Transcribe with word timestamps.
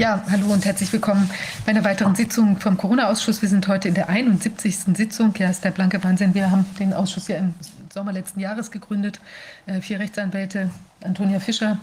Ja, 0.00 0.24
hallo 0.30 0.46
und 0.46 0.64
herzlich 0.64 0.90
willkommen 0.94 1.28
bei 1.66 1.72
einer 1.72 1.84
weiteren 1.84 2.14
Sitzung 2.14 2.56
vom 2.56 2.78
Corona-Ausschuss. 2.78 3.42
Wir 3.42 3.50
sind 3.50 3.68
heute 3.68 3.88
in 3.88 3.92
der 3.92 4.08
71. 4.08 4.96
Sitzung. 4.96 5.34
Ja, 5.36 5.50
ist 5.50 5.62
der 5.62 5.72
blanke 5.72 6.02
Wahnsinn. 6.02 6.32
Wir 6.32 6.50
haben 6.50 6.64
den 6.78 6.94
Ausschuss 6.94 7.28
ja 7.28 7.36
im 7.36 7.52
Sommer 7.92 8.10
letzten 8.10 8.40
Jahres 8.40 8.70
gegründet. 8.70 9.20
Äh, 9.66 9.82
vier 9.82 10.00
Rechtsanwälte, 10.00 10.70
Antonia 11.04 11.38
Fischer, 11.38 11.76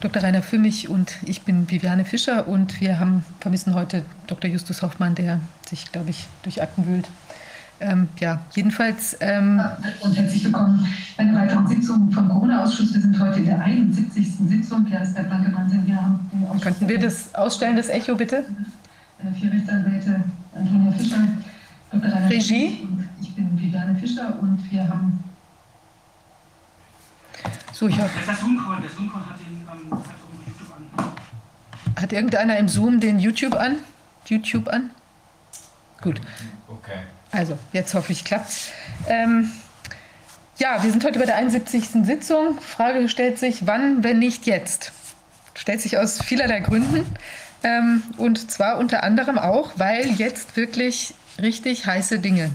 Dr. 0.00 0.24
Rainer 0.24 0.42
Fümmich 0.42 0.88
und 0.88 1.14
ich 1.22 1.42
bin 1.42 1.70
Viviane 1.70 2.04
Fischer. 2.04 2.48
Und 2.48 2.80
wir 2.80 2.98
haben, 2.98 3.24
vermissen 3.38 3.74
heute 3.74 4.04
Dr. 4.26 4.50
Justus 4.50 4.82
Hoffmann, 4.82 5.14
der 5.14 5.38
sich, 5.68 5.92
glaube 5.92 6.10
ich, 6.10 6.26
durch 6.42 6.60
Akten 6.62 6.84
wühlt. 6.88 7.06
Ähm, 7.82 8.08
ja, 8.20 8.40
jedenfalls. 8.54 9.16
Ähm, 9.18 9.60
und 10.02 10.16
herzlich 10.16 10.44
willkommen 10.44 10.86
bei 11.16 11.24
einer 11.24 11.40
weiteren 11.40 11.66
Sitzung 11.66 12.12
vom 12.12 12.28
Corona-Ausschuss. 12.28 12.94
Wir 12.94 13.00
sind 13.00 13.18
heute 13.18 13.40
in 13.40 13.46
der 13.46 13.60
71. 13.60 14.36
Sitzung. 14.48 14.86
Ja, 14.86 15.00
ist 15.00 15.14
der 15.14 15.24
blanke 15.24 15.52
Wahnsinn. 15.52 15.84
Wir 15.84 15.96
haben 15.96 16.30
den 16.32 16.46
Ausschuss 16.46 16.62
Könnten 16.62 16.88
wir 16.88 17.00
das 17.00 17.34
ausstellen, 17.34 17.76
das 17.76 17.88
Echo 17.88 18.14
bitte? 18.14 18.44
Äh, 19.18 19.32
vier 19.36 19.52
Rechtsanwälte, 19.52 20.22
Antonia 20.54 20.92
Fischer, 20.92 21.26
Dr. 21.90 22.12
Rainer 22.12 22.30
Regie. 22.30 22.86
Und 22.88 23.08
ich 23.20 23.34
bin 23.34 23.60
Viviane 23.60 23.96
Fischer 23.96 24.38
und 24.40 24.70
wir 24.70 24.88
haben. 24.88 25.24
So, 27.72 27.88
ich 27.88 27.98
habe. 27.98 28.10
Das 28.24 28.40
Zoom-Call. 28.40 28.80
Der 28.80 28.90
Zoom-Call 28.90 29.22
hat 29.22 29.40
den 29.40 29.90
ähm, 29.90 29.98
hat 29.98 30.04
YouTube 30.46 30.72
an. 30.96 32.00
Hat 32.00 32.12
irgendeiner 32.12 32.58
im 32.58 32.68
Zoom 32.68 33.00
den 33.00 33.18
YouTube 33.18 33.54
an? 33.54 33.78
YouTube 34.26 34.68
an? 34.68 34.90
Gut. 36.00 36.20
Okay. 36.68 37.00
Also, 37.32 37.58
jetzt 37.72 37.94
hoffe 37.94 38.12
ich, 38.12 38.24
klappt 38.24 38.52
ähm, 39.08 39.50
Ja, 40.58 40.82
wir 40.82 40.90
sind 40.90 41.02
heute 41.02 41.18
bei 41.18 41.24
der 41.24 41.36
71. 41.36 42.04
Sitzung. 42.04 42.60
Frage 42.60 43.08
stellt 43.08 43.38
sich, 43.38 43.66
wann, 43.66 44.04
wenn 44.04 44.18
nicht 44.18 44.46
jetzt? 44.46 44.92
Stellt 45.54 45.80
sich 45.80 45.96
aus 45.96 46.20
vielerlei 46.22 46.60
Gründen. 46.60 47.06
Ähm, 47.64 48.02
und 48.18 48.50
zwar 48.50 48.78
unter 48.78 49.02
anderem 49.02 49.38
auch, 49.38 49.72
weil 49.76 50.10
jetzt 50.12 50.56
wirklich 50.56 51.14
richtig 51.40 51.86
heiße 51.86 52.18
Dinge 52.18 52.50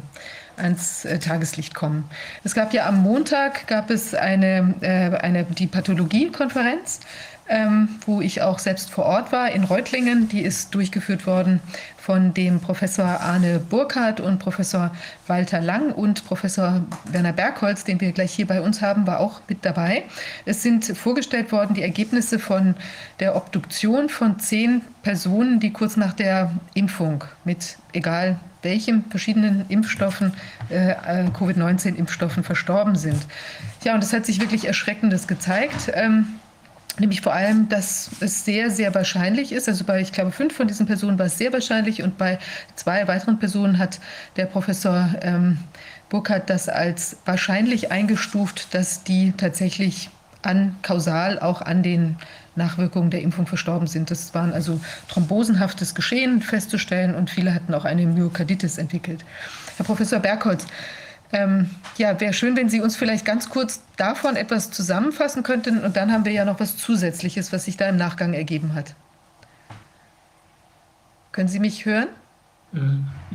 ans 0.57 1.05
äh, 1.05 1.17
Tageslicht 1.17 1.73
kommen. 1.73 2.07
Es 2.43 2.53
gab 2.53 2.73
ja 2.73 2.85
am 2.87 3.01
Montag 3.01 3.67
gab 3.67 3.89
es 3.89 4.13
eine, 4.13 4.75
äh, 4.81 5.17
eine 5.17 5.45
die 5.45 5.67
Pathologiekonferenz 5.67 6.99
ähm, 7.49 7.89
wo 8.05 8.21
ich 8.21 8.41
auch 8.41 8.59
selbst 8.59 8.89
vor 8.91 9.05
Ort 9.05 9.31
war, 9.31 9.51
in 9.51 9.63
Reutlingen. 9.63 10.27
Die 10.29 10.41
ist 10.41 10.73
durchgeführt 10.75 11.25
worden 11.25 11.61
von 12.07 12.33
dem 12.33 12.61
Professor 12.61 13.19
Arne 13.19 13.59
Burkhardt 13.59 14.21
und 14.21 14.39
Professor 14.39 14.91
Walter 15.27 15.59
Lang 15.59 15.91
und 15.91 16.23
Professor 16.23 16.81
Werner 17.03 17.33
Bergholz, 17.33 17.83
den 17.83 17.99
wir 17.99 18.13
gleich 18.13 18.31
hier 18.31 18.47
bei 18.47 18.61
uns 18.61 18.81
haben, 18.81 19.05
war 19.05 19.19
auch 19.19 19.41
mit 19.49 19.65
dabei. 19.65 20.05
Es 20.45 20.63
sind 20.63 20.85
vorgestellt 20.85 21.51
worden 21.51 21.73
die 21.73 21.81
Ergebnisse 21.81 22.39
von 22.39 22.75
der 23.19 23.35
Obduktion 23.35 24.07
von 24.07 24.39
zehn 24.39 24.83
Personen, 25.03 25.59
die 25.59 25.73
kurz 25.73 25.97
nach 25.97 26.13
der 26.13 26.53
Impfung 26.75 27.25
mit 27.43 27.77
egal 27.91 28.39
welchen 28.61 29.03
verschiedenen 29.09 29.65
Impfstoffen, 29.67 30.31
äh, 30.69 30.91
äh 30.91 31.29
Covid-19-Impfstoffen 31.37 32.45
verstorben 32.45 32.95
sind. 32.95 33.25
Ja, 33.83 33.95
und 33.95 34.01
es 34.01 34.13
hat 34.13 34.25
sich 34.25 34.39
wirklich 34.39 34.65
Erschreckendes 34.65 35.27
gezeigt. 35.27 35.91
Ähm, 35.93 36.39
Nämlich 36.99 37.21
vor 37.21 37.33
allem, 37.33 37.69
dass 37.69 38.09
es 38.21 38.43
sehr, 38.43 38.71
sehr 38.71 38.93
wahrscheinlich 38.95 39.51
ist. 39.51 39.67
Also 39.67 39.83
bei, 39.83 40.01
ich 40.01 40.11
glaube, 40.11 40.31
fünf 40.31 40.55
von 40.55 40.67
diesen 40.67 40.87
Personen 40.87 41.19
war 41.19 41.27
es 41.27 41.37
sehr 41.37 41.53
wahrscheinlich 41.53 42.01
und 42.01 42.17
bei 42.17 42.39
zwei 42.75 43.07
weiteren 43.07 43.37
Personen 43.37 43.77
hat 43.77 43.99
der 44.35 44.45
Professor 44.45 45.09
ähm, 45.21 45.59
Burkhardt 46.09 46.49
das 46.49 46.69
als 46.69 47.17
wahrscheinlich 47.25 47.91
eingestuft, 47.91 48.73
dass 48.73 49.03
die 49.03 49.33
tatsächlich 49.37 50.09
an 50.41 50.75
kausal 50.81 51.39
auch 51.39 51.61
an 51.61 51.83
den 51.83 52.17
Nachwirkungen 52.55 53.11
der 53.11 53.21
Impfung 53.21 53.45
verstorben 53.45 53.87
sind. 53.87 54.09
Das 54.09 54.33
waren 54.33 54.53
also 54.53 54.79
thrombosenhaftes 55.09 55.93
Geschehen 55.93 56.41
festzustellen 56.41 57.13
und 57.13 57.29
viele 57.29 57.53
hatten 57.53 57.73
auch 57.73 57.85
eine 57.85 58.05
Myokarditis 58.05 58.77
entwickelt. 58.77 59.23
Herr 59.77 59.85
Professor 59.85 60.19
Bergholz, 60.19 60.65
ähm, 61.31 61.69
ja, 61.97 62.19
wäre 62.19 62.33
schön, 62.33 62.55
wenn 62.55 62.69
Sie 62.69 62.81
uns 62.81 62.95
vielleicht 62.95 63.25
ganz 63.25 63.49
kurz 63.49 63.83
davon 63.97 64.35
etwas 64.35 64.71
zusammenfassen 64.71 65.43
könnten. 65.43 65.83
Und 65.83 65.97
dann 65.97 66.11
haben 66.11 66.25
wir 66.25 66.31
ja 66.31 66.45
noch 66.45 66.59
was 66.59 66.77
Zusätzliches, 66.77 67.51
was 67.51 67.65
sich 67.65 67.77
da 67.77 67.89
im 67.89 67.97
Nachgang 67.97 68.33
ergeben 68.33 68.73
hat. 68.73 68.95
Können 71.31 71.49
Sie 71.49 71.59
mich 71.59 71.85
hören? 71.85 72.07
Äh, 72.73 72.79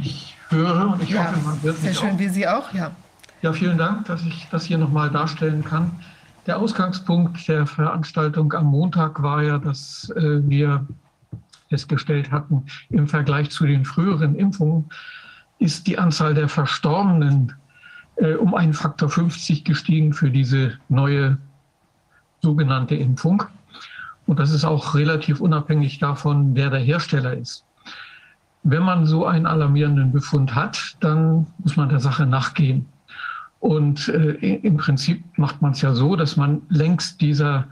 ich 0.00 0.36
höre 0.48 0.92
und 0.92 1.02
ich 1.02 1.10
ja, 1.10 1.26
hoffe, 1.26 1.40
man 1.40 1.62
wird 1.62 1.82
mich 1.82 1.92
Sehr 1.92 2.00
schön, 2.00 2.14
auch. 2.14 2.18
wie 2.18 2.28
Sie 2.28 2.48
auch, 2.48 2.72
ja. 2.72 2.92
Ja, 3.42 3.52
vielen 3.52 3.76
Dank, 3.76 4.06
dass 4.06 4.22
ich 4.22 4.48
das 4.50 4.64
hier 4.64 4.78
nochmal 4.78 5.10
darstellen 5.10 5.64
kann. 5.64 6.00
Der 6.46 6.58
Ausgangspunkt 6.58 7.46
der 7.46 7.66
Veranstaltung 7.66 8.52
am 8.52 8.66
Montag 8.66 9.22
war 9.22 9.42
ja, 9.42 9.58
dass 9.58 10.10
äh, 10.16 10.48
wir 10.48 10.86
festgestellt 11.68 12.30
hatten, 12.30 12.64
im 12.90 13.08
Vergleich 13.08 13.50
zu 13.50 13.66
den 13.66 13.84
früheren 13.84 14.34
Impfungen 14.34 14.90
ist 15.58 15.86
die 15.86 15.98
Anzahl 15.98 16.34
der 16.34 16.48
Verstorbenen 16.48 17.54
äh, 18.16 18.34
um 18.34 18.54
einen 18.54 18.74
Faktor 18.74 19.08
50 19.08 19.64
gestiegen 19.64 20.12
für 20.12 20.30
diese 20.30 20.78
neue 20.88 21.38
sogenannte 22.40 22.94
Impfung. 22.94 23.44
Und 24.26 24.38
das 24.38 24.50
ist 24.50 24.64
auch 24.64 24.94
relativ 24.94 25.40
unabhängig 25.40 25.98
davon, 25.98 26.54
wer 26.54 26.70
der 26.70 26.80
Hersteller 26.80 27.34
ist. 27.34 27.64
Wenn 28.62 28.82
man 28.82 29.06
so 29.06 29.26
einen 29.26 29.46
alarmierenden 29.46 30.12
Befund 30.12 30.54
hat, 30.54 30.96
dann 31.00 31.46
muss 31.58 31.76
man 31.76 31.88
der 31.88 31.98
Sache 31.98 32.26
nachgehen. 32.26 32.86
Und 33.58 34.08
äh, 34.08 34.32
im 34.56 34.76
Prinzip 34.76 35.24
macht 35.36 35.62
man 35.62 35.72
es 35.72 35.82
ja 35.82 35.94
so, 35.94 36.16
dass 36.16 36.36
man 36.36 36.62
längs 36.68 37.16
dieser 37.16 37.66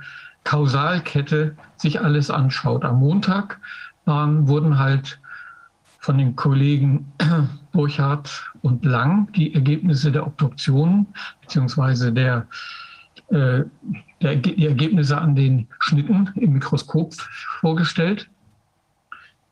Kausalkette 0.44 1.56
sich 1.76 2.00
alles 2.00 2.30
anschaut. 2.30 2.84
Am 2.84 3.00
Montag 3.00 3.60
ähm, 4.06 4.46
wurden 4.48 4.78
halt 4.78 5.20
von 6.00 6.18
den 6.18 6.34
Kollegen 6.34 7.12
Burchardt 7.72 8.52
und 8.62 8.84
Lang 8.84 9.30
die 9.32 9.54
Ergebnisse 9.54 10.10
der 10.10 10.26
Obduktion 10.26 11.06
beziehungsweise 11.42 12.12
der, 12.12 12.46
äh, 13.28 13.62
der, 14.20 14.36
die 14.36 14.66
Ergebnisse 14.66 15.18
an 15.18 15.36
den 15.36 15.68
Schnitten 15.78 16.30
im 16.34 16.54
Mikroskop 16.54 17.14
vorgestellt. 17.60 18.28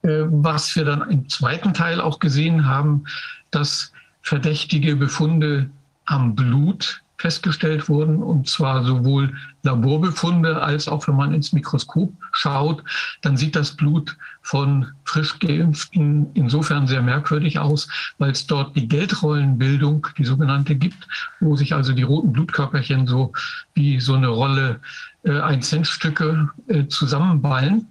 Äh, 0.03 0.25
was 0.27 0.75
wir 0.75 0.85
dann 0.85 1.09
im 1.11 1.29
zweiten 1.29 1.75
Teil 1.75 2.01
auch 2.01 2.19
gesehen 2.19 2.67
haben, 2.67 3.05
dass 3.51 3.93
verdächtige 4.23 4.97
Befunde 4.97 5.71
am 6.07 6.35
Blut 6.35 7.03
festgestellt 7.19 7.89
wurden, 7.89 8.23
und 8.23 8.49
zwar 8.49 8.85
sowohl 8.85 9.35
Laborbefunde 9.65 10.63
als 10.63 10.87
auch 10.87 11.07
wenn 11.09 11.17
man 11.17 11.35
ins 11.35 11.53
Mikroskop 11.53 12.13
schaut, 12.33 12.85
dann 13.23 13.37
sieht 13.37 13.57
das 13.57 13.73
Blut 13.73 14.17
von 14.49 14.87
frisch 15.05 15.39
geimpften 15.41 16.29
insofern 16.33 16.87
sehr 16.87 17.03
merkwürdig 17.03 17.59
aus, 17.59 17.87
weil 18.17 18.31
es 18.31 18.47
dort 18.47 18.75
die 18.75 18.89
Geldrollenbildung, 18.89 20.07
die 20.17 20.25
sogenannte, 20.25 20.75
gibt, 20.75 21.07
wo 21.41 21.55
sich 21.55 21.75
also 21.75 21.93
die 21.93 22.03
roten 22.03 22.33
Blutkörperchen 22.33 23.07
so 23.07 23.35
wie 23.75 24.01
so 24.01 24.15
eine 24.15 24.29
Rolle 24.29 24.81
äh, 25.25 25.39
Ein-Cent-Stücke 25.39 26.49
äh, 26.69 26.87
zusammenballen 26.87 27.87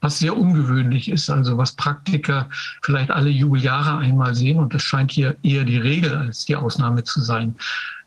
was 0.00 0.20
sehr 0.20 0.36
ungewöhnlich 0.36 1.10
ist, 1.10 1.28
also 1.28 1.58
was 1.58 1.72
Praktiker 1.72 2.48
vielleicht 2.82 3.10
alle 3.10 3.30
Jubeljahre 3.30 3.98
einmal 3.98 4.32
sehen. 4.32 4.60
Und 4.60 4.72
das 4.72 4.82
scheint 4.82 5.10
hier 5.10 5.36
eher 5.42 5.64
die 5.64 5.78
Regel 5.78 6.14
als 6.14 6.44
die 6.44 6.54
Ausnahme 6.54 7.02
zu 7.02 7.20
sein. 7.20 7.56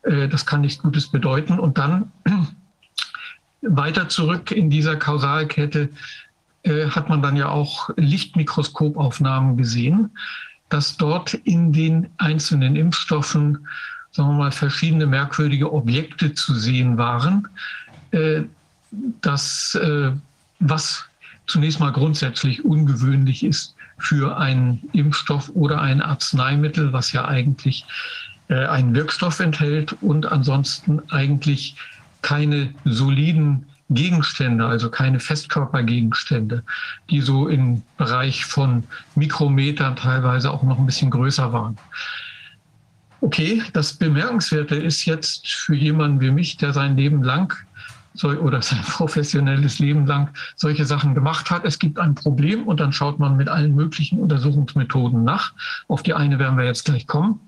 Äh, 0.03 0.29
das 0.29 0.45
kann 0.45 0.61
nichts 0.61 0.81
Gutes 0.81 1.09
bedeuten. 1.11 1.59
Und 1.59 1.77
dann 1.77 2.13
weiter 3.61 4.07
zurück 4.07 4.51
in 4.51 4.69
dieser 4.69 4.95
Kausalkette 4.95 5.89
äh, 6.63 6.87
hat 6.89 7.09
man 7.09 7.21
dann 7.21 7.35
ja 7.35 7.49
auch 7.49 7.89
Lichtmikroskopaufnahmen 7.95 9.57
gesehen, 9.57 10.11
dass 10.69 10.97
dort 10.97 11.33
in 11.33 11.73
den 11.73 12.09
einzelnen 12.17 12.75
Impfstoffen, 12.75 13.67
sagen 14.11 14.29
wir 14.29 14.37
mal, 14.37 14.51
verschiedene 14.51 15.07
merkwürdige 15.07 15.71
Objekte 15.71 16.33
zu 16.33 16.53
sehen 16.55 16.97
waren. 16.97 17.47
Äh, 18.11 18.43
das, 19.21 19.77
was 20.59 21.05
zunächst 21.45 21.79
mal 21.79 21.91
grundsätzlich 21.91 22.65
ungewöhnlich 22.65 23.43
ist 23.43 23.75
für 23.99 24.37
einen 24.37 24.89
Impfstoff 24.93 25.49
oder 25.53 25.81
ein 25.81 26.01
Arzneimittel, 26.01 26.91
was 26.93 27.11
ja 27.11 27.27
eigentlich 27.27 27.85
äh, 28.47 28.65
einen 28.65 28.95
Wirkstoff 28.95 29.39
enthält 29.39 29.95
und 30.01 30.25
ansonsten 30.25 31.01
eigentlich 31.11 31.75
keine 32.21 32.73
soliden 32.85 33.67
Gegenstände, 33.89 34.65
also 34.65 34.89
keine 34.89 35.19
Festkörpergegenstände, 35.19 36.63
die 37.09 37.21
so 37.21 37.47
im 37.47 37.81
Bereich 37.97 38.45
von 38.45 38.83
Mikrometern 39.15 39.95
teilweise 39.95 40.51
auch 40.51 40.63
noch 40.63 40.77
ein 40.77 40.85
bisschen 40.85 41.09
größer 41.09 41.51
waren. 41.51 41.77
Okay, 43.21 43.61
das 43.73 43.93
Bemerkenswerte 43.93 44.75
ist 44.75 45.05
jetzt 45.05 45.47
für 45.47 45.75
jemanden 45.75 46.21
wie 46.21 46.31
mich, 46.31 46.57
der 46.57 46.71
sein 46.71 46.95
Leben 46.95 47.23
lang 47.23 47.53
oder 48.23 48.61
sein 48.61 48.81
professionelles 48.81 49.79
Leben 49.79 50.05
lang 50.05 50.29
solche 50.55 50.85
Sachen 50.85 51.15
gemacht 51.15 51.49
hat. 51.49 51.65
Es 51.65 51.79
gibt 51.79 51.99
ein 51.99 52.15
Problem 52.15 52.67
und 52.67 52.79
dann 52.79 52.93
schaut 52.93 53.19
man 53.19 53.37
mit 53.37 53.49
allen 53.49 53.75
möglichen 53.75 54.19
Untersuchungsmethoden 54.19 55.23
nach. 55.23 55.53
Auf 55.87 56.03
die 56.03 56.13
eine 56.13 56.39
werden 56.39 56.57
wir 56.57 56.65
jetzt 56.65 56.85
gleich 56.85 57.07
kommen. 57.07 57.39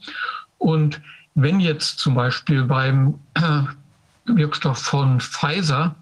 Und 0.57 1.01
wenn 1.35 1.59
jetzt 1.59 1.99
zum 1.99 2.15
Beispiel 2.15 2.63
beim 2.63 3.15
Wirkstoff 4.25 4.79
von 4.79 5.19
Pfizer 5.19 5.95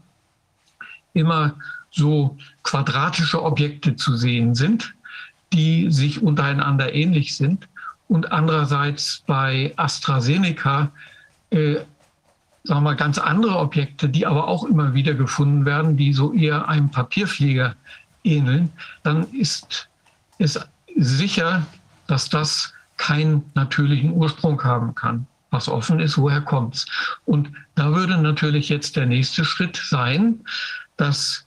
immer 1.19 1.53
so 1.91 2.37
quadratische 2.63 3.43
Objekte 3.43 3.95
zu 3.95 4.15
sehen 4.15 4.55
sind, 4.55 4.93
die 5.53 5.91
sich 5.91 6.21
untereinander 6.21 6.93
ähnlich 6.93 7.35
sind. 7.35 7.67
Und 8.07 8.31
andererseits 8.31 9.23
bei 9.27 9.73
AstraZeneca 9.75 10.91
äh, 11.51 11.77
sagen 12.63 12.83
wir, 12.83 12.95
ganz 12.95 13.17
andere 13.17 13.57
Objekte, 13.57 14.09
die 14.09 14.25
aber 14.25 14.47
auch 14.47 14.63
immer 14.63 14.93
wieder 14.93 15.13
gefunden 15.13 15.65
werden, 15.65 15.97
die 15.97 16.13
so 16.13 16.33
eher 16.33 16.67
einem 16.67 16.91
Papierflieger 16.91 17.75
ähneln, 18.23 18.71
dann 19.03 19.23
ist 19.31 19.89
es 20.37 20.59
sicher, 20.95 21.65
dass 22.07 22.29
das 22.29 22.73
keinen 22.97 23.43
natürlichen 23.55 24.11
Ursprung 24.11 24.63
haben 24.63 24.93
kann. 24.93 25.25
Was 25.51 25.67
offen 25.67 25.99
ist, 25.99 26.17
woher 26.17 26.41
kommt 26.41 26.75
es? 26.75 26.85
Und 27.25 27.49
da 27.75 27.95
würde 27.95 28.17
natürlich 28.17 28.69
jetzt 28.69 28.95
der 28.95 29.05
nächste 29.05 29.45
Schritt 29.45 29.81
sein, 29.83 30.41
dass 30.99 31.45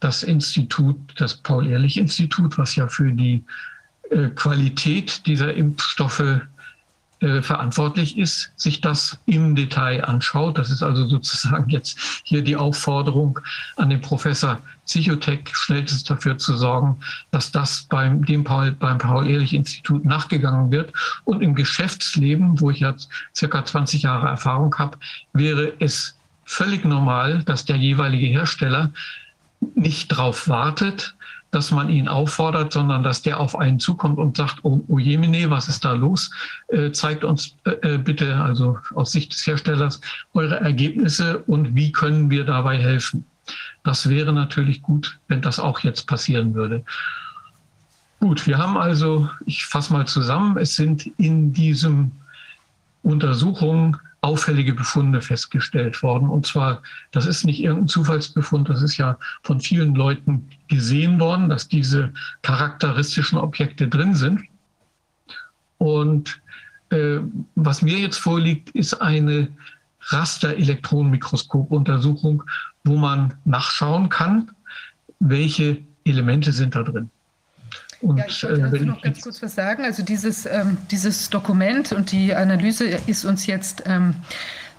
das 0.00 0.22
Institut, 0.22 0.96
das 1.16 1.34
Paul-Ehrlich-Institut, 1.36 2.58
was 2.58 2.76
ja 2.76 2.88
für 2.88 3.12
die 3.12 3.44
äh, 4.10 4.28
Qualität 4.28 5.26
dieser 5.26 5.54
Impfstoffe 5.54 6.40
äh, 7.20 7.40
verantwortlich 7.40 8.18
ist, 8.18 8.52
sich 8.56 8.80
das 8.80 9.18
im 9.26 9.54
Detail 9.54 10.04
anschaut. 10.04 10.58
Das 10.58 10.70
ist 10.70 10.82
also 10.82 11.06
sozusagen 11.06 11.68
jetzt 11.70 11.96
hier 12.24 12.42
die 12.42 12.56
Aufforderung 12.56 13.38
an 13.76 13.90
den 13.90 14.00
Professor 14.00 14.60
Psychotech, 14.86 15.48
schnellstens 15.52 16.02
dafür 16.02 16.36
zu 16.38 16.56
sorgen, 16.56 16.98
dass 17.30 17.52
das 17.52 17.86
beim, 17.88 18.24
dem 18.24 18.42
Paul, 18.42 18.72
beim 18.72 18.98
Paul-Ehrlich-Institut 18.98 20.04
nachgegangen 20.04 20.72
wird. 20.72 20.92
Und 21.24 21.42
im 21.42 21.54
Geschäftsleben, 21.54 22.60
wo 22.60 22.70
ich 22.70 22.80
jetzt 22.80 23.08
circa 23.36 23.64
20 23.64 24.02
Jahre 24.02 24.26
Erfahrung 24.26 24.74
habe, 24.76 24.98
wäre 25.32 25.74
es 25.78 26.16
völlig 26.44 26.84
normal, 26.84 27.42
dass 27.44 27.64
der 27.64 27.76
jeweilige 27.76 28.26
Hersteller 28.26 28.90
nicht 29.74 30.12
darauf 30.12 30.48
wartet, 30.48 31.14
dass 31.52 31.70
man 31.70 31.90
ihn 31.90 32.08
auffordert, 32.08 32.72
sondern 32.72 33.02
dass 33.02 33.20
der 33.20 33.38
auf 33.38 33.56
einen 33.56 33.78
zukommt 33.78 34.18
und 34.18 34.38
sagt, 34.38 34.60
oh, 34.62 34.82
oh 34.88 34.98
Jemine, 34.98 35.50
was 35.50 35.68
ist 35.68 35.84
da 35.84 35.92
los? 35.92 36.30
Äh, 36.68 36.92
zeigt 36.92 37.24
uns 37.24 37.56
äh, 37.64 37.94
äh, 37.94 37.98
bitte, 37.98 38.36
also 38.36 38.78
aus 38.94 39.12
Sicht 39.12 39.32
des 39.32 39.46
Herstellers, 39.46 40.00
eure 40.32 40.60
Ergebnisse 40.60 41.40
und 41.40 41.74
wie 41.74 41.92
können 41.92 42.30
wir 42.30 42.44
dabei 42.44 42.78
helfen. 42.78 43.26
Das 43.84 44.08
wäre 44.08 44.32
natürlich 44.32 44.80
gut, 44.80 45.18
wenn 45.28 45.42
das 45.42 45.58
auch 45.58 45.80
jetzt 45.80 46.06
passieren 46.06 46.54
würde. 46.54 46.84
Gut, 48.20 48.46
wir 48.46 48.56
haben 48.56 48.78
also, 48.78 49.28
ich 49.44 49.66
fasse 49.66 49.92
mal 49.92 50.06
zusammen, 50.06 50.56
es 50.56 50.76
sind 50.76 51.06
in 51.18 51.52
diesem 51.52 52.12
Untersuchung 53.02 53.98
auffällige 54.22 54.72
Befunde 54.72 55.20
festgestellt 55.20 56.02
worden. 56.02 56.28
Und 56.28 56.46
zwar, 56.46 56.82
das 57.10 57.26
ist 57.26 57.44
nicht 57.44 57.60
irgendein 57.60 57.88
Zufallsbefund, 57.88 58.68
das 58.68 58.80
ist 58.80 58.96
ja 58.96 59.18
von 59.42 59.60
vielen 59.60 59.94
Leuten 59.94 60.48
gesehen 60.68 61.20
worden, 61.20 61.48
dass 61.48 61.68
diese 61.68 62.12
charakteristischen 62.42 63.38
Objekte 63.38 63.88
drin 63.88 64.14
sind. 64.14 64.40
Und 65.78 66.40
äh, 66.90 67.18
was 67.56 67.82
mir 67.82 67.98
jetzt 67.98 68.18
vorliegt, 68.18 68.70
ist 68.70 68.94
eine 68.94 69.48
Raster-Elektronenmikroskop-Untersuchung, 70.06 72.44
wo 72.84 72.96
man 72.96 73.34
nachschauen 73.44 74.08
kann, 74.08 74.50
welche 75.18 75.82
Elemente 76.04 76.52
sind 76.52 76.74
da 76.74 76.82
drin. 76.82 77.10
Und, 78.02 78.18
ja, 78.18 78.24
ich 78.28 78.42
wollte 78.42 78.60
äh, 78.60 78.70
dazu 78.70 78.84
noch 78.84 79.00
ganz 79.00 79.20
kurz 79.20 79.42
was 79.42 79.54
sagen. 79.54 79.84
Also 79.84 80.02
dieses, 80.02 80.44
ähm, 80.44 80.76
dieses 80.90 81.30
Dokument 81.30 81.92
und 81.92 82.12
die 82.12 82.34
Analyse 82.34 82.84
ist 83.06 83.24
uns 83.24 83.46
jetzt 83.46 83.84
ähm, 83.86 84.16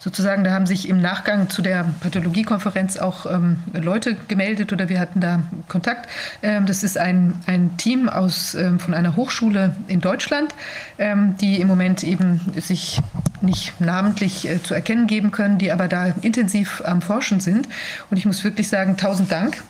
sozusagen, 0.03 0.43
da 0.43 0.51
haben 0.51 0.65
sich 0.65 0.89
im 0.89 0.99
Nachgang 0.99 1.49
zu 1.49 1.61
der 1.61 1.85
Pathologiekonferenz 2.01 2.97
auch 2.97 3.25
ähm, 3.25 3.59
Leute 3.73 4.17
gemeldet 4.27 4.73
oder 4.73 4.89
wir 4.89 4.99
hatten 4.99 5.21
da 5.21 5.43
Kontakt. 5.69 6.09
Ähm, 6.41 6.65
das 6.65 6.83
ist 6.83 6.97
ein, 6.97 7.35
ein 7.45 7.77
Team 7.77 8.09
aus, 8.09 8.53
ähm, 8.55 8.79
von 8.79 8.93
einer 8.93 9.15
Hochschule 9.15 9.73
in 9.87 10.01
Deutschland, 10.01 10.53
ähm, 10.97 11.37
die 11.39 11.61
im 11.61 11.69
Moment 11.69 12.03
eben 12.03 12.41
sich 12.57 12.99
nicht 13.39 13.79
namentlich 13.79 14.47
äh, 14.49 14.61
zu 14.61 14.73
erkennen 14.73 15.07
geben 15.07 15.31
können, 15.31 15.57
die 15.57 15.71
aber 15.71 15.87
da 15.87 16.07
intensiv 16.21 16.81
am 16.85 17.01
Forschen 17.01 17.39
sind. 17.39 17.69
Und 18.11 18.17
ich 18.17 18.25
muss 18.25 18.43
wirklich 18.43 18.67
sagen, 18.67 18.97
tausend 18.97 19.31
Dank 19.31 19.63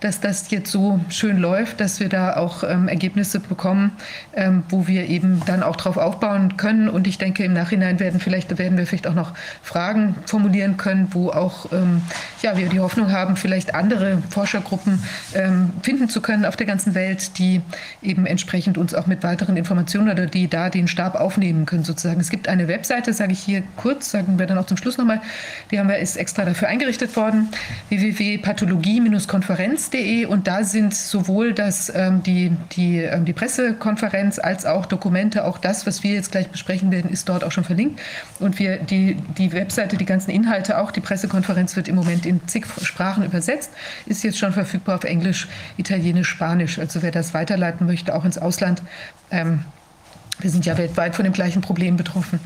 dass 0.00 0.20
das 0.20 0.50
jetzt 0.50 0.70
so 0.70 1.00
schön 1.08 1.38
läuft, 1.38 1.80
dass 1.80 2.00
wir 2.00 2.08
da 2.08 2.36
auch 2.36 2.62
ähm, 2.62 2.88
Ergebnisse 2.88 3.40
bekommen, 3.40 3.92
ähm, 4.34 4.62
wo 4.68 4.86
wir 4.86 5.08
eben 5.08 5.42
dann 5.46 5.62
auch 5.62 5.76
drauf 5.76 5.96
aufbauen 5.96 6.56
können. 6.56 6.88
Und 6.88 7.06
ich 7.06 7.18
denke, 7.18 7.44
im 7.44 7.54
Nachhinein 7.54 7.98
werden 7.98 8.20
vielleicht 8.20 8.56
werden 8.58 8.76
wir 8.76 8.86
vielleicht 8.86 9.06
auch 9.06 9.14
noch 9.14 9.32
Fragen 9.62 10.16
formulieren 10.26 10.76
können, 10.76 11.08
wo 11.12 11.30
auch 11.30 11.72
ähm, 11.72 12.02
ja, 12.42 12.56
wir 12.56 12.68
die 12.68 12.80
Hoffnung 12.80 13.10
haben, 13.10 13.36
vielleicht 13.36 13.74
andere 13.74 14.22
Forschergruppen 14.30 15.02
ähm, 15.34 15.72
finden 15.82 16.08
zu 16.08 16.20
können 16.20 16.44
auf 16.44 16.56
der 16.56 16.66
ganzen 16.66 16.94
Welt, 16.94 17.38
die 17.38 17.62
eben 18.02 18.26
entsprechend 18.26 18.76
uns 18.78 18.94
auch 18.94 19.06
mit 19.06 19.22
weiteren 19.22 19.56
Informationen 19.56 20.10
oder 20.10 20.26
die 20.26 20.48
da 20.48 20.68
den 20.68 20.88
Stab 20.88 21.14
aufnehmen 21.14 21.64
können 21.64 21.84
sozusagen. 21.84 22.20
Es 22.20 22.30
gibt 22.30 22.48
eine 22.48 22.68
Webseite, 22.68 23.12
sage 23.12 23.32
ich 23.32 23.40
hier 23.40 23.62
kurz, 23.76 24.10
sagen 24.10 24.38
wir 24.38 24.46
dann 24.46 24.58
auch 24.58 24.66
zum 24.66 24.76
Schluss 24.76 24.98
nochmal, 24.98 25.22
die 25.70 25.78
haben 25.78 25.88
wir 25.88 25.98
ist 25.98 26.16
extra 26.16 26.44
dafür 26.44 26.68
eingerichtet 26.68 27.16
worden, 27.16 27.48
www.pathologie-konferenz 27.88 29.85
konferenz.de 29.86 30.26
und 30.26 30.46
da 30.46 30.64
sind 30.64 30.94
sowohl 30.94 31.52
das, 31.52 31.92
ähm, 31.94 32.22
die, 32.22 32.56
die, 32.72 32.98
ähm, 32.98 33.24
die 33.24 33.32
Pressekonferenz 33.32 34.38
als 34.38 34.66
auch 34.66 34.86
Dokumente, 34.86 35.44
auch 35.44 35.58
das, 35.58 35.86
was 35.86 36.02
wir 36.02 36.14
jetzt 36.14 36.32
gleich 36.32 36.48
besprechen 36.48 36.90
werden, 36.90 37.10
ist 37.10 37.28
dort 37.28 37.44
auch 37.44 37.52
schon 37.52 37.64
verlinkt. 37.64 38.00
Und 38.38 38.58
wir, 38.58 38.78
die, 38.78 39.14
die 39.14 39.52
Webseite, 39.52 39.96
die 39.96 40.04
ganzen 40.04 40.30
Inhalte, 40.30 40.78
auch 40.78 40.90
die 40.90 41.00
Pressekonferenz 41.00 41.76
wird 41.76 41.88
im 41.88 41.94
Moment 41.94 42.26
in 42.26 42.46
zig 42.46 42.66
Sprachen 42.82 43.24
übersetzt, 43.24 43.70
ist 44.06 44.22
jetzt 44.24 44.38
schon 44.38 44.52
verfügbar 44.52 44.96
auf 44.96 45.04
Englisch, 45.04 45.48
Italienisch, 45.76 46.28
Spanisch. 46.28 46.78
Also 46.78 47.02
wer 47.02 47.10
das 47.10 47.34
weiterleiten 47.34 47.86
möchte, 47.86 48.14
auch 48.14 48.24
ins 48.24 48.38
Ausland. 48.38 48.82
Ähm, 49.30 49.64
wir 50.38 50.50
sind 50.50 50.66
ja 50.66 50.76
weltweit 50.76 51.16
von 51.16 51.24
dem 51.24 51.32
gleichen 51.32 51.62
Problem 51.62 51.96
betroffen. 51.96 52.40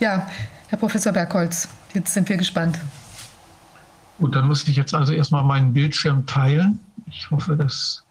Ja, 0.00 0.28
Herr 0.68 0.78
Professor 0.78 1.12
Bergholz, 1.12 1.68
jetzt 1.92 2.14
sind 2.14 2.28
wir 2.28 2.36
gespannt. 2.36 2.78
Gut, 4.24 4.34
dann 4.34 4.48
muss 4.48 4.66
ich 4.66 4.74
jetzt 4.74 4.94
also 4.94 5.12
erstmal 5.12 5.44
meinen 5.44 5.74
Bildschirm 5.74 6.24
teilen. 6.24 6.80
Ich 7.08 7.30
hoffe, 7.30 7.58
dass. 7.58 8.02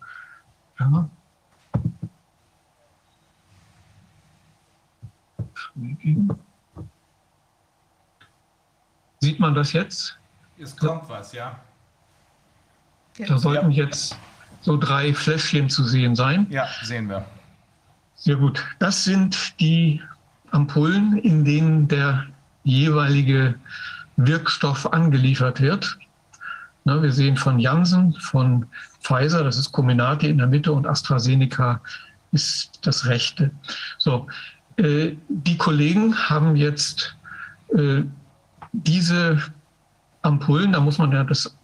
Ja. 0.79 1.09
Sieht 9.21 9.39
man 9.39 9.55
das 9.55 9.73
jetzt? 9.73 10.15
Es 10.59 10.77
kommt 10.77 11.09
was, 11.09 11.33
ja. 11.33 11.59
Da 13.17 13.39
sollten 13.39 13.71
ja. 13.71 13.85
jetzt 13.85 14.15
so 14.61 14.77
drei 14.77 15.15
Fläschchen 15.15 15.67
zu 15.67 15.83
sehen 15.83 16.15
sein. 16.15 16.45
Ja, 16.51 16.67
sehen 16.83 17.09
wir. 17.09 17.25
Sehr 18.13 18.35
gut. 18.35 18.63
Das 18.77 19.03
sind 19.03 19.59
die 19.59 19.99
Ampullen, 20.51 21.17
in 21.17 21.43
denen 21.43 21.87
der 21.87 22.27
jeweilige 22.63 23.55
Wirkstoff 24.17 24.91
angeliefert 24.91 25.61
wird. 25.61 25.97
Ne, 26.85 27.01
wir 27.01 27.11
sehen 27.11 27.37
von 27.37 27.59
Janssen, 27.59 28.13
von 28.15 28.65
Pfizer, 29.01 29.43
das 29.43 29.57
ist 29.57 29.71
Comirnaty 29.71 30.29
in 30.29 30.37
der 30.37 30.47
Mitte 30.47 30.71
und 30.71 30.85
AstraZeneca 30.85 31.81
ist 32.31 32.79
das 32.81 33.05
rechte. 33.05 33.51
So, 33.97 34.27
äh, 34.77 35.13
die 35.29 35.57
Kollegen 35.57 36.15
haben 36.15 36.55
jetzt 36.55 37.15
äh, 37.75 38.03
diese 38.73 39.41
Ampullen, 40.23 40.73
da 40.73 40.79
muss 40.79 40.97
man 40.97 41.11
ja 41.11 41.23
das, 41.23 41.55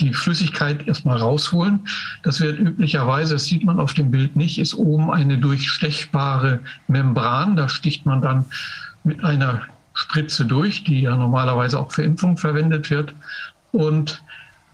die 0.00 0.14
Flüssigkeit 0.14 0.86
erstmal 0.88 1.18
rausholen. 1.18 1.86
Das 2.22 2.40
wird 2.40 2.58
üblicherweise, 2.58 3.34
das 3.34 3.44
sieht 3.44 3.64
man 3.64 3.78
auf 3.78 3.94
dem 3.94 4.10
Bild 4.10 4.34
nicht, 4.34 4.58
ist 4.58 4.74
oben 4.74 5.10
eine 5.10 5.38
durchstechbare 5.38 6.60
Membran. 6.88 7.56
Da 7.56 7.68
sticht 7.68 8.06
man 8.06 8.22
dann 8.22 8.46
mit 9.04 9.22
einer 9.24 9.62
Spritze 9.94 10.44
durch, 10.44 10.84
die 10.84 11.02
ja 11.02 11.16
normalerweise 11.16 11.78
auch 11.78 11.92
für 11.92 12.02
Impfung 12.02 12.36
verwendet 12.36 12.90
wird. 12.90 13.14
Und 13.72 14.22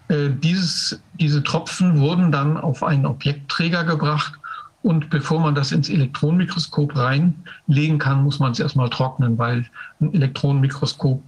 äh, 0.09 0.31
dieses, 0.31 1.01
diese 1.15 1.43
Tropfen 1.43 2.01
wurden 2.01 2.33
dann 2.33 2.57
auf 2.57 2.83
einen 2.83 3.07
Objektträger 3.07 3.85
gebracht. 3.85 4.35
Und 4.83 5.11
bevor 5.11 5.41
man 5.41 5.55
das 5.55 5.73
ins 5.73 5.89
Elektronenmikroskop 5.89 6.97
reinlegen 6.97 7.99
kann, 7.99 8.23
muss 8.23 8.39
man 8.39 8.53
es 8.53 8.61
erstmal 8.61 8.89
trocknen, 8.91 9.37
weil 9.37 9.67
ein 10.01 10.15
Elektronenmikroskop 10.15 11.23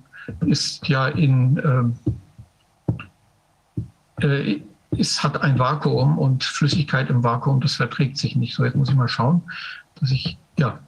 ist 0.46 0.86
ja 0.88 1.08
in, 1.08 1.94
äh, 4.20 4.26
äh, 4.26 4.62
es 4.96 5.22
hat 5.22 5.42
ein 5.42 5.58
Vakuum 5.58 6.18
und 6.18 6.44
Flüssigkeit 6.44 7.10
im 7.10 7.22
Vakuum, 7.22 7.60
das 7.60 7.74
verträgt 7.74 8.18
sich 8.18 8.36
nicht. 8.36 8.54
So, 8.54 8.64
jetzt 8.64 8.76
muss 8.76 8.88
ich 8.88 8.96
mal 8.96 9.08
schauen, 9.08 9.42
dass 10.00 10.10
ich 10.10 10.38
ja, 10.60 10.78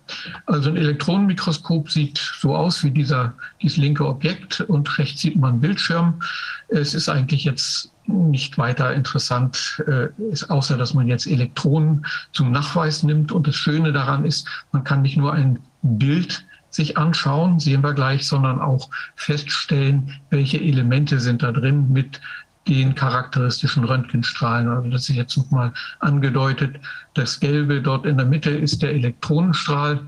also 0.45 0.69
ein 0.69 0.77
Elektronenmikroskop 0.77 1.91
sieht 1.91 2.19
so 2.19 2.55
aus 2.55 2.85
wie 2.85 2.91
dieser, 2.91 3.33
dieses 3.63 3.79
linke 3.79 4.07
Objekt 4.07 4.61
und 4.61 4.99
rechts 4.99 5.23
sieht 5.23 5.37
man 5.37 5.53
einen 5.53 5.61
Bildschirm. 5.61 6.21
Es 6.69 6.93
ist 6.93 7.09
eigentlich 7.09 7.45
jetzt 7.45 7.91
nicht 8.07 8.59
weiter 8.59 8.93
interessant, 8.93 9.83
äh, 9.87 10.09
ist, 10.31 10.51
außer 10.51 10.77
dass 10.77 10.93
man 10.93 11.09
jetzt 11.09 11.27
Elektronen 11.27 12.05
zum 12.33 12.53
Nachweis 12.53 13.03
nimmt. 13.03 13.33
Und 13.33 13.47
das 13.47 13.57
Schöne 13.57 13.93
daran 13.93 14.27
ist, 14.27 14.47
man 14.73 14.85
kann 14.85 15.01
nicht 15.01 15.17
nur 15.17 15.33
ein 15.33 15.59
Bild 15.81 16.45
sich 16.69 16.99
anschauen, 16.99 17.59
sehen 17.59 17.83
wir 17.83 17.95
gleich, 17.95 18.27
sondern 18.27 18.61
auch 18.61 18.91
feststellen, 19.15 20.21
welche 20.29 20.61
Elemente 20.61 21.19
sind 21.19 21.43
da 21.43 21.53
drin 21.53 21.93
mit 21.93 22.21
den 22.69 22.95
charakteristischen 22.95 23.85
Röntgenstrahlen. 23.85 24.69
Also 24.69 24.91
das 24.91 25.09
ist 25.09 25.17
jetzt 25.17 25.37
nochmal 25.37 25.73
angedeutet. 25.99 26.77
Das 27.15 27.41
Gelbe 27.41 27.81
dort 27.81 28.07
in 28.07 28.17
der 28.17 28.27
Mitte 28.27 28.51
ist 28.51 28.83
der 28.83 28.93
Elektronenstrahl 28.93 30.01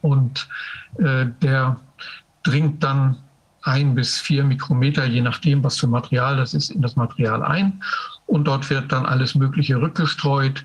und 0.00 0.48
äh, 0.98 1.26
der 1.42 1.76
dringt 2.44 2.82
dann 2.82 3.16
ein 3.62 3.96
bis 3.96 4.20
vier 4.20 4.44
Mikrometer, 4.44 5.04
je 5.06 5.20
nachdem, 5.20 5.64
was 5.64 5.78
für 5.78 5.88
Material 5.88 6.36
das 6.36 6.54
ist, 6.54 6.70
in 6.70 6.82
das 6.82 6.94
Material 6.94 7.42
ein. 7.42 7.82
Und 8.26 8.44
dort 8.44 8.70
wird 8.70 8.92
dann 8.92 9.04
alles 9.04 9.34
Mögliche 9.34 9.80
rückgestreut. 9.80 10.64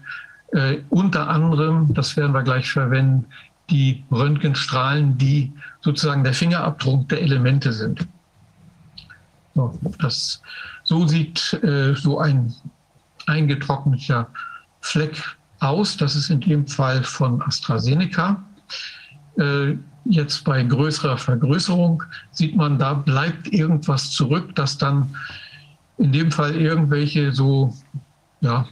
Äh, 0.54 0.78
unter 0.90 1.28
anderem, 1.28 1.94
das 1.96 2.16
werden 2.16 2.34
wir 2.34 2.44
gleich 2.44 2.72
verwenden, 2.72 3.26
die 3.72 4.04
Röntgenstrahlen, 4.12 5.18
die 5.18 5.52
sozusagen 5.82 6.24
der 6.24 6.34
Fingerabdruck 6.34 7.10
der 7.10 7.22
Elemente 7.22 7.74
sind. 7.74 8.08
So, 9.56 9.80
das, 10.00 10.42
so 10.92 11.08
sieht 11.08 11.54
äh, 11.64 11.96
so 11.96 12.20
ein 12.20 12.54
eingetrockneter 13.26 14.28
Fleck 14.82 15.24
aus. 15.62 15.96
Das 15.96 16.18
ist 16.18 16.30
in 16.30 16.42
dem 16.42 16.68
Fall 16.68 17.02
von 17.06 17.42
AstraZeneca. 17.44 18.44
Äh, 19.38 19.78
jetzt 20.04 20.44
bei 20.44 20.62
größerer 20.62 21.18
Vergrößerung 21.18 22.04
sieht 22.32 22.58
man, 22.58 22.78
da 22.78 22.94
bleibt 22.94 23.48
irgendwas 23.54 24.12
zurück, 24.12 24.54
das 24.56 24.78
dann 24.78 25.16
in 25.98 26.12
dem 26.12 26.30
Fall 26.30 26.58
irgendwelche 26.58 27.32
so 27.32 27.74
ja, 28.42 28.68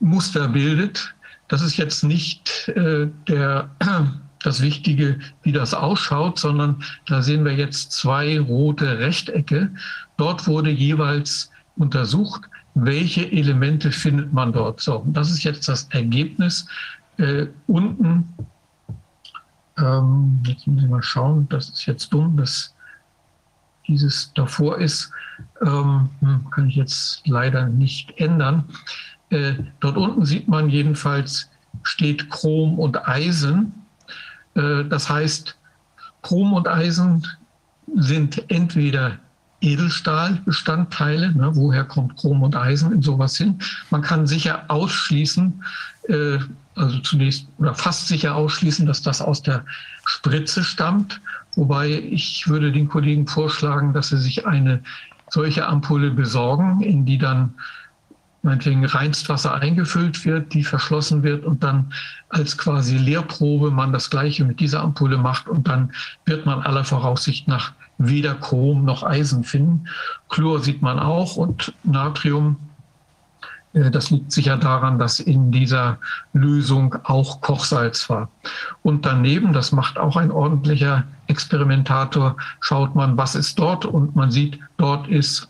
Muster 0.00 0.48
bildet. 0.48 1.14
Das 1.48 1.60
ist 1.60 1.76
jetzt 1.76 2.02
nicht 2.02 2.66
äh, 2.68 3.08
der, 3.28 3.68
das 4.42 4.62
Wichtige, 4.62 5.18
wie 5.42 5.52
das 5.52 5.74
ausschaut, 5.74 6.38
sondern 6.38 6.82
da 7.06 7.22
sehen 7.22 7.44
wir 7.44 7.54
jetzt 7.54 7.92
zwei 7.92 8.38
rote 8.38 8.98
Rechtecke. 8.98 9.70
Dort 10.16 10.46
wurde 10.46 10.70
jeweils 10.70 11.50
untersucht, 11.76 12.42
welche 12.74 13.30
Elemente 13.30 13.90
findet 13.90 14.32
man 14.32 14.52
dort. 14.52 14.80
So, 14.80 15.04
das 15.08 15.30
ist 15.30 15.42
jetzt 15.44 15.68
das 15.68 15.84
Ergebnis. 15.90 16.66
Äh, 17.16 17.46
unten, 17.66 18.28
ähm, 19.78 20.40
jetzt 20.46 20.66
muss 20.66 20.82
ich 20.82 20.88
mal 20.88 21.02
schauen, 21.02 21.48
das 21.48 21.70
ist 21.70 21.86
jetzt 21.86 22.12
dumm, 22.12 22.36
dass 22.36 22.74
dieses 23.88 24.32
davor 24.34 24.78
ist, 24.78 25.10
ähm, 25.62 26.10
hm, 26.20 26.50
kann 26.50 26.68
ich 26.68 26.76
jetzt 26.76 27.26
leider 27.26 27.66
nicht 27.66 28.18
ändern. 28.18 28.64
Äh, 29.30 29.54
dort 29.80 29.96
unten 29.96 30.24
sieht 30.24 30.48
man 30.48 30.68
jedenfalls, 30.68 31.50
steht 31.82 32.30
Chrom 32.30 32.78
und 32.78 33.08
Eisen. 33.08 33.72
Äh, 34.58 34.84
das 34.84 35.08
heißt, 35.08 35.56
Chrom 36.22 36.52
und 36.52 36.68
Eisen 36.68 37.26
sind 37.94 38.50
entweder 38.50 39.18
Edelstahlbestandteile. 39.60 41.32
Ne? 41.32 41.50
Woher 41.54 41.84
kommt 41.84 42.16
Chrom 42.16 42.42
und 42.42 42.56
Eisen 42.56 42.92
in 42.92 43.02
sowas 43.02 43.36
hin? 43.36 43.58
Man 43.90 44.02
kann 44.02 44.26
sicher 44.26 44.64
ausschließen, 44.68 45.64
äh, 46.08 46.38
also 46.74 46.98
zunächst 47.00 47.48
oder 47.58 47.74
fast 47.74 48.08
sicher 48.08 48.34
ausschließen, 48.34 48.86
dass 48.86 49.02
das 49.02 49.22
aus 49.22 49.42
der 49.42 49.64
Spritze 50.04 50.62
stammt. 50.62 51.20
Wobei 51.54 51.90
ich 51.90 52.46
würde 52.46 52.70
den 52.70 52.88
Kollegen 52.88 53.26
vorschlagen, 53.26 53.92
dass 53.92 54.08
sie 54.08 54.18
sich 54.18 54.46
eine 54.46 54.82
solche 55.30 55.66
Ampulle 55.66 56.10
besorgen, 56.10 56.80
in 56.80 57.04
die 57.04 57.18
dann 57.18 57.54
meinetwegen 58.42 58.84
Reinstwasser 58.84 59.54
eingefüllt 59.54 60.24
wird, 60.24 60.54
die 60.54 60.64
verschlossen 60.64 61.22
wird 61.22 61.44
und 61.44 61.62
dann 61.62 61.92
als 62.28 62.56
quasi 62.56 62.96
Leerprobe 62.96 63.70
man 63.70 63.92
das 63.92 64.10
gleiche 64.10 64.44
mit 64.44 64.60
dieser 64.60 64.82
Ampulle 64.82 65.18
macht 65.18 65.48
und 65.48 65.66
dann 65.66 65.92
wird 66.24 66.46
man 66.46 66.62
aller 66.62 66.84
Voraussicht 66.84 67.48
nach 67.48 67.72
weder 67.98 68.34
Chrom 68.34 68.84
noch 68.84 69.02
Eisen 69.02 69.44
finden. 69.44 69.88
Chlor 70.28 70.60
sieht 70.60 70.82
man 70.82 70.98
auch 70.98 71.36
und 71.36 71.74
Natrium. 71.82 72.56
Äh, 73.72 73.90
das 73.90 74.10
liegt 74.10 74.30
sicher 74.30 74.56
daran, 74.56 74.98
dass 74.98 75.18
in 75.18 75.50
dieser 75.50 75.98
Lösung 76.32 76.94
auch 77.04 77.40
Kochsalz 77.40 78.08
war. 78.08 78.30
Und 78.82 79.04
daneben, 79.04 79.52
das 79.52 79.72
macht 79.72 79.98
auch 79.98 80.16
ein 80.16 80.30
ordentlicher 80.30 81.04
Experimentator, 81.26 82.36
schaut 82.60 82.94
man, 82.94 83.16
was 83.16 83.34
ist 83.34 83.58
dort 83.58 83.84
und 83.84 84.14
man 84.14 84.30
sieht, 84.30 84.60
dort 84.76 85.08
ist 85.08 85.48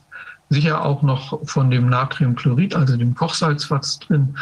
sicher 0.51 0.85
auch 0.85 1.03
noch 1.03 1.47
von 1.47 1.71
dem 1.71 1.89
Natriumchlorid, 1.89 2.75
also 2.75 2.97
dem 2.97 3.15
Kochsalz, 3.15 3.71
was 3.71 3.99
drin. 3.99 4.37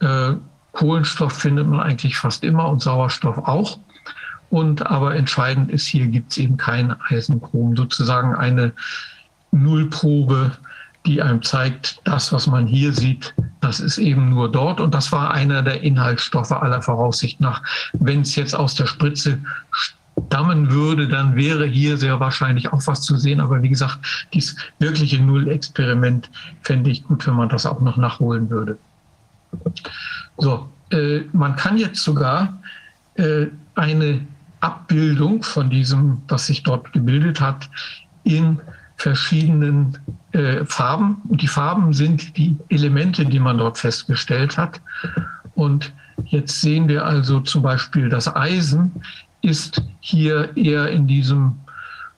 Äh, 0.00 0.34
Kohlenstoff 0.72 1.32
findet 1.32 1.66
man 1.66 1.80
eigentlich 1.80 2.18
fast 2.18 2.44
immer 2.44 2.68
und 2.68 2.82
Sauerstoff 2.82 3.38
auch. 3.38 3.78
Und 4.50 4.86
aber 4.86 5.16
entscheidend 5.16 5.70
ist, 5.70 5.86
hier 5.86 6.06
gibt 6.06 6.32
es 6.32 6.38
eben 6.38 6.56
kein 6.56 6.94
Eisenchrom, 7.08 7.76
sozusagen 7.76 8.34
eine 8.34 8.72
Nullprobe, 9.50 10.52
die 11.06 11.22
einem 11.22 11.42
zeigt, 11.42 12.00
das, 12.04 12.32
was 12.32 12.46
man 12.46 12.66
hier 12.66 12.92
sieht, 12.92 13.34
das 13.60 13.80
ist 13.80 13.98
eben 13.98 14.30
nur 14.30 14.50
dort. 14.50 14.80
Und 14.80 14.94
das 14.94 15.12
war 15.12 15.32
einer 15.32 15.62
der 15.62 15.82
Inhaltsstoffe 15.82 16.52
aller 16.52 16.82
Voraussicht 16.82 17.40
nach. 17.40 17.62
Wenn 17.92 18.20
es 18.20 18.36
jetzt 18.36 18.54
aus 18.54 18.74
der 18.74 18.86
Spritze 18.86 19.40
stammen 20.26 20.70
würde, 20.70 21.08
dann 21.08 21.36
wäre 21.36 21.66
hier 21.66 21.96
sehr 21.96 22.20
wahrscheinlich 22.20 22.72
auch 22.72 22.86
was 22.86 23.02
zu 23.02 23.16
sehen. 23.16 23.40
Aber 23.40 23.62
wie 23.62 23.68
gesagt, 23.68 24.28
dieses 24.32 24.56
wirkliche 24.78 25.20
Null-Experiment 25.22 26.30
fände 26.62 26.90
ich 26.90 27.04
gut, 27.04 27.26
wenn 27.26 27.34
man 27.34 27.48
das 27.48 27.66
auch 27.66 27.80
noch 27.80 27.96
nachholen 27.96 28.50
würde. 28.50 28.78
So, 30.38 30.68
äh, 30.90 31.20
man 31.32 31.56
kann 31.56 31.78
jetzt 31.78 32.02
sogar 32.02 32.58
äh, 33.14 33.46
eine 33.74 34.26
Abbildung 34.60 35.42
von 35.42 35.70
diesem, 35.70 36.22
was 36.28 36.46
sich 36.46 36.62
dort 36.62 36.92
gebildet 36.92 37.40
hat, 37.40 37.68
in 38.24 38.60
verschiedenen 38.96 39.98
äh, 40.32 40.64
Farben. 40.64 41.22
Und 41.28 41.42
die 41.42 41.48
Farben 41.48 41.92
sind 41.92 42.36
die 42.36 42.56
Elemente, 42.68 43.24
die 43.24 43.38
man 43.38 43.58
dort 43.58 43.78
festgestellt 43.78 44.56
hat. 44.56 44.80
Und 45.54 45.92
jetzt 46.24 46.60
sehen 46.60 46.88
wir 46.88 47.04
also 47.04 47.40
zum 47.40 47.62
Beispiel 47.62 48.08
das 48.08 48.34
Eisen 48.34 48.92
ist 49.46 49.80
hier 50.00 50.56
eher 50.56 50.88
in 50.90 51.06
diesem 51.06 51.54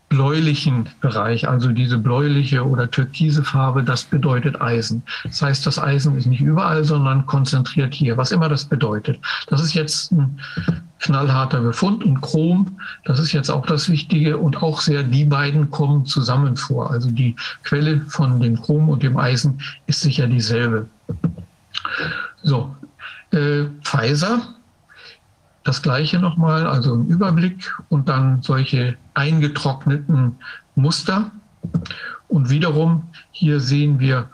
bläulichen 0.08 0.88
Bereich, 1.02 1.46
also 1.46 1.70
diese 1.70 1.98
bläuliche 1.98 2.66
oder 2.66 2.90
türkise 2.90 3.44
Farbe, 3.44 3.84
das 3.84 4.04
bedeutet 4.04 4.58
Eisen. 4.60 5.02
Das 5.24 5.42
heißt, 5.42 5.66
das 5.66 5.78
Eisen 5.78 6.16
ist 6.16 6.24
nicht 6.24 6.40
überall, 6.40 6.82
sondern 6.82 7.26
konzentriert 7.26 7.92
hier, 7.92 8.16
was 8.16 8.32
immer 8.32 8.48
das 8.48 8.64
bedeutet. 8.64 9.18
Das 9.48 9.62
ist 9.62 9.74
jetzt 9.74 10.10
ein 10.12 10.40
knallharter 11.00 11.60
Befund 11.60 12.02
und 12.04 12.22
Chrom, 12.22 12.78
das 13.04 13.20
ist 13.20 13.32
jetzt 13.32 13.50
auch 13.50 13.66
das 13.66 13.90
Wichtige 13.90 14.38
und 14.38 14.62
auch 14.62 14.80
sehr, 14.80 15.02
die 15.02 15.26
beiden 15.26 15.70
kommen 15.70 16.06
zusammen 16.06 16.56
vor. 16.56 16.90
Also 16.90 17.10
die 17.10 17.36
Quelle 17.62 18.00
von 18.08 18.40
dem 18.40 18.60
Chrom 18.60 18.88
und 18.88 19.02
dem 19.02 19.18
Eisen 19.18 19.60
ist 19.86 20.00
sicher 20.00 20.26
dieselbe. 20.26 20.86
So, 22.42 22.74
äh, 23.32 23.64
Pfizer 23.82 24.40
das 25.68 25.82
gleiche 25.82 26.18
nochmal, 26.18 26.66
also 26.66 26.94
ein 26.94 27.06
Überblick 27.08 27.70
und 27.90 28.08
dann 28.08 28.40
solche 28.40 28.96
eingetrockneten 29.12 30.36
Muster. 30.76 31.30
Und 32.28 32.48
wiederum, 32.48 33.04
hier 33.32 33.60
sehen 33.60 34.00
wir 34.00 34.30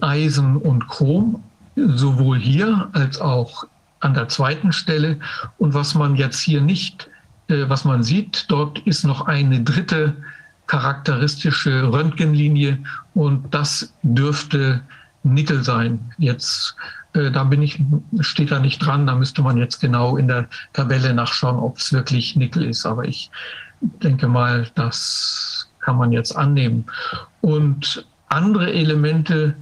Eisen 0.00 0.56
und 0.56 0.88
Chrom, 0.88 1.44
sowohl 1.76 2.38
hier 2.38 2.88
als 2.92 3.20
auch 3.20 3.64
an 4.00 4.14
der 4.14 4.28
zweiten 4.28 4.72
Stelle. 4.72 5.20
Und 5.58 5.72
was 5.72 5.94
man 5.94 6.16
jetzt 6.16 6.40
hier 6.40 6.60
nicht, 6.60 7.08
äh, 7.46 7.68
was 7.68 7.84
man 7.84 8.02
sieht, 8.02 8.46
dort 8.48 8.80
ist 8.80 9.04
noch 9.04 9.28
eine 9.28 9.60
dritte 9.60 10.16
charakteristische 10.66 11.92
Röntgenlinie 11.92 12.78
und 13.14 13.54
das 13.54 13.94
dürfte 14.02 14.82
Nickel 15.22 15.62
sein. 15.62 16.00
Jetzt 16.18 16.74
da 17.12 17.44
bin 17.44 17.62
ich, 17.62 17.78
steht 18.20 18.50
da 18.50 18.58
nicht 18.58 18.78
dran. 18.78 19.06
Da 19.06 19.14
müsste 19.14 19.42
man 19.42 19.56
jetzt 19.56 19.80
genau 19.80 20.16
in 20.16 20.28
der 20.28 20.48
Tabelle 20.72 21.12
nachschauen, 21.12 21.58
ob 21.58 21.78
es 21.78 21.92
wirklich 21.92 22.36
Nickel 22.36 22.64
ist. 22.64 22.86
Aber 22.86 23.04
ich 23.04 23.30
denke 23.80 24.28
mal, 24.28 24.68
das 24.74 25.68
kann 25.80 25.96
man 25.96 26.12
jetzt 26.12 26.34
annehmen. 26.36 26.86
Und 27.40 28.06
andere 28.28 28.72
Elemente, 28.72 29.54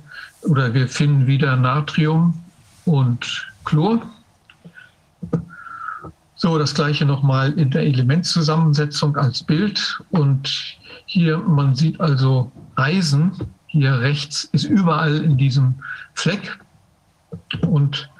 oder 0.42 0.72
wir 0.74 0.88
finden 0.88 1.26
wieder 1.26 1.56
Natrium 1.56 2.34
und 2.84 3.46
Chlor. 3.64 4.02
So, 6.36 6.58
das 6.58 6.74
gleiche 6.74 7.04
nochmal 7.04 7.52
in 7.52 7.70
der 7.70 7.82
Elementzusammensetzung 7.82 9.16
als 9.16 9.42
Bild. 9.42 10.00
Und 10.10 10.78
hier, 11.06 11.38
man 11.38 11.74
sieht 11.74 12.00
also 12.00 12.50
Eisen, 12.76 13.32
hier 13.66 14.00
rechts 14.00 14.44
ist 14.52 14.64
überall 14.64 15.18
in 15.18 15.36
diesem 15.36 15.74
Fleck 16.14 16.58
und 17.66 18.10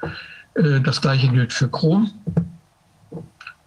äh, 0.55 0.81
das 0.81 1.00
gleiche 1.00 1.29
gilt 1.29 1.52
für 1.52 1.69
Chrom. 1.69 2.11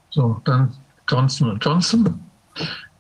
So, 0.10 0.42
dann 0.46 0.72
Johnson 1.08 1.60
Johnson. 1.62 2.20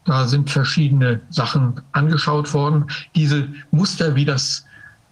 Da 0.06 0.28
sind 0.28 0.50
verschiedene 0.50 1.22
Sachen 1.30 1.80
angeschaut 1.94 2.54
worden. 2.54 2.86
Diese 3.16 3.48
Muster, 3.72 4.16
wie 4.16 4.26
das, 4.26 4.66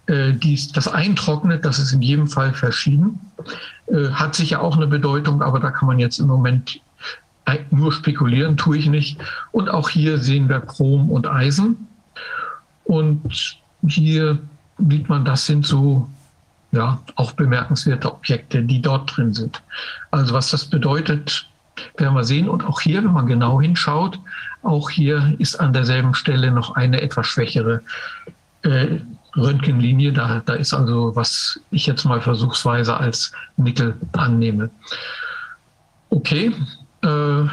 äh, 0.06 0.32
dies, 0.32 0.70
das 0.72 0.88
eintrocknet, 0.88 1.64
das 1.64 1.78
ist 1.78 1.92
in 1.92 2.02
jedem 2.02 2.26
Fall 2.26 2.52
verschieden. 2.52 3.18
Äh, 3.86 4.10
hat 4.10 4.34
sicher 4.34 4.60
auch 4.60 4.76
eine 4.76 4.86
Bedeutung, 4.86 5.42
aber 5.42 5.60
da 5.60 5.70
kann 5.70 5.86
man 5.86 5.98
jetzt 5.98 6.18
im 6.18 6.26
Moment 6.26 6.80
nur 7.70 7.92
spekulieren, 7.92 8.56
tue 8.56 8.78
ich 8.78 8.88
nicht. 8.88 9.18
Und 9.50 9.68
auch 9.68 9.88
hier 9.88 10.18
sehen 10.18 10.48
wir 10.48 10.60
Chrom 10.60 11.10
und 11.10 11.26
Eisen. 11.26 11.88
Und 12.84 13.58
hier 13.86 14.38
sieht 14.78 15.08
man, 15.08 15.24
das 15.24 15.46
sind 15.46 15.66
so 15.66 16.08
ja, 16.72 17.00
auch 17.16 17.32
bemerkenswerte 17.32 18.12
Objekte, 18.12 18.62
die 18.62 18.80
dort 18.80 19.16
drin 19.16 19.32
sind. 19.32 19.62
Also 20.10 20.34
was 20.34 20.50
das 20.50 20.64
bedeutet, 20.64 21.48
werden 21.96 22.14
wir 22.14 22.24
sehen. 22.24 22.48
Und 22.48 22.64
auch 22.64 22.80
hier, 22.80 23.04
wenn 23.04 23.12
man 23.12 23.26
genau 23.26 23.60
hinschaut, 23.60 24.18
auch 24.62 24.90
hier 24.90 25.34
ist 25.38 25.56
an 25.56 25.72
derselben 25.72 26.14
Stelle 26.14 26.50
noch 26.50 26.74
eine 26.74 27.00
etwas 27.00 27.26
schwächere 27.26 27.82
äh, 28.62 29.00
Röntgenlinie. 29.36 30.12
Da, 30.12 30.42
da 30.44 30.54
ist 30.54 30.72
also, 30.72 31.14
was 31.14 31.60
ich 31.70 31.86
jetzt 31.86 32.04
mal 32.04 32.20
versuchsweise 32.20 32.96
als 32.96 33.32
Nickel 33.56 33.96
annehme. 34.12 34.70
Okay, 36.10 36.54
äh, 37.02 37.44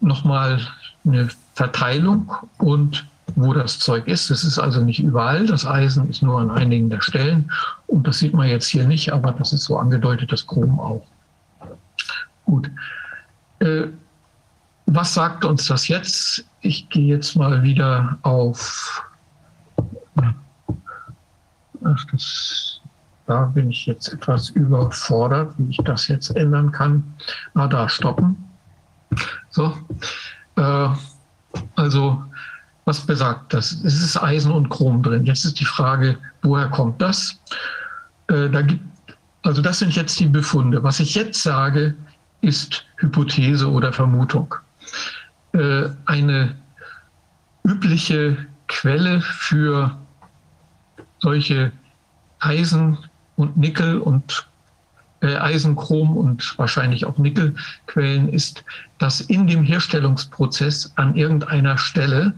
nochmal 0.00 0.60
eine 1.04 1.28
Verteilung 1.54 2.32
und 2.58 3.06
wo 3.36 3.52
das 3.52 3.78
Zeug 3.78 4.08
ist. 4.08 4.30
Es 4.30 4.42
ist 4.44 4.58
also 4.58 4.80
nicht 4.80 4.98
überall. 4.98 5.46
Das 5.46 5.66
Eisen 5.66 6.08
ist 6.08 6.22
nur 6.22 6.40
an 6.40 6.50
einigen 6.50 6.90
der 6.90 7.02
Stellen. 7.02 7.52
Und 7.86 8.06
das 8.08 8.18
sieht 8.18 8.32
man 8.32 8.48
jetzt 8.48 8.66
hier 8.66 8.86
nicht, 8.86 9.12
aber 9.12 9.32
das 9.32 9.52
ist 9.52 9.64
so 9.64 9.78
angedeutet, 9.78 10.32
das 10.32 10.46
Chrom 10.46 10.80
auch. 10.80 11.06
Gut. 12.46 12.70
Äh, 13.60 13.88
was 14.86 15.14
sagt 15.14 15.44
uns 15.44 15.66
das 15.66 15.88
jetzt? 15.88 16.46
Ich 16.60 16.88
gehe 16.88 17.14
jetzt 17.16 17.36
mal 17.36 17.62
wieder 17.62 18.18
auf. 18.22 19.04
Ach, 21.84 22.04
das, 22.10 22.80
da 23.26 23.44
bin 23.44 23.70
ich 23.70 23.84
jetzt 23.86 24.12
etwas 24.12 24.48
überfordert, 24.50 25.52
wie 25.58 25.70
ich 25.70 25.80
das 25.84 26.08
jetzt 26.08 26.34
ändern 26.36 26.72
kann. 26.72 27.04
Ah, 27.54 27.66
da 27.66 27.88
stoppen. 27.88 28.48
So. 29.50 29.76
Äh, 30.56 30.88
also 31.74 32.22
was 32.86 33.00
besagt 33.00 33.52
das? 33.52 33.72
Es 33.84 34.00
ist 34.00 34.16
Eisen 34.16 34.52
und 34.52 34.70
Chrom 34.70 35.02
drin. 35.02 35.26
Jetzt 35.26 35.44
ist 35.44 35.60
die 35.60 35.64
Frage, 35.64 36.16
woher 36.42 36.68
kommt 36.68 37.02
das? 37.02 37.38
Äh, 38.28 38.48
da 38.48 38.62
gibt, 38.62 38.84
also 39.42 39.60
das 39.60 39.80
sind 39.80 39.94
jetzt 39.94 40.18
die 40.20 40.28
Befunde. 40.28 40.82
Was 40.82 41.00
ich 41.00 41.14
jetzt 41.16 41.42
sage, 41.42 41.94
ist 42.40 42.86
Hypothese 42.98 43.68
oder 43.68 43.92
Vermutung. 43.92 44.54
Äh, 45.52 45.88
eine 46.06 46.54
übliche 47.64 48.46
Quelle 48.68 49.20
für 49.20 49.98
solche 51.18 51.72
Eisen 52.38 52.98
und 53.34 53.56
Nickel 53.56 53.98
und 53.98 54.48
äh, 55.22 55.36
Eisen, 55.36 55.74
Chrom 55.74 56.16
und 56.16 56.56
wahrscheinlich 56.56 57.04
auch 57.04 57.18
Nickelquellen 57.18 58.28
ist, 58.28 58.64
dass 58.98 59.22
in 59.22 59.46
dem 59.48 59.64
Herstellungsprozess 59.64 60.92
an 60.96 61.16
irgendeiner 61.16 61.78
Stelle 61.78 62.34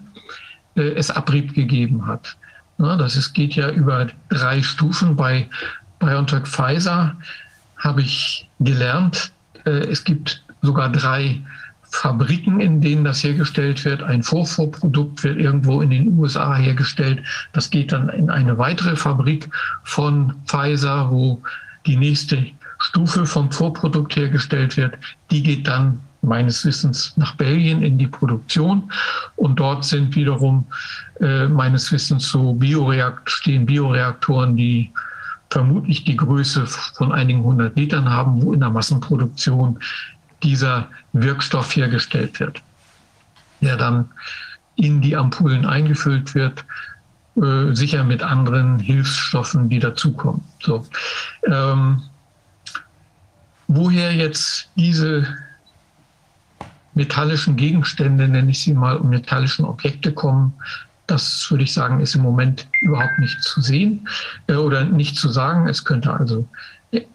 es 0.83 1.11
Abrieb 1.11 1.55
gegeben 1.55 2.07
hat. 2.07 2.37
Das 2.79 3.17
ist, 3.17 3.33
geht 3.33 3.55
ja 3.55 3.71
über 3.71 4.07
drei 4.29 4.63
Stufen. 4.63 5.17
Bei 5.17 5.49
BioNTech 5.99 6.47
Pfizer 6.47 7.17
habe 7.77 8.03
ich 8.03 8.49
gelernt, 8.61 9.33
äh, 9.65 9.71
es 9.71 10.05
gibt 10.05 10.45
sogar 10.63 10.91
drei 10.91 11.41
Fabriken, 11.91 12.61
in 12.61 12.81
denen 12.81 13.05
das 13.05 13.25
hergestellt 13.25 13.85
wird. 13.85 14.03
Ein 14.03 14.23
Vorvorprodukt 14.23 15.25
wird 15.25 15.39
irgendwo 15.39 15.81
in 15.81 15.91
den 15.91 16.19
USA 16.19 16.55
hergestellt. 16.55 17.23
Das 17.53 17.71
geht 17.71 17.93
dann 17.93 18.09
in 18.11 18.31
eine 18.31 18.59
weitere 18.59 18.95
Fabrik 18.95 19.49
von 19.85 20.35
Pfizer, 20.47 21.11
wo 21.11 21.43
die 21.87 21.97
nächste 21.97 22.45
Stufe 22.79 23.27
vom 23.27 23.51
Vorprodukt 23.51 24.15
hergestellt 24.17 24.77
wird. 24.77 24.99
Die 25.31 25.43
geht 25.43 25.67
dann 25.67 26.01
meines 26.23 26.65
Wissens 26.65 27.13
nach 27.17 27.35
Belgien 27.37 27.83
in 27.83 27.99
die 27.99 28.07
Produktion. 28.07 28.91
Und 29.37 29.61
dort 29.61 29.85
sind 29.85 30.15
wiederum 30.17 30.67
äh, 31.21 31.47
meines 31.47 31.91
Wissens 31.93 32.29
so 32.29 32.53
Bioreakt 32.55 33.31
stehen 33.31 33.67
Bioreaktoren, 33.67 34.57
die 34.57 34.93
vermutlich 35.51 36.05
die 36.05 36.17
Größe 36.17 36.67
von 36.67 37.13
einigen 37.13 37.43
hundert 37.43 37.77
Litern 37.77 38.09
haben, 38.11 38.43
wo 38.43 38.53
in 38.53 38.61
der 38.61 38.71
Massenproduktion 38.71 39.79
dieser 40.43 40.89
Wirkstoff 41.13 41.75
hergestellt 41.75 42.39
wird, 42.39 42.63
der 43.61 43.77
dann 43.77 44.09
in 44.77 45.01
die 45.01 45.17
Ampullen 45.17 45.67
eingefüllt 45.67 46.35
wird, 46.35 46.65
äh, 47.37 47.75
sicher 47.75 48.05
mit 48.05 48.23
anderen 48.23 48.79
Hilfsstoffen, 48.79 49.69
die 49.69 49.79
dazukommen. 49.79 50.43
So. 50.61 50.87
Ähm, 51.47 52.03
woher 53.67 54.15
jetzt 54.15 54.71
diese 54.77 55.27
metallischen 56.99 57.55
Gegenstände, 57.57 58.27
nenne 58.29 58.51
ich 58.51 58.61
sie 58.61 58.75
mal, 58.75 58.97
und 58.97 59.09
metallischen 59.09 59.65
Objekte 59.65 60.13
kommen, 60.13 60.53
das 61.07 61.49
würde 61.51 61.65
ich 61.65 61.73
sagen, 61.73 62.01
ist 62.01 62.17
im 62.17 62.23
Moment 62.23 62.67
überhaupt 62.83 63.19
nicht 63.21 63.41
zu 63.43 63.61
sehen 63.63 64.07
äh, 64.49 64.55
oder 64.55 64.85
nicht 64.85 65.17
zu 65.17 65.29
sagen. 65.31 65.69
Es 65.69 65.85
könnte 65.85 66.13
also 66.13 66.47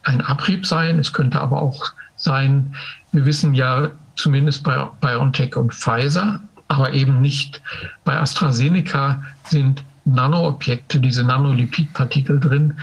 ein 0.04 0.22
Abrieb 0.22 0.66
sein, 0.66 1.00
es 1.00 1.12
könnte 1.12 1.40
aber 1.40 1.62
auch 1.62 1.92
sein, 2.16 2.74
wir 3.12 3.26
wissen 3.26 3.54
ja 3.54 3.92
zumindest 4.16 4.64
bei 4.64 4.88
BioNTech 5.02 5.56
und 5.58 5.74
Pfizer, 5.74 6.40
aber 6.70 6.94
eben 6.94 7.22
nicht 7.22 7.62
bei 8.06 8.18
AstraZeneca 8.18 9.22
sind 9.44 9.84
Nanoobjekte, 10.06 11.00
diese 11.00 11.24
Nanolipidpartikel 11.24 12.40
drin. 12.40 12.74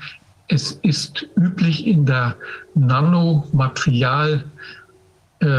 Es 0.48 0.72
ist 0.82 1.26
üblich 1.36 1.86
in 1.86 2.04
der 2.06 2.36
Nanomaterial- 2.74 4.44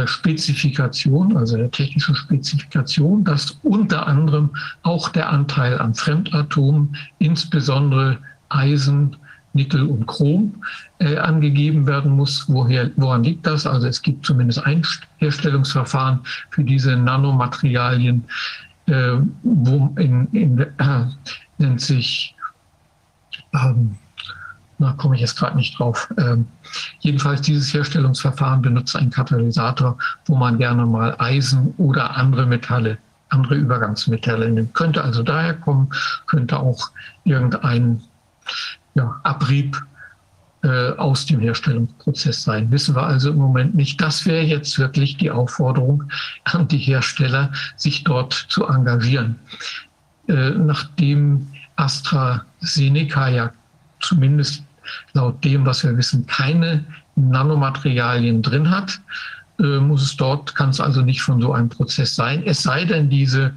Spezifikation, 0.05 1.35
also 1.35 1.57
der 1.57 1.71
technischen 1.71 2.15
Spezifikation, 2.15 3.23
dass 3.23 3.59
unter 3.63 4.05
anderem 4.05 4.51
auch 4.83 5.09
der 5.09 5.29
Anteil 5.29 5.79
an 5.79 5.95
Fremdatomen, 5.95 6.95
insbesondere 7.17 8.19
Eisen, 8.49 9.15
Nickel 9.53 9.83
und 9.83 10.05
Chrom, 10.07 10.63
äh, 10.99 11.17
angegeben 11.17 11.87
werden 11.87 12.15
muss. 12.15 12.45
Woher, 12.47 12.91
woran 12.95 13.23
liegt 13.23 13.45
das? 13.45 13.65
Also 13.65 13.87
es 13.87 14.01
gibt 14.01 14.25
zumindest 14.25 14.65
ein 14.65 14.85
Herstellungsverfahren 15.17 16.19
für 16.51 16.63
diese 16.63 16.95
Nanomaterialien, 16.95 18.23
äh, 18.85 19.17
wo 19.43 19.93
in, 19.97 20.27
in, 20.31 20.59
äh, 20.59 20.67
nennt 21.57 21.81
sich 21.81 22.35
ähm, 23.53 23.97
da 24.81 24.93
komme 24.93 25.15
ich 25.15 25.21
jetzt 25.21 25.37
gerade 25.37 25.55
nicht 25.55 25.77
drauf. 25.77 26.09
Ähm, 26.17 26.47
jedenfalls 26.99 27.41
dieses 27.41 27.73
Herstellungsverfahren 27.73 28.61
benutzt 28.61 28.95
einen 28.95 29.09
Katalysator, 29.09 29.97
wo 30.25 30.35
man 30.35 30.57
gerne 30.57 30.85
mal 30.85 31.15
Eisen 31.19 31.73
oder 31.77 32.17
andere 32.17 32.45
Metalle, 32.45 32.97
andere 33.29 33.55
Übergangsmetalle 33.55 34.49
nimmt. 34.49 34.73
Könnte 34.73 35.03
also 35.03 35.23
daher 35.23 35.53
kommen, 35.53 35.89
könnte 36.25 36.59
auch 36.59 36.91
irgendein 37.23 38.01
ja, 38.95 39.19
Abrieb 39.23 39.81
äh, 40.63 40.91
aus 40.91 41.25
dem 41.25 41.39
Herstellungsprozess 41.39 42.43
sein. 42.43 42.69
Wissen 42.71 42.95
wir 42.95 43.03
also 43.03 43.31
im 43.31 43.37
Moment 43.37 43.75
nicht. 43.75 44.01
Das 44.01 44.25
wäre 44.25 44.43
jetzt 44.43 44.77
wirklich 44.77 45.17
die 45.17 45.31
Aufforderung 45.31 46.03
an 46.43 46.67
die 46.67 46.77
Hersteller, 46.77 47.51
sich 47.75 48.03
dort 48.03 48.33
zu 48.33 48.65
engagieren. 48.65 49.39
Äh, 50.27 50.51
nachdem 50.51 51.47
AstraZeneca 51.77 53.29
ja 53.29 53.51
zumindest 53.99 54.63
laut 55.13 55.43
dem, 55.43 55.65
was 55.65 55.83
wir 55.83 55.97
wissen, 55.97 56.25
keine 56.27 56.83
Nanomaterialien 57.15 58.41
drin 58.41 58.69
hat, 58.69 58.99
äh, 59.59 59.79
muss 59.79 60.03
es 60.03 60.15
dort, 60.15 60.55
kann 60.55 60.69
es 60.69 60.79
also 60.79 61.01
nicht 61.01 61.21
von 61.21 61.41
so 61.41 61.53
einem 61.53 61.69
Prozess 61.69 62.15
sein. 62.15 62.43
Es 62.45 62.63
sei 62.63 62.85
denn, 62.85 63.09
diese 63.09 63.53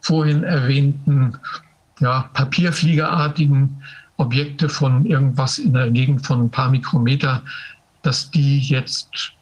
vorhin 0.00 0.42
erwähnten 0.42 1.36
ja, 2.00 2.28
papierfliegerartigen 2.32 3.82
Objekte 4.16 4.68
von 4.68 5.06
irgendwas 5.06 5.58
in 5.58 5.72
der 5.72 5.90
Gegend 5.90 6.26
von 6.26 6.44
ein 6.44 6.50
paar 6.50 6.70
Mikrometer, 6.70 7.42
dass 8.02 8.30
die 8.30 8.58
jetzt 8.58 9.32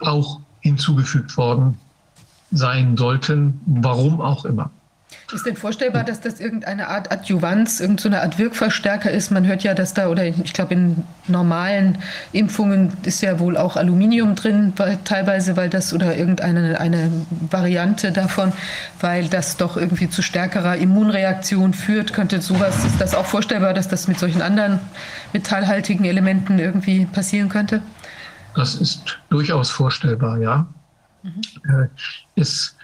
auch 0.00 0.40
hinzugefügt 0.60 1.36
worden 1.36 1.78
sein 2.50 2.96
sollten, 2.96 3.60
warum 3.66 4.20
auch 4.20 4.44
immer. 4.44 4.70
Ist 5.30 5.44
denn 5.44 5.56
vorstellbar, 5.56 6.04
dass 6.04 6.22
das 6.22 6.40
irgendeine 6.40 6.88
Art 6.88 7.12
Adjuvanz, 7.12 7.80
irgendeine 7.80 8.22
Art 8.22 8.38
Wirkverstärker 8.38 9.10
ist? 9.10 9.30
Man 9.30 9.46
hört 9.46 9.62
ja, 9.62 9.74
dass 9.74 9.92
da, 9.92 10.08
oder 10.08 10.24
ich 10.24 10.54
glaube, 10.54 10.72
in 10.72 11.04
normalen 11.26 11.98
Impfungen 12.32 12.94
ist 13.02 13.20
ja 13.20 13.38
wohl 13.38 13.58
auch 13.58 13.76
Aluminium 13.76 14.34
drin, 14.36 14.72
weil, 14.76 14.98
teilweise, 15.04 15.54
weil 15.54 15.68
das, 15.68 15.92
oder 15.92 16.16
irgendeine 16.16 16.80
eine 16.80 17.10
Variante 17.50 18.10
davon, 18.10 18.54
weil 19.00 19.28
das 19.28 19.58
doch 19.58 19.76
irgendwie 19.76 20.08
zu 20.08 20.22
stärkerer 20.22 20.76
Immunreaktion 20.76 21.74
führt. 21.74 22.14
Könnte 22.14 22.40
sowas, 22.40 22.82
ist 22.86 22.98
das 22.98 23.14
auch 23.14 23.26
vorstellbar, 23.26 23.74
dass 23.74 23.86
das 23.86 24.08
mit 24.08 24.18
solchen 24.18 24.40
anderen 24.40 24.80
metallhaltigen 25.34 26.06
Elementen 26.06 26.58
irgendwie 26.58 27.04
passieren 27.04 27.50
könnte? 27.50 27.82
Das 28.54 28.76
ist 28.76 29.18
durchaus 29.28 29.70
vorstellbar, 29.70 30.38
ja. 30.38 30.66
Mhm. 31.22 31.42
Äh, 31.68 31.88
es 32.34 32.77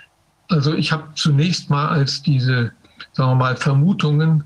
also 0.48 0.74
ich 0.74 0.92
habe 0.92 1.08
zunächst 1.14 1.70
mal 1.70 1.88
als 1.88 2.22
diese, 2.22 2.72
sagen 3.12 3.30
wir 3.30 3.36
mal, 3.36 3.56
Vermutungen 3.56 4.44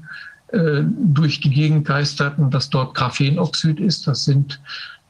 äh, 0.48 0.82
durch 0.84 1.40
die 1.40 1.50
Gegend 1.50 1.86
geisterten, 1.86 2.50
dass 2.50 2.70
dort 2.70 2.94
Graphenoxid 2.94 3.80
ist. 3.80 4.06
Das 4.06 4.24
sind 4.24 4.60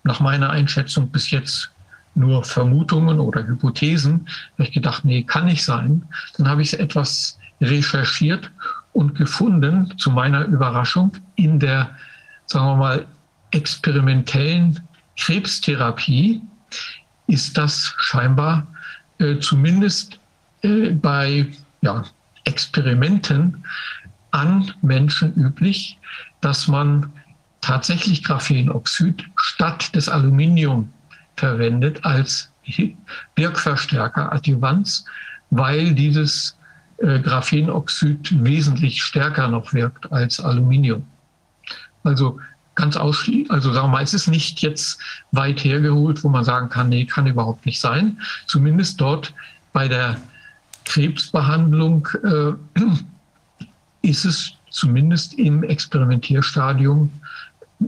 nach 0.05 0.21
meiner 0.21 0.51
Einschätzung 0.51 1.11
bis 1.11 1.31
jetzt 1.31 1.71
nur 2.15 2.45
Vermutungen 2.45 3.21
oder 3.21 3.47
Hypothesen. 3.47 4.27
Habe 4.55 4.65
ich 4.65 4.73
gedacht, 4.73 5.05
nee, 5.05 5.23
kann 5.23 5.45
nicht 5.45 5.65
sein. 5.65 6.05
Dann 6.37 6.49
habe 6.49 6.63
ich 6.63 6.79
etwas 6.79 7.39
recherchiert 7.61 8.51
und 8.93 9.15
gefunden, 9.15 9.95
zu 9.99 10.11
meiner 10.11 10.45
Überraschung, 10.45 11.13
in 11.37 11.61
der, 11.61 11.91
sagen 12.47 12.67
wir 12.67 12.77
mal, 12.77 13.07
experimentellen 13.51 14.81
Krebstherapie 15.17 16.43
ist 17.27 17.57
das 17.57 17.95
scheinbar 17.99 18.67
äh, 19.19 19.39
zumindest 19.39 20.18
bei 20.63 21.47
ja, 21.81 22.05
Experimenten 22.45 23.65
an 24.31 24.73
Menschen 24.83 25.35
üblich, 25.35 25.99
dass 26.41 26.69
man 26.69 27.13
tatsächlich 27.61 28.23
Graphenoxid 28.25 29.25
statt 29.37 29.95
des 29.95 30.09
Aluminium 30.09 30.93
verwendet 31.37 32.05
als 32.05 32.51
Wirkverstärker, 33.37 34.33
Adjuvanz, 34.33 35.05
weil 35.51 35.95
dieses 35.95 36.59
äh, 36.99 37.19
Graphenoxid 37.21 38.45
wesentlich 38.45 39.03
stärker 39.03 39.49
noch 39.49 39.73
wirkt 39.73 40.11
als 40.13 40.41
Aluminium. 40.41 41.07
Also 42.05 42.39
ganz 42.75 42.97
ausschließlich, 42.97 43.51
also 43.51 43.73
sagen 43.73 43.89
wir 43.89 43.93
mal, 43.93 44.03
es 44.03 44.15
ist 44.15 44.29
nicht 44.29 44.61
jetzt 44.61 45.01
weit 45.33 45.65
hergeholt, 45.65 46.23
wo 46.23 46.29
man 46.29 46.45
sagen 46.45 46.69
kann, 46.69 46.91
nee, 46.91 47.07
kann 47.07 47.27
überhaupt 47.27 47.67
nicht 47.67 47.81
sein. 47.81 48.21
Zumindest 48.47 49.01
dort 49.01 49.35
bei 49.73 49.89
der 49.89 50.17
Krebsbehandlung 50.89 52.09
äh, 52.25 52.81
ist 54.03 54.25
es 54.25 54.55
zumindest 54.71 55.35
im 55.39 55.63
Experimentierstadium 55.63 57.11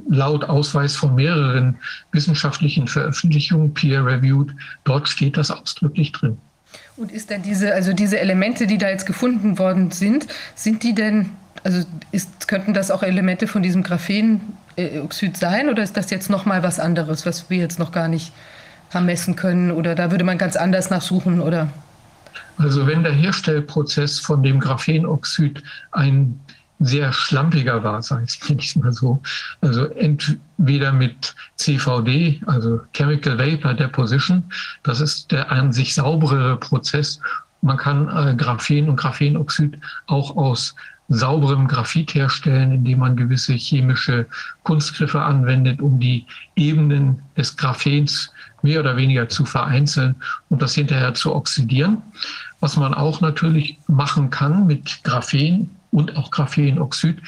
laut 0.08 0.44
Ausweis 0.44 0.94
von 0.94 1.14
mehreren 1.14 1.76
wissenschaftlichen 2.12 2.86
Veröffentlichungen, 2.86 3.74
peer-reviewed, 3.74 4.54
dort 4.84 5.08
steht 5.08 5.36
das 5.36 5.50
ausdrücklich 5.50 6.12
drin. 6.12 6.38
Und 6.96 7.10
ist 7.10 7.30
denn 7.30 7.42
diese, 7.42 7.74
also 7.74 7.92
diese 7.92 8.20
Elemente, 8.20 8.66
die 8.66 8.78
da 8.78 8.88
jetzt 8.90 9.06
gefunden 9.06 9.58
worden 9.58 9.90
sind, 9.90 10.26
sind 10.54 10.82
die 10.82 10.94
denn, 10.94 11.30
also 11.64 11.84
ist, 12.12 12.46
könnten 12.46 12.74
das 12.74 12.90
auch 12.90 13.02
Elemente 13.02 13.48
von 13.48 13.62
diesem 13.62 13.82
Graphenoxid 13.82 15.36
sein 15.36 15.70
oder 15.70 15.82
ist 15.82 15.96
das 15.96 16.10
jetzt 16.10 16.30
nochmal 16.30 16.62
was 16.62 16.78
anderes, 16.78 17.26
was 17.26 17.48
wir 17.50 17.58
jetzt 17.58 17.78
noch 17.78 17.90
gar 17.90 18.08
nicht 18.08 18.32
haben 18.92 19.06
messen 19.06 19.36
können 19.36 19.70
oder 19.70 19.94
da 19.94 20.10
würde 20.10 20.24
man 20.24 20.36
ganz 20.38 20.56
anders 20.56 20.90
nachsuchen 20.90 21.40
oder? 21.40 21.68
Also 22.60 22.86
wenn 22.86 23.02
der 23.02 23.12
Herstellprozess 23.12 24.18
von 24.18 24.42
dem 24.42 24.60
Graphenoxid 24.60 25.62
ein 25.92 26.38
sehr 26.78 27.10
schlampiger 27.12 27.82
war, 27.82 28.02
sage 28.02 28.26
ich 28.58 28.76
mal 28.76 28.92
so. 28.92 29.22
Also 29.62 29.86
entweder 29.86 30.92
mit 30.92 31.34
CVD, 31.56 32.42
also 32.46 32.80
Chemical 32.92 33.38
Vapor 33.38 33.74
Deposition, 33.74 34.44
das 34.82 35.00
ist 35.00 35.32
der 35.32 35.50
an 35.50 35.72
sich 35.72 35.94
sauberere 35.94 36.58
Prozess. 36.58 37.20
Man 37.62 37.78
kann 37.78 38.08
äh, 38.08 38.34
Graphen 38.34 38.90
und 38.90 38.96
Graphenoxid 38.96 39.78
auch 40.06 40.36
aus 40.36 40.74
sauberem 41.10 41.66
Graphit 41.66 42.14
herstellen, 42.14 42.72
indem 42.72 43.00
man 43.00 43.16
gewisse 43.16 43.54
chemische 43.54 44.26
Kunstgriffe 44.62 45.20
anwendet, 45.20 45.80
um 45.80 45.98
die 45.98 46.24
Ebenen 46.56 47.20
des 47.36 47.56
Graphens 47.56 48.32
mehr 48.62 48.80
oder 48.80 48.96
weniger 48.96 49.28
zu 49.28 49.44
vereinzeln 49.44 50.14
und 50.48 50.62
das 50.62 50.74
hinterher 50.74 51.12
zu 51.14 51.34
oxidieren. 51.34 52.02
Was 52.60 52.76
man 52.76 52.94
auch 52.94 53.20
natürlich 53.20 53.78
machen 53.86 54.30
kann 54.30 54.66
mit 54.66 55.02
Graphen 55.02 55.70
und 55.90 56.16
auch 56.16 56.30
Graphenoxid 56.30 57.20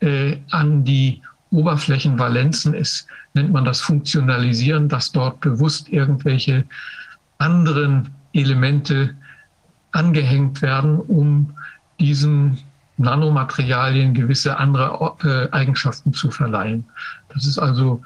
äh, 0.00 0.38
an 0.50 0.84
die 0.84 1.22
Oberflächenvalenzen 1.50 2.74
ist, 2.74 3.06
nennt 3.34 3.52
man 3.52 3.64
das 3.64 3.80
Funktionalisieren, 3.80 4.88
dass 4.88 5.12
dort 5.12 5.40
bewusst 5.40 5.88
irgendwelche 5.88 6.64
anderen 7.38 8.10
Elemente 8.32 9.14
angehängt 9.92 10.62
werden, 10.62 10.98
um 11.00 11.54
diesen 11.98 12.58
Nanomaterialien 12.96 14.14
gewisse 14.14 14.58
andere 14.58 15.16
äh, 15.24 15.50
Eigenschaften 15.52 16.12
zu 16.12 16.30
verleihen. 16.30 16.84
Das 17.30 17.46
ist 17.46 17.58
also 17.58 18.02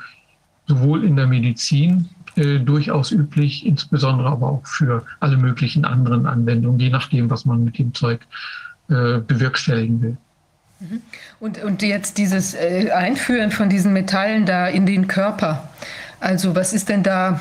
sowohl 0.66 1.04
in 1.04 1.16
der 1.16 1.26
Medizin 1.26 2.08
äh, 2.36 2.58
durchaus 2.58 3.10
üblich, 3.10 3.64
insbesondere 3.66 4.28
aber 4.28 4.48
auch 4.48 4.66
für 4.66 5.04
alle 5.20 5.36
möglichen 5.36 5.84
anderen 5.84 6.26
Anwendungen, 6.26 6.80
je 6.80 6.90
nachdem, 6.90 7.30
was 7.30 7.44
man 7.44 7.64
mit 7.64 7.78
dem 7.78 7.94
Zeug 7.94 8.20
äh, 8.88 9.18
bewerkstelligen 9.18 10.02
will. 10.02 10.16
Mhm. 10.80 11.02
Und, 11.40 11.62
und 11.62 11.82
jetzt 11.82 12.18
dieses 12.18 12.54
äh, 12.54 12.90
Einführen 12.90 13.50
von 13.50 13.68
diesen 13.68 13.92
Metallen 13.92 14.46
da 14.46 14.66
in 14.68 14.86
den 14.86 15.06
Körper. 15.06 15.68
Also 16.20 16.54
was 16.56 16.72
ist 16.72 16.88
denn 16.88 17.02
da 17.02 17.40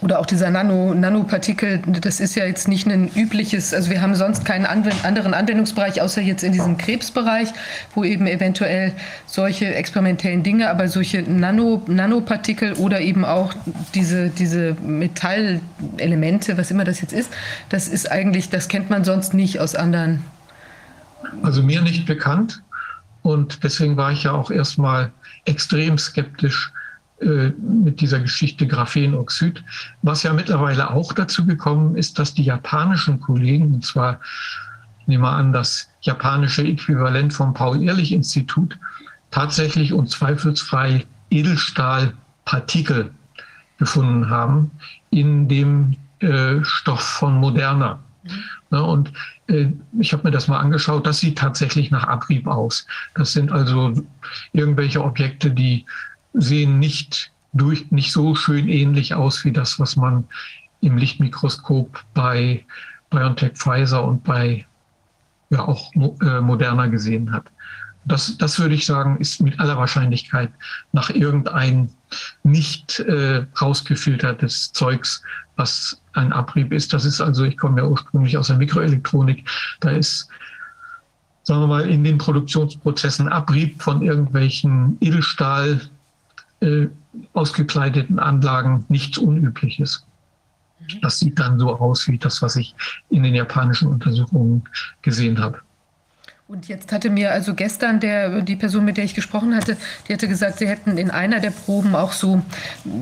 oder 0.00 0.18
auch 0.18 0.26
dieser 0.26 0.50
Nano, 0.50 0.92
Nanopartikel, 0.92 1.80
das 1.86 2.20
ist 2.20 2.34
ja 2.34 2.44
jetzt 2.44 2.68
nicht 2.68 2.86
ein 2.86 3.10
übliches, 3.14 3.72
also 3.72 3.90
wir 3.90 4.02
haben 4.02 4.14
sonst 4.14 4.44
keinen 4.44 4.66
anderen 4.66 5.34
Anwendungsbereich, 5.34 6.02
außer 6.02 6.20
jetzt 6.20 6.42
in 6.42 6.52
diesem 6.52 6.76
Krebsbereich, 6.76 7.48
wo 7.94 8.04
eben 8.04 8.26
eventuell 8.26 8.92
solche 9.26 9.74
experimentellen 9.74 10.42
Dinge, 10.42 10.68
aber 10.68 10.88
solche 10.88 11.22
Nano, 11.22 11.82
Nanopartikel 11.86 12.74
oder 12.74 13.00
eben 13.00 13.24
auch 13.24 13.54
diese, 13.94 14.28
diese 14.30 14.74
Metallelemente, 14.82 16.58
was 16.58 16.70
immer 16.70 16.84
das 16.84 17.00
jetzt 17.00 17.12
ist, 17.12 17.32
das 17.68 17.88
ist 17.88 18.10
eigentlich, 18.10 18.50
das 18.50 18.68
kennt 18.68 18.90
man 18.90 19.04
sonst 19.04 19.32
nicht 19.32 19.60
aus 19.60 19.74
anderen. 19.74 20.24
Also 21.42 21.62
mir 21.62 21.80
nicht 21.80 22.04
bekannt 22.04 22.62
und 23.22 23.64
deswegen 23.64 23.96
war 23.96 24.12
ich 24.12 24.24
ja 24.24 24.32
auch 24.32 24.50
erstmal 24.50 25.12
extrem 25.46 25.96
skeptisch 25.98 26.72
mit 27.20 28.00
dieser 28.00 28.20
Geschichte 28.20 28.66
Graphenoxid, 28.66 29.62
was 30.02 30.24
ja 30.24 30.32
mittlerweile 30.32 30.90
auch 30.90 31.12
dazu 31.12 31.46
gekommen 31.46 31.96
ist, 31.96 32.18
dass 32.18 32.34
die 32.34 32.42
japanischen 32.42 33.20
Kollegen, 33.20 33.74
und 33.74 33.84
zwar 33.84 34.20
ich 35.04 35.08
nehme 35.08 35.28
an, 35.28 35.52
das 35.52 35.90
japanische 36.00 36.62
Äquivalent 36.62 37.34
vom 37.34 37.52
Paul-Ehrlich-Institut, 37.52 38.78
tatsächlich 39.30 39.92
und 39.92 40.10
zweifelsfrei 40.10 41.04
Edelstahlpartikel 41.28 43.10
gefunden 43.78 44.30
haben 44.30 44.70
in 45.10 45.46
dem 45.46 45.96
äh, 46.20 46.62
Stoff 46.62 47.02
von 47.02 47.38
Moderna. 47.38 47.98
Mhm. 48.22 48.30
Ja, 48.70 48.80
und 48.80 49.12
äh, 49.48 49.66
ich 50.00 50.14
habe 50.14 50.24
mir 50.24 50.30
das 50.30 50.48
mal 50.48 50.58
angeschaut, 50.58 51.06
das 51.06 51.18
sieht 51.18 51.36
tatsächlich 51.36 51.90
nach 51.90 52.08
Abrieb 52.08 52.46
aus. 52.46 52.86
Das 53.14 53.32
sind 53.32 53.52
also 53.52 53.92
irgendwelche 54.52 55.04
Objekte, 55.04 55.50
die 55.50 55.84
sehen 56.34 56.78
nicht, 56.78 57.32
durch, 57.52 57.90
nicht 57.90 58.12
so 58.12 58.34
schön 58.34 58.68
ähnlich 58.68 59.14
aus 59.14 59.44
wie 59.44 59.52
das, 59.52 59.78
was 59.80 59.96
man 59.96 60.24
im 60.80 60.98
Lichtmikroskop 60.98 62.04
bei 62.12 62.64
BioNTech 63.10 63.52
Pfizer 63.54 64.04
und 64.04 64.24
bei 64.24 64.66
ja 65.50 65.60
auch 65.60 65.92
äh, 65.94 66.40
Moderna 66.40 66.86
gesehen 66.86 67.32
hat. 67.32 67.46
Das, 68.04 68.36
das 68.36 68.58
würde 68.58 68.74
ich 68.74 68.84
sagen, 68.84 69.16
ist 69.18 69.40
mit 69.40 69.58
aller 69.58 69.78
Wahrscheinlichkeit 69.78 70.50
nach 70.92 71.08
irgendein 71.10 71.90
nicht 72.42 73.00
äh, 73.00 73.46
rausgefiltertes 73.60 74.72
Zeugs, 74.72 75.22
was 75.56 76.02
ein 76.12 76.32
Abrieb 76.32 76.72
ist. 76.72 76.92
Das 76.92 77.04
ist 77.04 77.20
also, 77.20 77.44
ich 77.44 77.56
komme 77.56 77.80
ja 77.80 77.86
ursprünglich 77.86 78.36
aus 78.36 78.48
der 78.48 78.56
Mikroelektronik, 78.56 79.48
da 79.80 79.90
ist, 79.90 80.28
sagen 81.44 81.60
wir 81.60 81.66
mal, 81.66 81.88
in 81.88 82.04
den 82.04 82.18
Produktionsprozessen 82.18 83.28
Abrieb 83.28 83.80
von 83.80 84.02
irgendwelchen 84.02 84.98
Edelstahl, 85.00 85.80
äh, 86.64 86.88
ausgekleideten 87.32 88.18
Anlagen 88.18 88.84
nichts 88.88 89.18
Unübliches. 89.18 90.06
Mhm. 90.80 91.00
Das 91.02 91.18
sieht 91.18 91.38
dann 91.38 91.58
so 91.58 91.76
aus 91.76 92.08
wie 92.08 92.18
das, 92.18 92.42
was 92.42 92.56
ich 92.56 92.74
in 93.10 93.22
den 93.22 93.34
japanischen 93.34 93.88
Untersuchungen 93.88 94.64
gesehen 95.02 95.38
habe. 95.40 95.60
Und 96.46 96.68
jetzt 96.68 96.92
hatte 96.92 97.08
mir 97.08 97.32
also 97.32 97.54
gestern 97.54 98.00
der, 98.00 98.42
die 98.42 98.54
Person, 98.54 98.84
mit 98.84 98.98
der 98.98 99.04
ich 99.04 99.14
gesprochen 99.14 99.56
hatte, 99.56 99.78
die 100.06 100.12
hatte 100.12 100.28
gesagt, 100.28 100.58
sie 100.58 100.68
hätten 100.68 100.98
in 100.98 101.10
einer 101.10 101.40
der 101.40 101.50
Proben 101.50 101.94
auch 101.94 102.12
so, 102.12 102.42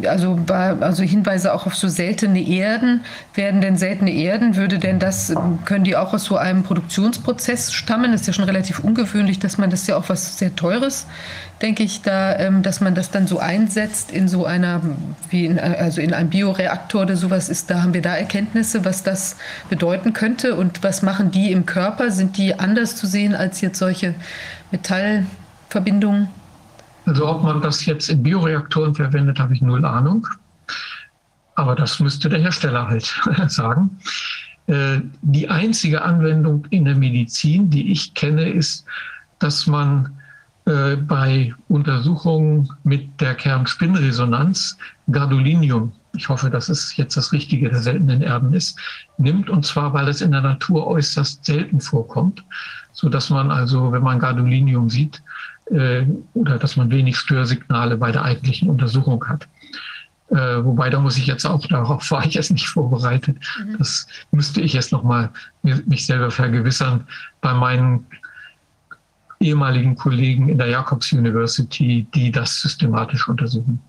also, 0.06 0.38
also 0.48 1.02
Hinweise 1.02 1.52
auch 1.52 1.66
auf 1.66 1.74
so 1.74 1.88
seltene 1.88 2.40
Erden. 2.40 3.00
Werden 3.34 3.60
denn 3.60 3.76
seltene 3.76 4.12
Erden, 4.12 4.54
würde 4.54 4.78
denn 4.78 5.00
das, 5.00 5.34
können 5.64 5.82
die 5.82 5.96
auch 5.96 6.14
aus 6.14 6.24
so 6.24 6.36
einem 6.36 6.62
Produktionsprozess 6.62 7.72
stammen? 7.72 8.12
Das 8.12 8.20
ist 8.20 8.26
ja 8.28 8.32
schon 8.32 8.44
relativ 8.44 8.78
ungewöhnlich, 8.78 9.40
dass 9.40 9.58
man 9.58 9.70
das 9.70 9.88
ja 9.88 9.96
auch 9.96 10.08
was 10.08 10.38
sehr 10.38 10.54
Teures 10.54 11.08
denke 11.62 11.84
ich, 11.84 12.02
da, 12.02 12.36
ähm, 12.38 12.62
dass 12.62 12.80
man 12.80 12.94
das 12.94 13.10
dann 13.10 13.26
so 13.26 13.38
einsetzt 13.38 14.10
in 14.10 14.26
so 14.26 14.44
einer, 14.44 14.82
wie 15.30 15.46
in, 15.46 15.58
also 15.60 16.00
in 16.00 16.12
einem 16.12 16.28
Bioreaktor 16.28 17.02
oder 17.02 17.16
sowas 17.16 17.48
ist, 17.48 17.70
da 17.70 17.82
haben 17.82 17.94
wir 17.94 18.02
da 18.02 18.16
Erkenntnisse, 18.16 18.84
was 18.84 19.04
das 19.04 19.36
bedeuten 19.70 20.12
könnte 20.12 20.56
und 20.56 20.82
was 20.82 21.02
machen 21.02 21.30
die 21.30 21.52
im 21.52 21.64
Körper? 21.64 22.10
Sind 22.10 22.36
die 22.36 22.58
anders 22.58 22.96
zu 22.96 23.06
sehen 23.06 23.34
als 23.34 23.60
jetzt 23.60 23.78
solche 23.78 24.14
Metallverbindungen? 24.72 26.28
Also 27.06 27.28
ob 27.28 27.42
man 27.42 27.62
das 27.62 27.86
jetzt 27.86 28.08
in 28.08 28.22
Bioreaktoren 28.22 28.94
verwendet, 28.94 29.38
habe 29.38 29.54
ich 29.54 29.62
null 29.62 29.84
Ahnung. 29.84 30.26
Aber 31.54 31.76
das 31.76 32.00
müsste 32.00 32.28
der 32.28 32.40
Hersteller 32.40 32.88
halt 32.88 33.14
sagen. 33.48 33.98
Äh, 34.66 35.00
die 35.22 35.48
einzige 35.48 36.02
Anwendung 36.02 36.66
in 36.70 36.84
der 36.84 36.94
Medizin, 36.96 37.70
die 37.70 37.92
ich 37.92 38.14
kenne, 38.14 38.50
ist, 38.50 38.84
dass 39.38 39.66
man 39.66 40.10
äh, 40.64 40.96
bei 40.96 41.54
Untersuchungen 41.68 42.68
mit 42.84 43.20
der 43.20 43.34
Kernspinnresonanz 43.34 44.78
Gadolinium, 45.10 45.92
ich 46.14 46.28
hoffe, 46.28 46.50
dass 46.50 46.68
es 46.68 46.96
jetzt 46.96 47.16
das 47.16 47.32
Richtige 47.32 47.68
der 47.70 47.80
seltenen 47.80 48.22
Erden 48.22 48.52
ist, 48.52 48.78
nimmt. 49.18 49.50
Und 49.50 49.66
zwar, 49.66 49.92
weil 49.92 50.08
es 50.08 50.20
in 50.20 50.30
der 50.30 50.42
Natur 50.42 50.86
äußerst 50.86 51.44
selten 51.44 51.80
vorkommt, 51.80 52.44
so 52.92 53.08
dass 53.08 53.30
man 53.30 53.50
also, 53.50 53.90
wenn 53.92 54.02
man 54.02 54.18
Gadolinium 54.18 54.88
sieht, 54.88 55.22
äh, 55.70 56.04
oder 56.34 56.58
dass 56.58 56.76
man 56.76 56.90
wenig 56.90 57.16
Störsignale 57.16 57.96
bei 57.96 58.12
der 58.12 58.22
eigentlichen 58.22 58.70
Untersuchung 58.70 59.24
hat. 59.26 59.48
Äh, 60.28 60.64
wobei, 60.64 60.90
da 60.90 60.98
muss 60.98 61.18
ich 61.18 61.26
jetzt 61.26 61.44
auch, 61.44 61.66
darauf 61.66 62.10
war 62.12 62.24
ich 62.24 62.34
jetzt 62.34 62.52
nicht 62.52 62.68
vorbereitet. 62.68 63.38
Mhm. 63.58 63.78
Das 63.78 64.06
müsste 64.30 64.60
ich 64.60 64.72
jetzt 64.72 64.92
nochmal 64.92 65.30
mich 65.62 66.06
selber 66.06 66.30
vergewissern 66.30 67.06
bei 67.40 67.52
meinen 67.52 68.06
ehemaligen 69.42 69.96
Kollegen 69.96 70.48
in 70.48 70.58
der 70.58 70.68
Jacobs 70.68 71.12
University, 71.12 72.06
die 72.14 72.30
das 72.30 72.60
systematisch 72.60 73.28
untersuchen. 73.28 73.80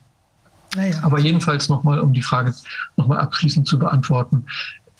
Ja. 0.75 1.03
Aber 1.03 1.19
jedenfalls 1.19 1.69
nochmal, 1.69 1.99
um 1.99 2.13
die 2.13 2.21
Frage 2.21 2.53
nochmal 2.97 3.19
abschließend 3.19 3.67
zu 3.67 3.77
beantworten. 3.77 4.45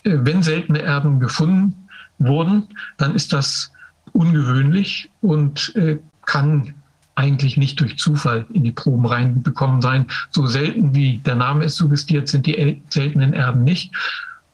Äh, 0.04 0.18
wenn 0.22 0.42
seltene 0.42 0.80
Erden 0.80 1.20
gefunden 1.20 1.88
wurden, 2.18 2.68
dann 2.96 3.14
ist 3.14 3.32
das 3.32 3.72
ungewöhnlich 4.12 5.10
und 5.20 5.74
äh, 5.74 5.98
kann 6.26 6.74
eigentlich 7.16 7.56
nicht 7.56 7.80
durch 7.80 7.98
Zufall 7.98 8.46
in 8.52 8.64
die 8.64 8.72
Proben 8.72 9.06
reinbekommen 9.06 9.82
sein. 9.82 10.06
So 10.30 10.46
selten 10.46 10.94
wie 10.94 11.18
der 11.18 11.36
Name 11.36 11.64
es 11.64 11.76
suggestiert, 11.76 12.28
sind 12.28 12.46
die 12.46 12.82
seltenen 12.88 13.32
Erden 13.32 13.64
nicht. 13.64 13.94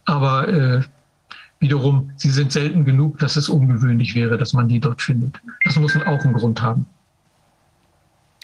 Aber 0.04 0.48
äh, 0.48 0.82
wiederum, 1.60 2.10
sie 2.16 2.30
sind 2.30 2.52
selten 2.52 2.84
genug, 2.84 3.18
dass 3.18 3.36
es 3.36 3.48
ungewöhnlich 3.48 4.14
wäre, 4.14 4.36
dass 4.38 4.52
man 4.52 4.68
die 4.68 4.80
dort 4.80 5.02
findet. 5.02 5.40
Das 5.64 5.76
muss 5.76 5.94
auch 5.96 6.24
einen 6.24 6.32
Grund 6.32 6.60
haben. 6.60 6.86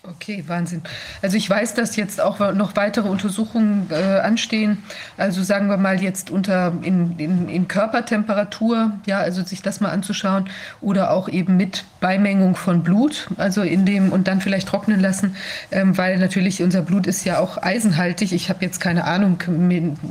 Okay, 0.09 0.45
Wahnsinn. 0.47 0.83
Also 1.21 1.37
ich 1.37 1.51
weiß, 1.51 1.75
dass 1.75 1.97
jetzt 1.97 2.21
auch 2.21 2.39
noch 2.55 2.77
weitere 2.77 3.09
Untersuchungen 3.09 3.89
äh, 3.91 4.21
anstehen. 4.21 4.85
Also 5.17 5.43
sagen 5.43 5.69
wir 5.69 5.79
mal 5.79 6.01
jetzt 6.01 6.31
unter 6.31 6.73
in, 6.83 7.19
in, 7.19 7.49
in, 7.49 7.67
Körpertemperatur, 7.67 8.93
ja, 9.07 9.19
also 9.19 9.43
sich 9.43 9.63
das 9.63 9.81
mal 9.81 9.91
anzuschauen 9.91 10.49
oder 10.81 11.11
auch 11.11 11.29
eben 11.29 11.57
mit 11.57 11.85
Beimengung 12.01 12.55
von 12.55 12.85
Blut, 12.85 13.29
also 13.37 13.63
in 13.63 13.85
dem 13.85 14.13
und 14.13 14.29
dann 14.29 14.41
vielleicht 14.41 14.69
trocknen 14.69 15.01
lassen, 15.01 15.35
ähm, 15.73 15.99
weil 15.99 16.19
natürlich 16.19 16.63
unser 16.63 16.83
Blut 16.83 17.09
ist 17.09 17.25
ja 17.25 17.41
auch 17.41 17.61
eisenhaltig. 17.61 18.33
Ich 18.33 18.49
habe 18.49 18.65
jetzt 18.65 18.79
keine 18.79 19.05
Ahnung, 19.05 19.43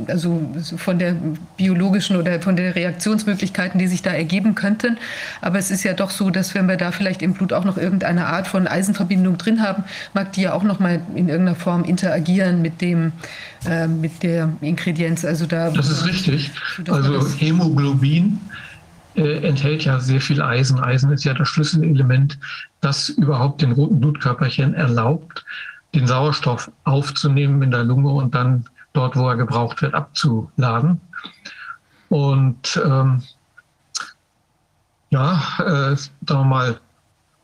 also 0.08 0.41
von 0.75 0.99
der 0.99 1.15
biologischen 1.55 2.17
oder 2.17 2.41
von 2.41 2.58
den 2.58 2.73
Reaktionsmöglichkeiten, 2.73 3.79
die 3.79 3.88
sich 3.88 4.01
da 4.01 4.12
ergeben 4.12 4.55
könnten. 4.55 4.97
Aber 5.39 5.58
es 5.58 5.71
ist 5.71 5.84
ja 5.84 5.93
doch 5.93 6.10
so, 6.10 6.31
dass 6.31 6.53
wenn 6.53 6.67
wir 6.67 6.75
da 6.75 6.91
vielleicht 6.91 7.21
im 7.21 7.34
Blut 7.34 7.53
auch 7.53 7.63
noch 7.63 7.77
irgendeine 7.77 8.25
Art 8.27 8.47
von 8.47 8.67
Eisenverbindung 8.67 9.38
drin 9.38 9.62
haben, 9.62 9.85
mag 10.13 10.34
die 10.34 10.43
ja 10.43 10.54
auch 10.54 10.63
noch 10.63 10.80
mal 10.80 11.02
in 11.15 11.30
irgendeiner 11.30 11.56
Form 11.56 11.84
interagieren 11.84 12.62
mit 12.62 12.82
dem 12.82 13.12
äh, 13.67 13.88
mit 13.88 14.24
der 14.24 14.54
Ingredienz. 14.62 15.26
Also 15.26 15.45
da 15.45 15.69
das 15.69 15.89
ist 15.89 16.06
richtig. 16.06 16.52
Also 16.88 17.28
Hämoglobin 17.38 18.39
äh, 19.15 19.48
enthält 19.48 19.86
ja 19.86 20.00
sehr 20.00 20.21
viel 20.21 20.41
Eisen. 20.41 20.80
Eisen 20.80 21.12
ist 21.12 21.24
ja 21.24 21.34
das 21.34 21.48
Schlüsselelement, 21.48 22.38
das 22.82 23.10
überhaupt 23.10 23.62
den 23.62 23.71
roten 23.71 24.00
Blutkörperchen 24.00 24.74
erlaubt, 24.74 25.45
den 25.93 26.06
Sauerstoff 26.06 26.69
aufzunehmen 26.84 27.62
in 27.62 27.71
der 27.71 27.84
Lunge 27.84 28.10
und 28.10 28.36
dann 28.36 28.65
dort, 28.93 29.15
wo 29.15 29.30
er 29.30 29.38
gebraucht 29.38 29.82
wird, 29.82 29.93
abzuladen. 29.93 31.00
Und 32.10 32.82
ähm, 32.86 33.24
ja, 35.10 35.41
äh, 35.60 35.95
sagen 35.95 36.19
wir 36.26 36.43
mal, 36.43 36.80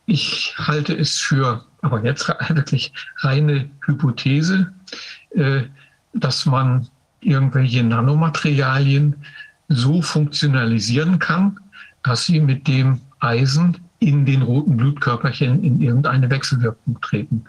ich 0.06 0.54
halte 0.58 0.94
es 0.94 1.18
für 1.18 1.64
aber 1.82 2.02
jetzt 2.04 2.28
wirklich 2.48 2.92
reine 3.18 3.68
Hypothese, 3.84 4.72
äh, 5.30 5.62
dass 6.14 6.46
man 6.46 6.88
irgendwelche 7.20 7.82
Nanomaterialien 7.82 9.14
so 9.68 10.02
funktionalisieren 10.02 11.18
kann, 11.18 11.58
dass 12.02 12.26
sie 12.26 12.40
mit 12.40 12.66
dem 12.66 13.00
Eisen 13.20 13.78
in 13.98 14.26
den 14.26 14.42
roten 14.42 14.76
Blutkörperchen 14.76 15.62
in 15.62 15.80
irgendeine 15.80 16.28
Wechselwirkung 16.28 17.00
treten. 17.00 17.44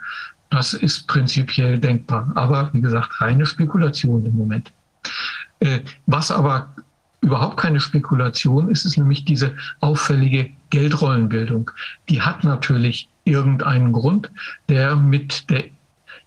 Das 0.49 0.73
ist 0.73 1.07
prinzipiell 1.07 1.79
denkbar, 1.79 2.31
aber 2.35 2.69
wie 2.73 2.81
gesagt, 2.81 3.19
reine 3.21 3.45
Spekulation 3.45 4.25
im 4.25 4.37
Moment. 4.37 4.71
Äh, 5.59 5.79
was 6.05 6.29
aber 6.29 6.73
überhaupt 7.21 7.57
keine 7.57 7.79
Spekulation 7.79 8.69
ist, 8.69 8.85
ist 8.85 8.97
nämlich 8.97 9.25
diese 9.25 9.55
auffällige 9.79 10.51
Geldrollenbildung. 10.69 11.71
Die 12.09 12.21
hat 12.21 12.43
natürlich 12.43 13.09
irgendeinen 13.25 13.93
Grund, 13.93 14.31
der 14.69 14.95
mit 14.95 15.49
der, 15.49 15.65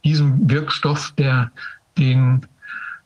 diesem 0.04 0.48
Wirkstoff, 0.48 1.12
der 1.18 1.50
den 1.98 2.46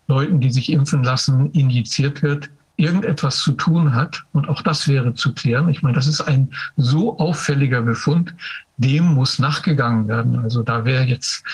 Leuten, 0.07 0.41
die 0.41 0.51
sich 0.51 0.73
impfen 0.73 1.05
lassen, 1.05 1.51
injiziert 1.53 2.23
wird, 2.23 2.51
irgendetwas 2.77 3.39
zu 3.39 3.53
tun 3.53 3.95
hat. 3.95 4.23
Und 4.33 4.49
auch 4.49 4.63
das 4.63 4.89
wäre 4.89 5.15
zu 5.15 5.33
klären. 5.35 5.69
Ich 5.69 5.83
meine, 5.83 5.95
das 5.95 6.07
ist 6.07 6.21
ein 6.23 6.51
so 6.77 7.19
auffälliger 7.19 7.83
Befund, 7.83 8.35
dem 8.77 9.05
muss 9.15 9.39
nachgegangen 9.39 10.09
werden. 10.09 10.39
Also 10.39 10.63
da 10.63 10.85
wäre 10.85 11.05
jetzt 11.05 11.45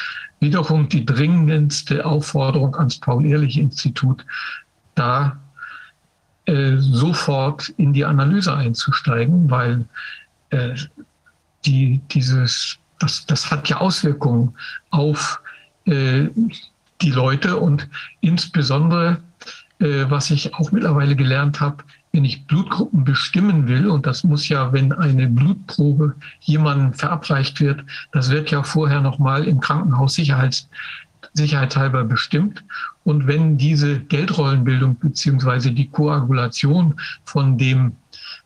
wiederum 0.40 0.88
die 0.88 1.04
dringendste 1.04 2.04
Aufforderung 2.04 2.76
ans 2.76 2.98
Paul-Ehrlich-Institut, 2.98 4.24
da 4.94 5.38
äh, 6.46 6.76
sofort 6.78 7.70
in 7.70 7.92
die 7.92 8.04
Analyse 8.04 8.54
einzusteigen, 8.54 9.50
weil 9.50 9.84
äh, 10.50 10.74
die, 11.66 12.00
dieses, 12.10 12.78
das, 12.98 13.26
das 13.26 13.50
hat 13.50 13.68
ja 13.68 13.78
Auswirkungen 13.78 14.54
auf 14.90 15.40
äh, 15.84 16.28
die 17.00 17.10
Leute 17.10 17.56
und 17.56 17.88
insbesondere, 18.20 19.18
äh, 19.80 20.04
was 20.08 20.30
ich 20.30 20.54
auch 20.54 20.72
mittlerweile 20.72 21.16
gelernt 21.16 21.60
habe, 21.60 21.84
wenn 22.12 22.24
ich 22.24 22.46
Blutgruppen 22.46 23.04
bestimmen 23.04 23.68
will, 23.68 23.88
und 23.88 24.06
das 24.06 24.24
muss 24.24 24.48
ja, 24.48 24.72
wenn 24.72 24.90
eine 24.92 25.28
Blutprobe 25.28 26.14
jemandem 26.40 26.94
verabreicht 26.94 27.60
wird, 27.60 27.84
das 28.12 28.30
wird 28.30 28.50
ja 28.50 28.62
vorher 28.62 29.02
nochmal 29.02 29.44
im 29.44 29.60
Krankenhaus 29.60 30.14
sicherheits, 30.14 30.66
sicherheitshalber 31.34 32.04
bestimmt. 32.04 32.64
Und 33.04 33.26
wenn 33.26 33.58
diese 33.58 34.00
Geldrollenbildung 34.00 34.98
beziehungsweise 34.98 35.72
die 35.72 35.88
Koagulation 35.88 36.98
von 37.26 37.58
dem 37.58 37.92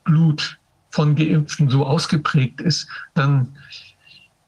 Blut 0.03 0.59
von 0.91 1.15
Geimpften 1.15 1.71
so 1.71 1.87
ausgeprägt 1.87 2.61
ist, 2.61 2.89
dann 3.15 3.49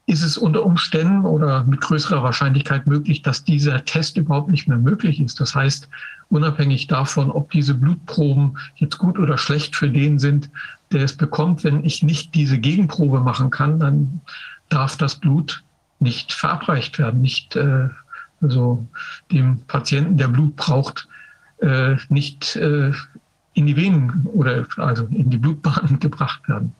ist 0.05 0.23
es 0.23 0.37
unter 0.37 0.65
Umständen 0.65 1.25
oder 1.25 1.63
mit 1.63 1.79
größerer 1.79 2.23
Wahrscheinlichkeit 2.23 2.87
möglich, 2.87 3.21
dass 3.21 3.45
dieser 3.45 3.85
Test 3.85 4.17
überhaupt 4.17 4.49
nicht 4.49 4.67
mehr 4.67 4.77
möglich 4.77 5.21
ist. 5.21 5.39
Das 5.39 5.55
heißt, 5.55 5.87
unabhängig 6.29 6.87
davon, 6.87 7.31
ob 7.31 7.51
diese 7.51 7.73
Blutproben 7.73 8.57
jetzt 8.75 8.97
gut 8.97 9.17
oder 9.17 9.37
schlecht 9.37 9.75
für 9.75 9.89
den 9.89 10.19
sind, 10.19 10.49
der 10.91 11.05
es 11.05 11.15
bekommt, 11.15 11.63
wenn 11.63 11.85
ich 11.85 12.03
nicht 12.03 12.35
diese 12.35 12.59
Gegenprobe 12.59 13.21
machen 13.21 13.49
kann, 13.49 13.79
dann 13.79 14.21
darf 14.67 14.97
das 14.97 15.15
Blut 15.15 15.63
nicht 15.99 16.33
verabreicht 16.33 16.99
werden, 16.99 17.21
nicht 17.21 17.55
äh, 17.55 17.87
also 18.41 18.85
dem 19.31 19.59
Patienten, 19.67 20.17
der 20.17 20.27
Blut 20.27 20.57
braucht, 20.57 21.07
äh, 21.61 21.95
nicht 22.09 22.57
äh, 22.57 22.91
in 23.53 23.67
die 23.67 23.75
Venen 23.75 24.27
oder 24.33 24.65
also 24.77 25.05
in 25.05 25.29
die 25.29 25.37
Blutbahnen 25.37 25.99
gebracht 25.99 26.47
werden. 26.47 26.73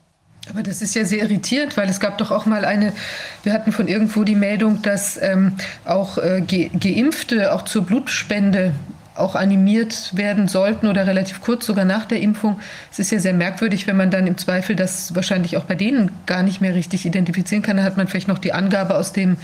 Aber 0.50 0.62
das 0.62 0.82
ist 0.82 0.94
ja 0.94 1.06
sehr 1.06 1.22
irritierend, 1.22 1.76
weil 1.76 1.88
es 1.88 2.00
gab 2.00 2.18
doch 2.18 2.30
auch 2.30 2.44
mal 2.44 2.66
eine, 2.66 2.92
wir 3.44 3.54
hatten 3.54 3.72
von 3.72 3.88
irgendwo 3.88 4.24
die 4.24 4.34
Meldung, 4.34 4.82
dass 4.82 5.20
ähm, 5.22 5.54
auch 5.86 6.18
äh, 6.18 6.42
Ge 6.46 6.68
Geimpfte 6.68 7.54
auch 7.54 7.62
zur 7.62 7.82
Blutspende 7.84 8.74
auch 9.14 9.36
animiert 9.36 10.10
werden 10.16 10.48
sollten 10.48 10.86
oder 10.88 11.06
relativ 11.06 11.40
kurz 11.40 11.66
sogar 11.66 11.84
nach 11.84 12.04
der 12.04 12.20
Impfung. 12.20 12.58
Es 12.90 12.98
ist 12.98 13.12
ja 13.12 13.20
sehr 13.20 13.32
merkwürdig, 13.32 13.86
wenn 13.86 13.96
man 13.96 14.10
dann 14.10 14.26
im 14.26 14.36
Zweifel 14.36 14.76
das 14.76 15.14
wahrscheinlich 15.14 15.56
auch 15.56 15.64
bei 15.64 15.76
denen 15.76 16.10
gar 16.26 16.42
nicht 16.42 16.60
mehr 16.60 16.74
richtig 16.74 17.06
identifizieren 17.06 17.62
kann. 17.62 17.76
Dann 17.76 17.86
hat 17.86 17.96
man 17.96 18.08
vielleicht 18.08 18.28
noch 18.28 18.38
die 18.38 18.52
Angabe 18.52 18.96
aus 18.96 19.12
dem 19.12 19.36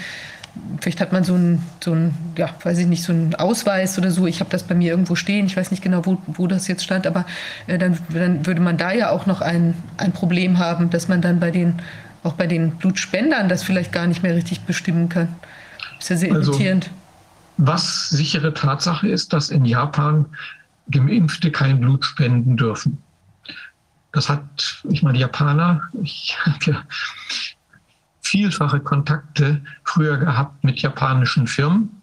vielleicht 0.81 1.01
hat 1.01 1.13
man 1.13 1.25
so 1.25 1.35
einen, 1.35 1.63
so 1.83 1.93
ein, 1.93 2.15
ja, 2.37 2.51
weiß 2.63 2.79
ich 2.79 2.87
nicht, 2.87 3.03
so 3.03 3.13
einen 3.13 3.35
Ausweis 3.35 3.99
oder 3.99 4.11
so. 4.11 4.27
Ich 4.27 4.41
habe 4.41 4.51
das 4.51 4.65
bei 4.65 4.75
mir 4.75 4.91
irgendwo 4.91 5.15
stehen. 5.15 5.47
Ich 5.47 5.57
weiß 5.57 5.71
nicht 5.71 5.83
genau, 5.83 6.05
wo, 6.07 6.21
wo 6.27 6.47
das 6.47 6.69
jetzt 6.69 6.85
stand, 6.85 7.07
aber 7.07 7.27
äh, 7.67 7.79
dann, 7.79 7.99
dann 8.11 8.47
würde 8.47 8.61
man 8.61 8.77
da 8.77 8.93
ja 8.93 9.11
auch 9.11 9.27
noch 9.27 9.41
ein, 9.41 9.75
ein 9.97 10.13
Problem 10.13 10.59
haben, 10.59 10.91
dass 10.91 11.09
man 11.09 11.21
dann 11.23 11.41
bei 11.41 11.51
den, 11.51 11.81
auch 12.23 12.35
bei 12.35 12.47
den 12.47 12.73
Blutspendern 12.77 13.49
das 13.49 13.63
vielleicht 13.63 13.93
gar 13.93 14.07
nicht 14.07 14.23
mehr 14.23 14.35
richtig 14.35 14.61
bestimmen 14.63 15.09
kann. 15.09 15.29
Das 15.97 16.05
ist 16.05 16.09
ja 16.11 16.17
sehr 16.17 16.33
also, 16.35 16.53
irritierend. 16.53 16.91
Was 17.57 18.09
sichere 18.09 18.55
Tatsache 18.55 19.09
ist, 19.09 19.33
dass 19.33 19.51
in 19.51 19.65
Japan 19.65 20.27
Geimpfte 20.91 21.51
kein 21.51 21.81
Blut 21.81 22.05
spenden 22.05 22.57
dürfen. 22.57 22.99
Das 24.13 24.29
hat, 24.29 24.83
ich 24.89 25.03
meine, 25.03 25.15
die 25.15 25.21
Japaner, 25.21 25.83
ich 26.03 26.37
habe 26.45 26.59
ja 26.65 26.83
vielfache 28.31 28.79
Kontakte 28.79 29.61
früher 29.83 30.17
gehabt 30.17 30.63
mit 30.63 30.81
japanischen 30.81 31.49
Firmen 31.49 32.01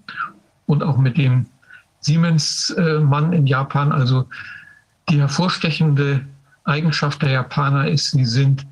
und 0.66 0.84
auch 0.84 0.98
mit 0.98 1.18
dem 1.18 1.46
Siemens-Mann 2.02 3.32
in 3.32 3.48
Japan. 3.48 3.94
Also 3.94 4.28
die 5.08 5.20
hervorstechende 5.20 6.26
Eigenschaft 6.66 7.22
der 7.22 7.32
Japaner 7.32 7.88
ist, 7.88 8.12
sie 8.12 8.26
sind 8.26 8.68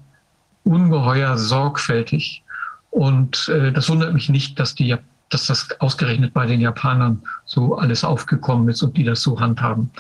ungeheuer 0.66 1.38
sorgfältig 1.38 2.44
Und 2.90 3.48
äh, 3.50 3.72
das 3.72 3.90
wundert 3.90 4.14
mich 4.14 4.28
nicht, 4.30 4.60
dass, 4.60 4.76
die, 4.76 4.96
dass 5.30 5.46
das 5.46 5.80
ausgerechnet 5.80 6.34
bei 6.34 6.46
den 6.46 6.60
Japanern 6.60 7.22
so 7.46 7.78
alles 7.78 8.04
aufgekommen 8.04 8.68
ist 8.68 8.84
und 8.84 8.98
die 8.98 9.06
das 9.06 9.22
so 9.22 9.40
handhaben. 9.40 9.92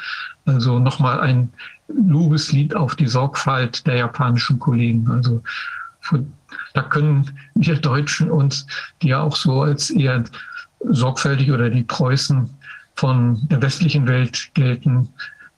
Also 0.45 0.79
nochmal 0.79 1.21
ein 1.21 1.53
Lobeslied 1.87 2.75
auf 2.75 2.95
die 2.95 3.07
Sorgfalt 3.07 3.87
der 3.87 3.95
japanischen 3.97 4.59
Kollegen. 4.59 5.09
Also 5.09 5.41
da 6.73 6.81
können 6.83 7.37
wir 7.55 7.75
Deutschen 7.75 8.29
uns, 8.31 8.67
die 9.01 9.09
ja 9.09 9.21
auch 9.21 9.35
so 9.35 9.61
als 9.61 9.89
eher 9.89 10.23
sorgfältig 10.89 11.51
oder 11.51 11.69
die 11.69 11.83
Preußen 11.83 12.49
von 12.95 13.47
der 13.49 13.61
westlichen 13.61 14.07
Welt 14.07 14.51
gelten, 14.53 15.09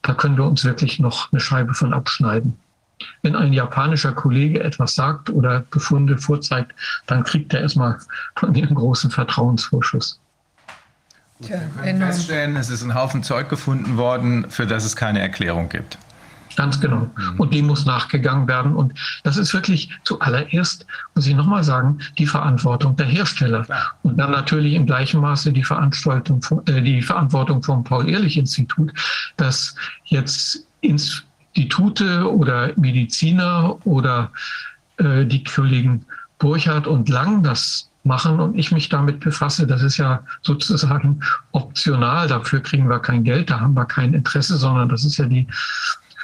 da 0.02 0.14
können 0.14 0.38
wir 0.38 0.46
uns 0.46 0.64
wirklich 0.64 1.00
noch 1.00 1.32
eine 1.32 1.42
Scheibe 1.42 1.74
von 1.74 1.94
abschneiden. 1.94 2.58
Wenn 3.22 3.36
ein 3.36 3.54
japanischer 3.54 4.14
Kollege 4.14 4.64
etwas 4.64 4.96
sagt 4.96 5.30
oder 5.30 5.60
Befunde 5.70 6.18
vorzeigt, 6.18 6.74
dann 7.06 7.24
kriegt 7.24 7.54
er 7.54 7.62
erstmal 7.62 7.98
von 8.36 8.52
mir 8.52 8.66
einen 8.66 8.76
großen 8.76 9.12
Vertrauensvorschuss. 9.12 10.20
Tja, 11.44 11.62
wir 11.76 11.84
können 11.84 12.02
feststellen, 12.02 12.56
es 12.56 12.70
ist 12.70 12.82
ein 12.82 12.96
Haufen 12.96 13.22
Zeug 13.22 13.50
gefunden 13.50 13.98
worden, 13.98 14.50
für 14.50 14.66
das 14.66 14.84
es 14.84 14.96
keine 14.96 15.20
Erklärung 15.20 15.70
gibt. 15.70 16.00
Ganz 16.58 16.82
genau. 16.82 17.08
Mhm. 17.16 17.40
Und 17.40 17.54
dem 17.54 17.68
muss 17.68 17.86
nachgegangen 17.86 18.48
werden. 18.48 18.76
Und 18.76 18.94
das 19.24 19.38
ist 19.38 19.54
wirklich 19.54 19.92
zuallererst, 20.04 20.88
muss 21.14 21.28
ich 21.28 21.36
nochmal 21.36 21.64
sagen, 21.64 22.00
die 22.18 22.26
Verantwortung 22.26 22.96
der 22.96 23.06
Hersteller. 23.06 23.66
Und 24.02 24.18
dann 24.18 24.32
natürlich 24.32 24.74
im 24.74 24.88
gleichen 24.88 25.22
Maße 25.22 25.54
die, 25.54 25.64
Veranstaltung, 25.64 26.42
äh, 26.66 26.82
die 26.82 27.04
Verantwortung 27.04 27.62
vom 27.62 27.84
Paul-Ehrlich-Institut, 27.84 28.92
dass 29.38 29.76
jetzt 30.06 30.66
Institute 30.82 32.28
oder 32.28 32.72
Mediziner 32.76 33.78
oder 33.86 34.32
äh, 34.98 35.26
die 35.26 35.44
Kollegen 35.44 36.06
Burchardt 36.40 36.88
und 36.88 37.08
Lang 37.08 37.44
das 37.44 37.92
machen 38.04 38.40
und 38.40 38.58
ich 38.58 38.72
mich 38.72 38.90
damit 38.90 39.20
befasse. 39.20 39.68
Das 39.68 39.84
ist 39.84 39.98
ja 39.98 40.24
sozusagen 40.42 41.20
optional. 41.52 42.28
Dafür 42.28 42.62
kriegen 42.62 42.90
wir 42.90 43.00
kein 43.00 43.24
Geld, 43.24 43.52
da 43.52 43.60
haben 43.60 43.76
wir 43.76 43.86
kein 43.86 44.16
Interesse, 44.16 44.58
sondern 44.58 44.90
das 44.90 45.06
ist 45.06 45.18
ja 45.18 45.26
die 45.26 45.46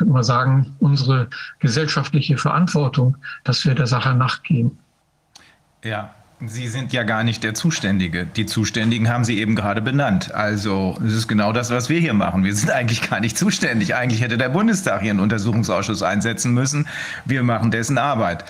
würde 0.03 0.11
mal 0.11 0.23
sagen, 0.23 0.75
unsere 0.79 1.29
gesellschaftliche 1.59 2.37
Verantwortung, 2.37 3.17
dass 3.43 3.65
wir 3.65 3.73
der 3.73 3.87
Sache 3.87 4.13
nachgehen. 4.13 4.77
Ja, 5.83 6.13
Sie 6.45 6.67
sind 6.67 6.91
ja 6.91 7.03
gar 7.03 7.23
nicht 7.23 7.41
der 7.43 7.53
Zuständige. 7.53 8.25
Die 8.25 8.45
Zuständigen 8.45 9.07
haben 9.07 9.23
Sie 9.23 9.39
eben 9.39 9.55
gerade 9.55 9.81
benannt. 9.81 10.33
Also 10.33 10.97
es 11.05 11.13
ist 11.13 11.29
genau 11.29 11.53
das, 11.53 11.69
was 11.71 11.87
wir 11.87 12.01
hier 12.01 12.13
machen. 12.13 12.43
Wir 12.43 12.53
sind 12.53 12.69
eigentlich 12.69 13.09
gar 13.09 13.21
nicht 13.21 13.37
zuständig. 13.37 13.95
Eigentlich 13.95 14.21
hätte 14.21 14.37
der 14.37 14.49
Bundestag 14.49 15.01
hier 15.01 15.11
einen 15.11 15.21
Untersuchungsausschuss 15.21 16.03
einsetzen 16.03 16.53
müssen. 16.53 16.85
Wir 17.23 17.43
machen 17.43 17.71
dessen 17.71 17.97
Arbeit. 17.97 18.43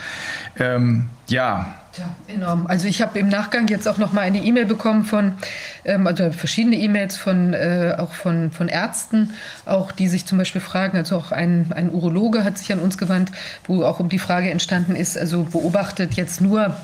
Ähm, 0.58 1.10
ja, 1.28 1.76
ja, 1.98 2.16
enorm. 2.28 2.66
Also 2.68 2.88
ich 2.88 3.02
habe 3.02 3.20
im 3.20 3.30
Nachgang 3.30 3.68
jetzt 3.68 3.88
auch 3.88 3.98
noch 3.98 4.14
mal 4.14 4.22
eine 4.22 4.44
E-Mail 4.44 4.66
bekommen 4.66 5.06
von, 5.06 5.34
ähm, 5.86 6.08
also 6.08 6.32
verschiedene 6.32 6.76
E-Mails 6.76 7.18
von 7.18 7.54
äh, 7.54 7.96
auch 7.98 8.14
von, 8.14 8.52
von 8.52 8.68
Ärzten, 8.68 9.34
auch 9.66 9.92
die 9.92 10.08
sich 10.08 10.26
zum 10.26 10.38
Beispiel 10.38 10.62
fragen, 10.62 10.98
also 10.98 11.18
auch 11.18 11.32
ein, 11.32 11.72
ein 11.74 11.92
Urologe 11.92 12.44
hat 12.44 12.58
sich 12.58 12.72
an 12.74 12.80
uns 12.80 12.98
gewandt, 12.98 13.32
wo 13.66 13.84
auch 13.84 14.00
um 14.00 14.10
die 14.10 14.20
Frage 14.20 14.50
entstanden 14.50 14.96
ist, 14.96 15.18
also 15.18 15.44
beobachtet 15.44 16.14
jetzt 16.16 16.42
nur 16.42 16.76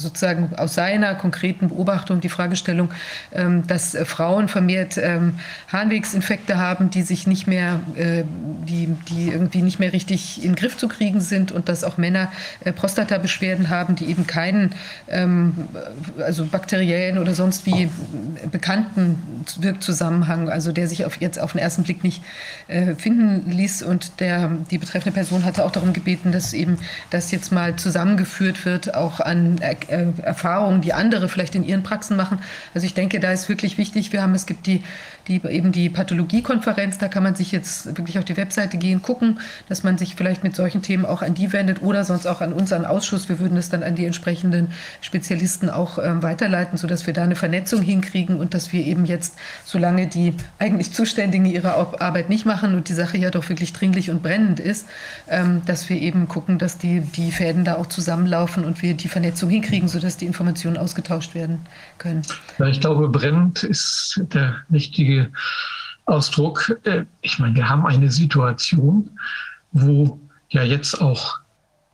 sozusagen 0.00 0.50
aus 0.56 0.76
seiner 0.76 1.16
konkreten 1.16 1.68
Beobachtung 1.68 2.20
die 2.20 2.28
Fragestellung, 2.28 2.90
ähm, 3.32 3.66
dass 3.66 3.96
äh, 3.96 4.04
Frauen 4.04 4.46
vermehrt 4.46 4.96
ähm, 4.96 5.40
Harnwegsinfekte 5.72 6.56
haben, 6.56 6.90
die 6.90 7.02
sich 7.02 7.26
nicht 7.26 7.48
mehr, 7.48 7.80
äh, 7.96 8.22
die, 8.24 8.94
die 9.08 9.28
irgendwie 9.28 9.60
nicht 9.60 9.80
mehr 9.80 9.92
richtig 9.92 10.38
in 10.38 10.50
den 10.50 10.54
Griff 10.54 10.76
zu 10.76 10.86
kriegen 10.86 11.20
sind 11.20 11.50
und 11.50 11.68
dass 11.68 11.82
auch 11.82 11.98
Männer 11.98 12.30
äh, 12.60 12.72
Prostatabeschwerden 12.72 13.70
haben, 13.70 13.96
die 13.96 14.04
eben 14.06 14.28
keinen, 14.28 14.72
ähm, 15.08 15.68
also 16.20 16.46
bakteriellen 16.46 17.18
oder 17.18 17.34
sonst 17.34 17.66
wie 17.66 17.90
bekannten 18.52 19.44
Wirkzusammenhang, 19.58 20.48
also 20.48 20.70
der 20.70 20.86
sich 20.86 21.06
auf, 21.06 21.20
jetzt 21.20 21.40
auf 21.40 21.52
den 21.52 21.60
ersten 21.60 21.82
Blick 21.82 22.04
nicht 22.04 22.22
finden 22.98 23.50
ließ. 23.50 23.82
Und 23.82 24.20
der, 24.20 24.50
die 24.70 24.78
betreffende 24.78 25.14
Person 25.14 25.44
hatte 25.44 25.64
auch 25.64 25.72
darum 25.72 25.92
gebeten, 25.92 26.32
dass 26.32 26.52
eben 26.52 26.78
das 27.10 27.30
jetzt 27.30 27.50
mal 27.50 27.76
zusammengeführt 27.76 28.64
wird, 28.64 28.94
auch 28.94 29.20
an 29.20 29.58
Erfahrungen, 29.88 30.80
die 30.80 30.92
andere 30.92 31.28
vielleicht 31.28 31.54
in 31.54 31.64
ihren 31.64 31.82
Praxen 31.82 32.16
machen. 32.16 32.40
Also 32.74 32.86
ich 32.86 32.94
denke, 32.94 33.20
da 33.20 33.32
ist 33.32 33.48
wirklich 33.48 33.78
wichtig, 33.78 34.12
wir 34.12 34.22
haben, 34.22 34.34
es 34.34 34.46
gibt 34.46 34.66
die, 34.66 34.82
die 35.28 35.40
eben 35.48 35.72
die 35.72 35.88
Pathologiekonferenz, 35.88 36.98
da 36.98 37.08
kann 37.08 37.22
man 37.22 37.34
sich 37.34 37.52
jetzt 37.52 37.86
wirklich 37.96 38.18
auf 38.18 38.24
die 38.24 38.36
Webseite 38.36 38.76
gehen, 38.76 39.00
gucken, 39.00 39.40
dass 39.68 39.84
man 39.84 39.96
sich 39.98 40.16
vielleicht 40.16 40.42
mit 40.42 40.56
solchen 40.56 40.82
Themen 40.82 41.06
auch 41.06 41.22
an 41.22 41.34
die 41.34 41.52
wendet 41.52 41.82
oder 41.82 42.04
sonst 42.04 42.26
auch 42.26 42.40
an 42.40 42.52
unseren 42.52 42.84
Ausschuss. 42.84 43.28
Wir 43.28 43.38
würden 43.38 43.56
es 43.56 43.68
dann 43.68 43.82
an 43.82 43.94
die 43.94 44.04
entsprechenden 44.04 44.72
Spezialisten 45.00 45.70
auch 45.70 45.98
ähm, 45.98 46.22
weiterleiten, 46.22 46.76
sodass 46.76 47.06
wir 47.06 47.14
da 47.14 47.22
eine 47.22 47.36
Vernetzung 47.36 47.82
hinkriegen 47.82 48.40
und 48.40 48.54
dass 48.54 48.72
wir 48.72 48.84
eben 48.84 49.04
jetzt, 49.04 49.38
solange 49.64 50.06
die 50.06 50.34
eigentlich 50.58 50.92
Zuständigen 50.92 51.46
ihre 51.46 51.74
Arbeit 52.00 52.28
nicht 52.28 52.46
machen 52.46 52.74
und 52.74 52.88
die 52.88 52.94
Sache 52.94 53.16
ja 53.16 53.30
doch 53.30 53.48
wirklich 53.48 53.72
dringlich 53.72 54.10
und 54.10 54.22
brennend 54.22 54.60
ist, 54.60 54.88
ähm, 55.28 55.62
dass 55.66 55.88
wir 55.88 56.00
eben 56.00 56.28
gucken, 56.28 56.58
dass 56.58 56.78
die, 56.78 57.00
die 57.00 57.30
Fäden 57.30 57.64
da 57.64 57.76
auch 57.76 57.86
zusammenlaufen 57.86 58.64
und 58.64 58.82
wir 58.82 58.94
die 58.94 59.08
Vernetzung 59.08 59.50
hinkriegen 59.50 59.68
kriegen, 59.68 59.88
sodass 59.88 60.16
die 60.16 60.26
Informationen 60.26 60.76
ausgetauscht 60.76 61.34
werden 61.34 61.60
können. 61.98 62.22
Ja, 62.58 62.66
ich 62.66 62.80
glaube, 62.80 63.08
brennend 63.08 63.62
ist 63.62 64.20
der 64.32 64.56
richtige 64.72 65.17
Ausdruck. 66.06 66.78
Äh, 66.84 67.04
ich 67.20 67.38
meine, 67.38 67.54
wir 67.54 67.68
haben 67.68 67.86
eine 67.86 68.10
Situation, 68.10 69.10
wo 69.72 70.20
ja 70.50 70.62
jetzt 70.62 71.00
auch 71.00 71.40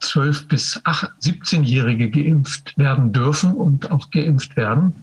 12- 0.02 0.48
bis 0.48 0.80
17-Jährige 0.84 2.10
geimpft 2.10 2.76
werden 2.76 3.12
dürfen 3.12 3.54
und 3.54 3.90
auch 3.90 4.10
geimpft 4.10 4.56
werden. 4.56 4.94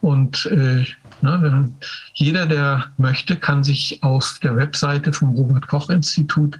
Und 0.00 0.46
äh, 0.46 0.84
ne, 1.22 1.72
jeder, 2.14 2.46
der 2.46 2.86
möchte, 2.96 3.36
kann 3.36 3.64
sich 3.64 4.02
auf 4.02 4.38
der 4.42 4.56
Webseite 4.56 5.12
vom 5.12 5.34
Robert 5.34 5.66
Koch 5.66 5.90
Institut 5.90 6.58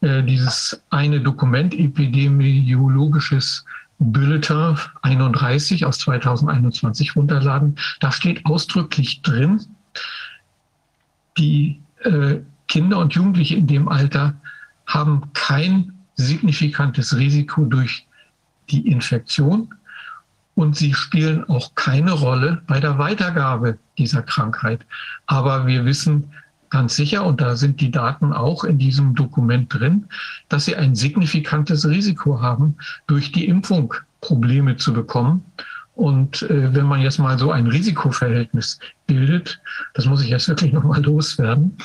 äh, 0.00 0.22
dieses 0.22 0.80
eine 0.90 1.20
Dokument 1.20 1.72
epidemiologisches 1.74 3.64
Bulletin 3.98 4.76
31 5.02 5.86
aus 5.86 5.98
2021 6.00 7.16
runterladen. 7.16 7.76
Da 8.00 8.12
steht 8.12 8.44
ausdrücklich 8.44 9.22
drin, 9.22 9.64
die 11.38 11.80
äh, 12.02 12.36
Kinder 12.68 12.98
und 12.98 13.14
Jugendliche 13.14 13.56
in 13.56 13.66
dem 13.66 13.88
Alter 13.88 14.34
haben 14.86 15.32
kein 15.34 15.92
signifikantes 16.14 17.16
Risiko 17.16 17.64
durch 17.64 18.06
die 18.70 18.88
Infektion 18.88 19.68
und 20.54 20.74
sie 20.74 20.94
spielen 20.94 21.44
auch 21.48 21.74
keine 21.74 22.12
Rolle 22.12 22.62
bei 22.66 22.80
der 22.80 22.98
Weitergabe 22.98 23.78
dieser 23.98 24.22
Krankheit. 24.22 24.80
Aber 25.26 25.66
wir 25.66 25.84
wissen, 25.84 26.32
ganz 26.70 26.96
sicher, 26.96 27.24
und 27.24 27.40
da 27.40 27.56
sind 27.56 27.80
die 27.80 27.90
Daten 27.90 28.32
auch 28.32 28.64
in 28.64 28.78
diesem 28.78 29.14
Dokument 29.14 29.72
drin, 29.72 30.06
dass 30.48 30.64
sie 30.64 30.74
ein 30.74 30.94
signifikantes 30.94 31.86
Risiko 31.86 32.40
haben, 32.40 32.76
durch 33.06 33.32
die 33.32 33.46
Impfung 33.46 33.94
Probleme 34.20 34.76
zu 34.76 34.92
bekommen. 34.92 35.44
Und 35.96 36.42
äh, 36.42 36.74
wenn 36.74 36.86
man 36.86 37.00
jetzt 37.00 37.18
mal 37.18 37.38
so 37.38 37.50
ein 37.50 37.66
Risikoverhältnis 37.66 38.78
bildet, 39.06 39.60
das 39.94 40.04
muss 40.04 40.22
ich 40.22 40.28
jetzt 40.28 40.46
wirklich 40.46 40.72
nochmal 40.74 41.02
loswerden, 41.02 41.76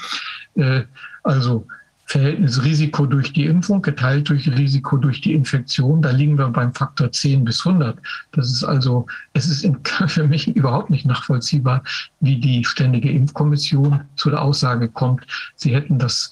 äh, 0.55 0.83
also 1.23 1.65
Verhältnis 2.11 2.61
Risiko 2.61 3.05
durch 3.05 3.31
die 3.31 3.45
Impfung 3.45 3.81
geteilt 3.81 4.27
durch 4.27 4.45
Risiko 4.45 4.97
durch 4.97 5.21
die 5.21 5.33
Infektion, 5.33 6.01
da 6.01 6.11
liegen 6.11 6.37
wir 6.37 6.49
beim 6.49 6.73
Faktor 6.73 7.09
10 7.09 7.45
bis 7.45 7.65
100. 7.65 7.97
Das 8.33 8.51
ist 8.51 8.65
also, 8.65 9.05
es 9.31 9.47
ist 9.47 9.65
für 10.07 10.27
mich 10.27 10.53
überhaupt 10.53 10.89
nicht 10.89 11.05
nachvollziehbar, 11.05 11.81
wie 12.19 12.37
die 12.37 12.65
Ständige 12.65 13.09
Impfkommission 13.09 14.01
zu 14.17 14.29
der 14.29 14.41
Aussage 14.41 14.89
kommt, 14.89 15.25
sie 15.55 15.73
hätten 15.73 15.99
das 15.99 16.31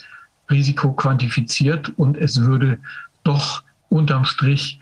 Risiko 0.52 0.92
quantifiziert 0.92 1.94
und 1.98 2.18
es 2.18 2.42
würde 2.42 2.78
doch 3.24 3.64
unterm 3.88 4.26
Strich 4.26 4.82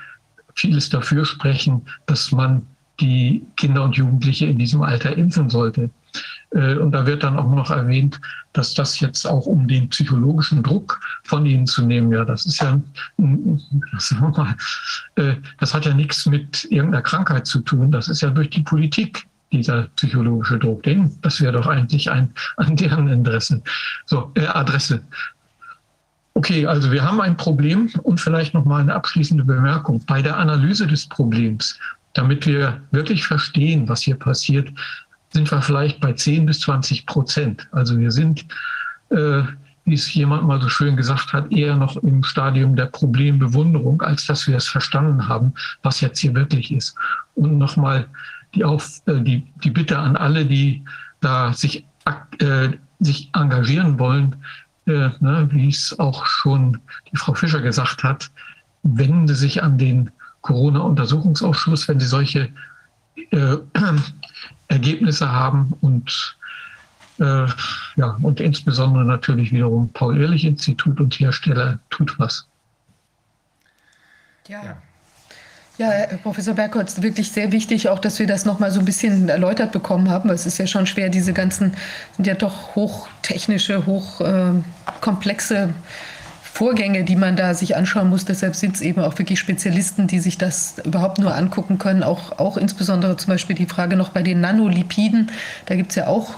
vieles 0.55 0.89
dafür 0.89 1.25
sprechen, 1.25 1.85
dass 2.07 2.31
man 2.31 2.65
die 2.99 3.45
Kinder 3.55 3.83
und 3.83 3.95
Jugendliche 3.95 4.45
in 4.45 4.57
diesem 4.57 4.81
Alter 4.81 5.15
impfen 5.15 5.49
sollte. 5.49 5.89
Äh, 6.51 6.75
und 6.75 6.91
da 6.91 7.05
wird 7.05 7.23
dann 7.23 7.37
auch 7.37 7.49
noch 7.49 7.69
erwähnt, 7.69 8.19
dass 8.53 8.73
das 8.73 8.99
jetzt 8.99 9.27
auch 9.27 9.45
um 9.45 9.67
den 9.67 9.89
psychologischen 9.89 10.63
Druck 10.63 10.99
von 11.23 11.45
ihnen 11.45 11.67
zu 11.67 11.85
nehmen, 11.85 12.11
ja, 12.11 12.25
das 12.25 12.45
ist 12.45 12.61
ja, 12.61 12.79
äh, 15.15 15.35
das 15.59 15.73
hat 15.73 15.85
ja 15.85 15.93
nichts 15.93 16.25
mit 16.25 16.65
irgendeiner 16.71 17.03
Krankheit 17.03 17.45
zu 17.45 17.61
tun. 17.61 17.91
Das 17.91 18.07
ist 18.07 18.21
ja 18.21 18.29
durch 18.29 18.49
die 18.49 18.63
Politik 18.63 19.27
dieser 19.51 19.83
psychologische 19.95 20.59
Druck. 20.59 20.83
Den, 20.83 21.17
das 21.21 21.39
wäre 21.41 21.53
doch 21.53 21.67
eigentlich 21.67 22.09
ein, 22.09 22.33
an 22.57 22.75
deren 22.75 23.07
Interesse. 23.07 23.61
So, 24.05 24.31
äh, 24.35 24.47
Adresse. 24.47 25.01
Okay, 26.33 26.67
also 26.67 26.91
wir 26.91 27.03
haben 27.03 27.19
ein 27.19 27.35
Problem 27.35 27.89
und 28.03 28.21
vielleicht 28.21 28.53
noch 28.53 28.63
mal 28.63 28.81
eine 28.81 28.93
abschließende 28.93 29.43
Bemerkung. 29.43 30.05
Bei 30.05 30.21
der 30.21 30.37
Analyse 30.37 30.85
des 30.85 31.07
Problems, 31.07 31.79
damit 32.17 32.47
wir 32.47 32.81
wirklich 32.91 33.25
verstehen, 33.25 33.87
was 33.87 34.01
hier 34.01 34.15
passiert, 34.15 34.69
sind 35.31 35.51
wir 35.51 35.61
vielleicht 35.61 35.99
bei 35.99 36.13
10 36.13 36.47
bis 36.47 36.61
20 36.61 37.05
Prozent. 37.05 37.67
Also 37.71 37.99
wir 37.99 38.11
sind, 38.11 38.45
äh, 39.09 39.43
wie 39.85 39.93
es 39.93 40.11
jemand 40.13 40.47
mal 40.47 40.59
so 40.59 40.67
schön 40.67 40.95
gesagt 40.95 41.31
hat, 41.31 41.51
eher 41.51 41.75
noch 41.75 41.95
im 41.97 42.23
Stadium 42.23 42.75
der 42.75 42.87
Problembewunderung, 42.87 44.01
als 44.01 44.25
dass 44.25 44.47
wir 44.47 44.57
es 44.57 44.67
verstanden 44.67 45.27
haben, 45.27 45.53
was 45.83 46.01
jetzt 46.01 46.19
hier 46.19 46.33
wirklich 46.33 46.71
ist. 46.71 46.95
Und 47.35 47.57
nochmal 47.57 48.07
die, 48.55 48.61
äh, 48.61 49.21
die, 49.21 49.45
die 49.63 49.71
Bitte 49.71 49.99
an 49.99 50.15
alle, 50.15 50.45
die 50.45 50.83
da 51.21 51.53
sich, 51.53 51.85
äh, 52.39 52.69
sich 52.99 53.29
engagieren 53.33 53.99
wollen, 53.99 54.37
äh, 54.87 55.09
ne, 55.19 55.47
wie 55.51 55.69
es 55.69 55.97
auch 55.99 56.25
schon 56.25 56.79
die 57.11 57.17
Frau 57.17 57.33
Fischer 57.33 57.61
gesagt 57.61 58.03
hat, 58.03 58.31
wenden 58.81 59.27
Sie 59.27 59.35
sich 59.35 59.61
an 59.61 59.77
den 59.77 60.09
Corona-Untersuchungsausschuss, 60.47 61.87
wenn 61.87 61.99
Sie 61.99 62.07
solche 62.07 62.49
äh, 63.31 63.57
Ergebnisse 64.69 65.29
haben 65.29 65.73
und 65.81 66.37
äh, 67.19 67.47
ja, 67.95 68.17
und 68.21 68.39
insbesondere 68.39 69.03
natürlich 69.03 69.51
wiederum 69.51 69.91
Paul-Ehrlich-Institut 69.91 70.99
und 70.99 71.19
Hersteller 71.19 71.79
tut 71.89 72.17
was. 72.17 72.47
Ja. 74.47 74.63
ja. 74.63 74.77
Ja, 75.79 75.91
Herr 75.91 76.17
Professor 76.17 76.55
Bergholz, 76.55 76.99
wirklich 77.03 77.31
sehr 77.31 77.51
wichtig, 77.51 77.87
auch 77.87 77.99
dass 77.99 78.17
wir 78.17 78.25
das 78.25 78.45
nochmal 78.45 78.71
so 78.71 78.79
ein 78.79 78.85
bisschen 78.85 79.29
erläutert 79.29 79.71
bekommen 79.71 80.09
haben. 80.09 80.31
Es 80.31 80.47
ist 80.47 80.57
ja 80.57 80.65
schon 80.65 80.87
schwer, 80.87 81.09
diese 81.09 81.33
ganzen, 81.33 81.75
sind 82.15 82.25
ja 82.25 82.33
doch 82.33 82.75
hochtechnische, 82.75 83.85
hochkomplexe 83.85 85.55
äh, 85.55 85.67
Vorgänge, 86.57 87.03
die 87.03 87.15
man 87.15 87.35
da 87.35 87.53
sich 87.53 87.75
anschauen 87.75 88.09
muss. 88.09 88.25
Deshalb 88.25 88.55
sind 88.55 88.77
es 88.77 88.81
eben 88.81 88.99
auch 88.99 89.19
wirklich 89.19 89.37
Spezialisten, 89.37 90.07
die 90.07 90.17
sich 90.17 90.39
das 90.39 90.73
überhaupt 90.83 91.19
nur 91.19 91.35
angucken 91.35 91.77
können. 91.77 92.01
Auch, 92.01 92.39
auch 92.39 92.57
insbesondere 92.57 93.15
zum 93.15 93.27
Beispiel 93.27 93.55
die 93.55 93.67
Frage 93.67 93.95
noch 93.95 94.09
bei 94.09 94.23
den 94.23 94.41
Nanolipiden. 94.41 95.29
Da 95.67 95.75
gibt 95.75 95.91
es 95.91 95.97
ja 95.97 96.07
auch 96.07 96.33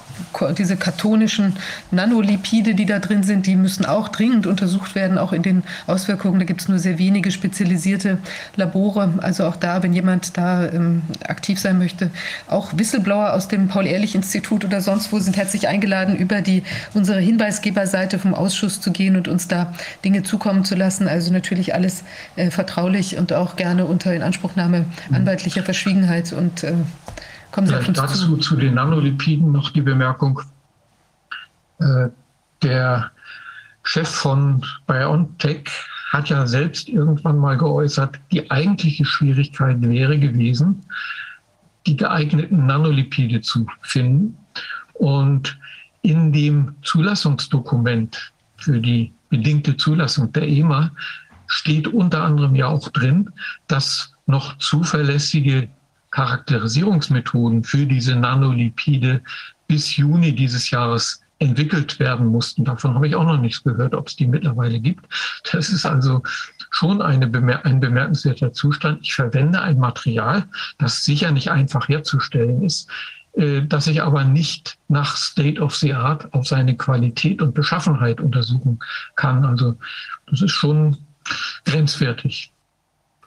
diese 0.58 0.76
katonischen 0.76 1.56
Nanolipide, 1.92 2.76
die 2.76 2.86
da 2.86 3.00
drin 3.00 3.24
sind. 3.24 3.48
Die 3.48 3.56
müssen 3.56 3.86
auch 3.86 4.10
dringend 4.10 4.46
untersucht 4.46 4.94
werden, 4.94 5.18
auch 5.18 5.32
in 5.32 5.42
den 5.42 5.64
Auswirkungen. 5.88 6.40
Da 6.40 6.46
gibt 6.46 6.60
es 6.60 6.68
nur 6.68 6.80
sehr 6.80 7.00
wenige 7.00 7.32
spezialisierte 7.32 8.18
Labore. 8.58 9.14
Also 9.20 9.46
auch 9.46 9.56
da, 9.56 9.84
wenn 9.84 9.94
jemand 9.94 10.38
da 10.38 10.68
ähm, 10.68 11.04
aktiv 11.26 11.62
sein 11.62 11.78
möchte, 11.78 12.12
auch 12.50 12.72
Whistleblower 12.76 13.32
aus 13.36 13.48
dem 13.48 13.70
Paul-Ehrlich-Institut 13.70 14.66
oder 14.66 14.82
sonst 14.82 15.14
wo 15.14 15.20
sind 15.20 15.38
herzlich 15.38 15.70
eingeladen, 15.70 16.18
über 16.18 16.42
die 16.42 16.64
unsere 16.94 17.22
Hinweisgeberseite 17.22 18.20
vom 18.20 18.34
Ausschuss 18.34 18.82
zu 18.82 18.92
gehen 18.92 19.16
und 19.16 19.30
uns 19.30 19.48
da 19.48 19.72
Dinge 20.04 20.09
Dinge 20.10 20.24
zukommen 20.24 20.66
zu 20.66 20.76
lassen. 20.76 21.07
Also 21.07 21.32
natürlich 21.32 21.76
alles 21.76 22.03
äh, 22.36 22.49
vertraulich 22.49 23.18
und 23.18 23.32
auch 23.32 23.55
gerne 23.55 23.86
unter 23.86 24.12
Inanspruchnahme 24.12 24.80
mhm. 24.80 25.16
anwaltlicher 25.16 25.62
Verschwiegenheit. 25.62 26.34
Und 26.34 26.64
äh, 26.64 26.74
kommen 27.51 27.68
Sie 27.68 27.74
ja, 27.74 27.80
auf 27.80 27.88
uns 27.88 27.97
dazu 27.97 28.18
zu. 28.18 28.38
zu 28.38 28.55
den 28.55 28.74
Nanolipiden 28.74 29.51
noch 29.51 29.70
die 29.70 29.82
Bemerkung. 29.82 30.41
Äh, 31.80 32.10
der 32.64 33.12
Chef 33.84 34.10
von 34.10 34.66
BioNTech 34.88 35.70
hat 36.12 36.30
ja 36.30 36.47
selbst 36.47 36.89
irgendwann 36.89 37.38
mal 37.38 37.55
geäußert, 37.55 38.20
die 38.32 38.49
eigentliche 38.49 39.05
Schwierigkeit 39.05 39.80
wäre 39.80 40.18
gewesen, 40.18 40.84
die 41.86 41.95
geeigneten 41.95 42.66
Nanolipide 42.66 43.41
zu 43.41 43.68
finden. 43.84 44.36
Und 44.93 45.60
in 46.01 46.34
dem 46.34 46.74
Zulassungsdokument 46.82 48.34
für 48.57 48.80
die 48.80 49.14
bedingte 49.30 49.78
Zulassung 49.78 50.32
der 50.34 50.48
EMA 50.48 50.92
steht 51.48 51.88
unter 51.88 52.24
anderem 52.24 52.56
ja 52.56 52.68
auch 52.68 52.90
drin, 52.90 53.32
dass 53.68 54.14
noch 54.26 54.58
zuverlässige 54.58 55.70
Charakterisierungsmethoden 56.12 57.64
für 57.64 57.86
diese 57.86 58.16
Nanolipide 58.16 59.22
bis 59.68 59.98
Juni 59.98 60.34
dieses 60.34 60.70
Jahres 60.72 61.22
entwickelt 61.40 62.00
werden 62.00 62.28
mussten. 62.28 62.66
Davon 62.66 62.94
habe 62.96 63.08
ich 63.08 63.16
auch 63.16 63.24
noch 63.24 63.40
nichts 63.40 63.64
gehört, 63.64 63.96
ob 63.96 64.08
es 64.08 64.16
die 64.16 64.28
mittlerweile 64.28 64.80
gibt. 64.80 65.06
Das 65.52 65.70
ist 65.70 65.86
also 65.86 66.22
schon 66.70 67.00
bemer 67.32 67.66
ein 67.66 67.80
bemerkenswerter 67.80 68.54
Zustand. 68.54 69.00
Ich 69.02 69.16
verwende 69.16 69.62
ein 69.62 69.80
Material, 69.80 70.46
das 70.78 71.06
sicher 71.06 71.32
nicht 71.32 71.50
einfach 71.50 71.88
herzustellen 71.88 72.62
ist, 72.62 72.90
äh, 73.34 73.62
dass 73.62 73.88
ich 73.88 74.02
aber 74.02 74.24
nicht 74.24 74.78
nach 74.88 75.16
State 75.16 75.62
of 75.62 75.76
the 75.76 75.94
Art 75.94 76.34
auf 76.34 76.48
seine 76.48 76.76
Qualität 76.76 77.42
und 77.42 77.54
Beschaffenheit 77.54 78.20
untersuchen 78.20 78.80
kann. 79.16 79.46
Also 79.46 79.76
das 80.30 80.42
ist 80.42 80.52
schon 80.52 80.98
grenzwertig, 81.66 82.52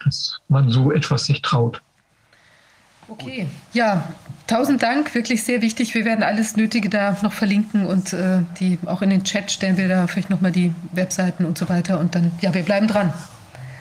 dass 0.05 0.39
man 0.49 0.71
so 0.71 0.93
etwas 0.93 1.27
sich 1.27 1.43
traut. 1.43 1.81
Okay, 3.09 3.47
ja, 3.73 4.09
tausend 4.47 4.83
Dank, 4.83 5.15
wirklich 5.15 5.43
sehr 5.43 5.61
wichtig. 5.61 5.95
Wir 5.95 6.05
werden 6.05 6.23
alles 6.23 6.57
Nötige 6.57 6.89
da 6.89 7.17
noch 7.23 7.33
verlinken 7.33 7.85
und 7.85 8.13
äh, 8.13 8.43
die 8.59 8.79
auch 8.87 9.03
in 9.03 9.11
den 9.11 9.25
Chat 9.25 9.51
stellen 9.51 9.77
wir 9.77 9.89
da 9.89 10.07
vielleicht 10.07 10.31
nochmal 10.31 10.53
die 10.53 10.75
Webseiten 10.93 11.45
und 11.45 11.59
so 11.59 11.69
weiter. 11.69 12.01
Und 12.01 12.15
dann, 12.15 12.33
ja, 12.41 12.55
wir 12.55 12.63
bleiben 12.63 12.89
dran. 12.89 13.13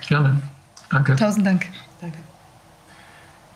Gerne, 0.08 0.42
danke. 0.90 1.16
Tausend 1.16 1.46
Dank. 1.46 1.68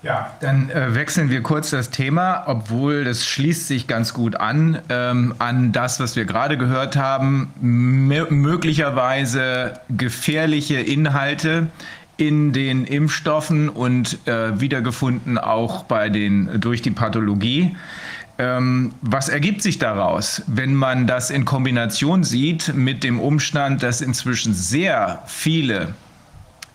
Ja, 0.05 0.31
dann 0.39 0.69
äh, 0.69 0.93
wechseln 0.93 1.31
wir 1.31 1.41
kurz 1.41 1.71
das 1.71 1.89
Thema, 1.89 2.43
obwohl 2.45 3.05
das 3.05 3.25
schließt 3.25 3.67
sich 3.67 3.87
ganz 3.87 4.13
gut 4.13 4.35
an, 4.35 4.77
ähm, 4.89 5.33
an 5.39 5.71
das, 5.71 5.99
was 5.99 6.15
wir 6.15 6.25
gerade 6.25 6.59
gehört 6.59 6.95
haben, 6.95 7.51
möglicherweise 7.59 9.79
gefährliche 9.89 10.79
Inhalte 10.79 11.69
in 12.17 12.53
den 12.53 12.85
Impfstoffen 12.85 13.67
und 13.67 14.19
äh, 14.27 14.61
wiedergefunden 14.61 15.39
auch 15.39 15.85
bei 15.85 16.09
den, 16.09 16.61
durch 16.61 16.83
die 16.83 16.91
Pathologie. 16.91 17.75
Ähm, 18.37 18.93
was 19.01 19.27
ergibt 19.27 19.63
sich 19.63 19.79
daraus, 19.79 20.43
wenn 20.45 20.75
man 20.75 21.07
das 21.07 21.31
in 21.31 21.45
Kombination 21.45 22.23
sieht 22.23 22.75
mit 22.75 23.03
dem 23.03 23.19
Umstand, 23.19 23.81
dass 23.81 24.01
inzwischen 24.01 24.53
sehr 24.53 25.23
viele 25.25 25.95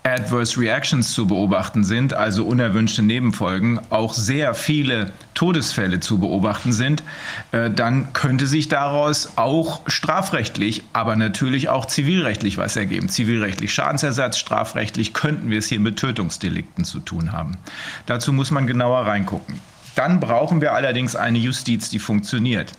Adverse 0.03 0.59
Reactions 0.59 1.12
zu 1.12 1.26
beobachten 1.26 1.84
sind, 1.84 2.14
also 2.14 2.46
unerwünschte 2.46 3.03
Nebenfolgen, 3.03 3.80
auch 3.90 4.14
sehr 4.14 4.55
viele 4.55 5.12
Todesfälle 5.34 6.01
zu 6.01 6.18
beobachten 6.18 6.72
sind, 6.72 7.03
äh, 7.53 7.70
dann 7.70 8.12
könnte 8.14 8.46
sich 8.46 8.68
daraus 8.68 9.32
auch 9.36 9.82
strafrechtlich, 9.86 10.84
aber 10.94 11.16
natürlich 11.16 11.68
auch 11.68 11.84
zivilrechtlich 11.84 12.57
was 12.57 12.76
ergeben. 12.76 13.11
Zivilrechtlich 13.11 13.74
Schadensersatz, 13.74 14.38
strafrechtlich 14.38 15.12
könnten 15.12 15.51
wir 15.51 15.59
es 15.59 15.66
hier 15.68 15.80
mit 15.80 15.98
Tötungsdelikten 15.98 16.84
zu 16.84 17.01
tun 17.01 17.32
haben. 17.32 17.59
Dazu 18.07 18.32
muss 18.32 18.51
man 18.51 18.66
genauer 18.66 19.07
reingucken. 19.07 19.61
Dann 20.01 20.18
brauchen 20.18 20.62
wir 20.62 20.72
allerdings 20.72 21.14
eine 21.14 21.36
Justiz, 21.36 21.90
die 21.90 21.98
funktioniert. 21.98 22.72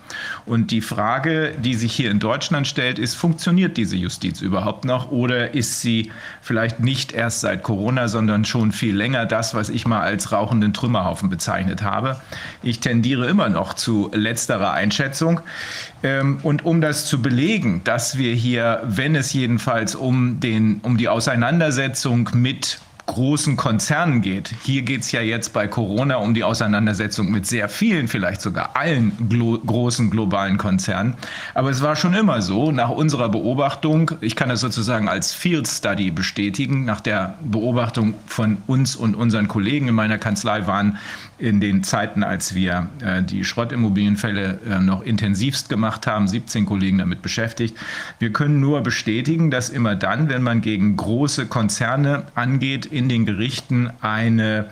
Und 0.47 0.71
die 0.71 0.81
Frage, 0.81 1.53
die 1.55 1.75
sich 1.75 1.93
hier 1.93 2.09
in 2.09 2.17
Deutschland 2.17 2.65
stellt, 2.65 2.97
ist, 2.97 3.13
funktioniert 3.13 3.77
diese 3.77 3.95
Justiz 3.95 4.41
überhaupt 4.41 4.85
noch 4.85 5.11
oder 5.11 5.53
ist 5.53 5.81
sie 5.81 6.11
vielleicht 6.41 6.79
nicht 6.79 7.11
erst 7.11 7.41
seit 7.41 7.61
Corona, 7.61 8.07
sondern 8.07 8.43
schon 8.43 8.71
viel 8.71 8.95
länger 8.95 9.27
das, 9.27 9.53
was 9.53 9.69
ich 9.69 9.85
mal 9.85 10.01
als 10.01 10.31
rauchenden 10.31 10.73
Trümmerhaufen 10.73 11.29
bezeichnet 11.29 11.83
habe? 11.83 12.19
Ich 12.63 12.79
tendiere 12.79 13.27
immer 13.27 13.49
noch 13.49 13.75
zu 13.75 14.09
letzterer 14.15 14.71
Einschätzung. 14.71 15.41
Ähm, 16.01 16.39
und 16.41 16.65
um 16.65 16.81
das 16.81 17.05
zu 17.05 17.21
belegen, 17.21 17.81
dass 17.83 18.17
wir 18.17 18.33
hier, 18.33 18.81
wenn 18.83 19.15
es 19.15 19.31
jedenfalls 19.31 19.93
um, 19.93 20.39
den, 20.39 20.79
um 20.81 20.97
die 20.97 21.07
Auseinandersetzung 21.07 22.31
mit 22.33 22.79
großen 23.05 23.57
Konzernen 23.57 24.21
geht. 24.21 24.53
Hier 24.63 24.81
geht 24.83 25.01
es 25.01 25.11
ja 25.11 25.21
jetzt 25.21 25.53
bei 25.53 25.67
Corona 25.67 26.17
um 26.17 26.33
die 26.33 26.43
Auseinandersetzung 26.43 27.31
mit 27.31 27.45
sehr 27.45 27.69
vielen, 27.69 28.07
vielleicht 28.07 28.41
sogar 28.41 28.75
allen 28.75 29.29
glo 29.29 29.57
großen 29.57 30.09
globalen 30.09 30.57
Konzernen. 30.57 31.15
Aber 31.53 31.69
es 31.69 31.81
war 31.81 31.95
schon 31.95 32.13
immer 32.13 32.41
so, 32.41 32.71
nach 32.71 32.89
unserer 32.89 33.29
Beobachtung, 33.29 34.11
ich 34.21 34.35
kann 34.35 34.49
das 34.49 34.61
sozusagen 34.61 35.07
als 35.07 35.33
Field 35.33 35.67
Study 35.67 36.11
bestätigen, 36.11 36.85
nach 36.85 37.01
der 37.01 37.35
Beobachtung 37.41 38.13
von 38.25 38.57
uns 38.67 38.95
und 38.95 39.15
unseren 39.15 39.47
Kollegen 39.47 39.87
in 39.87 39.95
meiner 39.95 40.17
Kanzlei 40.17 40.67
waren 40.67 40.97
in 41.41 41.59
den 41.59 41.83
Zeiten, 41.83 42.23
als 42.23 42.53
wir 42.53 42.89
äh, 43.03 43.23
die 43.23 43.43
Schrottimmobilienfälle 43.43 44.59
äh, 44.69 44.79
noch 44.79 45.01
intensivst 45.01 45.69
gemacht 45.69 46.05
haben, 46.05 46.27
17 46.27 46.67
Kollegen 46.67 46.99
damit 46.99 47.21
beschäftigt. 47.23 47.75
Wir 48.19 48.31
können 48.31 48.59
nur 48.59 48.81
bestätigen, 48.81 49.49
dass 49.49 49.69
immer 49.69 49.95
dann, 49.95 50.29
wenn 50.29 50.43
man 50.43 50.61
gegen 50.61 50.95
große 50.95 51.47
Konzerne 51.47 52.23
angeht, 52.35 52.85
in 52.85 53.09
den 53.09 53.25
Gerichten 53.25 53.89
eine 54.01 54.69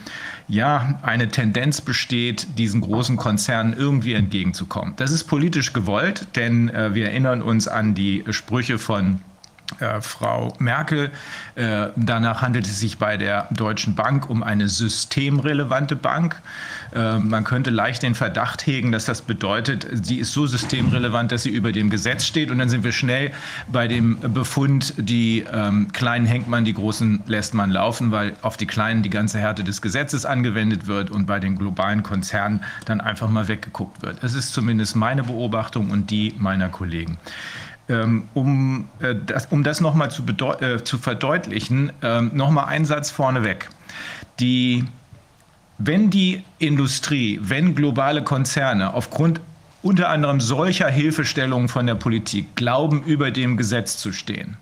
ja, 0.50 0.98
eine 1.04 1.30
Tendenz 1.30 1.80
besteht, 1.80 2.48
diesen 2.58 2.82
großen 2.82 3.18
Konzernen 3.18 3.74
irgendwie 3.78 4.14
entgegenzukommen. 4.14 4.96
Das 4.96 5.12
ist 5.12 5.26
politisch 5.26 5.74
gewollt, 5.74 6.26
denn 6.36 6.70
äh, 6.70 6.96
wir 6.96 7.06
erinnern 7.06 7.44
uns 7.44 7.68
an 7.68 7.94
die 7.94 8.24
Sprüche 8.32 8.80
von 8.80 9.22
äh, 9.80 10.02
Frau 10.02 10.54
Merkel. 10.60 11.12
Äh, 11.56 11.88
danach 11.96 12.42
handelt 12.42 12.66
es 12.66 12.80
sich 12.80 12.98
bei 12.98 13.18
der 13.18 13.48
Deutschen 13.52 13.96
Bank 13.96 14.30
um 14.30 14.44
eine 14.44 14.68
systemrelevante 14.68 15.96
Bank. 15.96 16.42
Äh, 16.94 17.20
man 17.20 17.44
könnte 17.44 17.70
leicht 17.70 18.04
den 18.04 18.16
Verdacht 18.16 18.66
hegen, 18.66 18.92
dass 18.92 19.06
das 19.06 19.22
bedeutet, 19.22 19.88
sie 19.92 20.20
ist 20.20 20.34
so 20.34 20.48
systemrelevant, 20.48 21.32
dass 21.32 21.44
sie 21.44 21.50
über 21.50 21.72
dem 21.72 21.90
Gesetz 21.90 22.26
steht. 22.26 22.52
Und 22.52 22.60
dann 22.60 22.70
sind 22.70 22.84
wir 22.84 22.92
schnell 22.92 23.32
bei 23.68 23.88
dem 23.88 24.20
Befund, 24.20 24.94
die 24.98 25.46
ähm, 25.52 25.92
Kleinen 25.94 26.26
hängt 26.26 26.48
man, 26.48 26.66
die 26.66 26.74
Großen 26.74 27.24
lässt 27.28 27.54
man 27.54 27.70
laufen, 27.72 28.12
weil 28.12 28.34
auf 28.42 28.58
die 28.58 28.68
Kleinen 28.68 29.04
die 29.04 29.10
ganze 29.10 29.40
Härte 29.40 29.64
des 29.64 29.82
Gesetzes 29.82 30.26
angewendet 30.26 30.88
wird 30.88 31.12
und 31.12 31.26
bei 31.26 31.40
den 31.40 31.58
globalen 31.58 32.04
Konzernen 32.04 32.64
dann 32.86 33.02
einfach 33.02 33.30
mal 33.30 33.48
weggeguckt 33.48 34.02
wird. 34.02 34.24
Das 34.24 34.34
ist 34.34 34.54
zumindest 34.54 34.96
meine 34.96 35.24
Beobachtung 35.24 35.92
und 35.92 36.10
die 36.10 36.34
meiner 36.38 36.70
Kollegen. 36.70 37.18
Ähm, 37.90 38.30
um, 38.36 38.88
äh, 39.00 39.16
das, 39.26 39.48
um 39.48 39.64
das 39.64 39.82
nochmal 39.82 40.12
zu, 40.12 40.24
äh, 40.62 40.84
zu 40.84 41.00
verdeutlichen, 41.00 41.92
äh, 42.04 42.22
nochmal 42.22 42.66
ein 42.66 42.86
Satz 42.86 43.10
vorneweg. 43.10 43.68
Die, 44.40 44.86
wenn 45.80 46.12
die 46.12 46.44
Industrie, 46.60 47.40
wenn 47.42 47.74
globale 47.74 48.24
Konzerne 48.24 48.94
aufgrund 48.94 49.42
unter 49.82 50.10
anderem 50.10 50.40
solcher 50.40 50.88
Hilfestellungen 50.90 51.68
von 51.68 51.88
der 51.88 51.96
Politik 51.96 52.56
glauben, 52.56 53.02
über 53.04 53.32
dem 53.32 53.58
Gesetz 53.58 53.98
zu 53.98 54.12
stehen, 54.12 54.58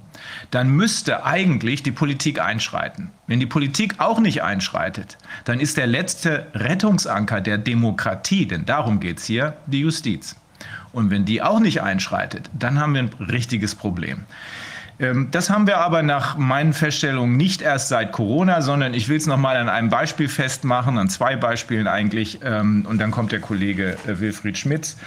dann 0.51 0.69
müsste 0.69 1.25
eigentlich 1.25 1.83
die 1.83 1.91
Politik 1.91 2.39
einschreiten. 2.39 3.09
Wenn 3.27 3.41
die 3.41 3.45
Politik 3.45 3.95
auch 3.97 4.19
nicht 4.19 4.43
einschreitet, 4.43 5.17
dann 5.43 5.59
ist 5.59 5.75
der 5.75 5.87
letzte 5.87 6.47
Rettungsanker 6.53 7.41
der 7.41 7.57
Demokratie, 7.57 8.45
denn 8.45 8.65
darum 8.65 8.99
geht 8.99 9.17
es 9.17 9.25
hier, 9.25 9.57
die 9.65 9.81
Justiz. 9.81 10.35
Und 10.97 11.11
wenn 11.11 11.25
die 11.25 11.43
auch 11.43 11.59
nicht 11.59 11.83
einschreitet, 11.83 12.49
dann 12.57 12.79
haben 12.79 12.95
wir 12.95 13.03
ein 13.03 13.11
richtiges 13.19 13.75
Problem. 13.75 14.23
Ähm, 14.99 15.27
das 15.29 15.51
haben 15.51 15.67
wir 15.67 15.77
aber 15.77 16.01
nach 16.01 16.37
meinen 16.37 16.73
Feststellungen 16.73 17.37
nicht 17.37 17.61
erst 17.61 17.89
seit 17.89 18.11
Corona, 18.11 18.63
sondern 18.63 18.95
ich 18.95 19.07
will 19.07 19.17
es 19.17 19.27
noch 19.27 19.37
mal 19.37 19.57
an 19.57 19.69
einem 19.69 19.89
Beispiel 19.89 20.27
festmachen, 20.27 20.97
an 20.97 21.07
zwei 21.07 21.35
Beispielen 21.35 21.85
eigentlich. 21.85 22.39
Ähm, 22.43 22.87
und 22.89 22.97
dann 22.97 23.11
kommt 23.11 23.31
der 23.31 23.41
Kollege 23.41 23.95
äh, 24.07 24.19
Wilfried 24.19 24.57
Schmitz. 24.57 24.97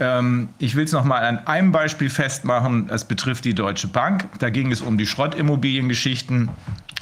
Ähm, 0.00 0.48
ich 0.58 0.74
will 0.74 0.84
es 0.84 0.92
noch 0.92 1.04
mal 1.04 1.20
an 1.20 1.46
einem 1.46 1.72
Beispiel 1.72 2.08
festmachen. 2.08 2.88
Das 2.88 3.04
betrifft 3.04 3.44
die 3.44 3.54
Deutsche 3.54 3.86
Bank. 3.86 4.28
Da 4.38 4.48
ging 4.48 4.72
es 4.72 4.80
um 4.80 4.96
die 4.98 5.06
Schrottimmobiliengeschichten. 5.06 6.48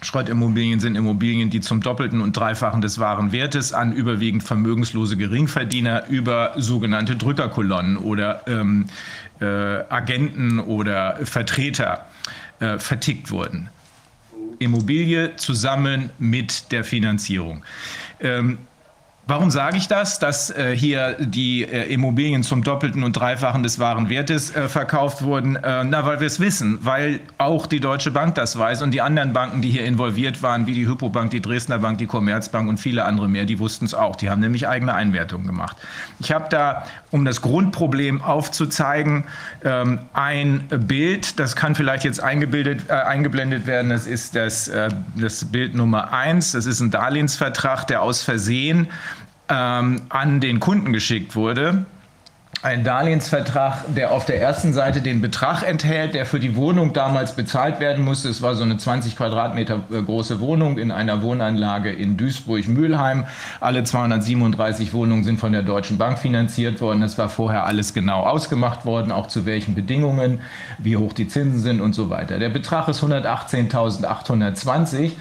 Schrottimmobilien 0.03 0.81
sind 0.81 0.97
Immobilien, 0.97 1.49
die 1.49 1.61
zum 1.61 1.81
Doppelten 1.81 2.21
und 2.21 2.37
Dreifachen 2.37 2.81
des 2.81 2.99
wahren 2.99 3.33
Wertes 3.33 3.73
an 3.73 3.93
überwiegend 3.93 4.43
vermögenslose 4.43 5.17
Geringverdiener 5.17 6.07
über 6.09 6.53
sogenannte 6.57 7.17
Drückerkolonnen 7.17 7.97
oder 7.97 8.43
ähm, 8.47 8.87
äh, 9.41 9.45
Agenten 9.45 10.61
oder 10.61 11.19
Vertreter 11.25 12.07
äh, 12.61 12.79
vertickt 12.79 13.31
wurden. 13.31 13.71
Immobilie 14.59 15.37
zusammen 15.37 16.11
mit 16.19 16.73
der 16.73 16.85
Finanzierung. 16.85 17.65
Ähm, 18.21 18.59
Warum 19.31 19.51
sage 19.51 19.77
ich 19.77 19.89
das? 19.89 20.19
Dass 20.19 20.49
äh, 20.49 20.75
hier 20.75 21.19
die 21.21 21.63
äh, 21.63 21.93
Immobilien 21.93 22.43
zum 22.43 22.65
doppelten 22.65 23.03
und 23.05 23.13
dreifachen 23.13 23.63
des 23.63 23.79
wahren 23.79 24.09
Wertes 24.09 24.57
äh, 24.57 24.71
verkauft 24.71 25.21
wurden? 25.21 25.57
Äh, 25.57 25.85
na, 25.85 26.07
weil 26.07 26.21
wir 26.21 26.27
es 26.27 26.41
wissen, 26.41 26.79
weil 26.81 27.21
auch 27.37 27.67
die 27.67 27.79
Deutsche 27.79 28.11
Bank 28.11 28.37
das 28.37 28.59
weiß 28.59 28.81
und 28.81 28.93
die 28.93 29.03
anderen 29.03 29.35
Banken, 29.35 29.61
die 29.61 29.69
hier 29.69 29.85
involviert 29.85 30.43
waren, 30.43 30.67
wie 30.67 30.73
die 30.73 30.89
Hypobank, 30.89 31.31
die 31.31 31.43
Dresdner 31.43 31.79
Bank, 31.79 31.99
die 31.99 32.07
Commerzbank 32.07 32.71
und 32.71 32.79
viele 32.79 33.05
andere 33.05 33.29
mehr, 33.29 33.45
die 33.45 33.59
wussten 33.59 33.85
es 33.85 33.93
auch. 33.93 34.17
Die 34.17 34.31
haben 34.31 34.41
nämlich 34.41 34.67
eigene 34.67 34.95
Einwertungen 34.95 35.47
gemacht. 35.47 35.77
Ich 36.21 36.33
habe 36.33 36.47
da, 36.49 36.87
um 37.11 37.27
das 37.27 37.43
Grundproblem 37.43 38.23
aufzuzeigen, 38.23 39.25
ähm, 39.63 39.99
ein 40.15 40.69
Bild, 40.87 41.39
das 41.39 41.55
kann 41.55 41.75
vielleicht 41.75 42.05
jetzt 42.05 42.23
eingebildet, 42.23 42.89
äh, 42.89 42.93
eingeblendet 42.95 43.67
werden. 43.67 43.91
Das 43.91 44.07
ist 44.07 44.35
das, 44.35 44.69
äh, 44.69 44.89
das 45.17 45.45
Bild 45.45 45.75
Nummer 45.75 46.15
eins. 46.15 46.53
Das 46.53 46.65
ist 46.65 46.81
ein 46.81 46.91
Darlehensvertrag, 46.91 47.87
der 47.89 48.01
aus 48.01 48.23
Versehen 48.23 48.89
ähm, 49.49 50.03
an 50.09 50.41
den 50.41 50.61
Kunden 50.61 50.93
geschickt 50.93 51.37
wurde. 51.37 51.87
Ein 52.61 52.83
Darlehensvertrag, 52.83 53.85
der 53.95 54.11
auf 54.11 54.25
der 54.25 54.43
ersten 54.43 54.73
Seite 54.73 55.01
den 55.01 55.21
Betrag 55.21 55.63
enthält, 55.63 56.15
der 56.15 56.27
für 56.27 56.41
die 56.41 56.57
Wohnung 56.57 56.93
damals 56.93 57.37
bezahlt 57.37 57.79
werden 57.79 58.05
musste. 58.05 58.29
Es 58.29 58.43
war 58.43 58.57
so 58.57 58.65
eine 58.65 58.77
20 58.77 59.17
Quadratmeter 59.17 59.85
äh, 59.93 60.03
große 60.03 60.41
Wohnung 60.41 60.77
in 60.77 60.91
einer 60.91 61.23
Wohnanlage 61.23 61.93
in 61.93 62.17
Duisburg-Mülheim. 62.17 63.27
Alle 63.61 63.85
237 63.85 64.93
Wohnungen 64.93 65.23
sind 65.23 65.39
von 65.39 65.53
der 65.53 65.63
Deutschen 65.63 65.99
Bank 65.99 66.19
finanziert 66.19 66.81
worden. 66.81 67.01
Das 67.01 67.17
war 67.17 67.29
vorher 67.29 67.65
alles 67.65 67.95
genau 67.95 68.25
ausgemacht 68.25 68.85
worden, 68.85 69.13
auch 69.13 69.29
zu 69.29 69.47
welchen 69.47 69.77
Bedingungen, 69.77 70.41
wie 70.79 70.97
hoch 70.97 71.13
die 71.13 71.29
Zinsen 71.29 71.61
sind 71.61 71.81
und 71.81 71.93
so 71.93 72.11
weiter. 72.11 72.41
Der 72.41 72.49
Betrag 72.49 72.89
ist 72.89 73.05
118.820. 73.05 75.13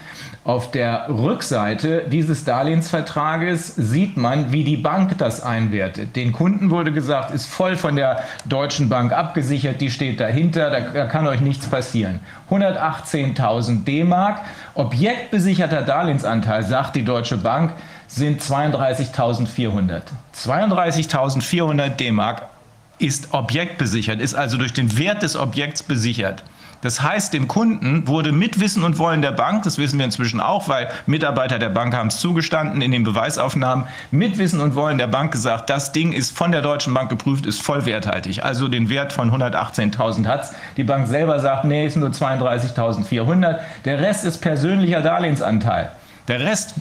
Auf 0.48 0.72
der 0.72 1.08
Rückseite 1.10 2.06
dieses 2.10 2.46
Darlehensvertrages 2.46 3.76
sieht 3.76 4.16
man, 4.16 4.54
wie 4.54 4.64
die 4.64 4.78
Bank 4.78 5.18
das 5.18 5.44
einwertet. 5.44 6.16
Den 6.16 6.32
Kunden 6.32 6.70
wurde 6.70 6.94
gesagt, 6.94 7.32
ist 7.32 7.48
voll 7.48 7.76
von 7.76 7.98
der 7.98 8.24
Deutschen 8.46 8.88
Bank 8.88 9.12
abgesichert, 9.12 9.82
die 9.82 9.92
steht 9.92 10.22
dahinter, 10.22 10.70
da, 10.70 11.06
kann 11.08 11.28
euch 11.28 11.42
nichts 11.42 11.68
passieren. 11.68 12.22
118.000 12.50 13.84
D-Mark, 13.84 14.40
objektbesicherter 14.74 15.82
Darlehensanteil, 15.82 16.64
sagt 16.64 16.96
die 16.96 17.04
Deutsche 17.04 17.36
Bank, 17.36 17.74
sind 18.08 18.42
32.400. 18.42 20.04
32.400 20.34 21.90
D-Mark 21.90 22.44
ist 23.00 23.34
objektbesichert, 23.34 24.22
ist 24.22 24.34
also 24.34 24.58
durch 24.58 24.72
den 24.72 24.98
Wert 24.98 25.24
des 25.24 25.36
Objekts 25.36 25.84
besichert. 25.84 26.46
Das 26.82 27.02
heißt, 27.02 27.34
dem 27.34 27.48
Kunden 27.48 28.08
wurde 28.08 28.32
mit 28.32 28.60
Wissen 28.60 28.84
und 28.84 29.00
Wollen 29.00 29.22
der 29.22 29.32
Bank, 29.32 29.64
das 29.64 29.78
wissen 29.78 29.98
wir 29.98 30.06
inzwischen 30.06 30.40
auch, 30.40 30.70
weil 30.70 30.90
Mitarbeiter 31.06 31.60
der 31.60 31.70
Bank 31.70 31.96
haben 31.96 32.08
es 32.08 32.20
zugestanden 32.20 32.82
in 32.82 32.92
den 32.92 33.04
Beweisaufnahmen, 33.04 33.88
mit 34.12 34.38
Wissen 34.38 34.62
und 34.62 34.76
Wollen 34.76 34.98
der 34.98 35.08
Bank 35.08 35.32
gesagt, 35.32 35.70
das 35.70 35.92
Ding 35.92 36.14
ist 36.14 36.38
von 36.38 36.52
der 36.52 36.62
Deutschen 36.62 36.94
Bank 36.94 37.10
geprüft, 37.10 37.46
ist 37.46 37.62
voll 37.62 37.86
werthaltig. 37.86 38.44
Also 38.44 38.68
den 38.68 38.90
Wert 38.90 39.12
von 39.12 39.32
118.000 39.32 40.28
hat 40.28 40.44
es. 40.44 40.54
Die 40.78 40.84
Bank 40.84 41.08
selber 41.08 41.40
sagt, 41.40 41.66
nee, 41.66 41.86
ist 41.88 41.98
nur 41.98 42.10
32.400. 42.10 43.60
Der 43.86 44.00
Rest 44.00 44.26
ist 44.26 44.40
persönlicher 44.40 45.02
Darlehensanteil. 45.02 45.92
Der 46.28 46.42
Rest 46.42 46.76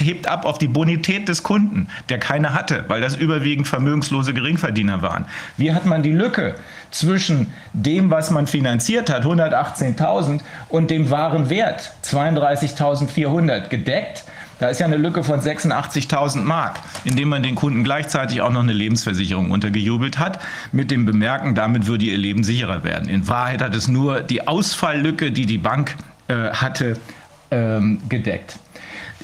hebt 0.00 0.26
ab 0.26 0.44
auf 0.44 0.58
die 0.58 0.68
Bonität 0.68 1.28
des 1.28 1.42
Kunden, 1.42 1.88
der 2.08 2.18
keine 2.18 2.54
hatte, 2.54 2.84
weil 2.88 3.00
das 3.00 3.16
überwiegend 3.16 3.68
vermögenslose 3.68 4.32
Geringverdiener 4.34 5.02
waren. 5.02 5.26
Wie 5.56 5.72
hat 5.72 5.86
man 5.86 6.02
die 6.02 6.12
Lücke 6.12 6.54
zwischen 6.90 7.52
dem, 7.72 8.10
was 8.10 8.30
man 8.30 8.46
finanziert 8.46 9.10
hat, 9.10 9.24
118.000, 9.24 10.40
und 10.68 10.90
dem 10.90 11.10
wahren 11.10 11.50
Wert, 11.50 11.92
32.400, 12.04 13.68
gedeckt? 13.68 14.24
Da 14.58 14.68
ist 14.68 14.78
ja 14.78 14.86
eine 14.86 14.96
Lücke 14.96 15.24
von 15.24 15.40
86.000 15.40 16.42
Mark, 16.42 16.78
indem 17.04 17.30
man 17.30 17.42
den 17.42 17.56
Kunden 17.56 17.82
gleichzeitig 17.82 18.42
auch 18.42 18.52
noch 18.52 18.62
eine 18.62 18.72
Lebensversicherung 18.72 19.50
untergejubelt 19.50 20.20
hat, 20.20 20.38
mit 20.70 20.92
dem 20.92 21.04
Bemerken, 21.04 21.56
damit 21.56 21.88
würde 21.88 22.04
ihr 22.04 22.16
Leben 22.16 22.44
sicherer 22.44 22.84
werden. 22.84 23.08
In 23.08 23.26
Wahrheit 23.26 23.60
hat 23.60 23.74
es 23.74 23.88
nur 23.88 24.20
die 24.20 24.46
Ausfalllücke, 24.46 25.32
die 25.32 25.46
die 25.46 25.58
Bank 25.58 25.96
äh, 26.28 26.50
hatte, 26.50 26.96
ähm, 27.50 28.00
gedeckt. 28.08 28.56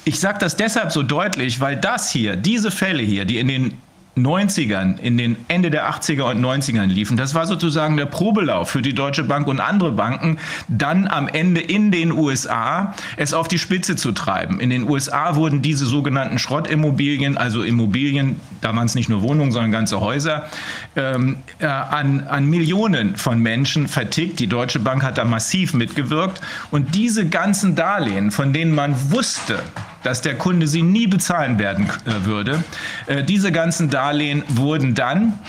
Ich 0.05 0.19
sage 0.19 0.39
das 0.39 0.55
deshalb 0.55 0.91
so 0.91 1.03
deutlich, 1.03 1.59
weil 1.59 1.77
das 1.77 2.11
hier, 2.11 2.35
diese 2.35 2.71
Fälle 2.71 3.03
hier, 3.03 3.25
die 3.25 3.37
in 3.37 3.47
den 3.47 3.81
90ern, 4.25 4.99
in 4.99 5.17
den 5.17 5.37
Ende 5.47 5.69
der 5.69 5.89
80er 5.89 6.31
und 6.31 6.43
90ern 6.43 6.85
liefen. 6.85 7.17
Das 7.17 7.35
war 7.35 7.45
sozusagen 7.45 7.97
der 7.97 8.05
Probelauf 8.05 8.69
für 8.69 8.81
die 8.81 8.93
Deutsche 8.93 9.23
Bank 9.23 9.47
und 9.47 9.59
andere 9.59 9.91
Banken, 9.91 10.37
dann 10.67 11.07
am 11.07 11.27
Ende 11.27 11.61
in 11.61 11.91
den 11.91 12.11
USA 12.11 12.93
es 13.17 13.33
auf 13.33 13.47
die 13.47 13.59
Spitze 13.59 13.95
zu 13.95 14.11
treiben. 14.11 14.59
In 14.59 14.69
den 14.69 14.89
USA 14.89 15.35
wurden 15.35 15.61
diese 15.61 15.85
sogenannten 15.85 16.39
Schrottimmobilien, 16.39 17.37
also 17.37 17.63
Immobilien, 17.63 18.39
da 18.61 18.75
waren 18.75 18.85
es 18.85 18.95
nicht 18.95 19.09
nur 19.09 19.21
Wohnungen, 19.21 19.51
sondern 19.51 19.71
ganze 19.71 19.99
Häuser, 19.99 20.47
ähm, 20.95 21.37
äh, 21.59 21.65
an, 21.65 22.27
an 22.27 22.45
Millionen 22.45 23.15
von 23.15 23.39
Menschen 23.39 23.87
vertickt. 23.87 24.39
Die 24.39 24.47
Deutsche 24.47 24.79
Bank 24.79 25.03
hat 25.03 25.17
da 25.17 25.25
massiv 25.25 25.73
mitgewirkt. 25.73 26.41
Und 26.71 26.95
diese 26.95 27.27
ganzen 27.27 27.75
Darlehen, 27.75 28.31
von 28.31 28.53
denen 28.53 28.73
man 28.73 29.11
wusste, 29.11 29.59
dass 30.03 30.21
der 30.21 30.37
Kunde 30.37 30.67
sie 30.67 30.81
nie 30.81 31.07
bezahlen 31.07 31.59
werden 31.59 31.89
äh, 32.05 32.25
würde. 32.25 32.63
Äh, 33.07 33.23
diese 33.23 33.51
ganzen 33.51 33.89
Darlehen 33.89 34.43
wurden 34.47 34.95
dann 34.95 35.39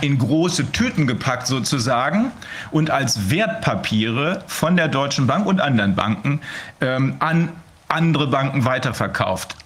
in 0.00 0.18
große 0.18 0.72
Tüten 0.72 1.06
gepackt 1.06 1.46
sozusagen 1.46 2.32
und 2.70 2.90
als 2.90 3.30
Wertpapiere 3.30 4.42
von 4.46 4.76
der 4.76 4.88
Deutschen 4.88 5.26
Bank 5.26 5.46
und 5.46 5.60
anderen 5.60 5.94
Banken 5.94 6.40
ähm, 6.80 7.16
an 7.20 7.50
andere 7.88 8.26
Banken 8.26 8.64
weiterverkauft 8.64 9.56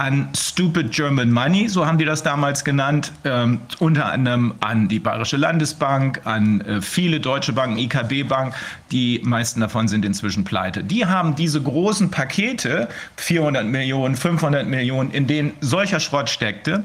an 0.00 0.30
Stupid 0.34 0.92
German 0.92 1.30
Money, 1.30 1.68
so 1.68 1.84
haben 1.84 1.98
die 1.98 2.06
das 2.06 2.22
damals 2.22 2.64
genannt, 2.64 3.12
ähm, 3.24 3.60
unter 3.80 4.06
anderem 4.06 4.54
an 4.60 4.88
die 4.88 4.98
Bayerische 4.98 5.36
Landesbank, 5.36 6.22
an 6.24 6.62
äh, 6.62 6.80
viele 6.80 7.20
deutsche 7.20 7.52
Banken, 7.52 7.76
IKB 7.76 8.26
Bank, 8.26 8.54
die 8.92 9.20
meisten 9.22 9.60
davon 9.60 9.88
sind 9.88 10.06
inzwischen 10.06 10.42
pleite. 10.44 10.82
Die 10.82 11.04
haben 11.04 11.34
diese 11.34 11.60
großen 11.60 12.10
Pakete, 12.10 12.88
400 13.16 13.66
Millionen, 13.66 14.16
500 14.16 14.66
Millionen, 14.66 15.10
in 15.10 15.26
denen 15.26 15.52
solcher 15.60 16.00
Schrott 16.00 16.30
steckte, 16.30 16.84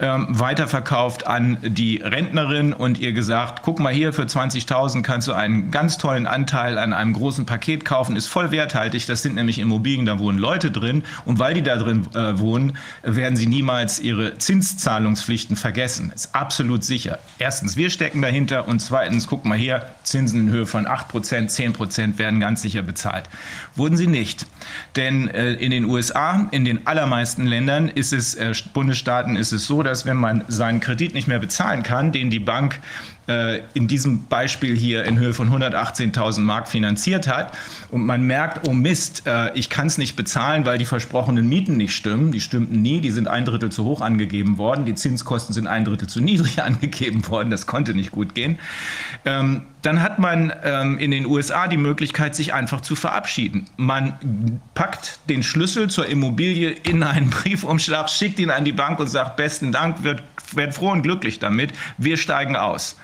ähm, 0.00 0.26
weiterverkauft 0.28 1.28
an 1.28 1.58
die 1.62 1.98
Rentnerin 1.98 2.72
und 2.72 2.98
ihr 2.98 3.12
gesagt, 3.12 3.62
guck 3.62 3.78
mal 3.78 3.92
hier, 3.92 4.12
für 4.12 4.24
20.000 4.24 5.02
kannst 5.02 5.28
du 5.28 5.32
einen 5.32 5.70
ganz 5.70 5.96
tollen 5.96 6.26
Anteil 6.26 6.76
an 6.76 6.92
einem 6.92 7.12
großen 7.12 7.46
Paket 7.46 7.84
kaufen, 7.84 8.16
ist 8.16 8.26
voll 8.26 8.50
werthaltig, 8.50 9.06
das 9.06 9.22
sind 9.22 9.36
nämlich 9.36 9.60
Immobilien, 9.60 10.06
da 10.06 10.18
wohnen 10.18 10.38
Leute 10.38 10.72
drin. 10.72 11.04
Und 11.24 11.38
weil 11.38 11.54
die 11.54 11.62
da 11.62 11.76
drin 11.76 12.08
äh, 12.14 12.36
wohnen, 12.40 12.47
wohnen, 12.48 12.78
werden 13.02 13.36
sie 13.36 13.46
niemals 13.46 14.00
ihre 14.00 14.38
Zinszahlungspflichten 14.38 15.56
vergessen. 15.56 16.10
Ist 16.14 16.34
absolut 16.34 16.82
sicher. 16.82 17.18
Erstens, 17.38 17.76
wir 17.76 17.90
stecken 17.90 18.22
dahinter 18.22 18.66
und 18.66 18.80
zweitens, 18.80 19.26
guck 19.26 19.44
mal 19.44 19.58
her, 19.58 19.94
Zinsen 20.02 20.40
in 20.40 20.50
Höhe 20.50 20.66
von 20.66 20.86
8 20.86 21.08
Prozent, 21.08 21.50
10 21.50 21.74
Prozent 21.74 22.18
werden 22.18 22.40
ganz 22.40 22.62
sicher 22.62 22.82
bezahlt. 22.82 23.28
Wurden 23.76 23.96
sie 23.96 24.06
nicht. 24.06 24.46
Denn 24.96 25.28
äh, 25.28 25.52
in 25.52 25.70
den 25.70 25.84
USA, 25.84 26.48
in 26.50 26.64
den 26.64 26.86
allermeisten 26.86 27.46
Ländern 27.46 27.88
ist 27.88 28.12
es, 28.12 28.34
äh, 28.34 28.54
Bundesstaaten 28.72 29.36
ist 29.36 29.52
es 29.52 29.66
so, 29.66 29.82
dass 29.82 30.06
wenn 30.06 30.16
man 30.16 30.44
seinen 30.48 30.80
Kredit 30.80 31.14
nicht 31.14 31.28
mehr 31.28 31.38
bezahlen 31.38 31.82
kann, 31.82 32.12
den 32.12 32.30
die 32.30 32.38
Bank 32.38 32.80
äh, 33.28 33.62
in 33.74 33.88
diesem 33.88 34.24
Beispiel 34.24 34.76
hier 34.76 35.04
in 35.04 35.18
Höhe 35.18 35.34
von 35.34 35.50
118.000 35.50 36.40
Mark 36.40 36.68
finanziert 36.68 37.28
hat 37.28 37.52
und 37.90 38.04
man 38.04 38.22
merkt, 38.22 38.66
oh 38.66 38.72
Mist, 38.72 39.22
äh, 39.26 39.56
ich 39.56 39.68
kann 39.68 39.86
es 39.86 39.98
nicht 39.98 40.16
bezahlen, 40.16 40.64
weil 40.66 40.78
die 40.78 40.86
versprochenen 40.86 41.48
Mieten 41.48 41.76
nicht 41.76 41.94
stimmen. 41.94 42.32
Die 42.32 42.40
stimmten 42.40 42.82
nie, 42.82 43.00
die 43.00 43.10
sind 43.10 43.28
ein 43.28 43.44
Drittel 43.44 43.70
zu 43.70 43.84
hoch 43.84 44.00
angegeben 44.00 44.58
worden, 44.58 44.84
die 44.84 44.94
Zinskosten 44.94 45.54
sind 45.54 45.66
ein 45.66 45.84
Drittel 45.84 46.08
zu 46.08 46.20
niedrig 46.20 46.62
angegeben 46.62 47.26
worden, 47.28 47.50
das 47.50 47.66
konnte 47.66 47.94
nicht 47.94 48.12
gut 48.12 48.34
gehen. 48.34 48.58
Ähm, 49.24 49.62
dann 49.82 50.02
hat 50.02 50.18
man 50.18 50.52
ähm, 50.64 50.98
in 50.98 51.10
den 51.10 51.26
USA 51.26 51.68
die 51.68 51.76
Möglichkeit, 51.76 52.34
sich 52.34 52.52
einfach 52.52 52.80
zu 52.80 52.96
verabschieden. 52.96 53.68
Man 53.76 54.60
packt 54.74 55.20
den 55.28 55.42
Schlüssel 55.42 55.88
zur 55.88 56.06
Immobilie 56.06 56.70
in 56.70 57.02
einen 57.02 57.30
Briefumschlag, 57.30 58.10
schickt 58.10 58.38
ihn 58.38 58.50
an 58.50 58.64
die 58.64 58.72
Bank 58.72 58.98
und 58.98 59.08
sagt, 59.08 59.36
besten 59.36 59.72
Dank, 59.72 60.02
wird, 60.02 60.22
wird 60.52 60.74
froh 60.74 60.90
und 60.90 61.02
glücklich 61.02 61.38
damit, 61.38 61.72
wir 61.96 62.16
steigen 62.16 62.56
aus. 62.56 62.96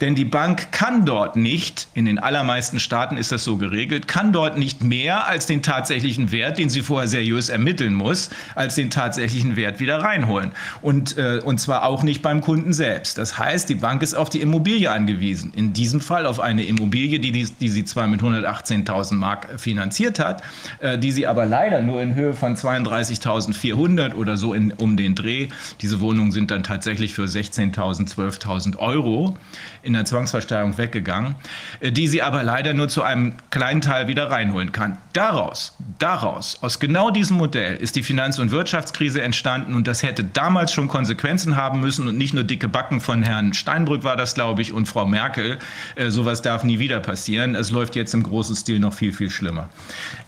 Denn 0.00 0.14
die 0.14 0.24
Bank 0.24 0.72
kann 0.72 1.04
dort 1.04 1.36
nicht, 1.36 1.88
in 1.94 2.06
den 2.06 2.18
allermeisten 2.18 2.80
Staaten 2.80 3.16
ist 3.16 3.32
das 3.32 3.44
so 3.44 3.58
geregelt, 3.58 4.08
kann 4.08 4.32
dort 4.32 4.56
nicht 4.56 4.82
mehr 4.82 5.26
als 5.26 5.46
den 5.46 5.62
tatsächlichen 5.62 6.32
Wert, 6.32 6.58
den 6.58 6.70
sie 6.70 6.80
vorher 6.80 7.08
seriös 7.08 7.50
ermitteln 7.50 7.94
muss, 7.94 8.30
als 8.54 8.76
den 8.76 8.88
tatsächlichen 8.88 9.56
Wert 9.56 9.78
wieder 9.78 9.98
reinholen. 10.02 10.52
Und, 10.80 11.18
äh, 11.18 11.40
und 11.44 11.60
zwar 11.60 11.84
auch 11.84 12.02
nicht 12.02 12.22
beim 12.22 12.40
Kunden 12.40 12.72
selbst. 12.72 13.18
Das 13.18 13.38
heißt, 13.38 13.68
die 13.68 13.74
Bank 13.74 14.02
ist 14.02 14.14
auf 14.14 14.30
die 14.30 14.40
Immobilie 14.40 14.90
angewiesen. 14.90 15.52
In 15.54 15.72
diesem 15.74 16.00
Fall 16.00 16.24
auf 16.24 16.40
eine 16.40 16.64
Immobilie, 16.64 17.20
die, 17.20 17.32
die, 17.32 17.44
die 17.60 17.68
sie 17.68 17.84
zwar 17.84 18.06
mit 18.06 18.22
118.000 18.22 19.14
Mark 19.14 19.60
finanziert 19.60 20.18
hat, 20.18 20.42
äh, 20.78 20.98
die 20.98 21.12
sie 21.12 21.26
aber 21.26 21.44
leider 21.44 21.82
nur 21.82 22.00
in 22.00 22.14
Höhe 22.14 22.32
von 22.32 22.56
32.400 22.56 24.14
oder 24.14 24.36
so 24.38 24.54
in, 24.54 24.72
um 24.72 24.96
den 24.96 25.14
Dreh, 25.14 25.48
diese 25.82 26.00
Wohnungen 26.00 26.32
sind 26.32 26.50
dann 26.50 26.62
tatsächlich 26.62 27.12
für 27.12 27.24
16.000, 27.24 28.14
12.000 28.14 28.76
Euro 28.78 29.36
in 29.82 29.92
der 29.92 30.04
Zwangsversteigerung 30.04 30.78
weggegangen, 30.78 31.34
äh, 31.80 31.92
die 31.92 32.08
sie 32.08 32.22
aber 32.22 32.42
leider 32.42 32.74
nur 32.74 32.88
zu 32.88 33.02
einem 33.02 33.34
kleinen 33.50 33.80
Teil 33.80 34.08
wieder 34.08 34.30
reinholen 34.30 34.72
kann. 34.72 34.98
Daraus, 35.12 35.76
daraus, 35.98 36.58
aus 36.62 36.78
genau 36.78 37.10
diesem 37.10 37.36
Modell 37.36 37.76
ist 37.76 37.96
die 37.96 38.02
Finanz- 38.02 38.38
und 38.38 38.50
Wirtschaftskrise 38.50 39.22
entstanden 39.22 39.74
und 39.74 39.86
das 39.86 40.02
hätte 40.02 40.24
damals 40.24 40.72
schon 40.72 40.88
Konsequenzen 40.88 41.56
haben 41.56 41.80
müssen 41.80 42.08
und 42.08 42.16
nicht 42.16 42.34
nur 42.34 42.44
dicke 42.44 42.68
Backen 42.68 43.00
von 43.00 43.22
Herrn 43.22 43.54
Steinbrück 43.54 44.04
war 44.04 44.16
das, 44.16 44.34
glaube 44.34 44.62
ich, 44.62 44.72
und 44.72 44.86
Frau 44.86 45.06
Merkel. 45.06 45.58
Äh, 45.96 46.10
sowas 46.10 46.42
darf 46.42 46.64
nie 46.64 46.78
wieder 46.78 47.00
passieren. 47.00 47.54
Es 47.54 47.70
läuft 47.70 47.96
jetzt 47.96 48.14
im 48.14 48.22
großen 48.22 48.56
Stil 48.56 48.78
noch 48.78 48.94
viel, 48.94 49.12
viel 49.12 49.30
schlimmer. 49.30 49.68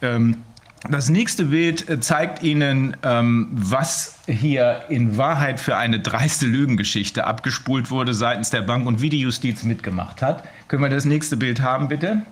Ähm, 0.00 0.38
das 0.88 1.08
nächste 1.08 1.46
Bild 1.46 1.88
äh, 1.88 2.00
zeigt 2.00 2.42
Ihnen, 2.42 2.96
ähm, 3.04 3.48
was 3.52 4.16
hier 4.26 4.82
in 4.88 5.16
Wahrheit 5.16 5.60
für 5.60 5.76
eine 5.76 6.00
dreiste 6.00 6.46
Lügengeschichte 6.46 7.24
abgespult 7.24 7.90
wurde 7.90 8.14
seitens 8.14 8.50
der 8.50 8.62
Bank 8.62 8.86
und 8.86 9.00
wie 9.00 9.08
die 9.08 9.20
Justiz 9.20 9.62
mitgemacht 9.62 10.22
hat. 10.22 10.44
Können 10.68 10.82
wir 10.82 10.90
das 10.90 11.04
nächste 11.04 11.36
Bild 11.36 11.60
haben, 11.60 11.88
bitte? 11.88 12.22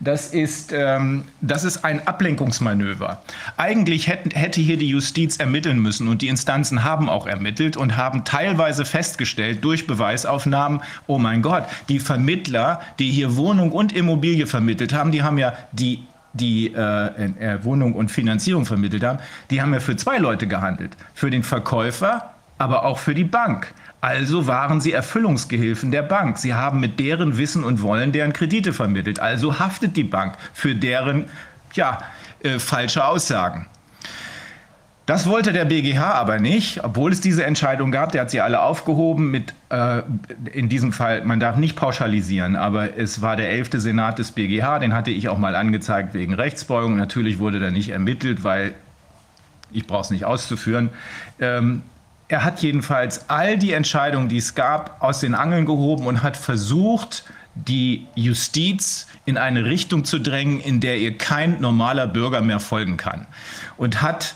Das 0.00 0.28
ist, 0.28 0.72
ähm, 0.72 1.24
das 1.40 1.64
ist 1.64 1.84
ein 1.84 2.06
Ablenkungsmanöver. 2.06 3.22
Eigentlich 3.56 4.08
hätte, 4.08 4.38
hätte 4.38 4.60
hier 4.60 4.76
die 4.76 4.88
Justiz 4.88 5.36
ermitteln 5.38 5.78
müssen 5.78 6.08
und 6.08 6.22
die 6.22 6.28
Instanzen 6.28 6.84
haben 6.84 7.08
auch 7.08 7.26
ermittelt 7.26 7.76
und 7.76 7.96
haben 7.96 8.24
teilweise 8.24 8.84
festgestellt 8.84 9.64
durch 9.64 9.86
Beweisaufnahmen, 9.86 10.80
oh 11.06 11.18
mein 11.18 11.42
Gott, 11.42 11.64
die 11.88 12.00
Vermittler, 12.00 12.80
die 12.98 13.10
hier 13.10 13.36
Wohnung 13.36 13.72
und 13.72 13.92
Immobilie 13.92 14.46
vermittelt 14.46 14.92
haben, 14.92 15.10
die 15.10 15.22
haben 15.22 15.38
ja 15.38 15.54
die 15.72 16.04
die 16.34 16.74
äh, 16.74 16.76
äh, 16.76 17.64
Wohnung 17.64 17.94
und 17.94 18.10
Finanzierung 18.10 18.66
vermittelt 18.66 19.02
haben, 19.02 19.20
die 19.50 19.62
haben 19.62 19.72
ja 19.72 19.80
für 19.80 19.96
zwei 19.96 20.18
Leute 20.18 20.46
gehandelt. 20.46 20.96
Für 21.14 21.30
den 21.30 21.42
Verkäufer, 21.42 22.34
aber 22.58 22.84
auch 22.84 22.98
für 22.98 23.14
die 23.14 23.24
Bank. 23.24 23.72
Also 24.00 24.46
waren 24.46 24.80
sie 24.80 24.92
Erfüllungsgehilfen 24.92 25.90
der 25.90 26.02
Bank. 26.02 26.36
Sie 26.38 26.52
haben 26.52 26.78
mit 26.80 27.00
deren 27.00 27.38
Wissen 27.38 27.64
und 27.64 27.80
Wollen 27.80 28.12
deren 28.12 28.34
Kredite 28.34 28.72
vermittelt. 28.72 29.18
Also 29.18 29.58
haftet 29.58 29.96
die 29.96 30.04
Bank 30.04 30.36
für 30.52 30.74
deren 30.74 31.26
ja, 31.72 31.98
äh, 32.42 32.58
falsche 32.58 33.04
Aussagen. 33.06 33.66
Das 35.06 35.26
wollte 35.28 35.52
der 35.52 35.66
BGH 35.66 36.12
aber 36.12 36.38
nicht, 36.38 36.82
obwohl 36.82 37.12
es 37.12 37.20
diese 37.20 37.44
Entscheidung 37.44 37.92
gab. 37.92 38.12
Der 38.12 38.22
hat 38.22 38.30
sie 38.30 38.40
alle 38.40 38.62
aufgehoben 38.62 39.30
mit, 39.30 39.52
äh, 39.68 40.00
in 40.50 40.70
diesem 40.70 40.94
Fall, 40.94 41.24
man 41.24 41.40
darf 41.40 41.56
nicht 41.56 41.76
pauschalisieren, 41.76 42.56
aber 42.56 42.96
es 42.96 43.20
war 43.20 43.36
der 43.36 43.50
11. 43.50 43.82
Senat 43.82 44.18
des 44.18 44.32
BGH, 44.32 44.78
den 44.78 44.94
hatte 44.94 45.10
ich 45.10 45.28
auch 45.28 45.36
mal 45.36 45.56
angezeigt 45.56 46.14
wegen 46.14 46.32
Rechtsbeugung. 46.32 46.96
Natürlich 46.96 47.38
wurde 47.38 47.60
da 47.60 47.70
nicht 47.70 47.90
ermittelt, 47.90 48.44
weil 48.44 48.74
ich 49.70 49.86
brauche 49.86 50.02
es 50.02 50.10
nicht 50.10 50.24
auszuführen. 50.24 50.88
Ähm, 51.38 51.82
er 52.28 52.42
hat 52.42 52.60
jedenfalls 52.60 53.28
all 53.28 53.58
die 53.58 53.72
Entscheidungen, 53.72 54.30
die 54.30 54.38
es 54.38 54.54
gab, 54.54 55.02
aus 55.02 55.20
den 55.20 55.34
Angeln 55.34 55.66
gehoben 55.66 56.06
und 56.06 56.22
hat 56.22 56.38
versucht, 56.38 57.24
die 57.54 58.06
Justiz 58.14 59.06
in 59.26 59.36
eine 59.36 59.66
Richtung 59.66 60.04
zu 60.04 60.18
drängen, 60.18 60.60
in 60.60 60.80
der 60.80 60.98
ihr 60.98 61.18
kein 61.18 61.60
normaler 61.60 62.06
Bürger 62.06 62.40
mehr 62.40 62.60
folgen 62.60 62.96
kann. 62.96 63.26
Und 63.76 64.00
hat 64.00 64.34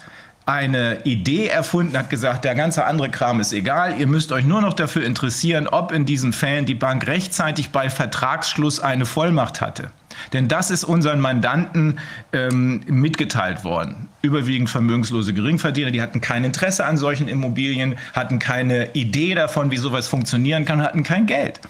eine 0.49 1.05
Idee 1.05 1.49
erfunden, 1.49 1.97
hat 1.97 2.09
gesagt, 2.09 2.43
der 2.47 2.55
ganze 2.55 2.87
andere 2.87 3.11
Kram 3.11 3.39
ist 3.39 3.53
egal, 3.53 4.01
ihr 4.01 4.07
müsst 4.07 4.33
euch 4.33 4.47
nur 4.47 4.63
noch 4.63 4.73
dafür 4.73 5.05
interessieren, 5.05 5.69
ob 5.69 5.93
in 5.93 6.07
diesen 6.07 6.33
Fällen 6.33 6.65
die 6.65 6.75
Bank 6.75 7.07
rechtzeitig 7.07 7.69
bei 7.69 7.91
Vertragsschluss 7.91 8.81
eine 8.81 9.05
Vollmacht 9.05 9.61
hatte. 9.61 9.91
Denn 10.33 10.49
das 10.49 10.71
ist 10.71 10.85
unseren 10.85 11.21
Mandanten 11.21 11.99
ähm, 12.33 12.81
mitgeteilt 12.87 13.63
worden. 13.63 14.09
Überwiegend 14.23 14.71
vermögenslose 14.71 15.35
Geringverdiener, 15.35 15.91
die 15.91 16.01
hatten 16.01 16.23
kein 16.23 16.45
Interesse 16.45 16.87
an 16.87 16.97
solchen 16.97 17.29
Immobilien, 17.29 17.97
hatten 18.15 18.39
keine 18.39 18.95
Idee 18.95 19.35
davon, 19.35 19.71
wie 19.71 19.77
sowas 19.77 20.09
funktionieren 20.09 20.65
kann, 20.65 20.83
hatten 20.83 21.03
kein 21.03 21.27
Geld. 21.27 21.61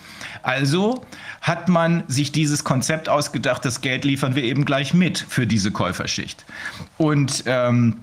Also 0.42 1.04
hat 1.40 1.68
man 1.68 2.04
sich 2.06 2.30
dieses 2.30 2.62
Konzept 2.62 3.08
ausgedacht, 3.08 3.64
das 3.64 3.80
Geld 3.80 4.04
liefern 4.04 4.36
wir 4.36 4.44
eben 4.44 4.64
gleich 4.64 4.94
mit 4.94 5.18
für 5.18 5.48
diese 5.48 5.72
Käuferschicht. 5.72 6.46
Und 6.96 7.42
ähm, 7.46 7.96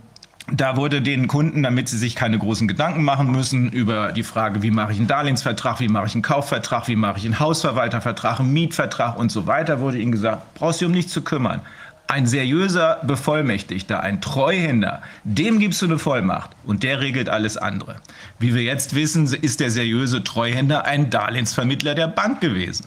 da 0.51 0.77
wurde 0.77 1.01
den 1.01 1.27
Kunden, 1.27 1.63
damit 1.63 1.89
sie 1.89 1.97
sich 1.97 2.15
keine 2.15 2.37
großen 2.37 2.67
Gedanken 2.67 3.03
machen 3.03 3.31
müssen 3.31 3.71
über 3.71 4.11
die 4.11 4.23
Frage, 4.23 4.61
wie 4.61 4.69
mache 4.69 4.91
ich 4.91 4.99
einen 4.99 5.07
Darlehensvertrag, 5.07 5.79
wie 5.79 5.87
mache 5.87 6.05
ich 6.05 6.13
einen 6.13 6.21
Kaufvertrag, 6.21 6.87
wie 6.87 6.95
mache 6.95 7.17
ich 7.17 7.25
einen 7.25 7.39
Hausverwaltervertrag, 7.39 8.39
einen 8.39 8.53
Mietvertrag 8.53 9.17
und 9.17 9.31
so 9.31 9.47
weiter, 9.47 9.79
wurde 9.79 9.97
ihnen 9.97 10.11
gesagt, 10.11 10.53
brauchst 10.53 10.81
du 10.81 10.85
um 10.85 10.91
nichts 10.91 11.11
zu 11.11 11.23
kümmern. 11.23 11.61
Ein 12.07 12.27
seriöser 12.27 12.99
Bevollmächtigter, 13.01 14.01
ein 14.01 14.21
Treuhänder, 14.21 15.01
dem 15.23 15.57
gibst 15.57 15.81
du 15.81 15.87
eine 15.87 15.97
Vollmacht 15.97 16.51
und 16.63 16.83
der 16.83 16.99
regelt 16.99 17.29
alles 17.29 17.57
andere. 17.57 17.95
Wie 18.37 18.53
wir 18.53 18.61
jetzt 18.61 18.93
wissen, 18.93 19.25
ist 19.25 19.59
der 19.59 19.71
seriöse 19.71 20.23
Treuhänder 20.23 20.85
ein 20.85 21.09
Darlehensvermittler 21.09 21.95
der 21.95 22.07
Bank 22.07 22.41
gewesen, 22.41 22.85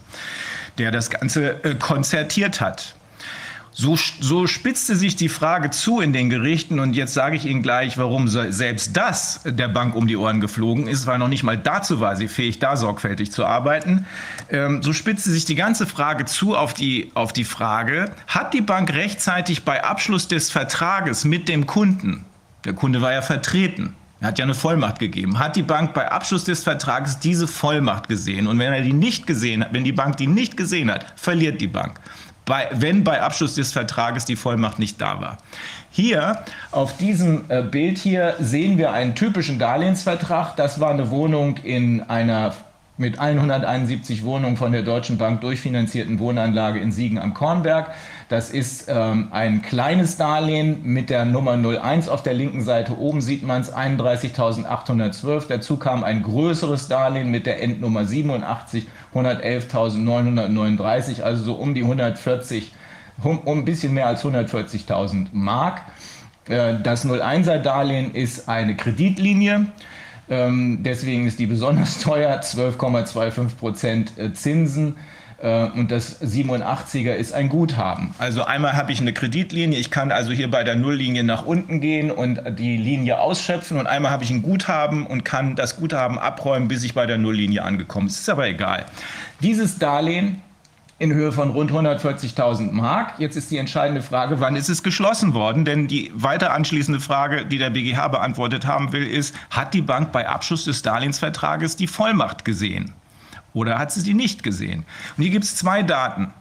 der 0.78 0.92
das 0.92 1.10
Ganze 1.10 1.64
äh, 1.64 1.74
konzertiert 1.74 2.60
hat. 2.60 2.94
So, 3.80 3.96
so 4.18 4.48
spitzte 4.48 4.96
sich 4.96 5.14
die 5.14 5.28
Frage 5.28 5.70
zu 5.70 6.00
in 6.00 6.12
den 6.12 6.30
Gerichten 6.30 6.80
und 6.80 6.94
jetzt 6.94 7.14
sage 7.14 7.36
ich 7.36 7.46
Ihnen 7.46 7.62
gleich, 7.62 7.96
warum 7.96 8.26
selbst 8.26 8.96
das 8.96 9.40
der 9.44 9.68
Bank 9.68 9.94
um 9.94 10.08
die 10.08 10.16
Ohren 10.16 10.40
geflogen 10.40 10.88
ist, 10.88 11.06
weil 11.06 11.20
noch 11.20 11.28
nicht 11.28 11.44
mal 11.44 11.56
dazu 11.56 12.00
war 12.00 12.16
sie 12.16 12.26
fähig, 12.26 12.58
da 12.58 12.76
sorgfältig 12.76 13.30
zu 13.30 13.46
arbeiten. 13.46 14.04
Ähm, 14.50 14.82
so 14.82 14.92
spitzte 14.92 15.30
sich 15.30 15.44
die 15.44 15.54
ganze 15.54 15.86
Frage 15.86 16.24
zu 16.24 16.56
auf 16.56 16.74
die, 16.74 17.12
auf 17.14 17.32
die 17.32 17.44
Frage, 17.44 18.10
hat 18.26 18.52
die 18.52 18.62
Bank 18.62 18.92
rechtzeitig 18.92 19.62
bei 19.62 19.84
Abschluss 19.84 20.26
des 20.26 20.50
Vertrages 20.50 21.24
mit 21.24 21.48
dem 21.48 21.68
Kunden, 21.68 22.24
der 22.64 22.72
Kunde 22.72 23.00
war 23.00 23.12
ja 23.12 23.22
vertreten, 23.22 23.94
er 24.20 24.26
hat 24.26 24.38
ja 24.40 24.44
eine 24.44 24.54
Vollmacht 24.54 24.98
gegeben. 24.98 25.38
Hat 25.38 25.54
die 25.54 25.62
Bank 25.62 25.94
bei 25.94 26.10
Abschluss 26.10 26.42
des 26.42 26.64
Vertrages 26.64 27.20
diese 27.20 27.46
Vollmacht 27.46 28.08
gesehen? 28.08 28.48
Und 28.48 28.58
wenn 28.58 28.72
er 28.72 28.82
die 28.82 28.92
nicht 28.92 29.28
gesehen 29.28 29.62
hat, 29.62 29.72
wenn 29.72 29.84
die 29.84 29.92
Bank 29.92 30.16
die 30.16 30.26
nicht 30.26 30.56
gesehen 30.56 30.90
hat, 30.90 31.06
verliert 31.14 31.60
die 31.60 31.68
Bank 31.68 32.00
bei, 32.48 32.68
wenn 32.72 33.04
bei 33.04 33.20
Abschluss 33.20 33.54
des 33.54 33.72
Vertrages 33.72 34.24
die 34.24 34.34
Vollmacht 34.34 34.78
nicht 34.78 35.00
da 35.00 35.20
war. 35.20 35.36
Hier 35.90 36.44
auf 36.70 36.96
diesem 36.96 37.44
äh, 37.48 37.62
Bild 37.62 37.98
hier 37.98 38.36
sehen 38.40 38.78
wir 38.78 38.92
einen 38.92 39.14
typischen 39.14 39.58
Darlehensvertrag. 39.58 40.56
Das 40.56 40.80
war 40.80 40.90
eine 40.90 41.10
Wohnung 41.10 41.58
in 41.58 42.02
einer 42.08 42.54
mit 42.96 43.18
171 43.18 44.24
Wohnungen 44.24 44.56
von 44.56 44.72
der 44.72 44.82
Deutschen 44.82 45.18
Bank 45.18 45.42
durchfinanzierten 45.42 46.18
Wohnanlage 46.18 46.80
in 46.80 46.90
Siegen 46.90 47.18
am 47.18 47.32
Kornberg. 47.34 47.90
Das 48.28 48.50
ist 48.50 48.84
ähm, 48.88 49.28
ein 49.30 49.62
kleines 49.62 50.18
Darlehen 50.18 50.80
mit 50.82 51.08
der 51.08 51.24
Nummer 51.24 51.52
01 51.52 52.10
auf 52.10 52.22
der 52.22 52.34
linken 52.34 52.60
Seite. 52.60 52.98
Oben 52.98 53.22
sieht 53.22 53.42
man 53.42 53.62
es 53.62 53.74
31.812. 53.74 55.44
Dazu 55.48 55.78
kam 55.78 56.04
ein 56.04 56.22
größeres 56.22 56.88
Darlehen 56.88 57.30
mit 57.30 57.46
der 57.46 57.62
Endnummer 57.62 58.04
87 58.04 58.86
111.939, 59.14 61.22
also 61.22 61.42
so 61.42 61.54
um 61.54 61.74
die 61.74 61.82
140, 61.82 62.74
um, 63.22 63.38
um 63.38 63.60
ein 63.60 63.64
bisschen 63.64 63.94
mehr 63.94 64.08
als 64.08 64.22
140.000 64.22 65.28
Mark. 65.32 65.80
Äh, 66.48 66.74
das 66.82 67.06
01er 67.06 67.58
Darlehen 67.58 68.14
ist 68.14 68.46
eine 68.46 68.76
Kreditlinie. 68.76 69.68
Ähm, 70.28 70.82
deswegen 70.82 71.26
ist 71.26 71.38
die 71.38 71.46
besonders 71.46 71.98
teuer, 72.02 72.40
12,25 72.40 73.56
Prozent 73.56 74.18
äh, 74.18 74.34
Zinsen. 74.34 74.96
Äh, 75.40 75.64
und 75.70 75.90
das 75.90 76.20
87er 76.20 77.14
ist 77.14 77.32
ein 77.32 77.48
Guthaben. 77.48 78.14
Also 78.18 78.44
einmal 78.44 78.74
habe 78.74 78.92
ich 78.92 79.00
eine 79.00 79.12
Kreditlinie, 79.12 79.78
ich 79.78 79.90
kann 79.90 80.10
also 80.10 80.32
hier 80.32 80.50
bei 80.50 80.64
der 80.64 80.76
Nulllinie 80.76 81.24
nach 81.24 81.44
unten 81.44 81.80
gehen 81.80 82.10
und 82.10 82.40
die 82.58 82.76
Linie 82.76 83.20
ausschöpfen 83.20 83.78
und 83.78 83.86
einmal 83.86 84.10
habe 84.10 84.24
ich 84.24 84.30
ein 84.30 84.42
Guthaben 84.42 85.06
und 85.06 85.24
kann 85.24 85.54
das 85.56 85.76
Guthaben 85.76 86.18
abräumen, 86.18 86.68
bis 86.68 86.82
ich 86.82 86.94
bei 86.94 87.06
der 87.06 87.18
Nulllinie 87.18 87.62
angekommen 87.62 88.06
bin. 88.06 88.14
Ist 88.14 88.28
aber 88.28 88.48
egal. 88.48 88.86
Dieses 89.40 89.78
Darlehen 89.78 90.42
in 90.98 91.14
Höhe 91.14 91.30
von 91.30 91.50
rund 91.50 91.70
140.000 91.70 92.72
Mark. 92.72 93.14
Jetzt 93.18 93.36
ist 93.36 93.50
die 93.52 93.56
entscheidende 93.56 94.02
Frage, 94.02 94.40
wann 94.40 94.56
ist 94.56 94.68
es 94.68 94.82
geschlossen 94.82 95.32
worden? 95.32 95.64
Denn 95.64 95.86
die 95.86 96.10
weiter 96.12 96.52
anschließende 96.52 96.98
Frage, 96.98 97.46
die 97.46 97.58
der 97.58 97.70
BGH 97.70 98.08
beantwortet 98.08 98.66
haben 98.66 98.92
will, 98.92 99.06
ist, 99.06 99.34
hat 99.50 99.74
die 99.74 99.82
Bank 99.82 100.10
bei 100.10 100.28
Abschluss 100.28 100.64
des 100.64 100.82
Darlehensvertrages 100.82 101.76
die 101.76 101.86
Vollmacht 101.86 102.44
gesehen? 102.44 102.94
Oder 103.52 103.78
hat 103.78 103.92
sie 103.92 104.00
sie 104.00 104.14
nicht 104.14 104.42
gesehen? 104.42 104.84
Und 105.16 105.22
hier 105.22 105.30
gibt 105.30 105.44
es 105.44 105.56
zwei 105.56 105.82
Daten. 105.82 106.32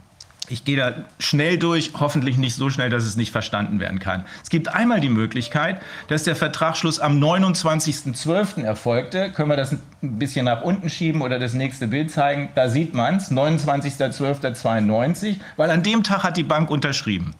Ich 0.50 0.64
gehe 0.64 0.78
da 0.78 0.94
schnell 1.20 1.58
durch, 1.58 1.92
hoffentlich 2.00 2.38
nicht 2.38 2.56
so 2.56 2.70
schnell, 2.70 2.90
dass 2.90 3.04
es 3.04 3.18
nicht 3.18 3.32
verstanden 3.32 3.82
werden 3.82 4.00
kann. 4.00 4.24
Es 4.42 4.50
gibt 4.50 4.70
einmal 4.70 5.02
die 5.02 5.10
Möglichkeit, 5.10 5.82
dass 6.08 6.24
der 6.24 6.38
Vertragsschluss 6.38 7.02
am 7.02 7.22
29.12. 7.22 8.64
erfolgte. 8.64 9.30
Können 9.34 9.50
wir 9.50 9.58
das 9.58 9.74
ein 9.74 9.82
bisschen 10.02 10.46
nach 10.46 10.62
unten 10.62 10.90
schieben 10.90 11.22
oder 11.22 11.38
das 11.38 11.54
nächste 11.54 11.88
Bild 11.88 12.12
zeigen? 12.12 12.48
Da 12.56 12.70
sieht 12.70 12.94
man 12.94 13.18
es, 13.18 13.30
29.12.92, 13.30 15.36
weil 15.58 15.70
an 15.70 15.84
dem 15.84 16.04
Tag 16.04 16.24
hat 16.24 16.38
die 16.38 16.44
Bank 16.44 16.70
unterschrieben. 16.70 17.36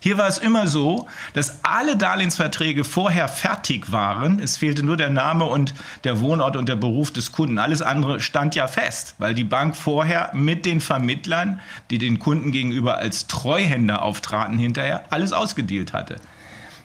Hier 0.00 0.16
war 0.16 0.28
es 0.28 0.38
immer 0.38 0.66
so, 0.68 1.08
dass 1.34 1.64
alle 1.64 1.96
Darlehensverträge 1.96 2.84
vorher 2.84 3.28
fertig 3.28 3.90
waren. 3.90 4.38
Es 4.38 4.56
fehlte 4.56 4.84
nur 4.84 4.96
der 4.96 5.10
Name 5.10 5.44
und 5.44 5.74
der 6.04 6.20
Wohnort 6.20 6.56
und 6.56 6.68
der 6.68 6.76
Beruf 6.76 7.12
des 7.12 7.32
Kunden. 7.32 7.58
Alles 7.58 7.82
andere 7.82 8.20
stand 8.20 8.54
ja 8.54 8.68
fest, 8.68 9.16
weil 9.18 9.34
die 9.34 9.44
Bank 9.44 9.76
vorher 9.76 10.30
mit 10.34 10.66
den 10.66 10.80
Vermittlern, 10.80 11.60
die 11.90 11.98
den 11.98 12.18
Kunden 12.18 12.52
gegenüber 12.52 12.98
als 12.98 13.26
Treuhänder 13.26 14.02
auftraten, 14.02 14.58
hinterher 14.58 15.04
alles 15.10 15.32
ausgedealt 15.32 15.92
hatte. 15.92 16.16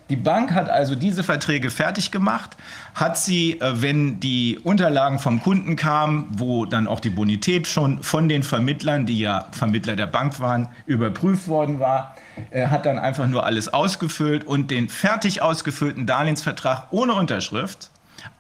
Die 0.10 0.18
Bank 0.18 0.52
hat 0.52 0.70
also 0.70 0.96
diese 0.96 1.24
Verträge 1.24 1.70
fertig 1.70 2.12
gemacht, 2.12 2.58
hat 2.94 3.18
sie, 3.18 3.60
äh, 3.62 3.82
wenn 3.82 4.20
die 4.20 4.60
Unterlagen 4.62 5.18
vom 5.18 5.42
Kunden 5.42 5.76
kamen, 5.76 6.28
wo 6.32 6.66
dann 6.66 6.88
auch 6.88 7.00
die 7.00 7.10
Bonität 7.10 7.68
schon 7.68 8.04
von 8.04 8.28
den 8.28 8.44
Vermittlern, 8.44 9.06
die 9.06 9.20
ja 9.20 9.48
Vermittler 9.52 9.96
der 9.96 10.08
Bank 10.08 10.40
waren, 10.40 10.68
überprüft 10.86 11.48
worden 11.48 11.80
war, 11.80 12.16
äh, 12.52 12.68
hat 12.68 12.86
dann 12.86 13.00
einfach 13.00 13.28
nur 13.28 13.46
alles 13.46 13.74
ausgefüllt 13.74 14.46
und 14.46 14.72
den 14.72 14.90
fertig 14.90 15.42
ausgefüllten 15.42 16.06
Darlehensvertrag 16.06 16.88
ohne 16.92 17.14
Unterschrift 17.14 17.90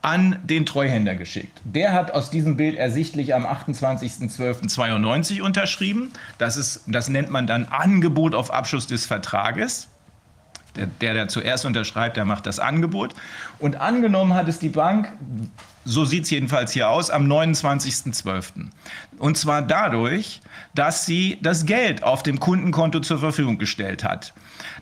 an 0.01 0.39
den 0.43 0.65
Treuhänder 0.65 1.15
geschickt. 1.15 1.61
Der 1.63 1.93
hat 1.93 2.11
aus 2.11 2.29
diesem 2.29 2.57
Bild 2.57 2.75
ersichtlich 2.75 3.33
am 3.35 3.45
28.12.92 3.45 5.41
unterschrieben. 5.41 6.11
Das, 6.37 6.57
ist, 6.57 6.83
das 6.87 7.09
nennt 7.09 7.29
man 7.29 7.47
dann 7.47 7.65
Angebot 7.65 8.35
auf 8.35 8.51
Abschluss 8.51 8.87
des 8.87 9.05
Vertrages. 9.05 9.87
Der, 10.75 10.87
der, 10.87 11.13
der 11.13 11.27
zuerst 11.27 11.65
unterschreibt, 11.65 12.17
der 12.17 12.25
macht 12.25 12.45
das 12.45 12.59
Angebot. 12.59 13.13
Und 13.59 13.75
angenommen 13.75 14.33
hat 14.33 14.47
es 14.47 14.59
die 14.59 14.69
Bank, 14.69 15.11
so 15.85 16.05
sieht 16.05 16.23
es 16.23 16.29
jedenfalls 16.29 16.71
hier 16.71 16.89
aus, 16.89 17.09
am 17.09 17.25
29.12. 17.31 18.67
Und 19.19 19.37
zwar 19.37 19.61
dadurch, 19.61 20.41
dass 20.75 21.05
sie 21.05 21.37
das 21.41 21.65
Geld 21.65 22.03
auf 22.03 22.23
dem 22.23 22.39
Kundenkonto 22.39 22.99
zur 22.99 23.19
Verfügung 23.19 23.57
gestellt 23.57 24.03
hat. 24.03 24.33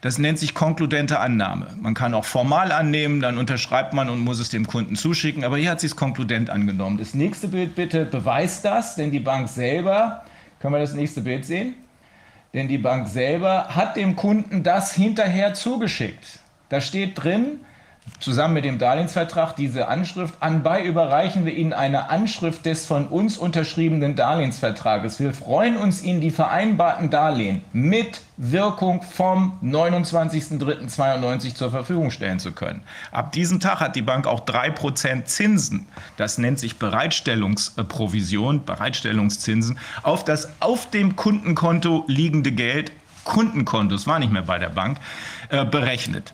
Das 0.02 0.18
nennt 0.18 0.40
sich 0.40 0.54
konkludente 0.54 1.20
Annahme. 1.20 1.68
Man 1.80 1.94
kann 1.94 2.14
auch 2.14 2.26
formal 2.26 2.72
annehmen, 2.72 3.20
dann 3.20 3.38
unterschreibt 3.38 3.94
man 3.94 4.10
und 4.10 4.20
muss 4.20 4.40
es 4.40 4.50
dem 4.50 4.68
Kunden 4.68 4.96
zuschicken. 4.96 5.44
Aber 5.44 5.58
hier 5.58 5.72
hat 5.72 5.80
sie 5.80 5.88
es 5.88 5.96
konkludent 5.96 6.50
angenommen. 6.50 6.98
Das 6.98 7.14
nächste 7.14 7.48
Bild 7.48 7.76
bitte 7.76 8.06
beweist 8.06 8.66
das, 8.66 8.96
denn 8.96 9.12
die 9.12 9.20
Bank 9.20 9.50
selber, 9.50 10.24
können 10.60 10.74
wir 10.74 10.80
das 10.80 10.94
nächste 10.94 11.22
Bild 11.22 11.46
sehen? 11.46 11.76
Denn 12.54 12.68
die 12.68 12.78
Bank 12.78 13.08
selber 13.08 13.70
hat 13.70 13.96
dem 13.96 14.16
Kunden 14.16 14.64
das 14.64 14.94
hinterher 14.94 15.54
zugeschickt. 15.54 16.40
Da 16.70 16.82
steht 16.82 17.22
drin, 17.22 17.62
zusammen 18.20 18.54
mit 18.56 18.66
dem 18.66 18.78
Darlehensvertrag 18.78 19.56
diese 19.56 19.88
Anschrift. 19.88 20.36
Anbei 20.40 20.84
überreichen 20.84 21.46
wir 21.46 21.54
Ihnen 21.54 21.74
eine 21.74 22.10
Anschrift 22.10 22.66
des 22.66 22.86
von 22.86 23.08
uns 23.08 23.38
unterschriebenen 23.38 24.16
Darlehensvertrages. 24.16 25.20
Wir 25.20 25.34
freuen 25.34 25.78
uns, 25.78 26.04
Ihnen 26.04 26.22
die 26.22 26.32
vereinbarten 26.32 27.10
Darlehen 27.10 27.64
mit 27.74 28.22
Wirkung 28.38 29.04
vom 29.04 29.60
29.03.92 29.64 31.56
zur 31.56 31.72
Verfügung 31.72 32.12
stellen 32.12 32.40
zu 32.40 32.52
können. 32.52 32.82
Ab 33.12 33.32
diesem 33.32 33.60
Tag 33.60 33.80
hat 33.80 33.96
die 33.96 34.02
Bank 34.02 34.26
auch 34.26 34.46
3% 34.46 35.26
Zinsen, 35.26 35.88
das 36.18 36.38
nennt 36.38 36.60
sich 36.60 36.80
Bereitstellungsprovision, 36.80 38.66
Bereitstellungszinsen, 38.66 39.78
auf 40.04 40.24
das 40.24 40.50
auf 40.60 40.90
dem 40.90 41.16
Kundenkonto 41.16 42.04
liegende 42.08 42.52
Geld, 42.52 42.92
Kundenkonto, 43.24 43.96
es 43.96 44.08
war 44.08 44.20
nicht 44.20 44.32
mehr 44.32 44.42
bei 44.42 44.58
der 44.58 44.70
Bank, 44.70 44.98
äh, 45.50 45.66
berechnet. 45.66 46.34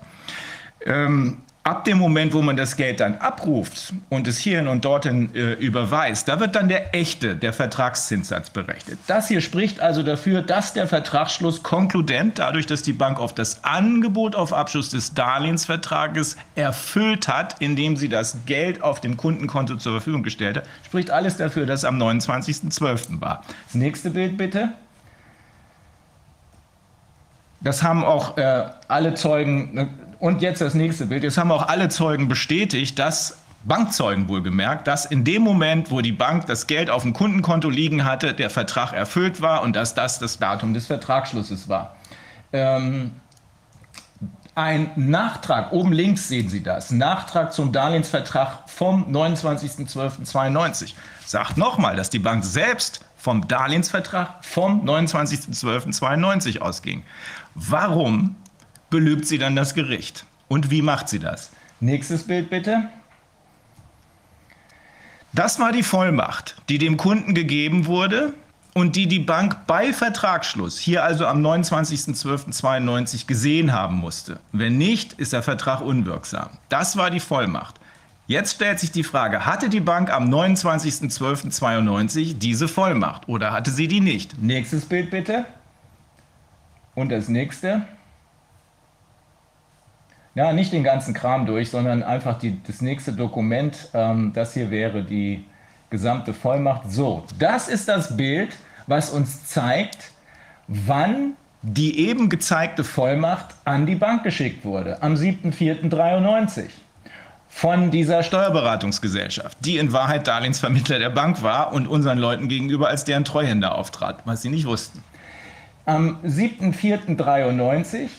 Ähm, 0.85 1.39
Ab 1.67 1.83
dem 1.83 1.97
Moment, 1.97 2.33
wo 2.33 2.41
man 2.41 2.55
das 2.55 2.77
Geld 2.77 3.01
dann 3.01 3.15
abruft 3.15 3.93
und 4.07 4.25
es 4.25 4.37
hierhin 4.37 4.69
und 4.69 4.85
dorthin 4.85 5.35
äh, 5.35 5.51
überweist, 5.55 6.25
da 6.29 6.39
wird 6.39 6.55
dann 6.55 6.69
der 6.69 6.95
echte, 6.95 7.35
der 7.35 7.51
Vertragszinssatz 7.51 8.51
berechnet. 8.51 8.97
Das 9.07 9.27
hier 9.27 9.41
spricht 9.41 9.81
also 9.81 10.01
dafür, 10.01 10.41
dass 10.41 10.71
der 10.71 10.87
Vertragsschluss 10.87 11.63
konkludent, 11.63 12.39
dadurch, 12.39 12.67
dass 12.67 12.83
die 12.83 12.93
Bank 12.93 13.19
auf 13.19 13.35
das 13.35 13.65
Angebot 13.65 14.33
auf 14.33 14.53
Abschluss 14.53 14.91
des 14.91 15.13
Darlehensvertrages 15.13 16.37
erfüllt 16.55 17.27
hat, 17.27 17.57
indem 17.59 17.97
sie 17.97 18.07
das 18.07 18.37
Geld 18.45 18.81
auf 18.81 19.01
dem 19.01 19.17
Kundenkonto 19.17 19.75
zur 19.75 19.91
Verfügung 19.91 20.23
gestellt 20.23 20.55
hat, 20.55 20.63
spricht 20.85 21.11
alles 21.11 21.35
dafür, 21.35 21.65
dass 21.65 21.81
es 21.81 21.85
am 21.85 22.01
29.12. 22.01 23.19
war. 23.19 23.43
Das 23.65 23.75
nächste 23.75 24.11
Bild 24.11 24.37
bitte. 24.37 24.69
Das 27.59 27.83
haben 27.83 28.05
auch 28.05 28.37
äh, 28.37 28.69
alle 28.87 29.15
Zeugen 29.15 29.73
ne, 29.73 29.89
und 30.19 30.41
jetzt 30.41 30.61
das 30.61 30.73
nächste 30.73 31.05
Bild. 31.05 31.23
Jetzt 31.23 31.37
haben 31.37 31.51
auch 31.51 31.67
alle 31.67 31.89
Zeugen 31.89 32.27
bestätigt, 32.27 32.97
dass 32.99 33.37
Bankzeugen 33.63 34.27
wohlgemerkt, 34.29 34.87
dass 34.87 35.05
in 35.05 35.23
dem 35.23 35.41
Moment, 35.41 35.91
wo 35.91 36.01
die 36.01 36.11
Bank 36.11 36.45
das 36.47 36.67
Geld 36.67 36.89
auf 36.89 37.03
dem 37.03 37.13
Kundenkonto 37.13 37.69
liegen 37.69 38.05
hatte, 38.05 38.33
der 38.33 38.49
Vertrag 38.49 38.93
erfüllt 38.93 39.41
war 39.41 39.61
und 39.61 39.75
dass 39.75 39.93
das 39.93 40.19
das 40.19 40.39
Datum 40.39 40.73
des 40.73 40.87
Vertragsschlusses 40.87 41.67
war. 41.67 41.95
Ähm, 42.53 43.11
ein 44.55 44.89
Nachtrag, 44.95 45.71
oben 45.71 45.91
links 45.91 46.29
sehen 46.29 46.49
Sie 46.49 46.63
das, 46.63 46.91
Nachtrag 46.91 47.53
zum 47.53 47.71
Darlehensvertrag 47.71 48.67
vom 48.67 49.03
29.12.92 49.13 50.93
sagt 51.25 51.57
nochmal, 51.57 51.95
dass 51.95 52.09
die 52.09 52.19
Bank 52.19 52.43
selbst 52.43 53.01
vom 53.17 53.47
Darlehensvertrag 53.47 54.43
vom 54.43 54.83
29.12.92 54.83 56.59
ausging. 56.59 57.03
Warum 57.53 58.35
belügt 58.89 59.27
sie 59.27 59.37
dann 59.37 59.55
das 59.55 59.73
Gericht. 59.73 60.25
Und 60.47 60.71
wie 60.71 60.81
macht 60.81 61.09
sie 61.09 61.19
das? 61.19 61.51
Nächstes 61.79 62.23
Bild 62.23 62.49
bitte. 62.49 62.89
Das 65.33 65.59
war 65.59 65.71
die 65.71 65.83
Vollmacht, 65.83 66.55
die 66.69 66.77
dem 66.77 66.97
Kunden 66.97 67.35
gegeben 67.35 67.85
wurde 67.85 68.33
und 68.73 68.95
die 68.95 69.07
die 69.07 69.19
Bank 69.19 69.67
bei 69.67 69.93
Vertragsschluss, 69.93 70.79
hier 70.79 71.03
also 71.03 71.25
am 71.25 71.45
29.12.92 71.45 73.27
gesehen 73.27 73.73
haben 73.73 73.97
musste. 73.97 74.39
Wenn 74.51 74.77
nicht, 74.77 75.13
ist 75.13 75.33
der 75.33 75.43
Vertrag 75.43 75.81
unwirksam. 75.81 76.49
Das 76.69 76.97
war 76.97 77.11
die 77.11 77.19
Vollmacht. 77.19 77.75
Jetzt 78.27 78.55
stellt 78.55 78.79
sich 78.79 78.91
die 78.91 79.03
Frage, 79.03 79.45
hatte 79.45 79.69
die 79.69 79.79
Bank 79.79 80.11
am 80.11 80.33
29.12.92 80.33 82.37
diese 82.37 82.67
Vollmacht 82.67 83.29
oder 83.29 83.51
hatte 83.51 83.71
sie 83.71 83.87
die 83.87 84.01
nicht? 84.01 84.41
Nächstes 84.41 84.85
Bild 84.85 85.11
bitte. 85.11 85.45
Und 86.93 87.09
das 87.09 87.29
nächste. 87.29 87.87
Ja, 90.37 90.53
nicht 90.53 90.71
den 90.71 90.83
ganzen 90.83 91.15
Kram 91.15 91.47
durch, 91.47 91.71
sondern 91.71 92.03
einfach 92.03 92.37
die, 92.37 92.61
das 92.61 92.79
nächste 92.79 93.11
Dokument. 93.11 93.89
Ähm, 93.95 94.33
das 94.35 94.53
hier 94.53 94.69
wäre 94.69 95.01
die 95.01 95.43
gesamte 95.89 96.31
Vollmacht. 96.31 96.91
So, 96.91 97.23
das 97.39 97.67
ist 97.67 97.87
das 97.87 98.15
Bild, 98.15 98.55
was 98.85 99.09
uns 99.09 99.47
zeigt, 99.47 100.11
wann 100.67 101.33
die 101.63 102.07
eben 102.07 102.29
gezeigte 102.29 102.83
Vollmacht 102.83 103.55
an 103.65 103.87
die 103.87 103.95
Bank 103.95 104.21
geschickt 104.21 104.63
wurde, 104.63 105.01
am 105.01 105.15
7.4.93 105.15 106.65
von 107.49 107.89
dieser 107.89 108.21
Steuerberatungsgesellschaft, 108.21 109.57
die 109.61 109.79
in 109.79 109.91
Wahrheit 109.91 110.27
Darlehensvermittler 110.27 110.99
der 110.99 111.09
Bank 111.09 111.41
war 111.41 111.73
und 111.73 111.87
unseren 111.87 112.19
Leuten 112.19 112.47
gegenüber 112.47 112.89
als 112.89 113.05
deren 113.05 113.25
Treuhänder 113.25 113.73
auftrat, 113.73 114.19
was 114.25 114.43
sie 114.43 114.49
nicht 114.49 114.67
wussten. 114.67 115.03
Am 115.85 116.19
7.4.93 116.23 118.09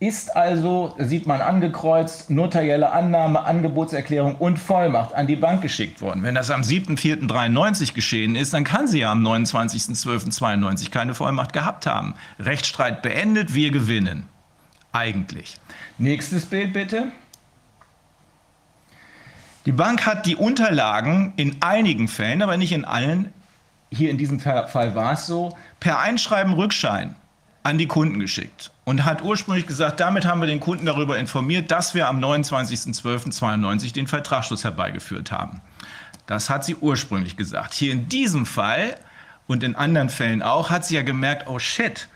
ist 0.00 0.36
also, 0.36 0.94
sieht 0.98 1.26
man 1.26 1.40
angekreuzt, 1.40 2.30
notarielle 2.30 2.92
Annahme, 2.92 3.44
Angebotserklärung 3.44 4.36
und 4.36 4.58
Vollmacht 4.58 5.12
an 5.14 5.26
die 5.26 5.34
Bank 5.34 5.60
geschickt 5.60 6.00
worden. 6.00 6.22
Wenn 6.22 6.36
das 6.36 6.50
am 6.50 6.60
7.4.93 6.60 7.94
geschehen 7.94 8.36
ist, 8.36 8.54
dann 8.54 8.62
kann 8.62 8.86
sie 8.86 9.00
ja 9.00 9.10
am 9.10 9.26
29.12.92 9.26 10.90
keine 10.90 11.14
Vollmacht 11.14 11.52
gehabt 11.52 11.86
haben. 11.86 12.14
Rechtsstreit 12.38 13.02
beendet, 13.02 13.54
wir 13.54 13.72
gewinnen. 13.72 14.28
Eigentlich. 14.92 15.56
Nächstes 15.98 16.46
Bild 16.46 16.72
bitte. 16.72 17.10
Die 19.66 19.72
Bank 19.72 20.06
hat 20.06 20.26
die 20.26 20.36
Unterlagen 20.36 21.32
in 21.36 21.56
einigen 21.60 22.06
Fällen, 22.06 22.40
aber 22.40 22.56
nicht 22.56 22.72
in 22.72 22.84
allen, 22.84 23.32
hier 23.90 24.10
in 24.10 24.18
diesem 24.18 24.38
Fall 24.38 24.94
war 24.94 25.12
es 25.12 25.26
so, 25.26 25.56
per 25.80 25.98
Einschreiben 25.98 26.52
Rückschein 26.52 27.16
an 27.62 27.78
die 27.78 27.86
Kunden 27.86 28.20
geschickt 28.20 28.70
und 28.84 29.04
hat 29.04 29.22
ursprünglich 29.22 29.66
gesagt, 29.66 30.00
damit 30.00 30.24
haben 30.24 30.40
wir 30.40 30.46
den 30.46 30.60
Kunden 30.60 30.86
darüber 30.86 31.18
informiert, 31.18 31.70
dass 31.70 31.94
wir 31.94 32.08
am 32.08 32.22
29.12.92 32.22 33.92
den 33.92 34.06
Vertragsschluss 34.06 34.64
herbeigeführt 34.64 35.30
haben. 35.32 35.60
Das 36.26 36.50
hat 36.50 36.64
sie 36.64 36.76
ursprünglich 36.76 37.36
gesagt. 37.36 37.74
Hier 37.74 37.92
in 37.92 38.08
diesem 38.08 38.46
Fall 38.46 38.96
und 39.46 39.62
in 39.62 39.74
anderen 39.74 40.08
Fällen 40.08 40.42
auch 40.42 40.70
hat 40.70 40.84
sie 40.84 40.94
ja 40.94 41.02
gemerkt, 41.02 41.48
oh 41.48 41.58
shit, 41.58 42.08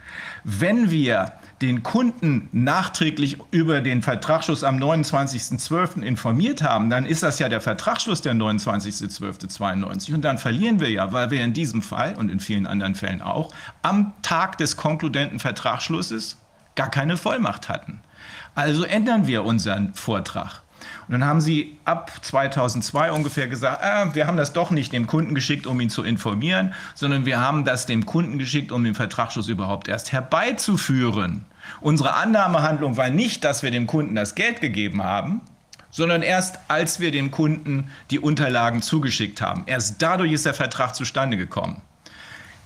wenn 0.45 0.90
wir 0.90 1.32
den 1.62 1.82
Kunden 1.84 2.48
nachträglich 2.52 3.38
über 3.52 3.80
den 3.80 4.02
Vertragsschluss 4.02 4.64
am 4.64 4.76
29.12. 4.78 6.02
informiert 6.02 6.62
haben, 6.62 6.90
dann 6.90 7.06
ist 7.06 7.22
das 7.22 7.38
ja 7.38 7.48
der 7.48 7.60
Vertragsschluss 7.60 8.20
der 8.20 8.34
29.12.92 8.34 10.12
und 10.12 10.22
dann 10.22 10.38
verlieren 10.38 10.80
wir 10.80 10.90
ja, 10.90 11.12
weil 11.12 11.30
wir 11.30 11.42
in 11.42 11.52
diesem 11.52 11.80
Fall 11.80 12.16
und 12.16 12.30
in 12.30 12.40
vielen 12.40 12.66
anderen 12.66 12.96
Fällen 12.96 13.22
auch 13.22 13.54
am 13.82 14.12
Tag 14.22 14.58
des 14.58 14.76
konkludenten 14.76 15.38
Vertragsschlusses 15.38 16.36
gar 16.74 16.90
keine 16.90 17.16
Vollmacht 17.16 17.68
hatten. 17.68 18.00
Also 18.54 18.84
ändern 18.84 19.26
wir 19.26 19.44
unseren 19.44 19.94
Vortrag. 19.94 20.62
Und 21.06 21.12
dann 21.12 21.24
haben 21.24 21.40
sie 21.40 21.78
ab 21.84 22.10
2002 22.22 23.12
ungefähr 23.12 23.48
gesagt, 23.48 23.82
ah, 23.82 24.14
wir 24.14 24.26
haben 24.26 24.36
das 24.36 24.52
doch 24.52 24.70
nicht 24.70 24.92
dem 24.92 25.06
Kunden 25.06 25.34
geschickt, 25.34 25.66
um 25.66 25.80
ihn 25.80 25.90
zu 25.90 26.02
informieren, 26.02 26.74
sondern 26.94 27.24
wir 27.24 27.40
haben 27.40 27.64
das 27.64 27.86
dem 27.86 28.04
Kunden 28.04 28.38
geschickt, 28.38 28.72
um 28.72 28.82
den 28.82 28.94
Vertragsschluss 28.94 29.48
überhaupt 29.48 29.88
erst 29.88 30.12
herbeizuführen. 30.12 31.44
Unsere 31.81 32.14
Annahmehandlung 32.14 32.97
war 32.97 33.11
nicht, 33.11 33.45
dass 33.45 33.62
wir 33.62 33.70
dem 33.70 33.87
Kunden 33.87 34.14
das 34.14 34.35
Geld 34.35 34.61
gegeben 34.61 35.03
haben, 35.03 35.41
sondern 35.91 36.23
erst 36.23 36.59
als 36.68 37.01
wir 37.01 37.11
dem 37.11 37.31
Kunden 37.31 37.91
die 38.11 38.18
Unterlagen 38.18 38.83
zugeschickt 38.83 39.41
haben. 39.41 39.64
Erst 39.66 40.03
dadurch 40.03 40.33
ist 40.33 40.47
der 40.47 40.55
Vertrag 40.55 40.95
zustande 40.95 41.37
gekommen. 41.37 41.83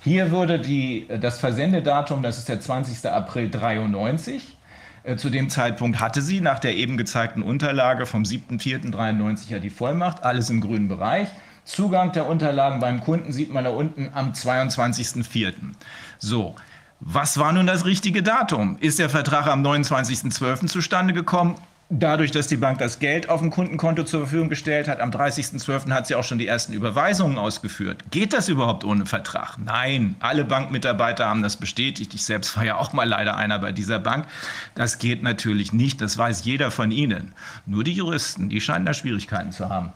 Hier 0.03 0.31
wurde 0.31 0.59
die, 0.59 1.07
das 1.19 1.39
Versendedatum, 1.39 2.23
das 2.23 2.37
ist 2.37 2.47
der 2.47 2.61
20. 2.61 3.09
April 3.11 3.49
93. 3.49 4.57
Äh, 5.03 5.15
zu 5.17 5.29
dem 5.29 5.49
Zeitpunkt 5.49 5.99
hatte 5.99 6.21
sie 6.21 6.39
nach 6.39 6.59
der 6.59 6.75
eben 6.75 6.97
gezeigten 6.97 7.41
Unterlage 7.41 8.05
vom 8.05 8.23
7.4.93 8.23 9.49
ja 9.49 9.59
die 9.59 9.69
Vollmacht, 9.69 10.23
alles 10.23 10.49
im 10.49 10.61
grünen 10.61 10.87
Bereich. 10.87 11.27
Zugang 11.65 12.13
der 12.13 12.27
Unterlagen 12.27 12.79
beim 12.79 13.01
Kunden 13.01 13.33
sieht 13.33 13.51
man 13.51 13.65
da 13.65 13.71
unten 13.71 14.09
am 14.13 14.31
22.04. 14.31 15.53
So, 16.19 16.55
was 16.99 17.37
war 17.37 17.51
nun 17.53 17.67
das 17.67 17.85
richtige 17.85 18.23
Datum? 18.23 18.77
Ist 18.79 18.99
der 18.99 19.09
Vertrag 19.09 19.47
am 19.47 19.63
29.12. 19.63 20.67
zustande 20.67 21.13
gekommen? 21.13 21.55
Dadurch, 21.89 22.31
dass 22.31 22.47
die 22.47 22.57
Bank 22.57 22.79
das 22.79 22.99
Geld 22.99 23.29
auf 23.29 23.39
dem 23.39 23.49
Kundenkonto 23.49 24.03
zur 24.03 24.21
Verfügung 24.21 24.49
gestellt 24.49 24.89
hat, 24.89 24.99
am 24.99 25.09
30.12. 25.09 25.89
hat 25.91 26.05
sie 26.05 26.15
auch 26.15 26.23
schon 26.25 26.37
die 26.37 26.47
ersten 26.47 26.73
Überweisungen 26.73 27.37
ausgeführt. 27.37 28.03
Geht 28.11 28.33
das 28.33 28.49
überhaupt 28.49 28.83
ohne 28.83 29.05
Vertrag? 29.05 29.57
Nein, 29.57 30.17
alle 30.19 30.43
Bankmitarbeiter 30.43 31.27
haben 31.27 31.43
das 31.43 31.55
bestätigt. 31.55 32.13
Ich 32.13 32.25
selbst 32.25 32.57
war 32.57 32.65
ja 32.65 32.75
auch 32.75 32.91
mal 32.91 33.07
leider 33.07 33.37
einer 33.37 33.59
bei 33.59 33.71
dieser 33.71 33.99
Bank. 33.99 34.25
Das 34.75 34.99
geht 34.99 35.23
natürlich 35.23 35.71
nicht, 35.71 36.01
das 36.01 36.17
weiß 36.17 36.43
jeder 36.43 36.71
von 36.71 36.91
Ihnen. 36.91 37.31
Nur 37.65 37.85
die 37.85 37.93
Juristen, 37.93 38.49
die 38.49 38.59
scheinen 38.59 38.85
da 38.85 38.93
Schwierigkeiten 38.93 39.53
zu 39.53 39.69
haben. 39.69 39.93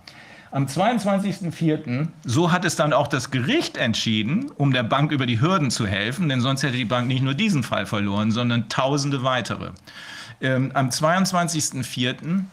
Am 0.53 0.65
22.04., 0.65 2.09
so 2.25 2.51
hat 2.51 2.65
es 2.65 2.75
dann 2.75 2.91
auch 2.91 3.07
das 3.07 3.31
Gericht 3.31 3.77
entschieden, 3.77 4.51
um 4.57 4.73
der 4.73 4.83
Bank 4.83 5.13
über 5.13 5.25
die 5.25 5.39
Hürden 5.39 5.71
zu 5.71 5.87
helfen, 5.87 6.27
denn 6.27 6.41
sonst 6.41 6.61
hätte 6.63 6.75
die 6.75 6.83
Bank 6.83 7.07
nicht 7.07 7.23
nur 7.23 7.33
diesen 7.33 7.63
Fall 7.63 7.85
verloren, 7.85 8.31
sondern 8.31 8.67
tausende 8.67 9.23
weitere. 9.23 9.69
Ähm, 10.41 10.71
am 10.73 10.89
22.04. 10.89 12.43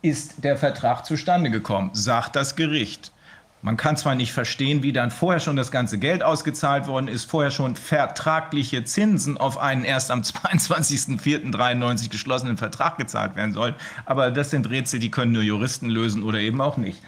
ist 0.00 0.42
der 0.42 0.56
Vertrag 0.56 1.04
zustande 1.04 1.50
gekommen, 1.50 1.90
sagt 1.92 2.34
das 2.34 2.56
Gericht. 2.56 3.12
Man 3.60 3.76
kann 3.76 3.98
zwar 3.98 4.14
nicht 4.14 4.32
verstehen, 4.32 4.82
wie 4.82 4.92
dann 4.92 5.10
vorher 5.10 5.40
schon 5.40 5.56
das 5.56 5.70
ganze 5.70 5.98
Geld 5.98 6.22
ausgezahlt 6.22 6.86
worden 6.86 7.08
ist, 7.08 7.30
vorher 7.30 7.50
schon 7.50 7.76
vertragliche 7.76 8.84
Zinsen 8.84 9.36
auf 9.36 9.58
einen 9.58 9.84
erst 9.84 10.10
am 10.10 10.20
22.04.93 10.20 12.08
geschlossenen 12.08 12.56
Vertrag 12.56 12.96
gezahlt 12.96 13.36
werden 13.36 13.52
sollen, 13.52 13.74
aber 14.06 14.30
das 14.30 14.50
sind 14.50 14.68
Rätsel, 14.70 14.98
die 14.98 15.10
können 15.10 15.32
nur 15.32 15.42
Juristen 15.42 15.90
lösen 15.90 16.22
oder 16.22 16.40
eben 16.40 16.62
auch 16.62 16.78
nicht. 16.78 17.02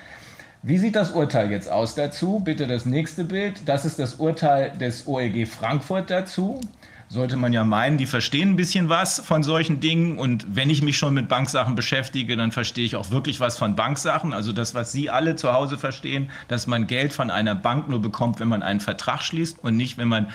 Wie 0.62 0.78
sieht 0.78 0.96
das 0.96 1.12
Urteil 1.12 1.50
jetzt 1.50 1.70
aus 1.70 1.94
dazu? 1.94 2.40
Bitte 2.40 2.66
das 2.66 2.86
nächste 2.86 3.24
Bild. 3.24 3.68
Das 3.68 3.84
ist 3.84 3.98
das 3.98 4.14
Urteil 4.14 4.72
des 4.78 5.06
OEG 5.06 5.46
Frankfurt 5.46 6.10
dazu. 6.10 6.60
Sollte 7.08 7.36
man 7.36 7.52
ja 7.52 7.62
meinen, 7.62 7.98
die 7.98 8.06
verstehen 8.06 8.50
ein 8.50 8.56
bisschen 8.56 8.88
was 8.88 9.20
von 9.20 9.44
solchen 9.44 9.78
Dingen. 9.78 10.18
Und 10.18 10.44
wenn 10.56 10.70
ich 10.70 10.82
mich 10.82 10.98
schon 10.98 11.14
mit 11.14 11.28
Banksachen 11.28 11.76
beschäftige, 11.76 12.36
dann 12.36 12.50
verstehe 12.50 12.84
ich 12.84 12.96
auch 12.96 13.12
wirklich 13.12 13.38
was 13.38 13.56
von 13.56 13.76
Banksachen. 13.76 14.32
Also 14.32 14.52
das, 14.52 14.74
was 14.74 14.90
Sie 14.90 15.08
alle 15.08 15.36
zu 15.36 15.52
Hause 15.52 15.78
verstehen, 15.78 16.30
dass 16.48 16.66
man 16.66 16.88
Geld 16.88 17.12
von 17.12 17.30
einer 17.30 17.54
Bank 17.54 17.88
nur 17.88 18.02
bekommt, 18.02 18.40
wenn 18.40 18.48
man 18.48 18.64
einen 18.64 18.80
Vertrag 18.80 19.22
schließt 19.22 19.62
und 19.62 19.76
nicht, 19.76 19.98
wenn 19.98 20.08
man 20.08 20.30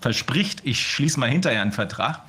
verspricht, 0.00 0.62
ich 0.64 0.80
schließe 0.80 1.20
mal 1.20 1.28
hinterher 1.28 1.60
einen 1.60 1.72
Vertrag. 1.72 2.22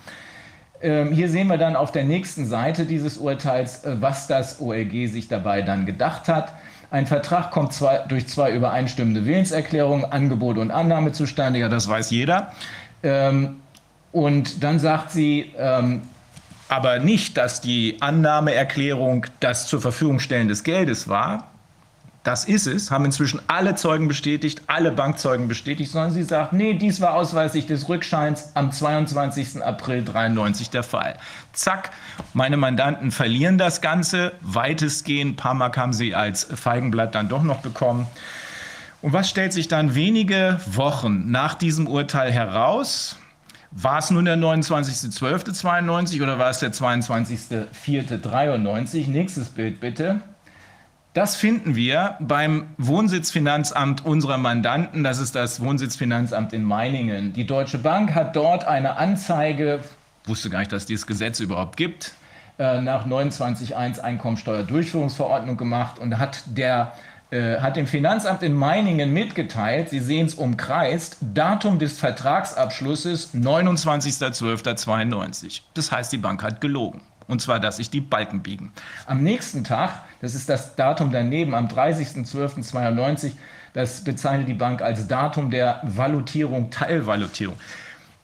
Ähm, 0.82 1.14
hier 1.14 1.30
sehen 1.30 1.48
wir 1.48 1.58
dann 1.58 1.78
auf 1.78 1.93
der 1.93 2.04
nächsten 2.04 2.46
Seite 2.46 2.86
dieses 2.86 3.18
Urteils, 3.18 3.86
äh, 3.86 3.96
was 4.02 4.28
das 4.28 4.60
OLG 4.60 5.08
sich 5.08 5.30
dabei 5.30 5.62
dann 5.62 5.86
gedacht 5.86 6.28
hat. 6.28 6.54
Ein 6.96 7.08
Vertrag 7.08 7.52
kommt 7.52 7.74
zwei, 7.74 8.06
durch 8.08 8.26
zwei 8.30 8.54
übereinstimmende 8.54 9.26
Willenserklärungen, 9.26 10.06
Angebot 10.06 10.58
und 10.58 10.72
Annahme 10.72 11.12
zustande. 11.12 11.60
Ja, 11.60 11.68
das 11.68 11.89
weiß 11.89 12.10
jeder. 12.10 12.54
Ähm, 13.04 13.58
und 14.14 14.64
dann 14.64 14.80
sagt 14.80 15.12
sie, 15.12 15.52
ähm, 15.58 16.04
aber 16.70 17.00
nicht, 17.00 17.36
dass 17.36 17.60
die 17.60 17.98
Annahmeerklärung 18.00 19.26
das 19.41 19.68
zur 19.68 19.82
Verfügung 19.82 20.20
stellen 20.20 20.48
des 20.48 20.64
Geldes 20.64 21.10
war, 21.10 21.52
das 22.26 22.43
ist 22.45 22.65
es, 22.65 22.89
haben 22.89 23.05
inzwischen 23.05 23.39
alle 23.45 23.76
Zeugen 23.76 24.07
bestätigt, 24.07 24.63
alle 24.65 24.91
Bankzeugen 24.91 25.47
bestätigt, 25.47 25.91
sondern 25.91 26.11
sie 26.11 26.23
sagt, 26.23 26.53
nee, 26.53 26.73
dies 26.73 26.99
war 26.99 27.13
ausweislich 27.13 27.67
des 27.67 27.88
Rückscheins 27.88 28.49
am 28.55 28.71
22. 28.71 29.63
April 29.63 30.03
93 30.03 30.71
der 30.71 30.82
Fall. 30.82 31.17
Zack, 31.53 31.91
meine 32.34 32.57
Mandanten 32.57 33.11
verlieren 33.11 33.59
das 33.59 33.80
Ganze, 33.80 34.32
weitestgehend, 34.41 35.34
ein 35.34 35.36
paar 35.36 35.53
Mark 35.53 35.78
haben 35.78 35.93
sie 35.93 36.15
als 36.15 36.45
Feigenblatt 36.45 37.13
dann 37.13 37.30
doch 37.30 37.43
noch 37.43 37.59
bekommen. 37.59 38.07
Und 39.03 39.13
was 39.13 39.30
stellt 39.30 39.53
sich 39.53 39.67
dann 39.67 39.93
wenige 39.93 40.59
Wochen 40.65 41.30
nach 41.30 41.53
diesem 41.53 41.88
Urteil 41.88 42.32
heraus? 42.32 43.17
War 43.69 43.99
es 43.99 44.09
nun 44.09 44.26
der 44.26 44.38
29.12.92 44.38 46.23
oder 46.23 46.39
war 46.39 46.49
es 46.49 46.57
der 46.57 46.73
22.04.93? 46.73 49.09
Nächstes 49.09 49.49
Bild 49.49 49.80
bitte. 49.80 50.21
Das 51.16 51.36
finden 51.38 51.76
wir 51.78 52.18
beim 52.20 52.68
Wohnsitzfinanzamt 52.78 54.05
unserer 54.05 54.38
Mandanten. 54.38 55.05
Das 55.05 55.20
ist 55.20 55.34
das 55.34 55.61
Wohnsitzfinanzamt 55.61 56.51
in 56.51 56.66
Meiningen. 56.66 57.32
Die 57.32 57.47
Deutsche 57.47 57.78
Bank 57.78 58.13
hat 58.13 58.36
dort 58.36 58.66
eine 58.66 58.97
Anzeige, 58.97 59.80
wusste 60.26 60.49
gar 60.49 60.59
nicht, 60.59 60.74
dass 60.74 60.86
dieses 60.86 61.07
Gesetz 61.07 61.39
überhaupt 61.39 61.78
gibt, 61.78 62.16
äh, 62.59 62.82
nach 62.82 63.07
29.1 63.07 64.01
Einkommensteuerdurchführungsverordnung 64.01 65.55
gemacht 65.55 65.99
und 65.99 66.20
hat 66.20 66.43
der 66.47 66.91
äh, 67.32 67.61
hat 67.61 67.78
dem 67.78 67.88
Finanzamt 67.88 68.43
in 68.43 68.53
Meiningen 68.53 69.13
mitgeteilt, 69.13 69.91
Sie 69.91 70.01
sehen 70.01 70.26
es 70.26 70.36
umkreist, 70.36 71.16
Datum 71.22 71.80
des 71.80 71.97
Vertragsabschlusses 71.97 73.34
29.12.92. 73.34 75.61
Das 75.74 75.93
heißt, 75.93 76.11
die 76.11 76.18
Bank 76.18 76.43
hat 76.43 76.59
gelogen. 76.59 76.99
Und 77.28 77.41
zwar, 77.41 77.59
dass 77.59 77.78
sich 77.78 77.89
die 77.89 78.01
Balken 78.01 78.41
biegen. 78.41 78.71
Am 79.05 79.23
nächsten 79.23 79.63
Tag, 79.63 80.03
das 80.21 80.36
ist 80.36 80.49
das 80.49 80.76
Datum 80.76 81.11
daneben, 81.11 81.55
am 81.55 81.67
30.12.92, 81.67 83.32
das 83.73 84.03
bezeichnet 84.03 84.47
die 84.47 84.53
Bank 84.53 84.82
als 84.82 85.07
Datum 85.07 85.51
der 85.51 85.82
Valutierung, 85.84 86.69
Teilvalutierung. 86.71 87.55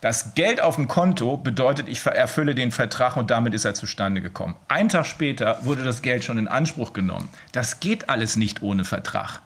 Das 0.02 0.34
Geld 0.34 0.62
auf 0.62 0.78
dem 0.78 0.88
Konto 0.88 1.38
bedeutet, 1.38 1.88
ich 1.88 2.04
erfülle 2.06 2.56
den 2.56 2.72
Vertrag 2.72 3.18
und 3.18 3.30
damit 3.30 3.54
ist 3.54 3.66
er 3.66 3.76
zustande 3.76 4.20
gekommen. 4.20 4.56
Ein 4.68 4.90
Tag 4.90 5.06
später 5.06 5.60
wurde 5.62 5.84
das 5.84 6.02
Geld 6.02 6.24
schon 6.24 6.40
in 6.40 6.48
Anspruch 6.48 6.94
genommen. 6.94 7.30
Das 7.52 7.80
geht 7.80 8.10
alles 8.10 8.36
nicht 8.36 8.64
ohne 8.64 8.84
Vertrag. 8.84 9.42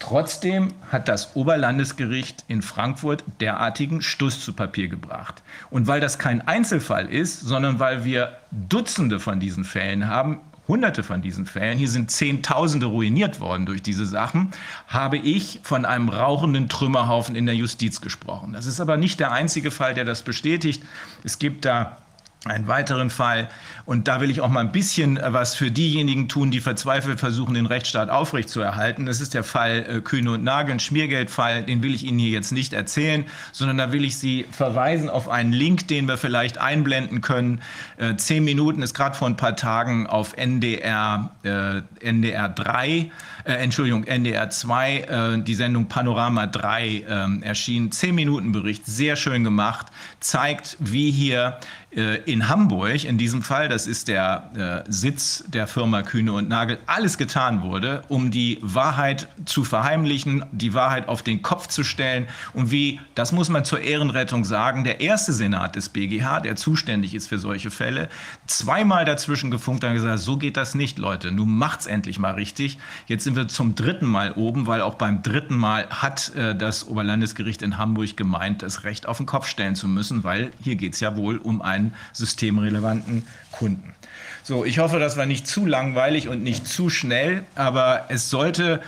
Trotzdem 0.00 0.72
hat 0.90 1.08
das 1.08 1.36
Oberlandesgericht 1.36 2.44
in 2.48 2.62
Frankfurt 2.62 3.22
derartigen 3.40 4.00
Stuss 4.00 4.42
zu 4.42 4.54
Papier 4.54 4.88
gebracht. 4.88 5.42
Und 5.70 5.86
weil 5.86 6.00
das 6.00 6.18
kein 6.18 6.46
Einzelfall 6.48 7.06
ist, 7.06 7.40
sondern 7.40 7.78
weil 7.78 8.02
wir 8.04 8.38
Dutzende 8.50 9.20
von 9.20 9.40
diesen 9.40 9.62
Fällen 9.62 10.08
haben, 10.08 10.40
hunderte 10.66 11.02
von 11.02 11.20
diesen 11.20 11.44
Fällen, 11.44 11.76
hier 11.76 11.88
sind 11.88 12.10
Zehntausende 12.10 12.86
ruiniert 12.86 13.40
worden 13.40 13.66
durch 13.66 13.82
diese 13.82 14.06
Sachen, 14.06 14.52
habe 14.88 15.18
ich 15.18 15.60
von 15.64 15.84
einem 15.84 16.08
rauchenden 16.08 16.68
Trümmerhaufen 16.70 17.36
in 17.36 17.44
der 17.44 17.54
Justiz 17.54 18.00
gesprochen. 18.00 18.54
Das 18.54 18.66
ist 18.66 18.80
aber 18.80 18.96
nicht 18.96 19.20
der 19.20 19.32
einzige 19.32 19.70
Fall, 19.70 19.92
der 19.92 20.06
das 20.06 20.22
bestätigt. 20.22 20.82
Es 21.24 21.38
gibt 21.38 21.66
da 21.66 21.98
einen 22.46 22.68
weiteren 22.68 23.10
Fall. 23.10 23.50
Und 23.84 24.08
da 24.08 24.22
will 24.22 24.30
ich 24.30 24.40
auch 24.40 24.48
mal 24.48 24.60
ein 24.60 24.72
bisschen 24.72 25.18
äh, 25.18 25.32
was 25.32 25.54
für 25.54 25.70
diejenigen 25.70 26.28
tun, 26.28 26.50
die 26.50 26.60
verzweifelt 26.60 27.20
versuchen, 27.20 27.52
den 27.52 27.66
Rechtsstaat 27.66 28.08
aufrechtzuerhalten. 28.08 29.04
Das 29.04 29.20
ist 29.20 29.34
der 29.34 29.44
Fall 29.44 29.84
äh, 29.88 30.00
Kühne 30.00 30.32
und 30.32 30.44
Nagel, 30.44 30.72
ein 30.72 30.80
Schmiergeldfall. 30.80 31.64
Den 31.64 31.82
will 31.82 31.94
ich 31.94 32.04
Ihnen 32.04 32.18
hier 32.18 32.30
jetzt 32.30 32.52
nicht 32.52 32.72
erzählen, 32.72 33.26
sondern 33.52 33.76
da 33.76 33.92
will 33.92 34.04
ich 34.04 34.16
Sie 34.16 34.46
verweisen 34.52 35.10
auf 35.10 35.28
einen 35.28 35.52
Link, 35.52 35.88
den 35.88 36.08
wir 36.08 36.16
vielleicht 36.16 36.56
einblenden 36.56 37.20
können. 37.20 37.60
Äh, 37.98 38.16
zehn 38.16 38.42
Minuten 38.42 38.80
ist 38.80 38.94
gerade 38.94 39.16
vor 39.16 39.28
ein 39.28 39.36
paar 39.36 39.56
Tagen 39.56 40.06
auf 40.06 40.34
NDR, 40.34 41.32
äh, 41.42 41.82
NDR 42.00 42.48
3, 42.48 43.10
äh, 43.44 43.52
Entschuldigung, 43.52 44.04
NDR 44.04 44.50
2, 44.50 44.96
äh, 44.98 45.42
die 45.42 45.54
Sendung 45.54 45.86
Panorama 45.86 46.46
3 46.46 47.04
ähm, 47.08 47.42
erschienen. 47.42 47.92
Zehn 47.92 48.14
Minuten 48.14 48.52
Bericht, 48.52 48.86
sehr 48.86 49.16
schön 49.16 49.44
gemacht, 49.44 49.86
zeigt, 50.20 50.76
wie 50.80 51.10
hier 51.10 51.58
äh, 51.92 52.22
in 52.30 52.48
Hamburg, 52.48 53.04
in 53.04 53.18
diesem 53.18 53.42
Fall, 53.42 53.68
das 53.68 53.88
ist 53.88 54.06
der 54.06 54.84
äh, 54.86 54.90
Sitz 54.90 55.42
der 55.48 55.66
Firma 55.66 56.02
Kühne 56.02 56.32
und 56.32 56.48
Nagel, 56.48 56.78
alles 56.86 57.18
getan 57.18 57.62
wurde, 57.62 58.02
um 58.08 58.30
die 58.30 58.58
Wahrheit 58.62 59.28
zu 59.44 59.64
verheimlichen, 59.64 60.44
die 60.52 60.72
Wahrheit 60.72 61.08
auf 61.08 61.22
den 61.22 61.42
Kopf 61.42 61.66
zu 61.66 61.82
stellen 61.82 62.28
und 62.52 62.70
wie, 62.70 63.00
das 63.16 63.32
muss 63.32 63.48
man 63.48 63.64
zur 63.64 63.80
Ehrenrettung 63.80 64.44
sagen, 64.44 64.84
der 64.84 65.00
erste 65.00 65.32
Senat 65.32 65.74
des 65.74 65.88
BGH, 65.88 66.40
der 66.40 66.54
zuständig 66.54 67.14
ist 67.14 67.28
für 67.28 67.38
solche 67.38 67.72
Fälle, 67.72 68.08
zweimal 68.46 69.04
dazwischen 69.04 69.50
gefunkt 69.50 69.82
und 69.82 69.92
gesagt, 69.92 70.20
so 70.20 70.36
geht 70.36 70.56
das 70.56 70.76
nicht, 70.76 70.98
Leute, 70.98 71.32
nun 71.32 71.58
macht's 71.58 71.86
endlich 71.86 72.20
mal 72.20 72.34
richtig. 72.34 72.78
Jetzt 73.06 73.26
sind 73.30 73.36
wir 73.36 73.48
zum 73.48 73.74
dritten 73.74 74.06
Mal 74.06 74.32
oben, 74.32 74.66
weil 74.66 74.80
auch 74.80 74.94
beim 74.94 75.22
dritten 75.22 75.56
Mal 75.56 75.86
hat 75.88 76.34
äh, 76.34 76.54
das 76.54 76.86
Oberlandesgericht 76.86 77.62
in 77.62 77.78
Hamburg 77.78 78.16
gemeint, 78.16 78.62
das 78.62 78.84
Recht 78.84 79.06
auf 79.06 79.16
den 79.16 79.26
Kopf 79.26 79.46
stellen 79.46 79.74
zu 79.74 79.88
müssen, 79.88 80.24
weil 80.24 80.50
hier 80.62 80.76
geht 80.76 80.94
es 80.94 81.00
ja 81.00 81.16
wohl 81.16 81.38
um 81.38 81.62
ein 81.62 81.80
einen 81.80 81.94
systemrelevanten 82.12 83.26
Kunden. 83.50 83.94
So, 84.42 84.64
ich 84.64 84.78
hoffe, 84.78 84.98
das 84.98 85.16
war 85.16 85.26
nicht 85.26 85.46
zu 85.46 85.66
langweilig 85.66 86.28
und 86.28 86.42
nicht 86.42 86.66
zu 86.66 86.90
schnell, 86.90 87.44
aber 87.54 88.06
es 88.08 88.30
sollte 88.30 88.80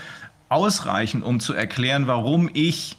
ausreichen, 0.48 1.22
um 1.22 1.40
zu 1.40 1.54
erklären, 1.54 2.06
warum 2.06 2.50
ich 2.52 2.98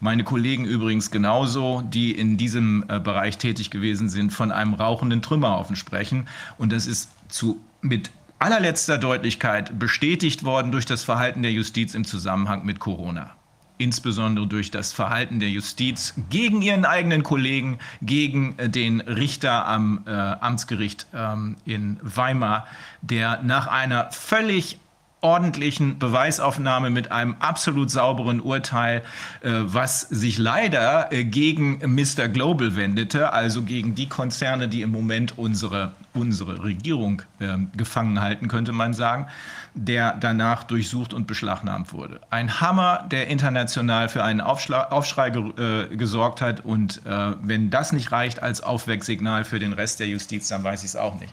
meine 0.00 0.24
Kollegen 0.24 0.64
übrigens 0.64 1.10
genauso, 1.10 1.82
die 1.82 2.12
in 2.12 2.38
diesem 2.38 2.84
äh, 2.88 2.98
Bereich 2.98 3.36
tätig 3.36 3.70
gewesen 3.70 4.08
sind, 4.08 4.32
von 4.32 4.50
einem 4.50 4.72
rauchenden 4.74 5.20
Trümmerhaufen 5.20 5.76
sprechen. 5.76 6.26
Und 6.56 6.72
das 6.72 6.86
ist 6.86 7.10
zu, 7.28 7.60
mit 7.82 8.10
allerletzter 8.40 8.98
Deutlichkeit 8.98 9.78
bestätigt 9.78 10.44
worden 10.44 10.72
durch 10.72 10.86
das 10.86 11.04
Verhalten 11.04 11.42
der 11.42 11.52
Justiz 11.52 11.94
im 11.94 12.04
Zusammenhang 12.04 12.64
mit 12.64 12.80
Corona. 12.80 13.30
Insbesondere 13.78 14.46
durch 14.46 14.70
das 14.70 14.92
Verhalten 14.92 15.40
der 15.40 15.50
Justiz 15.50 16.14
gegen 16.28 16.60
ihren 16.60 16.84
eigenen 16.84 17.22
Kollegen, 17.22 17.78
gegen 18.02 18.58
äh, 18.58 18.68
den 18.68 19.00
Richter 19.00 19.66
am 19.66 20.02
äh, 20.06 20.10
Amtsgericht 20.10 21.06
ähm, 21.14 21.56
in 21.64 21.98
Weimar, 22.02 22.66
der 23.02 23.42
nach 23.42 23.68
einer 23.68 24.10
völlig 24.10 24.78
ordentlichen 25.22 25.98
Beweisaufnahme 25.98 26.90
mit 26.90 27.12
einem 27.12 27.36
absolut 27.40 27.90
sauberen 27.90 28.40
Urteil, 28.40 29.02
äh, 29.42 29.50
was 29.50 30.00
sich 30.00 30.38
leider 30.38 31.12
äh, 31.12 31.24
gegen 31.24 31.78
Mr. 31.84 32.28
Global 32.28 32.76
wendete, 32.76 33.32
also 33.32 33.62
gegen 33.62 33.94
die 33.94 34.08
Konzerne, 34.08 34.68
die 34.68 34.82
im 34.82 34.90
Moment 34.90 35.36
unsere, 35.36 35.92
unsere 36.14 36.62
Regierung 36.62 37.22
äh, 37.38 37.58
gefangen 37.76 38.20
halten, 38.20 38.48
könnte 38.48 38.72
man 38.72 38.94
sagen, 38.94 39.26
der 39.74 40.16
danach 40.18 40.64
durchsucht 40.64 41.12
und 41.12 41.26
beschlagnahmt 41.26 41.92
wurde. 41.92 42.20
Ein 42.30 42.60
Hammer, 42.60 43.04
der 43.10 43.28
international 43.28 44.08
für 44.08 44.24
einen 44.24 44.40
Aufschla 44.40 44.88
Aufschrei 44.88 45.28
äh, 45.28 45.96
gesorgt 45.96 46.40
hat 46.40 46.64
und 46.64 47.02
äh, 47.06 47.32
wenn 47.42 47.70
das 47.70 47.92
nicht 47.92 48.10
reicht 48.10 48.42
als 48.42 48.62
Aufwecksignal 48.62 49.44
für 49.44 49.58
den 49.58 49.72
Rest 49.72 50.00
der 50.00 50.08
Justiz, 50.08 50.48
dann 50.48 50.64
weiß 50.64 50.80
ich 50.80 50.90
es 50.90 50.96
auch 50.96 51.20
nicht. 51.20 51.32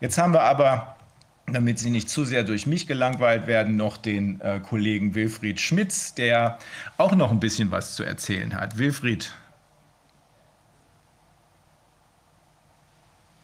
Jetzt 0.00 0.18
haben 0.18 0.34
wir 0.34 0.42
aber 0.42 0.93
damit 1.46 1.78
Sie 1.78 1.90
nicht 1.90 2.08
zu 2.08 2.24
sehr 2.24 2.42
durch 2.42 2.66
mich 2.66 2.86
gelangweilt 2.86 3.46
werden, 3.46 3.76
noch 3.76 3.96
den 3.96 4.40
äh, 4.40 4.60
Kollegen 4.60 5.14
Wilfried 5.14 5.60
Schmitz, 5.60 6.14
der 6.14 6.58
auch 6.96 7.14
noch 7.14 7.30
ein 7.30 7.40
bisschen 7.40 7.70
was 7.70 7.94
zu 7.94 8.02
erzählen 8.02 8.54
hat. 8.54 8.78
Wilfried. 8.78 9.32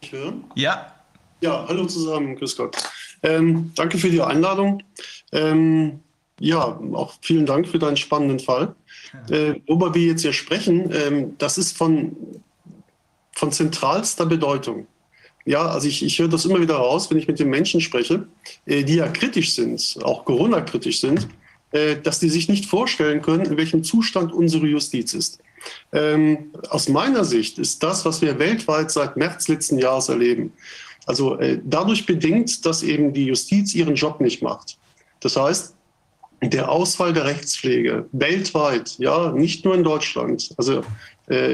Hören? 0.09 0.43
Ja. 0.55 0.93
Ja, 1.41 1.65
hallo 1.67 1.85
zusammen, 1.85 2.35
grüß 2.35 2.57
Gott. 2.57 2.77
Ähm, 3.23 3.71
danke 3.75 3.97
für 3.97 4.09
die 4.09 4.21
Einladung. 4.21 4.83
Ähm, 5.31 6.01
ja, 6.39 6.79
auch 6.93 7.13
vielen 7.21 7.45
Dank 7.45 7.67
für 7.67 7.79
deinen 7.79 7.97
spannenden 7.97 8.39
Fall. 8.39 8.75
Äh, 9.29 9.55
worüber 9.67 9.93
wir 9.93 10.07
jetzt 10.07 10.21
hier 10.21 10.33
sprechen, 10.33 10.91
ähm, 10.91 11.37
das 11.37 11.57
ist 11.57 11.77
von, 11.77 12.15
von 13.33 13.51
zentralster 13.51 14.25
Bedeutung. 14.25 14.87
Ja, 15.45 15.67
also 15.67 15.87
ich, 15.87 16.03
ich 16.03 16.19
höre 16.19 16.27
das 16.27 16.45
immer 16.45 16.61
wieder 16.61 16.75
raus, 16.75 17.09
wenn 17.09 17.17
ich 17.17 17.27
mit 17.27 17.39
den 17.39 17.49
Menschen 17.49 17.81
spreche, 17.81 18.27
äh, 18.65 18.83
die 18.83 18.95
ja 18.95 19.07
kritisch 19.07 19.53
sind, 19.53 19.97
auch 20.03 20.25
Corona-kritisch 20.25 20.99
sind, 20.99 21.27
äh, 21.71 21.95
dass 21.95 22.19
die 22.19 22.29
sich 22.29 22.47
nicht 22.47 22.65
vorstellen 22.65 23.21
können, 23.21 23.45
in 23.45 23.57
welchem 23.57 23.83
Zustand 23.83 24.31
unsere 24.33 24.67
Justiz 24.67 25.13
ist. 25.13 25.39
Ähm, 25.93 26.51
aus 26.69 26.89
meiner 26.89 27.23
Sicht 27.23 27.59
ist 27.59 27.81
das, 27.83 28.05
was 28.05 28.21
wir 28.21 28.39
weltweit 28.39 28.91
seit 28.91 29.17
März 29.17 29.47
letzten 29.47 29.77
Jahres 29.77 30.09
erleben, 30.09 30.53
also 31.05 31.37
äh, 31.39 31.59
dadurch 31.63 32.05
bedingt, 32.05 32.65
dass 32.65 32.83
eben 32.83 33.13
die 33.13 33.25
Justiz 33.25 33.73
ihren 33.73 33.95
Job 33.95 34.21
nicht 34.21 34.41
macht. 34.41 34.77
Das 35.19 35.35
heißt, 35.35 35.75
der 36.43 36.69
Ausfall 36.69 37.13
der 37.13 37.25
Rechtspflege 37.25 38.07
weltweit, 38.11 38.97
ja, 38.97 39.31
nicht 39.31 39.63
nur 39.63 39.75
in 39.75 39.83
Deutschland. 39.83 40.53
Also 40.57 40.83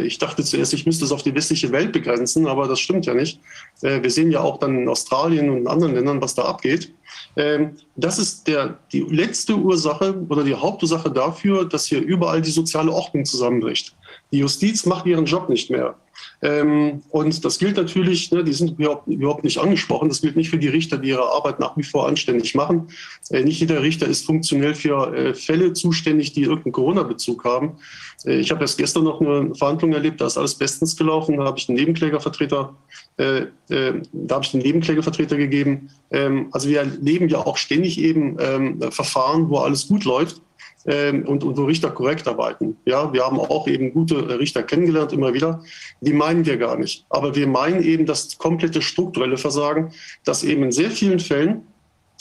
ich 0.03 0.17
dachte 0.17 0.43
zuerst, 0.43 0.73
ich 0.73 0.85
müsste 0.85 1.05
es 1.05 1.11
auf 1.11 1.23
die 1.23 1.35
westliche 1.35 1.71
Welt 1.71 1.91
begrenzen, 1.91 2.47
aber 2.47 2.67
das 2.67 2.79
stimmt 2.79 3.05
ja 3.05 3.13
nicht. 3.13 3.39
Äh, 3.81 4.01
wir 4.01 4.09
sehen 4.09 4.31
ja 4.31 4.41
auch 4.41 4.59
dann 4.59 4.77
in 4.77 4.89
Australien 4.89 5.49
und 5.49 5.57
in 5.57 5.67
anderen 5.67 5.93
Ländern, 5.93 6.21
was 6.21 6.35
da 6.35 6.43
abgeht. 6.45 6.93
Ähm, 7.35 7.77
das 7.95 8.17
ist 8.17 8.47
der, 8.47 8.79
die 8.91 9.01
letzte 9.01 9.55
Ursache 9.55 10.25
oder 10.29 10.43
die 10.43 10.55
Hauptursache 10.55 11.11
dafür, 11.11 11.65
dass 11.65 11.85
hier 11.85 12.01
überall 12.01 12.41
die 12.41 12.51
soziale 12.51 12.91
Ordnung 12.91 13.25
zusammenbricht. 13.25 13.95
Die 14.31 14.39
Justiz 14.39 14.85
macht 14.85 15.05
ihren 15.05 15.25
Job 15.25 15.49
nicht 15.49 15.69
mehr. 15.69 15.95
Ähm, 16.41 17.01
und 17.09 17.43
das 17.43 17.57
gilt 17.57 17.77
natürlich, 17.77 18.31
ne, 18.31 18.43
die 18.43 18.53
sind 18.53 18.77
überhaupt, 18.79 19.07
überhaupt 19.07 19.43
nicht 19.43 19.57
angesprochen, 19.57 20.09
das 20.09 20.21
gilt 20.21 20.35
nicht 20.35 20.49
für 20.49 20.59
die 20.59 20.67
Richter, 20.67 20.97
die 20.97 21.09
ihre 21.09 21.31
Arbeit 21.31 21.59
nach 21.59 21.75
wie 21.77 21.83
vor 21.83 22.07
anständig 22.07 22.53
machen. 22.53 22.89
Äh, 23.31 23.43
nicht 23.43 23.59
jeder 23.59 23.81
Richter 23.81 24.07
ist 24.07 24.25
funktionell 24.25 24.75
für 24.75 25.13
äh, 25.15 25.33
Fälle 25.33 25.73
zuständig, 25.73 26.33
die 26.33 26.43
irgendeinen 26.43 26.73
Corona-Bezug 26.73 27.43
haben. 27.43 27.77
Äh, 28.25 28.37
ich 28.37 28.51
habe 28.51 28.61
erst 28.61 28.77
gestern 28.77 29.05
noch 29.05 29.19
eine 29.19 29.55
Verhandlung 29.55 29.93
erlebt, 29.93 30.21
da 30.21 30.27
ist 30.27 30.37
alles 30.37 30.55
bestens 30.55 30.95
gelaufen, 30.95 31.37
da 31.37 31.45
habe 31.45 31.57
ich 31.57 31.67
einen 31.69 31.77
Nebenklägervertreter, 31.77 32.75
äh, 33.17 33.45
äh, 33.69 34.01
da 34.11 34.35
habe 34.35 34.45
ich 34.45 34.51
den 34.51 34.61
Nebenklägervertreter 34.61 35.37
gegeben. 35.37 35.89
Ähm, 36.11 36.49
also 36.51 36.69
wir 36.69 36.79
erleben 36.79 37.29
ja 37.29 37.39
auch 37.39 37.57
ständig 37.57 37.99
eben 37.99 38.37
ähm, 38.39 38.81
Verfahren, 38.91 39.49
wo 39.49 39.57
alles 39.57 39.87
gut 39.87 40.05
läuft 40.05 40.41
und, 40.87 41.43
und 41.43 41.57
wo 41.57 41.65
Richter 41.65 41.91
korrekt 41.91 42.27
arbeiten. 42.29 42.77
Ja, 42.85 43.11
wir 43.11 43.25
haben 43.25 43.39
auch 43.39 43.67
eben 43.67 43.91
gute 43.91 44.39
Richter 44.39 44.63
kennengelernt, 44.63 45.11
immer 45.11 45.33
wieder. 45.33 45.61
Die 45.99 46.13
meinen 46.13 46.45
wir 46.45 46.55
gar 46.55 46.77
nicht. 46.77 47.05
Aber 47.09 47.35
wir 47.35 47.45
meinen 47.45 47.83
eben 47.83 48.05
das 48.05 48.37
komplette 48.37 48.81
strukturelle 48.81 49.37
Versagen, 49.37 49.91
das 50.23 50.45
eben 50.45 50.63
in 50.63 50.71
sehr 50.71 50.89
vielen 50.89 51.19
Fällen, 51.19 51.63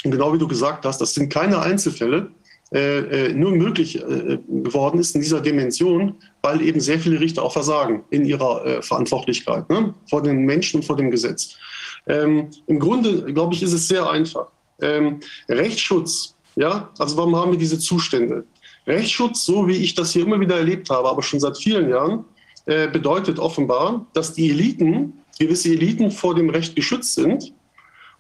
genau 0.03 0.33
wie 0.35 0.39
du 0.39 0.49
gesagt 0.49 0.85
hast, 0.85 1.01
das 1.01 1.15
sind 1.15 1.33
keine 1.33 1.61
Einzelfälle, 1.61 2.31
äh, 2.75 3.29
äh, 3.29 3.33
nur 3.33 3.53
möglich 3.53 3.97
äh, 4.03 4.39
geworden 4.49 4.99
ist 4.99 5.15
in 5.15 5.21
dieser 5.21 5.41
Dimension, 5.41 6.17
weil 6.43 6.61
eben 6.63 6.81
sehr 6.81 6.99
viele 6.99 7.21
Richter 7.21 7.45
auch 7.45 7.53
versagen 7.53 8.03
in 8.11 8.25
ihrer 8.25 8.67
äh, 8.67 8.83
Verantwortlichkeit 8.83 9.71
ne? 9.71 9.95
vor 10.11 10.21
den 10.21 10.45
Menschen 10.45 10.81
und 10.81 10.83
vor 10.85 10.97
dem 10.97 11.13
Gesetz. 11.13 11.57
Ähm, 12.09 12.51
Im 12.67 12.81
Grunde, 12.81 13.33
glaube 13.33 13.55
ich, 13.55 13.63
ist 13.63 13.73
es 13.73 13.87
sehr 13.87 14.11
einfach. 14.11 14.49
Ähm, 14.81 15.21
Rechtsschutz, 15.49 16.35
ja, 16.57 16.91
also 16.99 17.17
warum 17.17 17.37
haben 17.37 17.53
wir 17.53 17.59
diese 17.59 17.79
Zustände? 17.79 18.45
Rechtsschutz, 18.87 19.45
so 19.45 19.67
wie 19.67 19.77
ich 19.77 19.95
das 19.95 20.13
hier 20.13 20.23
immer 20.23 20.41
wieder 20.41 20.57
erlebt 20.57 20.91
habe, 20.91 21.09
aber 21.09 21.23
schon 21.23 21.41
seit 21.41 21.59
vielen 21.59 21.89
Jahren, 21.89 22.25
äh, 22.67 22.89
bedeutet 22.89 23.39
offenbar, 23.39 24.07
dass 24.13 24.33
die 24.33 24.51
Eliten, 24.51 25.15
gewisse 25.39 25.71
Eliten 25.71 26.11
vor 26.11 26.35
dem 26.35 26.51
Recht 26.51 26.75
geschützt 26.75 27.15
sind 27.15 27.53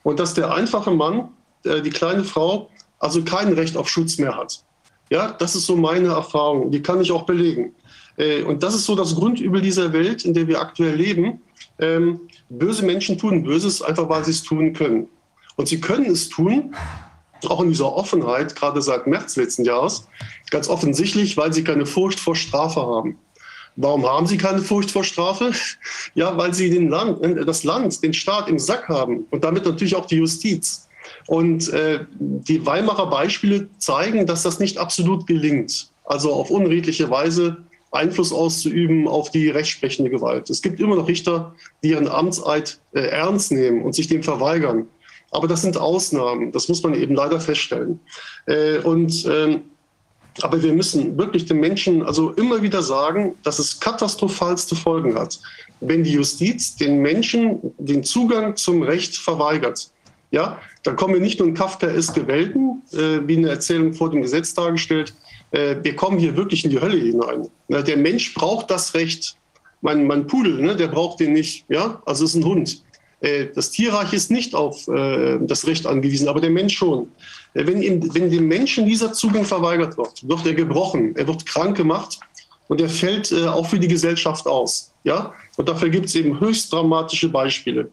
und 0.03 0.21
dass 0.21 0.35
der 0.35 0.53
einfache 0.53 0.91
Mann, 0.91 1.29
äh, 1.65 1.83
die 1.83 1.91
kleine 1.91 2.25
Frau, 2.25 2.71
also 2.99 3.23
kein 3.23 3.53
Recht 3.53 3.77
auf 3.77 3.89
Schutz 3.89 4.19
mehr 4.19 4.37
hat. 4.37 4.63
Ja, 5.11 5.33
das 5.33 5.55
ist 5.55 5.67
so 5.67 5.77
meine 5.77 6.09
Erfahrung, 6.09 6.71
die 6.71 6.83
kann 6.83 7.01
ich 7.01 7.13
auch 7.13 7.25
belegen. 7.25 7.75
Äh, 8.17 8.43
und 8.43 8.63
das 8.63 8.75
ist 8.75 8.87
so 8.87 8.95
das 8.95 9.15
Grundübel 9.15 9.61
dieser 9.61 9.93
Welt, 9.93 10.25
in 10.25 10.35
der 10.35 10.49
wir 10.49 10.61
aktuell 10.61 10.97
leben. 10.97 11.43
Ähm, 11.79 12.21
böse 12.49 12.85
Menschen 12.85 13.19
tun 13.19 13.43
Böses, 13.43 13.83
einfach 13.83 14.09
weil 14.09 14.25
sie 14.25 14.31
es 14.33 14.43
tun 14.43 14.73
können. 14.73 15.09
Und 15.57 15.69
sie 15.69 15.81
können 15.81 16.07
es 16.07 16.29
tun, 16.29 16.75
auch 17.51 17.63
in 17.63 17.69
dieser 17.69 17.93
Offenheit, 17.93 18.57
gerade 18.57 18.83
seit 18.83 19.07
März 19.07 19.37
letzten 19.37 19.65
Jahres, 19.65 20.09
ganz 20.51 20.69
offensichtlich, 20.69 21.37
weil 21.37 21.53
sie 21.53 21.65
keine 21.65 21.87
Furcht 21.87 22.21
vor 22.21 22.37
Strafe 22.37 22.81
haben. 22.81 23.19
Warum 23.77 24.07
haben 24.07 24.27
sie 24.27 24.39
keine 24.39 24.63
Furcht 24.63 24.91
vor 24.91 25.05
Strafe? 25.05 25.53
Ja, 26.15 26.37
weil 26.39 26.55
sie 26.55 26.69
Land, 26.79 27.23
äh, 27.23 27.45
das 27.45 27.63
Land, 27.63 28.03
den 28.03 28.15
Staat 28.15 28.49
im 28.49 28.59
Sack 28.59 28.89
haben 28.89 29.27
und 29.31 29.45
damit 29.45 29.67
natürlich 29.67 29.97
auch 29.97 30.07
die 30.07 30.17
Justiz. 30.17 30.89
Und 31.27 31.69
äh, 31.73 32.07
die 32.19 32.65
Weimarer 32.65 33.11
Beispiele 33.11 33.69
zeigen, 33.79 34.27
dass 34.27 34.43
das 34.43 34.59
nicht 34.59 34.79
absolut 34.79 35.27
gelingt. 35.27 35.91
Also 36.05 36.33
auf 36.33 36.51
unredliche 36.51 37.11
Weise 37.11 37.59
Einfluss 37.93 38.33
auszuüben 38.33 39.09
auf 39.09 39.31
die 39.31 39.49
rechtsprechende 39.49 40.11
Gewalt. 40.11 40.51
Es 40.51 40.63
gibt 40.63 40.81
immer 40.81 40.97
noch 40.97 41.09
Richter, 41.09 41.55
die 41.83 41.91
ihren 41.91 42.09
Amtseid 42.09 42.79
äh, 42.93 43.01
ernst 43.01 43.53
nehmen 43.53 43.83
und 43.83 43.95
sich 43.95 44.09
dem 44.09 44.23
verweigern. 44.23 44.87
Aber 45.37 45.49
das 45.49 45.61
sind 45.61 45.77
Ausnahmen, 45.77 46.51
das 46.51 46.69
muss 46.69 46.83
man 46.83 46.95
eben 46.95 47.15
leider 47.15 47.39
feststellen. 47.41 48.01
Äh, 48.47 48.79
und, 48.79 49.27
äh, 49.27 49.61
aber 50.41 50.63
wir 50.63 50.73
müssen 50.73 51.19
wirklich 51.19 51.45
den 51.45 51.61
Menschen 51.61 52.03
also 52.03 52.31
immer 52.33 52.63
wieder 52.63 52.83
sagen, 52.83 53.35
dass 53.43 53.59
es 53.59 53.79
katastrophalste 53.79 54.75
Folgen 54.75 55.15
hat, 55.15 55.39
wenn 55.81 56.05
die 56.05 56.13
Justiz 56.13 56.77
den 56.77 57.03
Menschen 57.03 57.59
den 57.77 58.03
Zugang 58.03 58.57
zum 58.57 58.83
Recht 58.83 59.17
verweigert. 59.17 59.91
Ja, 60.31 60.59
da 60.85 60.93
kommen 60.93 61.13
wir 61.13 61.21
nicht 61.21 61.39
nur 61.39 61.49
in 61.49 61.55
Kafkaeske 61.55 62.27
Welten, 62.27 62.83
äh, 62.93 63.21
wie 63.27 63.37
eine 63.37 63.51
Erzählung 63.51 63.93
vor 63.93 64.09
dem 64.09 64.23
Gesetz 64.23 64.55
dargestellt, 64.55 65.15
äh, 65.51 65.77
wir 65.83 65.95
kommen 65.97 66.19
hier 66.19 66.35
wirklich 66.35 66.65
in 66.65 66.71
die 66.71 66.81
Hölle 66.81 66.97
hinein. 66.97 67.49
Na, 67.69 67.83
der 67.83 67.99
Mensch 67.99 68.33
braucht 68.33 68.71
das 68.71 68.95
Recht. 68.95 69.37
Mein, 69.83 70.07
mein 70.07 70.27
Pudel, 70.27 70.63
ne, 70.63 70.75
der 70.75 70.89
braucht 70.89 71.21
den 71.21 71.35
nicht. 71.35 71.67
Ja, 71.69 72.03
also 72.07 72.25
ist 72.25 72.35
ein 72.35 72.45
Hund. 72.45 72.83
Äh, 73.21 73.47
das 73.55 73.71
Tierreich 73.71 74.13
ist 74.13 74.31
nicht 74.31 74.55
auf 74.55 74.87
äh, 74.89 75.39
das 75.41 75.67
Recht 75.67 75.87
angewiesen, 75.87 76.29
aber 76.29 76.41
der 76.41 76.51
Mensch 76.51 76.77
schon. 76.77 77.09
Äh, 77.55 77.67
wenn, 77.67 77.83
ihm, 77.83 78.15
wenn 78.15 78.31
dem 78.31 78.47
Menschen 78.47 78.87
dieser 78.87 79.13
Zugang 79.13 79.45
verweigert 79.45 79.97
wird, 79.97 80.29
wird 80.29 80.47
er 80.47 80.55
gebrochen, 80.55 81.17
er 81.17 81.27
wird 81.27 81.47
krank 81.47 81.77
gemacht 81.77 82.19
und 82.69 82.81
er 82.81 82.89
fällt 82.89 83.33
auch 83.33 83.67
für 83.67 83.79
die 83.79 83.87
Gesellschaft 83.87 84.47
aus. 84.47 84.93
Ja? 85.05 85.33
Und 85.57 85.69
dafür 85.69 85.89
gibt 85.89 86.07
es 86.07 86.17
eben 86.17 86.41
höchst 86.41 86.73
dramatische 86.73 87.29
Beispiele. 87.29 87.91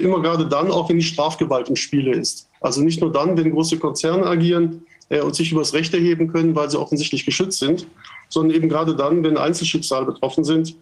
Immer 0.00 0.22
gerade 0.22 0.48
dann, 0.48 0.70
auch 0.70 0.88
wenn 0.88 0.96
die 0.96 1.04
Strafgewalt 1.04 1.68
im 1.68 1.76
Spiele 1.76 2.16
ist. 2.16 2.48
Also 2.62 2.80
nicht 2.80 3.02
nur 3.02 3.12
dann, 3.12 3.36
wenn 3.36 3.50
große 3.50 3.78
Konzerne 3.78 4.24
agieren, 4.24 4.80
und 5.10 5.34
sich 5.34 5.52
übers 5.52 5.74
Recht 5.74 5.92
erheben 5.92 6.32
können, 6.32 6.54
weil 6.54 6.70
sie 6.70 6.80
offensichtlich 6.80 7.26
geschützt 7.26 7.58
sind, 7.58 7.86
sondern 8.30 8.56
eben 8.56 8.70
gerade 8.70 8.96
dann, 8.96 9.22
wenn 9.22 9.36
Einzelschicksale 9.36 10.06
betroffen 10.06 10.42
sind. 10.42 10.74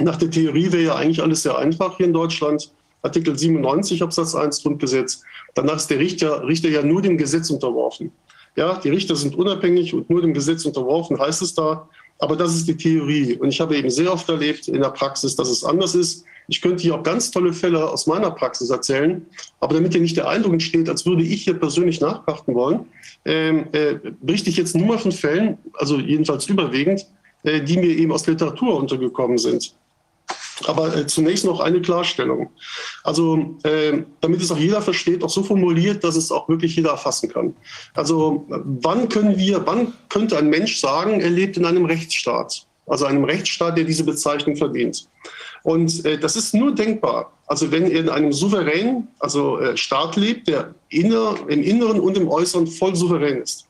Nach 0.00 0.16
der 0.16 0.30
Theorie 0.30 0.72
wäre 0.72 0.82
ja 0.82 0.94
eigentlich 0.96 1.22
alles 1.22 1.42
sehr 1.44 1.56
einfach 1.56 1.96
hier 1.98 2.06
in 2.06 2.12
Deutschland. 2.12 2.72
Artikel 3.02 3.38
97 3.38 4.02
Absatz 4.02 4.34
1 4.34 4.62
Grundgesetz. 4.62 5.22
Danach 5.54 5.76
ist 5.76 5.88
der 5.88 5.98
Richter, 5.98 6.46
Richter 6.46 6.68
ja 6.68 6.82
nur 6.82 7.02
dem 7.02 7.16
Gesetz 7.16 7.50
unterworfen. 7.50 8.12
Ja, 8.56 8.78
die 8.78 8.90
Richter 8.90 9.16
sind 9.16 9.36
unabhängig 9.36 9.94
und 9.94 10.10
nur 10.10 10.22
dem 10.22 10.34
Gesetz 10.34 10.64
unterworfen, 10.64 11.18
heißt 11.18 11.42
es 11.42 11.54
da. 11.54 11.88
Aber 12.18 12.36
das 12.36 12.54
ist 12.54 12.68
die 12.68 12.76
Theorie. 12.76 13.38
Und 13.38 13.48
ich 13.48 13.60
habe 13.60 13.76
eben 13.76 13.88
sehr 13.88 14.12
oft 14.12 14.28
erlebt 14.28 14.68
in 14.68 14.80
der 14.80 14.90
Praxis, 14.90 15.34
dass 15.36 15.48
es 15.48 15.64
anders 15.64 15.94
ist. 15.94 16.24
Ich 16.48 16.60
könnte 16.60 16.82
hier 16.82 16.94
auch 16.94 17.02
ganz 17.02 17.30
tolle 17.30 17.52
Fälle 17.52 17.88
aus 17.88 18.06
meiner 18.06 18.30
Praxis 18.30 18.68
erzählen. 18.68 19.24
Aber 19.60 19.74
damit 19.74 19.92
hier 19.92 20.02
nicht 20.02 20.16
der 20.16 20.28
Eindruck 20.28 20.52
entsteht, 20.52 20.88
als 20.88 21.06
würde 21.06 21.22
ich 21.22 21.44
hier 21.44 21.54
persönlich 21.54 22.00
nachpachten 22.00 22.54
wollen, 22.54 22.86
ähm, 23.24 23.68
äh, 23.72 23.94
berichte 24.20 24.50
ich 24.50 24.56
jetzt 24.56 24.76
nur 24.76 24.86
mal 24.86 24.98
von 24.98 25.12
Fällen, 25.12 25.56
also 25.74 25.98
jedenfalls 25.98 26.46
überwiegend, 26.46 27.06
äh, 27.44 27.62
die 27.62 27.78
mir 27.78 27.96
eben 27.96 28.12
aus 28.12 28.26
Literatur 28.26 28.76
untergekommen 28.76 29.38
sind. 29.38 29.74
Aber 30.66 30.94
äh, 30.94 31.06
zunächst 31.06 31.44
noch 31.44 31.60
eine 31.60 31.80
Klarstellung. 31.80 32.50
Also, 33.02 33.56
äh, 33.62 34.02
damit 34.20 34.42
es 34.42 34.50
auch 34.50 34.58
jeder 34.58 34.82
versteht, 34.82 35.22
auch 35.22 35.30
so 35.30 35.42
formuliert, 35.42 36.04
dass 36.04 36.16
es 36.16 36.30
auch 36.30 36.48
wirklich 36.48 36.76
jeder 36.76 36.90
erfassen 36.90 37.30
kann. 37.30 37.54
Also, 37.94 38.46
wann 38.48 39.08
können 39.08 39.38
wir, 39.38 39.66
wann 39.66 39.92
könnte 40.08 40.36
ein 40.36 40.50
Mensch 40.50 40.78
sagen, 40.78 41.20
er 41.20 41.30
lebt 41.30 41.56
in 41.56 41.64
einem 41.64 41.86
Rechtsstaat? 41.86 42.66
Also 42.86 43.04
einem 43.06 43.22
Rechtsstaat, 43.22 43.78
der 43.78 43.84
diese 43.84 44.02
Bezeichnung 44.02 44.56
verdient. 44.56 45.06
Und 45.62 46.04
äh, 46.04 46.18
das 46.18 46.34
ist 46.34 46.54
nur 46.54 46.74
denkbar. 46.74 47.32
Also 47.46 47.70
wenn 47.70 47.90
er 47.90 48.00
in 48.00 48.08
einem 48.08 48.32
souveränen 48.32 49.08
also, 49.20 49.58
äh, 49.60 49.76
Staat 49.76 50.16
lebt, 50.16 50.48
der 50.48 50.74
inner, 50.88 51.36
im 51.46 51.62
Inneren 51.62 52.00
und 52.00 52.16
im 52.16 52.28
Äußeren 52.28 52.66
voll 52.66 52.96
souverän 52.96 53.42
ist. 53.42 53.68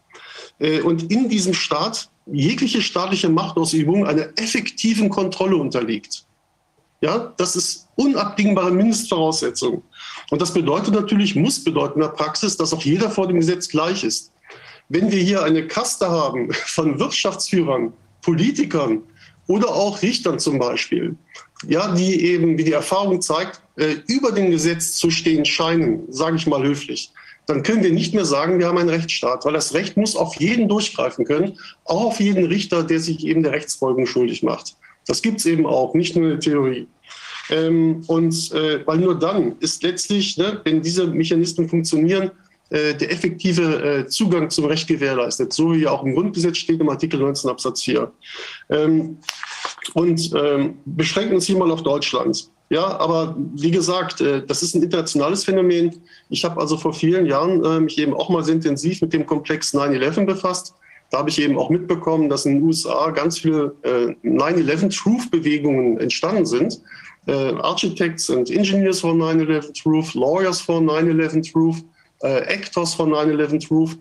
Äh, 0.58 0.80
und 0.80 1.12
in 1.12 1.28
diesem 1.28 1.52
Staat 1.52 2.08
jegliche 2.26 2.80
staatliche 2.80 3.28
Machtausübung 3.28 4.06
einer 4.06 4.28
effektiven 4.36 5.10
Kontrolle 5.10 5.56
unterliegt. 5.56 6.24
Ja, 7.02 7.32
das 7.38 7.56
ist 7.56 7.88
unabdingbare 7.96 8.70
Mindestvoraussetzung. 8.70 9.82
Und 10.30 10.42
das 10.42 10.52
bedeutet 10.52 10.94
natürlich, 10.94 11.34
muss 11.34 11.62
bedeuten 11.64 11.94
in 11.94 12.02
der 12.02 12.08
Praxis, 12.08 12.56
dass 12.56 12.74
auch 12.74 12.82
jeder 12.82 13.10
vor 13.10 13.26
dem 13.26 13.40
Gesetz 13.40 13.68
gleich 13.68 14.04
ist. 14.04 14.32
Wenn 14.88 15.10
wir 15.10 15.22
hier 15.22 15.42
eine 15.42 15.66
Kaste 15.66 16.10
haben 16.10 16.52
von 16.66 16.98
Wirtschaftsführern, 16.98 17.92
Politikern 18.22 19.02
oder 19.46 19.68
auch 19.68 20.02
Richtern 20.02 20.38
zum 20.38 20.58
Beispiel, 20.58 21.16
ja, 21.66 21.94
die 21.94 22.22
eben, 22.22 22.58
wie 22.58 22.64
die 22.64 22.72
Erfahrung 22.72 23.22
zeigt, 23.22 23.62
äh, 23.76 23.96
über 24.06 24.32
dem 24.32 24.50
Gesetz 24.50 24.96
zu 24.96 25.10
stehen 25.10 25.44
scheinen, 25.44 26.04
sage 26.12 26.36
ich 26.36 26.46
mal 26.46 26.62
höflich, 26.62 27.12
dann 27.46 27.62
können 27.62 27.82
wir 27.82 27.92
nicht 27.92 28.14
mehr 28.14 28.24
sagen, 28.24 28.58
wir 28.58 28.66
haben 28.66 28.78
einen 28.78 28.90
Rechtsstaat, 28.90 29.44
weil 29.44 29.54
das 29.54 29.74
Recht 29.74 29.96
muss 29.96 30.16
auf 30.16 30.36
jeden 30.36 30.68
durchgreifen 30.68 31.24
können, 31.24 31.58
auch 31.84 32.04
auf 32.04 32.20
jeden 32.20 32.44
Richter, 32.44 32.84
der 32.84 33.00
sich 33.00 33.26
eben 33.26 33.42
der 33.42 33.52
Rechtsfolgung 33.52 34.06
schuldig 34.06 34.42
macht. 34.42 34.76
Das 35.06 35.22
gibt 35.22 35.40
es 35.40 35.46
eben 35.46 35.66
auch, 35.66 35.94
nicht 35.94 36.16
nur 36.16 36.24
in 36.24 36.30
der 36.30 36.40
Theorie. 36.40 36.88
Ähm, 37.50 38.02
und 38.06 38.52
äh, 38.52 38.86
weil 38.86 38.98
nur 38.98 39.18
dann 39.18 39.56
ist 39.60 39.82
letztlich, 39.82 40.36
ne, 40.36 40.60
wenn 40.64 40.82
diese 40.82 41.06
Mechanismen 41.06 41.68
funktionieren, 41.68 42.30
äh, 42.70 42.94
der 42.94 43.10
effektive 43.10 43.82
äh, 43.82 44.06
Zugang 44.06 44.48
zum 44.50 44.66
Recht 44.66 44.86
gewährleistet, 44.86 45.52
so 45.52 45.74
wie 45.74 45.88
auch 45.88 46.04
im 46.04 46.14
Grundgesetz 46.14 46.58
steht 46.58 46.80
im 46.80 46.88
Artikel 46.88 47.18
19 47.18 47.50
Absatz 47.50 47.82
4. 47.82 48.12
Ähm, 48.70 49.18
und 49.94 50.30
ähm, 50.36 50.78
beschränken 50.84 51.34
uns 51.34 51.46
hier 51.46 51.56
mal 51.56 51.70
auf 51.70 51.82
Deutschland. 51.82 52.48
Ja, 52.68 53.00
aber 53.00 53.34
wie 53.56 53.72
gesagt, 53.72 54.20
äh, 54.20 54.46
das 54.46 54.62
ist 54.62 54.76
ein 54.76 54.84
internationales 54.84 55.42
Phänomen. 55.42 56.00
Ich 56.28 56.44
habe 56.44 56.60
also 56.60 56.76
vor 56.76 56.92
vielen 56.92 57.26
Jahren 57.26 57.64
äh, 57.64 57.80
mich 57.80 57.98
eben 57.98 58.14
auch 58.14 58.28
mal 58.28 58.44
sehr 58.44 58.54
intensiv 58.54 59.02
mit 59.02 59.12
dem 59.12 59.26
Komplex 59.26 59.74
9-11 59.74 60.26
befasst. 60.26 60.74
Da 61.10 61.18
habe 61.18 61.30
ich 61.30 61.40
eben 61.40 61.58
auch 61.58 61.70
mitbekommen, 61.70 62.28
dass 62.28 62.46
in 62.46 62.56
den 62.56 62.62
USA 62.62 63.10
ganz 63.10 63.38
viele 63.38 63.74
äh, 63.82 64.14
9-11-Truth-Bewegungen 64.26 65.98
entstanden 65.98 66.46
sind. 66.46 66.80
Äh, 67.26 67.54
Architects 67.54 68.30
and 68.30 68.50
Engineers 68.50 69.00
for 69.00 69.12
9-11 69.12 69.82
Truth, 69.82 70.14
Lawyers 70.14 70.60
for 70.60 70.80
9-11 70.80 71.52
Truth, 71.52 71.84
äh, 72.22 72.40
Actors 72.42 72.94
for 72.94 73.06
9-11 73.06 73.66
Truth. 73.66 73.98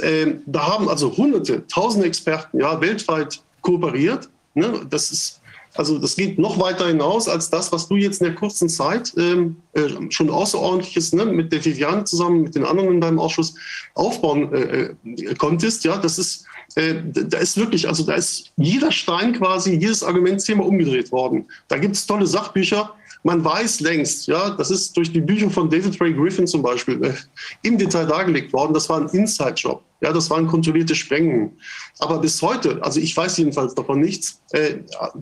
Ähm, 0.00 0.42
da 0.46 0.66
haben 0.66 0.88
also 0.88 1.16
hunderte, 1.16 1.66
tausende 1.66 2.06
Experten 2.06 2.60
ja, 2.60 2.80
weltweit 2.80 3.42
kooperiert 3.60 4.28
Ne? 4.54 4.86
Das 4.88 5.10
ist 5.10 5.40
also 5.76 5.98
das 5.98 6.14
geht 6.14 6.38
noch 6.38 6.58
weiter 6.58 6.86
hinaus 6.86 7.28
als 7.28 7.50
das, 7.50 7.72
was 7.72 7.88
du 7.88 7.96
jetzt 7.96 8.20
in 8.20 8.26
der 8.26 8.36
kurzen 8.36 8.68
Zeit 8.68 9.12
ähm, 9.16 9.56
äh, 9.72 9.88
schon 10.10 10.30
außerordentliches 10.30 11.12
ne, 11.12 11.24
mit 11.26 11.52
der 11.52 11.64
Viviane 11.64 12.04
zusammen, 12.04 12.42
mit 12.42 12.54
den 12.54 12.64
anderen 12.64 12.90
in 12.94 13.00
deinem 13.00 13.18
Ausschuss 13.18 13.54
aufbauen 13.94 14.52
äh, 14.52 14.94
äh, 15.04 15.34
konntest. 15.34 15.84
Ja, 15.84 15.96
das 15.96 16.18
ist, 16.18 16.46
äh, 16.76 16.94
da 17.04 17.38
ist 17.38 17.56
wirklich, 17.56 17.88
also 17.88 18.04
da 18.04 18.14
ist 18.14 18.52
jeder 18.56 18.92
Stein 18.92 19.32
quasi, 19.32 19.74
jedes 19.74 20.04
Argumentsthema 20.04 20.62
umgedreht 20.62 21.10
worden. 21.10 21.46
Da 21.66 21.76
gibt 21.78 21.96
es 21.96 22.06
tolle 22.06 22.26
Sachbücher, 22.26 22.94
man 23.24 23.42
weiß 23.42 23.80
längst, 23.80 24.26
ja, 24.26 24.50
das 24.50 24.70
ist 24.70 24.94
durch 24.96 25.10
die 25.10 25.20
Bücher 25.20 25.50
von 25.50 25.70
David 25.70 25.98
Ray 26.00 26.12
Griffin 26.12 26.46
zum 26.46 26.62
Beispiel 26.62 27.02
äh, 27.02 27.14
im 27.62 27.78
Detail 27.78 28.06
dargelegt 28.06 28.52
worden, 28.52 28.74
das 28.74 28.88
war 28.88 29.00
ein 29.00 29.08
Inside-Job. 29.08 29.82
Ja, 30.02 30.12
das 30.12 30.28
waren 30.28 30.46
kontrollierte 30.46 30.94
Sprengungen. 30.94 31.58
Aber 32.00 32.18
bis 32.18 32.40
heute, 32.42 32.82
also 32.82 33.00
ich 33.00 33.16
weiß 33.16 33.38
jedenfalls 33.38 33.74
davon 33.74 34.00
nichts, 34.00 34.42
äh, 34.52 34.80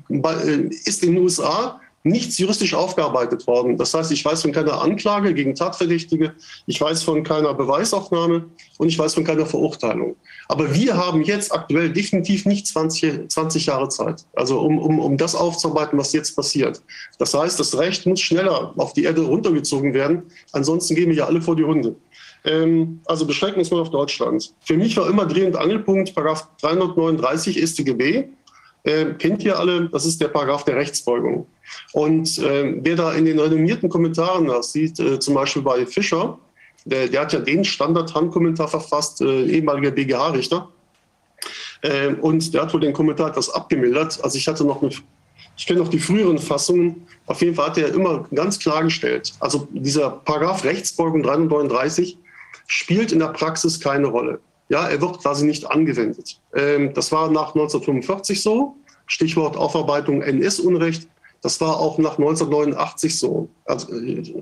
äh 0.09 0.69
ist 0.85 1.05
in 1.05 1.15
den 1.15 1.23
USA 1.23 1.81
nichts 2.05 2.39
juristisch 2.39 2.75
aufgearbeitet 2.75 3.47
worden. 3.47 3.77
Das 3.77 3.95
heißt, 3.95 4.11
ich 4.11 4.25
weiß 4.25 4.43
von 4.43 4.53
keiner 4.53 4.83
Anklage 4.83 5.35
gegen 5.35 5.55
Tatverdächtige, 5.55 6.35
ich 6.67 6.81
weiß 6.81 7.03
von 7.03 7.23
keiner 7.23 7.55
Beweisaufnahme 7.55 8.47
und 8.79 8.89
ich 8.89 8.99
weiß 8.99 9.15
von 9.15 9.25
keiner 9.25 9.47
Verurteilung. 9.47 10.17
Aber 10.49 10.75
wir 10.75 10.97
haben 10.97 11.23
jetzt 11.23 11.53
aktuell 11.53 11.93
definitiv 11.93 12.45
nicht 12.45 12.67
20, 12.67 13.31
20 13.31 13.67
Jahre 13.67 13.89
Zeit, 13.89 14.25
also 14.35 14.61
um, 14.61 14.79
um, 14.79 14.99
um 14.99 15.17
das 15.17 15.35
aufzuarbeiten, 15.35 15.99
was 15.99 16.13
jetzt 16.13 16.35
passiert. 16.35 16.83
Das 17.19 17.35
heißt, 17.35 17.59
das 17.61 17.79
Recht 17.79 18.07
muss 18.07 18.21
schneller 18.21 18.75
auf 18.77 18.93
die 18.93 19.05
Erde 19.05 19.23
runtergezogen 19.23 19.95
werden, 19.95 20.25
ansonsten 20.53 20.95
gehen 20.95 21.09
wir 21.09 21.17
ja 21.17 21.27
alle 21.27 21.41
vor 21.41 21.55
die 21.55 21.63
Runde. 21.63 21.95
Ähm, 22.45 23.01
also 23.05 23.27
beschränken 23.27 23.61
uns 23.61 23.71
mal 23.71 23.81
auf 23.81 23.91
Deutschland. 23.91 24.53
Für 24.61 24.77
mich 24.77 24.97
war 24.97 25.09
immer 25.09 25.27
drehend 25.27 25.57
Angelpunkt 25.57 26.15
Paragraph 26.15 26.49
339 26.61 27.63
StGB. 27.65 28.25
Äh, 28.85 29.15
kennt 29.19 29.45
ihr 29.45 29.59
alle, 29.59 29.89
das 29.89 30.05
ist 30.05 30.21
der 30.21 30.29
Paragraph 30.29 30.65
der 30.65 30.75
Rechtsbeugung. 30.77 31.47
Und 31.93 32.39
äh, 32.39 32.75
wer 32.83 32.97
da 32.97 33.13
in 33.13 33.25
den 33.25 33.39
renommierten 33.39 33.89
Kommentaren 33.89 34.51
sieht, 34.63 34.99
äh, 34.99 35.19
zum 35.19 35.35
Beispiel 35.35 35.63
bei 35.63 35.85
Fischer, 35.87 36.39
der, 36.85 37.09
der 37.09 37.21
hat 37.21 37.33
ja 37.33 37.41
den 37.41 37.65
Standard-Handkommentar 37.65 38.69
verfasst, 38.69 39.21
äh, 39.21 39.45
ehemaliger 39.45 39.91
BGH-Richter. 39.91 40.69
Äh, 41.83 42.15
und 42.15 42.55
der 42.55 42.63
hat 42.63 42.75
wohl 42.75 42.81
den 42.81 42.93
Kommentar 42.93 43.31
etwas 43.31 43.51
abgemildert. 43.51 44.23
Also 44.23 44.39
ich 44.39 44.49
hatte 44.49 44.65
noch 44.65 44.83
eine, 44.83 44.91
ich 45.57 45.67
kenne 45.67 45.81
noch 45.81 45.89
die 45.89 45.99
früheren 45.99 46.39
Fassungen. 46.39 47.07
Auf 47.27 47.41
jeden 47.43 47.55
Fall 47.55 47.67
hat 47.67 47.79
er 47.79 47.95
immer 47.95 48.25
ganz 48.35 48.59
klargestellt, 48.59 49.33
also 49.41 49.69
dieser 49.71 50.11
Paragraph 50.11 50.65
Rechtsbeugung 50.65 51.23
339 51.23 52.19
spielt 52.67 53.13
in 53.13 53.19
der 53.19 53.29
Praxis 53.29 53.79
keine 53.79 54.07
Rolle. 54.07 54.41
Ja, 54.69 54.89
er 54.89 55.01
wird 55.01 55.21
quasi 55.21 55.45
nicht 55.45 55.71
angewendet. 55.71 56.41
Ähm, 56.55 56.95
das 56.95 57.13
war 57.13 57.31
nach 57.31 57.55
1945 57.55 58.43
so. 58.43 58.77
Stichwort 59.07 59.57
Aufarbeitung 59.57 60.23
NS-Unrecht. 60.23 61.09
Das 61.43 61.61
war 61.61 61.81
auch 61.81 61.99
nach 61.99 62.19
1989 62.19 63.19
so. 63.19 63.49
Also 63.65 63.89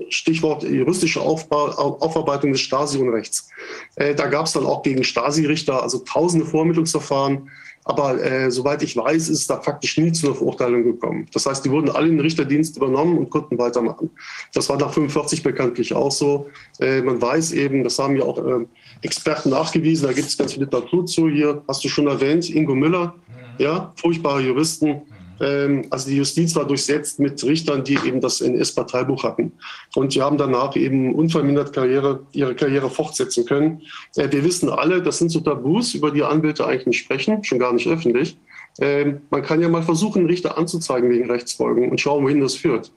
Stichwort 0.09 0.63
juristische 0.63 1.19
Aufarbeitung 1.19 2.51
des 2.51 2.61
Stasi-Unrechts. 2.61 3.49
Äh, 3.95 4.13
da 4.13 4.27
gab 4.27 4.45
es 4.45 4.53
dann 4.53 4.67
auch 4.67 4.83
gegen 4.83 5.03
Stasi-Richter 5.03 5.81
also 5.81 5.99
tausende 5.99 6.45
Vormittlungsverfahren. 6.45 7.49
Aber 7.83 8.23
äh, 8.23 8.51
soweit 8.51 8.83
ich 8.83 8.95
weiß, 8.95 9.29
ist 9.29 9.49
da 9.49 9.59
faktisch 9.59 9.97
nie 9.97 10.11
zu 10.11 10.27
einer 10.27 10.35
Verurteilung 10.35 10.83
gekommen. 10.83 11.27
Das 11.33 11.47
heißt, 11.47 11.65
die 11.65 11.71
wurden 11.71 11.89
alle 11.89 12.07
in 12.07 12.17
den 12.17 12.21
Richterdienst 12.21 12.77
übernommen 12.77 13.17
und 13.17 13.31
konnten 13.31 13.57
weitermachen. 13.57 14.11
Das 14.53 14.69
war 14.69 14.77
nach 14.77 14.93
45 14.93 15.41
bekanntlich 15.41 15.93
auch 15.95 16.11
so. 16.11 16.47
Äh, 16.79 17.01
man 17.01 17.19
weiß 17.19 17.53
eben, 17.53 17.83
das 17.83 17.97
haben 17.97 18.15
ja 18.15 18.23
auch 18.23 18.37
äh, 18.37 18.65
Experten 19.01 19.49
nachgewiesen, 19.49 20.05
da 20.05 20.13
gibt 20.13 20.27
es 20.27 20.37
ganz 20.37 20.53
viel 20.53 20.63
Literatur 20.63 21.07
zu. 21.07 21.27
Hier 21.27 21.63
hast 21.67 21.83
du 21.83 21.89
schon 21.89 22.05
erwähnt, 22.05 22.47
Ingo 22.51 22.75
Müller, 22.75 23.15
mhm. 23.15 23.63
ja, 23.63 23.91
furchtbare 23.95 24.41
Juristen. 24.41 25.01
Ähm, 25.41 25.87
also 25.89 26.09
die 26.09 26.17
Justiz 26.17 26.55
war 26.55 26.65
durchsetzt 26.65 27.19
mit 27.19 27.43
Richtern, 27.43 27.83
die 27.83 27.97
eben 28.05 28.21
das 28.21 28.41
NS-Parteibuch 28.41 29.23
hatten. 29.23 29.53
Und 29.95 30.13
die 30.13 30.21
haben 30.21 30.37
danach 30.37 30.75
eben 30.75 31.15
unvermindert 31.15 31.73
Karriere, 31.73 32.25
ihre 32.31 32.55
Karriere 32.55 32.89
fortsetzen 32.89 33.45
können. 33.45 33.81
Äh, 34.15 34.31
wir 34.31 34.43
wissen 34.43 34.69
alle, 34.69 35.01
das 35.01 35.17
sind 35.17 35.29
so 35.29 35.39
Tabus, 35.39 35.95
über 35.95 36.11
die 36.11 36.23
Anwälte 36.23 36.65
eigentlich 36.65 36.87
nicht 36.87 36.99
sprechen, 36.99 37.43
schon 37.43 37.59
gar 37.59 37.73
nicht 37.73 37.87
öffentlich. 37.87 38.37
Ähm, 38.79 39.21
man 39.29 39.41
kann 39.41 39.61
ja 39.61 39.67
mal 39.67 39.83
versuchen, 39.83 40.25
Richter 40.27 40.57
anzuzeigen 40.57 41.09
wegen 41.09 41.29
Rechtsfolgen 41.29 41.89
und 41.89 41.99
schauen, 41.99 42.23
wohin 42.23 42.39
das 42.39 42.55
führt. 42.55 42.91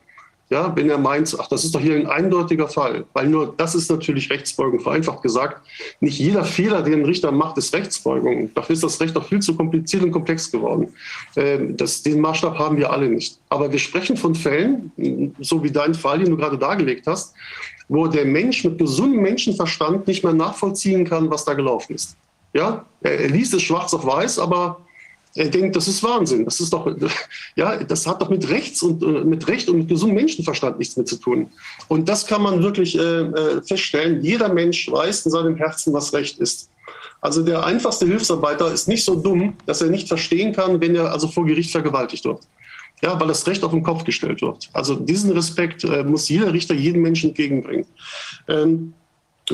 Ja, 0.50 0.76
wenn 0.76 0.90
er 0.90 0.98
meint, 0.98 1.34
ach, 1.40 1.48
das 1.48 1.64
ist 1.64 1.74
doch 1.74 1.80
hier 1.80 1.96
ein 1.96 2.06
eindeutiger 2.06 2.68
Fall, 2.68 3.06
weil 3.14 3.28
nur 3.28 3.54
das 3.56 3.74
ist 3.74 3.90
natürlich 3.90 4.28
Rechtsfolgung. 4.30 4.80
Vereinfacht 4.80 5.22
gesagt, 5.22 5.66
nicht 6.00 6.18
jeder 6.18 6.44
Fehler, 6.44 6.82
den 6.82 7.00
ein 7.00 7.04
Richter 7.06 7.32
macht, 7.32 7.56
ist 7.56 7.72
Rechtsfolgung. 7.72 8.52
Dafür 8.54 8.74
ist 8.74 8.84
das 8.84 9.00
Recht 9.00 9.16
auch 9.16 9.26
viel 9.26 9.40
zu 9.40 9.56
kompliziert 9.56 10.02
und 10.02 10.12
komplex 10.12 10.50
geworden. 10.50 10.92
Ähm, 11.36 11.76
das, 11.76 12.02
den 12.02 12.20
Maßstab 12.20 12.58
haben 12.58 12.76
wir 12.76 12.92
alle 12.92 13.08
nicht. 13.08 13.38
Aber 13.48 13.72
wir 13.72 13.78
sprechen 13.78 14.18
von 14.18 14.34
Fällen, 14.34 15.34
so 15.40 15.64
wie 15.64 15.70
dein 15.70 15.94
Fall, 15.94 16.18
den 16.18 16.30
du 16.30 16.36
gerade 16.36 16.58
dargelegt 16.58 17.06
hast, 17.06 17.34
wo 17.88 18.06
der 18.06 18.26
Mensch 18.26 18.64
mit 18.64 18.78
gesundem 18.78 19.22
Menschenverstand 19.22 20.06
nicht 20.06 20.24
mehr 20.24 20.34
nachvollziehen 20.34 21.06
kann, 21.06 21.30
was 21.30 21.44
da 21.46 21.54
gelaufen 21.54 21.94
ist. 21.94 22.16
Ja, 22.52 22.84
er 23.00 23.28
liest 23.28 23.54
es 23.54 23.62
schwarz 23.62 23.92
auf 23.94 24.06
weiß, 24.06 24.38
aber 24.38 24.84
er 25.36 25.48
denkt, 25.48 25.74
das 25.74 25.89
ist 25.89 26.02
Wahnsinn. 26.02 26.44
Das 26.44 26.61
ist 26.61 26.73
doch, 26.73 26.89
ja, 27.56 27.82
das 27.82 28.06
hat 28.06 28.23
doch 28.23 28.31
mit 28.31 28.48
Rechts 28.48 28.82
und 28.82 29.02
äh, 29.02 29.24
mit 29.24 29.47
Recht 29.48 29.69
und 29.69 29.78
mit 29.78 29.89
gesundem 29.89 30.16
Menschenverstand 30.16 30.78
nichts 30.78 30.97
mehr 30.97 31.06
zu 31.06 31.16
tun. 31.16 31.51
Und 31.89 32.09
das 32.09 32.27
kann 32.27 32.43
man 32.43 32.62
wirklich 32.62 32.97
äh, 32.97 33.01
äh, 33.01 33.62
feststellen. 33.62 34.23
Jeder 34.23 34.48
Mensch 34.48 34.90
weiß 34.90 35.27
in 35.27 35.32
seinem 35.32 35.56
Herzen, 35.56 35.93
was 35.93 36.12
Recht 36.12 36.39
ist. 36.39 36.70
Also 37.20 37.43
der 37.43 37.65
einfachste 37.65 38.06
Hilfsarbeiter 38.06 38.73
ist 38.73 38.86
nicht 38.86 39.05
so 39.05 39.15
dumm, 39.15 39.55
dass 39.66 39.81
er 39.81 39.89
nicht 39.89 40.09
verstehen 40.09 40.52
kann, 40.52 40.81
wenn 40.81 40.94
er 40.94 41.11
also 41.11 41.27
vor 41.27 41.47
Gericht 41.47 41.73
vergewaltigt 41.73 42.24
wird. 42.24 42.40
Ja, 43.02 43.19
weil 43.19 43.28
das 43.28 43.47
Recht 43.47 43.65
auf 43.65 43.73
den 43.73 43.82
Kopf 43.82 44.05
gestellt 44.05 44.40
wird. 44.40 44.69
Also 44.73 44.94
diesen 44.94 45.32
Respekt 45.32 45.85
äh, 45.85 46.05
muss 46.05 46.28
jeder 46.28 46.52
Richter 46.52 46.74
jedem 46.74 47.02
Menschen 47.02 47.31
entgegenbringen. 47.31 47.86
Ähm, 48.47 48.94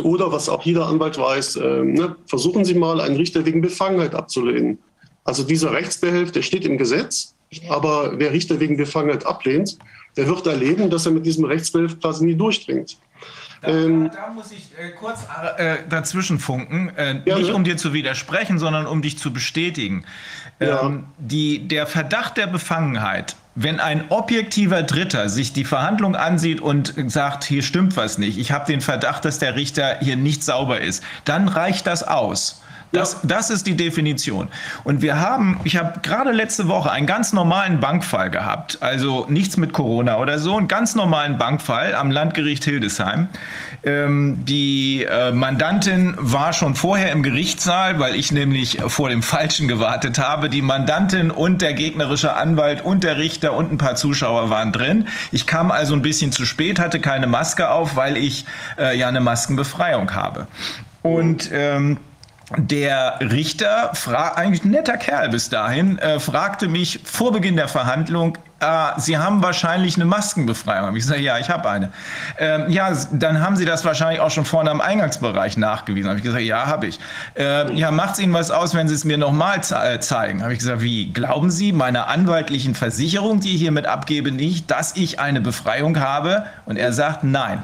oder 0.02 0.31
was 0.31 0.48
auch 0.48 0.62
jeder 0.62 0.86
Anwalt 0.86 1.19
weiß, 1.19 1.57
äh, 1.57 1.82
ne, 1.82 2.16
versuchen 2.27 2.65
Sie 2.65 2.74
mal, 2.74 3.01
einen 3.01 3.16
Richter 3.16 3.47
wegen 3.47 3.61
Befangenheit 3.62 4.15
abzulehnen. 4.15 4.78
Also 5.24 5.42
dieser 5.42 5.72
Rechtsbehelf, 5.72 6.32
der 6.32 6.42
steht 6.42 6.64
im 6.64 6.78
Gesetz, 6.78 7.34
aber 7.68 8.18
wer 8.18 8.32
Richter 8.32 8.60
wegen 8.60 8.76
Befangenheit 8.76 9.26
ablehnt, 9.26 9.78
der 10.16 10.26
wird 10.26 10.47
erleben, 10.47 10.90
dass 10.90 11.06
er 11.06 11.12
mit 11.12 11.26
diesem 11.26 11.44
Rechtsbehelf 11.44 12.01
quasi 12.01 12.24
nie 12.24 12.34
durchdringt. 12.34 12.97
Da, 13.62 13.68
ähm, 13.68 14.10
da, 14.14 14.32
muss 14.32 14.52
ich 14.52 14.70
äh, 14.78 14.90
kurz 14.98 15.26
äh, 15.59 15.78
dazwischen 15.88 16.38
funken, 16.38 16.90
äh, 16.97 17.20
ja, 17.26 17.38
nicht 17.38 17.52
um 17.52 17.62
dir 17.62 17.76
zu 17.76 17.92
widersprechen, 17.92 18.59
sondern 18.59 18.86
um 18.86 19.02
dich 19.02 19.18
zu 19.18 19.32
bestätigen. 19.32 20.05
Ja. 20.60 20.86
Ähm, 20.86 21.05
die, 21.18 21.68
der 21.68 21.86
Verdacht 21.86 22.38
der 22.38 22.47
Befangenheit, 22.47 23.36
wenn 23.55 23.78
ein 23.78 24.10
objektiver 24.10 24.82
Dritter 24.82 25.28
sich 25.28 25.52
die 25.52 25.64
Verhandlung 25.64 26.16
ansieht 26.16 26.60
und 26.60 26.94
sagt, 27.09 27.44
hier 27.44 27.62
stimmt 27.62 27.97
was 27.97 28.16
nicht, 28.16 28.38
ich 28.38 28.52
habe 28.52 28.64
den 28.64 28.80
Verdacht, 28.80 29.24
dass 29.24 29.38
der 29.38 29.56
Richter 29.56 29.98
hier 30.01 30.16
nicht 30.16 30.42
sauber 30.42 30.80
ist, 30.80 31.02
dann 31.24 31.48
reicht 31.48 31.86
das 31.86 32.02
aus. 32.02 32.62
Das, 32.92 33.18
das 33.22 33.50
ist 33.50 33.66
die 33.66 33.76
Definition. 33.76 34.48
Und 34.82 35.00
wir 35.00 35.20
haben, 35.20 35.60
ich 35.64 35.76
habe 35.76 36.00
gerade 36.00 36.32
letzte 36.32 36.66
Woche 36.66 36.90
einen 36.90 37.06
ganz 37.06 37.32
normalen 37.32 37.78
Bankfall 37.78 38.30
gehabt, 38.30 38.78
also 38.80 39.26
nichts 39.28 39.56
mit 39.56 39.72
Corona 39.72 40.18
oder 40.18 40.38
so, 40.38 40.56
einen 40.56 40.66
ganz 40.66 40.96
normalen 40.96 41.38
Bankfall 41.38 41.94
am 41.94 42.10
Landgericht 42.10 42.64
Hildesheim. 42.64 43.28
Ähm, 43.82 44.44
die 44.44 45.04
äh, 45.04 45.30
Mandantin 45.30 46.14
war 46.18 46.52
schon 46.52 46.74
vorher 46.74 47.12
im 47.12 47.22
Gerichtssaal, 47.22 47.98
weil 48.00 48.16
ich 48.16 48.32
nämlich 48.32 48.78
vor 48.88 49.08
dem 49.08 49.22
Falschen 49.22 49.68
gewartet 49.68 50.18
habe. 50.18 50.50
Die 50.50 50.60
Mandantin 50.60 51.30
und 51.30 51.62
der 51.62 51.72
gegnerische 51.72 52.34
Anwalt 52.34 52.84
und 52.84 53.04
der 53.04 53.18
Richter 53.18 53.54
und 53.54 53.72
ein 53.72 53.78
paar 53.78 53.94
Zuschauer 53.94 54.50
waren 54.50 54.72
drin. 54.72 55.06
Ich 55.32 55.46
kam 55.46 55.70
also 55.70 55.94
ein 55.94 56.02
bisschen 56.02 56.32
zu 56.32 56.44
spät, 56.44 56.78
hatte 56.78 57.00
keine 57.00 57.26
Maske 57.26 57.70
auf, 57.70 57.96
weil 57.96 58.16
ich 58.16 58.44
äh, 58.78 58.98
ja 58.98 59.08
eine 59.08 59.20
Maskenbefreiung 59.20 60.14
habe. 60.14 60.46
Und 61.02 61.48
ähm, 61.52 61.96
der 62.56 63.18
Richter, 63.20 63.93
eigentlich 64.36 64.64
ein 64.64 64.70
netter 64.70 64.97
Kerl 64.97 65.28
bis 65.28 65.48
dahin, 65.48 65.98
äh, 65.98 66.18
fragte 66.18 66.68
mich 66.68 67.01
vor 67.05 67.32
Beginn 67.32 67.56
der 67.56 67.68
Verhandlung, 67.68 68.36
äh, 68.60 68.93
Sie 68.98 69.16
haben 69.16 69.43
wahrscheinlich 69.43 69.97
eine 69.97 70.05
Maskenbefreiung. 70.05 70.94
Ich 70.94 71.06
sage, 71.06 71.22
ja, 71.22 71.39
ich 71.39 71.48
habe 71.48 71.68
eine. 71.68 71.90
Ähm, 72.39 72.68
ja, 72.68 72.93
dann 73.12 73.40
haben 73.40 73.56
Sie 73.56 73.64
das 73.64 73.85
wahrscheinlich 73.85 74.20
auch 74.20 74.31
schon 74.31 74.44
vorne 74.44 74.70
am 74.70 74.81
Eingangsbereich 74.81 75.56
nachgewiesen. 75.56 76.09
Habe 76.09 76.18
ich 76.18 76.24
gesagt, 76.24 76.43
ja, 76.43 76.66
habe 76.66 76.86
ich. 76.86 77.01
Äh, 77.36 77.72
ja, 77.74 77.90
macht 77.90 78.14
es 78.14 78.18
Ihnen 78.18 78.35
was 78.35 78.51
aus, 78.51 78.74
wenn 78.74 78.86
Sie 78.86 78.94
es 78.94 79.05
mir 79.05 79.16
nochmal 79.16 79.60
äh, 79.60 79.98
zeigen? 80.01 80.43
Habe 80.43 80.52
ich 80.52 80.59
gesagt, 80.59 80.82
wie? 80.82 81.12
Glauben 81.12 81.51
Sie 81.51 81.72
meiner 81.72 82.09
anwaltlichen 82.09 82.74
Versicherung, 82.74 83.40
die 83.40 83.55
ich 83.55 83.62
hiermit 83.62 83.86
abgebe, 83.86 84.31
nicht, 84.31 84.70
dass 84.70 84.94
ich 84.94 85.18
eine 85.20 85.40
Befreiung 85.40 85.98
habe? 85.98 86.44
Und 86.66 86.77
er 86.77 86.93
sagt, 86.93 87.24
nein. 87.24 87.62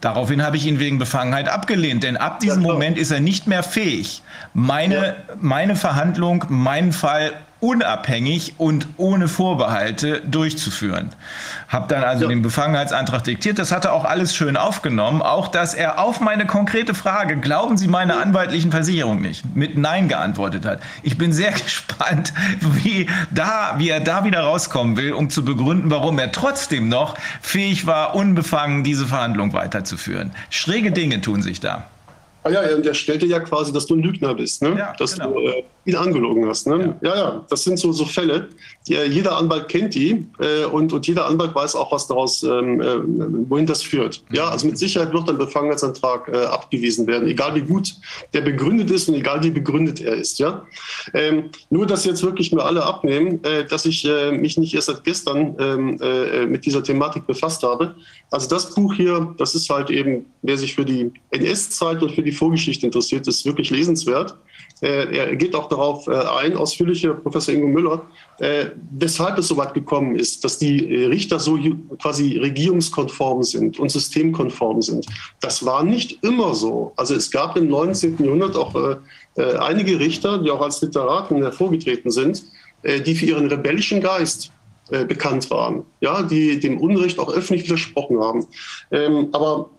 Daraufhin 0.00 0.42
habe 0.42 0.56
ich 0.56 0.66
ihn 0.66 0.78
wegen 0.78 0.98
Befangenheit 0.98 1.48
abgelehnt, 1.48 2.02
denn 2.02 2.16
ab 2.16 2.40
diesem 2.40 2.62
Moment 2.62 2.98
ist 2.98 3.10
er 3.10 3.20
nicht 3.20 3.46
mehr 3.46 3.62
fähig, 3.62 4.22
meine, 4.54 5.16
meine 5.40 5.76
Verhandlung, 5.76 6.44
meinen 6.48 6.92
Fall 6.92 7.32
unabhängig 7.60 8.54
und 8.56 8.88
ohne 8.96 9.28
Vorbehalte 9.28 10.22
durchzuführen. 10.22 11.10
Hab 11.68 11.88
dann 11.88 12.02
also 12.02 12.24
ja. 12.24 12.30
den 12.30 12.42
Befangenheitsantrag 12.42 13.22
diktiert. 13.24 13.58
Das 13.58 13.70
hat 13.70 13.84
er 13.84 13.92
auch 13.92 14.04
alles 14.04 14.34
schön 14.34 14.56
aufgenommen. 14.56 15.22
Auch, 15.22 15.48
dass 15.48 15.74
er 15.74 15.98
auf 15.98 16.20
meine 16.20 16.46
konkrete 16.46 16.94
Frage, 16.94 17.36
glauben 17.36 17.76
Sie 17.76 17.86
meine 17.86 18.16
anwaltlichen 18.16 18.70
Versicherung 18.70 19.20
nicht, 19.20 19.44
mit 19.54 19.76
Nein 19.76 20.08
geantwortet 20.08 20.64
hat. 20.64 20.80
Ich 21.02 21.18
bin 21.18 21.32
sehr 21.32 21.52
gespannt, 21.52 22.32
wie, 22.60 23.06
da, 23.30 23.74
wie 23.76 23.90
er 23.90 24.00
da 24.00 24.24
wieder 24.24 24.40
rauskommen 24.40 24.96
will, 24.96 25.12
um 25.12 25.30
zu 25.30 25.44
begründen, 25.44 25.90
warum 25.90 26.18
er 26.18 26.32
trotzdem 26.32 26.88
noch 26.88 27.16
fähig 27.40 27.86
war, 27.86 28.14
unbefangen 28.14 28.84
diese 28.84 29.06
Verhandlung 29.06 29.52
weiterzuführen. 29.52 30.32
Schräge 30.48 30.92
Dinge 30.92 31.20
tun 31.20 31.42
sich 31.42 31.60
da. 31.60 31.84
Ah 32.42 32.50
ja, 32.50 32.74
und 32.74 32.86
er 32.86 32.94
stellte 32.94 33.26
ja 33.26 33.38
quasi, 33.40 33.72
dass 33.72 33.86
du 33.86 33.96
ein 33.96 34.02
Lügner 34.02 34.34
bist, 34.34 34.62
ne? 34.62 34.74
Ja, 34.78 34.94
dass 34.98 35.14
genau. 35.14 35.34
du 35.34 35.40
äh, 35.40 35.62
ihn 35.84 35.96
angelogen 35.96 36.46
hast. 36.48 36.66
Ne? 36.66 36.96
Ja. 37.02 37.08
ja, 37.08 37.16
ja, 37.16 37.46
das 37.48 37.64
sind 37.64 37.78
so, 37.78 37.92
so 37.92 38.04
Fälle. 38.04 38.48
Die, 38.88 38.94
äh, 38.94 39.06
jeder 39.06 39.36
Anwalt 39.36 39.68
kennt 39.68 39.94
die 39.94 40.26
äh, 40.38 40.64
und, 40.64 40.92
und 40.92 41.06
jeder 41.06 41.26
Anwalt 41.26 41.54
weiß 41.54 41.74
auch, 41.74 41.92
was 41.92 42.06
daraus, 42.06 42.42
ähm, 42.42 42.80
äh, 42.80 42.96
wohin 43.48 43.66
das 43.66 43.82
führt. 43.82 44.22
Ja, 44.32 44.48
also 44.48 44.66
mit 44.66 44.78
Sicherheit 44.78 45.12
wird 45.12 45.28
ein 45.28 45.38
Befangenheitsantrag 45.38 46.28
äh, 46.28 46.44
abgewiesen 46.44 47.06
werden, 47.06 47.28
egal 47.28 47.54
wie 47.54 47.62
gut 47.62 47.94
der 48.32 48.40
begründet 48.42 48.90
ist 48.90 49.08
und 49.08 49.14
egal 49.14 49.42
wie 49.42 49.50
begründet 49.50 50.00
er 50.00 50.14
ist. 50.14 50.38
Ja, 50.38 50.64
ähm, 51.14 51.50
nur 51.68 51.86
dass 51.86 52.04
jetzt 52.04 52.22
wirklich 52.22 52.52
mir 52.52 52.64
alle 52.64 52.84
abnehmen, 52.84 53.42
äh, 53.44 53.64
dass 53.64 53.84
ich 53.84 54.04
äh, 54.06 54.32
mich 54.32 54.56
nicht 54.56 54.74
erst 54.74 54.86
seit 54.86 55.04
gestern 55.04 55.56
ähm, 55.58 55.98
äh, 56.00 56.46
mit 56.46 56.64
dieser 56.64 56.82
Thematik 56.82 57.26
befasst 57.26 57.62
habe. 57.62 57.94
Also 58.30 58.48
das 58.48 58.74
Buch 58.74 58.94
hier, 58.94 59.34
das 59.38 59.54
ist 59.54 59.68
halt 59.68 59.90
eben, 59.90 60.26
wer 60.42 60.56
sich 60.56 60.74
für 60.74 60.84
die 60.84 61.10
NS-Zeit 61.30 62.00
und 62.02 62.12
für 62.12 62.22
die 62.22 62.32
Vorgeschichte 62.32 62.86
interessiert, 62.86 63.26
ist 63.26 63.44
wirklich 63.44 63.70
lesenswert. 63.70 64.36
Äh, 64.82 65.16
er 65.16 65.36
geht 65.36 65.54
auch 65.54 65.68
darauf 65.68 66.06
äh, 66.06 66.12
ein, 66.12 66.56
ausführlicher 66.56 67.14
Professor 67.14 67.52
Ingo 67.52 67.66
Müller, 67.66 68.06
äh, 68.38 68.66
weshalb 68.92 69.36
es 69.38 69.48
so 69.48 69.56
weit 69.56 69.74
gekommen 69.74 70.16
ist, 70.16 70.44
dass 70.44 70.58
die 70.58 71.04
Richter 71.04 71.38
so 71.38 71.58
quasi 72.00 72.38
regierungskonform 72.38 73.42
sind 73.42 73.78
und 73.78 73.90
systemkonform 73.90 74.80
sind. 74.80 75.06
Das 75.40 75.64
war 75.66 75.82
nicht 75.82 76.22
immer 76.22 76.54
so. 76.54 76.92
Also 76.96 77.14
es 77.14 77.30
gab 77.30 77.56
im 77.56 77.68
19. 77.68 78.16
Jahrhundert 78.22 78.56
auch 78.56 78.98
einige 79.36 79.98
Richter, 79.98 80.38
die 80.38 80.50
auch 80.50 80.60
als 80.60 80.80
Literaten 80.82 81.38
hervorgetreten 81.38 82.10
sind, 82.10 82.44
die 82.84 83.14
für 83.14 83.26
ihren 83.26 83.46
rebellischen 83.46 84.00
Geist 84.00 84.52
bekannt 84.90 85.50
waren, 85.50 85.84
ja, 86.00 86.22
die 86.22 86.58
dem 86.58 86.80
Unrecht 86.80 87.18
auch 87.18 87.32
öffentlich 87.32 87.64
widersprochen 87.64 88.20
haben. 88.20 88.46
Ähm, 88.90 89.28
aber 89.32 89.70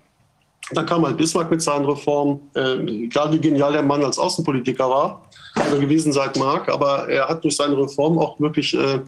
dann 0.73 0.85
kam 0.85 1.05
halt 1.05 1.17
Bismarck 1.17 1.51
mit 1.51 1.61
seinen 1.61 1.85
Reformen. 1.85 2.39
Äh, 2.55 2.77
egal 3.03 3.31
wie 3.33 3.39
genial 3.39 3.73
der 3.73 3.83
Mann 3.83 4.03
als 4.03 4.17
Außenpolitiker 4.17 4.89
war 4.89 5.21
oder 5.55 5.79
gewesen 5.79 6.13
sein 6.13 6.29
mag, 6.38 6.69
aber 6.69 7.09
er 7.09 7.27
hat 7.27 7.43
durch 7.43 7.57
seine 7.57 7.77
Reform 7.77 8.17
auch 8.17 8.39
wirklich 8.39 8.73
äh, 8.73 9.01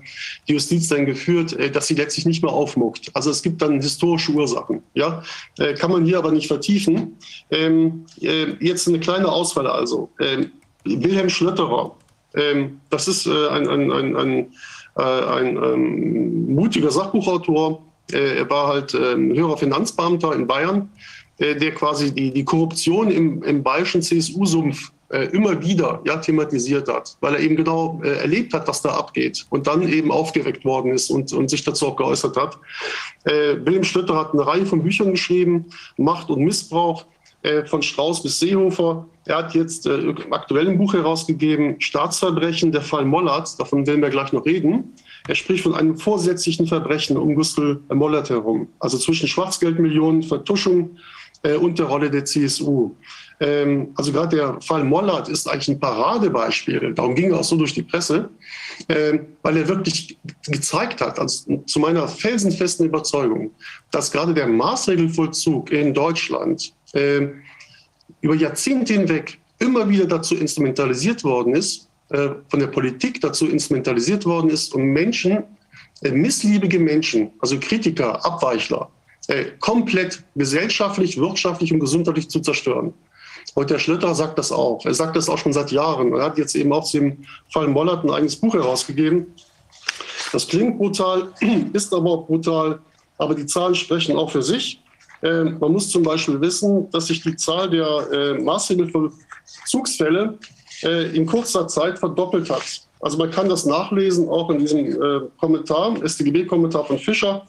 die 0.47 0.53
Justiz 0.53 0.89
dann 0.89 1.05
geführt, 1.05 1.53
äh, 1.53 1.71
dass 1.71 1.87
sie 1.87 1.95
letztlich 1.95 2.25
nicht 2.25 2.43
mehr 2.43 2.51
aufmuckt. 2.51 3.09
Also 3.13 3.29
es 3.31 3.41
gibt 3.41 3.61
dann 3.61 3.79
historische 3.79 4.31
Ursachen. 4.31 4.83
Ja, 4.93 5.23
äh, 5.57 5.73
kann 5.73 5.91
man 5.91 6.05
hier 6.05 6.17
aber 6.17 6.31
nicht 6.31 6.47
vertiefen. 6.47 7.17
Ähm, 7.49 8.05
äh, 8.21 8.55
jetzt 8.59 8.87
eine 8.87 8.99
kleine 8.99 9.31
Auswahl 9.31 9.67
also. 9.67 10.09
Ähm, 10.19 10.51
Wilhelm 10.83 11.29
Schlötterer, 11.29 11.95
ähm, 12.35 12.81
das 12.89 13.07
ist 13.07 13.25
äh, 13.25 13.47
ein, 13.47 13.69
ein, 13.69 13.91
ein, 13.91 14.15
ein 14.17 14.39
äh, 14.39 14.45
ein 15.01 15.57
ähm, 15.57 16.53
mutiger 16.53 16.91
Sachbuchautor. 16.91 17.83
Äh, 18.11 18.37
er 18.37 18.49
war 18.49 18.67
halt 18.67 18.93
ähm, 18.93 19.33
höherer 19.33 19.57
Finanzbeamter 19.57 20.33
in 20.35 20.47
Bayern, 20.47 20.89
äh, 21.37 21.55
der 21.55 21.71
quasi 21.71 22.13
die, 22.13 22.31
die 22.31 22.45
Korruption 22.45 23.09
im, 23.09 23.41
im 23.43 23.63
bayerischen 23.63 24.01
CSU-Sumpf 24.01 24.91
äh, 25.13 25.25
immer 25.27 25.61
wieder 25.61 26.01
ja, 26.05 26.17
thematisiert 26.17 26.87
hat, 26.87 27.17
weil 27.21 27.35
er 27.35 27.39
eben 27.39 27.55
genau 27.55 28.01
äh, 28.03 28.17
erlebt 28.17 28.53
hat, 28.53 28.67
was 28.67 28.81
da 28.81 28.89
abgeht 28.89 29.45
und 29.49 29.67
dann 29.67 29.87
eben 29.87 30.11
aufgeweckt 30.11 30.65
worden 30.65 30.91
ist 30.91 31.09
und, 31.11 31.31
und 31.33 31.49
sich 31.49 31.63
dazu 31.63 31.87
auch 31.87 31.95
geäußert 31.95 32.35
hat. 32.35 32.57
Äh, 33.23 33.57
Wilhelm 33.63 33.83
Schlüter 33.83 34.15
hat 34.15 34.33
eine 34.33 34.45
Reihe 34.45 34.65
von 34.65 34.81
Büchern 34.83 35.11
geschrieben, 35.11 35.65
Macht 35.97 36.29
und 36.29 36.43
Missbrauch, 36.43 37.05
äh, 37.43 37.65
von 37.65 37.81
Strauß 37.81 38.23
bis 38.23 38.39
Seehofer. 38.39 39.05
Er 39.25 39.37
hat 39.37 39.53
jetzt 39.53 39.85
äh, 39.85 40.13
aktuell 40.31 40.67
ein 40.69 40.77
Buch 40.77 40.93
herausgegeben, 40.93 41.75
Staatsverbrechen, 41.79 42.71
der 42.71 42.81
Fall 42.81 43.05
Mollert, 43.05 43.59
davon 43.59 43.85
werden 43.85 44.01
wir 44.01 44.09
gleich 44.09 44.31
noch 44.31 44.45
reden. 44.45 44.95
Er 45.27 45.35
spricht 45.35 45.63
von 45.63 45.75
einem 45.75 45.97
vorsätzlichen 45.97 46.67
Verbrechen 46.67 47.17
um 47.17 47.35
Gustl 47.35 47.81
Mollert 47.93 48.29
herum, 48.29 48.69
also 48.79 48.97
zwischen 48.97 49.27
Schwarzgeldmillionen, 49.27 50.23
Vertuschung 50.23 50.97
äh, 51.43 51.55
und 51.55 51.79
der 51.79 51.87
Rolle 51.87 52.09
der 52.09 52.25
CSU. 52.25 52.95
Ähm, 53.41 53.89
also 53.95 54.13
gerade 54.13 54.37
der 54.37 54.61
Fall 54.61 54.85
Mollert 54.85 55.27
ist 55.27 55.49
eigentlich 55.49 55.67
ein 55.67 55.79
Paradebeispiel, 55.79 56.93
darum 56.93 57.13
ging 57.13 57.31
er 57.31 57.39
auch 57.39 57.43
so 57.43 57.57
durch 57.57 57.73
die 57.73 57.83
Presse, 57.83 58.29
äh, 58.87 59.19
weil 59.41 59.57
er 59.57 59.67
wirklich 59.67 60.17
gezeigt 60.47 61.01
hat, 61.01 61.19
also 61.19 61.61
zu 61.65 61.79
meiner 61.79 62.07
felsenfesten 62.07 62.85
Überzeugung, 62.85 63.51
dass 63.91 64.11
gerade 64.11 64.33
der 64.33 64.47
Maßregelvollzug 64.47 65.71
in 65.71 65.93
Deutschland 65.93 66.73
äh, 66.93 67.27
über 68.21 68.35
Jahrzehnte 68.35 68.93
hinweg 68.93 69.39
immer 69.59 69.87
wieder 69.87 70.05
dazu 70.05 70.35
instrumentalisiert 70.35 71.23
worden 71.23 71.55
ist, 71.55 71.87
äh, 72.09 72.29
von 72.49 72.59
der 72.59 72.67
Politik 72.67 73.21
dazu 73.21 73.47
instrumentalisiert 73.47 74.25
worden 74.25 74.49
ist, 74.49 74.73
um 74.73 74.83
Menschen, 74.83 75.43
äh, 76.03 76.11
missliebige 76.11 76.79
Menschen, 76.79 77.31
also 77.39 77.59
Kritiker, 77.59 78.25
Abweichler, 78.25 78.89
äh, 79.27 79.45
komplett 79.59 80.23
gesellschaftlich, 80.35 81.17
wirtschaftlich 81.17 81.71
und 81.71 81.79
gesundheitlich 81.79 82.29
zu 82.29 82.39
zerstören. 82.39 82.93
Und 83.55 83.69
der 83.69 83.79
Schlitter 83.79 84.13
sagt 84.15 84.37
das 84.37 84.51
auch. 84.51 84.85
Er 84.85 84.93
sagt 84.93 85.15
das 85.15 85.29
auch 85.29 85.37
schon 85.37 85.53
seit 85.53 85.71
Jahren. 85.71 86.13
Er 86.13 86.23
hat 86.23 86.37
jetzt 86.37 86.55
eben 86.55 86.73
auch 86.73 86.83
zu 86.83 86.99
dem 86.99 87.25
Fall 87.51 87.67
Mollert 87.67 88.03
ein 88.03 88.11
eigenes 88.11 88.35
Buch 88.35 88.53
herausgegeben. 88.53 89.27
Das 90.31 90.47
klingt 90.47 90.77
brutal, 90.77 91.31
ist 91.73 91.93
aber 91.93 92.11
auch 92.11 92.25
brutal. 92.25 92.79
Aber 93.17 93.35
die 93.35 93.45
Zahlen 93.45 93.75
sprechen 93.75 94.17
auch 94.17 94.31
für 94.31 94.41
sich. 94.41 94.82
Äh, 95.23 95.45
man 95.45 95.71
muss 95.71 95.89
zum 95.89 96.03
Beispiel 96.03 96.39
wissen, 96.41 96.89
dass 96.91 97.07
sich 97.07 97.21
die 97.21 97.35
Zahl 97.37 97.69
der 97.69 98.11
äh, 98.11 98.33
Maßregelvollzugsfälle 98.41 100.37
äh, 100.83 101.15
in 101.15 101.25
kurzer 101.25 101.65
Zeit 101.67 101.97
verdoppelt 101.97 102.49
hat. 102.49 102.81
Also 102.99 103.17
man 103.17 103.31
kann 103.31 103.47
das 103.49 103.65
nachlesen, 103.65 104.29
auch 104.29 104.49
in 104.49 104.59
diesem 104.59 105.01
äh, 105.01 105.21
Kommentar, 105.37 105.95
StGB-Kommentar 106.05 106.85
von 106.85 106.99
Fischer. 106.99 107.47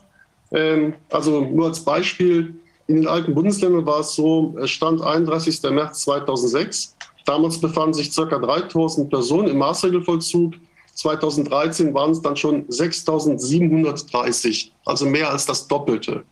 Ähm, 0.52 0.94
also 1.10 1.40
nur 1.40 1.66
als 1.66 1.80
Beispiel, 1.80 2.54
in 2.86 2.96
den 2.96 3.08
alten 3.08 3.34
Bundesländern 3.34 3.86
war 3.86 4.00
es 4.00 4.14
so, 4.14 4.54
es 4.60 4.70
stand 4.70 5.00
31. 5.02 5.62
März 5.70 6.02
2006. 6.02 6.94
Damals 7.24 7.58
befanden 7.60 7.94
sich 7.94 8.14
ca. 8.14 8.24
3000 8.24 9.10
Personen 9.10 9.48
im 9.48 9.58
Maßregelvollzug. 9.58 10.54
2013 10.92 11.94
waren 11.94 12.12
es 12.12 12.22
dann 12.22 12.36
schon 12.36 12.66
6730, 12.68 14.72
also 14.84 15.06
mehr 15.06 15.28
als 15.30 15.46
das 15.46 15.66
Doppelte. 15.66 16.22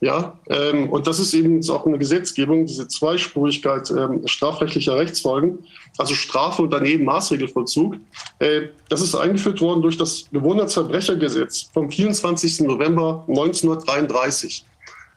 Ja, 0.00 0.38
ähm, 0.50 0.90
und 0.90 1.06
das 1.06 1.18
ist 1.18 1.32
eben 1.32 1.66
auch 1.70 1.86
eine 1.86 1.98
Gesetzgebung, 1.98 2.66
diese 2.66 2.86
Zweispurigkeit 2.86 3.90
ähm, 3.90 4.26
strafrechtlicher 4.26 4.94
Rechtsfolgen, 4.96 5.60
also 5.96 6.14
Strafe 6.14 6.62
und 6.62 6.70
daneben 6.70 7.04
Maßregelvollzug. 7.04 7.96
Äh, 8.38 8.68
das 8.90 9.00
ist 9.00 9.14
eingeführt 9.14 9.62
worden 9.62 9.80
durch 9.80 9.96
das 9.96 10.26
Gewohnheitsverbrechergesetz 10.30 11.70
vom 11.72 11.90
24. 11.90 12.60
November 12.60 13.24
1933. 13.26 14.66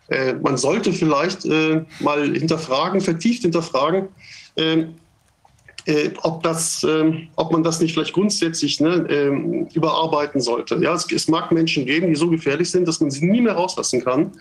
Äh, 0.08 0.34
man 0.36 0.56
sollte 0.56 0.94
vielleicht 0.94 1.46
äh, 1.46 1.84
mal 2.00 2.34
hinterfragen, 2.34 3.02
vertieft 3.02 3.42
hinterfragen, 3.42 4.08
ähm, 4.56 4.96
äh, 5.86 6.12
ob, 6.24 6.44
das, 6.44 6.84
ähm, 6.84 7.28
ob 7.36 7.52
man 7.52 7.64
das 7.64 7.80
nicht 7.80 7.94
vielleicht 7.94 8.14
grundsätzlich 8.14 8.80
ne, 8.80 9.06
ähm, 9.10 9.68
überarbeiten 9.74 10.40
sollte. 10.40 10.76
Ja, 10.82 10.94
es, 10.94 11.12
es, 11.12 11.28
mag 11.28 11.52
Menschen 11.52 11.86
geben, 11.86 12.08
die 12.08 12.16
so 12.16 12.30
gefährlich 12.30 12.70
sind, 12.70 12.88
dass 12.88 13.00
man 13.00 13.12
sie 13.12 13.26
nie 13.26 13.42
mehr 13.42 13.54
rauslassen 13.54 14.04
kann. 14.04 14.32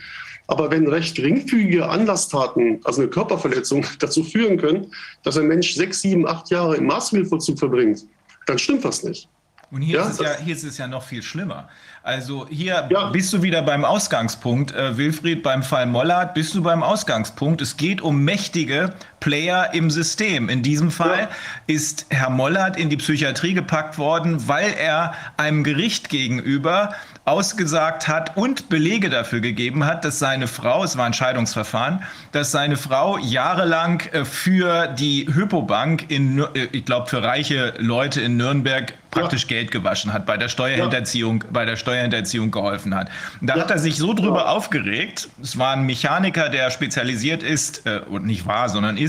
Aber 0.48 0.70
wenn 0.70 0.88
recht 0.88 1.14
geringfügige 1.14 1.88
Anlasstaten, 1.88 2.80
also 2.84 3.02
eine 3.02 3.10
Körperverletzung, 3.10 3.86
dazu 4.00 4.24
führen 4.24 4.58
können, 4.58 4.90
dass 5.22 5.36
ein 5.36 5.46
Mensch 5.46 5.74
sechs, 5.74 6.00
sieben, 6.00 6.26
acht 6.26 6.50
Jahre 6.50 6.76
im 6.76 6.86
Maßregelvollzug 6.86 7.58
verbringt, 7.58 8.04
dann 8.46 8.58
stimmt 8.58 8.84
das 8.84 9.04
nicht. 9.04 9.28
Und 9.70 9.82
hier, 9.82 9.98
ja, 9.98 10.06
ist 10.06 10.12
es 10.12 10.18
ja, 10.20 10.36
hier 10.38 10.56
ist 10.56 10.64
es 10.64 10.78
ja 10.78 10.88
noch 10.88 11.02
viel 11.02 11.22
schlimmer. 11.22 11.68
Also 12.02 12.46
hier 12.48 12.88
ja. 12.90 13.10
bist 13.10 13.30
du 13.34 13.42
wieder 13.42 13.60
beim 13.60 13.84
Ausgangspunkt, 13.84 14.74
äh, 14.74 14.96
Wilfried, 14.96 15.42
beim 15.42 15.62
Fall 15.62 15.84
Mollard 15.84 16.32
bist 16.32 16.54
du 16.54 16.62
beim 16.62 16.82
Ausgangspunkt. 16.82 17.60
Es 17.60 17.76
geht 17.76 18.00
um 18.00 18.24
mächtige 18.24 18.94
Player 19.20 19.74
im 19.74 19.90
System. 19.90 20.48
In 20.48 20.62
diesem 20.62 20.90
Fall 20.90 21.22
ja. 21.22 21.28
ist 21.66 22.06
Herr 22.10 22.30
Mollard 22.30 22.76
in 22.76 22.90
die 22.90 22.96
Psychiatrie 22.96 23.54
gepackt 23.54 23.98
worden, 23.98 24.48
weil 24.48 24.72
er 24.78 25.14
einem 25.36 25.64
Gericht 25.64 26.08
gegenüber 26.08 26.94
ausgesagt 27.28 28.08
hat 28.08 28.36
und 28.36 28.70
Belege 28.70 29.10
dafür 29.10 29.40
gegeben 29.40 29.84
hat, 29.84 30.04
dass 30.04 30.18
seine 30.18 30.46
Frau, 30.46 30.82
es 30.82 30.96
war 30.96 31.04
ein 31.04 31.12
Scheidungsverfahren, 31.12 32.02
dass 32.32 32.52
seine 32.52 32.76
Frau 32.76 33.18
jahrelang 33.18 34.00
äh, 34.12 34.24
für 34.24 34.88
die 34.88 35.28
Hypobank 35.32 36.10
in, 36.10 36.38
äh, 36.38 36.68
ich 36.72 36.86
glaube, 36.86 37.06
für 37.06 37.22
reiche 37.22 37.74
Leute 37.78 38.22
in 38.22 38.38
Nürnberg 38.38 38.94
praktisch 39.10 39.42
ja. 39.42 39.48
Geld 39.48 39.70
gewaschen 39.70 40.12
hat, 40.12 40.26
bei 40.26 40.36
der 40.36 40.48
Steuerhinterziehung, 40.48 41.42
ja. 41.42 41.48
bei 41.52 41.64
der 41.64 41.76
Steuerhinterziehung 41.76 42.50
geholfen 42.50 42.94
hat. 42.94 43.08
da 43.40 43.56
ja. 43.56 43.62
hat 43.62 43.70
er 43.70 43.78
sich 43.78 43.96
so 43.96 44.14
drüber 44.14 44.50
aufgeregt. 44.50 45.28
Es 45.42 45.58
war 45.58 45.74
ein 45.74 45.84
Mechaniker, 45.84 46.48
der 46.48 46.70
spezialisiert 46.70 47.42
ist, 47.42 47.86
äh, 47.86 48.00
und 48.08 48.24
nicht 48.24 48.46
war, 48.46 48.68
sondern 48.68 48.96
ist, 48.96 49.07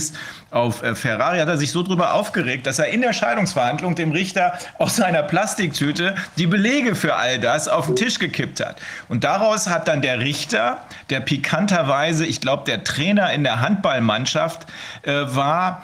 auf 0.51 0.83
äh, 0.83 0.95
Ferrari, 0.95 1.39
hat 1.39 1.47
er 1.47 1.57
sich 1.57 1.71
so 1.71 1.83
drüber 1.83 2.13
aufgeregt, 2.13 2.65
dass 2.65 2.79
er 2.79 2.87
in 2.87 3.01
der 3.01 3.13
Scheidungsverhandlung 3.13 3.95
dem 3.95 4.11
Richter 4.11 4.57
aus 4.77 4.95
seiner 4.95 5.23
Plastiktüte 5.23 6.15
die 6.37 6.47
Belege 6.47 6.95
für 6.95 7.15
all 7.15 7.39
das 7.39 7.67
auf 7.67 7.87
den 7.87 7.95
Tisch 7.95 8.19
gekippt 8.19 8.59
hat. 8.59 8.81
Und 9.07 9.23
daraus 9.23 9.67
hat 9.67 9.87
dann 9.87 10.01
der 10.01 10.19
Richter, 10.19 10.79
der 11.09 11.19
pikanterweise, 11.19 12.25
ich 12.25 12.41
glaube, 12.41 12.63
der 12.65 12.83
Trainer 12.83 13.31
in 13.33 13.43
der 13.43 13.61
Handballmannschaft 13.61 14.65
äh, 15.03 15.11
war, 15.27 15.81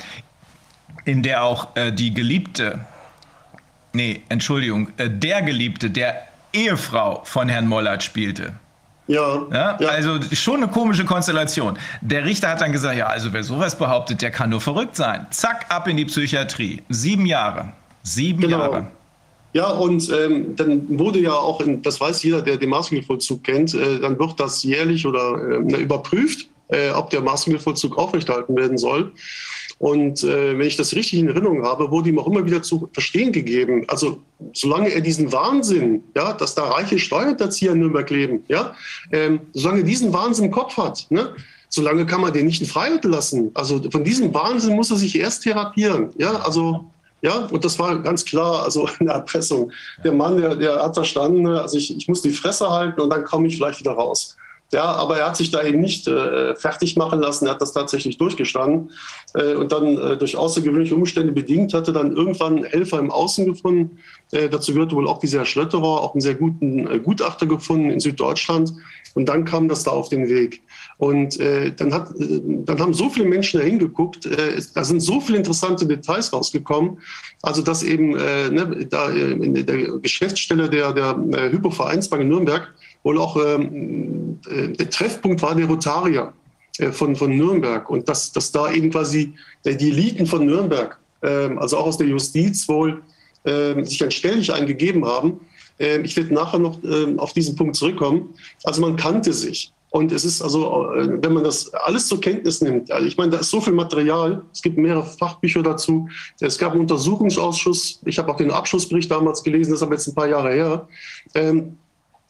in 1.05 1.21
der 1.21 1.43
auch 1.43 1.75
äh, 1.75 1.91
die 1.91 2.13
Geliebte, 2.13 2.79
nee, 3.93 4.23
Entschuldigung, 4.29 4.89
äh, 4.97 5.09
der 5.09 5.41
Geliebte, 5.41 5.89
der 5.89 6.27
Ehefrau 6.51 7.21
von 7.25 7.49
Herrn 7.49 7.67
Mollert 7.67 8.03
spielte. 8.03 8.53
Ja, 9.07 9.45
ja, 9.51 9.77
ja, 9.79 9.89
Also 9.89 10.19
schon 10.33 10.63
eine 10.63 10.67
komische 10.67 11.05
Konstellation. 11.05 11.77
Der 12.01 12.25
Richter 12.25 12.49
hat 12.49 12.61
dann 12.61 12.71
gesagt, 12.71 12.97
ja, 12.97 13.05
also 13.05 13.31
wer 13.31 13.43
sowas 13.43 13.77
behauptet, 13.77 14.21
der 14.21 14.31
kann 14.31 14.49
nur 14.49 14.61
verrückt 14.61 14.95
sein. 14.95 15.27
Zack, 15.29 15.65
ab 15.69 15.87
in 15.87 15.97
die 15.97 16.05
Psychiatrie. 16.05 16.81
Sieben 16.89 17.25
Jahre. 17.25 17.73
Sieben 18.01 18.41
genau. 18.41 18.59
Jahre. 18.59 18.87
Ja, 19.53 19.69
und 19.69 20.11
ähm, 20.11 20.55
dann 20.55 20.99
wurde 20.99 21.19
ja 21.19 21.33
auch, 21.33 21.61
in, 21.61 21.81
das 21.81 22.01
weiß 22.01 22.23
jeder, 22.23 22.41
der 22.41 22.57
den 22.57 22.69
Maßregelvollzug 22.69 23.43
kennt, 23.43 23.73
äh, 23.73 23.99
dann 23.99 24.19
wird 24.19 24.39
das 24.39 24.63
jährlich 24.63 25.05
oder 25.05 25.39
äh, 25.49 25.81
überprüft, 25.81 26.49
äh, 26.67 26.89
ob 26.89 27.09
der 27.11 27.21
Maßregelvollzug 27.21 27.97
aufrechterhalten 27.97 28.55
werden 28.55 28.77
soll. 28.77 29.13
Und 29.85 30.23
äh, 30.23 30.57
wenn 30.57 30.65
ich 30.65 30.77
das 30.77 30.95
richtig 30.95 31.19
in 31.19 31.27
Erinnerung 31.27 31.63
habe, 31.63 31.91
wurde 31.91 32.09
ihm 32.09 32.17
auch 32.17 32.25
immer 32.25 32.43
wieder 32.43 32.63
zu 32.63 32.89
verstehen 32.91 33.31
gegeben, 33.31 33.83
also 33.87 34.17
solange 34.51 34.89
er 34.89 34.99
diesen 34.99 35.31
Wahnsinn, 35.31 36.03
ja, 36.15 36.33
dass 36.33 36.55
da 36.55 36.63
reiche 36.63 36.97
Steuerhinterzieher 36.97 37.73
in 37.73 37.81
Nürnberg 37.81 38.09
leben, 38.09 38.43
ja, 38.47 38.73
ähm, 39.11 39.41
solange 39.53 39.81
er 39.81 39.85
diesen 39.85 40.11
Wahnsinn 40.11 40.45
im 40.45 40.51
Kopf 40.51 40.75
hat, 40.77 41.05
ne, 41.11 41.35
solange 41.69 42.07
kann 42.07 42.21
man 42.21 42.33
den 42.33 42.47
nicht 42.47 42.61
in 42.61 42.67
Freiheit 42.67 43.05
lassen. 43.05 43.51
Also 43.53 43.79
von 43.91 44.03
diesem 44.03 44.33
Wahnsinn 44.33 44.75
muss 44.75 44.89
er 44.89 44.97
sich 44.97 45.19
erst 45.19 45.43
therapieren. 45.43 46.09
Ja, 46.17 46.33
also 46.37 46.85
ja, 47.21 47.45
und 47.45 47.63
das 47.63 47.77
war 47.77 47.99
ganz 47.99 48.25
klar, 48.25 48.63
also 48.63 48.89
in 48.99 49.05
der 49.05 49.17
Erpressung. 49.17 49.71
Der 50.03 50.13
Mann, 50.13 50.41
der, 50.41 50.55
der 50.55 50.81
hat 50.81 50.95
verstanden, 50.95 51.45
also 51.45 51.77
ich, 51.77 51.95
ich 51.95 52.07
muss 52.07 52.23
die 52.23 52.31
Fresse 52.31 52.67
halten 52.67 53.01
und 53.01 53.11
dann 53.11 53.23
komme 53.23 53.47
ich 53.47 53.57
vielleicht 53.57 53.81
wieder 53.81 53.91
raus. 53.91 54.35
Ja, 54.73 54.85
aber 54.85 55.19
er 55.19 55.27
hat 55.27 55.37
sich 55.37 55.51
da 55.51 55.63
eben 55.63 55.79
nicht 55.79 56.07
äh, 56.07 56.55
fertig 56.55 56.97
machen 56.97 57.19
lassen, 57.19 57.45
er 57.45 57.51
hat 57.51 57.61
das 57.61 57.71
tatsächlich 57.71 58.17
durchgestanden 58.17 58.91
äh, 59.35 59.53
und 59.53 59.71
dann 59.71 59.97
äh, 59.97 60.17
durch 60.17 60.35
außergewöhnliche 60.35 60.95
Umstände 60.95 61.33
bedingt 61.33 61.73
hatte 61.75 61.93
dann 61.93 62.15
irgendwann 62.15 62.57
einen 62.57 62.65
Helfer 62.65 62.97
im 62.97 63.11
Außen 63.11 63.45
gefunden. 63.45 63.99
Äh, 64.31 64.49
dazu 64.49 64.73
gehörte 64.73 64.95
wohl 64.95 65.07
auch 65.07 65.19
dieser 65.19 65.45
Schlötterer, 65.45 66.01
auch 66.01 66.15
einen 66.15 66.21
sehr 66.21 66.33
guten 66.33 66.87
äh, 66.87 66.99
Gutachter 66.99 67.45
gefunden 67.45 67.91
in 67.91 67.99
Süddeutschland 67.99 68.73
und 69.13 69.29
dann 69.29 69.45
kam 69.45 69.69
das 69.69 69.83
da 69.83 69.91
auf 69.91 70.09
den 70.09 70.27
Weg. 70.29 70.63
Und 70.97 71.39
äh, 71.39 71.71
dann, 71.71 71.93
hat, 71.93 72.09
dann 72.17 72.79
haben 72.79 72.93
so 72.95 73.09
viele 73.09 73.27
Menschen 73.27 73.59
da 73.59 73.65
hingeguckt, 73.65 74.27
da 74.73 74.83
sind 74.83 74.99
so 74.99 75.21
viele 75.21 75.37
interessante 75.37 75.85
Details 75.85 76.33
rausgekommen, 76.33 76.97
also 77.41 77.61
dass 77.61 77.83
eben 77.83 78.11
ne, 78.11 78.87
da 78.89 79.09
in 79.09 79.53
der 79.53 79.99
Geschäftsstelle 79.99 80.69
der, 80.69 80.93
der 80.93 81.15
Hypovereinsbank 81.51 82.23
in 82.23 82.29
Nürnberg 82.29 82.73
wohl 83.05 83.19
auch 83.19 83.37
ähm, 83.37 84.39
äh, 84.49 84.69
der 84.69 84.89
Treffpunkt 84.89 85.41
war 85.41 85.55
der 85.55 85.67
Rotarier 85.67 86.33
äh, 86.79 86.91
von, 86.91 87.15
von 87.15 87.37
Nürnberg 87.37 87.89
und 87.89 88.09
dass, 88.09 88.31
dass 88.33 88.51
da 88.51 88.71
eben 88.71 88.89
quasi 88.89 89.33
äh, 89.63 89.75
die 89.75 89.91
Eliten 89.91 90.25
von 90.25 90.45
Nürnberg, 90.45 90.99
äh, 91.21 91.27
also 91.55 91.77
auch 91.77 91.85
aus 91.85 91.97
der 91.97 92.07
Justiz 92.07 92.67
wohl, 92.67 93.01
äh, 93.43 93.81
sich 93.85 94.03
ein 94.03 94.11
Stelldichein 94.11 94.65
gegeben 94.65 95.05
haben. 95.05 95.39
Äh, 95.79 96.01
ich 96.01 96.17
werde 96.17 96.33
nachher 96.33 96.59
noch 96.59 96.83
äh, 96.83 97.15
auf 97.17 97.33
diesen 97.33 97.55
Punkt 97.55 97.75
zurückkommen. 97.75 98.33
Also 98.63 98.81
man 98.81 98.95
kannte 98.95 99.31
sich. 99.33 99.71
Und 99.91 100.11
es 100.11 100.25
ist 100.25 100.41
also, 100.41 100.91
äh, 100.93 101.23
wenn 101.23 101.31
man 101.31 101.43
das 101.43 101.73
alles 101.73 102.07
zur 102.07 102.19
Kenntnis 102.19 102.59
nimmt, 102.59 102.91
also 102.91 103.07
ich 103.07 103.15
meine, 103.17 103.31
da 103.31 103.37
ist 103.37 103.51
so 103.51 103.61
viel 103.61 103.71
Material, 103.71 104.41
es 104.51 104.61
gibt 104.61 104.77
mehrere 104.77 105.05
Fachbücher 105.05 105.61
dazu, 105.61 106.09
es 106.41 106.57
gab 106.57 106.71
einen 106.71 106.81
Untersuchungsausschuss, 106.81 108.01
ich 108.03 108.17
habe 108.17 108.29
auch 108.29 108.35
den 108.35 108.51
Abschlussbericht 108.51 109.09
damals 109.09 109.43
gelesen, 109.43 109.71
das 109.71 109.79
ist 109.79 109.83
aber 109.83 109.93
jetzt 109.93 110.07
ein 110.07 110.15
paar 110.15 110.27
Jahre 110.27 110.51
her. 110.51 110.87
Ähm, 111.33 111.77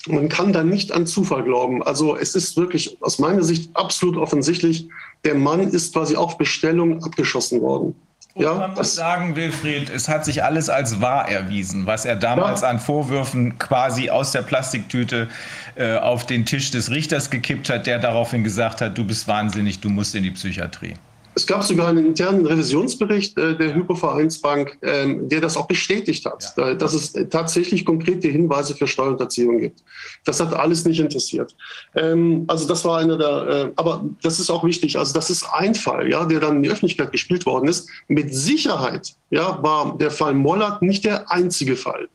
man 0.07 0.29
kann 0.29 0.53
da 0.53 0.63
nicht 0.63 0.91
an 0.91 1.07
Zufall 1.07 1.43
glauben. 1.43 1.83
Also 1.83 2.15
es 2.15 2.35
ist 2.35 2.57
wirklich 2.57 2.97
aus 3.01 3.19
meiner 3.19 3.43
Sicht 3.43 3.75
absolut 3.75 4.17
offensichtlich, 4.17 4.87
der 5.23 5.35
Mann 5.35 5.61
ist 5.61 5.93
quasi 5.93 6.15
auf 6.15 6.37
Bestellung 6.37 7.03
abgeschossen 7.03 7.61
worden. 7.61 7.95
Und 8.35 8.43
ja, 8.43 8.53
man 8.53 8.73
muss 8.73 8.95
sagen, 8.95 9.35
Wilfried, 9.37 9.89
es 9.89 10.09
hat 10.09 10.25
sich 10.25 10.43
alles 10.43 10.69
als 10.69 10.99
wahr 10.99 11.29
erwiesen, 11.29 11.85
was 11.85 12.03
er 12.03 12.17
damals 12.17 12.61
ja. 12.61 12.69
an 12.69 12.79
Vorwürfen 12.79 13.57
quasi 13.57 14.09
aus 14.09 14.33
der 14.33 14.41
Plastiktüte 14.41 15.29
äh, 15.75 15.95
auf 15.95 16.25
den 16.25 16.45
Tisch 16.45 16.69
des 16.69 16.91
Richters 16.91 17.29
gekippt 17.29 17.69
hat, 17.69 17.87
der 17.87 17.97
daraufhin 17.97 18.43
gesagt 18.43 18.81
hat, 18.81 18.97
du 18.97 19.05
bist 19.05 19.27
wahnsinnig, 19.29 19.79
du 19.79 19.89
musst 19.89 20.15
in 20.15 20.23
die 20.23 20.31
Psychiatrie. 20.31 20.95
Es 21.35 21.45
gab 21.45 21.63
sogar 21.63 21.89
einen 21.89 22.05
internen 22.05 22.45
Revisionsbericht 22.45 23.37
äh, 23.37 23.57
der 23.57 23.75
Hypovereinsbank, 23.75 24.77
äh, 24.81 25.15
der 25.19 25.41
das 25.41 25.57
auch 25.57 25.67
bestätigt 25.67 26.25
hat, 26.25 26.53
ja. 26.57 26.69
äh, 26.69 26.77
dass 26.77 26.93
es 26.93 27.11
tatsächlich 27.29 27.85
konkrete 27.85 28.29
Hinweise 28.29 28.73
für 28.73 28.87
Steuerhinterziehung 28.87 29.59
gibt. 29.59 29.83
Das 30.23 30.39
hat 30.39 30.53
alles 30.53 30.85
nicht 30.85 30.99
interessiert. 30.99 31.55
Ähm, 31.93 32.45
also 32.47 32.65
das 32.65 32.85
war 32.85 32.99
einer 32.99 33.17
der, 33.17 33.47
äh, 33.47 33.71
aber 33.75 34.05
das 34.21 34.39
ist 34.39 34.49
auch 34.49 34.63
wichtig. 34.63 34.97
Also 34.97 35.13
das 35.13 35.29
ist 35.29 35.45
ein 35.51 35.75
Fall, 35.75 36.09
ja, 36.09 36.25
der 36.25 36.39
dann 36.39 36.57
in 36.57 36.63
die 36.63 36.69
Öffentlichkeit 36.69 37.11
gespielt 37.11 37.45
worden 37.45 37.67
ist. 37.67 37.89
Mit 38.07 38.33
Sicherheit, 38.33 39.13
ja, 39.29 39.61
war 39.61 39.97
der 39.97 40.11
Fall 40.11 40.33
Mollert 40.33 40.81
nicht 40.81 41.03
der 41.03 41.29
einzige 41.29 41.75
Fall. 41.75 42.07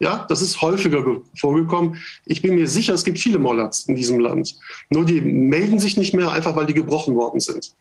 Ja, 0.00 0.26
das 0.28 0.42
ist 0.42 0.62
häufiger 0.62 1.04
vorgekommen. 1.36 1.96
Ich 2.24 2.40
bin 2.40 2.54
mir 2.54 2.68
sicher, 2.68 2.94
es 2.94 3.04
gibt 3.04 3.18
viele 3.18 3.40
Mollerts 3.40 3.86
in 3.86 3.96
diesem 3.96 4.20
Land. 4.20 4.54
Nur 4.90 5.04
die 5.04 5.20
melden 5.20 5.80
sich 5.80 5.96
nicht 5.96 6.14
mehr, 6.14 6.30
einfach 6.30 6.54
weil 6.54 6.66
die 6.66 6.74
gebrochen 6.74 7.16
worden 7.16 7.40
sind. 7.40 7.74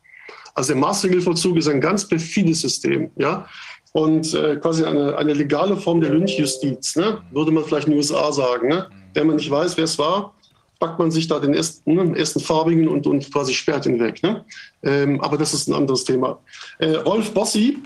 Also 0.57 0.73
der 0.73 0.81
Maßregelvollzug 0.81 1.55
ist 1.57 1.67
ein 1.67 1.79
ganz 1.79 2.07
perfides 2.07 2.61
System, 2.61 3.11
ja. 3.15 3.47
Und 3.91 4.33
äh, 4.33 4.55
quasi 4.55 4.83
eine, 4.83 5.15
eine 5.15 5.33
legale 5.33 5.77
Form 5.77 6.01
der 6.01 6.09
Lynchjustiz, 6.09 6.95
ne? 6.95 7.21
würde 7.31 7.51
man 7.51 7.63
vielleicht 7.63 7.85
in 7.85 7.93
den 7.93 7.99
USA 7.99 8.31
sagen. 8.31 8.67
Ne? 8.67 8.87
Wenn 9.13 9.27
man 9.27 9.35
nicht 9.35 9.51
weiß, 9.51 9.77
wer 9.77 9.83
es 9.83 9.99
war, 9.99 10.33
packt 10.79 10.97
man 10.97 11.11
sich 11.11 11.27
da 11.27 11.39
den 11.39 11.53
ersten, 11.53 11.93
ne, 11.93 12.17
ersten 12.17 12.39
farbigen 12.39 12.87
und, 12.87 13.05
und 13.05 13.31
quasi 13.31 13.53
sperrt 13.53 13.85
ihn 13.85 13.99
weg. 13.99 14.21
Ne? 14.23 14.43
Ähm, 14.81 15.21
aber 15.21 15.37
das 15.37 15.53
ist 15.53 15.67
ein 15.67 15.75
anderes 15.75 16.03
Thema. 16.03 16.39
Äh, 16.79 16.95
Rolf 16.95 17.31
Bossi, 17.35 17.77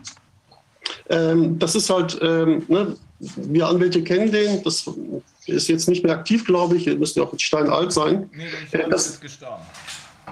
ähm, 1.10 1.60
das 1.60 1.76
ist 1.76 1.90
halt, 1.90 2.20
ähm, 2.22 2.64
ne, 2.70 2.96
wir 3.20 3.68
Anwälte 3.68 4.02
kennen 4.02 4.32
den, 4.32 4.64
das 4.64 4.90
ist 5.46 5.68
jetzt 5.68 5.90
nicht 5.90 6.04
mehr 6.06 6.14
aktiv, 6.14 6.46
glaube 6.46 6.78
ich, 6.78 6.86
müsste 6.98 7.20
ja 7.20 7.26
auch 7.26 7.34
steinalt 7.38 7.92
sein. 7.92 8.30
Nee, 8.34 8.46
der 8.72 8.88
äh, 8.88 8.90
das, 8.90 9.08
ist 9.08 9.22
gestorben. 9.22 9.64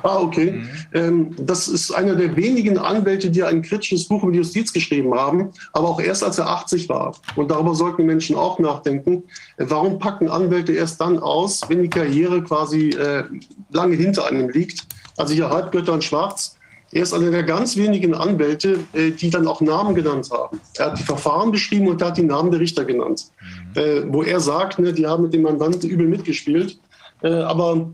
Ah, 0.04 0.20
okay. 0.20 0.52
Mhm. 0.52 0.70
Ähm, 0.94 1.36
das 1.38 1.68
ist 1.68 1.92
einer 1.92 2.16
der 2.16 2.36
wenigen 2.36 2.78
Anwälte, 2.78 3.30
die 3.30 3.44
ein 3.44 3.62
kritisches 3.62 4.08
Buch 4.08 4.24
über 4.24 4.32
die 4.32 4.38
Justiz 4.38 4.72
geschrieben 4.72 5.14
haben, 5.14 5.50
aber 5.74 5.90
auch 5.90 6.00
erst 6.00 6.24
als 6.24 6.38
er 6.38 6.48
80 6.48 6.88
war. 6.90 7.16
Und 7.36 7.52
darüber 7.52 7.76
sollten 7.76 8.06
Menschen 8.06 8.36
auch 8.36 8.60
nachdenken. 8.60 9.24
Warum 9.58 10.00
packen 10.00 10.30
Anwälte 10.30 10.74
erst 10.74 11.02
dann 11.02 11.20
aus, 11.20 11.62
wenn 11.68 11.82
die 11.82 11.90
Karriere 11.90 12.44
quasi 12.44 12.90
äh, 12.90 13.24
lange 13.72 13.96
hinter 13.96 14.28
einem 14.28 14.50
liegt? 14.50 14.88
Also 15.18 15.34
hier 15.34 15.50
Halbgötter 15.50 15.94
und 15.94 16.04
Schwarz. 16.04 16.56
Er 16.92 17.04
ist 17.04 17.14
einer 17.14 17.30
der 17.30 17.44
ganz 17.44 17.78
wenigen 17.78 18.16
Anwälte, 18.16 18.80
äh, 18.94 19.12
die 19.12 19.30
dann 19.30 19.48
auch 19.48 19.62
Namen 19.62 19.94
genannt 19.94 20.30
haben. 20.32 20.60
Er 20.76 20.88
hat 20.88 21.00
die 21.00 21.04
Verfahren 21.04 21.52
beschrieben 21.52 21.88
und 21.88 22.02
er 22.02 22.08
hat 22.08 22.18
die 22.18 22.24
Namen 22.24 22.52
der 22.52 22.60
Richter 22.60 22.86
genannt. 22.86 23.32
Mhm. 23.76 23.82
Äh, 23.82 24.14
wo 24.14 24.24
er 24.24 24.40
sagt, 24.40 24.80
ne, 24.80 24.94
die 24.94 25.06
haben 25.06 25.24
mit 25.24 25.34
dem 25.34 25.44
Mandanten 25.44 25.90
übel 25.90 26.08
mitgespielt. 26.08 26.80
Äh, 27.22 27.34
aber 27.34 27.90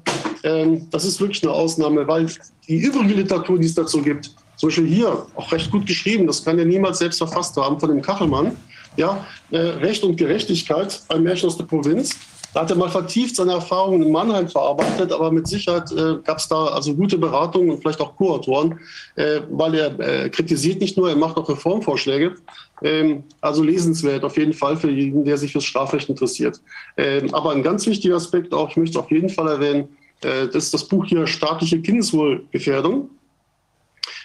ähm, 0.45 0.87
das 0.91 1.03
ist 1.03 1.19
wirklich 1.19 1.43
eine 1.43 1.51
Ausnahme, 1.51 2.07
weil 2.07 2.27
die 2.67 2.77
übrige 2.77 3.15
Literatur, 3.15 3.57
die 3.59 3.65
es 3.65 3.75
dazu 3.75 4.01
gibt, 4.01 4.31
zum 4.55 4.69
Beispiel 4.69 4.87
hier, 4.87 5.25
auch 5.35 5.51
recht 5.51 5.71
gut 5.71 5.85
geschrieben, 5.85 6.27
das 6.27 6.45
kann 6.45 6.57
er 6.57 6.65
niemals 6.65 6.99
selbst 6.99 7.17
verfasst 7.17 7.57
haben, 7.57 7.79
von 7.79 7.89
dem 7.89 8.01
Kachelmann, 8.01 8.55
ja, 8.95 9.25
äh, 9.51 9.57
Recht 9.57 10.03
und 10.03 10.15
Gerechtigkeit, 10.15 11.01
ein 11.09 11.23
Märchen 11.23 11.49
aus 11.49 11.57
der 11.57 11.65
Provinz. 11.65 12.15
Da 12.53 12.61
hat 12.61 12.69
er 12.69 12.77
mal 12.77 12.89
vertieft 12.89 13.35
seine 13.35 13.51
Erfahrungen 13.51 14.03
in 14.03 14.11
Mannheim 14.13 14.47
verarbeitet, 14.47 15.11
aber 15.11 15.29
mit 15.29 15.45
Sicherheit 15.45 15.91
äh, 15.91 16.15
gab 16.23 16.37
es 16.37 16.47
da 16.47 16.67
also 16.67 16.95
gute 16.95 17.17
Beratungen 17.17 17.71
und 17.71 17.81
vielleicht 17.81 17.99
auch 17.99 18.15
Co-Autoren, 18.15 18.79
äh, 19.17 19.41
weil 19.49 19.75
er 19.75 19.99
äh, 19.99 20.29
kritisiert 20.29 20.79
nicht 20.79 20.95
nur, 20.95 21.09
er 21.09 21.17
macht 21.17 21.35
auch 21.35 21.49
Reformvorschläge. 21.49 22.35
Ähm, 22.81 23.23
also 23.41 23.61
lesenswert 23.61 24.23
auf 24.23 24.37
jeden 24.37 24.53
Fall 24.53 24.77
für 24.77 24.89
jeden, 24.89 25.25
der 25.25 25.37
sich 25.37 25.51
fürs 25.51 25.65
Strafrecht 25.65 26.07
interessiert. 26.07 26.61
Ähm, 26.95 27.33
aber 27.33 27.51
ein 27.51 27.61
ganz 27.61 27.85
wichtiger 27.87 28.15
Aspekt 28.15 28.53
auch, 28.53 28.69
ich 28.69 28.77
möchte 28.77 28.99
auf 28.99 29.11
jeden 29.11 29.29
Fall 29.29 29.49
erwähnen, 29.49 29.83
äh, 29.83 30.04
das 30.25 30.65
ist 30.65 30.73
das 30.73 30.87
Buch 30.87 31.05
hier 31.05 31.27
Staatliche 31.27 31.81
Kindeswohlgefährdung. 31.81 33.09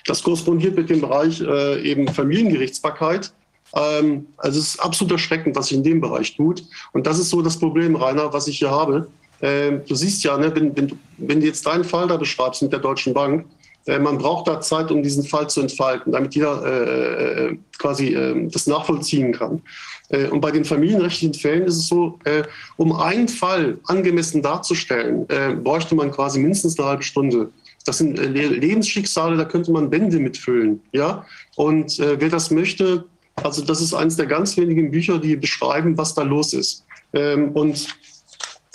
Das 0.07 0.23
korrespondiert 0.23 0.77
mit 0.77 0.91
dem 0.91 1.01
Bereich 1.01 1.41
äh, 1.41 1.83
eben 1.83 2.09
Familiengerichtsbarkeit. 2.09 3.33
Ähm, 3.75 4.27
also 4.37 4.59
es 4.59 4.75
ist 4.75 4.81
absolut 4.81 5.13
erschreckend, 5.13 5.57
was 5.57 5.69
sich 5.69 5.77
in 5.77 5.85
dem 5.85 6.01
Bereich 6.01 6.37
tut. 6.37 6.65
Und 6.93 7.07
das 7.07 7.19
ist 7.19 7.31
so 7.31 7.43
das 7.43 7.59
Problem, 7.59 7.97
Rainer, 7.97 8.33
was 8.33 8.49
ich 8.49 8.59
hier 8.59 8.71
habe. 8.71 9.09
Ähm, 9.43 9.83
du 9.87 9.95
siehst 9.95 10.23
ja, 10.25 10.37
ne, 10.37 10.55
wenn, 10.55 10.77
wenn, 10.77 10.99
wenn 11.19 11.41
du 11.41 11.47
jetzt 11.47 11.67
deinen 11.67 11.85
Fall 11.85 12.09
da 12.09 12.17
beschreibst 12.17 12.63
mit 12.63 12.73
der 12.73 12.81
Deutschen 12.81 13.15
Bank, 13.15 13.47
äh, 13.87 13.99
man 13.99 14.19
braucht 14.19 14.49
da 14.49 14.61
Zeit, 14.61 14.91
um 14.91 15.03
diesen 15.03 15.25
Fall 15.25 15.49
zu 15.49 15.61
entfalten, 15.61 16.13
damit 16.13 16.35
jeder 16.35 16.65
äh, 16.65 17.49
äh 17.49 17.59
quasi 17.79 18.15
äh, 18.15 18.49
das 18.49 18.67
nachvollziehen 18.67 19.33
kann. 19.33 19.63
Äh, 20.11 20.27
und 20.29 20.41
bei 20.41 20.51
den 20.51 20.65
familienrechtlichen 20.65 21.35
Fällen 21.35 21.65
ist 21.65 21.77
es 21.77 21.89
so, 21.89 22.19
äh, 22.25 22.43
um 22.77 22.93
einen 22.93 23.29
Fall 23.29 23.79
angemessen 23.85 24.43
darzustellen, 24.43 25.27
bräuchte 25.63 25.95
man 25.95 26.11
quasi 26.11 26.39
mindestens 26.39 26.79
eine 26.79 26.89
halbe 26.89 27.03
Stunde. 27.03 27.51
Das 27.85 27.99
sind 27.99 28.19
Lebensschicksale, 28.19 29.37
da 29.37 29.45
könnte 29.45 29.73
man 29.73 29.89
Bände 29.89 30.19
mitfüllen. 30.19 30.83
Ja? 30.93 31.25
Und 31.57 31.99
wer 31.99 32.29
das 32.29 32.51
möchte, 32.51 33.05
also 33.37 33.65
das 33.65 33.81
ist 33.81 33.95
eines 33.95 34.17
der 34.17 34.27
ganz 34.27 34.57
wenigen 34.57 34.91
Bücher, 34.91 35.19
die 35.19 35.37
beschreiben, 35.37 35.97
was 35.97 36.15
da 36.15 36.23
los 36.23 36.53
ist. 36.53 36.85
Ähm, 37.13 37.53
und 37.53 37.87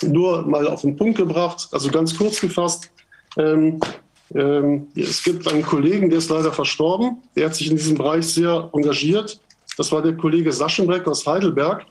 nur 0.02 0.42
mal 0.42 0.66
auf 0.66 0.82
den 0.82 0.96
Punkt 0.96 1.16
gebracht, 1.16 1.68
also 1.72 1.90
ganz 1.90 2.16
kurz 2.16 2.40
gefasst, 2.40 2.90
ähm, 3.38 3.80
ähm, 4.34 4.88
es 4.96 5.22
gibt 5.22 5.46
einen 5.48 5.62
Kollegen, 5.62 6.10
der 6.10 6.18
ist 6.18 6.30
leider 6.30 6.52
verstorben. 6.52 7.22
Der 7.36 7.46
hat 7.46 7.54
sich 7.54 7.70
in 7.70 7.76
diesem 7.76 7.96
Bereich 7.96 8.26
sehr 8.26 8.68
engagiert. 8.72 9.40
Das 9.76 9.92
war 9.92 10.02
der 10.02 10.16
Kollege 10.16 10.52
Saschenbreck 10.52 11.06
aus 11.06 11.26
Heidelberg 11.26 11.84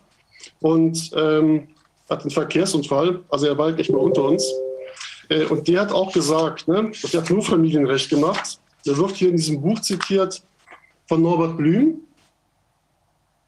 und 0.60 1.12
ähm, 1.16 1.68
hat 2.10 2.22
einen 2.22 2.32
Verkehrsunfall. 2.32 3.24
Also 3.30 3.48
er 3.48 3.58
war 3.58 3.66
halt 3.66 3.78
nicht 3.78 3.90
mehr 3.90 4.00
unter 4.00 4.24
uns. 4.24 4.46
Äh, 5.30 5.46
und 5.46 5.68
der 5.68 5.82
hat 5.82 5.92
auch 5.92 6.12
gesagt, 6.14 6.68
ne, 6.68 6.92
der 7.12 7.22
hat 7.22 7.30
nur 7.30 7.44
Familienrecht 7.44 8.10
gemacht. 8.10 8.60
Der 8.86 8.98
wird 8.98 9.16
hier 9.16 9.30
in 9.30 9.38
diesem 9.38 9.62
Buch 9.62 9.80
zitiert 9.82 10.44
von 11.08 11.22
Norbert 11.22 11.58
Blüm. 11.58 12.02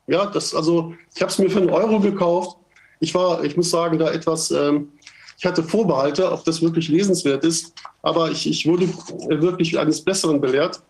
Ja, 0.08 0.26
das 0.26 0.56
also, 0.56 0.94
ich 1.14 1.22
habe 1.22 1.32
es 1.32 1.38
mir 1.38 1.50
für 1.50 1.60
einen 1.60 1.70
Euro 1.70 2.00
gekauft. 2.00 2.58
Ich 3.00 3.14
war, 3.14 3.44
ich 3.44 3.58
muss 3.58 3.70
sagen, 3.70 4.00
da 4.00 4.12
etwas 4.12 4.50
ähm, 4.52 4.90
ich 5.38 5.46
hatte 5.46 5.64
Vorbehalte, 5.64 6.32
ob 6.32 6.44
das 6.46 6.62
wirklich 6.62 6.88
lesenswert 6.88 7.44
ist, 7.44 7.74
aber 8.02 8.32
ich, 8.32 8.50
ich 8.50 8.66
wurde 8.66 8.90
wirklich 9.30 9.78
eines 9.78 10.04
Besseren 10.04 10.42
belehrt. 10.42 10.82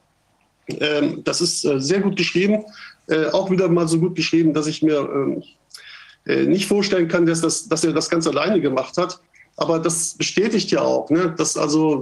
Ähm, 0.69 1.21
das 1.23 1.41
ist 1.41 1.65
äh, 1.65 1.79
sehr 1.79 1.99
gut 1.99 2.15
geschrieben, 2.15 2.63
äh, 3.07 3.27
auch 3.27 3.49
wieder 3.49 3.69
mal 3.69 3.87
so 3.87 3.99
gut 3.99 4.15
geschrieben, 4.15 4.53
dass 4.53 4.67
ich 4.67 4.81
mir 4.81 4.99
ähm, 4.99 5.43
äh, 6.25 6.45
nicht 6.45 6.67
vorstellen 6.67 7.07
kann, 7.07 7.25
dass, 7.25 7.41
das, 7.41 7.67
dass 7.67 7.83
er 7.83 7.93
das 7.93 8.09
ganz 8.09 8.27
alleine 8.27 8.61
gemacht 8.61 8.97
hat. 8.97 9.19
Aber 9.59 9.79
das 9.79 10.13
bestätigt 10.13 10.69
ja 10.69 10.81
auch, 10.81 11.09
ne, 11.09 11.33
dass 11.35 11.57
also 11.57 12.01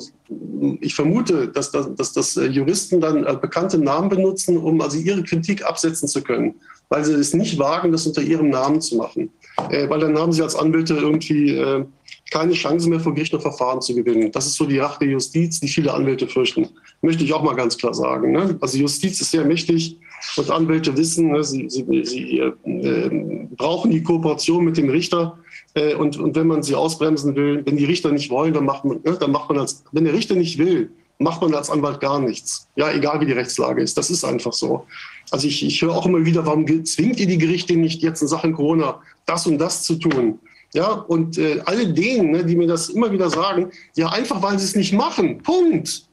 ich 0.81 0.93
vermute, 0.93 1.47
dass, 1.47 1.71
dass, 1.71 1.95
dass, 1.95 2.11
dass 2.11 2.35
Juristen 2.35 2.99
dann 2.99 3.23
bekannte 3.39 3.77
Namen 3.77 4.09
benutzen, 4.09 4.57
um 4.57 4.81
also 4.81 4.97
ihre 4.97 5.23
Kritik 5.23 5.63
absetzen 5.63 6.09
zu 6.09 6.21
können, 6.21 6.55
weil 6.89 7.05
sie 7.05 7.13
es 7.13 7.33
nicht 7.33 7.57
wagen, 7.57 7.93
das 7.93 8.05
unter 8.05 8.21
ihrem 8.21 8.49
Namen 8.49 8.81
zu 8.81 8.97
machen. 8.97 9.31
Äh, 9.69 9.89
weil 9.89 9.99
dann 9.99 10.17
haben 10.17 10.33
sie 10.33 10.41
als 10.41 10.55
Anwälte 10.55 10.95
irgendwie 10.95 11.55
äh, 11.55 11.85
keine 12.29 12.53
Chance 12.53 12.89
mehr 12.89 12.99
vor 12.99 13.13
Gericht 13.13 13.31
noch 13.31 13.41
Verfahren 13.41 13.81
zu 13.81 13.95
gewinnen. 13.95 14.31
Das 14.31 14.45
ist 14.47 14.55
so 14.55 14.65
die 14.65 14.79
Rache 14.79 14.99
der 14.99 15.09
Justiz, 15.09 15.59
die 15.61 15.69
viele 15.69 15.93
Anwälte 15.93 16.27
fürchten. 16.27 16.67
Möchte 17.01 17.23
ich 17.23 17.31
auch 17.33 17.43
mal 17.43 17.55
ganz 17.55 17.77
klar 17.77 17.93
sagen. 17.93 18.33
Ne? 18.33 18.57
Also 18.59 18.77
Justiz 18.77 19.21
ist 19.21 19.31
sehr 19.31 19.45
mächtig 19.45 19.97
und 20.37 20.51
Anwälte 20.51 20.95
wissen, 20.97 21.31
ne, 21.31 21.43
sie, 21.43 21.69
sie, 21.69 22.05
sie 22.05 22.39
äh, 22.39 23.45
brauchen 23.55 23.91
die 23.91 24.03
Kooperation 24.03 24.65
mit 24.65 24.77
dem 24.77 24.89
Richter. 24.89 25.37
Äh, 25.73 25.95
und, 25.95 26.17
und 26.17 26.35
wenn 26.35 26.47
man 26.47 26.63
sie 26.63 26.75
ausbremsen 26.75 27.35
will, 27.35 27.65
wenn 27.65 27.77
die 27.77 27.85
Richter 27.85 28.11
nicht 28.11 28.29
wollen, 28.29 28.53
dann 28.53 28.65
macht 28.65 28.85
man, 28.85 29.01
ne, 29.03 29.17
dann 29.19 29.31
macht 29.31 29.49
man 29.49 29.59
als, 29.59 29.83
wenn 29.91 30.03
der 30.05 30.13
Richter 30.13 30.35
nicht 30.35 30.57
will, 30.57 30.91
macht 31.17 31.41
man 31.41 31.53
als 31.53 31.69
Anwalt 31.69 31.99
gar 31.99 32.19
nichts. 32.19 32.67
Ja, 32.75 32.91
egal 32.91 33.21
wie 33.21 33.25
die 33.25 33.31
Rechtslage 33.31 33.81
ist. 33.81 33.97
Das 33.97 34.09
ist 34.09 34.23
einfach 34.23 34.53
so. 34.53 34.85
Also 35.31 35.47
ich, 35.47 35.65
ich 35.65 35.81
höre 35.81 35.95
auch 35.95 36.05
immer 36.05 36.25
wieder, 36.25 36.45
warum 36.45 36.85
zwingt 36.85 37.19
ihr 37.19 37.27
die 37.27 37.37
Gerichte 37.37 37.75
nicht 37.75 38.01
jetzt 38.01 38.21
in 38.21 38.27
Sachen 38.27 38.53
Corona 38.53 39.01
das 39.25 39.47
und 39.47 39.57
das 39.57 39.83
zu 39.83 39.95
tun? 39.95 40.39
Ja, 40.73 40.91
und 40.91 41.37
äh, 41.37 41.61
alle 41.65 41.93
denen, 41.93 42.31
ne, 42.31 42.43
die 42.43 42.55
mir 42.55 42.67
das 42.67 42.89
immer 42.89 43.11
wieder 43.11 43.29
sagen, 43.29 43.71
ja, 43.95 44.09
einfach 44.09 44.41
weil 44.41 44.59
sie 44.59 44.65
es 44.65 44.75
nicht 44.75 44.91
machen. 44.91 45.41
Punkt. 45.41 46.05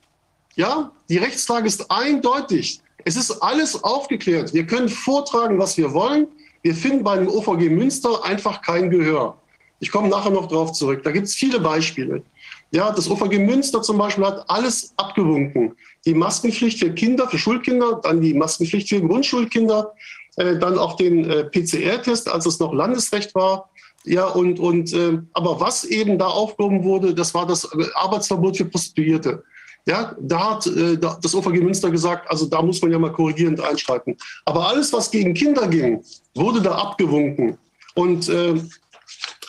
Ja, 0.54 0.92
die 1.08 1.16
Rechtslage 1.16 1.66
ist 1.66 1.90
eindeutig. 1.90 2.80
Es 3.04 3.16
ist 3.16 3.42
alles 3.42 3.82
aufgeklärt. 3.82 4.54
Wir 4.54 4.66
können 4.66 4.88
vortragen, 4.88 5.58
was 5.58 5.76
wir 5.76 5.92
wollen. 5.92 6.28
Wir 6.62 6.74
finden 6.74 7.02
bei 7.02 7.16
dem 7.16 7.28
OVG 7.28 7.70
Münster 7.70 8.24
einfach 8.24 8.62
kein 8.62 8.90
Gehör. 8.90 9.36
Ich 9.80 9.90
komme 9.90 10.08
nachher 10.08 10.30
noch 10.30 10.46
darauf 10.46 10.72
zurück. 10.72 11.02
Da 11.02 11.10
gibt 11.10 11.26
es 11.26 11.34
viele 11.34 11.58
Beispiele. 11.58 12.22
Ja, 12.70 12.92
das 12.92 13.10
OVG 13.10 13.38
Münster 13.38 13.82
zum 13.82 13.98
Beispiel 13.98 14.24
hat 14.24 14.48
alles 14.48 14.92
abgewunken. 14.96 15.74
Die 16.06 16.14
Maskenpflicht 16.14 16.78
für 16.78 16.92
Kinder, 16.92 17.28
für 17.28 17.38
Schulkinder, 17.38 18.00
dann 18.02 18.20
die 18.20 18.32
Maskenpflicht 18.32 18.88
für 18.88 19.00
Grundschulkinder, 19.00 19.92
äh, 20.36 20.56
dann 20.58 20.78
auch 20.78 20.96
den 20.96 21.28
äh, 21.28 21.44
PCR-Test, 21.44 22.28
als 22.28 22.46
es 22.46 22.60
noch 22.60 22.72
Landesrecht 22.72 23.34
war. 23.34 23.70
Ja, 24.04 24.26
und, 24.26 24.58
und 24.58 24.92
äh, 24.92 25.18
aber 25.32 25.60
was 25.60 25.84
eben 25.84 26.18
da 26.18 26.26
aufgehoben 26.26 26.84
wurde, 26.84 27.14
das 27.14 27.34
war 27.34 27.46
das 27.46 27.68
Arbeitsverbot 27.94 28.56
für 28.56 28.64
Prostituierte. 28.64 29.44
Ja, 29.86 30.14
da 30.20 30.50
hat 30.50 30.66
äh, 30.66 30.96
das 30.96 31.34
OVG 31.34 31.60
Münster 31.60 31.90
gesagt, 31.90 32.30
also 32.30 32.46
da 32.46 32.62
muss 32.62 32.80
man 32.80 32.92
ja 32.92 32.98
mal 32.98 33.12
korrigierend 33.12 33.60
einschreiten. 33.60 34.16
Aber 34.44 34.68
alles, 34.68 34.92
was 34.92 35.10
gegen 35.10 35.34
Kinder 35.34 35.66
ging, 35.66 36.04
wurde 36.34 36.62
da 36.62 36.76
abgewunken. 36.76 37.58
Und 37.94 38.28
äh, 38.28 38.60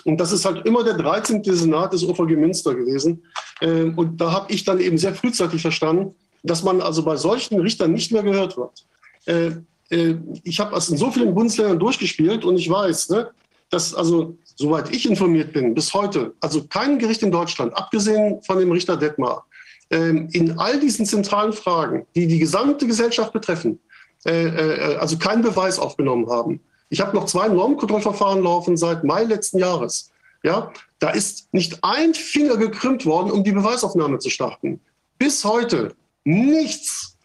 und 0.05 0.17
das 0.17 0.31
ist 0.31 0.45
halt 0.45 0.65
immer 0.65 0.83
der 0.83 0.95
13. 0.95 1.43
Senat 1.43 1.93
des 1.93 2.05
OVG 2.05 2.35
Münster 2.35 2.75
gewesen. 2.75 3.23
Ähm, 3.61 3.97
und 3.97 4.19
da 4.19 4.31
habe 4.31 4.51
ich 4.51 4.63
dann 4.63 4.79
eben 4.79 4.97
sehr 4.97 5.15
frühzeitig 5.15 5.61
verstanden, 5.61 6.15
dass 6.43 6.63
man 6.63 6.81
also 6.81 7.03
bei 7.03 7.15
solchen 7.15 7.59
Richtern 7.59 7.93
nicht 7.93 8.11
mehr 8.11 8.23
gehört 8.23 8.57
wird. 8.57 8.85
Äh, 9.25 9.95
äh, 9.95 10.17
ich 10.43 10.59
habe 10.59 10.75
es 10.75 10.89
in 10.89 10.97
so 10.97 11.11
vielen 11.11 11.33
Bundesländern 11.33 11.79
durchgespielt 11.79 12.43
und 12.43 12.57
ich 12.57 12.69
weiß, 12.69 13.09
ne, 13.09 13.29
dass 13.69 13.93
also, 13.93 14.37
soweit 14.55 14.93
ich 14.93 15.09
informiert 15.09 15.53
bin, 15.53 15.73
bis 15.73 15.93
heute, 15.93 16.33
also 16.41 16.63
kein 16.65 16.99
Gericht 16.99 17.23
in 17.23 17.31
Deutschland, 17.31 17.75
abgesehen 17.75 18.41
von 18.43 18.59
dem 18.59 18.71
Richter 18.71 18.97
Detmar, 18.97 19.45
in 19.93 20.55
all 20.57 20.79
diesen 20.79 21.05
zentralen 21.05 21.53
Fragen, 21.53 22.05
die 22.15 22.27
die 22.27 22.39
gesamte 22.39 22.87
Gesellschaft 22.87 23.33
betreffen, 23.33 23.79
äh, 24.25 24.95
also 24.99 25.17
keinen 25.17 25.41
Beweis 25.41 25.79
aufgenommen 25.79 26.29
haben. 26.29 26.61
Ich 26.89 27.01
habe 27.01 27.15
noch 27.15 27.25
zwei 27.25 27.47
Normkontrollverfahren 27.47 28.43
laufen 28.43 28.77
seit 28.77 29.03
Mai 29.03 29.23
letzten 29.23 29.59
Jahres. 29.59 30.11
Ja, 30.43 30.71
da 30.99 31.09
ist 31.09 31.53
nicht 31.53 31.79
ein 31.83 32.13
Finger 32.13 32.57
gekrümmt 32.57 33.05
worden, 33.05 33.31
um 33.31 33.43
die 33.43 33.51
Beweisaufnahme 33.51 34.19
zu 34.19 34.29
starten. 34.29 34.81
Bis 35.17 35.43
heute 35.43 35.95
nichts. 36.23 37.17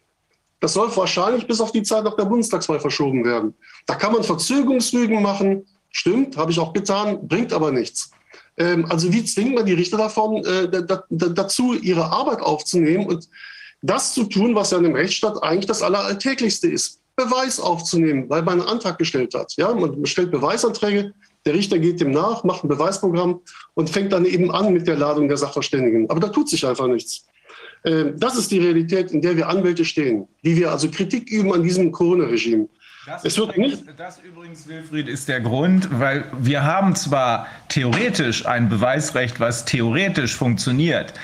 Das 0.61 0.73
soll 0.73 0.95
wahrscheinlich 0.97 1.47
bis 1.47 1.61
auf 1.61 1.73
die 1.73 1.83
Zeit 1.83 2.05
nach 2.05 2.17
der 2.17 2.25
Bundestagswahl 2.25 2.81
verschoben 2.81 3.25
werden. 3.25 3.55
Da 3.87 3.95
kann 3.95 4.13
man 4.13 4.25
Verzögerungsrügen 4.25 5.23
machen. 5.23 5.67
Stimmt, 5.91 6.37
habe 6.37 6.51
ich 6.51 6.59
auch 6.59 6.73
getan, 6.73 7.27
bringt 7.27 7.53
aber 7.53 7.71
nichts. 7.71 8.11
Ähm, 8.59 8.87
also 8.89 9.13
wie 9.13 9.25
zwingt 9.25 9.55
man 9.55 9.67
die 9.67 9.75
Richter 9.75 9.97
davon, 9.97 10.45
äh, 10.45 10.69
dazu, 11.11 11.75
ihre 11.75 12.11
Arbeit 12.11 12.41
aufzunehmen 12.41 13.07
und 13.07 13.29
das 13.83 14.15
zu 14.15 14.25
tun, 14.25 14.55
was 14.55 14.73
ja 14.73 14.79
in 14.79 14.87
einem 14.87 14.97
Rechtsstaat 14.97 15.43
eigentlich 15.43 15.67
das 15.67 15.83
Alleralltäglichste 15.83 16.69
ist. 16.69 17.01
Beweis 17.17 17.59
aufzunehmen, 17.59 18.29
weil 18.29 18.43
man 18.43 18.61
einen 18.61 18.69
Antrag 18.69 18.99
gestellt 18.99 19.35
hat. 19.35 19.55
Ja, 19.57 19.75
man 19.75 20.07
stellt 20.07 20.31
Beweisanträge, 20.31 21.15
der 21.45 21.55
Richter 21.55 21.79
geht 21.79 22.01
dem 22.01 22.11
nach, 22.11 22.45
macht 22.45 22.65
ein 22.65 22.69
Beweisprogramm 22.69 23.41
und 23.75 23.91
fängt 23.91 24.13
dann 24.13 24.25
eben 24.25 24.51
an 24.51 24.73
mit 24.73 24.87
der 24.87 24.97
Ladung 24.97 25.29
der 25.29 25.37
Sachverständigen. 25.37 26.09
Aber 26.11 26.21
da 26.21 26.29
tut 26.29 26.49
sich 26.49 26.67
einfach 26.67 26.87
nichts. 26.87 27.25
Ähm, 27.85 28.15
das 28.19 28.37
ist 28.37 28.51
die 28.51 28.59
Realität, 28.59 29.13
in 29.13 29.21
der 29.21 29.37
wir 29.37 29.49
Anwälte 29.49 29.85
stehen, 29.85 30.29
die 30.45 30.57
wir 30.57 30.71
also 30.71 30.89
Kritik 30.91 31.31
üben 31.31 31.53
an 31.53 31.63
diesem 31.63 31.91
Corona-Regime. 31.91 32.69
Das, 33.09 33.25
es 33.25 33.39
wird 33.39 33.57
übrigens, 33.57 33.87
nicht 33.87 33.99
das 33.99 34.19
übrigens, 34.19 34.69
Wilfried, 34.69 35.09
ist 35.09 35.29
der 35.29 35.41
Grund, 35.41 35.89
weil 35.91 36.25
wir 36.39 36.65
haben 36.65 36.95
zwar 36.95 37.47
theoretisch 37.69 38.45
ein 38.45 38.69
Beweisrecht, 38.69 39.41
was 39.41 39.65
theoretisch 39.65 40.37
funktioniert, 40.37 41.15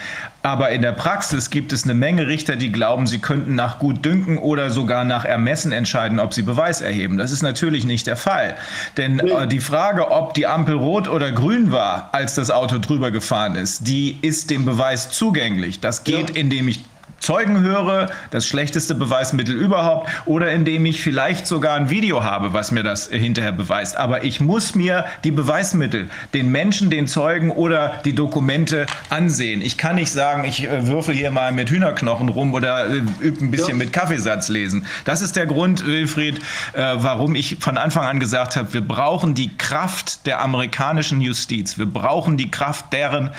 aber 0.41 0.71
in 0.71 0.81
der 0.81 0.93
Praxis 0.93 1.51
gibt 1.51 1.75
es 1.75 1.85
eine 1.85 1.93
Menge 1.93 2.27
Richter, 2.27 2.57
die 2.57 2.73
glauben, 2.73 3.07
sie 3.07 3.19
könnten 3.19 3.55
nach 3.55 3.79
Gutdünken 3.81 4.39
oder 4.39 4.71
sogar 4.71 5.05
nach 5.05 5.27
Ermessen 5.27 5.73
entscheiden, 5.73 6.21
ob 6.21 6.33
sie 6.33 6.43
Beweis 6.43 6.81
erheben. 6.81 7.19
Das 7.19 7.33
ist 7.33 7.43
natürlich 7.43 7.85
nicht 7.85 8.07
der 8.07 8.17
Fall. 8.17 8.57
Denn 8.97 9.19
äh, 9.19 9.47
die 9.47 9.61
Frage, 9.61 10.11
ob 10.11 10.33
die 10.33 10.47
Ampel 10.47 10.77
rot 10.77 11.07
oder 11.07 11.33
grün 11.33 11.71
war, 11.71 12.09
als 12.13 12.35
das 12.35 12.51
Auto 12.51 12.79
drüber 12.79 13.11
gefahren 13.11 13.57
ist, 13.57 13.87
die 13.87 14.19
ist 14.23 14.49
dem 14.49 14.65
Beweis 14.65 15.11
zugänglich. 15.11 15.81
Das 15.81 16.05
geht, 16.05 16.31
ja. 16.31 16.37
indem 16.37 16.69
ich 16.69 16.85
Zeugen 17.25 17.63
höre, 17.63 18.11
das 18.31 18.47
schlechteste 18.47 18.95
Beweismittel 18.95 19.55
überhaupt, 19.55 20.11
oder 20.27 20.53
indem 20.53 20.85
ich 20.85 21.01
vielleicht 21.01 21.47
sogar 21.47 21.75
ein 21.75 21.89
Video 21.89 22.23
habe, 22.23 22.53
was 22.53 22.71
mir 22.71 22.83
das 22.83 23.09
hinterher 23.09 23.53
beweist. 23.53 23.97
Aber 23.97 24.25
ich 24.25 24.41
muss 24.41 24.75
mir 24.75 25.07
die 25.25 25.31
Beweismittel, 25.31 26.11
den 26.35 26.53
Menschen, 26.53 26.91
den 26.91 27.07
Zeugen 27.07 27.51
oder 27.51 28.03
die 28.05 28.15
Dokumente 28.15 28.85
ansehen. 29.09 29.63
Ich 29.63 29.79
kann 29.79 29.95
nicht 29.95 30.11
sagen, 30.11 30.45
ich 30.45 30.65
äh, 30.65 30.87
würfel 30.87 31.15
hier 31.15 31.31
mal 31.31 31.51
mit 31.53 31.71
Hühnerknochen 31.71 32.29
rum 32.29 32.53
oder 32.53 32.91
äh, 32.91 33.01
übe 33.21 33.43
ein 33.43 33.51
bisschen 33.51 33.71
ja. 33.71 33.77
mit 33.77 33.93
Kaffeesatz 33.95 34.51
lesen. 34.51 34.85
Das 35.07 35.23
ist 35.23 35.35
der 35.35 35.47
Grund, 35.47 35.87
Wilfried, 35.87 36.41
äh, 36.75 36.97
warum 36.97 37.37
ich 37.37 37.57
von 37.59 37.79
Anfang 37.79 38.05
an 38.05 38.21
gesagt 38.21 38.57
habe, 38.57 38.75
wir 38.75 38.87
brauchen 38.87 39.35
die 39.35 39.57
Kraft 39.57 40.27
der 40.27 40.43
amerikanischen 40.43 41.23
Justiz. 41.23 41.79
Wir 41.79 41.87
brauchen 41.87 42.37
die 42.37 42.51
Kraft 42.51 42.93
deren, 42.93 43.31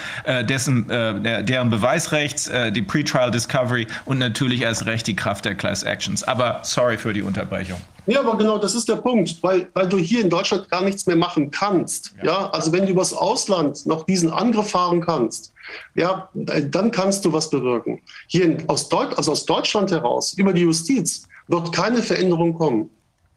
dessen, 0.48 0.88
deren 0.88 1.70
Beweisrechts, 1.70 2.50
die 2.72 2.82
Pretrial 2.82 3.30
Discovery 3.32 3.75
Discovery 3.76 3.88
und 4.06 4.18
natürlich 4.18 4.62
erst 4.62 4.86
recht 4.86 5.08
die 5.08 5.16
Kraft 5.16 5.46
der 5.46 5.56
Class 5.56 5.84
Actions. 5.84 6.24
Aber 6.24 6.62
sorry 6.64 6.98
für 6.98 7.14
die 7.14 7.22
Unterbrechung. 7.22 7.80
Ja, 8.08 8.20
aber 8.20 8.38
genau, 8.38 8.58
das 8.58 8.76
ist 8.76 8.88
der 8.88 8.98
Punkt, 8.98 9.38
weil, 9.42 9.68
weil 9.74 9.90
du 9.90 9.98
hier 9.98 10.22
in 10.22 10.30
Deutschland 10.30 10.70
gar 10.70 10.84
nichts 10.84 11.08
mehr 11.08 11.16
machen 11.16 11.50
kannst. 11.50 12.14
Ja. 12.20 12.26
ja, 12.26 12.50
also 12.52 12.72
wenn 12.72 12.86
du 12.86 12.92
übers 12.92 13.14
Ausland 13.14 13.86
noch 13.86 14.06
diesen 14.06 14.32
Angriff 14.32 14.70
fahren 14.70 15.02
kannst, 15.02 15.52
ja, 15.96 16.30
dann 16.34 16.92
kannst 16.92 17.26
du 17.26 17.34
was 17.34 17.50
bewirken. 17.50 18.02
Hier 18.28 18.46
in, 18.46 18.70
aus, 18.70 18.90
Deut 18.90 19.18
also 19.18 19.32
aus 19.32 19.46
Deutschland 19.46 19.92
heraus, 19.92 20.34
über 20.34 20.54
die 20.54 20.62
Justiz, 20.62 21.28
wird 21.48 21.72
keine 21.74 22.04
Veränderung 22.04 22.54
kommen. 22.54 22.90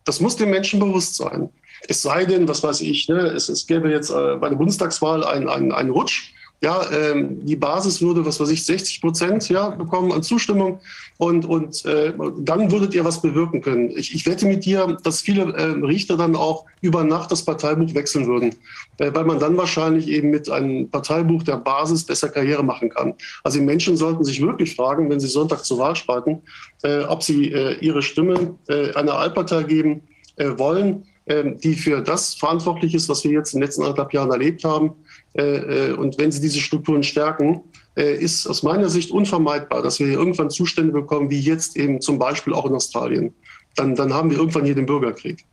Das 0.05 0.21
muss 0.21 0.37
den 0.37 0.51
Menschen 0.51 0.81
bewusst 0.81 1.17
sein. 1.17 1.49
Es 1.87 2.03
sei 2.03 2.25
denn, 2.25 2.49
was 2.49 2.63
weiß 2.63 2.81
ich, 2.83 3.09
ne, 3.09 3.19
es, 3.19 3.49
es 3.49 3.67
gäbe 3.67 3.91
jetzt 3.91 4.11
äh, 4.11 4.37
bei 4.37 4.49
der 4.49 4.57
Bundestagswahl 4.57 5.25
einen, 5.25 5.73
einen 5.73 5.91
Rutsch 5.91 6.33
ja, 6.61 6.91
ähm, 6.91 7.47
die 7.47 7.55
Basis 7.55 8.03
würde, 8.03 8.27
was 8.27 8.41
weiß 8.41 8.49
ich, 8.51 8.67
60 8.67 9.01
Prozent 9.01 9.49
ja, 9.49 9.71
bekommen 9.71 10.11
an 10.11 10.25
Zustimmung 10.25 10.81
und, 11.17 11.45
und 11.45 11.85
äh, 11.85 12.13
dann 12.39 12.73
würdet 12.73 12.95
ihr 12.95 13.05
was 13.05 13.23
bewirken 13.23 13.61
können. 13.63 13.91
Ich, 13.91 14.13
ich 14.13 14.27
wette 14.27 14.45
mit 14.45 14.65
dir, 14.65 14.97
dass 15.05 15.21
viele 15.21 15.53
äh, 15.53 15.85
Richter 15.87 16.17
dann 16.17 16.35
auch 16.35 16.65
über 16.81 17.05
Nacht 17.05 17.31
das 17.31 17.45
Parteibuch 17.45 17.95
wechseln 17.95 18.27
würden, 18.27 18.57
äh, 18.99 19.13
weil 19.15 19.25
man 19.25 19.39
dann 19.39 19.57
wahrscheinlich 19.57 20.09
eben 20.09 20.31
mit 20.31 20.51
einem 20.51 20.91
Parteibuch 20.91 21.45
der 21.45 21.59
Basis 21.59 22.03
besser 22.05 22.29
Karriere 22.29 22.65
machen 22.65 22.91
kann. 22.91 23.15
Also 23.45 23.61
die 23.61 23.65
Menschen 23.65 23.97
sollten 23.97 24.25
sich 24.25 24.43
wirklich 24.43 24.75
fragen, 24.75 25.09
wenn 25.11 25.21
sie 25.21 25.29
Sonntag 25.29 25.65
zur 25.65 25.79
Wahl 25.79 25.95
schreiten, 25.95 26.43
äh, 26.83 27.03
ob 27.03 27.23
sie 27.23 27.53
äh, 27.53 27.77
ihre 27.81 28.03
Stimme 28.03 28.57
äh, 28.69 28.93
einer 28.95 29.15
Allpartei 29.15 29.63
geben 29.63 30.03
äh, 30.35 30.51
wollen, 30.57 31.05
äh, 31.27 31.53
die 31.63 31.75
für 31.75 32.01
das 32.01 32.35
verantwortlich 32.35 32.97
ist, 32.97 33.09
was 33.09 33.23
wir 33.23 33.31
jetzt 33.31 33.55
in 33.55 33.61
den 33.61 33.67
letzten 33.67 33.83
anderthalb 33.83 34.13
Jahren 34.13 34.33
erlebt 34.33 34.65
haben 34.65 34.97
und 35.39 36.19
wenn 36.19 36.33
sie 36.33 36.41
diese 36.41 36.59
Strukturen 36.59 37.05
stärken, 37.05 37.63
äh, 37.99 38.15
ist 38.15 38.47
aus 38.47 38.63
meiner 38.63 38.89
Sicht 38.89 39.11
unvermeidbar, 39.11 39.83
dass 39.83 39.99
wir 39.99 40.07
hier 40.07 40.19
irgendwann 40.19 40.51
Zustände 40.51 40.93
bekommen, 40.93 41.31
wie 41.31 41.41
jetzt 41.41 41.77
eben 41.77 42.01
zum 42.01 42.17
Beispiel 42.17 42.55
auch 42.55 42.65
in 42.65 42.75
Australien. 42.75 43.35
Dann, 43.75 43.97
dann 43.97 44.15
haben 44.15 44.31
wir 44.31 44.39
irgendwann 44.39 44.65
hier 44.65 44.77
den 44.77 44.87
Bürgerkrieg. 44.87 45.45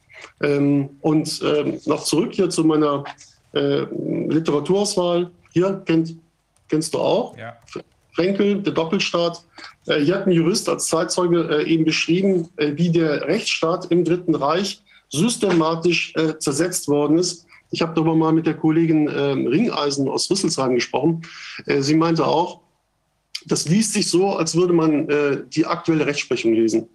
Ähm, 0.42 0.92
und 1.02 1.42
ähm, 1.44 1.80
noch 1.86 2.04
zurück 2.04 2.34
hier 2.34 2.50
zu 2.50 2.64
meiner 2.64 3.04
Literaturauswahl. 3.54 5.32
Hier 5.54 5.82
kennt, 5.86 6.18
kennst 6.68 6.94
du 6.94 7.00
auch. 7.00 7.38
Ja. 7.38 7.56
Frenkel, 8.14 8.62
der 8.62 8.74
Doppelstaat. 8.74 9.46
Hier 9.86 10.14
hat 10.14 10.28
ein 10.28 10.34
Jurist 10.34 10.68
als 10.68 10.88
Zeitzeuge 10.88 11.64
eben 11.66 11.86
beschrieben, 11.86 12.50
wie 12.58 12.90
der 12.90 13.26
Rechtsstaat 13.30 13.86
im 13.92 14.04
Dritten 14.04 14.36
Reich 14.36 14.84
systematisch 15.10 16.14
zersetzt 16.40 16.90
worden 16.90 17.18
ist 17.18 17.45
ich 17.76 17.82
habe 17.82 17.94
darüber 17.94 18.16
mal 18.16 18.32
mit 18.32 18.48
der 18.48 18.54
Kollegin 18.54 19.10
äh, 19.10 19.32
Ringeisen 19.32 20.08
aus 20.08 20.32
Rüsselsheim 20.32 20.76
gesprochen. 20.76 21.24
Äh, 21.66 21.82
sie 21.82 21.96
meinte 21.96 22.26
auch, 22.26 22.62
das 23.46 23.68
liest 23.68 23.92
sich 23.92 24.10
so, 24.10 24.30
als 24.30 24.56
würde 24.56 24.72
man 24.72 25.10
äh, 25.10 25.44
die 25.46 25.66
aktuelle 25.66 26.06
Rechtsprechung 26.06 26.54
lesen. 26.54 26.88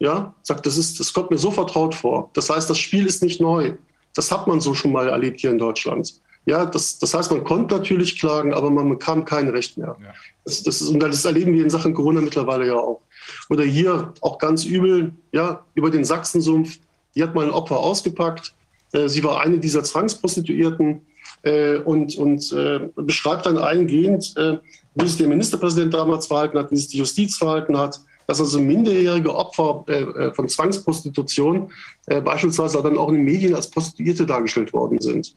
Ja, 0.00 0.34
sagt, 0.42 0.66
das, 0.66 0.76
ist, 0.76 0.98
das 0.98 1.12
kommt 1.12 1.30
mir 1.30 1.38
so 1.38 1.52
vertraut 1.52 1.94
vor. 1.94 2.30
Das 2.32 2.50
heißt, 2.50 2.68
das 2.68 2.80
Spiel 2.80 3.06
ist 3.06 3.22
nicht 3.22 3.40
neu. 3.40 3.74
Das 4.16 4.32
hat 4.32 4.48
man 4.48 4.60
so 4.60 4.74
schon 4.74 4.90
mal 4.90 5.08
erlebt 5.08 5.38
hier 5.38 5.52
in 5.52 5.58
Deutschland. 5.58 6.20
Ja, 6.46 6.66
das, 6.66 6.98
das 6.98 7.14
heißt, 7.14 7.30
man 7.30 7.44
konnte 7.44 7.76
natürlich 7.76 8.18
klagen, 8.18 8.52
aber 8.52 8.70
man 8.70 8.88
bekam 8.88 9.24
kein 9.24 9.48
Recht 9.50 9.78
mehr. 9.78 9.96
Ja. 10.02 10.12
Das, 10.44 10.64
das, 10.64 10.82
ist, 10.82 10.88
und 10.88 10.98
das 10.98 11.24
erleben 11.24 11.54
wir 11.54 11.62
in 11.62 11.70
Sachen 11.70 11.94
Corona 11.94 12.20
mittlerweile 12.20 12.66
ja 12.66 12.74
auch. 12.74 13.02
Oder 13.48 13.62
hier 13.62 14.12
auch 14.20 14.38
ganz 14.38 14.64
übel, 14.64 15.12
ja, 15.30 15.64
über 15.74 15.90
den 15.90 16.04
Sachsensumpf. 16.04 16.80
Hier 17.14 17.28
hat 17.28 17.36
mal 17.36 17.44
ein 17.44 17.52
Opfer 17.52 17.78
ausgepackt, 17.78 18.52
sie 18.92 19.24
war 19.24 19.40
eine 19.40 19.58
dieser 19.58 19.82
Zwangsprostituierten 19.84 21.02
äh, 21.42 21.76
und, 21.78 22.16
und 22.16 22.52
äh, 22.52 22.80
beschreibt 22.94 23.46
dann 23.46 23.58
eingehend, 23.58 24.34
wie 24.94 25.08
sich 25.08 25.18
der 25.18 25.28
Ministerpräsident 25.28 25.94
damals 25.94 26.26
verhalten 26.26 26.58
hat, 26.58 26.70
wie 26.70 26.76
sich 26.76 26.88
die 26.88 26.98
Justiz 26.98 27.36
verhalten 27.36 27.78
hat, 27.78 28.00
dass 28.26 28.40
also 28.40 28.60
minderjährige 28.60 29.34
Opfer 29.34 29.84
von 30.34 30.48
Zwangsprostitution 30.48 31.72
beispielsweise 32.24 32.82
dann 32.82 32.98
auch 32.98 33.08
in 33.08 33.16
den 33.16 33.24
Medien 33.24 33.54
als 33.54 33.70
Prostituierte 33.70 34.26
dargestellt 34.26 34.72
worden 34.72 35.00
sind. 35.00 35.34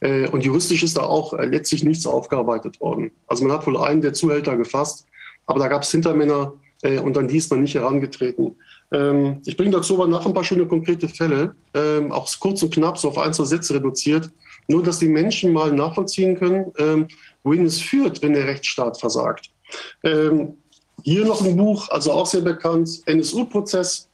Und 0.00 0.42
juristisch 0.42 0.82
ist 0.82 0.96
da 0.96 1.02
auch 1.02 1.32
letztlich 1.38 1.84
nichts 1.84 2.06
aufgearbeitet 2.06 2.80
worden. 2.80 3.12
Also 3.26 3.44
man 3.44 3.52
hat 3.52 3.66
wohl 3.66 3.76
einen 3.76 4.00
der 4.00 4.14
Zuhälter 4.14 4.56
gefasst, 4.56 5.06
aber 5.46 5.60
da 5.60 5.68
gab 5.68 5.82
es 5.82 5.90
Hintermänner 5.90 6.54
und 6.82 7.16
an 7.16 7.28
die 7.28 7.36
ist 7.36 7.50
man 7.50 7.60
nicht 7.60 7.74
herangetreten. 7.74 8.56
Ähm, 8.94 9.42
ich 9.44 9.56
bringe 9.56 9.72
dazu 9.72 9.94
aber 9.94 10.06
nach 10.06 10.24
ein 10.24 10.32
paar 10.32 10.44
schöne 10.44 10.66
konkrete 10.66 11.08
Fälle, 11.08 11.56
ähm, 11.74 12.12
auch 12.12 12.28
kurz 12.38 12.62
und 12.62 12.72
knapp, 12.72 12.96
so 12.96 13.08
auf 13.08 13.18
ein, 13.18 13.34
zwei 13.34 13.44
Sätze 13.44 13.74
reduziert. 13.74 14.30
Nur, 14.68 14.82
dass 14.82 15.00
die 15.00 15.08
Menschen 15.08 15.52
mal 15.52 15.72
nachvollziehen 15.72 16.38
können, 16.38 16.72
ähm, 16.78 17.08
wohin 17.42 17.66
es 17.66 17.80
führt, 17.80 18.22
wenn 18.22 18.34
der 18.34 18.46
Rechtsstaat 18.46 18.98
versagt. 18.98 19.50
Ähm, 20.04 20.56
hier 21.02 21.26
noch 21.26 21.44
ein 21.44 21.56
Buch, 21.56 21.88
also 21.90 22.12
auch 22.12 22.26
sehr 22.26 22.40
bekannt, 22.40 23.02
NSU-Prozess. 23.06 24.08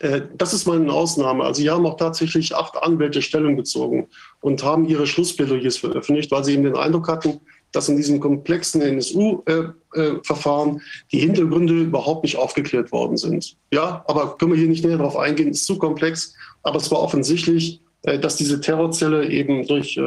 Äh, 0.00 0.22
das 0.34 0.52
ist 0.52 0.66
mal 0.66 0.78
eine 0.80 0.92
Ausnahme. 0.92 1.44
Also 1.44 1.62
hier 1.62 1.72
haben 1.72 1.86
auch 1.86 1.96
tatsächlich 1.96 2.54
acht 2.54 2.76
Anwälte 2.82 3.22
Stellung 3.22 3.56
bezogen 3.56 4.08
und 4.40 4.64
haben 4.64 4.86
ihre 4.86 5.06
Schlussplädoyers 5.06 5.76
veröffentlicht, 5.76 6.32
weil 6.32 6.44
sie 6.44 6.54
eben 6.54 6.64
den 6.64 6.76
Eindruck 6.76 7.08
hatten, 7.08 7.40
dass 7.72 7.88
in 7.88 7.96
diesem 7.96 8.20
komplexen 8.20 8.80
NSU-Verfahren 8.80 10.76
äh, 10.76 10.78
äh, 10.78 10.80
die 11.12 11.18
Hintergründe 11.20 11.74
überhaupt 11.74 12.22
nicht 12.22 12.36
aufgeklärt 12.36 12.92
worden 12.92 13.16
sind. 13.16 13.56
Ja, 13.72 14.04
aber 14.06 14.36
können 14.36 14.52
wir 14.52 14.58
hier 14.58 14.68
nicht 14.68 14.84
näher 14.84 14.98
darauf 14.98 15.16
eingehen, 15.16 15.50
ist 15.50 15.66
zu 15.66 15.78
komplex. 15.78 16.34
Aber 16.62 16.78
es 16.78 16.90
war 16.90 17.00
offensichtlich, 17.00 17.80
dass 18.02 18.36
diese 18.36 18.60
Terrorzelle 18.60 19.28
eben 19.28 19.66
durch 19.66 20.00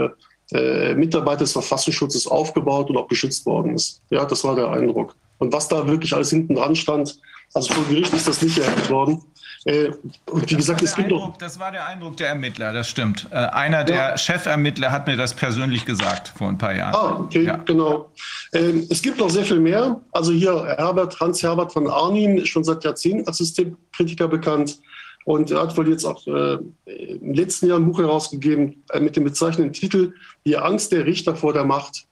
Mitarbeiter 0.52 1.40
des 1.40 1.53
Verfassungsschutzes 1.53 2.27
aufgebaut 2.27 2.90
und 2.90 2.98
auch 2.98 3.07
geschützt 3.07 3.45
worden 3.45 3.76
ist. 3.76 4.02
Ja, 4.10 4.26
das 4.26 4.44
war 4.44 4.56
der 4.56 4.69
Eindruck. 4.69 5.15
Und 5.38 5.53
was 5.53 5.69
da 5.69 5.88
wirklich 5.88 6.14
alles 6.14 6.31
hinten 6.31 6.56
dran 6.56 6.76
stand, 6.76 7.18
also 7.53 7.73
vor 7.73 7.86
Gericht 7.86 8.14
ist 8.14 8.27
das 8.27 8.41
nicht 8.41 8.57
erhöht 8.57 8.90
worden. 8.90 9.22
Äh, 9.69 9.91
und 10.31 10.49
wie 10.49 10.55
gesagt, 10.55 10.81
es 10.81 10.95
gibt 10.95 11.11
Eindruck, 11.11 11.37
Das 11.37 11.59
war 11.59 11.71
der 11.71 11.85
Eindruck 11.85 12.17
der 12.17 12.29
Ermittler, 12.29 12.73
das 12.73 12.89
stimmt. 12.89 13.27
Äh, 13.29 13.35
einer 13.35 13.83
der 13.83 13.95
ja. 13.95 14.17
Chefermittler 14.17 14.91
hat 14.91 15.05
mir 15.05 15.15
das 15.15 15.35
persönlich 15.35 15.85
gesagt 15.85 16.33
vor 16.35 16.47
ein 16.47 16.57
paar 16.57 16.73
Jahren. 16.73 16.95
Ah, 16.95 17.19
okay, 17.19 17.43
ja. 17.43 17.57
genau. 17.57 18.09
Ähm, 18.53 18.87
es 18.89 19.01
gibt 19.01 19.19
noch 19.19 19.29
sehr 19.29 19.45
viel 19.45 19.59
mehr. 19.59 20.01
Also 20.11 20.31
hier 20.31 20.65
Herbert, 20.77 21.19
Hans-Herbert 21.19 21.71
von 21.71 21.87
Arnim, 21.87 22.43
schon 22.45 22.63
seit 22.63 22.83
Jahrzehnten 22.83 23.27
als 23.27 23.37
Systemkritiker 23.37 24.27
bekannt. 24.27 24.79
Und 25.25 25.51
er 25.51 25.61
hat 25.61 25.77
wohl 25.77 25.87
jetzt 25.89 26.05
auch 26.05 26.25
äh, 26.25 26.57
im 26.85 27.33
letzten 27.35 27.67
Jahr 27.67 27.77
ein 27.77 27.85
Buch 27.85 27.99
herausgegeben 27.99 28.83
äh, 28.89 28.99
mit 28.99 29.15
dem 29.15 29.23
bezeichnenden 29.23 29.73
Titel 29.73 30.13
Die 30.47 30.57
Angst 30.57 30.91
der 30.91 31.05
Richter 31.05 31.35
vor 31.35 31.53
der 31.53 31.65
Macht. 31.65 32.07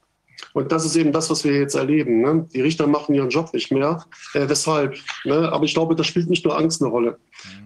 Und 0.54 0.72
das 0.72 0.86
ist 0.86 0.96
eben 0.96 1.12
das, 1.12 1.30
was 1.30 1.44
wir 1.44 1.54
jetzt 1.54 1.76
erleben. 1.76 2.22
Ne? 2.22 2.48
Die 2.54 2.62
Richter 2.62 2.88
machen 2.88 3.16
ihren 3.16 3.30
Job 3.30 3.54
nicht 3.54 3.72
mehr. 3.72 4.06
Äh, 4.34 4.48
weshalb? 4.48 4.98
Ne? 5.26 5.52
Aber 5.52 5.66
ich 5.66 5.74
glaube, 5.74 5.96
da 5.96 6.04
spielt 6.04 6.30
nicht 6.30 6.46
nur 6.46 6.58
Angst 6.58 6.82
eine 6.82 6.92
Rolle, 6.92 7.18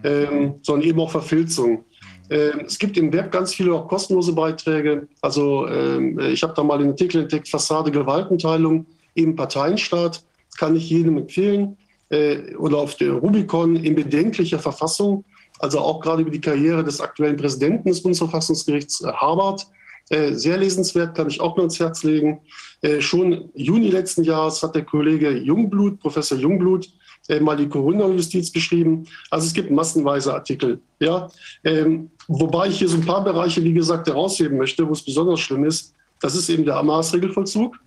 ähm, 0.04 0.54
sondern 0.62 0.88
eben 0.88 1.00
auch 1.00 1.10
Verfilzung. 1.10 1.84
Ähm, 2.30 2.62
es 2.66 2.78
gibt 2.78 2.96
im 2.96 3.12
Web 3.12 3.30
ganz 3.30 3.54
viele 3.54 3.74
auch 3.74 3.88
kostenlose 3.88 4.32
Beiträge. 4.32 5.08
Also 5.20 5.66
ähm, 5.68 6.18
ich 6.18 6.42
habe 6.42 6.54
da 6.54 6.62
mal 6.62 6.78
den 6.78 6.90
Artikel 6.90 7.22
entdeckt, 7.22 7.48
Fassade 7.48 7.90
Gewaltenteilung 7.90 8.86
im 9.14 9.36
Parteienstaat. 9.36 10.24
Kann 10.58 10.76
ich 10.76 10.88
jedem 10.88 11.18
empfehlen. 11.18 11.76
Äh, 12.10 12.54
oder 12.56 12.78
auf 12.78 12.96
der 12.96 13.12
Rubicon 13.12 13.76
in 13.76 13.94
bedenklicher 13.94 14.58
Verfassung. 14.58 15.24
Also 15.58 15.78
auch 15.80 16.00
gerade 16.00 16.22
über 16.22 16.30
die 16.30 16.40
Karriere 16.40 16.84
des 16.84 17.00
aktuellen 17.00 17.36
Präsidenten 17.36 17.88
des 17.88 18.02
Bundesverfassungsgerichts, 18.02 19.02
äh, 19.02 19.12
Harbart. 19.12 19.62
Äh, 19.62 19.81
sehr 20.12 20.58
lesenswert, 20.58 21.14
kann 21.14 21.28
ich 21.28 21.40
auch 21.40 21.56
nur 21.56 21.64
ans 21.64 21.80
Herz 21.80 22.02
legen. 22.02 22.40
Äh, 22.82 23.00
schon 23.00 23.50
Juni 23.54 23.90
letzten 23.90 24.24
Jahres 24.24 24.62
hat 24.62 24.74
der 24.74 24.84
Kollege 24.84 25.30
Jungblut, 25.30 26.00
Professor 26.00 26.36
Jungblut, 26.36 26.88
äh, 27.28 27.38
mal 27.38 27.56
die 27.56 27.68
Corona-Justiz 27.68 28.50
beschrieben. 28.50 29.06
Also 29.30 29.46
es 29.46 29.52
gibt 29.52 29.70
massenweise 29.70 30.34
Artikel. 30.34 30.80
Ja? 30.98 31.30
Ähm, 31.62 32.10
wobei 32.26 32.68
ich 32.68 32.78
hier 32.78 32.88
so 32.88 32.96
ein 32.96 33.06
paar 33.06 33.22
Bereiche, 33.22 33.62
wie 33.62 33.72
gesagt, 33.72 34.08
herausheben 34.08 34.58
möchte, 34.58 34.86
wo 34.86 34.92
es 34.92 35.02
besonders 35.02 35.40
schlimm 35.40 35.64
ist. 35.64 35.94
Das 36.20 36.34
ist 36.34 36.48
eben 36.48 36.64
der 36.64 36.76
Amaßregelvollzug. 36.76 37.78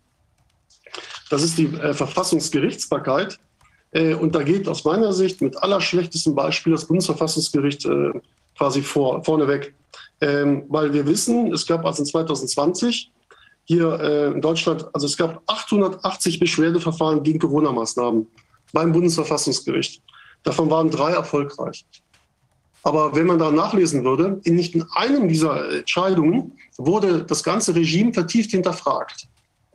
Das 1.30 1.43
ist 1.43 1.57
die 1.57 1.65
äh, 1.65 1.93
Verfassungsgerichtsbarkeit. 1.93 3.38
Äh, 3.91 4.14
und 4.14 4.34
da 4.34 4.43
geht 4.43 4.69
aus 4.69 4.85
meiner 4.85 5.11
Sicht 5.11 5.41
mit 5.41 5.57
allerschlechtestem 5.61 6.34
Beispiel 6.34 6.72
das 6.72 6.85
Bundesverfassungsgericht 6.85 7.85
äh, 7.85 8.11
quasi 8.57 8.81
vor, 8.81 9.23
vorneweg. 9.26 9.73
Ähm, 10.22 10.66
weil 10.70 10.94
wir 10.94 11.06
wissen, 11.06 11.54
es 11.54 11.66
gab 11.66 11.86
also 11.86 12.04
2020 12.04 13.12
hier 13.66 14.00
äh, 14.00 14.28
in 14.32 14.42
Deutschland, 14.42 14.86
also 14.94 15.08
es 15.08 15.18
gab 15.18 15.42
880 15.48 16.40
Beschwerdeverfahren 16.40 17.24
gegen 17.24 17.40
Corona-Maßnahmen 17.40 18.28
beim 18.72 18.92
Bundesverfassungsgericht. 18.92 20.02
Davon 20.44 20.70
waren 20.70 20.90
drei 20.90 21.12
erfolgreich. 21.12 21.86
Aber 22.84 23.16
wenn 23.16 23.26
man 23.26 23.40
da 23.40 23.50
nachlesen 23.50 24.06
würde, 24.06 24.40
in 24.44 24.56
nicht 24.56 24.76
in 24.76 24.86
einem 24.94 25.28
dieser 25.28 25.80
Entscheidungen 25.80 26.58
wurde 26.78 27.24
das 27.24 27.44
ganze 27.44 27.74
Regime 27.74 28.14
vertieft 28.14 28.52
hinterfragt. 28.52 29.28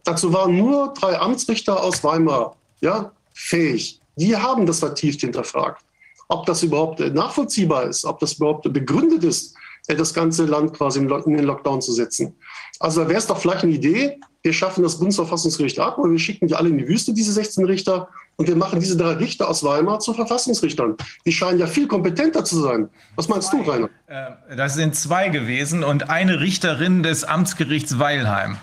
Dazu 0.04 0.32
waren 0.32 0.56
nur 0.56 0.94
drei 0.94 1.18
Amtsrichter 1.18 1.82
aus 1.82 2.04
Weimar 2.04 2.56
ja, 2.80 3.12
fähig. 3.32 4.00
Die 4.16 4.36
haben 4.36 4.66
das 4.66 4.80
vertieft 4.80 5.20
hinterfragt. 5.20 5.82
Ob 6.28 6.46
das 6.46 6.62
überhaupt 6.62 7.00
nachvollziehbar 7.00 7.84
ist, 7.84 8.04
ob 8.04 8.20
das 8.20 8.34
überhaupt 8.34 8.72
begründet 8.72 9.24
ist, 9.24 9.56
das 9.88 10.14
ganze 10.14 10.44
Land 10.44 10.74
quasi 10.74 11.00
in 11.00 11.08
den 11.08 11.44
Lockdown 11.44 11.80
zu 11.80 11.92
setzen. 11.92 12.36
Also 12.78 13.02
da 13.02 13.08
wäre 13.08 13.18
es 13.18 13.26
doch 13.26 13.38
vielleicht 13.38 13.64
eine 13.64 13.72
Idee, 13.72 14.18
wir 14.42 14.52
schaffen 14.52 14.82
das 14.82 14.98
Bundesverfassungsgericht 14.98 15.78
ab 15.78 15.98
und 15.98 16.12
wir 16.12 16.18
schicken 16.18 16.48
die 16.48 16.54
alle 16.54 16.70
in 16.70 16.78
die 16.78 16.88
Wüste, 16.88 17.12
diese 17.12 17.32
16 17.32 17.64
Richter, 17.66 18.08
und 18.36 18.48
wir 18.48 18.56
machen 18.56 18.80
diese 18.80 18.96
drei 18.96 19.12
Richter 19.12 19.50
aus 19.50 19.62
Weimar 19.62 20.00
zu 20.00 20.14
Verfassungsrichtern. 20.14 20.96
Die 21.26 21.32
scheinen 21.32 21.58
ja 21.58 21.66
viel 21.66 21.86
kompetenter 21.86 22.42
zu 22.42 22.58
sein. 22.58 22.88
Was 23.14 23.28
meinst 23.28 23.52
du, 23.52 23.60
Rainer? 23.60 23.90
Äh, 24.06 24.56
das 24.56 24.76
sind 24.76 24.94
zwei 24.94 25.28
gewesen 25.28 25.84
und 25.84 26.08
eine 26.08 26.40
Richterin 26.40 27.02
des 27.02 27.24
Amtsgerichts 27.24 27.98
Weilheim. 27.98 28.56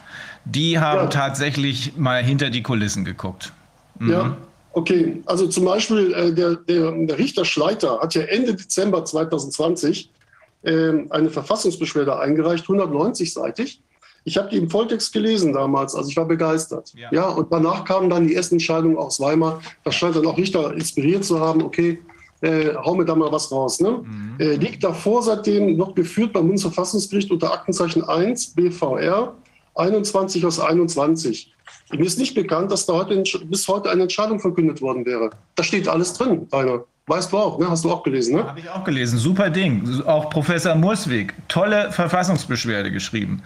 Die 0.46 0.80
haben 0.80 1.02
ja. 1.02 1.08
tatsächlich 1.08 1.96
mal 1.96 2.24
hinter 2.24 2.50
die 2.50 2.64
Kulissen 2.64 3.06
geguckt. 3.06 3.54
Mhm. 4.00 4.10
Ja, 4.10 4.38
okay. 4.72 5.22
Also 5.28 5.46
zum 5.46 5.66
Beispiel 5.66 6.12
äh, 6.12 6.34
der, 6.34 6.56
der, 6.56 6.94
der 6.94 7.18
Richter 7.20 7.46
Schleiter 7.46 8.00
hat 8.00 8.16
ja 8.16 8.24
Ende 8.24 8.56
Dezember 8.56 9.06
2020 9.06 10.06
ähm, 10.06 10.17
eine 10.64 11.30
Verfassungsbeschwerde 11.30 12.18
eingereicht, 12.20 12.66
190-seitig. 12.66 13.80
Ich 14.26 14.38
habe 14.38 14.50
die 14.50 14.58
im 14.58 14.70
Volltext 14.70 15.14
gelesen 15.14 15.54
damals, 15.54 15.96
also 15.96 16.10
ich 16.10 16.18
war 16.18 16.26
begeistert. 16.26 16.94
Ja. 16.96 17.10
ja, 17.12 17.30
und 17.30 17.52
danach 17.52 17.86
kamen 17.86 18.10
dann 18.10 18.28
die 18.28 18.36
ersten 18.36 18.56
Entscheidungen 18.56 18.98
aus 18.98 19.22
Weimar. 19.22 19.62
Das 19.86 19.96
scheint 19.96 20.18
dann 20.18 20.26
auch 20.26 20.38
Richter 20.38 20.74
inspiriert 20.74 21.24
zu 21.24 21.40
haben, 21.40 21.64
okay, 21.64 22.00
äh, 22.42 22.76
hau 22.76 22.96
mir 22.96 23.06
da 23.06 23.16
mal 23.16 23.32
was 23.32 23.52
raus. 23.52 23.80
Ne? 23.80 24.04
Mhm. 24.04 24.36
Äh, 24.40 24.56
liegt 24.56 24.84
davor 24.84 25.24
seitdem 25.24 25.78
noch 25.78 25.96
geführt 25.96 26.34
beim 26.34 26.48
Bundesverfassungsgericht 26.48 27.32
unter 27.32 27.54
Aktenzeichen 27.54 28.04
1 28.04 28.54
BVR 28.56 29.34
21 29.76 30.46
aus 30.46 30.60
21. 30.60 31.54
Mir 31.94 32.06
ist 32.06 32.20
nicht 32.20 32.36
bekannt, 32.36 32.72
dass 32.72 32.86
da 32.86 32.94
heute, 32.94 33.24
bis 33.46 33.68
heute 33.68 33.90
eine 33.90 34.04
Entscheidung 34.04 34.40
verkündet 34.40 34.82
worden 34.82 35.06
wäre. 35.06 35.30
Da 35.56 35.64
steht 35.64 35.88
alles 35.88 36.14
drin, 36.14 36.48
Rainer. 36.52 36.84
Weißt 37.10 37.32
du 37.32 37.38
auch, 37.38 37.58
ne? 37.58 37.70
Hast 37.70 37.86
du 37.86 37.92
auch 37.92 38.04
gelesen, 38.04 38.36
ne? 38.36 38.44
Habe 38.46 38.60
ich 38.60 38.70
auch 38.70 38.84
gelesen. 38.84 39.18
Super 39.18 39.50
Ding. 39.50 40.04
Auch 40.06 40.30
Professor 40.30 40.76
Murswig. 40.76 41.34
Tolle 41.48 41.90
Verfassungsbeschwerde 41.94 42.92
geschrieben. 42.92 43.42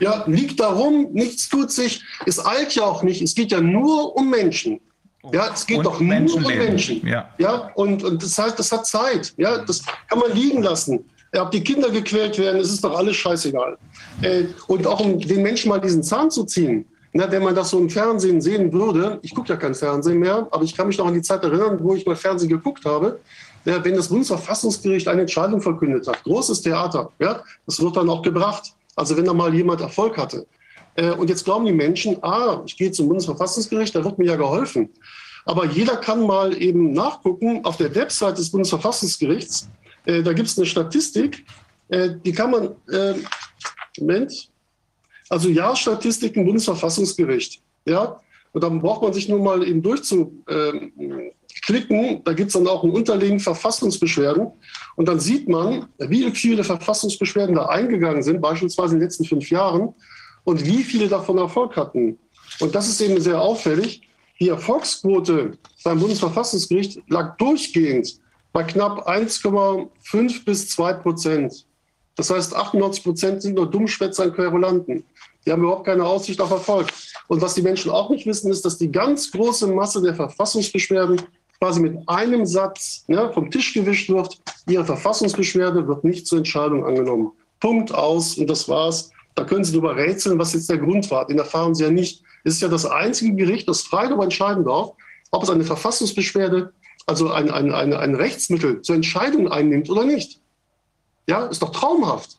Ja, 0.00 0.24
liegt 0.26 0.58
darum, 0.60 1.08
nichts 1.12 1.46
tut 1.46 1.70
sich. 1.70 2.02
Es 2.24 2.44
eilt 2.44 2.74
ja 2.74 2.84
auch 2.84 3.02
nicht. 3.02 3.20
Es 3.20 3.34
geht 3.34 3.52
ja 3.52 3.60
nur 3.60 4.16
um 4.16 4.30
Menschen. 4.30 4.80
Ja, 5.30 5.50
es 5.52 5.66
geht 5.66 5.78
und 5.78 5.84
doch 5.84 6.00
nur 6.00 6.34
um 6.34 6.42
Menschen. 6.42 7.06
Ja. 7.06 7.28
ja 7.36 7.70
und, 7.74 8.02
und 8.02 8.22
das 8.22 8.38
heißt, 8.38 8.58
das 8.58 8.72
hat 8.72 8.86
Zeit. 8.86 9.34
Ja, 9.36 9.58
das 9.58 9.82
kann 10.08 10.18
man 10.18 10.32
liegen 10.32 10.62
lassen. 10.62 11.04
Ob 11.36 11.50
die 11.50 11.62
Kinder 11.62 11.90
gequält 11.90 12.38
werden, 12.38 12.62
es 12.62 12.72
ist 12.72 12.82
doch 12.82 12.96
alles 12.96 13.16
scheißegal. 13.16 13.76
Äh, 14.22 14.44
und 14.68 14.86
auch 14.86 15.00
um 15.00 15.18
den 15.18 15.42
Menschen 15.42 15.68
mal 15.68 15.80
diesen 15.80 16.02
Zahn 16.02 16.30
zu 16.30 16.44
ziehen. 16.44 16.86
Na, 17.14 17.30
wenn 17.30 17.42
man 17.42 17.54
das 17.54 17.70
so 17.70 17.78
im 17.78 17.90
Fernsehen 17.90 18.40
sehen 18.40 18.72
würde, 18.72 19.18
ich 19.22 19.34
gucke 19.34 19.50
ja 19.50 19.56
kein 19.56 19.74
Fernsehen 19.74 20.18
mehr, 20.18 20.48
aber 20.50 20.64
ich 20.64 20.74
kann 20.74 20.86
mich 20.86 20.96
noch 20.96 21.06
an 21.06 21.14
die 21.14 21.22
Zeit 21.22 21.44
erinnern, 21.44 21.78
wo 21.82 21.94
ich 21.94 22.06
mal 22.06 22.16
Fernsehen 22.16 22.48
geguckt 22.48 22.84
habe, 22.86 23.20
ja, 23.64 23.84
wenn 23.84 23.94
das 23.94 24.08
Bundesverfassungsgericht 24.08 25.06
eine 25.08 25.20
Entscheidung 25.22 25.60
verkündet 25.60 26.06
hat, 26.08 26.22
großes 26.24 26.62
Theater, 26.62 27.12
ja, 27.18 27.42
das 27.66 27.80
wird 27.80 27.96
dann 27.96 28.08
auch 28.08 28.22
gebracht. 28.22 28.72
Also 28.96 29.16
wenn 29.16 29.24
da 29.24 29.32
mal 29.32 29.54
jemand 29.54 29.80
Erfolg 29.80 30.16
hatte. 30.18 30.46
Äh, 30.96 31.10
und 31.12 31.28
jetzt 31.30 31.44
glauben 31.44 31.64
die 31.64 31.72
Menschen, 31.72 32.22
ah, 32.22 32.62
ich 32.66 32.76
gehe 32.76 32.90
zum 32.90 33.08
Bundesverfassungsgericht, 33.08 33.94
da 33.94 34.04
wird 34.04 34.18
mir 34.18 34.26
ja 34.26 34.36
geholfen. 34.36 34.90
Aber 35.44 35.66
jeder 35.66 35.96
kann 35.96 36.26
mal 36.26 36.60
eben 36.60 36.92
nachgucken 36.92 37.64
auf 37.64 37.76
der 37.76 37.94
Website 37.94 38.38
des 38.38 38.50
Bundesverfassungsgerichts. 38.50 39.68
Äh, 40.04 40.22
da 40.22 40.32
gibt 40.32 40.48
es 40.48 40.58
eine 40.58 40.66
Statistik, 40.66 41.44
äh, 41.88 42.10
die 42.24 42.32
kann 42.32 42.50
man, 42.50 42.64
äh, 42.90 43.14
Moment, 43.98 44.50
also 45.32 45.48
Jahresstatistiken 45.48 46.44
Bundesverfassungsgericht. 46.44 47.62
Ja, 47.86 48.20
und 48.52 48.62
dann 48.62 48.82
braucht 48.82 49.02
man 49.02 49.14
sich 49.14 49.30
nur 49.30 49.40
mal 49.40 49.66
eben 49.66 49.82
durchzuklicken. 49.82 52.22
Da 52.22 52.34
gibt 52.34 52.48
es 52.48 52.52
dann 52.52 52.68
auch 52.68 52.84
einen 52.84 52.92
Unterlegen 52.92 53.40
Verfassungsbeschwerden. 53.40 54.52
Und 54.94 55.08
dann 55.08 55.20
sieht 55.20 55.48
man, 55.48 55.88
wie 55.98 56.30
viele 56.32 56.62
Verfassungsbeschwerden 56.62 57.54
da 57.54 57.64
eingegangen 57.66 58.22
sind, 58.22 58.42
beispielsweise 58.42 58.92
in 58.92 59.00
den 59.00 59.06
letzten 59.06 59.24
fünf 59.24 59.50
Jahren, 59.50 59.94
und 60.44 60.66
wie 60.66 60.82
viele 60.82 61.08
davon 61.08 61.38
Erfolg 61.38 61.76
hatten. 61.76 62.18
Und 62.60 62.74
das 62.74 62.88
ist 62.88 63.00
eben 63.00 63.18
sehr 63.20 63.40
auffällig. 63.40 64.02
Die 64.38 64.50
Erfolgsquote 64.50 65.56
beim 65.82 65.98
Bundesverfassungsgericht 65.98 67.00
lag 67.08 67.38
durchgehend 67.38 68.18
bei 68.52 68.64
knapp 68.64 69.08
1,5 69.08 70.44
bis 70.44 70.68
2 70.68 70.92
Prozent. 70.94 71.64
Das 72.16 72.30
heißt, 72.30 72.54
98 72.54 73.04
Prozent 73.04 73.42
sind 73.42 73.54
nur 73.54 73.70
Dummschwätzer 73.70 74.24
und 74.24 74.34
Querulanten. 74.34 75.04
Die 75.46 75.50
haben 75.50 75.62
überhaupt 75.62 75.86
keine 75.86 76.04
Aussicht 76.04 76.40
auf 76.40 76.50
Erfolg. 76.50 76.88
Und 77.28 77.40
was 77.40 77.54
die 77.54 77.62
Menschen 77.62 77.90
auch 77.90 78.10
nicht 78.10 78.26
wissen, 78.26 78.50
ist, 78.50 78.64
dass 78.64 78.78
die 78.78 78.92
ganz 78.92 79.30
große 79.30 79.66
Masse 79.66 80.00
der 80.02 80.14
Verfassungsbeschwerden 80.14 81.22
quasi 81.58 81.80
mit 81.80 81.96
einem 82.08 82.44
Satz 82.44 83.04
ne, 83.06 83.30
vom 83.32 83.50
Tisch 83.50 83.72
gewischt 83.72 84.10
wird, 84.10 84.40
Ihre 84.68 84.84
Verfassungsbeschwerde 84.84 85.86
wird 85.86 86.04
nicht 86.04 86.26
zur 86.26 86.38
Entscheidung 86.38 86.84
angenommen. 86.84 87.32
Punkt 87.60 87.94
aus 87.94 88.36
und 88.36 88.48
das 88.50 88.68
war's. 88.68 89.10
Da 89.34 89.44
können 89.44 89.64
Sie 89.64 89.72
darüber 89.72 89.96
rätseln, 89.96 90.38
was 90.38 90.52
jetzt 90.52 90.68
der 90.68 90.78
Grund 90.78 91.10
war. 91.10 91.26
Den 91.26 91.38
erfahren 91.38 91.74
Sie 91.74 91.84
ja 91.84 91.90
nicht. 91.90 92.22
Es 92.44 92.54
ist 92.54 92.62
ja 92.62 92.68
das 92.68 92.84
einzige 92.84 93.34
Gericht, 93.34 93.68
das 93.68 93.82
frei 93.82 94.06
darüber 94.06 94.24
entscheiden 94.24 94.64
darf, 94.64 94.90
ob 95.30 95.44
es 95.44 95.50
eine 95.50 95.64
Verfassungsbeschwerde, 95.64 96.72
also 97.06 97.30
ein, 97.30 97.50
ein, 97.50 97.72
ein, 97.72 97.92
ein 97.94 98.14
Rechtsmittel 98.16 98.82
zur 98.82 98.96
Entscheidung 98.96 99.48
einnimmt 99.48 99.88
oder 99.88 100.04
nicht. 100.04 100.41
Ja, 101.28 101.46
ist 101.46 101.62
doch 101.62 101.70
traumhaft. 101.70 102.38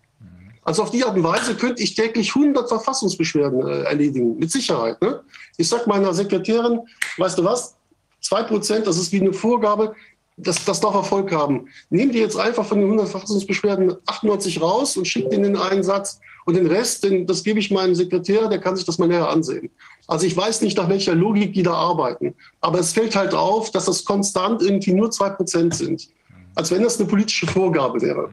Also 0.65 0.83
auf 0.83 0.91
die 0.91 1.03
Art 1.03 1.15
und 1.15 1.23
Weise 1.23 1.55
könnte 1.55 1.83
ich 1.83 1.93
täglich 1.95 2.35
100 2.35 2.69
Verfassungsbeschwerden 2.69 3.67
äh, 3.67 3.81
erledigen, 3.83 4.37
mit 4.37 4.51
Sicherheit. 4.51 5.01
Ne? 5.01 5.21
Ich 5.57 5.67
sage 5.67 5.83
meiner 5.87 6.13
Sekretärin, 6.13 6.81
weißt 7.17 7.37
du 7.37 7.43
was, 7.43 7.75
2 8.21 8.43
Prozent, 8.43 8.87
das 8.87 8.97
ist 8.97 9.11
wie 9.11 9.19
eine 9.19 9.33
Vorgabe, 9.33 9.93
das, 10.37 10.63
das 10.65 10.79
darf 10.79 10.95
Erfolg 10.95 11.31
haben. 11.31 11.67
Nehmen 11.89 12.11
die 12.11 12.19
jetzt 12.19 12.37
einfach 12.37 12.65
von 12.65 12.79
den 12.79 12.85
100 12.85 13.09
Verfassungsbeschwerden 13.09 13.95
98 14.05 14.61
raus 14.61 14.97
und 14.97 15.07
schickt 15.07 15.31
den 15.31 15.55
einen 15.55 15.83
Satz 15.83 16.19
und 16.45 16.55
den 16.55 16.65
Rest, 16.65 17.03
den, 17.03 17.27
das 17.27 17.43
gebe 17.43 17.59
ich 17.59 17.69
meinem 17.69 17.93
Sekretär, 17.93 18.47
der 18.47 18.59
kann 18.59 18.75
sich 18.75 18.85
das 18.85 18.97
mal 18.97 19.07
näher 19.07 19.29
ansehen. 19.29 19.69
Also 20.07 20.25
ich 20.25 20.35
weiß 20.35 20.61
nicht, 20.61 20.77
nach 20.77 20.89
welcher 20.89 21.13
Logik 21.13 21.53
die 21.53 21.63
da 21.63 21.73
arbeiten, 21.73 22.33
aber 22.61 22.79
es 22.79 22.93
fällt 22.93 23.15
halt 23.15 23.33
auf, 23.33 23.71
dass 23.71 23.85
das 23.85 24.03
konstant 24.03 24.61
irgendwie 24.61 24.93
nur 24.93 25.11
2 25.11 25.29
Prozent 25.31 25.75
sind, 25.75 26.09
als 26.55 26.71
wenn 26.71 26.81
das 26.81 26.99
eine 26.99 27.07
politische 27.07 27.47
Vorgabe 27.47 28.01
wäre. 28.01 28.31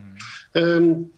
Ähm, 0.55 1.11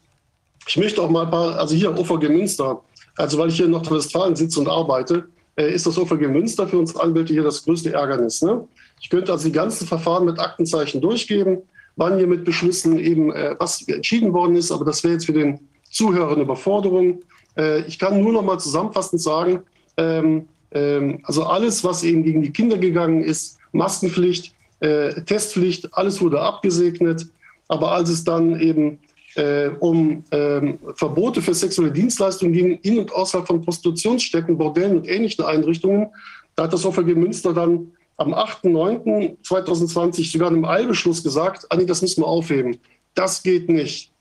ich 0.66 0.76
möchte 0.76 1.02
auch 1.02 1.10
mal 1.10 1.24
ein 1.24 1.30
paar, 1.30 1.58
also 1.58 1.74
hier 1.74 1.96
OVG 1.98 2.28
Münster, 2.28 2.82
also 3.16 3.38
weil 3.38 3.48
ich 3.48 3.56
hier 3.56 3.66
in 3.66 3.72
Nordrhein-Westfalen 3.72 4.36
sitze 4.36 4.60
und 4.60 4.68
arbeite, 4.68 5.28
äh, 5.56 5.72
ist 5.72 5.86
das 5.86 5.98
OVG 5.98 6.28
Münster 6.28 6.66
für 6.68 6.78
uns 6.78 6.96
Anwälte 6.96 7.32
hier 7.32 7.42
das 7.42 7.64
größte 7.64 7.92
Ärgernis. 7.92 8.42
Ne? 8.42 8.66
Ich 9.00 9.10
könnte 9.10 9.32
also 9.32 9.46
die 9.46 9.52
ganzen 9.52 9.86
Verfahren 9.86 10.24
mit 10.24 10.38
Aktenzeichen 10.38 11.00
durchgeben, 11.00 11.62
wann 11.96 12.16
hier 12.16 12.26
mit 12.26 12.44
Beschlüssen 12.44 12.98
eben 12.98 13.32
äh, 13.32 13.56
was 13.58 13.86
entschieden 13.88 14.32
worden 14.32 14.56
ist, 14.56 14.70
aber 14.70 14.84
das 14.84 15.02
wäre 15.02 15.14
jetzt 15.14 15.26
für 15.26 15.32
den 15.32 15.60
Zuhörer 15.90 16.32
eine 16.32 16.42
Überforderung. 16.42 17.22
Äh, 17.56 17.82
ich 17.82 17.98
kann 17.98 18.20
nur 18.22 18.32
noch 18.32 18.42
mal 18.42 18.58
zusammenfassend 18.58 19.20
sagen, 19.20 19.62
ähm, 19.96 20.48
ähm, 20.70 21.20
also 21.24 21.44
alles, 21.44 21.84
was 21.84 22.02
eben 22.02 22.22
gegen 22.22 22.42
die 22.42 22.52
Kinder 22.52 22.78
gegangen 22.78 23.22
ist, 23.22 23.58
Maskenpflicht, 23.72 24.54
äh, 24.80 25.22
Testpflicht, 25.22 25.92
alles 25.92 26.20
wurde 26.20 26.40
abgesegnet. 26.40 27.26
Aber 27.68 27.92
als 27.92 28.10
es 28.10 28.24
dann 28.24 28.58
eben 28.60 28.98
äh, 29.34 29.68
um 29.80 30.24
ähm, 30.30 30.78
Verbote 30.94 31.40
für 31.42 31.54
sexuelle 31.54 31.92
Dienstleistungen 31.92 32.52
ging, 32.52 32.78
in 32.82 32.98
und 32.98 33.12
außerhalb 33.12 33.46
von 33.46 33.62
Prostitutionsstätten, 33.62 34.58
Bordellen 34.58 34.98
und 34.98 35.08
ähnlichen 35.08 35.44
Einrichtungen. 35.44 36.08
Da 36.54 36.64
hat 36.64 36.72
das 36.72 36.84
OVG 36.84 37.14
Münster 37.14 37.52
dann 37.52 37.92
am 38.16 38.34
8.9.2020 38.34 40.30
sogar 40.30 40.48
einem 40.48 40.64
Eilbeschluss 40.64 41.22
gesagt, 41.22 41.66
Anni, 41.70 41.86
das 41.86 42.02
müssen 42.02 42.22
wir 42.22 42.26
aufheben. 42.26 42.78
Das 43.14 43.42
geht 43.42 43.68
nicht. 43.68 44.12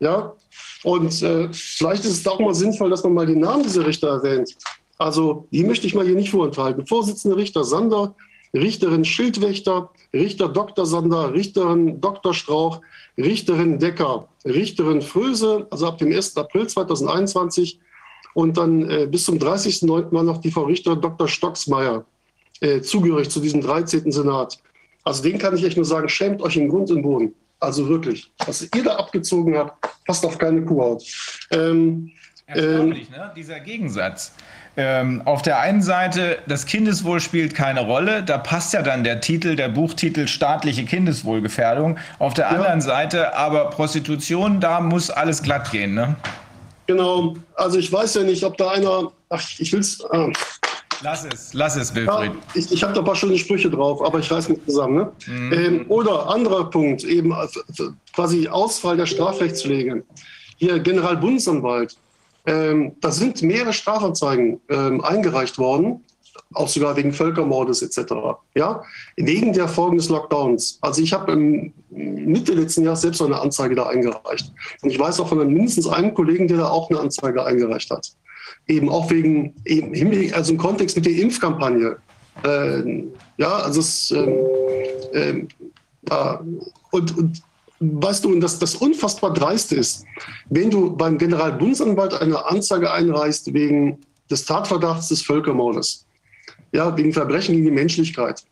Ja? 0.00 0.34
Und 0.82 1.22
äh, 1.22 1.48
vielleicht 1.52 2.04
ist 2.04 2.20
es 2.20 2.26
auch 2.26 2.40
mal 2.40 2.54
sinnvoll, 2.54 2.90
dass 2.90 3.04
man 3.04 3.14
mal 3.14 3.26
den 3.26 3.40
Namen 3.40 3.62
dieser 3.62 3.86
Richter 3.86 4.08
erwähnt. 4.08 4.54
Also 4.98 5.48
die 5.50 5.64
möchte 5.64 5.86
ich 5.86 5.94
mal 5.94 6.04
hier 6.04 6.14
nicht 6.14 6.30
vorenthalten. 6.30 6.86
Vorsitzende 6.86 7.36
Richter 7.36 7.64
Sander, 7.64 8.14
Richterin 8.54 9.04
Schildwächter, 9.04 9.90
Richter 10.12 10.48
Dr. 10.48 10.86
Sander, 10.86 11.34
Richterin 11.34 12.00
Dr. 12.00 12.32
Strauch, 12.32 12.80
Richterin 13.18 13.78
Decker, 13.78 14.28
Richterin 14.44 15.02
Fröse, 15.02 15.66
also 15.70 15.88
ab 15.88 15.98
dem 15.98 16.12
1. 16.12 16.36
April 16.36 16.66
2021 16.66 17.80
und 18.34 18.56
dann 18.56 18.88
äh, 18.88 19.06
bis 19.10 19.24
zum 19.24 19.38
30.09. 19.38 20.12
war 20.12 20.22
noch 20.22 20.38
die 20.38 20.50
Frau 20.50 20.64
Richterin 20.64 21.00
Dr. 21.00 21.28
Stocksmeier 21.28 22.04
äh, 22.60 22.80
zugehörig 22.80 23.28
zu 23.30 23.40
diesem 23.40 23.60
13. 23.60 24.10
Senat. 24.10 24.58
Also 25.02 25.22
den 25.22 25.38
kann 25.38 25.56
ich 25.56 25.64
echt 25.64 25.76
nur 25.76 25.84
sagen, 25.84 26.08
schämt 26.08 26.40
euch 26.40 26.56
in 26.56 26.68
Grund 26.68 26.90
und 26.90 27.02
Boden. 27.02 27.34
Also 27.60 27.88
wirklich, 27.88 28.30
was 28.46 28.62
ihr 28.62 28.84
da 28.84 28.96
abgezogen 28.96 29.56
habt, 29.56 29.86
passt 30.06 30.24
auf 30.24 30.38
keine 30.38 30.64
Kuhhaut. 30.64 31.02
Ähm, 31.50 32.12
Erstaunlich, 32.46 33.08
ähm, 33.08 33.18
ne? 33.18 33.32
dieser 33.36 33.60
Gegensatz. 33.60 34.34
Ähm, 34.76 35.22
auf 35.24 35.42
der 35.42 35.60
einen 35.60 35.82
Seite, 35.82 36.38
das 36.48 36.66
Kindeswohl 36.66 37.20
spielt 37.20 37.54
keine 37.54 37.80
Rolle. 37.80 38.24
Da 38.24 38.38
passt 38.38 38.72
ja 38.72 38.82
dann 38.82 39.04
der 39.04 39.20
Titel, 39.20 39.54
der 39.54 39.68
Buchtitel 39.68 40.26
staatliche 40.26 40.84
Kindeswohlgefährdung. 40.84 41.98
Auf 42.18 42.34
der 42.34 42.46
ja. 42.46 42.56
anderen 42.56 42.80
Seite 42.80 43.36
aber 43.36 43.70
Prostitution, 43.70 44.60
da 44.60 44.80
muss 44.80 45.10
alles 45.10 45.42
glatt 45.42 45.70
gehen. 45.70 45.94
Ne? 45.94 46.16
Genau. 46.86 47.36
Also 47.54 47.78
ich 47.78 47.92
weiß 47.92 48.14
ja 48.14 48.22
nicht, 48.24 48.42
ob 48.42 48.56
da 48.56 48.72
einer. 48.72 49.12
Ach, 49.28 49.42
ich 49.58 49.72
will's. 49.72 50.00
Äh, 50.10 50.32
lass 51.02 51.24
es, 51.24 51.54
lass 51.54 51.76
es, 51.76 51.94
Wilfried. 51.94 52.32
Ja, 52.32 52.40
ich 52.54 52.72
ich 52.72 52.82
habe 52.82 52.92
da 52.92 53.00
ein 53.00 53.06
paar 53.06 53.14
schöne 53.14 53.38
Sprüche 53.38 53.70
drauf, 53.70 54.04
aber 54.04 54.18
ich 54.18 54.30
weiß 54.30 54.48
nicht 54.48 54.64
zusammen. 54.66 54.96
Ne? 54.96 55.12
Mhm. 55.26 55.52
Ähm, 55.52 55.84
oder 55.88 56.28
anderer 56.28 56.68
Punkt, 56.68 57.04
eben 57.04 57.30
äh, 57.30 57.46
quasi 58.12 58.48
Ausfall 58.48 58.96
der 58.96 59.06
Strafrechtspflege. 59.06 60.02
Hier 60.56 60.80
Generalbundesanwalt 60.80 61.96
ähm, 62.46 62.92
da 63.00 63.10
sind 63.10 63.42
mehrere 63.42 63.72
Strafanzeigen 63.72 64.60
ähm, 64.68 65.02
eingereicht 65.02 65.58
worden, 65.58 66.04
auch 66.52 66.68
sogar 66.68 66.96
wegen 66.96 67.12
Völkermordes 67.12 67.82
etc. 67.82 68.12
Ja, 68.54 68.82
wegen 69.16 69.52
der 69.52 69.68
Folgen 69.68 69.96
des 69.96 70.08
Lockdowns. 70.08 70.78
Also 70.82 71.02
ich 71.02 71.12
habe 71.12 71.36
Mitte 71.90 72.52
letzten 72.52 72.84
Jahres 72.84 73.00
selbst 73.00 73.22
eine 73.22 73.40
Anzeige 73.40 73.74
da 73.74 73.86
eingereicht. 73.86 74.52
Und 74.82 74.90
ich 74.90 74.98
weiß 74.98 75.20
auch 75.20 75.28
von 75.28 75.46
mindestens 75.46 75.88
einem 75.88 76.12
Kollegen, 76.14 76.48
der 76.48 76.58
da 76.58 76.68
auch 76.68 76.90
eine 76.90 77.00
Anzeige 77.00 77.44
eingereicht 77.44 77.90
hat. 77.90 78.12
Eben 78.66 78.88
auch 78.88 79.10
wegen, 79.10 79.54
eben, 79.64 80.32
also 80.34 80.52
im 80.52 80.58
Kontext 80.58 80.96
mit 80.96 81.06
der 81.06 81.16
Impfkampagne. 81.16 81.96
Äh, 82.44 83.04
ja, 83.38 83.56
also 83.56 83.80
es, 83.80 84.10
äh, 84.10 85.46
und, 86.90 87.18
und 87.18 87.42
weißt 87.80 88.24
du, 88.24 88.38
dass 88.40 88.58
das 88.58 88.76
unfassbar 88.76 89.32
dreist 89.32 89.72
ist, 89.72 90.04
wenn 90.48 90.70
du 90.70 90.96
beim 90.96 91.18
Generalbundesanwalt 91.18 92.14
eine 92.14 92.44
Anzeige 92.46 92.92
einreichst 92.92 93.52
wegen 93.52 93.98
des 94.30 94.44
Tatverdachts 94.44 95.08
des 95.08 95.22
Völkermordes, 95.22 96.06
ja, 96.72 96.96
wegen 96.96 97.12
Verbrechen 97.12 97.54
gegen 97.54 97.66
die 97.66 97.72
Menschlichkeit, 97.72 98.44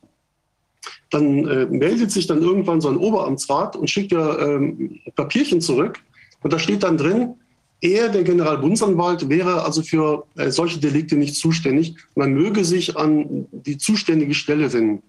dann 1.11 1.47
äh, 1.47 1.67
meldet 1.67 2.11
sich 2.11 2.27
dann 2.27 2.43
irgendwann 2.43 2.81
so 2.81 2.89
ein 2.89 2.97
Oberamtsrat 2.97 3.77
und 3.77 3.89
schickt 3.89 4.13
dir 4.13 4.39
ähm, 4.41 5.01
Papierchen 5.15 5.61
zurück 5.61 6.01
und 6.43 6.53
da 6.53 6.59
steht 6.59 6.83
dann 6.83 6.97
drin, 6.97 7.35
er, 7.81 8.09
der 8.09 8.23
Generalbundesanwalt, 8.23 9.29
wäre 9.29 9.65
also 9.65 9.83
für 9.83 10.25
äh, 10.37 10.51
solche 10.51 10.79
Delikte 10.79 11.17
nicht 11.17 11.35
zuständig. 11.35 11.97
Man 12.15 12.33
möge 12.33 12.65
sich 12.65 12.97
an 12.97 13.47
die 13.51 13.77
zuständige 13.77 14.35
Stelle 14.35 14.73
wenden. 14.73 15.03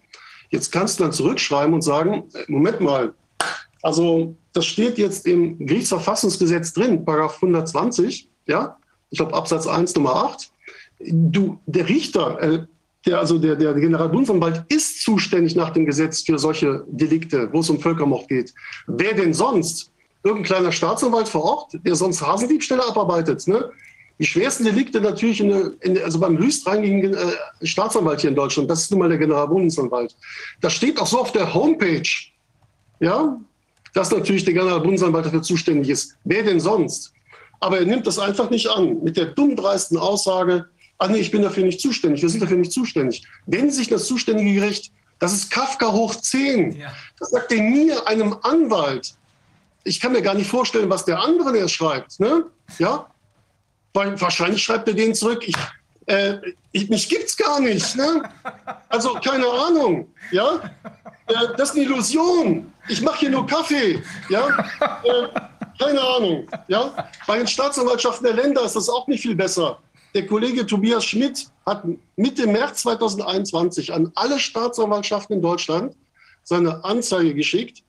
Jetzt 0.50 0.72
kannst 0.72 1.00
du 1.00 1.04
dann 1.04 1.14
zurückschreiben 1.14 1.74
und 1.74 1.84
sagen, 1.84 2.24
äh, 2.34 2.44
Moment 2.48 2.82
mal, 2.82 3.14
also 3.84 4.36
das 4.54 4.66
steht 4.66 4.98
jetzt 4.98 5.28
im 5.28 5.60
Gerichtsverfassungsgesetz 5.60 6.74
drin, 6.74 7.06
Paragraph 7.06 7.36
120, 7.36 8.30
ja, 8.48 8.78
ich 9.12 9.18
glaube 9.20 9.34
Absatz 9.36 9.68
1 9.68 9.94
Nummer 9.96 10.16
8. 10.16 10.52
Du, 11.00 11.60
der 11.66 11.88
Richter, 11.90 12.42
äh, 12.42 12.66
der, 13.06 13.20
also 13.20 13.38
der, 13.38 13.58
der 13.58 13.74
Generalbundesanwalt 13.74 14.64
ist 14.70 15.04
zuständig 15.04 15.56
nach 15.56 15.72
dem 15.72 15.86
Gesetz 15.86 16.22
für 16.22 16.40
solche 16.40 16.86
Delikte, 16.88 17.50
wo 17.52 17.60
es 17.60 17.70
um 17.70 17.80
Völkermord 17.80 18.30
geht. 18.30 18.54
Wer 18.88 19.14
denn 19.14 19.34
sonst? 19.34 19.92
Irgendein 20.24 20.46
kleiner 20.46 20.72
Staatsanwalt 20.72 21.28
vor 21.28 21.44
Ort, 21.44 21.74
der 21.86 21.96
sonst 21.96 22.26
Hasendiebstähle 22.26 22.88
abarbeitet. 22.88 23.46
Ne? 23.46 23.70
Die 24.18 24.26
schwersten 24.26 24.64
Delikte 24.64 25.02
natürlich 25.02 25.42
in, 25.42 25.52
in, 25.82 26.02
also 26.02 26.18
beim 26.18 26.38
höchstrangigen 26.38 27.14
äh, 27.14 27.66
Staatsanwalt 27.66 28.22
hier 28.22 28.30
in 28.30 28.36
Deutschland, 28.38 28.70
das 28.70 28.84
ist 28.84 28.92
nun 28.92 29.02
mal 29.02 29.10
der 29.10 29.18
Generalbundesanwalt. 29.18 30.16
Das 30.62 30.72
steht 30.72 30.98
auch 30.98 31.08
so 31.08 31.20
auf 31.20 31.34
der 31.34 31.54
Homepage. 31.54 32.08
Ja, 33.02 33.38
dass 33.94 34.12
natürlich 34.12 34.44
der 34.44 34.54
Generalbundesanwalt 34.54 35.26
dafür 35.26 35.42
zuständig 35.42 35.90
ist. 35.90 36.16
Wer 36.24 36.44
denn 36.44 36.60
sonst? 36.60 37.14
Aber 37.60 37.80
er 37.80 37.86
nimmt 37.86 38.06
das 38.08 38.20
einfach 38.20 38.50
nicht 38.50 38.68
an 38.68 39.02
mit 39.04 39.16
der 39.16 39.26
dummdreisten 39.26 39.98
Aussage, 39.98 40.66
ah 40.98 41.08
nee, 41.08 41.20
ich 41.20 41.32
bin 41.32 41.42
dafür 41.42 41.64
nicht 41.64 41.80
zuständig, 41.80 42.22
wir 42.22 42.30
sind 42.30 42.42
dafür 42.42 42.58
nicht 42.58 42.72
zuständig. 42.72 43.24
Wenn 43.46 43.72
sich 43.72 43.88
das 43.88 44.06
zuständige 44.06 44.54
Gericht, 44.54 44.92
das 45.20 45.34
ist 45.34 45.50
Kafka 45.50 45.92
hoch 45.92 46.16
10, 46.16 46.78
ja. 46.78 46.94
das 47.20 47.30
sagt 47.30 47.52
er 47.52 47.62
mir, 47.62 48.08
einem 48.08 48.36
Anwalt. 48.42 49.16
Ich 49.86 50.00
kann 50.00 50.12
mir 50.12 50.22
gar 50.22 50.34
nicht 50.34 50.50
vorstellen, 50.50 50.90
was 50.90 51.06
der 51.06 51.20
andere 51.20 51.54
der 51.54 51.68
schreibt. 51.68 52.20
Ne? 52.20 52.46
Ja? 52.80 53.08
Weil 53.94 54.20
wahrscheinlich 54.20 54.64
schreibt 54.64 54.88
er 54.88 54.94
den 54.94 55.14
zurück, 55.14 55.44
ich, 55.48 55.56
äh, 56.08 56.38
ich, 56.72 56.90
mich 56.90 57.08
gibt's 57.08 57.36
gar 57.38 57.60
nicht. 57.60 57.96
Ne? 57.96 58.24
Also 58.90 59.14
keine 59.16 59.48
Ahnung. 59.48 60.08
Ja? 60.32 60.60
Äh, 61.28 61.34
das 61.58 61.70
ist 61.70 61.76
eine 61.76 61.86
Illusion. 61.86 62.74
Ich 62.88 63.02
mache 63.02 63.20
hier 63.20 63.30
nur 63.30 63.46
Kaffee. 63.48 64.02
Ja? 64.30 64.48
Äh, 65.04 65.28
keine 65.80 66.02
Ahnung. 66.02 66.48
Ja? 66.68 67.08
Bei 67.28 67.38
den 67.38 67.48
Staatsanwaltschaften 67.48 68.26
der 68.26 68.36
Länder 68.36 68.64
ist 68.64 68.76
das 68.76 68.90
auch 68.90 69.08
nicht 69.08 69.22
viel 69.22 69.36
besser. 69.36 69.80
Der 70.14 70.28
Kollege 70.28 70.66
Tobias 70.66 71.06
Schmidt 71.06 71.48
hat 71.66 71.84
Mitte 72.16 72.46
März 72.46 72.82
2021 72.82 73.92
an 73.92 74.12
alle 74.16 74.40
Staatsanwaltschaften 74.40 75.38
in 75.38 75.42
Deutschland 75.42 75.96
seine 76.44 76.84
Anzeige 76.84 77.34
geschickt. 77.34 77.84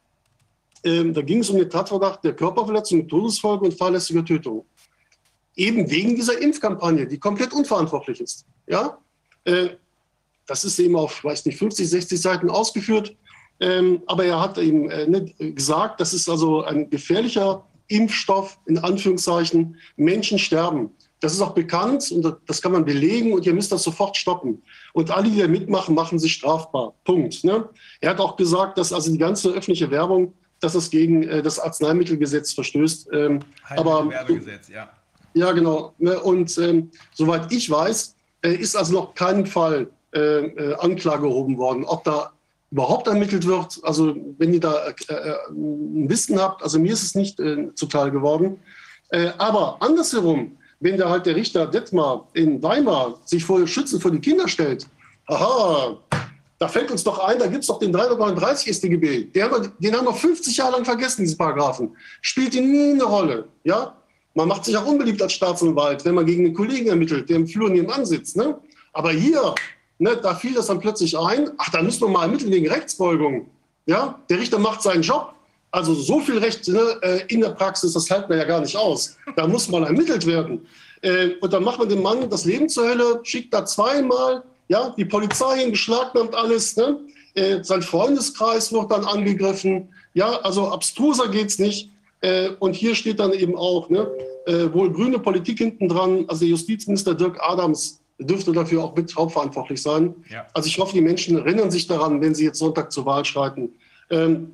Ähm, 0.84 1.12
da 1.12 1.22
ging 1.22 1.40
es 1.40 1.50
um 1.50 1.58
den 1.58 1.68
Tatverdacht 1.68 2.22
der 2.24 2.34
Körperverletzung, 2.34 3.08
Todesfolge 3.08 3.66
und 3.66 3.76
fahrlässige 3.76 4.24
Tötung. 4.24 4.64
Eben 5.56 5.90
wegen 5.90 6.16
dieser 6.16 6.40
Impfkampagne, 6.40 7.06
die 7.06 7.18
komplett 7.18 7.52
unverantwortlich 7.52 8.20
ist. 8.20 8.44
Ja? 8.66 8.98
Äh, 9.44 9.70
das 10.46 10.64
ist 10.64 10.78
eben 10.78 10.96
auf, 10.96 11.24
weiß 11.24 11.46
nicht, 11.46 11.58
50, 11.58 11.88
60 11.88 12.20
Seiten 12.20 12.50
ausgeführt. 12.50 13.16
Ähm, 13.60 14.02
aber 14.06 14.24
er 14.24 14.40
hat 14.40 14.58
eben 14.58 14.90
äh, 14.90 15.06
nicht 15.06 15.38
gesagt, 15.38 16.00
das 16.00 16.12
ist 16.12 16.28
also 16.28 16.64
ein 16.64 16.90
gefährlicher 16.90 17.64
Impfstoff, 17.88 18.58
in 18.66 18.78
Anführungszeichen. 18.78 19.76
Menschen 19.96 20.38
sterben. 20.38 20.90
Das 21.20 21.32
ist 21.32 21.40
auch 21.40 21.54
bekannt 21.54 22.10
und 22.10 22.36
das 22.46 22.60
kann 22.60 22.72
man 22.72 22.84
belegen 22.84 23.32
und 23.32 23.46
ihr 23.46 23.54
müsst 23.54 23.72
das 23.72 23.82
sofort 23.82 24.16
stoppen. 24.16 24.62
Und 24.92 25.10
alle, 25.10 25.30
die 25.30 25.38
da 25.38 25.48
mitmachen, 25.48 25.94
machen 25.94 26.18
sich 26.18 26.34
strafbar. 26.34 26.94
Punkt. 27.04 27.44
Ne? 27.44 27.68
Er 28.00 28.10
hat 28.10 28.20
auch 28.20 28.36
gesagt, 28.36 28.76
dass 28.76 28.92
also 28.92 29.10
die 29.10 29.18
ganze 29.18 29.50
öffentliche 29.50 29.90
Werbung, 29.90 30.34
dass 30.60 30.74
es 30.74 30.90
gegen 30.90 31.22
äh, 31.22 31.42
das 31.42 31.58
Arzneimittelgesetz 31.58 32.52
verstößt. 32.52 33.08
Ähm, 33.12 33.40
aber 33.70 34.10
Werbegesetz, 34.10 34.68
ja. 34.68 34.90
Ja, 35.34 35.52
genau. 35.52 35.94
Ne? 35.98 36.18
Und 36.20 36.56
ähm, 36.58 36.90
soweit 37.12 37.52
ich 37.52 37.68
weiß, 37.68 38.14
äh, 38.42 38.54
ist 38.54 38.76
also 38.76 38.92
noch 38.92 39.14
kein 39.14 39.46
Fall 39.46 39.88
äh, 40.14 40.46
äh, 40.46 40.74
Anklage 40.78 41.26
erhoben 41.26 41.58
worden. 41.58 41.84
Ob 41.84 42.04
da 42.04 42.32
überhaupt 42.70 43.08
ermittelt 43.08 43.46
wird, 43.46 43.80
also 43.82 44.14
wenn 44.38 44.52
ihr 44.52 44.60
da 44.60 44.88
äh, 44.88 45.12
äh, 45.12 45.36
ein 45.50 46.08
Wissen 46.08 46.40
habt, 46.40 46.62
also 46.62 46.78
mir 46.78 46.92
ist 46.92 47.02
es 47.02 47.14
nicht 47.14 47.40
zuteil 47.74 48.10
geworden. 48.10 48.58
aber 49.38 49.76
andersherum, 49.80 50.56
wenn 50.80 50.96
da 50.96 51.08
halt 51.08 51.26
der 51.26 51.36
Richter 51.36 51.66
Detmar 51.66 52.28
in 52.32 52.62
Weimar 52.62 53.20
sich 53.24 53.44
vor 53.44 53.64
Schützen 53.66 54.00
vor 54.00 54.10
die 54.10 54.20
Kinder 54.20 54.48
stellt, 54.48 54.86
aha, 55.26 55.98
da 56.58 56.68
fällt 56.68 56.90
uns 56.90 57.04
doch 57.04 57.18
ein, 57.18 57.38
da 57.38 57.46
gibt 57.46 57.62
es 57.62 57.66
doch 57.66 57.78
den 57.78 57.92
339 57.92 58.74
StGB. 58.74 59.24
Den 59.24 59.42
haben, 59.42 59.62
wir, 59.62 59.72
den 59.78 59.96
haben 59.96 60.06
wir 60.06 60.14
50 60.14 60.56
Jahre 60.56 60.72
lang 60.72 60.84
vergessen, 60.84 61.22
diese 61.22 61.36
Paragraphen. 61.36 61.96
Spielt 62.22 62.54
die 62.54 62.60
nie 62.60 62.92
eine 62.92 63.04
Rolle. 63.04 63.48
Ja? 63.64 63.96
Man 64.34 64.48
macht 64.48 64.64
sich 64.64 64.76
auch 64.76 64.86
unbeliebt 64.86 65.22
als 65.22 65.32
Staatsanwalt, 65.32 66.04
wenn 66.04 66.14
man 66.14 66.26
gegen 66.26 66.44
einen 66.44 66.54
Kollegen 66.54 66.88
ermittelt, 66.88 67.30
der 67.30 67.36
im 67.36 67.46
Flur 67.46 67.70
nebenan 67.70 68.04
sitzt. 68.04 68.36
Ne? 68.36 68.58
Aber 68.92 69.12
hier, 69.12 69.54
ne, 69.98 70.16
da 70.16 70.34
fiel 70.34 70.54
das 70.54 70.66
dann 70.66 70.80
plötzlich 70.80 71.16
ein, 71.16 71.50
ach, 71.58 71.70
da 71.70 71.82
müssen 71.82 72.02
wir 72.02 72.08
mal 72.08 72.24
ermitteln 72.24 72.50
wegen 72.50 72.68
Rechtsbeugung. 72.68 73.48
Ja? 73.86 74.18
Der 74.28 74.38
Richter 74.38 74.58
macht 74.58 74.82
seinen 74.82 75.02
Job. 75.02 75.34
Also 75.70 75.94
so 75.94 76.20
viel 76.20 76.38
Recht 76.38 76.66
ne, 76.68 76.98
äh, 77.02 77.20
in 77.28 77.40
der 77.40 77.50
Praxis, 77.50 77.92
das 77.92 78.10
hält 78.10 78.28
man 78.28 78.38
ja 78.38 78.44
gar 78.44 78.60
nicht 78.60 78.76
aus. 78.76 79.16
Da 79.36 79.46
muss 79.46 79.68
mal 79.68 79.84
ermittelt 79.84 80.26
werden. 80.26 80.66
Äh, 81.02 81.34
und 81.40 81.52
dann 81.52 81.64
macht 81.64 81.78
man 81.78 81.88
dem 81.88 82.02
Mann 82.02 82.28
das 82.28 82.44
Leben 82.44 82.68
zur 82.68 82.88
Hölle, 82.88 83.20
schickt 83.24 83.52
da 83.52 83.64
zweimal, 83.64 84.42
ja, 84.68 84.94
die 84.96 85.04
Polizei 85.04 85.58
hin, 85.58 85.70
beschlagnahmt 85.72 86.34
alles. 86.34 86.76
Ne? 86.76 87.00
Äh, 87.34 87.62
sein 87.62 87.82
Freundeskreis 87.82 88.72
wird 88.72 88.90
dann 88.90 89.04
angegriffen. 89.04 89.88
Ja, 90.14 90.38
also 90.42 90.68
abstruser 90.68 91.28
geht 91.28 91.48
es 91.48 91.58
nicht. 92.24 92.60
und 92.60 92.74
hier 92.74 92.94
steht 92.94 93.20
dann 93.20 93.32
eben 93.32 93.56
auch, 93.56 93.90
ne, 93.90 94.08
wohl 94.72 94.92
grüne 94.92 95.18
Politik 95.18 95.58
hinten 95.58 95.88
dran. 95.88 96.24
Also 96.28 96.40
der 96.40 96.50
Justizminister 96.50 97.14
Dirk 97.14 97.38
Adams 97.40 98.00
dürfte 98.18 98.52
dafür 98.52 98.84
auch 98.84 98.94
mit 98.94 99.14
hauptverantwortlich 99.14 99.80
sein. 99.82 100.14
Ja. 100.30 100.46
Also 100.52 100.68
ich 100.68 100.78
hoffe, 100.78 100.92
die 100.92 101.00
Menschen 101.00 101.38
erinnern 101.38 101.70
sich 101.70 101.86
daran, 101.86 102.20
wenn 102.20 102.34
sie 102.34 102.44
jetzt 102.44 102.58
Sonntag 102.58 102.92
zur 102.92 103.06
Wahl 103.06 103.24
schreiten. 103.24 103.70
Ähm, 104.10 104.52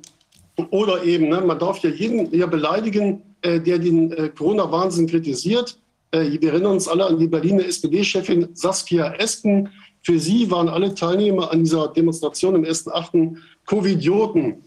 oder 0.69 1.03
eben, 1.03 1.29
ne, 1.29 1.41
man 1.41 1.59
darf 1.59 1.79
ja 1.79 1.89
jeden 1.89 2.33
ja 2.35 2.45
beleidigen, 2.45 3.21
äh, 3.41 3.59
der 3.59 3.79
den 3.79 4.11
äh, 4.11 4.29
Corona-Wahnsinn 4.29 5.07
kritisiert. 5.07 5.77
Äh, 6.11 6.39
wir 6.39 6.51
erinnern 6.51 6.73
uns 6.73 6.87
alle 6.87 7.05
an 7.05 7.17
die 7.17 7.27
Berliner 7.27 7.65
SPD-Chefin 7.65 8.49
Saskia 8.53 9.13
Esken. 9.15 9.69
Für 10.03 10.19
sie 10.19 10.49
waren 10.49 10.67
alle 10.67 10.93
Teilnehmer 10.93 11.51
an 11.51 11.63
dieser 11.63 11.87
Demonstration 11.87 12.55
im 12.55 12.63
1.8. 12.63 13.37
Covidioten. 13.65 14.63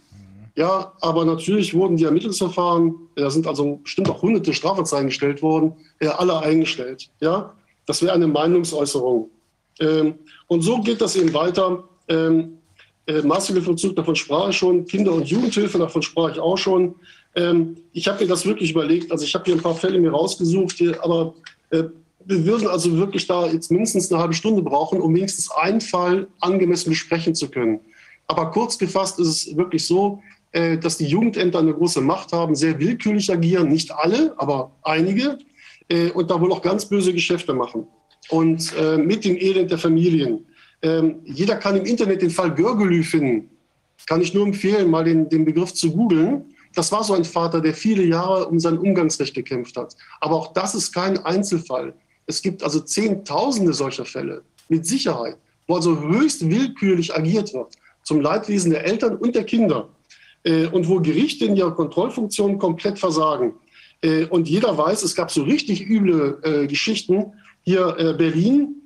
Ja, 0.57 0.93
aber 1.01 1.25
natürlich 1.25 1.75
wurden 1.75 1.97
die 1.97 2.05
Ermittlungsverfahren, 2.05 2.95
da 3.17 3.29
sind 3.29 3.47
also 3.47 3.81
bestimmt 3.83 4.09
auch 4.09 4.23
hunderte 4.23 4.55
Strafanzeigen 4.55 5.09
gestellt 5.09 5.43
worden, 5.43 5.73
alle 6.01 6.39
eingestellt. 6.41 7.11
Ja, 7.21 7.55
das 7.87 8.03
wäre 8.03 8.13
eine 8.13 8.29
Meinungsäußerung. 8.29 9.31
Ähm, 9.81 10.15
und 10.47 10.63
so 10.63 10.81
geht 10.81 11.01
das 11.01 11.17
eben 11.17 11.35
weiter. 11.35 11.85
Ähm, 12.09 12.59
äh, 13.07 13.23
Maßregelvollzug, 13.23 13.97
davon 13.97 14.17
sprach 14.17 14.49
ich 14.49 14.57
schon, 14.57 14.87
Kinder- 14.87 15.13
und 15.13 15.29
Jugendhilfe, 15.29 15.79
davon 15.79 16.03
sprach 16.03 16.33
ich 16.33 16.41
auch 16.41 16.57
schon. 16.57 16.95
Ähm, 17.35 17.77
ich 17.93 18.07
habe 18.09 18.23
mir 18.23 18.29
das 18.29 18.47
wirklich 18.47 18.71
überlegt, 18.71 19.11
also 19.11 19.25
ich 19.25 19.35
habe 19.35 19.45
hier 19.45 19.55
ein 19.55 19.61
paar 19.61 19.75
Fälle 19.75 20.01
mir 20.01 20.11
rausgesucht, 20.11 20.77
hier, 20.77 21.03
aber 21.03 21.35
äh, 21.71 21.85
wir 22.27 22.47
würden 22.47 22.69
also 22.69 22.97
wirklich 22.97 23.27
da 23.27 23.47
jetzt 23.47 23.71
mindestens 23.71 24.11
eine 24.11 24.21
halbe 24.21 24.35
Stunde 24.35 24.63
brauchen, 24.63 25.01
um 25.01 25.15
wenigstens 25.15 25.51
einen 25.51 25.81
Fall 25.81 26.29
angemessen 26.41 26.91
besprechen 26.91 27.35
zu 27.35 27.51
können. 27.51 27.81
Aber 28.27 28.51
kurz 28.51 28.79
gefasst 28.79 29.19
ist 29.19 29.29
es 29.29 29.57
wirklich 29.57 29.87
so, 29.87 30.23
äh, 30.55 30.79
dass 30.79 30.99
die 30.99 31.07
Jugendämter 31.07 31.59
eine 31.59 31.75
große 31.75 32.01
Macht 32.01 32.33
haben, 32.33 32.55
sehr 32.55 32.79
willkürlich 32.79 33.31
agieren, 33.31 33.69
nicht 33.69 33.91
alle, 33.93 34.35
aber 34.37 34.71
einige, 34.83 35.39
äh, 35.89 36.11
und 36.11 36.31
da 36.31 36.41
wohl 36.41 36.53
auch 36.53 36.63
ganz 36.63 36.87
böse 36.87 37.13
Geschäfte 37.13 37.53
machen. 37.53 37.89
Und 38.31 38.73
äh, 38.79 38.97
mit 38.97 39.25
dem 39.25 39.37
Elend 39.37 39.73
der 39.73 39.79
Familien. 39.79 40.47
Ähm, 40.81 41.17
jeder 41.25 41.57
kann 41.57 41.77
im 41.77 41.85
Internet 41.85 42.23
den 42.23 42.31
Fall 42.31 42.55
Görgelü 42.55 43.03
finden. 43.03 43.51
Kann 44.07 44.21
ich 44.21 44.33
nur 44.33 44.47
empfehlen, 44.47 44.89
mal 44.89 45.03
den, 45.03 45.29
den 45.29 45.45
Begriff 45.45 45.75
zu 45.75 45.91
googeln. 45.91 46.55
Das 46.75 46.93
war 46.93 47.03
so 47.03 47.15
ein 47.15 47.25
Vater, 47.25 47.61
der 47.61 47.75
viele 47.75 48.05
Jahre 48.05 48.47
um 48.47 48.61
sein 48.61 48.79
Umgangsrecht 48.79 49.35
gekämpft 49.35 49.77
hat. 49.77 49.97
Aber 50.21 50.37
auch 50.37 50.53
das 50.53 50.77
ist 50.77 50.93
kein 50.93 51.19
Einzelfall. 51.19 51.95
Es 52.27 52.41
gibt 52.41 52.63
also 52.63 52.79
Zehntausende 52.79 53.73
solcher 53.73 54.05
Fälle, 54.05 54.43
mit 54.69 54.87
Sicherheit, 54.87 55.37
wo 55.67 55.75
also 55.75 56.01
höchst 56.01 56.49
willkürlich 56.49 57.15
agiert 57.15 57.53
wird, 57.53 57.75
zum 58.05 58.21
Leidwesen 58.21 58.71
der 58.71 58.85
Eltern 58.87 59.17
und 59.17 59.35
der 59.35 59.45
Kinder. 59.45 59.89
Äh, 60.45 60.67
und 60.67 60.89
wo 60.89 61.01
Gerichte 61.01 61.47
in 61.47 61.57
ihrer 61.57 61.75
Kontrollfunktion 61.75 62.59
komplett 62.59 62.99
versagen. 62.99 63.55
Äh, 64.03 64.27
und 64.27 64.49
jeder 64.49 64.77
weiß, 64.77 65.03
es 65.03 65.15
gab 65.15 65.31
so 65.31 65.43
richtig 65.43 65.89
üble 65.89 66.39
äh, 66.43 66.67
Geschichten. 66.67 67.33
Hier 67.67 68.15
Berlin, 68.19 68.83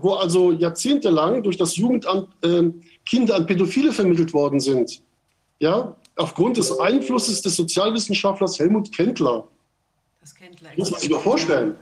wo 0.00 0.14
also 0.14 0.50
jahrzehntelang 0.50 1.44
durch 1.44 1.56
das 1.56 1.76
Jugendamt 1.76 2.26
äh, 2.42 2.72
Kinder 3.06 3.36
an 3.36 3.46
Pädophile 3.46 3.92
vermittelt 3.92 4.32
worden 4.32 4.58
sind. 4.58 5.00
Ja, 5.60 5.94
aufgrund 6.16 6.56
des 6.56 6.76
Einflusses 6.80 7.40
des 7.40 7.54
Sozialwissenschaftlers 7.54 8.58
Helmut 8.58 8.90
Kendler. 8.90 9.46
Das 10.20 10.34
Kendler 10.34 10.70
muss 10.76 10.90
man 10.90 10.98
sich 10.98 11.08
mal 11.08 11.20
vorstellen. 11.20 11.76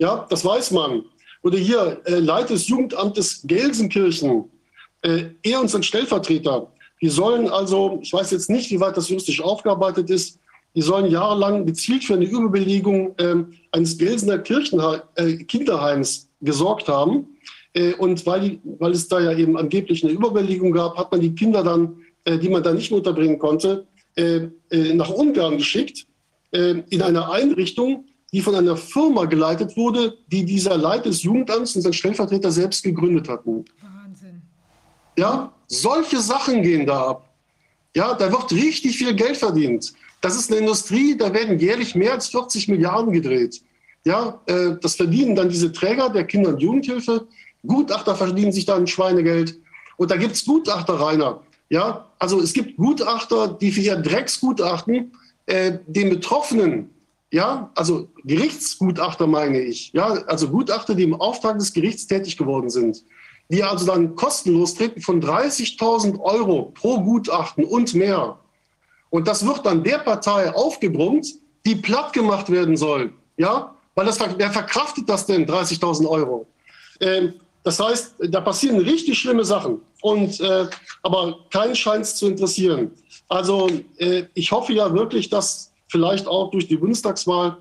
Ja, 0.00 0.26
das 0.28 0.44
weiß 0.44 0.72
man. 0.72 1.04
Oder 1.44 1.58
hier, 1.58 2.00
Leiter 2.06 2.54
des 2.54 2.66
Jugendamtes 2.66 3.42
Gelsenkirchen, 3.44 4.50
er 5.00 5.60
und 5.60 5.70
sein 5.70 5.84
Stellvertreter, 5.84 6.72
die 7.00 7.08
sollen 7.08 7.48
also, 7.48 7.98
ich 8.02 8.12
weiß 8.12 8.30
jetzt 8.30 8.50
nicht, 8.50 8.70
wie 8.70 8.80
weit 8.80 8.96
das 8.96 9.08
juristisch 9.08 9.40
aufgearbeitet 9.40 10.10
ist, 10.10 10.38
die 10.74 10.82
sollen 10.82 11.10
jahrelang 11.10 11.66
gezielt 11.66 12.04
für 12.04 12.14
eine 12.14 12.26
Überbelegung 12.26 13.14
äh, 13.18 13.44
eines 13.72 13.98
Gelsener 13.98 14.38
Kirchenhe 14.38 15.02
äh, 15.16 15.36
Kinderheims 15.36 16.28
gesorgt 16.40 16.88
haben. 16.88 17.26
Äh, 17.72 17.94
und 17.94 18.24
weil, 18.26 18.40
die, 18.40 18.60
weil 18.78 18.92
es 18.92 19.08
da 19.08 19.20
ja 19.20 19.36
eben 19.36 19.56
angeblich 19.56 20.04
eine 20.04 20.12
Überbelegung 20.12 20.72
gab, 20.72 20.96
hat 20.96 21.10
man 21.10 21.20
die 21.20 21.34
Kinder 21.34 21.62
dann, 21.62 21.96
äh, 22.24 22.38
die 22.38 22.48
man 22.48 22.62
da 22.62 22.72
nicht 22.72 22.92
unterbringen 22.92 23.38
konnte, 23.38 23.86
äh, 24.16 24.48
nach 24.70 25.10
Ungarn 25.10 25.56
geschickt, 25.56 26.06
in 26.52 27.00
eine 27.00 27.30
Einrichtung, 27.30 28.06
die 28.32 28.40
von 28.40 28.56
einer 28.56 28.76
Firma 28.76 29.26
geleitet 29.26 29.76
wurde, 29.76 30.18
die 30.26 30.44
dieser 30.44 30.76
Leiter 30.76 31.04
des 31.04 31.22
Jugendamts 31.22 31.76
und 31.76 31.82
sein 31.82 31.92
Stellvertreter 31.92 32.50
selbst 32.50 32.82
gegründet 32.82 33.28
hatten. 33.28 33.64
Wahnsinn. 33.80 34.42
Ja, 35.16 35.52
solche 35.70 36.20
Sachen 36.20 36.62
gehen 36.62 36.84
da 36.84 37.08
ab. 37.08 37.30
Ja, 37.94 38.14
da 38.14 38.30
wird 38.30 38.52
richtig 38.52 38.98
viel 38.98 39.14
Geld 39.14 39.36
verdient. 39.36 39.92
Das 40.20 40.36
ist 40.36 40.50
eine 40.50 40.60
Industrie, 40.60 41.16
da 41.16 41.32
werden 41.32 41.58
jährlich 41.58 41.94
mehr 41.94 42.12
als 42.12 42.28
40 42.28 42.68
Milliarden 42.68 43.12
gedreht. 43.12 43.62
Ja, 44.04 44.40
äh, 44.46 44.72
das 44.80 44.96
verdienen 44.96 45.34
dann 45.34 45.48
diese 45.48 45.72
Träger 45.72 46.10
der 46.10 46.24
Kinder- 46.24 46.50
und 46.50 46.60
Jugendhilfe. 46.60 47.26
Gutachter 47.66 48.14
verdienen 48.14 48.52
sich 48.52 48.66
dann 48.66 48.86
Schweinegeld. 48.86 49.58
Und 49.96 50.10
da 50.10 50.16
gibt 50.16 50.32
es 50.32 50.44
Gutachter, 50.44 50.94
Rainer. 50.94 51.42
Ja, 51.68 52.06
also 52.18 52.40
es 52.40 52.52
gibt 52.52 52.76
Gutachter, 52.76 53.48
die 53.48 53.70
für 53.70 53.80
ihr 53.80 53.96
Drecksgutachten 53.96 55.12
äh, 55.46 55.78
den 55.86 56.10
Betroffenen, 56.10 56.90
ja, 57.32 57.70
also 57.76 58.08
Gerichtsgutachter 58.24 59.26
meine 59.26 59.60
ich, 59.60 59.92
ja, 59.92 60.06
also 60.26 60.48
Gutachter, 60.48 60.94
die 60.94 61.04
im 61.04 61.14
Auftrag 61.14 61.58
des 61.58 61.72
Gerichts 61.72 62.06
tätig 62.06 62.36
geworden 62.36 62.70
sind, 62.70 63.04
die 63.50 63.62
also 63.62 63.84
dann 63.84 64.14
kostenlos 64.14 64.74
treten 64.74 65.00
von 65.00 65.20
30.000 65.20 66.20
Euro 66.20 66.72
pro 66.74 67.00
Gutachten 67.00 67.64
und 67.64 67.94
mehr. 67.94 68.38
Und 69.10 69.26
das 69.26 69.44
wird 69.44 69.66
dann 69.66 69.82
der 69.82 69.98
Partei 69.98 70.54
aufgebrummt, 70.54 71.26
die 71.66 71.74
platt 71.74 72.12
gemacht 72.12 72.48
werden 72.50 72.76
soll. 72.76 73.12
Ja, 73.36 73.74
weil 73.94 74.06
das, 74.06 74.18
wer 74.20 74.50
verkraftet 74.50 75.08
das 75.08 75.26
denn, 75.26 75.46
30.000 75.46 76.08
Euro? 76.08 76.46
Ähm, 77.00 77.34
das 77.64 77.78
heißt, 77.80 78.14
da 78.28 78.40
passieren 78.40 78.78
richtig 78.78 79.18
schlimme 79.18 79.44
Sachen. 79.44 79.80
Und, 80.00 80.40
äh, 80.40 80.66
aber 81.02 81.40
keinen 81.50 81.74
scheint 81.74 82.04
es 82.04 82.16
zu 82.16 82.26
interessieren. 82.26 82.92
Also 83.28 83.68
äh, 83.98 84.24
ich 84.34 84.52
hoffe 84.52 84.72
ja 84.72 84.92
wirklich, 84.94 85.28
dass 85.28 85.72
vielleicht 85.88 86.26
auch 86.26 86.50
durch 86.50 86.68
die 86.68 86.76
Bundestagswahl 86.76 87.58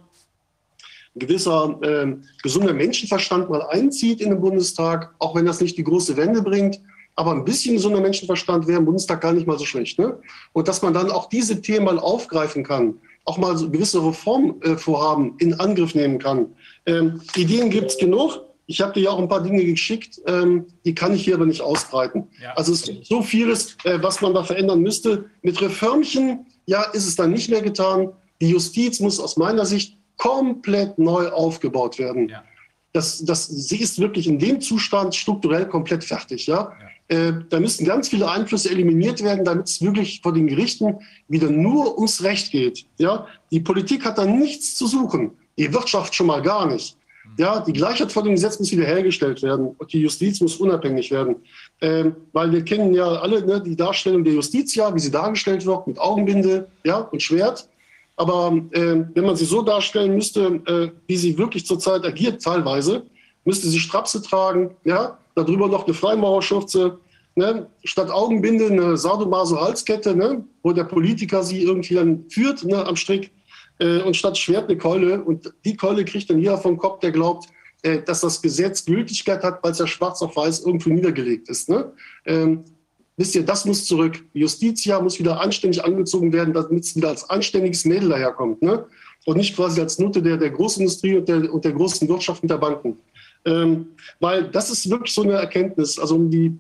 ein 1.16 1.20
gewisser 1.20 1.80
äh, 1.82 2.16
gesunder 2.44 2.74
Menschenverstand 2.74 3.50
mal 3.50 3.64
einzieht 3.64 4.22
in 4.22 4.30
den 4.30 4.42
Bundestag, 4.42 5.14
auch 5.20 5.36
wenn 5.36 5.46
das 5.46 5.62
nicht 5.62 5.78
die 5.78 5.84
große 5.84 6.18
Wende 6.18 6.42
bringt. 6.42 6.80
Aber 7.16 7.32
ein 7.32 7.44
bisschen 7.44 7.76
gesunder 7.76 8.00
Menschenverstand 8.00 8.68
wäre 8.68 8.80
im 8.80 8.86
Bundestag 8.86 9.22
gar 9.22 9.34
nicht 9.34 9.46
mal 9.46 9.60
so 9.60 9.66
schlecht. 9.66 10.00
Ne? 10.00 10.18
Und 10.54 10.68
dass 10.68 10.82
man 10.82 10.94
dann 10.94 11.12
auch 11.12 11.28
diese 11.28 11.62
Themen 11.62 11.86
mal 11.86 12.00
aufgreifen 12.00 12.64
kann 12.64 12.96
auch 13.30 13.38
mal 13.38 13.56
so 13.56 13.70
gewisse 13.70 14.04
Reformvorhaben 14.04 15.36
in 15.38 15.54
Angriff 15.60 15.94
nehmen 15.94 16.18
kann. 16.18 16.48
Ähm, 16.88 17.22
Ideen 17.36 17.70
gibt 17.70 17.92
es 17.92 17.98
genug. 18.00 18.42
Ich 18.66 18.82
habe 18.82 18.94
dir 18.94 19.04
ja 19.04 19.10
auch 19.12 19.20
ein 19.20 19.28
paar 19.28 19.44
Dinge 19.44 19.64
geschickt, 19.64 20.20
ähm, 20.26 20.66
die 20.84 20.96
kann 20.96 21.14
ich 21.14 21.26
hier 21.26 21.36
aber 21.36 21.46
nicht 21.46 21.62
ausbreiten. 21.62 22.28
Ja. 22.42 22.54
Also 22.54 22.74
es 22.74 22.84
gibt 22.84 23.06
so 23.06 23.22
vieles, 23.22 23.78
äh, 23.84 24.00
was 24.02 24.22
man 24.22 24.34
da 24.34 24.44
verändern 24.44 24.82
müsste. 24.82 25.26
Mit 25.44 25.62
Reformchen, 25.62 26.48
ja, 26.66 26.84
ist 26.84 27.06
es 27.06 27.16
dann 27.16 27.32
nicht 27.32 27.50
mehr 27.50 27.62
getan. 27.62 28.14
Die 28.42 28.50
Justiz 28.50 29.00
muss 29.00 29.20
aus 29.20 29.38
meiner 29.38 29.66
Sicht 29.68 29.99
komplett 30.20 31.00
neu 31.00 31.30
aufgebaut 31.30 31.98
werden. 31.98 32.30
Ja. 32.30 32.44
Das, 32.94 33.24
das, 33.24 33.48
sie 33.48 33.82
ist 33.82 34.00
wirklich 34.00 34.28
in 34.28 34.38
dem 34.38 34.62
Zustand 34.62 35.16
strukturell 35.16 35.66
komplett 35.66 36.04
fertig. 36.04 36.46
Ja? 36.46 36.74
ja. 37.10 37.16
Äh, 37.16 37.34
da 37.50 37.60
müssten 37.60 37.86
ganz 37.86 38.10
viele 38.10 38.30
Einflüsse 38.30 38.70
eliminiert 38.70 39.24
werden, 39.24 39.46
damit 39.46 39.68
es 39.68 39.82
wirklich 39.82 40.22
vor 40.22 40.34
den 40.34 40.48
Gerichten 40.48 41.00
wieder 41.28 41.50
nur 41.50 41.96
ums 41.98 42.22
Recht 42.24 42.52
geht. 42.52 42.86
Ja? 42.98 43.26
Die 43.52 43.62
Politik 43.62 44.06
hat 44.06 44.18
da 44.18 44.26
nichts 44.26 44.76
zu 44.76 44.88
suchen, 44.88 45.32
die 45.58 45.74
Wirtschaft 45.74 46.14
schon 46.14 46.28
mal 46.28 46.42
gar 46.42 46.68
nicht. 46.68 46.98
Ja, 47.38 47.60
die 47.60 47.74
Gleichheit 47.74 48.12
vor 48.12 48.24
dem 48.24 48.34
Gesetz 48.34 48.60
muss 48.60 48.72
wiederhergestellt 48.72 49.42
werden 49.44 49.76
und 49.78 49.94
die 49.94 50.00
Justiz 50.00 50.42
muss 50.42 50.58
unabhängig 50.58 51.12
werden. 51.12 51.36
Ähm, 51.80 52.16
weil 52.34 52.52
wir 52.52 52.66
kennen 52.66 52.94
ja 52.94 53.06
alle 53.06 53.46
ne, 53.46 53.62
die 53.62 53.76
Darstellung 53.76 54.24
der 54.24 54.34
Justiz, 54.34 54.74
ja, 54.76 54.94
wie 54.94 55.00
sie 55.00 55.12
dargestellt 55.12 55.66
wird, 55.66 55.88
mit 55.88 56.00
Augenbinde 56.00 56.68
ja, 56.84 56.98
und 56.98 57.22
Schwert. 57.22 57.69
Aber 58.20 58.52
äh, 58.72 59.06
wenn 59.14 59.26
man 59.26 59.38
sie 59.38 59.46
so 59.46 59.62
darstellen 59.62 60.14
müsste, 60.14 60.62
äh, 60.66 60.92
wie 61.08 61.16
sie 61.16 61.38
wirklich 61.38 61.66
zurzeit 61.66 62.04
agiert, 62.04 62.44
teilweise, 62.44 63.04
müsste 63.46 63.70
sie 63.70 63.80
Strapse 63.80 64.22
tragen, 64.22 64.76
ja, 64.84 65.18
darüber 65.36 65.70
noch 65.70 65.86
eine 65.86 65.94
Freimaurerschürze, 65.94 67.00
ne, 67.36 67.68
statt 67.86 68.12
Augenbinde 68.12 68.66
eine 68.66 68.98
Sadomaso-Halskette, 68.98 70.18
ne, 70.18 70.44
wo 70.64 70.74
der 70.74 70.84
Politiker 70.84 71.44
sie 71.44 71.64
irgendwie 71.64 71.94
dann 71.94 72.26
führt 72.30 72.66
ne, 72.66 72.86
am 72.86 72.98
Strick 72.98 73.32
äh, 73.80 74.02
und 74.02 74.18
statt 74.18 74.38
Schwert 74.38 74.68
eine 74.68 74.78
Keule. 74.78 75.24
Und 75.24 75.54
die 75.64 75.78
Keule 75.78 76.04
kriegt 76.04 76.30
dann 76.30 76.40
jeder 76.40 76.58
vom 76.58 76.78
Kopf, 76.78 77.00
der 77.00 77.12
glaubt, 77.12 77.48
äh, 77.84 78.02
dass 78.02 78.20
das 78.20 78.42
Gesetz 78.42 78.84
Gültigkeit 78.84 79.44
hat, 79.44 79.64
weil 79.64 79.72
es 79.72 79.80
ja 79.80 79.88
schwarz 79.88 80.22
auf 80.22 80.36
weiß 80.36 80.66
irgendwo 80.66 80.90
niedergelegt 80.90 81.48
ist. 81.48 81.70
Ne? 81.70 81.94
Ähm, 82.26 82.66
wisst 83.20 83.36
ihr, 83.36 83.46
das 83.46 83.66
muss 83.66 83.86
zurück. 83.86 84.24
Justitia 84.34 85.02
muss 85.02 85.20
wieder 85.20 85.42
anständig 85.42 85.84
angezogen 85.84 86.32
werden, 86.32 86.54
damit 86.54 86.84
es 86.86 86.96
wieder 86.96 87.10
als 87.10 87.30
anständiges 87.30 87.84
Mädel 87.86 88.10
daherkommt. 88.10 88.62
Ne? 88.62 88.86
Und 89.26 89.38
nicht 89.38 89.56
quasi 89.56 89.82
als 89.82 90.00
Nutte 90.00 90.22
der, 90.22 90.38
der 90.38 90.50
Großindustrie 90.52 91.18
und 91.18 91.28
der, 91.28 91.54
und 91.54 91.66
der 91.66 91.74
großen 91.74 92.08
Wirtschaft 92.08 92.42
und 92.42 92.50
der 92.50 92.58
Banken. 92.58 92.98
Ähm, 93.46 93.90
weil 94.20 94.50
das 94.50 94.70
ist 94.72 94.90
wirklich 94.90 95.14
so 95.14 95.24
eine 95.24 95.34
Erkenntnis, 95.34 96.00
also 96.00 96.16
um 96.16 96.32
die 96.32 96.58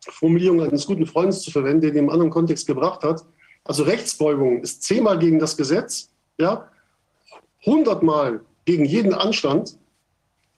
Formulierung 0.00 0.62
eines 0.62 0.84
guten 0.84 1.06
Freundes 1.06 1.42
zu 1.42 1.50
verwenden, 1.50 1.82
den 1.82 1.94
er 1.94 2.02
im 2.02 2.10
anderen 2.10 2.30
Kontext 2.30 2.66
gebracht 2.66 3.02
hat. 3.04 3.24
Also 3.62 3.84
Rechtsbeugung 3.84 4.62
ist 4.62 4.82
zehnmal 4.82 5.18
gegen 5.18 5.38
das 5.38 5.56
Gesetz 5.56 6.10
ja, 6.38 6.68
hundertmal 7.64 8.40
gegen 8.64 8.84
jeden 8.84 9.14
Anstand 9.14 9.78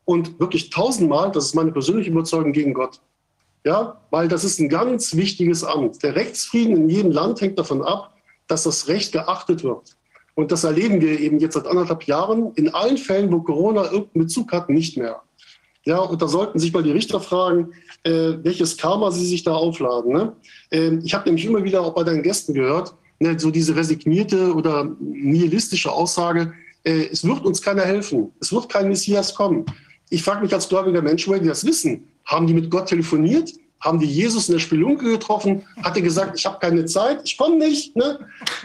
und 0.05 0.39
wirklich 0.41 0.71
tausendmal, 0.71 1.31
das 1.33 1.47
ist 1.47 1.55
meine 1.55 1.73
persönliche 1.73 2.11
Überzeugung, 2.11 2.53
gegen 2.53 2.73
Gott. 2.73 3.01
Ja, 3.67 4.01
weil 4.13 4.29
das 4.29 4.45
ist 4.45 4.61
ein 4.61 4.69
ganz 4.69 5.17
wichtiges 5.17 5.65
Amt. 5.65 6.01
Der 6.05 6.15
Rechtsfrieden 6.15 6.77
in 6.77 6.89
jedem 6.89 7.11
Land 7.11 7.41
hängt 7.41 7.59
davon 7.59 7.83
ab, 7.83 8.15
dass 8.47 8.63
das 8.63 8.87
Recht 8.87 9.11
geachtet 9.11 9.65
wird. 9.65 9.97
Und 10.37 10.53
das 10.53 10.63
erleben 10.63 11.01
wir 11.01 11.19
eben 11.19 11.41
jetzt 11.41 11.55
seit 11.55 11.67
anderthalb 11.67 12.05
Jahren 12.05 12.53
in 12.55 12.73
allen 12.73 12.97
Fällen, 12.97 13.33
wo 13.33 13.41
Corona 13.41 13.87
irgendeinen 13.87 14.27
Bezug 14.27 14.53
hat, 14.53 14.71
nicht 14.71 14.97
mehr. 14.97 15.21
Ja, 15.85 15.99
und 15.99 16.23
da 16.23 16.29
sollten 16.29 16.61
sich 16.61 16.73
mal 16.73 16.85
die 16.85 16.93
Richter 16.93 17.19
fragen, 17.19 17.73
äh, 18.05 18.35
welches 18.45 18.77
Karma 18.77 19.11
sie 19.11 19.27
sich 19.27 19.43
da 19.43 19.55
aufladen. 19.55 20.13
Ne? 20.13 20.33
Äh, 20.71 20.99
ich 21.03 21.13
habe 21.13 21.25
nämlich 21.25 21.45
immer 21.45 21.65
wieder 21.65 21.81
auch 21.81 21.95
bei 21.95 22.05
deinen 22.05 22.23
Gästen 22.23 22.55
gehört, 22.55 22.95
ne, 23.19 23.37
so 23.37 23.51
diese 23.51 23.75
resignierte 23.75 24.55
oder 24.55 24.85
nihilistische 25.01 25.91
Aussage, 25.91 26.53
äh, 26.85 27.09
es 27.11 27.25
wird 27.25 27.45
uns 27.45 27.61
keiner 27.61 27.83
helfen, 27.83 28.31
es 28.41 28.53
wird 28.53 28.69
kein 28.69 28.89
Messias 28.89 29.35
kommen. 29.35 29.65
Ich 30.09 30.23
frage 30.23 30.43
mich 30.43 30.55
als 30.55 30.69
gläubiger 30.69 31.03
Mensch, 31.03 31.27
woher 31.27 31.41
die 31.41 31.49
das 31.49 31.67
wissen. 31.67 32.07
Haben 32.27 32.47
die 32.47 32.55
mit 32.55 32.71
Gott 32.71 32.89
telefoniert? 32.89 33.53
Haben 33.81 34.01
die 34.01 34.07
Jesus 34.07 34.49
in 34.49 34.55
der 34.55 34.61
Spelunke 34.61 35.05
getroffen? 35.05 35.65
Hat 35.83 35.97
er 35.97 36.03
gesagt, 36.03 36.39
ich 36.39 36.47
habe 36.47 36.59
keine 36.59 36.85
Zeit, 36.87 37.21
ich 37.25 37.37
komme 37.37 37.57
nicht? 37.57 37.95
Ne? 37.95 38.19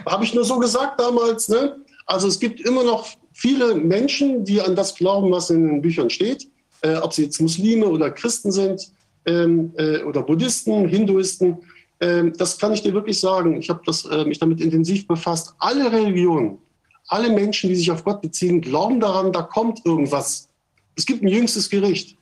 Habe 0.06 0.24
ich 0.24 0.34
nur 0.34 0.44
so 0.44 0.58
gesagt 0.58 1.00
damals. 1.00 1.48
Ne? 1.48 1.76
Also 2.06 2.28
es 2.28 2.40
gibt 2.40 2.60
immer 2.60 2.82
noch 2.82 3.06
viele 3.32 3.74
Menschen, 3.74 4.44
die 4.44 4.60
an 4.60 4.74
das 4.74 4.94
glauben, 4.94 5.30
was 5.30 5.50
in 5.50 5.66
den 5.66 5.82
Büchern 5.82 6.10
steht, 6.10 6.48
äh, 6.82 6.96
ob 6.96 7.12
sie 7.12 7.24
jetzt 7.24 7.40
Muslime 7.40 7.86
oder 7.86 8.10
Christen 8.10 8.50
sind 8.50 8.90
ähm, 9.26 9.72
äh, 9.76 10.02
oder 10.02 10.22
Buddhisten, 10.22 10.88
Hinduisten. 10.88 11.58
Ähm, 12.00 12.32
das 12.36 12.58
kann 12.58 12.72
ich 12.72 12.82
dir 12.82 12.92
wirklich 12.92 13.20
sagen. 13.20 13.56
Ich 13.56 13.70
habe 13.70 13.80
äh, 14.10 14.24
mich 14.24 14.38
damit 14.38 14.60
intensiv 14.60 15.06
befasst. 15.06 15.54
Alle 15.58 15.92
Religionen, 15.92 16.58
alle 17.06 17.30
Menschen, 17.30 17.68
die 17.68 17.76
sich 17.76 17.90
auf 17.90 18.04
Gott 18.04 18.20
beziehen, 18.20 18.60
glauben 18.60 18.98
daran, 18.98 19.32
da 19.32 19.42
kommt 19.42 19.84
irgendwas. 19.84 20.48
Es 20.96 21.06
gibt 21.06 21.22
ein 21.22 21.28
jüngstes 21.28 21.70
Gericht. 21.70 22.16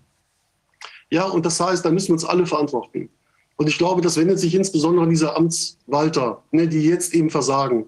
Ja, 1.11 1.25
und 1.25 1.45
das 1.45 1.61
heißt, 1.61 1.85
da 1.85 1.91
müssen 1.91 2.09
wir 2.09 2.15
uns 2.15 2.25
alle 2.25 2.47
verantworten. 2.47 3.11
Und 3.57 3.69
ich 3.69 3.77
glaube, 3.77 4.01
das 4.01 4.17
wendet 4.17 4.39
sich 4.39 4.55
insbesondere 4.55 5.05
an 5.05 5.11
diese 5.11 5.37
Amtswalter, 5.37 6.43
ne, 6.51 6.67
die 6.67 6.83
jetzt 6.83 7.15
eben 7.15 7.31
versagen. 7.31 7.87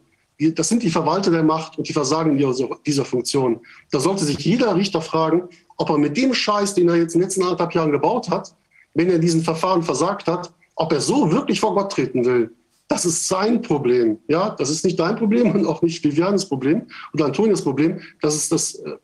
Das 0.55 0.69
sind 0.69 0.83
die 0.83 0.91
Verwalter 0.91 1.31
der 1.31 1.45
Macht 1.45 1.79
und 1.79 1.89
die 1.89 1.93
versagen 1.93 2.37
in 2.37 2.69
dieser 2.85 3.05
Funktion. 3.05 3.61
Da 3.91 4.01
sollte 4.01 4.25
sich 4.25 4.39
jeder 4.41 4.75
Richter 4.75 5.01
fragen, 5.01 5.49
ob 5.77 5.89
er 5.91 5.99
mit 5.99 6.17
dem 6.17 6.35
Scheiß, 6.35 6.75
den 6.75 6.89
er 6.89 6.97
jetzt 6.97 7.15
in 7.15 7.21
den 7.21 7.27
letzten 7.27 7.43
anderthalb 7.43 7.75
Jahren 7.75 7.93
gebaut 7.93 8.29
hat, 8.29 8.55
wenn 8.95 9.09
er 9.09 9.19
diesen 9.19 9.43
Verfahren 9.43 9.83
versagt 9.83 10.27
hat, 10.27 10.53
ob 10.75 10.93
er 10.93 11.01
so 11.01 11.31
wirklich 11.31 11.61
vor 11.61 11.75
Gott 11.75 11.93
treten 11.93 12.25
will, 12.25 12.51
das 12.93 13.07
ist 13.07 13.27
sein 13.27 13.63
Problem. 13.63 14.19
Ja, 14.29 14.51
das 14.51 14.69
ist 14.69 14.85
nicht 14.85 15.01
dein 15.01 15.17
Problem 15.17 15.51
und 15.53 15.65
auch 15.65 15.81
nicht 15.81 16.05
Vivianes 16.05 16.47
Problem 16.47 16.83
oder 17.15 17.25
Antonias 17.25 17.63
Problem. 17.63 18.01
Das 18.21 18.35
ist 18.35 18.53
das, 18.53 18.75
äh, 18.75 18.97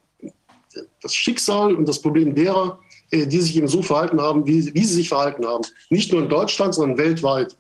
das 1.01 1.15
Schicksal 1.15 1.75
und 1.75 1.89
das 1.89 1.99
Problem 1.99 2.35
derer, 2.35 2.79
die 3.13 3.41
sich 3.41 3.57
eben 3.57 3.69
so 3.69 3.83
verhalten 3.83 4.21
haben, 4.21 4.47
wie, 4.47 4.73
wie 4.75 4.85
sie 4.85 4.95
sich 4.95 5.09
verhalten 5.09 5.47
haben. 5.47 5.65
Nicht 5.91 6.13
nur 6.13 6.23
in 6.23 6.29
Deutschland, 6.29 6.75
sondern 6.75 6.99
weltweit. 6.99 7.57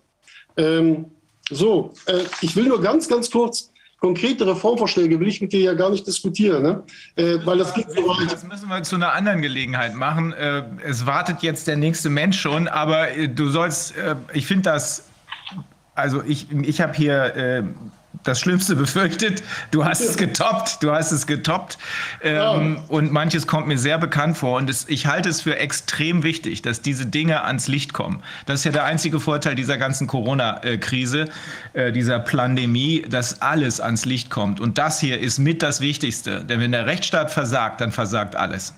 Ähm, 0.56 1.06
so, 1.50 1.94
äh, 2.06 2.24
ich 2.42 2.54
will 2.56 2.66
nur 2.66 2.80
ganz, 2.80 3.08
ganz 3.08 3.30
kurz 3.30 3.70
konkrete 4.00 4.46
Reformvorschläge 4.46 5.18
will 5.18 5.28
ich 5.28 5.40
mit 5.40 5.52
dir 5.52 5.60
ja 5.60 5.74
gar 5.74 5.90
nicht 5.90 6.06
diskutieren, 6.06 6.62
ne? 6.62 6.82
Äh, 7.16 7.44
weil 7.44 7.58
das 7.58 7.74
geht 7.74 7.90
so 7.90 8.06
weit. 8.06 8.32
Das 8.32 8.44
müssen 8.44 8.68
wir 8.68 8.82
zu 8.82 8.94
einer 8.94 9.12
anderen 9.12 9.42
Gelegenheit 9.42 9.94
machen. 9.94 10.32
Äh, 10.32 10.62
es 10.84 11.06
wartet 11.06 11.42
jetzt 11.42 11.66
der 11.66 11.76
nächste 11.76 12.08
Mensch 12.08 12.40
schon, 12.40 12.68
aber 12.68 13.10
äh, 13.10 13.28
du 13.28 13.48
sollst, 13.48 13.96
äh, 13.96 14.14
ich 14.32 14.46
finde 14.46 14.70
das, 14.70 15.04
also 15.94 16.22
ich, 16.22 16.50
ich 16.52 16.80
habe 16.80 16.94
hier 16.94 17.36
äh, 17.36 17.62
das 18.28 18.40
Schlimmste 18.40 18.76
befürchtet. 18.76 19.42
Du 19.70 19.84
hast 19.84 20.00
es 20.00 20.16
getoppt, 20.16 20.82
du 20.82 20.92
hast 20.92 21.12
es 21.12 21.26
getoppt. 21.26 21.78
Ähm, 22.22 22.34
ja. 22.34 22.84
Und 22.88 23.10
manches 23.10 23.46
kommt 23.46 23.66
mir 23.66 23.78
sehr 23.78 23.98
bekannt 23.98 24.36
vor. 24.36 24.58
Und 24.58 24.70
es, 24.70 24.86
ich 24.88 25.06
halte 25.06 25.28
es 25.28 25.40
für 25.40 25.56
extrem 25.56 26.22
wichtig, 26.22 26.62
dass 26.62 26.82
diese 26.82 27.06
Dinge 27.06 27.44
ans 27.44 27.68
Licht 27.68 27.92
kommen. 27.92 28.22
Das 28.46 28.60
ist 28.60 28.64
ja 28.64 28.72
der 28.72 28.84
einzige 28.84 29.18
Vorteil 29.18 29.54
dieser 29.54 29.78
ganzen 29.78 30.06
Corona-Krise, 30.06 31.28
äh, 31.72 31.92
dieser 31.92 32.18
Pandemie, 32.20 33.04
dass 33.08 33.40
alles 33.40 33.80
ans 33.80 34.04
Licht 34.04 34.30
kommt. 34.30 34.60
Und 34.60 34.78
das 34.78 35.00
hier 35.00 35.18
ist 35.18 35.38
mit 35.38 35.62
das 35.62 35.80
Wichtigste. 35.80 36.44
Denn 36.44 36.60
wenn 36.60 36.72
der 36.72 36.86
Rechtsstaat 36.86 37.30
versagt, 37.30 37.80
dann 37.80 37.92
versagt 37.92 38.36
alles. 38.36 38.74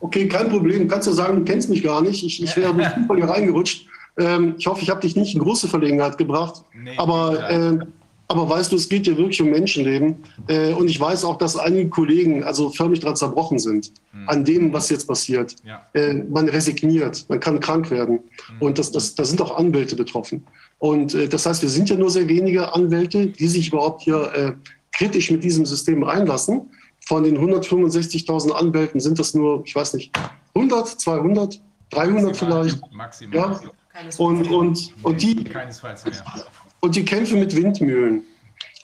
Okay, 0.00 0.28
kein 0.28 0.50
Problem. 0.50 0.86
Kannst 0.88 1.08
du 1.08 1.12
sagen, 1.12 1.38
du 1.38 1.44
kennst 1.44 1.70
mich 1.70 1.82
gar 1.82 2.02
nicht. 2.02 2.24
Ich, 2.24 2.42
ich 2.42 2.56
wäre 2.56 2.74
durch 2.74 2.92
Zufall 2.92 3.16
hier 3.16 3.28
reingerutscht. 3.28 3.86
Ähm, 4.18 4.54
ich 4.58 4.66
hoffe, 4.66 4.82
ich 4.82 4.90
habe 4.90 5.00
dich 5.00 5.16
nicht 5.16 5.34
in 5.34 5.40
große 5.40 5.68
Verlegenheit 5.68 6.18
gebracht. 6.18 6.62
Nee, 6.74 6.92
aber 6.98 7.50
äh, 7.50 7.78
aber 8.26 8.48
weißt 8.48 8.72
du, 8.72 8.76
es 8.76 8.88
geht 8.88 9.04
hier 9.04 9.16
wirklich 9.16 9.40
um 9.42 9.50
Menschenleben. 9.50 10.16
Äh, 10.48 10.72
und 10.72 10.88
ich 10.88 10.98
weiß 10.98 11.24
auch, 11.24 11.36
dass 11.36 11.56
einige 11.56 11.90
Kollegen 11.90 12.42
also 12.42 12.70
förmlich 12.70 13.00
daran 13.00 13.16
zerbrochen 13.16 13.58
sind, 13.58 13.92
mhm. 14.12 14.28
an 14.28 14.44
dem, 14.44 14.72
was 14.72 14.88
jetzt 14.88 15.06
passiert. 15.06 15.56
Ja. 15.64 15.86
Äh, 15.92 16.14
man 16.14 16.48
resigniert, 16.48 17.26
man 17.28 17.40
kann 17.40 17.60
krank 17.60 17.90
werden. 17.90 18.20
Mhm. 18.54 18.62
Und 18.62 18.78
das, 18.78 18.92
das, 18.92 19.14
da 19.14 19.24
sind 19.24 19.42
auch 19.42 19.56
Anwälte 19.56 19.94
betroffen. 19.94 20.46
Und 20.78 21.14
äh, 21.14 21.28
das 21.28 21.44
heißt, 21.44 21.62
wir 21.62 21.68
sind 21.68 21.90
ja 21.90 21.96
nur 21.96 22.10
sehr 22.10 22.28
wenige 22.28 22.72
Anwälte, 22.72 23.26
die 23.26 23.48
sich 23.48 23.68
überhaupt 23.68 24.02
hier 24.02 24.32
äh, 24.34 24.52
kritisch 24.92 25.30
mit 25.30 25.44
diesem 25.44 25.66
System 25.66 26.02
reinlassen. 26.02 26.70
Von 27.06 27.24
den 27.24 27.36
165.000 27.36 28.52
Anwälten 28.52 29.00
sind 29.00 29.18
das 29.18 29.34
nur, 29.34 29.62
ich 29.66 29.74
weiß 29.74 29.92
nicht, 29.94 30.16
100, 30.54 30.88
200, 30.88 31.60
300 31.90 32.24
Maximal, 32.24 32.64
vielleicht. 32.64 32.92
Maximal. 32.92 33.36
Ja? 33.36 33.60
Und, 34.18 34.50
und, 34.50 34.94
und 35.02 35.22
die. 35.22 35.44
Keinesfalls 35.44 36.04
mehr 36.04 36.14
und 36.84 36.94
die 36.94 37.04
Kämpfe 37.04 37.36
mit 37.36 37.56
Windmühlen. 37.56 38.24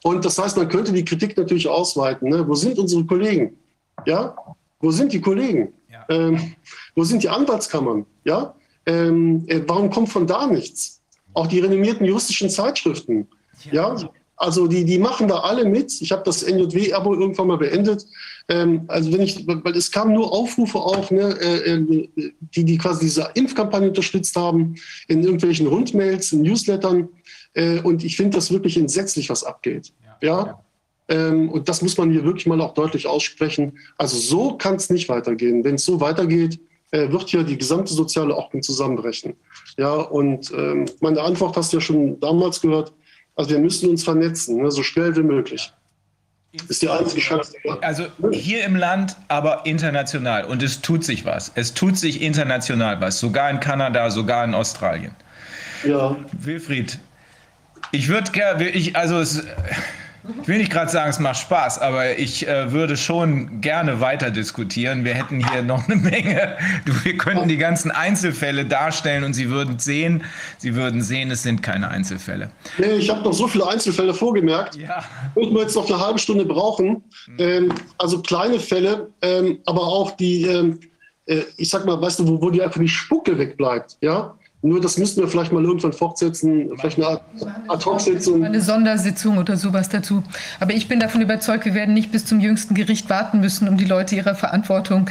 Und 0.03 0.25
das 0.25 0.39
heißt, 0.39 0.57
man 0.57 0.69
könnte 0.69 0.91
die 0.91 1.05
Kritik 1.05 1.37
natürlich 1.37 1.69
ausweiten. 1.69 2.31
Ne? 2.31 2.49
Wo 2.49 2.55
sind 2.55 2.79
unsere 2.79 3.05
Kollegen? 3.05 3.59
Ja, 4.07 4.35
wo 4.81 4.91
sind 4.91 5.13
die 5.13 5.21
Kollegen? 5.21 5.75
Ja. 5.93 6.07
Ähm, 6.09 6.55
wo 6.95 7.05
sind 7.05 7.23
die 7.23 7.29
Anwaltskammern? 7.29 8.07
Ja, 8.25 8.55
ähm, 8.87 9.45
äh, 9.49 9.61
warum 9.67 9.91
kommt 9.91 10.09
von 10.09 10.27
da 10.27 10.47
nichts? 10.47 11.03
Auch 11.35 11.47
die 11.47 11.61
renommierten 11.61 12.07
juristischen 12.07 12.49
Zeitschriften. 12.49 13.29
Ja, 13.71 13.95
ja? 13.95 14.11
also 14.37 14.67
die, 14.67 14.87
die 14.87 14.99
machen 14.99 15.29
da 15.29 15.41
alle 15.41 15.67
mit. 15.67 16.01
Ich 16.01 16.11
habe 16.11 16.23
das 16.25 16.43
NJW-Abo 16.43 17.13
irgendwann 17.15 17.49
mal 17.49 17.59
beendet. 17.59 18.07
Ähm, 18.49 18.85
also 18.89 19.13
wenn 19.13 19.21
ich, 19.21 19.47
weil 19.47 19.77
es 19.77 19.93
kamen 19.93 20.15
nur 20.15 20.33
Aufrufe 20.33 20.79
auf, 20.79 21.11
ne, 21.11 21.37
äh, 21.39 21.73
äh, 21.75 22.09
die, 22.57 22.65
die 22.65 22.79
quasi 22.79 23.05
diese 23.05 23.29
Impfkampagne 23.35 23.89
unterstützt 23.89 24.35
haben, 24.37 24.77
in 25.09 25.23
irgendwelchen 25.23 25.67
Rundmails, 25.67 26.33
in 26.33 26.41
Newslettern. 26.41 27.11
Äh, 27.55 27.81
und 27.81 28.05
ich 28.05 28.17
finde 28.17 28.37
das 28.37 28.51
wirklich 28.53 28.77
entsetzlich, 28.77 29.31
was 29.31 29.45
abgeht. 29.45 29.93
Ja. 30.23 30.29
ja? 30.29 30.61
Ähm, 31.09 31.51
und 31.51 31.69
das 31.69 31.83
muss 31.83 31.99
man 31.99 32.11
hier 32.13 32.25
wirklich 32.25 32.47
mal 32.47 32.61
auch 32.61 32.75
deutlich 32.75 33.07
aussprechen. 33.07 33.79
Also 33.99 34.17
so 34.17 34.57
kann 34.57 34.77
es 34.77 34.91
nicht 34.91 35.09
weitergehen. 35.09 35.65
Wenn 35.65 35.75
es 35.75 35.85
so 35.85 36.01
weitergeht, 36.01 36.61
äh, 36.93 37.11
wird 37.11 37.29
hier 37.29 37.43
die 37.43 37.59
gesamte 37.59 37.93
soziale 37.93 38.35
Ordnung 38.35 38.63
zusammenbrechen. 38.63 39.35
Ja, 39.77 39.93
und 39.95 40.53
ähm, 40.53 40.87
meine 41.01 41.21
Antwort 41.21 41.57
hast 41.57 41.73
du 41.73 41.79
ja 41.79 41.81
schon 41.81 42.19
damals 42.21 42.61
gehört. 42.61 42.93
Also 43.35 43.51
wir 43.51 43.59
müssen 43.59 43.91
uns 43.91 44.05
vernetzen, 44.05 44.63
ne, 44.63 44.71
so 44.71 44.83
schnell 44.83 45.15
wie 45.17 45.23
möglich. 45.23 45.73
Ist 46.69 46.83
die 46.83 46.89
einzige 46.89 47.21
Chance. 47.21 47.55
Also 47.81 48.07
hier 48.33 48.65
im 48.65 48.75
Land, 48.75 49.17
aber 49.29 49.65
international. 49.67 50.45
Und 50.45 50.63
es 50.65 50.81
tut 50.81 51.05
sich 51.05 51.25
was. 51.25 51.53
Es 51.55 51.75
tut 51.75 51.97
sich 51.97 52.23
international 52.23 53.01
was. 53.01 53.21
Sogar 53.21 53.51
in 53.51 53.61
Kanada, 53.61 54.11
sogar 54.11 54.45
in 54.45 54.55
Australien. 54.55 55.15
Ja. 55.85 56.17
Wilfried, 56.33 56.99
ich 57.93 58.09
würde 58.09 58.31
gerne, 58.31 58.69
ich, 58.69 58.97
also 58.97 59.19
es, 59.19 59.45
ich 60.43 60.49
will 60.49 60.59
nicht 60.59 60.71
gerade 60.71 60.91
sagen, 60.91 61.11
es 61.11 61.19
macht 61.19 61.39
Spaß, 61.39 61.79
aber 61.79 62.19
ich 62.19 62.47
äh, 62.47 62.71
würde 62.73 62.97
schon 62.97 63.61
gerne 63.61 64.01
weiter 64.01 64.31
diskutieren. 64.31 65.05
Wir 65.05 65.15
hätten 65.15 65.47
hier 65.49 65.63
noch 65.63 65.89
eine 65.89 65.97
Menge. 65.97 66.57
Wir 67.03 67.17
könnten 67.17 67.49
die 67.49 67.57
ganzen 67.57 67.91
Einzelfälle 67.91 68.67
darstellen 68.67 69.25
und 69.25 69.35
Sie 69.35 69.51
würden 69.51 69.79
sehen, 69.79 70.23
Sie 70.59 70.75
würden 70.75 71.03
sehen, 71.03 71.31
es 71.31 71.43
sind 71.43 71.63
keine 71.63 71.89
Einzelfälle. 71.89 72.51
Nee, 72.79 72.97
ich 72.97 73.11
habe 73.11 73.23
noch 73.23 73.33
so 73.33 73.49
viele 73.49 73.67
Einzelfälle 73.67 74.15
vorgemerkt. 74.15 74.77
Ja. 74.77 75.05
Und 75.35 75.55
wir 75.55 75.63
jetzt 75.63 75.75
noch 75.75 75.89
eine 75.89 75.99
halbe 75.99 76.19
Stunde 76.19 76.45
brauchen. 76.45 77.03
Mhm. 77.27 77.37
Ähm, 77.39 77.75
also 77.99 78.21
kleine 78.21 78.61
Fälle, 78.61 79.09
ähm, 79.23 79.59
aber 79.67 79.83
auch 79.83 80.13
die, 80.13 80.45
ähm, 80.45 80.81
äh, 81.27 81.43
ich 81.57 81.71
sag 81.71 81.87
mal, 81.87 82.01
weißt 82.01 82.21
du, 82.21 82.29
wo, 82.29 82.43
wo 82.43 82.51
die 82.51 82.63
einfach 82.63 82.81
die 82.81 82.89
Spucke 82.89 83.39
wegbleibt. 83.39 83.97
Ja, 84.01 84.35
nur 84.63 84.79
das 84.79 84.99
müssten 84.99 85.23
wir 85.23 85.29
vielleicht 85.29 85.53
mal 85.53 85.65
irgendwann 85.65 85.95
fortsetzen, 85.95 86.71
vielleicht 86.79 86.99
eine 86.99 87.19
Ad-Hoc-Sitzung. 87.69 88.45
Eine 88.45 88.61
Sondersitzung 88.61 89.39
oder 89.39 89.57
sowas 89.57 89.89
dazu. 89.89 90.23
Aber 90.59 90.75
ich 90.75 90.87
bin 90.87 91.01
davon 91.01 91.23
überzeugt, 91.23 91.65
wir 91.65 91.73
werden 91.73 91.95
nicht 91.95 92.13
bis 92.13 92.27
zum 92.27 92.41
jüngsten 92.41 92.75
Gericht 92.75 93.09
warten 93.09 93.41
müssen, 93.41 93.69
um 93.69 93.79
die 93.79 93.87
Leute 93.87 94.17
ihrer 94.17 94.35
Verantwortung, 94.35 95.09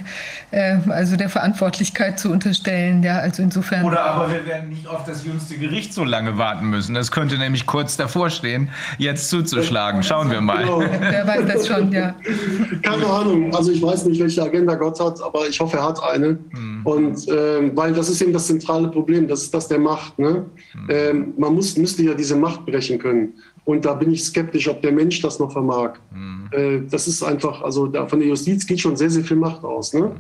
äh, 0.52 0.78
also 0.90 1.16
der 1.16 1.30
Verantwortlichkeit 1.30 2.20
zu 2.20 2.30
unterstellen. 2.30 3.02
Ja, 3.02 3.18
also 3.18 3.42
insofern. 3.42 3.86
Oder 3.86 4.06
aber 4.06 4.32
wir 4.32 4.46
werden 4.46 4.70
nicht 4.70 4.88
auf 4.88 5.04
das 5.06 5.26
jüngste 5.26 5.58
Gericht 5.58 5.96
so 5.96 6.04
lange 6.04 6.38
warten 6.38 6.70
müssen. 6.70 6.94
Das 6.94 7.10
könnte 7.10 7.40
nämlich 7.40 7.66
kurz 7.66 7.98
davor 7.98 8.30
stehen, 8.30 8.70
jetzt 9.00 9.30
zuzuschlagen. 9.30 10.04
Schauen 10.04 10.30
wir 10.30 10.42
mal. 10.42 10.60
Genau. 10.64 10.80
Wer 10.80 11.26
weiß 11.26 11.46
das 11.48 11.68
schon, 11.68 11.92
ja. 11.92 12.14
Keine 12.84 13.08
Ahnung. 13.08 13.56
Also 13.56 13.72
ich 13.72 13.82
weiß 13.82 14.06
nicht, 14.06 14.22
welche 14.22 14.44
Agenda 14.44 14.76
Gott 14.76 15.00
hat, 15.00 15.20
aber 15.24 15.48
ich 15.48 15.60
hoffe, 15.60 15.78
er 15.78 15.88
hat 15.88 16.04
eine. 16.04 16.38
Hm. 16.52 16.82
Und 16.84 17.28
äh, 17.30 17.76
weil 17.76 17.94
das 17.94 18.10
ist 18.10 18.22
eben 18.22 18.34
das 18.34 18.46
zentrale 18.46 18.90
Problem. 18.90 19.28
Das 19.28 19.39
ist 19.44 19.54
das 19.54 19.68
der 19.68 19.80
Macht. 19.80 20.18
Ne? 20.20 20.46
Mhm. 20.74 20.88
Ähm, 20.90 21.34
man 21.38 21.56
muss, 21.56 21.78
müsste 21.78 22.04
ja 22.04 22.14
diese 22.14 22.36
Macht 22.36 22.66
brechen 22.66 23.00
können. 23.00 23.34
Und 23.66 23.86
da 23.86 23.94
bin 23.94 24.12
ich 24.12 24.24
skeptisch, 24.24 24.68
ob 24.68 24.82
der 24.82 24.92
Mensch 24.92 25.22
das 25.22 25.40
noch 25.40 25.52
vermag. 25.52 25.94
Mhm. 26.12 26.50
Äh, 26.52 26.82
das 26.90 27.08
ist 27.08 27.24
einfach, 27.24 27.62
also 27.62 27.88
da, 27.88 28.08
von 28.08 28.20
der 28.20 28.28
Justiz 28.28 28.66
geht 28.66 28.80
schon 28.80 28.98
sehr, 28.98 29.10
sehr 29.10 29.24
viel 29.24 29.38
Macht 29.38 29.64
aus. 29.64 29.94
Ne? 29.94 30.02
Mhm. 30.02 30.14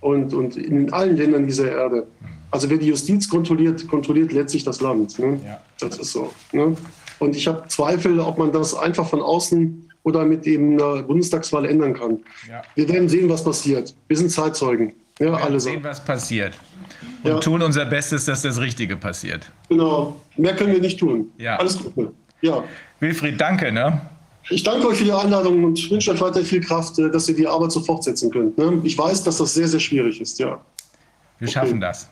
Und, 0.00 0.34
und 0.34 0.56
in 0.56 0.92
allen 0.92 1.16
Ländern 1.16 1.46
dieser 1.46 1.70
Erde. 1.70 2.06
Mhm. 2.20 2.26
Also 2.50 2.70
wer 2.70 2.78
die 2.78 2.86
Justiz 2.86 3.28
kontrolliert, 3.28 3.86
kontrolliert 3.88 4.32
letztlich 4.32 4.64
das 4.64 4.80
Land. 4.80 5.18
Ne? 5.18 5.40
Ja. 5.44 5.60
Das 5.78 5.98
ist 5.98 6.12
so. 6.12 6.32
Ne? 6.52 6.76
Und 7.18 7.36
ich 7.36 7.46
habe 7.46 7.64
Zweifel, 7.68 8.20
ob 8.20 8.38
man 8.38 8.52
das 8.52 8.74
einfach 8.74 9.08
von 9.08 9.22
außen 9.22 9.90
oder 10.02 10.24
mit 10.24 10.46
dem 10.46 10.72
einer 10.72 11.02
Bundestagswahl 11.02 11.64
ändern 11.64 11.94
kann. 11.94 12.20
Ja. 12.48 12.62
Wir 12.74 12.88
werden 12.88 13.08
sehen, 13.08 13.28
was 13.28 13.42
passiert. 13.42 13.94
Wir 14.08 14.16
sind 14.16 14.30
Zeitzeugen. 14.30 14.92
Ja, 15.18 15.26
Wir 15.26 15.38
werden 15.38 15.60
sehen, 15.60 15.82
was 15.82 16.04
passiert 16.04 16.54
und 17.26 17.32
ja. 17.32 17.40
tun 17.40 17.62
unser 17.62 17.84
Bestes, 17.84 18.24
dass 18.24 18.42
das 18.42 18.60
Richtige 18.60 18.96
passiert. 18.96 19.50
Genau, 19.68 20.20
mehr 20.36 20.54
können 20.54 20.72
wir 20.72 20.80
nicht 20.80 20.98
tun. 20.98 21.30
Ja. 21.38 21.56
Alles 21.56 21.78
Gute. 21.78 22.12
Ja. 22.40 22.62
Wilfried, 23.00 23.40
danke. 23.40 23.72
Ne? 23.72 24.00
Ich 24.48 24.62
danke 24.62 24.86
euch 24.86 24.98
für 24.98 25.04
die 25.04 25.12
Einladung 25.12 25.64
und 25.64 25.90
wünsche 25.90 26.12
euch 26.12 26.20
weiter 26.20 26.40
viel 26.42 26.60
Kraft, 26.60 26.98
äh, 26.98 27.10
dass 27.10 27.28
ihr 27.28 27.34
die 27.34 27.46
Arbeit 27.46 27.72
so 27.72 27.80
fortsetzen 27.80 28.30
könnt. 28.30 28.56
Ne? 28.56 28.80
Ich 28.84 28.96
weiß, 28.96 29.24
dass 29.24 29.38
das 29.38 29.54
sehr, 29.54 29.66
sehr 29.66 29.80
schwierig 29.80 30.20
ist. 30.20 30.38
Ja. 30.38 30.60
Wir 31.38 31.48
okay. 31.48 31.52
schaffen 31.52 31.80
das. 31.80 32.08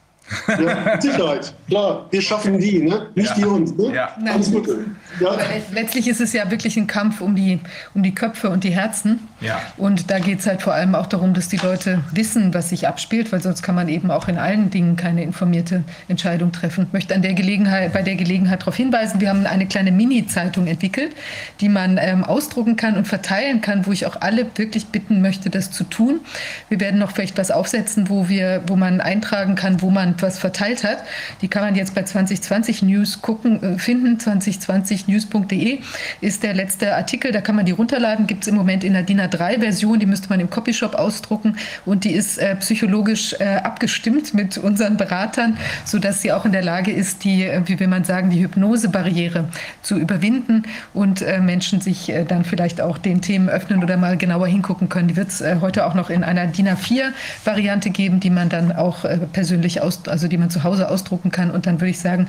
Ja, 0.49 0.93
mit 0.93 1.03
Sicherheit. 1.03 1.55
Klar, 1.69 2.07
wir 2.11 2.23
schaffen 2.23 2.59
die, 2.59 2.81
ne? 2.81 3.11
nicht 3.15 3.29
ja. 3.29 3.35
die 3.35 3.45
uns. 3.45 3.77
Ne? 3.77 3.95
Ja. 3.95 4.17
Alles 4.27 4.51
Gute. 4.51 4.87
Ja. 5.21 5.37
Letztlich 5.73 6.09
ist 6.09 6.21
es 6.21 6.33
ja 6.33 6.51
wirklich 6.51 6.77
ein 6.77 6.87
Kampf 6.87 7.21
um 7.21 7.35
die, 7.35 7.61
um 7.95 8.03
die 8.03 8.15
Köpfe 8.15 8.51
und 8.51 8.65
die 8.65 8.71
Herzen. 8.71 9.29
Ja. 9.41 9.61
Und 9.77 10.11
da 10.11 10.19
geht 10.19 10.41
es 10.41 10.47
halt 10.47 10.63
vor 10.63 10.75
allem 10.75 10.95
auch 10.95 11.07
darum, 11.07 11.35
dass 11.35 11.49
die 11.49 11.57
Leute 11.57 12.03
wissen, 12.13 12.55
was 12.55 12.71
sich 12.71 12.89
abspielt, 12.89 13.33
weil 13.33 13.43
sonst 13.43 13.63
kann 13.63 13.75
man 13.75 13.89
eben 13.89 14.11
auch 14.11 14.29
in 14.29 14.39
allen 14.39 14.71
Dingen 14.71 14.97
keine 14.97 15.23
informierte 15.23 15.85
Entscheidung 16.09 16.53
treffen. 16.53 16.87
Ich 16.89 16.93
möchte 16.93 17.15
an 17.15 17.23
der 17.23 17.35
Gelegenheit, 17.35 17.93
bei 17.93 18.03
der 18.03 18.17
Gelegenheit 18.17 18.63
darauf 18.63 18.77
hinweisen, 18.77 19.21
wir 19.21 19.29
haben 19.29 19.47
eine 19.47 19.67
kleine 19.67 19.93
Mini-Zeitung 19.93 20.67
entwickelt, 20.67 21.13
die 21.61 21.69
man 21.69 21.99
ähm, 22.01 22.25
ausdrucken 22.25 22.77
kann 22.77 22.97
und 22.97 23.07
verteilen 23.07 23.61
kann, 23.61 23.87
wo 23.87 23.93
ich 23.93 24.07
auch 24.07 24.21
alle 24.21 24.47
wirklich 24.57 24.87
bitten 24.87 25.21
möchte, 25.21 25.51
das 25.51 25.71
zu 25.71 25.85
tun. 25.85 26.21
Wir 26.69 26.81
werden 26.81 26.99
noch 26.99 27.13
vielleicht 27.13 27.39
was 27.39 27.51
aufsetzen, 27.51 28.09
wo, 28.09 28.29
wir, 28.29 28.63
wo 28.67 28.77
man 28.77 29.01
eintragen 29.01 29.55
kann, 29.55 29.83
wo 29.83 29.91
man 29.91 30.15
was 30.21 30.39
verteilt 30.39 30.85
hat. 30.85 30.99
Die 31.41 31.49
kann 31.49 31.63
man 31.63 31.75
jetzt 31.75 31.95
bei 31.95 32.03
2020 32.03 32.83
News 32.83 33.23
gucken, 33.23 33.63
äh, 33.63 33.79
finden, 33.79 34.19
2020 34.19 35.04
news.de 35.09 35.81
ist 36.21 36.43
der 36.43 36.55
letzte 36.55 36.95
Artikel, 36.97 37.33
da 37.33 37.41
kann 37.41 37.57
man 37.57 37.67
die 37.67 37.73
runterladen, 37.73 38.27
gibt 38.27 38.45
es 38.45 38.49
im 38.49 38.55
Moment 38.55 38.85
in 38.85 38.93
der 38.93 39.03
DIN 39.03 39.21
A3-Version, 39.21 39.99
die 39.99 40.07
müsste 40.07 40.29
man 40.29 40.41
im 40.41 40.51
Copyshop 40.51 40.95
ausdrucken. 40.95 41.57
Und 41.85 42.05
die 42.05 42.13
ist 42.13 42.39
äh, 42.39 42.57
psychologisch 42.57 43.35
äh, 43.39 43.57
abgestimmt 43.57 44.35
mit 44.35 44.59
unseren 44.59 44.97
Beratern, 44.97 45.57
sodass 45.85 46.23
sie 46.23 46.33
auch 46.33 46.45
in 46.45 46.53
der 46.53 46.63
Lage 46.63 46.93
ist, 46.93 47.25
die, 47.25 47.45
äh, 47.45 47.63
wie 47.67 47.79
will 47.79 47.89
man 47.89 48.05
sagen, 48.05 48.31
die 48.31 48.41
Hypnosebarriere 48.41 49.49
zu 49.83 49.99
überwinden 49.99 50.65
und 50.93 51.23
äh, 51.23 51.41
Menschen 51.41 51.81
sich 51.81 52.09
äh, 52.11 52.25
dann 52.25 52.45
vielleicht 52.45 52.81
auch 52.81 52.99
den 52.99 53.21
Themen 53.21 53.49
öffnen 53.49 53.83
oder 53.83 53.97
mal 53.97 54.17
genauer 54.17 54.47
hingucken 54.47 54.89
können. 54.89 55.09
Die 55.09 55.17
wird 55.17 55.29
es 55.29 55.41
äh, 55.41 55.57
heute 55.61 55.87
auch 55.87 55.95
noch 55.95 56.11
in 56.11 56.25
einer 56.25 56.47
DIN 56.47 56.69
A4-Variante 56.69 57.91
geben, 57.91 58.21
die 58.21 58.31
man 58.31 58.49
dann 58.49 58.73
auch 58.73 59.05
persönlich 59.33 59.81
aus, 59.81 60.07
also 60.09 60.29
die 60.29 60.39
man 60.39 60.51
zu 60.51 60.65
Hause 60.65 60.89
ausdrucken 60.89 61.31
kann. 61.31 61.51
Und 61.51 61.67
dann 61.67 61.81
würde 61.81 61.91
ich 61.91 61.99
sagen, 61.99 62.29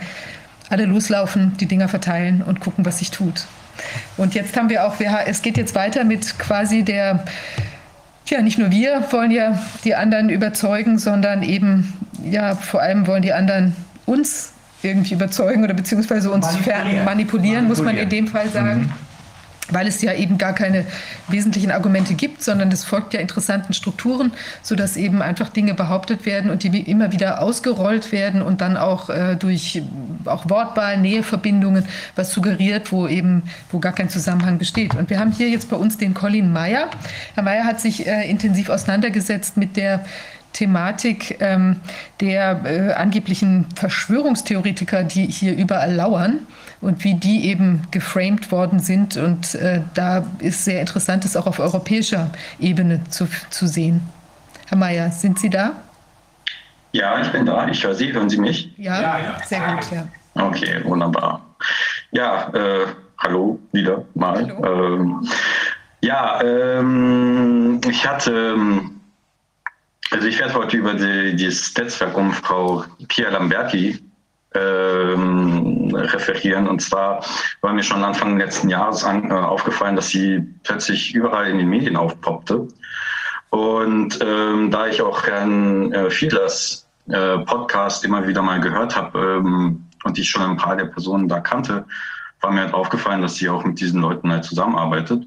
alle 0.70 0.86
loslaufen, 0.86 1.56
die 1.58 1.66
Dinger 1.66 1.88
verteilen 1.88 2.42
und 2.42 2.60
gucken, 2.60 2.86
was 2.86 3.00
sich 3.00 3.12
tut. 3.12 3.46
Und 4.18 4.36
jetzt 4.36 4.56
haben 4.58 4.70
wir 4.70 4.86
auch, 4.86 4.96
es 5.26 5.42
geht 5.42 5.58
jetzt 5.58 5.76
weiter 5.76 6.04
mit 6.04 6.40
quasi 6.40 6.84
der, 6.84 7.26
ja, 8.28 8.42
nicht 8.42 8.58
nur 8.58 8.72
wir 8.72 9.06
wollen 9.12 9.32
ja 9.32 9.62
die 9.84 9.96
anderen 9.96 10.30
überzeugen, 10.30 10.98
sondern 10.98 11.44
eben, 11.44 11.94
ja, 12.24 12.56
vor 12.56 12.82
allem 12.82 13.06
wollen 13.08 13.22
die 13.22 13.34
anderen 13.34 13.76
uns 14.06 14.54
irgendwie 14.82 15.14
überzeugen 15.14 15.64
oder 15.64 15.74
beziehungsweise 15.74 16.32
uns 16.32 16.46
manipulieren, 16.46 16.84
manipulieren, 16.84 17.06
manipulieren. 17.06 17.68
muss 17.68 17.82
man 17.82 17.98
in 17.98 18.10
dem 18.10 18.28
Fall 18.28 18.50
sagen. 18.50 18.82
Mhm 18.82 19.05
weil 19.70 19.88
es 19.88 20.02
ja 20.02 20.14
eben 20.14 20.38
gar 20.38 20.54
keine 20.54 20.86
wesentlichen 21.28 21.72
Argumente 21.72 22.14
gibt, 22.14 22.44
sondern 22.44 22.72
es 22.72 22.84
folgt 22.84 23.14
ja 23.14 23.20
interessanten 23.20 23.74
Strukturen, 23.74 24.32
sodass 24.62 24.98
eben 24.98 25.22
einfach 25.22 25.50
Dinge 25.50 25.74
behauptet 25.74 26.26
werden 26.26 26.52
und 26.52 26.64
die 26.64 26.82
immer 26.90 27.12
wieder 27.12 27.42
ausgerollt 27.42 28.12
werden 28.12 28.42
und 28.42 28.62
dann 28.62 28.78
auch 28.78 29.10
äh, 29.10 29.36
durch 29.36 29.82
auch 30.26 30.50
Wortwahl, 30.50 30.98
Näheverbindungen 30.98 31.86
was 32.16 32.32
suggeriert, 32.32 32.92
wo 32.92 33.08
eben 33.08 33.44
wo 33.72 33.80
gar 33.80 33.94
kein 33.94 34.10
Zusammenhang 34.10 34.58
besteht. 34.58 34.96
Und 34.96 35.10
wir 35.10 35.20
haben 35.20 35.32
hier 35.32 35.50
jetzt 35.50 35.70
bei 35.70 35.78
uns 35.78 35.98
den 35.98 36.14
Colin 36.14 36.52
Meyer. 36.52 36.90
Herr 37.34 37.44
Meyer 37.44 37.66
hat 37.66 37.82
sich 37.82 38.06
äh, 38.06 38.30
intensiv 38.30 38.70
auseinandergesetzt 38.70 39.58
mit 39.58 39.78
der 39.78 40.06
Thematik 40.54 41.38
ähm, 41.42 41.82
der 42.22 42.62
äh, 42.64 42.94
angeblichen 42.94 43.66
Verschwörungstheoretiker, 43.76 45.04
die 45.04 45.28
hier 45.28 45.56
überall 45.56 45.94
lauern 45.94 46.48
und 46.86 47.04
wie 47.04 47.16
die 47.16 47.50
eben 47.50 47.82
geframed 47.90 48.52
worden 48.52 48.80
sind. 48.80 49.18
Und 49.18 49.56
äh, 49.56 49.82
da 49.96 50.24
ist 50.40 50.66
sehr 50.66 50.82
interessant, 50.82 51.26
das 51.26 51.36
auch 51.36 51.48
auf 51.48 51.60
europäischer 51.60 52.30
Ebene 52.60 53.04
zu, 53.10 53.28
zu 53.50 53.66
sehen. 53.66 54.02
Herr 54.68 54.78
Mayer, 54.78 55.10
sind 55.10 55.40
Sie 55.40 55.50
da? 55.50 55.74
Ja, 56.92 57.20
ich 57.20 57.28
bin 57.30 57.46
da. 57.46 57.68
Ich 57.68 57.84
höre 57.84 57.96
Sie. 57.96 58.14
Hören 58.14 58.30
Sie 58.30 58.38
mich? 58.38 58.72
Ja, 58.78 59.02
ja, 59.02 59.20
ja. 59.20 59.38
sehr 59.46 59.60
gut. 59.62 59.92
Ja. 59.92 60.08
Okay, 60.36 60.82
wunderbar. 60.84 61.42
Ja, 62.12 62.50
äh, 62.54 62.86
hallo 63.18 63.60
wieder 63.72 64.06
mal. 64.14 64.48
Hallo. 64.48 64.96
Ähm, 64.96 65.28
ja, 66.02 66.40
ähm, 66.44 67.82
ich 67.90 68.08
hatte, 68.08 68.54
ähm, 68.56 69.02
also 70.12 70.28
ich 70.28 70.38
werde 70.40 70.54
heute 70.54 70.78
über 70.78 70.94
die, 70.94 71.36
dieses 71.36 71.76
Netzwerk 71.76 72.16
um 72.16 72.32
Frau 72.32 72.86
Pia 73.08 73.30
Lamberti 73.30 74.05
ähm, 74.56 75.94
referieren. 75.94 76.68
Und 76.68 76.82
zwar 76.82 77.24
war 77.62 77.74
mir 77.74 77.84
schon 77.84 78.04
Anfang 78.04 78.38
letzten 78.38 78.70
Jahres 78.70 79.04
an, 79.04 79.30
äh, 79.30 79.34
aufgefallen, 79.34 79.96
dass 79.96 80.10
sie 80.10 80.40
plötzlich 80.64 81.14
überall 81.14 81.50
in 81.50 81.58
den 81.58 81.70
Medien 81.70 81.96
aufpoppte. 81.96 82.68
Und 83.50 84.20
ähm, 84.22 84.72
da 84.72 84.88
ich 84.88 85.02
auch 85.02 85.24
Herrn 85.24 85.94
äh, 85.94 86.10
Fiedlers 86.10 86.88
äh, 87.08 87.38
Podcast 87.40 88.04
immer 88.04 88.28
wieder 88.28 88.42
mal 88.42 88.60
gehört 88.60 88.96
habe 88.96 89.38
ähm, 89.40 89.86
und 90.04 90.18
ich 90.18 90.30
schon 90.30 90.42
ein 90.42 90.58
paar 90.58 90.76
der 90.76 90.86
Personen 90.86 91.28
da 91.28 91.40
kannte, 91.40 91.86
war 92.42 92.52
mir 92.52 92.62
halt 92.62 92.74
aufgefallen, 92.74 93.22
dass 93.22 93.36
sie 93.36 93.50
auch 93.50 93.64
mit 93.64 93.80
diesen 93.80 94.02
Leuten 94.02 94.32
halt 94.32 94.44
zusammenarbeitet. 94.44 95.26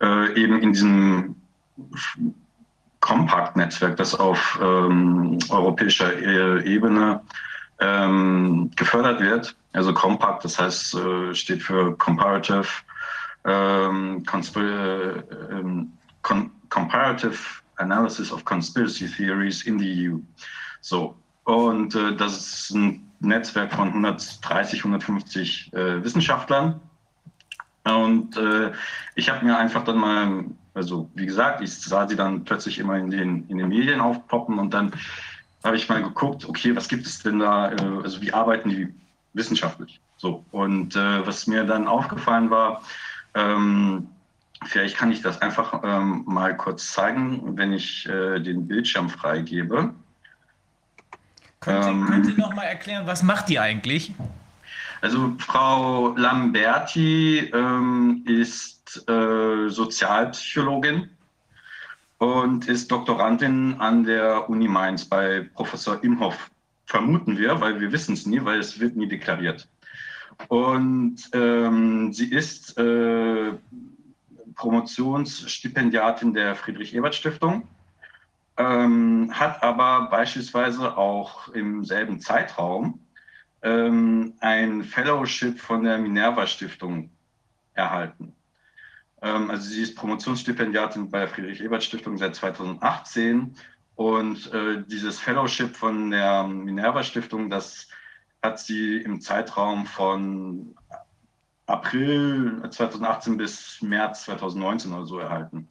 Äh, 0.00 0.40
eben 0.40 0.62
in 0.62 0.72
diesem 0.72 1.36
Compact-Netzwerk, 3.00 3.96
das 3.96 4.14
auf 4.14 4.58
ähm, 4.62 5.38
europäischer 5.48 6.16
e 6.18 6.62
Ebene 6.64 7.20
ähm, 7.80 8.70
gefördert 8.76 9.20
wird. 9.20 9.56
Also 9.72 9.92
Compact, 9.92 10.44
das 10.44 10.58
heißt, 10.58 10.94
äh, 10.94 11.34
steht 11.34 11.62
für 11.62 11.96
Comparative, 11.96 12.68
ähm, 13.44 14.22
äh, 14.56 14.60
ähm, 15.50 15.92
Com 16.22 16.50
Comparative 16.68 17.38
Analysis 17.76 18.30
of 18.30 18.44
Conspiracy 18.44 19.08
Theories 19.08 19.62
in 19.62 19.78
the 19.78 20.08
EU. 20.08 20.18
So, 20.80 21.16
und 21.44 21.94
äh, 21.94 22.14
das 22.14 22.36
ist 22.36 22.70
ein 22.70 23.10
Netzwerk 23.20 23.72
von 23.72 23.88
130, 23.88 24.80
150 24.80 25.72
äh, 25.72 26.04
Wissenschaftlern. 26.04 26.80
Und 27.84 28.36
äh, 28.36 28.72
ich 29.14 29.30
habe 29.30 29.44
mir 29.44 29.56
einfach 29.56 29.84
dann 29.84 29.98
mal, 29.98 30.44
also 30.74 31.10
wie 31.14 31.26
gesagt, 31.26 31.62
ich 31.62 31.74
sah 31.74 32.06
sie 32.06 32.16
dann 32.16 32.44
plötzlich 32.44 32.78
immer 32.78 32.96
in 32.96 33.10
den, 33.10 33.48
in 33.48 33.58
den 33.58 33.68
Medien 33.68 34.00
aufpoppen 34.00 34.58
und 34.58 34.74
dann 34.74 34.92
habe 35.64 35.76
ich 35.76 35.88
mal 35.88 36.02
geguckt, 36.02 36.48
okay, 36.48 36.74
was 36.74 36.88
gibt 36.88 37.06
es 37.06 37.22
denn 37.22 37.38
da, 37.38 37.72
äh, 37.72 38.02
also 38.02 38.20
wie 38.22 38.32
arbeiten 38.32 38.70
die 38.70 38.94
wissenschaftlich? 39.34 40.00
So, 40.16 40.44
und 40.50 40.96
äh, 40.96 41.26
was 41.26 41.46
mir 41.46 41.64
dann 41.64 41.86
aufgefallen 41.86 42.50
war, 42.50 42.82
ähm, 43.34 44.08
vielleicht 44.66 44.96
kann 44.96 45.12
ich 45.12 45.22
das 45.22 45.40
einfach 45.40 45.80
ähm, 45.84 46.24
mal 46.26 46.56
kurz 46.56 46.92
zeigen, 46.92 47.56
wenn 47.56 47.72
ich 47.72 48.06
äh, 48.08 48.40
den 48.40 48.66
Bildschirm 48.66 49.08
freigebe. 49.08 49.94
Könnt 51.60 51.84
ihr, 51.84 51.90
ähm, 51.90 52.06
könnt 52.06 52.26
ihr 52.26 52.36
noch 52.38 52.54
mal 52.54 52.64
erklären, 52.64 53.06
was 53.06 53.22
macht 53.22 53.48
die 53.48 53.58
eigentlich? 53.58 54.14
Also 55.02 55.34
Frau 55.38 56.14
Lamberti 56.16 57.50
ähm, 57.54 58.22
ist 58.26 59.08
äh, 59.08 59.68
Sozialpsychologin 59.68 61.08
und 62.20 62.68
ist 62.68 62.90
Doktorandin 62.90 63.76
an 63.80 64.04
der 64.04 64.48
Uni 64.50 64.68
Mainz 64.68 65.06
bei 65.06 65.48
Professor 65.54 66.04
Imhoff. 66.04 66.50
Vermuten 66.84 67.38
wir, 67.38 67.60
weil 67.60 67.80
wir 67.80 67.92
wissen 67.92 68.12
es 68.12 68.26
nie, 68.26 68.44
weil 68.44 68.58
es 68.58 68.78
wird 68.78 68.94
nie 68.94 69.08
deklariert. 69.08 69.66
Und 70.48 71.16
ähm, 71.32 72.12
sie 72.12 72.30
ist 72.30 72.76
äh, 72.76 73.52
Promotionsstipendiatin 74.54 76.34
der 76.34 76.56
Friedrich-Ebert-Stiftung 76.56 77.66
ähm, 78.58 79.30
hat 79.32 79.62
aber 79.62 80.10
beispielsweise 80.10 80.98
auch 80.98 81.48
im 81.48 81.84
selben 81.84 82.20
Zeitraum 82.20 83.00
ähm, 83.62 84.34
ein 84.40 84.84
Fellowship 84.84 85.58
von 85.58 85.84
der 85.84 85.96
Minerva 85.96 86.46
Stiftung 86.46 87.10
erhalten. 87.72 88.34
Ähm, 89.22 89.50
also 89.50 89.68
sie 89.68 89.82
ist 89.82 89.96
Promotionsstipendiatin 89.96 91.10
bei 91.10 91.20
der 91.20 91.28
Friedrich-Ebert-Stiftung 91.28 92.16
seit 92.18 92.34
2018 92.34 93.54
und 93.96 94.52
äh, 94.52 94.82
dieses 94.86 95.18
Fellowship 95.18 95.76
von 95.76 96.10
der 96.10 96.44
Minerva 96.44 97.02
Stiftung, 97.02 97.50
das 97.50 97.88
hat 98.42 98.58
sie 98.58 98.96
im 98.96 99.20
Zeitraum 99.20 99.84
von 99.86 100.74
April 101.66 102.62
2018 102.68 103.36
bis 103.36 103.82
März 103.82 104.24
2019 104.24 104.92
oder 104.92 105.06
so 105.06 105.18
erhalten. 105.18 105.68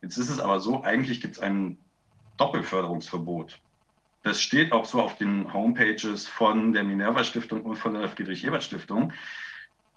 Jetzt 0.00 0.16
ist 0.16 0.30
es 0.30 0.40
aber 0.40 0.60
so, 0.60 0.82
eigentlich 0.82 1.20
gibt 1.20 1.36
es 1.36 1.42
einen 1.42 1.78
Doppelförderungsverbot. 2.36 3.60
Das 4.22 4.40
steht 4.40 4.72
auch 4.72 4.84
so 4.84 5.02
auf 5.02 5.16
den 5.16 5.52
Homepages 5.52 6.28
von 6.28 6.72
der 6.72 6.84
Minerva 6.84 7.24
Stiftung 7.24 7.62
und 7.62 7.76
von 7.76 7.94
der 7.94 8.08
Friedrich-Ebert 8.08 8.62
Stiftung. 8.62 9.12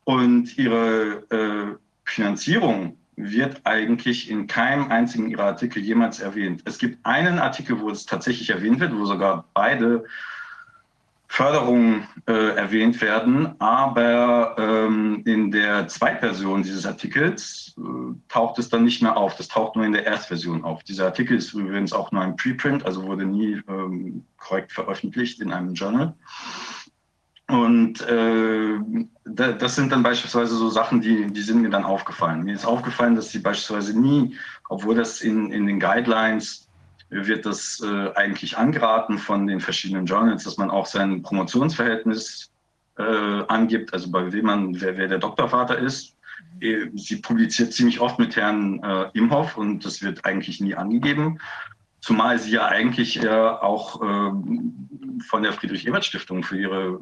Und 0.04 0.58
ihre 0.58 1.24
äh, 1.30 1.76
Finanzierung 2.06 2.98
wird 3.18 3.62
eigentlich 3.64 4.30
in 4.30 4.48
keinem 4.48 4.92
einzigen 4.92 5.30
ihrer 5.30 5.46
Artikel 5.46 5.82
jemals 5.82 6.20
erwähnt. 6.20 6.62
Es 6.66 6.78
gibt 6.78 7.06
einen 7.06 7.40
Artikel, 7.40 7.80
wo 7.80 7.90
es 7.90 8.06
tatsächlich 8.06 8.50
erwähnt 8.50 8.80
wird, 8.80 8.96
wo 8.96 9.06
sogar 9.06 9.46
beide 9.54 10.06
Förderungen 11.28 12.08
äh, 12.28 12.56
erwähnt 12.56 13.02
werden, 13.02 13.60
aber 13.60 14.56
ähm, 14.58 15.22
in 15.26 15.52
der 15.52 15.88
Zweitversion 15.88 16.64
dieses 16.64 16.86
Artikels 16.86 17.76
äh, 17.78 17.82
taucht 18.30 18.60
es 18.60 18.70
dann 18.70 18.86
nicht 18.86 19.02
mehr 19.02 19.18
auf. 19.18 19.36
Das 19.36 19.48
taucht 19.48 19.76
nur 19.76 19.86
in 19.86 19.92
der 19.92 20.06
Erstversion 20.06 20.64
auf. 20.64 20.84
Dieser 20.84 21.06
Artikel 21.08 21.38
ist 21.38 21.54
übrigens 21.54 21.92
auch 21.92 22.12
nur 22.12 22.22
ein 22.22 22.38
Preprint, 22.38 22.86
also 22.86 23.04
wurde 23.04 23.26
nie 23.26 23.62
ähm, 23.68 24.24
korrekt 24.38 24.72
veröffentlicht 24.72 25.42
in 25.42 25.52
einem 25.52 25.74
Journal. 25.74 26.14
Und 27.48 28.02
äh, 28.02 28.80
das 29.26 29.76
sind 29.76 29.92
dann 29.92 30.02
beispielsweise 30.02 30.56
so 30.56 30.70
Sachen, 30.70 31.02
die, 31.02 31.28
die 31.28 31.42
sind 31.42 31.62
mir 31.62 31.70
dann 31.70 31.84
aufgefallen. 31.84 32.44
Mir 32.44 32.56
ist 32.56 32.66
aufgefallen, 32.66 33.16
dass 33.16 33.30
sie 33.30 33.40
beispielsweise 33.40 34.00
nie, 34.00 34.36
obwohl 34.70 34.96
das 34.96 35.22
in, 35.22 35.52
in 35.52 35.68
den 35.68 35.80
Guidelines 35.80 36.68
wird 37.10 37.46
das 37.46 37.82
äh, 37.86 38.12
eigentlich 38.16 38.58
angeraten 38.58 39.20
von 39.20 39.46
den 39.46 39.60
verschiedenen 39.60 40.08
Journals, 40.08 40.44
dass 40.44 40.58
man 40.58 40.72
auch 40.72 40.88
sein 40.88 41.22
Promotionsverhältnis 41.22 42.52
äh, 42.98 43.04
angibt, 43.48 43.94
also 43.94 44.10
bei 44.10 44.32
wem 44.32 44.46
man, 44.46 44.82
wer, 44.82 44.98
wer 44.98 45.08
der 45.08 45.20
Doktorvater 45.20 45.78
ist. 45.78 46.16
Äh, 46.62 46.88
sie 46.96 47.18
publiziert 47.18 47.74
ziemlich 47.74 48.00
oft 48.00 48.18
mit 48.18 48.36
Herrn 48.36 48.82
äh, 48.84 49.10
Imhoff 49.14 49.56
und 49.56 49.86
das 49.86 50.02
wird 50.02 50.26
eigentlich 50.26 50.62
nie 50.62 50.76
angegeben. 50.76 51.40
Zumal 52.06 52.38
sie 52.38 52.52
ja 52.52 52.68
eigentlich 52.68 53.24
äh, 53.24 53.28
auch 53.28 54.00
äh, 54.00 54.32
von 55.28 55.42
der 55.42 55.54
Friedrich-Ebert-Stiftung 55.54 56.44
für 56.44 56.56
ihre 56.56 57.00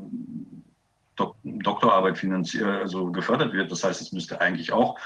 Dok 1.18 1.36
Doktorarbeit 1.44 2.18
finanziert, 2.18 2.64
also 2.66 3.12
gefördert 3.12 3.52
wird. 3.52 3.70
Das 3.70 3.84
heißt, 3.84 4.00
es 4.00 4.14
müsste 4.14 4.40
eigentlich 4.40 4.72
auch 4.72 4.98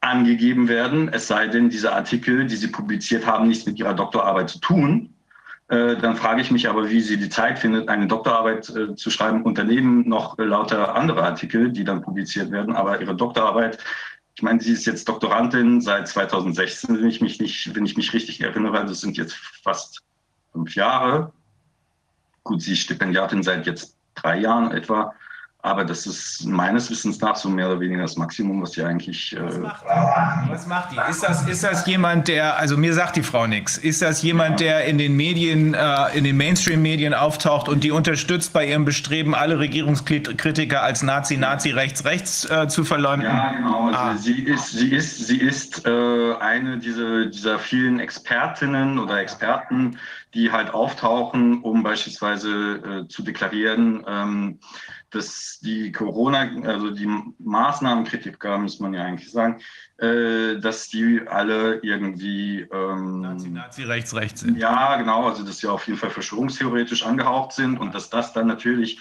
angegeben 0.00 0.66
werden, 0.66 1.08
es 1.08 1.28
sei 1.28 1.46
denn, 1.46 1.70
diese 1.70 1.92
Artikel, 1.92 2.46
die 2.46 2.56
Sie 2.56 2.66
publiziert 2.66 3.28
haben, 3.28 3.46
nichts 3.46 3.64
mit 3.64 3.78
Ihrer 3.78 3.94
Doktorarbeit 3.94 4.50
zu 4.50 4.58
tun. 4.58 5.14
Äh, 5.68 5.94
dann 5.98 6.16
frage 6.16 6.40
ich 6.40 6.50
mich 6.50 6.68
aber, 6.68 6.90
wie 6.90 7.00
sie 7.00 7.16
die 7.16 7.28
Zeit 7.28 7.60
findet, 7.60 7.88
eine 7.88 8.08
Doktorarbeit 8.08 8.70
äh, 8.70 8.96
zu 8.96 9.08
schreiben 9.10 9.44
und 9.44 9.56
daneben 9.56 10.08
noch 10.08 10.36
lauter 10.36 10.96
andere 10.96 11.22
Artikel, 11.22 11.70
die 11.70 11.84
dann 11.84 12.02
publiziert 12.02 12.50
werden. 12.50 12.74
Aber 12.74 13.00
ihre 13.00 13.14
Doktorarbeit, 13.14 13.78
ich 14.34 14.42
meine, 14.42 14.60
sie 14.60 14.72
ist 14.72 14.86
jetzt 14.86 15.08
Doktorandin 15.08 15.80
seit 15.80 16.08
2016, 16.08 16.98
wenn 16.98 17.08
ich 17.08 17.20
mich 17.20 17.40
nicht, 17.40 17.74
wenn 17.74 17.84
ich 17.84 17.96
mich 17.96 18.12
richtig 18.12 18.40
erinnere. 18.40 18.84
Das 18.86 19.00
sind 19.00 19.16
jetzt 19.16 19.34
fast 19.34 20.02
fünf 20.52 20.74
Jahre. 20.74 21.32
Gut, 22.44 22.62
sie 22.62 22.72
ist 22.72 22.80
Stipendiatin 22.80 23.42
seit 23.42 23.66
jetzt 23.66 23.96
drei 24.14 24.38
Jahren 24.38 24.70
etwa. 24.72 25.12
Aber 25.62 25.84
das 25.84 26.06
ist 26.06 26.46
meines 26.46 26.90
Wissens 26.90 27.20
nach 27.20 27.36
so 27.36 27.50
mehr 27.50 27.68
oder 27.68 27.80
weniger 27.80 28.02
das 28.02 28.16
Maximum, 28.16 28.62
was 28.62 28.70
die 28.70 28.82
eigentlich. 28.82 29.36
Äh 29.36 29.42
was, 29.42 29.58
macht 29.58 29.82
die? 29.84 30.50
was 30.50 30.66
macht 30.66 30.92
die? 30.92 31.10
Ist 31.10 31.22
das, 31.22 31.46
ist 31.46 31.64
das 31.64 31.86
jemand, 31.86 32.28
der, 32.28 32.56
also 32.56 32.78
mir 32.78 32.94
sagt 32.94 33.16
die 33.16 33.22
Frau 33.22 33.46
nichts, 33.46 33.76
ist 33.76 34.00
das 34.00 34.22
jemand, 34.22 34.60
der 34.60 34.86
in 34.86 34.96
den 34.96 35.16
Medien, 35.16 35.74
äh, 35.74 36.16
in 36.16 36.24
den 36.24 36.38
Mainstream-Medien 36.38 37.12
auftaucht 37.12 37.68
und 37.68 37.84
die 37.84 37.90
unterstützt 37.90 38.54
bei 38.54 38.66
ihrem 38.68 38.86
Bestreben, 38.86 39.34
alle 39.34 39.58
Regierungskritiker 39.58 40.82
als 40.82 41.02
Nazi, 41.02 41.36
Nazi, 41.36 41.70
rechts, 41.70 42.06
rechts 42.06 42.48
äh, 42.48 42.66
zu 42.68 42.82
verleumden? 42.82 43.28
Ja, 43.28 43.52
genau. 43.52 43.88
Also 43.88 43.98
ah. 43.98 44.16
sie 44.16 44.40
ist, 44.40 44.70
sie 44.72 44.94
ist, 44.94 45.26
sie 45.26 45.38
ist 45.38 45.86
äh, 45.86 46.34
eine 46.40 46.78
dieser, 46.78 47.26
dieser 47.26 47.58
vielen 47.58 48.00
Expertinnen 48.00 48.98
oder 48.98 49.18
Experten, 49.18 49.98
die 50.32 50.50
halt 50.50 50.72
auftauchen, 50.72 51.60
um 51.62 51.82
beispielsweise 51.82 53.04
äh, 53.04 53.08
zu 53.08 53.22
deklarieren, 53.22 54.04
ähm, 54.06 54.58
dass 55.10 55.58
die 55.60 55.92
Corona, 55.92 56.50
also 56.64 56.90
die 56.90 57.08
Maßnahmenkritiker, 57.38 58.58
muss 58.58 58.78
man 58.80 58.94
ja 58.94 59.04
eigentlich 59.04 59.30
sagen, 59.30 59.60
äh, 59.98 60.58
dass 60.60 60.88
die 60.88 61.20
alle 61.26 61.80
irgendwie 61.82 62.60
ähm, 62.72 63.20
Nazi, 63.20 63.48
Nazi, 63.48 63.82
rechts, 63.82 64.14
rechts 64.14 64.40
sind. 64.40 64.56
Ja, 64.56 64.96
genau, 64.96 65.28
also 65.28 65.44
dass 65.44 65.58
sie 65.58 65.68
auf 65.68 65.86
jeden 65.86 65.98
Fall 65.98 66.10
verschwörungstheoretisch 66.10 67.04
angehaucht 67.04 67.52
sind 67.52 67.78
und 67.78 67.94
dass 67.94 68.08
das 68.10 68.32
dann 68.32 68.46
natürlich 68.46 68.98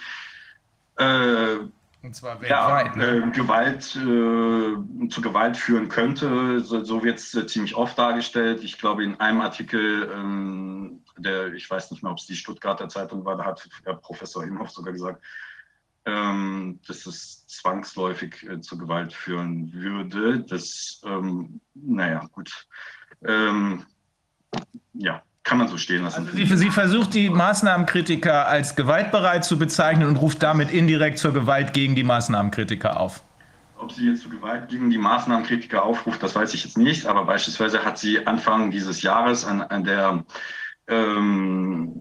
äh, 0.98 1.60
und 2.02 2.16
zwar 2.16 2.40
weltweit, 2.40 2.96
ja, 2.96 2.96
ne? 2.96 3.28
äh, 3.28 3.32
Gewalt 3.32 3.96
äh, 3.98 5.10
zu 5.10 5.22
Gewalt 5.22 5.58
führen 5.58 5.90
könnte. 5.90 6.62
So, 6.62 6.84
so 6.84 7.04
wird 7.04 7.20
es 7.20 7.36
äh, 7.36 7.46
ziemlich 7.46 7.76
oft 7.76 7.98
dargestellt. 7.98 8.64
Ich 8.64 8.78
glaube, 8.78 9.04
in 9.04 9.20
einem 9.20 9.42
Artikel, 9.42 10.10
ähm, 10.14 11.04
der, 11.18 11.54
ich 11.54 11.70
weiß 11.70 11.92
nicht 11.92 12.02
mehr, 12.02 12.14
ob 12.14 12.18
es 12.18 12.26
die 12.26 12.38
Stuttgarter 12.38 12.88
Zeitung 12.88 13.26
war, 13.26 13.36
da 13.36 13.44
hat 13.44 13.70
Professor 14.02 14.46
Imhoff 14.46 14.70
sogar 14.70 14.94
gesagt, 14.94 15.22
ähm, 16.06 16.80
dass 16.88 17.06
es 17.06 17.46
zwangsläufig 17.48 18.48
äh, 18.50 18.62
zu 18.62 18.78
Gewalt 18.78 19.14
führen 19.14 19.72
würde. 19.74 20.40
Das, 20.40 21.02
ähm, 21.06 21.62
naja, 21.74 22.28
gut. 22.32 22.52
Ähm, 23.26 23.86
ja, 24.94 25.22
kann 25.44 25.58
man 25.58 25.68
so 25.68 25.78
stehen 25.78 26.04
lassen. 26.04 26.28
Also 26.28 26.38
sie, 26.38 26.58
sie, 26.58 26.70
versucht 26.70 27.14
die 27.14 27.30
Maßnahmenkritiker 27.30 28.48
als 28.48 28.76
gewaltbereit 28.76 29.44
zu 29.44 29.58
bezeichnen 29.58 30.08
und 30.08 30.18
ruft 30.18 30.44
damit 30.44 30.72
indirekt 30.72 31.18
zur 31.18 31.34
Gewalt 31.34 31.74
gegen 31.74 31.96
die 31.96 32.04
Maßnahmenkritiker 32.04 33.00
auf. 33.00 33.24
Ob 33.78 33.92
sie 33.92 34.08
jetzt 34.08 34.24
zur 34.24 34.32
Gewalt 34.32 34.70
gegen 34.70 34.90
die 34.90 34.98
Maßnahmenkritiker 34.98 35.84
aufruft, 35.84 36.22
das 36.22 36.36
weiß 36.36 36.54
ich 36.54 36.66
jetzt 36.66 36.78
nicht. 36.78 37.06
Aber 37.06 37.26
beispielsweise 37.26 37.84
hat 37.84 37.98
sie 37.98 38.26
Anfang 38.28 38.72
dieses 38.72 39.02
Jahres 39.02 39.46
an, 39.46 39.62
an 39.62 39.84
der 39.84 40.24
ähm, 40.88 41.94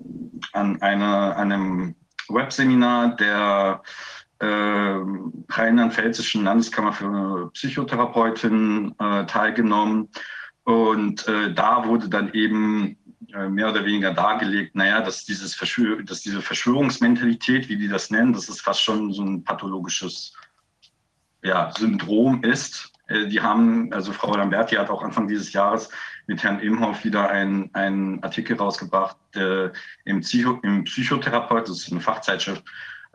an 0.52 0.80
einer, 0.82 1.36
einem 1.36 1.94
Webseminar 2.28 3.16
der 3.16 3.82
äh, 4.40 4.46
Rheinland-Pfälzischen 5.50 6.44
Landeskammer 6.44 6.92
für 6.92 7.50
Psychotherapeutinnen 7.52 8.94
äh, 8.98 9.26
teilgenommen. 9.26 10.09
Und 10.64 11.26
äh, 11.26 11.52
da 11.55 11.86
wurde 11.86 12.09
dann 12.09 12.32
eben 12.34 12.96
äh, 13.34 13.48
mehr 13.48 13.70
oder 13.70 13.84
weniger 13.84 14.12
dargelegt, 14.12 14.74
naja, 14.74 15.00
dass, 15.00 15.24
dieses 15.24 15.55
Verschwör 15.55 16.02
dass 16.02 16.20
diese 16.20 16.42
Verschwörungsmentalität, 16.42 17.68
wie 17.68 17.76
die 17.76 17.88
das 17.88 18.10
nennen, 18.10 18.32
dass 18.32 18.48
es 18.48 18.60
fast 18.60 18.82
schon 18.82 19.12
so 19.12 19.22
ein 19.22 19.42
pathologisches 19.44 20.34
ja, 21.42 21.70
Syndrom 21.76 22.42
ist, 22.42 22.92
die 23.09 23.40
haben, 23.40 23.93
also 23.93 24.12
Frau 24.12 24.36
Lamberti 24.36 24.76
hat 24.76 24.90
auch 24.90 25.02
Anfang 25.02 25.28
dieses 25.28 25.52
Jahres 25.52 25.89
mit 26.26 26.43
Herrn 26.43 26.60
Imhoff 26.60 27.05
wieder 27.05 27.30
einen 27.30 28.22
Artikel 28.22 28.56
rausgebracht 28.56 29.16
äh, 29.35 29.70
im, 30.05 30.20
Psycho, 30.20 30.59
im 30.62 30.85
Psychotherapeut, 30.85 31.68
das 31.68 31.78
ist 31.78 31.90
eine 31.90 32.02
Fachzeitschrift, 32.02 32.62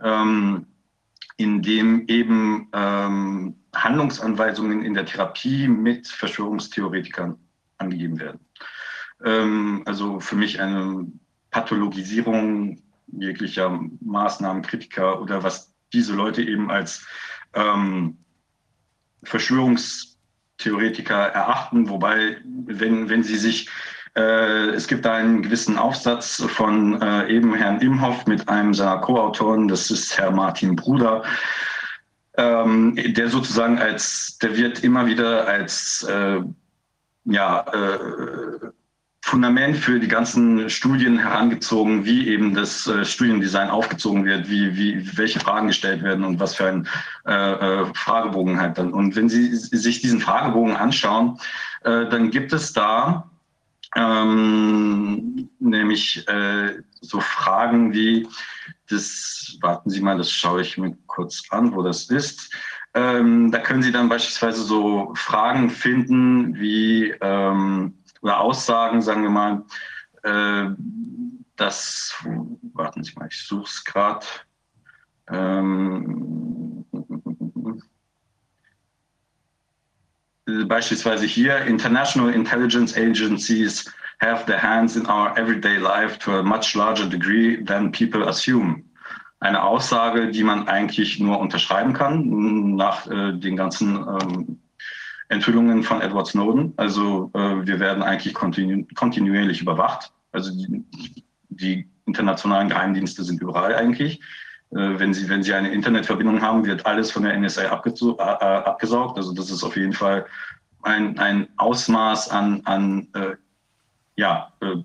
ähm, 0.01 0.65
in 1.37 1.61
dem 1.61 2.07
eben 2.07 2.69
ähm, 2.73 3.55
Handlungsanweisungen 3.75 4.83
in 4.83 4.95
der 4.95 5.05
Therapie 5.05 5.67
mit 5.67 6.07
Verschwörungstheoretikern 6.07 7.37
angegeben 7.77 8.19
werden. 8.19 8.39
Ähm, 9.23 9.83
also 9.85 10.19
für 10.19 10.35
mich 10.35 10.59
eine 10.59 11.07
Pathologisierung 11.51 12.81
jeglicher 13.07 13.79
Maßnahmenkritiker 14.01 15.21
oder 15.21 15.43
was 15.43 15.71
diese 15.93 16.13
Leute 16.15 16.41
eben 16.41 16.71
als 16.71 17.05
ähm, 17.53 18.17
Verschwörungstheoretiker 19.23 21.15
erachten, 21.15 21.89
wobei, 21.89 22.37
wenn, 22.43 23.09
wenn 23.09 23.23
sie 23.23 23.37
sich 23.37 23.69
äh, 24.15 24.69
es 24.69 24.87
gibt 24.87 25.05
da 25.05 25.15
einen 25.15 25.41
gewissen 25.41 25.77
Aufsatz 25.77 26.43
von 26.47 27.01
äh, 27.01 27.27
eben 27.29 27.55
Herrn 27.55 27.81
Imhoff 27.81 28.25
mit 28.27 28.47
einem 28.47 28.73
seiner 28.73 28.99
Co-Autoren, 28.99 29.67
das 29.67 29.89
ist 29.89 30.17
Herr 30.17 30.31
Martin 30.31 30.75
Bruder, 30.75 31.23
ähm, 32.37 32.95
der 32.95 33.29
sozusagen 33.29 33.79
als, 33.79 34.37
der 34.39 34.55
wird 34.55 34.83
immer 34.83 35.07
wieder 35.07 35.47
als 35.47 36.03
äh, 36.03 36.41
ja, 37.25 37.61
äh, 37.61 38.67
Fundament 39.25 39.77
für 39.77 40.01
die 40.01 40.09
ganzen 40.09 40.69
Studien 40.69 41.17
herangezogen, 41.17 42.03
wie 42.03 42.27
eben 42.27 42.53
das 42.53 42.85
äh, 42.87 43.05
Studiendesign 43.05 43.69
aufgezogen 43.69 44.25
wird, 44.25 44.49
wie, 44.49 44.75
wie, 44.75 45.17
welche 45.17 45.39
Fragen 45.39 45.67
gestellt 45.67 46.03
werden 46.03 46.25
und 46.25 46.41
was 46.41 46.55
für 46.55 46.67
ein 46.67 46.87
äh, 47.25 47.31
äh, 47.31 47.85
Fragebogen 47.95 48.59
halt 48.59 48.77
dann. 48.77 48.91
Und 48.91 49.15
wenn 49.15 49.29
Sie 49.29 49.55
sich 49.55 50.01
diesen 50.01 50.19
Fragebogen 50.19 50.75
anschauen, 50.75 51.39
äh, 51.85 52.05
dann 52.09 52.31
gibt 52.31 52.51
es 52.51 52.73
da 52.73 53.31
ähm, 53.95 55.49
nämlich 55.57 56.27
äh, 56.27 56.81
so 56.99 57.21
Fragen 57.21 57.93
wie, 57.93 58.27
das, 58.89 59.57
warten 59.61 59.89
Sie 59.89 60.01
mal, 60.01 60.17
das 60.17 60.31
schaue 60.31 60.61
ich 60.61 60.77
mir 60.77 60.97
kurz 61.07 61.43
an, 61.49 61.73
wo 61.73 61.81
das 61.81 62.09
ist. 62.09 62.53
Ähm, 62.93 63.51
da 63.51 63.59
können 63.59 63.83
Sie 63.83 63.93
dann 63.93 64.09
beispielsweise 64.09 64.63
so 64.63 65.13
Fragen 65.15 65.69
finden 65.69 66.59
wie, 66.59 67.15
ähm, 67.21 68.02
oder 68.23 68.39
Aussagen, 68.39 69.01
sagen 69.01 69.21
wir 69.21 69.29
mal, 69.29 69.63
äh, 70.23 70.69
dass, 71.57 72.15
warten 72.73 73.03
Sie 73.03 73.13
mal, 73.15 73.27
ich 73.29 73.45
suche 73.45 73.65
es 73.65 73.83
gerade. 73.83 74.25
Ähm, 75.29 76.85
beispielsweise 80.67 81.25
hier, 81.25 81.65
International 81.65 82.33
Intelligence 82.33 82.95
Agencies 82.97 83.93
have 84.19 84.45
their 84.45 84.61
hands 84.61 84.95
in 84.95 85.05
our 85.07 85.37
everyday 85.37 85.77
life 85.77 86.17
to 86.19 86.39
a 86.39 86.43
much 86.43 86.75
larger 86.75 87.07
degree 87.07 87.61
than 87.63 87.91
people 87.91 88.27
assume. 88.27 88.83
Eine 89.41 89.61
Aussage, 89.61 90.31
die 90.31 90.43
man 90.43 90.69
eigentlich 90.69 91.19
nur 91.19 91.39
unterschreiben 91.39 91.91
kann 91.91 92.75
nach 92.75 93.05
äh, 93.07 93.33
den 93.33 93.57
ganzen 93.57 93.97
ähm, 93.97 94.62
Enthüllungen 95.33 95.83
von 95.83 96.01
Edward 96.01 96.27
Snowden. 96.27 96.73
Also 96.77 97.31
äh, 97.33 97.65
wir 97.65 97.79
werden 97.79 98.03
eigentlich 98.03 98.33
kontinu 98.33 98.85
kontinuierlich 98.95 99.61
überwacht. 99.61 100.13
Also 100.31 100.51
die, 100.51 100.83
die, 101.49 101.89
internationalen 102.05 102.67
Geheimdienste 102.67 103.23
sind 103.23 103.41
überall 103.41 103.73
eigentlich. 103.75 104.19
Äh, 104.71 104.99
wenn, 104.99 105.13
Sie, 105.13 105.29
wenn 105.29 105.41
Sie 105.41 105.53
eine 105.53 105.71
Internetverbindung 105.71 106.41
haben, 106.41 106.65
wird 106.65 106.85
alles 106.85 107.11
von 107.11 107.23
der 107.23 107.37
NSA 107.37 107.69
abgesaugt. 107.69 109.17
Also 109.17 109.33
das 109.33 109.49
ist 109.49 109.63
auf 109.63 109.77
jeden 109.77 109.93
Fall 109.93 110.25
ein, 110.81 111.17
ein 111.17 111.47
Ausmaß 111.55 112.29
an, 112.29 112.61
an 112.65 113.07
äh, 113.13 113.35
ja, 114.17 114.51
äh, 114.59 114.75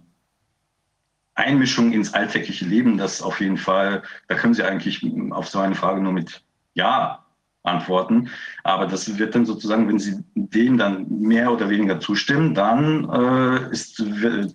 Einmischung 1.34 1.92
ins 1.92 2.14
alltägliche 2.14 2.64
Leben, 2.64 2.98
das 2.98 3.22
auf 3.22 3.40
jeden 3.40 3.58
Fall, 3.58 4.02
da 4.28 4.34
können 4.34 4.54
Sie 4.54 4.64
eigentlich 4.64 5.04
auf 5.30 5.48
so 5.48 5.58
eine 5.60 5.74
Frage 5.74 6.00
nur 6.00 6.12
mit 6.12 6.42
Ja 6.74 7.24
antworten. 7.68 8.30
Aber 8.64 8.86
das 8.86 9.18
wird 9.18 9.34
dann 9.34 9.46
sozusagen, 9.46 9.88
wenn 9.88 9.98
Sie 9.98 10.24
dem 10.34 10.78
dann 10.78 11.06
mehr 11.08 11.52
oder 11.52 11.70
weniger 11.70 12.00
zustimmen, 12.00 12.54
dann 12.54 13.08
äh, 13.10 13.70
ist, 13.70 14.02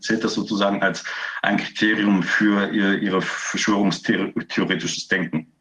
zählt 0.01 0.23
das 0.23 0.33
sozusagen 0.33 0.81
als 0.81 1.03
ein 1.41 1.57
Kriterium 1.57 2.23
für 2.23 2.69
ihr, 2.71 2.99
Ihre 2.99 3.21
verschwörungstheoretisches 3.21 5.07
Denken. 5.07 5.53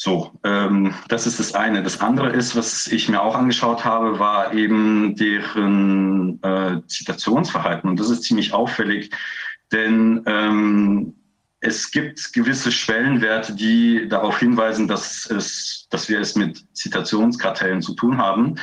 So, 0.00 0.38
ähm, 0.44 0.94
das 1.08 1.26
ist 1.26 1.40
das 1.40 1.54
eine. 1.54 1.82
Das 1.82 2.00
andere 2.00 2.30
ist, 2.30 2.54
was 2.54 2.86
ich 2.86 3.08
mir 3.08 3.20
auch 3.20 3.34
angeschaut 3.34 3.84
habe, 3.84 4.20
war 4.20 4.54
eben 4.54 5.16
deren 5.16 6.40
äh, 6.44 6.80
Zitationsverhalten. 6.86 7.90
Und 7.90 7.98
das 7.98 8.08
ist 8.08 8.22
ziemlich 8.22 8.52
auffällig, 8.52 9.10
denn 9.72 10.22
ähm, 10.26 11.14
es 11.60 11.90
gibt 11.90 12.32
gewisse 12.32 12.70
Schwellenwerte, 12.70 13.54
die 13.54 14.08
darauf 14.08 14.38
hinweisen, 14.38 14.86
dass, 14.86 15.28
es, 15.30 15.86
dass 15.90 16.08
wir 16.08 16.20
es 16.20 16.36
mit 16.36 16.64
Zitationskartellen 16.76 17.82
zu 17.82 17.94
tun 17.94 18.18
haben. 18.18 18.56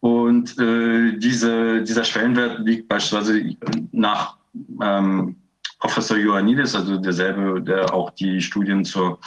Und 0.00 0.58
äh, 0.58 1.16
diese, 1.16 1.82
dieser 1.82 2.04
Schwellenwert 2.04 2.60
liegt 2.60 2.88
beispielsweise 2.88 3.56
nach 3.92 4.36
ähm, 4.82 5.36
Professor 5.78 6.16
Ioannidis, 6.16 6.74
also 6.74 6.98
derselbe, 6.98 7.60
der 7.62 7.92
auch 7.92 8.10
die 8.10 8.40
Studien 8.40 8.84
zur 8.84 9.18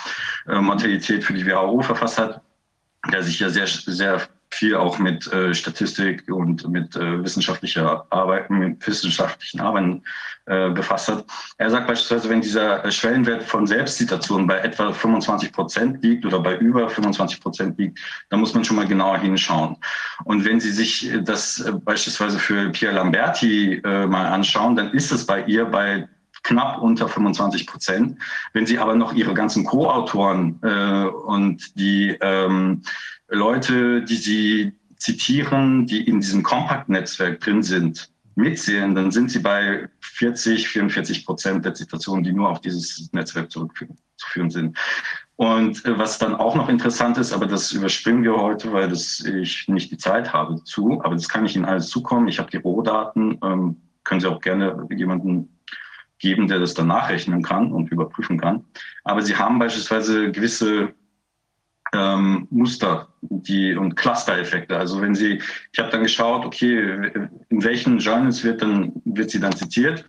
äh, 0.48 0.60
Mortalität 0.60 1.23
für 1.23 1.34
die 1.34 1.45
WHO 1.45 1.81
verfasst 1.81 2.19
hat, 2.19 2.41
der 3.11 3.23
sich 3.23 3.40
ja 3.40 3.49
sehr, 3.49 3.68
sehr 3.68 4.27
viel 4.60 4.76
auch 4.76 4.99
mit 4.99 5.31
äh, 5.31 5.53
Statistik 5.53 6.30
und 6.30 6.68
mit 6.68 6.94
äh, 6.98 7.23
wissenschaftlicher 7.23 8.06
Arbeit, 8.10 8.49
mit 8.49 8.86
wissenschaftlichen 8.86 9.61
Arbeiten 9.61 10.03
äh, 10.48 10.69
befasst 10.72 11.07
hat. 11.07 11.26
Er 11.57 11.69
sagt 11.69 11.88
beispielsweise, 11.88 12.30
wenn 12.30 12.41
dieser 12.41 12.91
Schwellenwert 12.91 13.44
von 13.44 13.65
Selbstzitation 13.65 14.48
bei 14.48 14.57
etwa 14.57 14.91
25 14.91 15.53
Prozent 15.53 16.03
liegt 16.03 16.26
oder 16.26 16.41
bei 16.41 16.57
über 16.57 16.90
25 16.90 17.40
Prozent 17.40 17.80
liegt, 17.80 17.99
dann 18.30 18.41
muss 18.41 18.53
man 18.53 18.65
schon 18.65 18.76
mal 18.76 18.88
genauer 18.88 19.19
hinschauen. 19.19 19.77
Und 20.26 20.44
wenn 20.44 20.60
Sie 20.60 20.72
sich 20.72 21.10
das 21.23 21.61
äh, 21.61 21.72
beispielsweise 21.72 22.38
für 22.38 22.69
Pierre 22.72 22.95
Lamberti 22.95 23.76
äh, 23.76 24.07
mal 24.07 24.26
anschauen, 24.26 24.76
dann 24.76 24.91
ist 24.91 25.14
es 25.14 25.26
bei 25.26 25.41
ihr 25.45 25.64
bei 25.64 26.06
knapp 26.44 26.81
unter 26.81 27.07
25 27.07 27.65
Prozent. 27.65 28.18
Wenn 28.52 28.65
Sie 28.65 28.77
aber 28.77 28.95
noch 28.95 29.14
Ihre 29.14 29.34
ganzen 29.34 29.64
Co-Autoren 29.65 30.60
äh, 30.64 31.06
und 31.06 31.80
die 31.80 32.18
ähm, 32.19 32.81
Leute, 33.30 34.01
die 34.03 34.15
Sie 34.15 34.73
zitieren, 34.97 35.85
die 35.85 36.06
in 36.06 36.19
diesem 36.19 36.43
Compact-Netzwerk 36.43 37.39
drin 37.39 37.64
sind, 37.64 38.11
mitzählen, 38.35 38.95
dann 38.95 39.11
sind 39.11 39.31
Sie 39.31 39.39
bei 39.39 39.89
40, 40.01 40.68
44 40.68 41.26
Prozent 41.26 41.65
der 41.65 41.73
Zitationen, 41.73 42.23
die 42.23 42.31
nur 42.31 42.49
auf 42.49 42.61
dieses 42.61 43.11
Netzwerk 43.14 43.51
zurückzuführen 43.51 44.49
sind. 44.49 44.77
Und 45.35 45.85
äh, 45.85 45.97
was 45.97 46.18
dann 46.18 46.35
auch 46.35 46.56
noch 46.56 46.68
interessant 46.68 47.18
ist, 47.18 47.31
aber 47.31 47.45
das 47.45 47.72
überspringen 47.72 48.23
wir 48.23 48.35
heute, 48.35 48.73
weil 48.73 48.89
das 48.89 49.22
ich 49.22 49.68
nicht 49.68 49.91
die 49.91 49.97
Zeit 49.97 50.34
habe 50.34 50.64
zu, 50.64 51.01
aber 51.03 51.15
das 51.15 51.30
kann 51.30 51.45
ich 51.45 51.56
Ihnen 51.56 51.65
alles 51.65 51.88
zukommen. 51.88 52.27
Ich 52.27 52.39
habe 52.39 52.51
die 52.51 52.57
Rohdaten, 52.57 53.39
ähm, 53.43 53.77
können 54.03 54.19
Sie 54.19 54.27
auch 54.27 54.41
gerne 54.41 54.88
jemanden 54.95 55.60
geben, 56.19 56.47
der 56.47 56.60
das 56.60 56.73
dann 56.73 56.88
nachrechnen 56.88 57.41
kann 57.41 57.72
und 57.72 57.91
überprüfen 57.91 58.39
kann. 58.39 58.65
Aber 59.03 59.22
sie 59.22 59.35
haben 59.35 59.57
beispielsweise 59.57 60.31
gewisse 60.31 60.93
ähm, 61.94 62.48
Muster 62.49 63.07
die, 63.22 63.76
und 63.76 63.95
Cluster-Effekte. 63.95 64.78
Also 64.78 65.02
wenn 65.02 65.16
Sie, 65.16 65.41
ich 65.72 65.80
habe 65.80 65.90
dann 65.90 66.03
geschaut, 66.03 66.45
okay, 66.45 67.11
in 67.49 67.64
welchen 67.64 67.99
Journals 67.99 68.44
wird 68.44 68.61
dann 68.61 68.94
wird 69.06 69.32
sie 69.32 69.40
dann 69.40 69.56
zitiert 69.56 70.06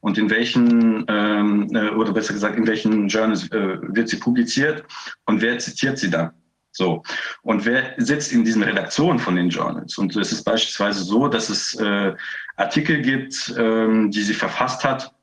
und 0.00 0.18
in 0.18 0.30
welchen 0.30 1.04
ähm, 1.08 1.68
äh, 1.74 1.90
oder 1.90 2.12
besser 2.12 2.34
gesagt 2.34 2.56
in 2.56 2.66
welchen 2.66 3.08
Journals 3.08 3.50
äh, 3.50 3.78
wird 3.80 4.08
sie 4.08 4.18
publiziert 4.18 4.84
und 5.26 5.40
wer 5.40 5.58
zitiert 5.58 5.98
sie 5.98 6.10
dann? 6.10 6.32
So. 6.72 7.02
Und 7.42 7.66
wer 7.66 7.94
sitzt 7.98 8.32
in 8.32 8.44
diesen 8.44 8.62
Redaktionen 8.62 9.18
von 9.18 9.36
den 9.36 9.50
Journals? 9.50 9.98
Und 9.98 10.16
es 10.16 10.32
ist 10.32 10.42
beispielsweise 10.42 11.04
so, 11.04 11.28
dass 11.28 11.50
es 11.50 11.74
äh, 11.74 12.14
Artikel 12.56 13.02
gibt, 13.02 13.54
ähm, 13.58 14.10
die 14.10 14.22
sie 14.22 14.32
verfasst 14.34 14.82
hat, 14.82 15.14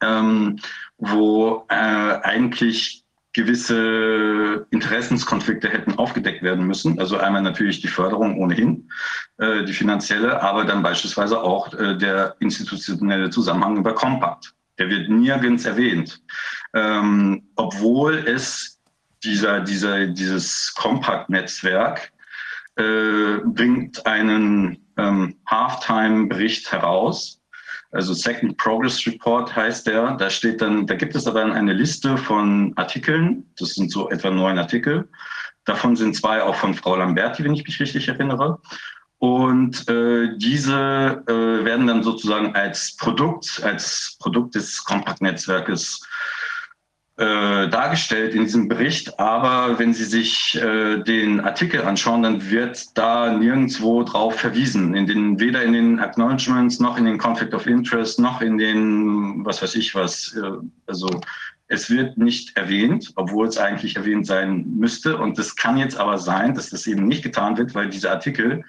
ähm, 0.00 0.58
wo 0.96 1.66
äh, 1.68 1.74
eigentlich 1.74 3.04
gewisse 3.36 4.66
Interessenskonflikte 4.70 5.68
hätten 5.68 5.98
aufgedeckt 5.98 6.42
werden 6.42 6.66
müssen. 6.66 6.98
Also 6.98 7.18
einmal 7.18 7.42
natürlich 7.42 7.82
die 7.82 7.88
Förderung 7.88 8.38
ohnehin, 8.38 8.90
äh, 9.36 9.62
die 9.64 9.74
finanzielle, 9.74 10.42
aber 10.42 10.64
dann 10.64 10.82
beispielsweise 10.82 11.38
auch 11.42 11.70
äh, 11.74 11.98
der 11.98 12.34
institutionelle 12.40 13.28
Zusammenhang 13.28 13.76
über 13.76 13.94
Compact. 13.94 14.54
Der 14.78 14.88
wird 14.88 15.10
nirgends 15.10 15.66
erwähnt, 15.66 16.22
ähm, 16.74 17.42
obwohl 17.56 18.14
es 18.26 18.80
dieser, 19.22 19.60
dieser, 19.60 20.06
dieses 20.06 20.72
Compact-Netzwerk 20.74 22.10
äh, 22.76 23.38
bringt 23.44 24.06
einen 24.06 24.78
ähm, 24.96 25.36
Halftime-Bericht 25.46 26.72
heraus, 26.72 27.38
also 27.96 28.14
Second 28.14 28.56
Progress 28.58 29.06
Report 29.06 29.54
heißt 29.54 29.86
der. 29.86 30.12
Da 30.12 30.30
steht 30.30 30.60
dann, 30.60 30.86
da 30.86 30.94
gibt 30.94 31.16
es 31.16 31.26
aber 31.26 31.44
eine 31.44 31.72
Liste 31.72 32.16
von 32.16 32.72
Artikeln. 32.76 33.44
Das 33.58 33.70
sind 33.70 33.90
so 33.90 34.10
etwa 34.10 34.30
neun 34.30 34.58
Artikel. 34.58 35.08
Davon 35.64 35.96
sind 35.96 36.14
zwei 36.14 36.42
auch 36.42 36.54
von 36.54 36.74
Frau 36.74 36.96
Lamberti, 36.96 37.42
wenn 37.42 37.54
ich 37.54 37.64
mich 37.64 37.80
richtig 37.80 38.06
erinnere. 38.06 38.60
Und 39.18 39.88
äh, 39.88 40.36
diese 40.36 41.24
äh, 41.26 41.64
werden 41.64 41.86
dann 41.86 42.02
sozusagen 42.02 42.54
als 42.54 42.96
Produkt, 42.96 43.62
als 43.64 44.16
Produkt 44.20 44.54
des 44.54 44.84
Compact-Netzwerkes 44.84 46.06
äh, 47.18 47.68
dargestellt 47.68 48.34
in 48.34 48.44
diesem 48.44 48.68
Bericht. 48.68 49.18
Aber 49.18 49.78
wenn 49.78 49.94
Sie 49.94 50.04
sich 50.04 50.54
äh, 50.56 50.98
den 50.98 51.40
Artikel 51.40 51.82
anschauen, 51.82 52.22
dann 52.22 52.50
wird 52.50 52.96
da 52.96 53.32
nirgendwo 53.32 54.02
drauf 54.02 54.36
verwiesen. 54.36 54.94
In 54.94 55.06
den, 55.06 55.40
weder 55.40 55.62
in 55.62 55.72
den 55.72 55.98
Acknowledgements 55.98 56.78
noch 56.78 56.98
in 56.98 57.06
den 57.06 57.16
Conflict 57.16 57.54
of 57.54 57.66
Interest 57.66 58.18
noch 58.18 58.42
in 58.42 58.58
den, 58.58 59.44
was 59.44 59.62
weiß 59.62 59.76
ich 59.76 59.94
was. 59.94 60.36
Äh, 60.36 60.58
also 60.86 61.08
es 61.68 61.90
wird 61.90 62.16
nicht 62.18 62.56
erwähnt, 62.56 63.12
obwohl 63.16 63.48
es 63.48 63.58
eigentlich 63.58 63.96
erwähnt 63.96 64.26
sein 64.26 64.66
müsste. 64.76 65.16
Und 65.16 65.38
es 65.38 65.56
kann 65.56 65.78
jetzt 65.78 65.96
aber 65.96 66.18
sein, 66.18 66.54
dass 66.54 66.70
das 66.70 66.86
eben 66.86 67.08
nicht 67.08 67.22
getan 67.22 67.56
wird, 67.56 67.74
weil 67.74 67.88
diese 67.88 68.10
Artikel, 68.10 68.62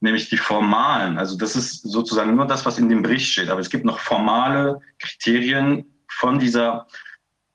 nämlich 0.00 0.30
die 0.30 0.38
formalen, 0.38 1.18
also 1.18 1.36
das 1.36 1.54
ist 1.54 1.82
sozusagen 1.82 2.34
nur 2.34 2.46
das, 2.46 2.64
was 2.64 2.78
in 2.78 2.88
dem 2.88 3.02
Bericht 3.02 3.30
steht, 3.30 3.50
aber 3.50 3.60
es 3.60 3.70
gibt 3.70 3.84
noch 3.84 3.98
formale 3.98 4.80
Kriterien 4.98 5.84
von 6.08 6.38
dieser 6.38 6.86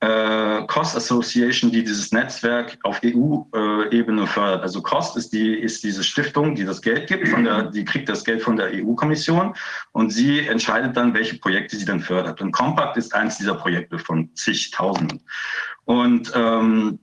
äh, 0.00 0.66
Cost 0.66 0.96
Association, 0.96 1.70
die 1.70 1.82
dieses 1.82 2.12
Netzwerk 2.12 2.78
auf 2.82 3.00
EU-Ebene 3.02 4.26
fördert. 4.26 4.62
Also 4.62 4.82
Cost 4.82 5.16
ist 5.16 5.32
die 5.32 5.54
ist 5.54 5.84
diese 5.84 6.04
Stiftung, 6.04 6.54
die 6.54 6.64
das 6.64 6.82
Geld 6.82 7.06
gibt, 7.06 7.28
von 7.28 7.44
der, 7.44 7.70
die 7.70 7.84
kriegt 7.84 8.08
das 8.08 8.24
Geld 8.24 8.42
von 8.42 8.56
der 8.56 8.70
EU-Kommission 8.74 9.54
und 9.92 10.10
sie 10.10 10.40
entscheidet 10.46 10.96
dann, 10.96 11.14
welche 11.14 11.38
Projekte 11.38 11.76
sie 11.76 11.86
dann 11.86 12.00
fördert. 12.00 12.40
Und 12.42 12.52
Compact 12.52 12.96
ist 12.96 13.14
eins 13.14 13.38
dieser 13.38 13.54
Projekte 13.54 13.98
von 13.98 14.34
zigtausenden. 14.34 15.22
Und 15.86 16.30
ähm, 16.34 16.98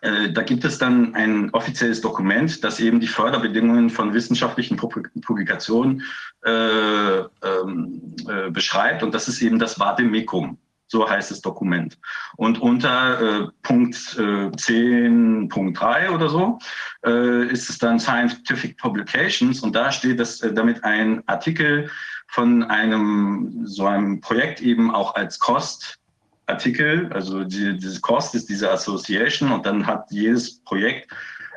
äh, 0.00 0.32
da 0.32 0.42
gibt 0.42 0.64
es 0.64 0.78
dann 0.78 1.14
ein 1.14 1.50
offizielles 1.50 2.00
Dokument, 2.00 2.64
das 2.64 2.80
eben 2.80 2.98
die 2.98 3.06
Förderbedingungen 3.06 3.90
von 3.90 4.12
wissenschaftlichen 4.12 4.76
Publikationen 4.76 6.02
äh, 6.44 6.50
ähm, 6.50 8.16
äh, 8.28 8.50
beschreibt. 8.50 9.02
Und 9.02 9.14
das 9.14 9.28
ist 9.28 9.40
eben 9.40 9.58
das 9.58 9.78
Vademecum. 9.78 10.58
So 10.86 11.08
heißt 11.08 11.30
das 11.30 11.40
Dokument. 11.40 11.98
Und 12.36 12.60
unter 12.60 13.20
äh, 13.20 13.48
Punkt 13.62 13.96
äh, 14.18 14.50
10.3 14.50 16.10
oder 16.10 16.28
so 16.28 16.58
äh, 17.04 17.48
ist 17.48 17.70
es 17.70 17.78
dann 17.78 17.98
Scientific 17.98 18.76
Publications 18.78 19.62
und 19.62 19.74
da 19.74 19.90
steht, 19.90 20.20
dass 20.20 20.40
äh, 20.42 20.52
damit 20.52 20.84
ein 20.84 21.22
Artikel 21.26 21.90
von 22.28 22.64
einem 22.64 23.62
so 23.64 23.86
einem 23.86 24.20
Projekt 24.20 24.60
eben 24.60 24.94
auch 24.94 25.14
als 25.14 25.38
Kostartikel, 25.38 27.10
also 27.12 27.44
die, 27.44 27.78
diese 27.78 28.00
Kost 28.00 28.34
ist 28.34 28.48
diese 28.48 28.70
Association 28.70 29.52
und 29.52 29.64
dann 29.64 29.86
hat 29.86 30.10
jedes 30.10 30.60
Projekt 30.64 31.10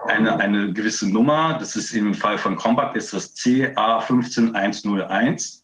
eine, 0.05 0.39
eine 0.39 0.71
gewisse 0.73 1.09
Nummer. 1.09 1.57
Das 1.59 1.75
ist 1.75 1.91
im 1.93 2.13
Fall 2.13 2.37
von 2.37 2.55
Compact 2.55 2.95
ist 2.95 3.13
das 3.13 3.35
CA15101. 3.35 5.63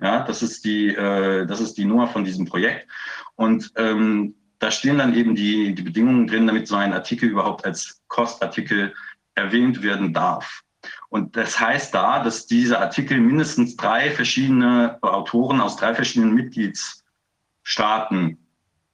Ja, 0.00 0.20
das 0.20 0.42
ist 0.42 0.64
die, 0.64 0.94
äh, 0.94 1.46
das 1.46 1.60
ist 1.60 1.74
die 1.74 1.84
Nummer 1.84 2.06
von 2.06 2.24
diesem 2.24 2.46
Projekt. 2.46 2.88
Und 3.34 3.72
ähm, 3.76 4.34
da 4.58 4.70
stehen 4.70 4.98
dann 4.98 5.14
eben 5.14 5.34
die, 5.34 5.74
die 5.74 5.82
Bedingungen 5.82 6.26
drin, 6.26 6.46
damit 6.46 6.68
so 6.68 6.76
ein 6.76 6.92
Artikel 6.92 7.28
überhaupt 7.28 7.64
als 7.64 8.02
Kostartikel 8.08 8.94
erwähnt 9.34 9.82
werden 9.82 10.12
darf. 10.12 10.62
Und 11.08 11.36
das 11.36 11.58
heißt 11.58 11.94
da, 11.94 12.22
dass 12.22 12.46
diese 12.46 12.80
Artikel 12.80 13.18
mindestens 13.18 13.76
drei 13.76 14.10
verschiedene 14.10 14.98
Autoren 15.02 15.60
aus 15.60 15.76
drei 15.76 15.94
verschiedenen 15.94 16.34
Mitgliedsstaaten 16.34 18.38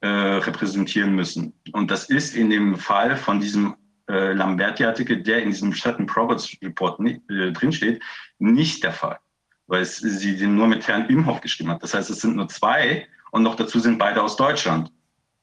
äh, 0.00 0.06
repräsentieren 0.06 1.14
müssen. 1.14 1.52
Und 1.72 1.90
das 1.90 2.08
ist 2.08 2.34
in 2.34 2.50
dem 2.50 2.76
Fall 2.76 3.16
von 3.16 3.40
diesem 3.40 3.76
äh, 4.08 4.32
Lamberti-Artikel, 4.32 5.22
der 5.22 5.42
in 5.42 5.50
diesem 5.50 5.74
Stratton 5.74 6.06
Progress 6.06 6.56
Report 6.62 7.00
äh, 7.00 7.52
drinsteht, 7.52 8.02
nicht 8.38 8.84
der 8.84 8.92
Fall 8.92 9.18
weil 9.66 9.84
sie 9.84 10.46
nur 10.46 10.66
mit 10.66 10.86
Herrn 10.86 11.08
Imhoff 11.08 11.40
geschrieben 11.40 11.70
hat. 11.70 11.82
Das 11.82 11.94
heißt, 11.94 12.10
es 12.10 12.20
sind 12.20 12.36
nur 12.36 12.48
zwei 12.48 13.06
und 13.30 13.42
noch 13.42 13.54
dazu 13.54 13.78
sind 13.78 13.98
beide 13.98 14.22
aus 14.22 14.36
Deutschland. 14.36 14.90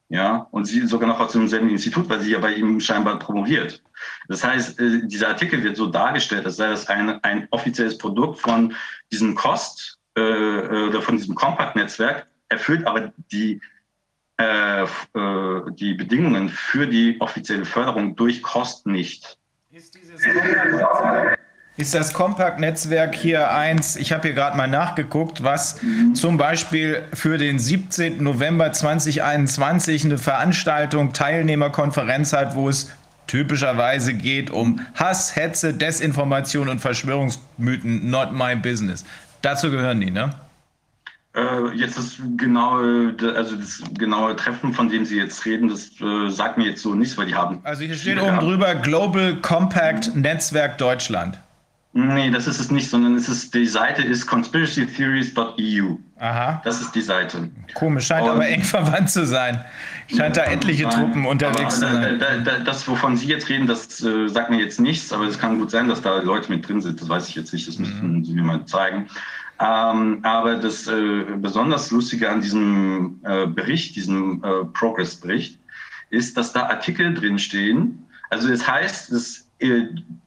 Ja, 0.08 0.46
und 0.50 0.66
sie 0.66 0.86
sogar 0.86 1.08
noch 1.08 1.20
aus 1.20 1.32
demselben 1.32 1.70
Institut, 1.70 2.06
weil 2.10 2.20
sie 2.20 2.32
ja 2.32 2.38
bei 2.38 2.52
ihm 2.52 2.78
scheinbar 2.80 3.18
promoviert. 3.18 3.82
Das 4.28 4.44
heißt, 4.44 4.78
äh, 4.78 5.06
dieser 5.06 5.28
Artikel 5.28 5.64
wird 5.64 5.78
so 5.78 5.86
dargestellt, 5.86 6.44
als 6.44 6.56
sei 6.56 6.68
das 6.68 6.86
ein, 6.88 7.22
ein 7.24 7.48
offizielles 7.50 7.96
Produkt 7.96 8.38
von 8.38 8.74
diesem 9.10 9.34
Cost 9.34 9.98
äh, 10.14 10.20
äh, 10.20 10.88
oder 10.88 11.00
von 11.00 11.16
diesem 11.16 11.34
Compact-Netzwerk, 11.34 12.26
erfüllt 12.50 12.86
aber 12.86 13.14
die, 13.30 13.62
äh, 14.38 14.82
äh, 14.82 14.86
die 15.70 15.94
Bedingungen 15.94 16.50
für 16.50 16.86
die 16.86 17.18
offizielle 17.18 17.64
Förderung 17.64 18.14
durch 18.14 18.42
Cost 18.42 18.86
nicht. 18.86 19.38
Ist 19.70 19.94
dieses 19.94 20.22
ist 21.82 21.94
das 21.96 22.14
Compact-Netzwerk 22.14 23.12
hier 23.12 23.50
eins, 23.50 23.96
ich 23.96 24.12
habe 24.12 24.28
hier 24.28 24.34
gerade 24.34 24.56
mal 24.56 24.68
nachgeguckt, 24.68 25.42
was 25.42 25.80
zum 26.14 26.36
Beispiel 26.36 27.02
für 27.12 27.38
den 27.38 27.58
17. 27.58 28.22
November 28.22 28.70
2021 28.70 30.04
eine 30.04 30.16
Veranstaltung, 30.16 31.12
Teilnehmerkonferenz 31.12 32.32
hat, 32.32 32.54
wo 32.54 32.68
es 32.68 32.88
typischerweise 33.26 34.14
geht 34.14 34.50
um 34.50 34.80
Hass, 34.94 35.34
Hetze, 35.34 35.74
Desinformation 35.74 36.68
und 36.68 36.78
Verschwörungsmythen, 36.78 38.08
not 38.08 38.32
my 38.32 38.54
business. 38.54 39.04
Dazu 39.42 39.68
gehören 39.68 40.00
die, 40.00 40.12
ne? 40.12 40.30
Äh, 41.34 41.74
jetzt 41.74 41.98
das 41.98 42.16
genaue, 42.36 43.16
also 43.34 43.56
das 43.56 43.82
genaue 43.98 44.36
Treffen, 44.36 44.72
von 44.72 44.88
dem 44.88 45.04
Sie 45.04 45.16
jetzt 45.16 45.44
reden, 45.44 45.68
das 45.68 45.90
äh, 46.00 46.30
sagt 46.30 46.58
mir 46.58 46.68
jetzt 46.68 46.82
so 46.82 46.94
nichts, 46.94 47.18
weil 47.18 47.26
die 47.26 47.34
haben. 47.34 47.58
Also 47.64 47.82
hier 47.82 47.96
steht 47.96 48.20
oben 48.20 48.38
drüber 48.38 48.76
Global 48.76 49.34
Compact 49.40 50.14
Netzwerk 50.14 50.78
Deutschland. 50.78 51.40
Nee, 51.94 52.30
das 52.30 52.46
ist 52.46 52.58
es 52.58 52.70
nicht, 52.70 52.88
sondern 52.88 53.16
es 53.16 53.28
ist, 53.28 53.54
die 53.54 53.66
Seite 53.66 54.00
ist 54.00 54.26
conspiracytheories.eu. 54.26 55.96
Aha. 56.18 56.62
Das 56.64 56.80
ist 56.80 56.92
die 56.92 57.02
Seite. 57.02 57.50
Komisch, 57.74 58.06
scheint 58.06 58.24
Und, 58.24 58.30
aber 58.30 58.48
eng 58.48 58.62
verwandt 58.62 59.10
zu 59.10 59.26
sein. 59.26 59.62
Scheint 60.08 60.38
da 60.38 60.44
etliche 60.44 60.84
nein, 60.84 60.92
Truppen 60.92 61.26
unterwegs 61.26 61.74
zu 61.74 61.80
sein. 61.80 62.18
Da, 62.18 62.38
da, 62.38 62.58
das, 62.60 62.88
wovon 62.88 63.18
Sie 63.18 63.26
jetzt 63.26 63.48
reden, 63.50 63.66
das 63.66 64.02
äh, 64.02 64.26
sagt 64.28 64.48
mir 64.48 64.58
jetzt 64.58 64.80
nichts, 64.80 65.12
aber 65.12 65.24
es 65.24 65.38
kann 65.38 65.58
gut 65.58 65.70
sein, 65.70 65.86
dass 65.86 66.00
da 66.00 66.18
Leute 66.20 66.50
mit 66.50 66.66
drin 66.66 66.80
sind. 66.80 66.98
Das 66.98 67.10
weiß 67.10 67.28
ich 67.28 67.34
jetzt 67.34 67.52
nicht, 67.52 67.68
das 67.68 67.78
müssten 67.78 68.18
mhm. 68.18 68.24
Sie 68.24 68.32
mir 68.32 68.42
mal 68.42 68.64
zeigen. 68.64 69.08
Ähm, 69.60 70.20
aber 70.22 70.56
das 70.56 70.86
äh, 70.86 71.24
besonders 71.36 71.90
Lustige 71.90 72.30
an 72.30 72.40
diesem 72.40 73.20
äh, 73.24 73.46
Bericht, 73.46 73.96
diesem 73.96 74.42
äh, 74.42 74.64
Progress-Bericht, 74.72 75.58
ist, 76.08 76.38
dass 76.38 76.54
da 76.54 76.68
Artikel 76.68 77.12
drinstehen. 77.12 78.06
Also 78.30 78.48
es 78.48 78.66
heißt, 78.66 79.12
dass 79.12 79.46
äh, 79.58 79.84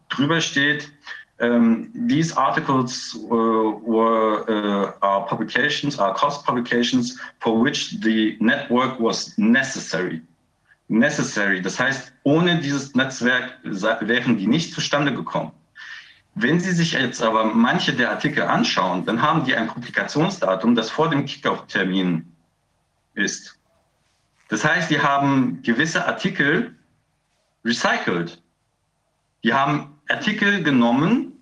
drüber 0.10 0.40
steht, 0.42 0.92
Um, 1.38 1.92
these 2.08 2.32
articles 2.38 3.14
uh, 3.26 3.28
were 3.28 4.46
uh, 4.48 4.94
are 5.02 5.28
publications, 5.28 6.00
are 6.00 6.14
cost 6.14 6.46
publications 6.46 7.20
for 7.42 7.60
which 7.60 8.00
the 8.00 8.38
network 8.40 8.98
was 9.02 9.38
necessary. 9.38 10.22
Necessary, 10.88 11.62
das 11.62 11.78
heißt, 11.78 12.14
ohne 12.24 12.60
dieses 12.62 12.94
Netzwerk 12.96 13.58
wären 13.64 14.38
die 14.38 14.48
nicht 14.48 14.74
zustande 14.74 15.14
gekommen. 15.14 15.52
Wenn 16.36 16.60
Sie 16.60 16.72
sich 16.72 16.94
jetzt 16.94 17.22
aber 17.22 17.46
manche 17.46 17.94
der 17.94 18.12
Artikel 18.12 18.44
anschauen, 18.44 19.06
dann 19.06 19.22
haben 19.22 19.44
die 19.46 19.56
ein 19.56 19.68
Publikationsdatum, 19.68 20.76
das 20.76 20.90
vor 20.90 21.10
dem 21.10 21.26
Kickoff-Termin 21.26 22.32
ist. 23.16 23.58
Das 24.50 24.64
heißt, 24.64 24.92
die 24.92 25.00
haben 25.00 25.62
gewisse 25.64 26.06
Artikel 26.06 26.76
recycelt. 27.64 28.42
Die 29.44 29.54
haben 29.54 29.95
Artikel 30.10 30.64
genommen, 30.64 31.34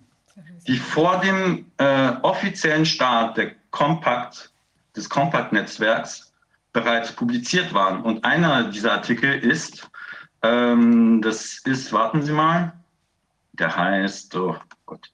die 0.68 0.78
vor 0.78 1.20
dem 1.20 1.66
äh, 1.78 2.14
offiziellen 2.22 2.86
Start 2.86 3.38
der 3.38 3.52
Compact, 3.72 4.52
des 4.96 5.10
Compact-Netzwerks 5.10 6.34
bereits 6.72 7.12
publiziert 7.12 7.74
waren. 7.74 8.02
Und 8.02 8.24
einer 8.24 8.70
dieser 8.70 8.94
Artikel 8.94 9.34
ist, 9.34 9.90
ähm, 10.42 11.22
das 11.22 11.60
ist, 11.66 11.92
warten 11.92 12.22
Sie 12.22 12.32
mal, 12.32 12.74
der 13.54 13.76
heißt, 13.76 14.36
oh 14.36 14.58
Gott, 14.86 15.12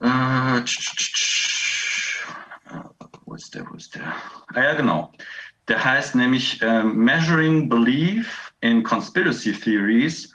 äh, 0.00 0.62
tsch, 0.62 0.96
tsch, 0.96 1.12
tsch, 1.12 2.26
wo 3.24 3.34
ist 3.34 3.54
der, 3.54 3.68
wo 3.70 3.74
ist 3.74 3.94
der? 3.94 4.14
Ah 4.54 4.62
ja, 4.62 4.74
genau. 4.74 5.12
Der 5.68 5.84
heißt 5.84 6.14
nämlich 6.14 6.60
äh, 6.62 6.82
Measuring 6.82 7.68
Belief 7.68 8.52
in 8.60 8.82
Conspiracy 8.82 9.52
Theories 9.52 10.29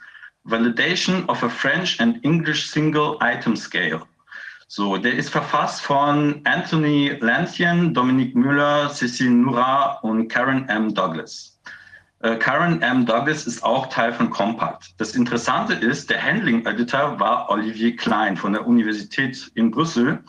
Validation 0.46 1.26
of 1.28 1.42
a 1.42 1.48
French 1.48 2.00
and 2.00 2.24
English 2.24 2.70
Single 2.70 3.18
Item 3.20 3.56
Scale. 3.56 4.02
So, 4.68 4.96
der 4.96 5.14
ist 5.14 5.30
verfasst 5.30 5.82
von 5.82 6.40
Anthony 6.44 7.16
Lanthian, 7.20 7.94
Dominique 7.94 8.34
Müller, 8.34 8.90
Cécile 8.90 9.30
Nura 9.30 9.98
und 10.02 10.28
Karen 10.28 10.68
M. 10.68 10.92
Douglas. 10.92 11.56
Äh, 12.20 12.36
Karen 12.36 12.82
M. 12.82 13.06
Douglas 13.06 13.46
ist 13.46 13.62
auch 13.62 13.86
Teil 13.88 14.12
von 14.12 14.30
Compact. 14.30 14.94
Das 14.98 15.14
Interessante 15.14 15.74
ist, 15.74 16.10
der 16.10 16.22
Handling 16.22 16.66
Editor 16.66 17.18
war 17.20 17.48
Olivier 17.50 17.94
Klein 17.94 18.36
von 18.36 18.54
der 18.54 18.66
Universität 18.66 19.50
in 19.54 19.70
Brüssel. 19.70 20.24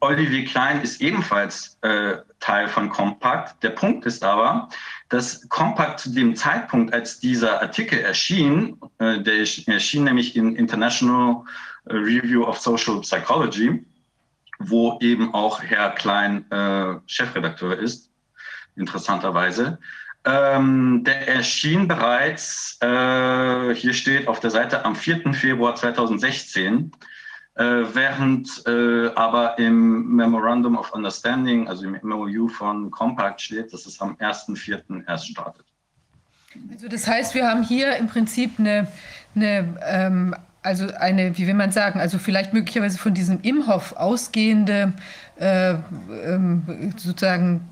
Olivier 0.00 0.46
Klein 0.46 0.80
ist 0.80 1.00
ebenfalls 1.00 1.78
äh, 1.82 2.16
Teil 2.40 2.68
von 2.68 2.88
Compact. 2.88 3.62
Der 3.62 3.70
Punkt 3.70 4.06
ist 4.06 4.24
aber, 4.24 4.68
dass 5.10 5.46
Compact 5.48 6.00
zu 6.00 6.10
dem 6.10 6.34
Zeitpunkt, 6.34 6.94
als 6.94 7.20
dieser 7.20 7.60
Artikel 7.60 7.98
erschien, 7.98 8.78
äh, 8.98 9.20
der 9.20 9.40
erschien 9.66 10.04
nämlich 10.04 10.36
in 10.36 10.56
International 10.56 11.42
Review 11.86 12.44
of 12.44 12.58
Social 12.58 13.00
Psychology, 13.00 13.84
wo 14.60 14.98
eben 15.00 15.34
auch 15.34 15.62
Herr 15.62 15.90
Klein 15.90 16.50
äh, 16.50 16.94
Chefredakteur 17.06 17.78
ist, 17.78 18.10
interessanterweise. 18.76 19.78
Ähm, 20.24 21.02
der 21.04 21.26
erschien 21.28 21.88
bereits, 21.88 22.78
äh, 22.80 23.74
hier 23.74 23.94
steht 23.94 24.28
auf 24.28 24.38
der 24.40 24.50
Seite 24.50 24.84
am 24.84 24.94
4. 24.94 25.32
Februar 25.32 25.74
2016 25.74 26.92
äh, 26.92 26.96
während 27.64 28.66
äh, 28.66 29.08
aber 29.14 29.58
im 29.58 30.16
Memorandum 30.16 30.76
of 30.76 30.92
Understanding, 30.92 31.68
also 31.68 31.84
im 31.84 31.98
MOU 32.02 32.48
von 32.48 32.90
Compact 32.90 33.40
steht, 33.40 33.72
dass 33.72 33.86
es 33.86 34.00
am 34.00 34.14
1.4. 34.16 35.06
erst 35.08 35.28
startet. 35.28 35.66
Also 36.70 36.88
das 36.88 37.06
heißt, 37.06 37.34
wir 37.34 37.46
haben 37.46 37.62
hier 37.62 37.96
im 37.96 38.08
Prinzip 38.08 38.58
eine, 38.58 38.88
eine 39.34 39.76
ähm, 39.86 40.34
also 40.62 40.88
eine, 40.98 41.36
wie 41.38 41.46
will 41.46 41.54
man 41.54 41.72
sagen, 41.72 42.00
also 42.00 42.18
vielleicht 42.18 42.52
möglicherweise 42.52 42.98
von 42.98 43.14
diesem 43.14 43.40
Imhoff 43.42 43.94
ausgehende 43.96 44.92
äh, 45.36 45.70
ähm, 45.70 46.92
sozusagen 46.96 47.66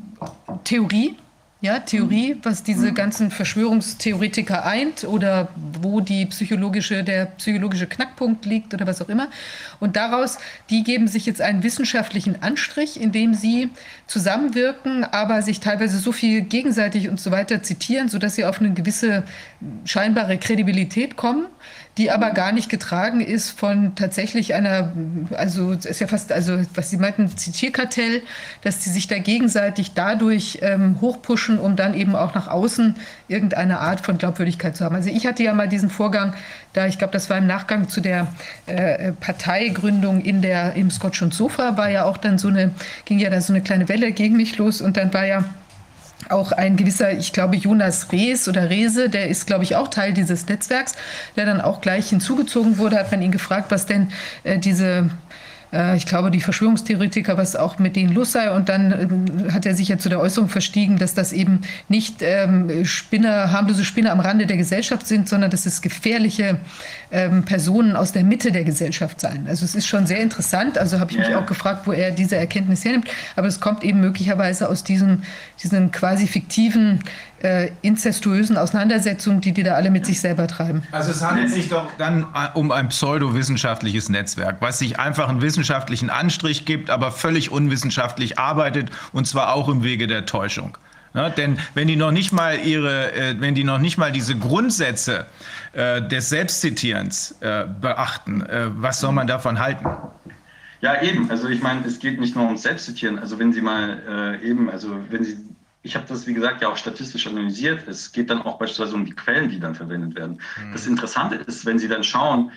Theorie, 0.65 1.17
ja, 1.61 1.81
Theorie, 1.81 2.37
was 2.45 2.63
diese 2.63 2.93
ganzen 2.93 3.33
Verschwörungstheoretiker 3.33 4.65
eint 4.65 5.03
oder 5.03 5.49
wo 5.83 6.01
die 6.01 6.27
psychologische, 6.27 7.03
der 7.03 7.27
psychologische 7.27 7.89
Knackpunkt 7.89 8.47
liegt 8.47 8.75
oder 8.75 8.87
was 8.87 9.03
auch 9.03 9.09
immer. 9.09 9.29
Und 9.81 9.97
daraus, 9.97 10.39
die 10.71 10.85
geben 10.85 11.09
sich 11.09 11.27
jetzt 11.27 11.41
einen 11.41 11.65
wissenschaftlichen 11.65 12.43
Anstrich, 12.45 13.01
indem 13.01 13.35
sie 13.35 13.71
zusammenwirken, 14.07 15.03
aber 15.03 15.43
sich 15.43 15.59
teilweise 15.59 15.99
so 15.99 16.13
viel 16.13 16.43
gegenseitig 16.43 17.09
und 17.09 17.19
so 17.19 17.33
weiter 17.33 17.61
zitieren, 17.61 18.09
sodass 18.09 18.37
sie 18.37 18.45
auf 18.45 18.61
eine 18.61 18.73
gewisse 18.73 19.25
scheinbare 19.85 20.39
Kredibilität 20.39 21.17
kommen 21.17 21.47
die 21.99 22.13
aber 22.13 22.31
gar 22.31 22.53
nicht 22.53 22.69
getragen 22.69 23.21
ist 23.21 23.51
von 23.51 23.97
tatsächlich 23.97 24.55
einer, 24.55 24.93
also 25.37 25.73
ist 25.73 26.01
ja 26.01 26.07
fast, 26.07 26.31
also 26.31 26.59
was 26.75 26.91
Sie 26.91 26.97
meinten, 26.97 27.37
Zitierkartell, 27.37 28.23
dass 28.63 28.85
sie 28.85 28.91
sich 28.91 29.09
da 29.09 29.19
gegenseitig 29.19 29.95
dadurch 29.95 30.61
ähm, 30.63 31.01
hochpushen, 31.01 31.59
um 31.59 31.75
dann 31.75 31.95
eben 31.95 32.15
auch 32.15 32.35
nach 32.35 32.47
außen 32.47 32.95
irgendeine 33.27 33.81
Art 33.81 34.01
von 34.01 34.17
Glaubwürdigkeit 34.17 34.77
zu 34.77 34.85
haben. 34.85 34.95
Also 34.95 35.11
ich 35.11 35.27
hatte 35.27 35.43
ja 35.43 35.53
mal 35.55 35.69
diesen 35.69 35.91
Vorgang, 35.91 36.35
da 36.73 36.87
ich 36.87 36.99
glaube, 36.99 37.13
das 37.13 37.29
war 37.31 37.39
im 37.39 37.49
Nachgang 37.49 37.89
zu 37.89 38.01
der 38.01 38.29
äh, 38.67 39.11
Parteigründung 39.13 40.21
in 40.21 40.41
der 40.41 40.75
im 40.75 40.91
Scotch 40.93 41.21
und 41.23 41.35
Sofa, 41.35 41.77
war 41.77 41.91
ja 41.91 42.05
auch 42.05 42.17
dann 42.17 42.39
so 42.39 42.47
eine, 42.47 42.71
ging 43.07 43.19
ja 43.19 43.29
da 43.29 43.41
so 43.41 43.53
eine 43.53 43.61
kleine 43.61 43.89
Welle 43.89 44.13
gegen 44.13 44.37
mich 44.37 44.57
los 44.57 44.81
und 44.81 44.97
dann 44.97 45.13
war 45.13 45.27
ja 45.27 45.45
auch 46.31 46.53
ein 46.53 46.77
gewisser, 46.77 47.13
ich 47.13 47.33
glaube, 47.33 47.57
Jonas 47.57 48.13
Rees 48.13 48.49
oder 48.49 48.71
Rese, 48.71 49.09
der 49.09 49.29
ist, 49.29 49.47
glaube 49.47 49.65
ich, 49.65 49.77
auch 49.77 49.89
Teil 49.89 50.13
dieses 50.13 50.47
Netzwerks, 50.47 50.95
der 51.37 51.47
dann 51.47 51.61
auch 51.61 51.81
gleich 51.81 52.11
hinzugezogen 52.11 52.79
wurde, 52.79 52.99
hat 52.99 53.11
man 53.11 53.23
ihn 53.23 53.33
gefragt, 53.33 53.71
was 53.71 53.87
denn 53.87 54.09
äh, 54.45 54.59
diese 54.59 55.11
ich 55.97 56.07
glaube, 56.07 56.31
die 56.31 56.41
Verschwörungstheoretiker, 56.41 57.37
was 57.37 57.55
auch 57.55 57.79
mit 57.79 57.95
denen 57.97 58.13
los 58.15 58.33
sei. 58.33 58.51
Und 58.51 58.69
dann 58.69 59.49
äh, 59.49 59.53
hat 59.53 59.67
er 59.67 59.75
sich 59.75 59.89
ja 59.89 59.99
zu 59.99 60.09
der 60.09 60.21
Äußerung 60.21 60.49
verstiegen, 60.49 60.99
dass 60.99 61.15
das 61.15 61.33
eben 61.33 61.61
nicht 61.89 62.23
ähm, 62.23 62.85
Spinner, 62.85 63.53
harmlose 63.53 63.85
Spinner 63.85 64.13
am 64.13 64.21
Rande 64.21 64.47
der 64.47 64.57
Gesellschaft 64.57 65.07
sind, 65.07 65.29
sondern 65.29 65.51
dass 65.51 65.67
es 65.67 65.83
gefährliche 65.83 66.59
ähm, 67.11 67.45
Personen 67.45 67.97
aus 67.97 68.13
der 68.13 68.25
Mitte 68.25 68.51
der 68.51 68.65
Gesellschaft 68.65 69.21
seien. 69.21 69.47
Also 69.47 69.65
es 69.65 69.75
ist 69.75 69.87
schon 69.87 70.07
sehr 70.07 70.21
interessant. 70.21 70.79
Also 70.79 71.01
habe 71.01 71.13
ich 71.13 71.19
mich 71.19 71.35
auch 71.35 71.47
gefragt, 71.47 71.87
wo 71.87 71.93
er 71.93 72.13
diese 72.13 72.37
Erkenntnis 72.37 72.85
hernimmt. 72.85 73.09
Aber 73.37 73.47
es 73.47 73.61
kommt 73.61 73.85
eben 73.85 74.01
möglicherweise 74.01 74.69
aus 74.69 74.85
diesem, 74.85 75.23
diesem 75.63 75.91
quasi 75.91 76.27
fiktiven 76.27 77.01
äh, 77.43 77.71
inzestuösen 77.83 78.57
Auseinandersetzungen, 78.57 79.41
die 79.41 79.53
die 79.53 79.63
da 79.63 79.75
alle 79.75 79.91
mit 79.91 80.07
sich 80.07 80.21
selber 80.21 80.47
treiben. 80.47 80.83
Also 80.93 81.11
es 81.11 81.23
handelt 81.25 81.51
sich 81.51 81.69
doch 81.69 81.87
dann 81.99 82.23
äh, 82.35 82.49
um 82.55 82.73
ein 82.73 82.89
pseudowissenschaftliches 82.89 84.09
Netzwerk, 84.09 84.57
was 84.61 84.79
sich 84.79 84.99
einfach 84.99 85.29
einen 85.29 85.43
wissenschaftlichen 85.43 86.11
Anstrich 86.11 86.65
gibt, 86.65 86.91
aber 86.91 87.13
völlig 87.13 87.51
unwissenschaftlich 87.51 88.39
arbeitet 88.39 88.91
und 89.13 89.27
zwar 89.27 89.55
auch 89.55 89.69
im 89.69 89.83
Wege 89.83 90.07
der 90.07 90.27
Täuschung. 90.27 90.77
Ja, 91.15 91.31
denn 91.31 91.59
wenn 91.75 91.89
die 91.89 91.97
noch 91.97 92.13
nicht 92.13 92.33
mal 92.33 92.59
ihre, 92.59 93.13
äh, 93.13 93.35
wenn 93.41 93.55
die 93.55 93.65
noch 93.65 93.79
nicht 93.79 93.99
mal 93.99 94.13
diese 94.13 94.37
Grundsätze 94.37 95.27
äh, 95.73 96.03
des 96.03 96.29
Selbstzitierens 96.29 97.37
äh, 97.41 97.65
beachten, 97.81 98.43
äh, 98.43 98.67
was 98.75 99.01
soll 99.01 99.13
man 99.13 99.27
davon 99.27 99.59
halten? 99.59 99.87
Ja, 100.81 101.03
eben. 101.03 101.31
Also 101.31 101.49
ich 101.49 101.61
meine, 101.61 101.85
es 101.87 101.99
geht 101.99 102.21
nicht 102.21 102.37
nur 102.37 102.45
ums 102.45 102.63
Selbstzitieren. 102.63 103.19
Also 103.19 103.39
wenn 103.39 103.53
Sie 103.53 103.61
mal 103.61 104.39
eben, 104.45 104.71
also 104.71 104.97
wenn 105.11 105.25
Sie 105.25 105.37
ich 105.83 105.95
habe 105.95 106.07
das, 106.09 106.27
wie 106.27 106.35
gesagt, 106.35 106.61
ja 106.61 106.69
auch 106.69 106.77
statistisch 106.77 107.27
analysiert. 107.27 107.87
Es 107.89 108.13
geht 108.13 108.31
dann 108.31 108.43
auch 108.43 108.59
beispielsweise 108.59 108.95
um 108.95 109.05
die 109.05 109.15
Quellen, 109.15 109.49
die 109.49 109.61
dann 109.61 109.75
verwendet 109.75 110.15
werden. 110.17 110.41
Mhm. 110.63 110.73
Das 110.73 110.87
Interessante 110.87 111.37
ist, 111.37 111.65
wenn 111.65 111.79
Sie 111.79 111.89
dann 111.89 112.05
schauen, 112.05 112.51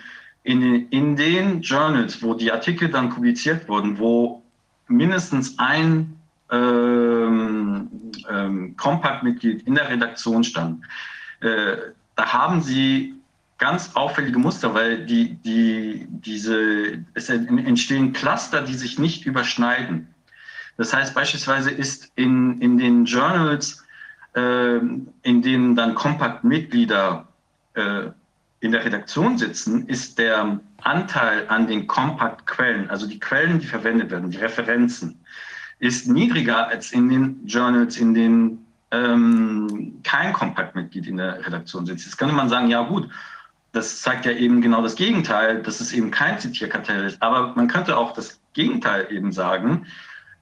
in 0.44 0.60
den, 0.60 0.88
in 0.88 1.16
den 1.16 1.62
Journals, 1.62 2.22
wo 2.22 2.34
die 2.34 2.50
Artikel 2.50 2.88
dann 2.88 3.10
publiziert 3.10 3.68
wurden, 3.68 3.98
wo 3.98 4.42
mindestens 4.88 5.58
ein 5.58 6.16
ähm, 6.50 7.88
ähm, 8.28 8.76
Compact-Mitglied 8.76 9.62
in 9.66 9.76
der 9.76 9.88
Redaktion 9.88 10.42
stand, 10.42 10.84
äh, 11.40 11.76
da 12.16 12.32
haben 12.32 12.60
Sie 12.60 13.14
ganz 13.58 13.94
auffällige 13.94 14.38
Muster, 14.38 14.74
weil 14.74 15.06
die, 15.06 15.34
die, 15.34 16.06
diese, 16.10 17.04
es 17.14 17.28
entstehen 17.28 18.12
Cluster, 18.12 18.62
die 18.62 18.74
sich 18.74 18.98
nicht 18.98 19.24
überschneiden. 19.24 20.12
Das 20.76 20.92
heißt 20.92 21.14
beispielsweise 21.14 21.70
ist 21.70 22.10
in, 22.16 22.60
in 22.60 22.78
den 22.78 23.04
Journals, 23.04 23.84
äh, 24.34 24.76
in 24.76 25.42
denen 25.42 25.76
dann 25.76 25.94
Compact-Mitglieder 25.94 27.28
äh, 27.74 28.04
in 28.60 28.72
der 28.72 28.84
Redaktion 28.84 29.38
sitzen, 29.38 29.86
ist 29.88 30.18
der 30.18 30.60
Anteil 30.82 31.48
an 31.48 31.66
den 31.66 31.86
Compact-Quellen, 31.86 32.88
also 32.90 33.06
die 33.06 33.18
Quellen, 33.18 33.58
die 33.58 33.66
verwendet 33.66 34.10
werden, 34.10 34.30
die 34.30 34.38
Referenzen, 34.38 35.20
ist 35.78 36.06
niedriger 36.06 36.68
als 36.68 36.92
in 36.92 37.08
den 37.08 37.46
Journals, 37.46 37.96
in 37.96 38.14
denen 38.14 38.66
ähm, 38.92 40.00
kein 40.04 40.32
Compact-Mitglied 40.32 41.06
in 41.08 41.16
der 41.16 41.44
Redaktion 41.44 41.86
sitzt. 41.86 42.04
Jetzt 42.04 42.18
könnte 42.18 42.34
man 42.34 42.48
sagen, 42.48 42.68
ja 42.68 42.82
gut, 42.82 43.08
das 43.72 44.00
zeigt 44.00 44.26
ja 44.26 44.32
eben 44.32 44.60
genau 44.60 44.82
das 44.82 44.94
Gegenteil, 44.94 45.62
dass 45.62 45.80
es 45.80 45.92
eben 45.92 46.10
kein 46.10 46.38
Zitierkartell 46.38 47.04
ist. 47.06 47.20
Aber 47.20 47.54
man 47.56 47.68
könnte 47.68 47.96
auch 47.96 48.12
das 48.12 48.38
Gegenteil 48.52 49.08
eben 49.10 49.32
sagen, 49.32 49.86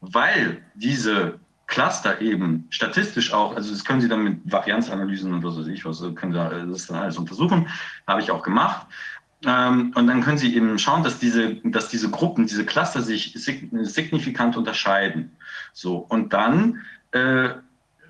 weil 0.00 0.62
diese 0.74 1.38
Cluster 1.66 2.20
eben 2.20 2.66
statistisch 2.70 3.32
auch, 3.32 3.54
also 3.54 3.70
das 3.70 3.84
können 3.84 4.00
Sie 4.00 4.08
dann 4.08 4.24
mit 4.24 4.40
Varianzanalysen 4.44 5.32
und 5.32 5.44
was 5.44 5.56
weiß 5.56 5.68
ich 5.68 5.84
was, 5.84 6.02
können 6.16 6.32
Sie 6.32 6.72
das 6.72 6.86
dann 6.88 6.98
alles 6.98 7.16
untersuchen, 7.16 7.68
habe 8.06 8.20
ich 8.20 8.30
auch 8.30 8.42
gemacht. 8.42 8.86
Ähm, 9.46 9.92
und 9.94 10.06
dann 10.06 10.20
können 10.22 10.36
Sie 10.36 10.54
eben 10.54 10.78
schauen, 10.78 11.02
dass 11.02 11.18
diese, 11.18 11.54
dass 11.64 11.88
diese 11.88 12.10
Gruppen, 12.10 12.46
diese 12.46 12.66
Cluster 12.66 13.02
sich 13.02 13.32
signifikant 13.34 14.56
unterscheiden. 14.56 15.36
So, 15.72 15.96
und 15.96 16.32
dann 16.32 16.80
äh, 17.12 17.50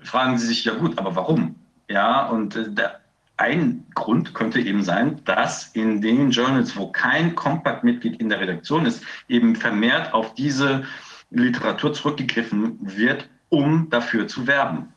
fragen 0.01 0.37
Sie 0.37 0.47
sich, 0.47 0.65
ja 0.65 0.73
gut, 0.73 0.97
aber 0.97 1.15
warum? 1.15 1.55
Ja, 1.87 2.25
und 2.27 2.55
äh, 2.55 2.69
der, 2.69 3.01
ein 3.37 3.85
Grund 3.95 4.33
könnte 4.33 4.59
eben 4.59 4.83
sein, 4.83 5.21
dass 5.25 5.67
in 5.73 6.01
den 6.01 6.31
Journals, 6.31 6.75
wo 6.75 6.91
kein 6.91 7.35
Compact-Mitglied 7.35 8.19
in 8.19 8.29
der 8.29 8.39
Redaktion 8.39 8.85
ist, 8.85 9.03
eben 9.29 9.55
vermehrt 9.55 10.13
auf 10.13 10.35
diese 10.35 10.83
Literatur 11.31 11.93
zurückgegriffen 11.93 12.77
wird, 12.81 13.29
um 13.49 13.89
dafür 13.89 14.27
zu 14.27 14.47
werben. 14.47 14.93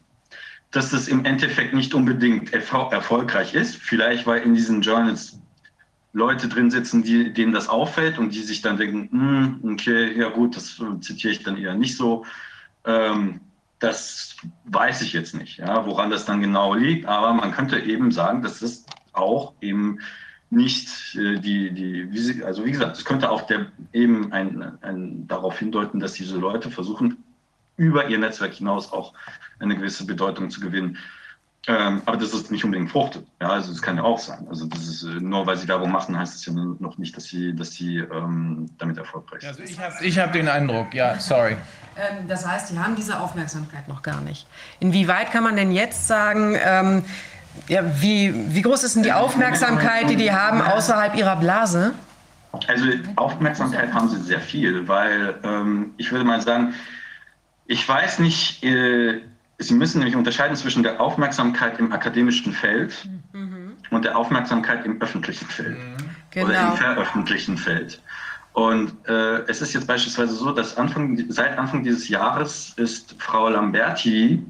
Dass 0.70 0.90
das 0.90 1.09
im 1.09 1.24
Endeffekt 1.24 1.73
nicht 1.73 1.94
unbedingt 1.94 2.52
erfolgreich 2.52 3.55
ist, 3.55 3.77
vielleicht 3.77 4.27
weil 4.27 4.43
in 4.43 4.55
diesen 4.55 4.82
Journals 4.82 5.39
Leute 6.12 6.48
drin 6.48 6.70
sitzen, 6.70 7.02
die, 7.02 7.32
denen 7.32 7.52
das 7.52 7.69
auffällt 7.69 8.19
und 8.19 8.35
die 8.35 8.43
sich 8.43 8.62
dann 8.62 8.77
denken, 8.77 9.09
hm, 9.11 9.73
okay, 9.73 10.16
ja 10.16 10.28
gut, 10.28 10.56
das 10.56 10.81
zitiere 11.01 11.32
ich 11.32 11.43
dann 11.43 11.56
eher 11.56 11.74
nicht 11.74 11.97
so. 11.97 12.24
Ähm, 12.85 13.40
das 13.81 14.36
weiß 14.65 15.02
ich 15.02 15.12
jetzt 15.12 15.35
nicht, 15.35 15.59
ja, 15.59 15.85
woran 15.86 16.11
das 16.11 16.24
dann 16.24 16.40
genau 16.40 16.74
liegt, 16.74 17.06
aber 17.06 17.32
man 17.32 17.52
könnte 17.52 17.81
eben 17.81 18.12
sagen, 18.12 18.43
dass 18.43 18.61
das 18.61 18.86
auch 19.12 19.55
eben 19.61 19.98
nicht 20.55 21.16
äh, 21.16 21.39
die, 21.39 21.70
die 21.72 22.43
also 22.44 22.64
wie 22.64 22.72
gesagt, 22.72 22.97
es 22.97 23.05
könnte 23.05 23.31
auch 23.31 23.43
der, 23.43 23.66
eben 23.93 24.32
ein, 24.32 24.78
ein, 24.82 25.26
darauf 25.26 25.59
hindeuten, 25.59 26.01
dass 26.01 26.14
diese 26.14 26.36
Leute 26.36 26.70
versuchen, 26.70 27.24
über 27.76 28.09
ihr 28.09 28.18
Netzwerk 28.18 28.55
hinaus 28.55 28.93
auch 28.93 29.12
eine 29.59 29.76
gewisse 29.76 30.06
Bedeutung 30.06 30.51
zu 30.51 30.60
gewinnen. 30.60 30.98
Ähm, 31.66 32.02
aber 32.05 32.18
das 32.18 32.35
ist 32.35 32.51
nicht 32.51 32.62
unbedingt 32.64 32.90
fruchtet. 32.90 33.26
Ja, 33.40 33.48
also 33.48 33.72
das 33.72 33.81
kann 33.81 33.97
ja 33.97 34.02
auch 34.02 34.18
sein. 34.18 34.47
Also 34.51 34.66
das 34.66 34.86
ist 34.86 35.02
äh, 35.02 35.06
nur 35.20 35.47
weil 35.47 35.56
sie 35.56 35.66
Werbung 35.66 35.90
machen, 35.90 36.18
heißt 36.18 36.35
es 36.35 36.44
ja 36.44 36.52
noch 36.52 36.98
nicht, 36.98 37.16
dass 37.16 37.24
sie, 37.24 37.56
dass 37.56 37.72
sie 37.72 37.98
ähm, 37.98 38.68
damit 38.76 38.98
erfolgreich 38.98 39.40
sind. 39.40 39.51
Also 39.51 39.62
ich 39.62 39.81
habe 39.81 39.94
ich 40.05 40.18
hab 40.18 40.32
den 40.32 40.48
Eindruck, 40.48 40.93
ja, 40.93 41.18
sorry. 41.18 41.56
Ähm, 41.97 42.28
das 42.28 42.47
heißt, 42.47 42.70
die 42.70 42.78
haben 42.78 42.97
diese 42.97 43.18
Aufmerksamkeit 43.18 43.89
noch 43.89 44.02
gar 44.02 44.20
nicht. 44.20 44.47
Inwieweit 44.78 45.31
kann 45.31 45.43
man 45.43 45.56
denn 45.56 45.72
jetzt 45.72 46.06
sagen, 46.06 46.55
ähm, 46.62 47.02
ja, 47.68 47.82
wie, 48.01 48.35
wie 48.55 48.62
groß 48.62 48.85
ist 48.85 48.97
denn 48.97 49.02
die 49.02 49.12
Aufmerksamkeit, 49.12 50.10
die 50.10 50.16
die 50.16 50.32
haben 50.32 50.60
außerhalb 50.60 51.16
ihrer 51.16 51.36
Blase? 51.36 51.94
Also 52.68 52.86
Aufmerksamkeit 53.16 53.93
haben 53.93 54.09
sie 54.09 54.20
sehr 54.20 54.40
viel, 54.40 54.86
weil 54.86 55.35
ähm, 55.43 55.93
ich 55.97 56.12
würde 56.12 56.24
mal 56.24 56.40
sagen, 56.40 56.74
ich 57.66 57.89
weiß 57.89 58.20
nicht, 58.20 58.62
äh, 58.62 59.22
Sie 59.59 59.74
müssen 59.74 59.98
nämlich 59.98 60.16
unterscheiden 60.16 60.56
zwischen 60.56 60.82
der 60.82 61.01
Aufmerksamkeit 61.01 61.78
im 61.78 61.93
akademischen 61.93 62.52
Feld 62.52 63.09
mhm. 63.32 63.72
und 63.90 64.05
der 64.05 64.16
Aufmerksamkeit 64.16 64.85
im 64.85 65.01
öffentlichen 65.01 65.47
Feld 65.47 65.76
genau. 66.31 66.47
oder 66.47 66.60
im 66.60 66.64
genau. 66.66 66.76
veröffentlichten 66.76 67.56
Feld. 67.56 68.02
Und 68.52 68.93
äh, 69.09 69.43
es 69.48 69.62
ist 69.62 69.72
jetzt 69.72 69.86
beispielsweise 69.86 70.35
so, 70.35 70.52
dass 70.52 70.76
Anfang, 70.76 71.24
seit 71.28 71.56
Anfang 71.59 71.85
dieses 71.85 72.09
Jahres 72.09 72.72
ist 72.76 73.14
Frau 73.18 73.48
Lamberti 73.48 74.44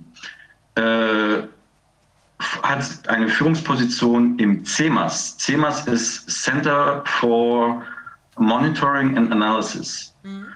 äh, 0.74 1.42
hat 2.38 3.08
eine 3.08 3.28
Führungsposition 3.28 4.38
im 4.38 4.64
CEMAS. 4.64 5.38
CEMAS 5.38 5.86
ist 5.86 6.28
Center 6.30 7.02
for 7.04 7.82
Monitoring 8.36 9.16
and 9.16 9.30
Analysis 9.30 10.14
mhm. 10.22 10.46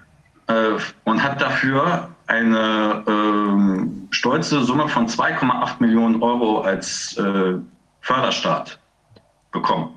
äh, 0.48 0.70
und 1.05 1.22
hat 1.22 1.40
dafür 1.40 2.09
eine 2.26 3.05
ähm, 3.06 4.09
stolze 4.10 4.62
Summe 4.64 4.88
von 4.88 5.06
2,8 5.06 5.76
Millionen 5.80 6.22
Euro 6.22 6.60
als 6.60 7.16
äh, 7.16 7.55
Förderstaat 8.00 8.78
bekommen. 9.52 9.94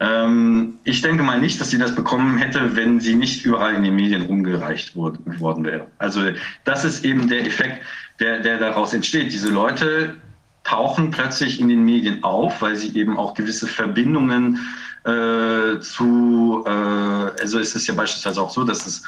Ähm, 0.00 0.78
ich 0.84 1.02
denke 1.02 1.22
mal 1.22 1.38
nicht, 1.38 1.60
dass 1.60 1.70
sie 1.70 1.78
das 1.78 1.94
bekommen 1.94 2.38
hätte, 2.38 2.74
wenn 2.74 3.00
sie 3.00 3.14
nicht 3.14 3.44
überall 3.44 3.74
in 3.74 3.82
den 3.82 3.94
Medien 3.94 4.26
umgereicht 4.26 4.96
worden, 4.96 5.38
worden 5.38 5.64
wäre. 5.64 5.88
Also 5.98 6.22
das 6.64 6.84
ist 6.84 7.04
eben 7.04 7.28
der 7.28 7.46
Effekt, 7.46 7.82
der, 8.18 8.40
der 8.40 8.58
daraus 8.58 8.94
entsteht. 8.94 9.32
Diese 9.32 9.50
Leute 9.50 10.16
tauchen 10.64 11.10
plötzlich 11.10 11.60
in 11.60 11.68
den 11.68 11.84
Medien 11.84 12.22
auf, 12.22 12.62
weil 12.62 12.76
sie 12.76 12.96
eben 12.96 13.16
auch 13.16 13.34
gewisse 13.34 13.66
Verbindungen 13.66 14.58
äh, 15.04 15.80
zu, 15.80 16.64
äh, 16.66 16.70
also 16.70 17.58
es 17.58 17.74
ist 17.74 17.86
ja 17.86 17.94
beispielsweise 17.94 18.40
auch 18.42 18.50
so, 18.50 18.64
dass 18.64 18.86
es 18.86 19.02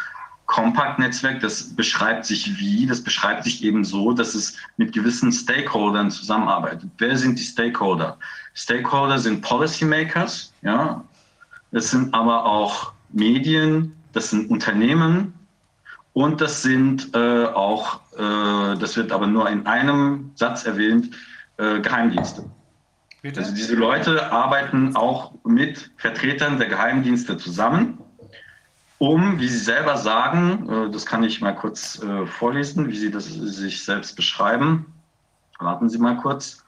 Compact-Netzwerk, 0.46 1.40
das 1.40 1.74
beschreibt 1.74 2.26
sich 2.26 2.58
wie? 2.58 2.86
Das 2.86 3.02
beschreibt 3.02 3.44
sich 3.44 3.64
eben 3.64 3.84
so, 3.84 4.12
dass 4.12 4.34
es 4.34 4.54
mit 4.76 4.92
gewissen 4.92 5.32
Stakeholdern 5.32 6.10
zusammenarbeitet. 6.10 6.90
Wer 6.98 7.16
sind 7.16 7.38
die 7.38 7.42
Stakeholder? 7.42 8.18
Stakeholder 8.54 9.18
sind 9.18 9.40
Policymakers, 9.40 10.52
ja. 10.62 11.04
Das 11.70 11.90
sind 11.90 12.12
aber 12.12 12.44
auch 12.44 12.92
Medien, 13.12 13.96
das 14.12 14.28
sind 14.30 14.50
Unternehmen 14.50 15.32
und 16.12 16.40
das 16.42 16.62
sind 16.62 17.14
äh, 17.14 17.46
auch, 17.46 18.00
äh, 18.18 18.76
das 18.78 18.96
wird 18.96 19.10
aber 19.10 19.26
nur 19.26 19.48
in 19.48 19.66
einem 19.66 20.32
Satz 20.34 20.64
erwähnt, 20.64 21.14
äh, 21.58 21.80
Geheimdienste. 21.80 22.44
Bitte? 23.22 23.40
Also 23.40 23.54
diese 23.54 23.76
Leute 23.76 24.32
arbeiten 24.32 24.96
auch 24.96 25.32
mit 25.44 25.90
Vertretern 25.96 26.58
der 26.58 26.68
Geheimdienste 26.68 27.36
zusammen 27.36 28.02
um, 29.02 29.40
wie 29.40 29.48
Sie 29.48 29.58
selber 29.58 29.96
sagen, 29.96 30.68
äh, 30.70 30.92
das 30.92 31.04
kann 31.04 31.24
ich 31.24 31.40
mal 31.40 31.56
kurz 31.56 32.00
äh, 32.00 32.24
vorlesen, 32.24 32.88
wie 32.88 32.96
Sie 32.96 33.10
das 33.10 33.24
sich 33.24 33.84
selbst 33.84 34.14
beschreiben. 34.14 34.86
Warten 35.58 35.88
Sie 35.88 35.98
mal 35.98 36.16
kurz. 36.18 36.64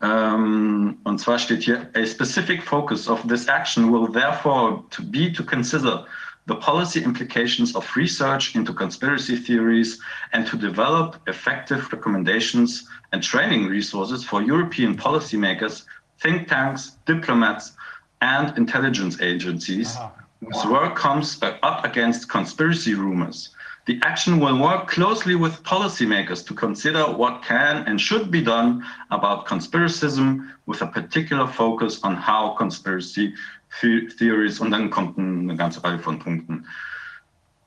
Ähm, 0.00 0.98
und 1.02 1.18
zwar 1.18 1.36
steht 1.36 1.64
hier, 1.64 1.90
a 1.96 2.06
specific 2.06 2.62
focus 2.62 3.08
of 3.08 3.26
this 3.26 3.48
action 3.48 3.92
will 3.92 4.08
therefore 4.08 4.84
to 4.90 5.02
be 5.02 5.32
to 5.32 5.42
consider 5.42 6.06
the 6.46 6.54
policy 6.54 7.00
implications 7.00 7.74
of 7.74 7.84
research 7.96 8.54
into 8.54 8.72
conspiracy 8.72 9.36
theories 9.36 9.98
and 10.30 10.46
to 10.46 10.56
develop 10.56 11.18
effective 11.26 11.90
recommendations 11.90 12.86
and 13.14 13.22
training 13.22 13.66
resources 13.66 14.24
for 14.24 14.42
European 14.42 14.96
policymakers, 14.96 15.84
think 16.20 16.48
tanks, 16.48 16.98
diplomats, 17.06 17.72
and 18.20 18.58
intelligence 18.58 19.20
agencies. 19.22 19.96
Aha 19.96 20.24
whose 20.44 20.66
work 20.66 20.94
comes 20.96 21.38
up 21.42 21.84
against 21.84 22.28
conspiracy 22.28 22.94
rumors. 22.94 23.50
The 23.86 24.00
action 24.02 24.40
will 24.40 24.58
work 24.58 24.88
closely 24.88 25.34
with 25.34 25.62
policymakers 25.62 26.46
to 26.46 26.54
consider 26.54 27.04
what 27.04 27.42
can 27.42 27.84
and 27.86 28.00
should 28.00 28.30
be 28.30 28.42
done 28.42 28.84
about 29.10 29.46
conspiracism 29.46 30.50
with 30.66 30.80
a 30.80 30.86
particular 30.86 31.46
focus 31.46 32.00
on 32.02 32.16
how 32.16 32.54
conspiracy 32.56 33.34
theories 33.80 34.60
und 34.60 34.70
dann 34.70 34.88
kommt 34.90 35.18
eine 35.18 35.56
ganze 35.56 35.82
Reihe 35.84 35.98
von 35.98 36.18
Punkten. 36.18 36.66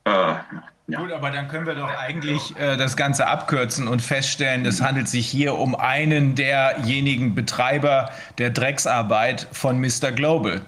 Äh, 0.04 0.36
ja. 0.88 1.00
Gut, 1.00 1.12
aber 1.12 1.30
dann 1.30 1.48
können 1.48 1.66
wir 1.66 1.74
doch 1.74 1.90
eigentlich 1.98 2.56
äh, 2.58 2.76
das 2.76 2.96
Ganze 2.96 3.26
abkürzen 3.26 3.88
und 3.88 4.02
feststellen, 4.02 4.66
es 4.66 4.80
handelt 4.80 5.08
sich 5.08 5.26
hier 5.26 5.54
um 5.54 5.74
einen 5.74 6.34
derjenigen 6.34 7.34
Betreiber 7.34 8.10
der 8.38 8.50
Drecksarbeit 8.50 9.46
von 9.52 9.80
Mr. 9.80 10.12
Global 10.12 10.62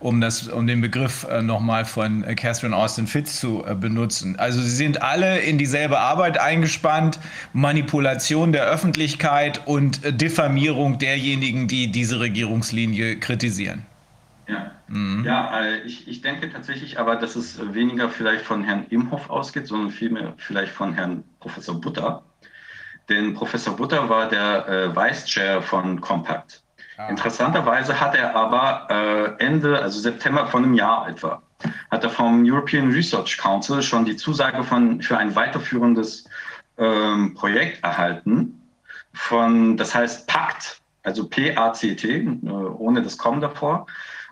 um, 0.00 0.20
das, 0.20 0.48
um 0.48 0.66
den 0.66 0.80
Begriff 0.80 1.26
äh, 1.30 1.42
nochmal 1.42 1.84
von 1.84 2.24
äh, 2.24 2.34
Catherine 2.34 2.76
Austin 2.76 3.06
Fitz 3.06 3.40
zu 3.40 3.64
äh, 3.66 3.74
benutzen. 3.74 4.38
Also 4.38 4.60
sie 4.60 4.70
sind 4.70 5.02
alle 5.02 5.38
in 5.40 5.58
dieselbe 5.58 5.98
Arbeit 5.98 6.38
eingespannt, 6.38 7.18
Manipulation 7.52 8.52
der 8.52 8.66
Öffentlichkeit 8.66 9.66
und 9.66 10.04
äh, 10.04 10.12
Diffamierung 10.12 10.98
derjenigen, 10.98 11.68
die 11.68 11.90
diese 11.90 12.20
Regierungslinie 12.20 13.18
kritisieren. 13.18 13.86
Ja, 14.48 14.72
mhm. 14.88 15.24
ja 15.24 15.60
äh, 15.60 15.80
ich, 15.82 16.06
ich 16.08 16.20
denke 16.20 16.50
tatsächlich 16.50 16.98
aber, 16.98 17.16
dass 17.16 17.36
es 17.36 17.74
weniger 17.74 18.08
vielleicht 18.08 18.44
von 18.44 18.62
Herrn 18.62 18.86
Imhoff 18.90 19.28
ausgeht, 19.28 19.66
sondern 19.66 19.90
vielmehr 19.90 20.34
vielleicht 20.36 20.72
von 20.72 20.92
Herrn 20.92 21.24
Professor 21.40 21.80
Butter. 21.80 22.22
Denn 23.08 23.34
Professor 23.34 23.76
Butter 23.76 24.08
war 24.08 24.28
der 24.28 24.68
äh, 24.68 24.96
Vice 24.96 25.26
Chair 25.26 25.62
von 25.62 26.00
Compact. 26.00 26.62
Ah. 26.96 27.08
Interessanterweise 27.08 28.00
hat 28.00 28.14
er 28.14 28.34
aber 28.34 28.86
äh, 29.38 29.44
Ende, 29.44 29.80
also 29.80 30.00
September 30.00 30.46
von 30.46 30.64
einem 30.64 30.74
Jahr 30.74 31.08
etwa, 31.08 31.42
hat 31.90 32.04
er 32.04 32.10
vom 32.10 32.44
European 32.44 32.90
Research 32.90 33.38
Council 33.38 33.82
schon 33.82 34.04
die 34.04 34.16
Zusage 34.16 34.62
von, 34.64 35.02
für 35.02 35.16
ein 35.18 35.34
weiterführendes 35.34 36.28
ähm, 36.78 37.34
Projekt 37.34 37.82
erhalten. 37.84 38.60
Von, 39.12 39.76
das 39.76 39.94
heißt 39.94 40.26
PACT, 40.26 40.80
also 41.02 41.26
P-A-C-T, 41.26 42.16
äh, 42.16 42.48
ohne 42.48 43.02
das 43.02 43.16
Com 43.16 43.40
davor. 43.40 43.86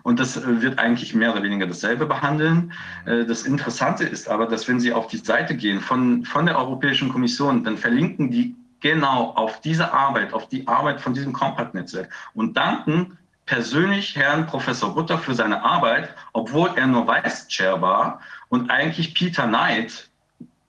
Und 0.05 0.19
das 0.19 0.37
äh, 0.37 0.61
wird 0.61 0.77
eigentlich 0.77 1.15
mehr 1.15 1.33
oder 1.33 1.41
weniger 1.41 1.65
dasselbe 1.65 2.05
behandeln. 2.05 2.71
Äh, 3.07 3.25
das 3.25 3.41
Interessante 3.41 4.03
ist 4.03 4.29
aber, 4.29 4.45
dass 4.45 4.67
wenn 4.67 4.79
Sie 4.79 4.93
auf 4.93 5.07
die 5.07 5.17
Seite 5.17 5.55
gehen 5.55 5.81
von, 5.81 6.23
von 6.25 6.45
der 6.45 6.59
Europäischen 6.59 7.09
Kommission, 7.09 7.63
dann 7.63 7.75
verlinken 7.75 8.29
die 8.29 8.55
genau 8.81 9.31
auf 9.31 9.61
diese 9.61 9.91
Arbeit, 9.91 10.31
auf 10.31 10.47
die 10.47 10.67
Arbeit 10.67 11.01
von 11.01 11.15
diesem 11.15 11.33
Compact-Netzwerk 11.33 12.13
und 12.35 12.55
danken 12.55 13.17
persönlich 13.47 14.15
Herrn 14.15 14.45
Professor 14.45 14.93
Butter 14.93 15.17
für 15.17 15.33
seine 15.33 15.63
Arbeit, 15.63 16.13
obwohl 16.33 16.69
er 16.75 16.85
nur 16.85 17.07
Vice 17.07 17.47
Chair 17.47 17.81
war 17.81 18.19
und 18.49 18.69
eigentlich 18.69 19.15
Peter 19.15 19.47
Knight, 19.47 20.07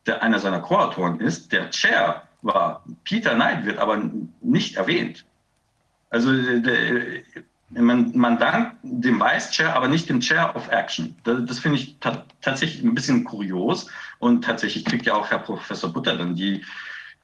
der 0.07 0.23
einer 0.23 0.39
seiner 0.39 0.61
Co-Autoren 0.61 1.21
ist, 1.21 1.53
der 1.53 1.69
Chair 1.69 2.23
war. 2.41 2.83
Peter 3.05 3.35
Knight 3.35 3.67
wird 3.67 3.77
aber 3.77 4.01
nicht 4.41 4.77
erwähnt. 4.77 5.27
Also 6.09 6.33
der, 6.33 7.21
man, 7.77 8.17
man 8.17 8.39
dankt 8.39 8.77
dem 8.83 9.21
Vice 9.21 9.51
Chair, 9.51 9.75
aber 9.75 9.89
nicht 9.89 10.09
dem 10.09 10.21
Chair 10.21 10.55
of 10.55 10.69
Action. 10.71 11.15
Das, 11.25 11.45
das 11.47 11.59
finde 11.59 11.79
ich 11.79 11.97
tatsächlich 12.41 12.83
ein 12.83 12.95
bisschen 12.95 13.25
kurios 13.25 13.89
und 14.19 14.45
tatsächlich 14.45 14.85
kriegt 14.85 15.07
ja 15.07 15.15
auch 15.15 15.31
Herr 15.31 15.39
Professor 15.39 15.93
Butter 15.93 16.17
dann 16.17 16.35
die 16.35 16.63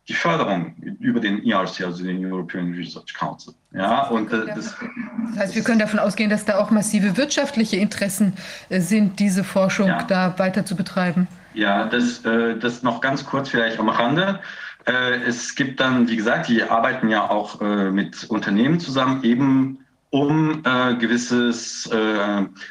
die 0.09 0.15
Förderung 0.15 0.75
über 0.99 1.21
den 1.21 1.45
ERC, 1.45 1.83
also 1.83 2.05
den 2.05 2.25
European 2.25 2.75
Research 2.75 3.15
Council. 3.15 3.55
Ja, 3.73 4.09
und 4.09 4.33
äh, 4.33 4.47
das, 4.47 4.75
das, 4.77 5.39
heißt, 5.39 5.55
wir 5.55 5.63
können 5.63 5.79
davon 5.79 6.01
ausgehen, 6.01 6.29
dass 6.29 6.45
da 6.45 6.59
auch 6.59 6.71
massive 6.71 7.17
wirtschaftliche 7.17 7.77
Interessen 7.77 8.33
äh, 8.69 8.81
sind, 8.81 9.21
diese 9.21 9.45
Forschung 9.45 9.87
ja. 9.87 10.03
da 10.03 10.39
weiter 10.39 10.65
zu 10.65 10.75
betreiben. 10.75 11.29
Ja, 11.55 11.87
das, 11.87 12.25
äh, 12.25 12.59
das 12.59 12.83
noch 12.83 13.01
ganz 13.01 13.25
kurz 13.25 13.49
vielleicht 13.51 13.79
am 13.79 13.89
Rande. 13.89 14.41
Äh, 14.87 15.23
es 15.23 15.55
gibt 15.55 15.79
dann, 15.79 16.09
wie 16.09 16.17
gesagt, 16.17 16.49
die 16.49 16.65
arbeiten 16.65 17.09
ja 17.09 17.31
auch 17.31 17.61
äh, 17.61 17.91
mit 17.91 18.25
Unternehmen 18.25 18.81
zusammen, 18.81 19.23
eben 19.23 19.79
um 20.13 20.63
äh, 20.65 20.95
gewisses 20.97 21.91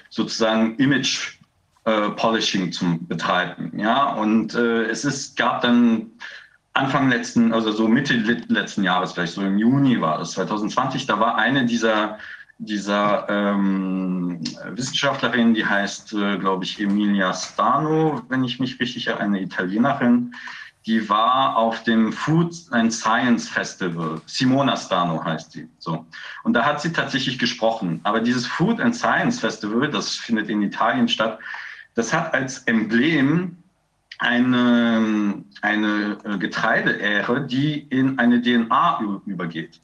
sozusagen 0.09 0.75
Image 0.77 1.37
Polishing 1.83 2.71
zu 2.71 2.99
betreiben. 3.07 3.71
Ja, 3.75 4.13
und 4.13 4.53
es 4.53 5.03
ist, 5.03 5.35
gab 5.35 5.61
dann 5.61 6.11
Anfang 6.73 7.09
letzten, 7.09 7.51
also 7.53 7.71
so 7.71 7.87
Mitte 7.87 8.13
letzten 8.13 8.83
Jahres, 8.83 9.11
vielleicht 9.11 9.33
so 9.33 9.41
im 9.41 9.57
Juni 9.57 9.99
war 9.99 10.21
es, 10.21 10.31
2020, 10.31 11.05
da 11.05 11.19
war 11.19 11.35
eine 11.35 11.65
dieser, 11.65 12.17
dieser 12.59 13.27
ähm, 13.27 14.39
Wissenschaftlerinnen, 14.69 15.53
die 15.53 15.65
heißt, 15.65 16.13
äh, 16.13 16.37
glaube 16.37 16.63
ich, 16.63 16.79
Emilia 16.79 17.33
Stano, 17.33 18.21
wenn 18.29 18.43
ich 18.45 18.59
mich 18.59 18.79
richtig 18.79 19.07
erinnere, 19.07 19.25
eine 19.25 19.41
Italienerin, 19.41 20.33
die 20.85 21.09
war 21.09 21.57
auf 21.57 21.83
dem 21.83 22.11
Food 22.11 22.55
and 22.71 22.91
Science 22.91 23.47
Festival. 23.47 24.19
Simona 24.25 24.75
Stano 24.75 25.23
heißt 25.23 25.51
sie. 25.51 25.69
So. 25.77 26.07
Und 26.43 26.53
da 26.53 26.65
hat 26.65 26.81
sie 26.81 26.91
tatsächlich 26.91 27.37
gesprochen. 27.37 27.99
Aber 28.03 28.19
dieses 28.19 28.47
Food 28.47 28.79
and 28.79 28.95
Science 28.95 29.39
Festival, 29.39 29.87
das 29.89 30.15
findet 30.15 30.49
in 30.49 30.63
Italien 30.63 31.07
statt, 31.07 31.37
das 31.93 32.11
hat 32.11 32.33
als 32.33 32.63
Emblem 32.63 33.57
eine, 34.17 35.43
eine 35.61 36.17
Getreideähre, 36.39 37.45
die 37.45 37.81
in 37.89 38.17
eine 38.19 38.41
DNA 38.41 39.21
übergeht. 39.25 39.79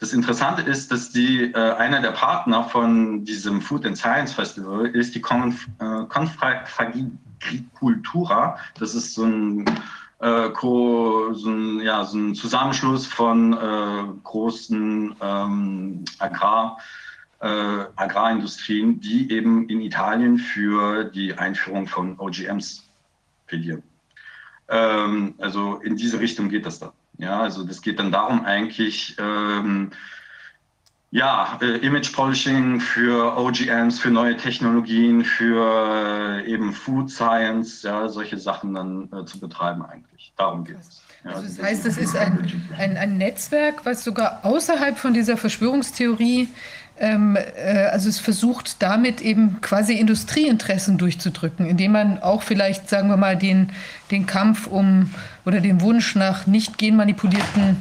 das 0.00 0.12
Interessante 0.12 0.62
ist, 0.62 0.90
dass 0.92 1.12
die, 1.12 1.52
äh, 1.52 1.74
einer 1.76 2.02
der 2.02 2.10
Partner 2.10 2.64
von 2.64 3.24
diesem 3.24 3.62
Food 3.62 3.86
and 3.86 3.96
Science 3.96 4.34
Festival 4.34 4.86
ist 4.86 5.14
die 5.14 5.20
Conf, 5.20 5.68
äh, 5.78 6.02
Confragicultura. 6.08 8.58
Das 8.78 8.94
ist 8.94 9.14
so 9.14 9.24
ein, 9.24 9.64
äh, 10.24 10.50
so 11.34 11.50
ein, 11.50 11.80
ja, 11.80 12.04
so 12.04 12.16
ein 12.18 12.34
Zusammenschluss 12.34 13.06
von 13.06 13.52
äh, 13.52 14.04
großen 14.22 15.14
ähm, 15.20 16.04
Agrar- 16.18 16.78
äh, 17.40 17.84
Agrarindustrien, 17.96 19.00
die 19.00 19.30
eben 19.30 19.68
in 19.68 19.82
Italien 19.82 20.38
für 20.38 21.04
die 21.04 21.34
Einführung 21.34 21.86
von 21.86 22.18
OGMs 22.18 22.88
plädieren. 23.46 23.82
Ähm, 24.68 25.34
also 25.38 25.76
in 25.76 25.96
diese 25.96 26.20
Richtung 26.20 26.48
geht 26.48 26.64
das 26.64 26.78
dann. 26.78 26.92
Ja, 27.18 27.40
also 27.40 27.62
das 27.64 27.82
geht 27.82 27.98
dann 27.98 28.10
darum 28.10 28.44
eigentlich, 28.44 29.16
ähm, 29.18 29.90
ja, 31.14 31.60
äh, 31.62 31.76
Image 31.76 32.12
Polishing 32.12 32.80
für 32.80 33.36
OGMs, 33.38 34.00
für 34.00 34.10
neue 34.10 34.36
Technologien, 34.36 35.24
für 35.24 36.42
äh, 36.44 36.50
eben 36.50 36.72
Food 36.72 37.08
Science, 37.08 37.84
ja, 37.84 38.08
solche 38.08 38.36
Sachen 38.36 38.74
dann 38.74 39.08
äh, 39.12 39.24
zu 39.24 39.38
betreiben 39.38 39.84
eigentlich. 39.84 40.32
Darum 40.36 40.64
geht 40.64 40.76
es. 40.80 41.04
Ja, 41.24 41.30
also 41.30 41.46
das 41.46 41.62
heißt, 41.62 41.86
es 41.86 41.98
ist 41.98 42.16
ein, 42.16 42.68
ein, 42.76 42.96
ein 42.96 43.16
Netzwerk, 43.16 43.86
was 43.86 44.02
sogar 44.02 44.40
außerhalb 44.44 44.98
von 44.98 45.14
dieser 45.14 45.36
Verschwörungstheorie 45.36 46.48
ähm, 46.98 47.36
äh, 47.36 47.86
also 47.92 48.08
es 48.08 48.18
versucht 48.18 48.82
damit 48.82 49.20
eben 49.20 49.60
quasi 49.60 49.94
Industrieinteressen 49.94 50.98
durchzudrücken, 50.98 51.66
indem 51.66 51.92
man 51.92 52.22
auch 52.24 52.42
vielleicht, 52.42 52.88
sagen 52.88 53.08
wir 53.08 53.16
mal, 53.16 53.36
den, 53.36 53.70
den 54.10 54.26
Kampf 54.26 54.66
um 54.66 55.10
oder 55.44 55.60
den 55.60 55.80
Wunsch 55.80 56.16
nach 56.16 56.48
nicht 56.48 56.76
genmanipulierten 56.76 57.76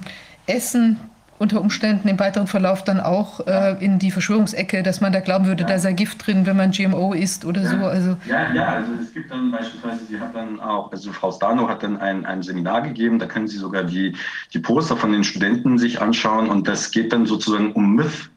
Essen 0.46 1.00
unter 1.44 1.60
Umständen 1.60 2.08
im 2.08 2.18
weiteren 2.20 2.48
Verlauf 2.48 2.84
dann 2.86 3.02
auch 3.02 3.46
äh, 3.46 3.76
in 3.84 4.00
die 4.00 4.12
Verschwörungsecke, 4.12 4.82
dass 4.82 5.02
man 5.02 5.12
da 5.12 5.20
glauben 5.20 5.46
würde, 5.46 5.64
ja. 5.64 5.68
da 5.68 5.78
sei 5.78 5.92
Gift 5.92 6.26
drin, 6.26 6.46
wenn 6.46 6.56
man 6.56 6.72
GMO 6.72 7.14
isst 7.14 7.44
oder 7.44 7.62
ja. 7.62 7.70
so. 7.70 7.86
Also 7.86 8.18
ja, 8.26 8.54
ja, 8.54 8.68
also 8.76 8.94
es 9.02 9.14
gibt 9.14 9.30
dann 9.30 9.52
beispielsweise, 9.52 10.06
sie 10.06 10.20
hat 10.20 10.34
dann 10.34 10.60
auch, 10.62 10.92
also 10.92 11.12
Frau 11.12 11.32
Stano 11.32 11.68
hat 11.68 11.84
dann 11.84 11.98
ein, 11.98 12.26
ein 12.26 12.42
Seminar 12.42 12.82
gegeben, 12.82 13.20
da 13.20 13.26
können 13.26 13.48
Sie 13.48 13.58
sogar 13.58 13.84
die, 13.84 14.16
die 14.54 14.60
Poster 14.60 14.96
von 14.96 15.12
den 15.12 15.26
Studenten 15.26 15.78
sich 15.78 16.02
anschauen 16.02 16.50
und 16.50 16.68
das 16.68 16.90
geht 16.92 17.12
dann 17.12 17.26
sozusagen 17.26 17.74
um 17.74 17.96
Myth 17.96 18.32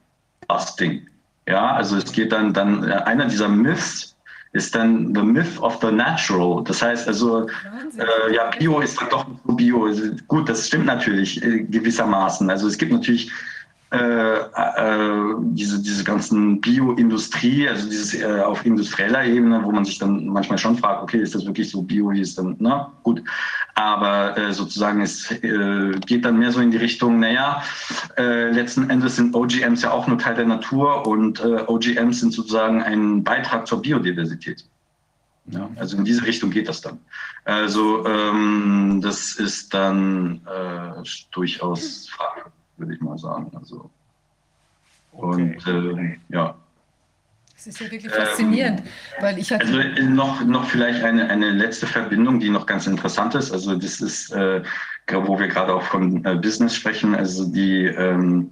Busting. 0.49 1.07
Ja, 1.49 1.75
also 1.75 1.97
es 1.97 2.10
geht 2.10 2.33
dann, 2.33 2.52
dann 2.52 2.83
äh, 2.83 2.93
einer 2.93 3.26
dieser 3.26 3.49
Myths 3.49 4.16
ist 4.57 4.75
dann 4.75 5.15
the 5.15 5.23
myth 5.23 5.59
of 5.60 5.78
the 5.81 5.91
natural. 5.93 6.65
Das 6.65 6.83
heißt 6.83 7.07
also, 7.07 7.47
äh, 7.47 8.35
ja, 8.35 8.51
Bio 8.59 8.81
ist 8.81 9.01
dann 9.01 9.10
doch 9.10 9.26
Bio. 9.57 9.89
Gut, 10.28 10.49
das 10.49 10.67
stimmt 10.67 10.86
natürlich 10.86 11.43
äh, 11.43 11.62
gewissermaßen. 11.65 12.49
Also 12.49 12.67
es 12.67 12.78
gibt 12.78 12.93
natürlich 12.93 13.31
äh, 13.93 14.39
äh, 14.39 15.35
diese, 15.53 15.81
diese 15.81 16.03
ganzen 16.03 16.61
Bioindustrie, 16.61 17.69
also 17.69 17.89
dieses 17.89 18.15
äh, 18.15 18.41
auf 18.41 18.67
industrieller 18.67 19.25
Ebene, 19.25 19.63
wo 19.63 19.71
man 19.71 19.85
sich 19.85 20.01
dann 20.01 20.27
manchmal 20.27 20.59
schon 20.59 20.77
fragt, 20.77 21.05
okay, 21.05 21.23
ist 21.23 21.37
das 21.37 21.47
wirklich 21.47 21.71
so 21.71 21.83
Bio, 21.83 22.11
wie 22.11 22.21
ist 22.21 22.37
dann, 22.37 22.57
na 22.59 22.93
gut. 23.05 23.23
Aber 23.77 24.37
äh, 24.37 24.53
sozusagen 24.53 25.03
es 25.03 25.31
äh, 25.31 25.93
geht 26.05 26.25
dann 26.25 26.37
mehr 26.37 26.51
so 26.51 26.61
in 26.61 26.73
die 26.73 26.79
Richtung, 26.79 27.21
naja, 27.21 27.63
letzten 28.17 28.91
Endes 28.91 29.17
sind 29.17 29.35
OGMs 29.35 29.83
ja 29.83 29.93
auch 29.93 30.09
nur 30.09 30.19
Teil 30.19 30.35
der 30.35 30.47
Natur 30.47 31.07
und 31.07 31.45
OGMs 31.45 32.21
sind 32.21 32.33
sozusagen 32.33 32.83
ein 32.83 33.23
Beitrag 33.23 33.67
zur 33.67 33.83
Biodiversität. 33.83 34.65
Ja, 35.49 35.69
also 35.77 35.97
in 35.97 36.05
diese 36.05 36.25
Richtung 36.25 36.51
geht 36.51 36.69
das 36.69 36.81
dann. 36.81 36.99
Also 37.45 38.07
ähm, 38.07 39.01
das 39.03 39.35
ist 39.35 39.75
dann 39.75 40.41
durchaus 41.31 42.09
fragwürdig 42.09 42.56
würde 42.77 42.95
ich 42.95 43.01
mal 43.01 43.19
sagen. 43.19 43.51
Also, 43.55 43.91
okay. 45.13 45.59
Und 45.63 45.67
äh, 45.67 46.19
ja. 46.29 46.55
Das 47.55 47.67
ist 47.69 47.81
ja 47.81 47.91
wirklich 47.91 48.13
faszinierend, 48.13 48.81
ähm, 48.81 48.87
weil 49.23 49.39
ich 49.39 49.53
Also 49.53 49.79
noch, 50.03 50.45
noch 50.45 50.67
vielleicht 50.67 51.03
eine, 51.03 51.29
eine 51.29 51.51
letzte 51.51 51.87
Verbindung, 51.87 52.39
die 52.39 52.51
noch 52.51 52.67
ganz 52.67 52.87
interessant 52.87 53.35
ist. 53.35 53.51
Also 53.51 53.77
das 53.77 54.01
ist, 54.01 54.31
äh, 54.33 54.63
wo 55.11 55.39
wir 55.39 55.49
gerade 55.49 55.75
auch 55.75 55.83
von 55.83 56.23
äh, 56.25 56.37
Business 56.37 56.77
sprechen. 56.77 57.15
Also 57.15 57.51
die 57.51 57.87
ähm, 57.87 58.51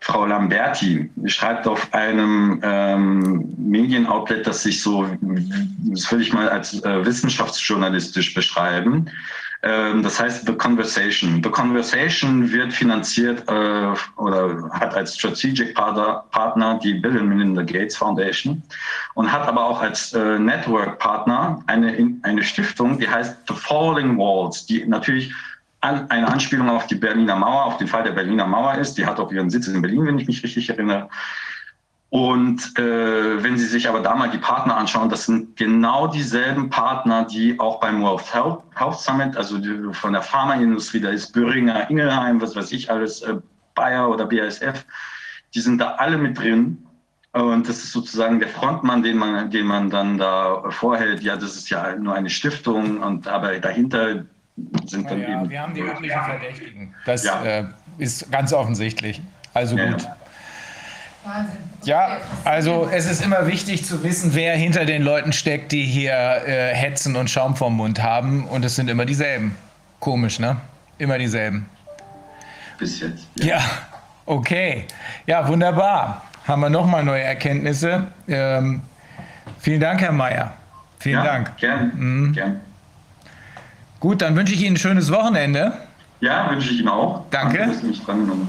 Frau 0.00 0.24
Lamberti 0.24 1.10
schreibt 1.26 1.66
auf 1.66 1.92
einem 1.92 2.60
ähm, 2.62 3.54
Medienoutlet, 3.58 4.46
das 4.46 4.62
sich 4.62 4.80
so, 4.80 5.04
das 5.20 6.10
würde 6.10 6.22
ich 6.22 6.32
mal 6.32 6.48
als 6.48 6.82
äh, 6.84 7.04
wissenschaftsjournalistisch 7.04 8.34
beschreiben. 8.34 9.10
Ähm, 9.62 10.02
das 10.02 10.20
heißt 10.20 10.46
The 10.46 10.54
Conversation. 10.54 11.42
The 11.42 11.50
Conversation 11.50 12.50
wird 12.52 12.72
finanziert 12.72 13.42
äh, 13.48 13.94
oder 14.16 14.70
hat 14.72 14.94
als 14.94 15.16
Strategic 15.16 15.74
Partner, 15.74 16.78
die 16.82 16.94
Bill 16.94 17.18
and 17.18 17.28
Melinda 17.28 17.62
Gates 17.62 17.96
Foundation 17.96 18.62
und 19.14 19.32
hat 19.32 19.48
aber 19.48 19.64
auch 19.64 19.80
als 19.80 20.12
äh, 20.12 20.38
Network 20.38 20.98
Partner 21.00 21.62
eine, 21.66 22.20
eine 22.22 22.42
Stiftung, 22.44 22.98
die 22.98 23.08
heißt 23.08 23.36
The 23.48 23.54
Falling 23.54 24.16
Walls, 24.16 24.64
die 24.66 24.86
natürlich 24.86 25.32
an, 25.80 26.08
eine 26.10 26.28
Anspielung 26.28 26.68
auf 26.68 26.86
die 26.86 26.94
Berliner 26.94 27.36
Mauer, 27.36 27.64
auf 27.64 27.78
den 27.78 27.88
Fall 27.88 28.04
der 28.04 28.12
Berliner 28.12 28.46
Mauer 28.46 28.74
ist. 28.76 28.94
Die 28.94 29.06
hat 29.06 29.18
auch 29.18 29.32
ihren 29.32 29.50
Sitz 29.50 29.66
in 29.66 29.82
Berlin, 29.82 30.06
wenn 30.06 30.18
ich 30.18 30.26
mich 30.26 30.42
richtig 30.42 30.70
erinnere. 30.70 31.08
Und 32.10 32.78
äh, 32.78 33.42
wenn 33.42 33.58
Sie 33.58 33.66
sich 33.66 33.86
aber 33.86 34.00
da 34.00 34.14
mal 34.14 34.30
die 34.30 34.38
Partner 34.38 34.76
anschauen, 34.76 35.10
das 35.10 35.26
sind 35.26 35.56
genau 35.56 36.06
dieselben 36.06 36.70
Partner, 36.70 37.26
die 37.26 37.58
auch 37.60 37.80
beim 37.80 38.02
World 38.02 38.32
Health, 38.32 38.60
Health 38.76 38.98
Summit, 38.98 39.36
also 39.36 39.58
die, 39.58 39.92
von 39.92 40.14
der 40.14 40.22
Pharmaindustrie, 40.22 41.00
da 41.00 41.10
ist 41.10 41.32
Böhringer, 41.32 41.90
Ingelheim, 41.90 42.40
was 42.40 42.56
weiß 42.56 42.72
ich 42.72 42.90
alles, 42.90 43.20
äh, 43.22 43.34
Bayer 43.74 44.08
oder 44.08 44.24
BASF, 44.24 44.86
die 45.54 45.60
sind 45.60 45.78
da 45.78 45.92
alle 45.96 46.16
mit 46.16 46.38
drin. 46.38 46.78
Und 47.32 47.68
das 47.68 47.76
ist 47.76 47.92
sozusagen 47.92 48.40
der 48.40 48.48
Frontmann, 48.48 49.02
den 49.02 49.18
man, 49.18 49.50
den 49.50 49.66
man 49.66 49.90
dann 49.90 50.16
da 50.16 50.62
vorhält. 50.70 51.22
Ja, 51.22 51.36
das 51.36 51.56
ist 51.56 51.68
ja 51.68 51.94
nur 51.94 52.14
eine 52.14 52.30
Stiftung 52.30 53.02
und 53.02 53.28
aber 53.28 53.58
dahinter 53.58 54.24
sind 54.86 55.10
dann 55.10 55.20
ja, 55.20 55.28
eben. 55.28 55.50
Wir 55.50 55.62
haben 55.62 55.74
die 55.74 55.82
üblichen 55.82 56.20
Verdächtigen. 56.20 56.94
Das 57.04 57.24
ja. 57.24 57.44
äh, 57.44 57.64
ist 57.98 58.32
ganz 58.32 58.52
offensichtlich. 58.54 59.20
Also 59.52 59.76
gut. 59.76 60.08
Ja. 61.28 61.46
Ja, 61.84 62.18
also 62.44 62.88
es 62.92 63.08
ist 63.08 63.24
immer 63.24 63.46
wichtig 63.46 63.84
zu 63.84 64.02
wissen, 64.02 64.34
wer 64.34 64.56
hinter 64.56 64.84
den 64.84 65.02
Leuten 65.02 65.32
steckt, 65.32 65.70
die 65.72 65.84
hier 65.84 66.12
äh, 66.12 66.74
hetzen 66.74 67.16
und 67.16 67.30
Schaum 67.30 67.54
vorm 67.54 67.76
Mund 67.76 68.02
haben. 68.02 68.46
Und 68.48 68.64
es 68.64 68.74
sind 68.76 68.90
immer 68.90 69.04
dieselben. 69.04 69.54
Komisch, 70.00 70.38
ne? 70.38 70.56
Immer 70.98 71.18
dieselben. 71.18 71.66
Bis 72.78 73.00
jetzt. 73.00 73.26
Ja, 73.36 73.46
ja 73.46 73.62
okay. 74.26 74.86
Ja, 75.26 75.46
wunderbar. 75.46 76.24
Haben 76.46 76.62
wir 76.62 76.70
nochmal 76.70 77.04
neue 77.04 77.22
Erkenntnisse. 77.22 78.08
Ähm, 78.26 78.82
vielen 79.60 79.80
Dank, 79.80 80.00
Herr 80.00 80.12
Mayer. 80.12 80.52
Vielen 80.98 81.18
ja, 81.18 81.24
Dank. 81.24 81.56
Gern, 81.58 81.92
mhm. 81.94 82.32
gern. 82.32 82.60
Gut, 84.00 84.22
dann 84.22 84.34
wünsche 84.34 84.54
ich 84.54 84.62
Ihnen 84.62 84.74
ein 84.74 84.78
schönes 84.78 85.12
Wochenende. 85.12 85.74
Ja, 86.20 86.50
wünsche 86.50 86.70
ich 86.70 86.80
Ihnen 86.80 86.88
auch. 86.88 87.24
Danke. 87.30 87.58
Danke 87.58 87.72
dass 87.72 87.80
Sie 87.82 87.86
mich 87.86 88.02
drangenommen 88.02 88.48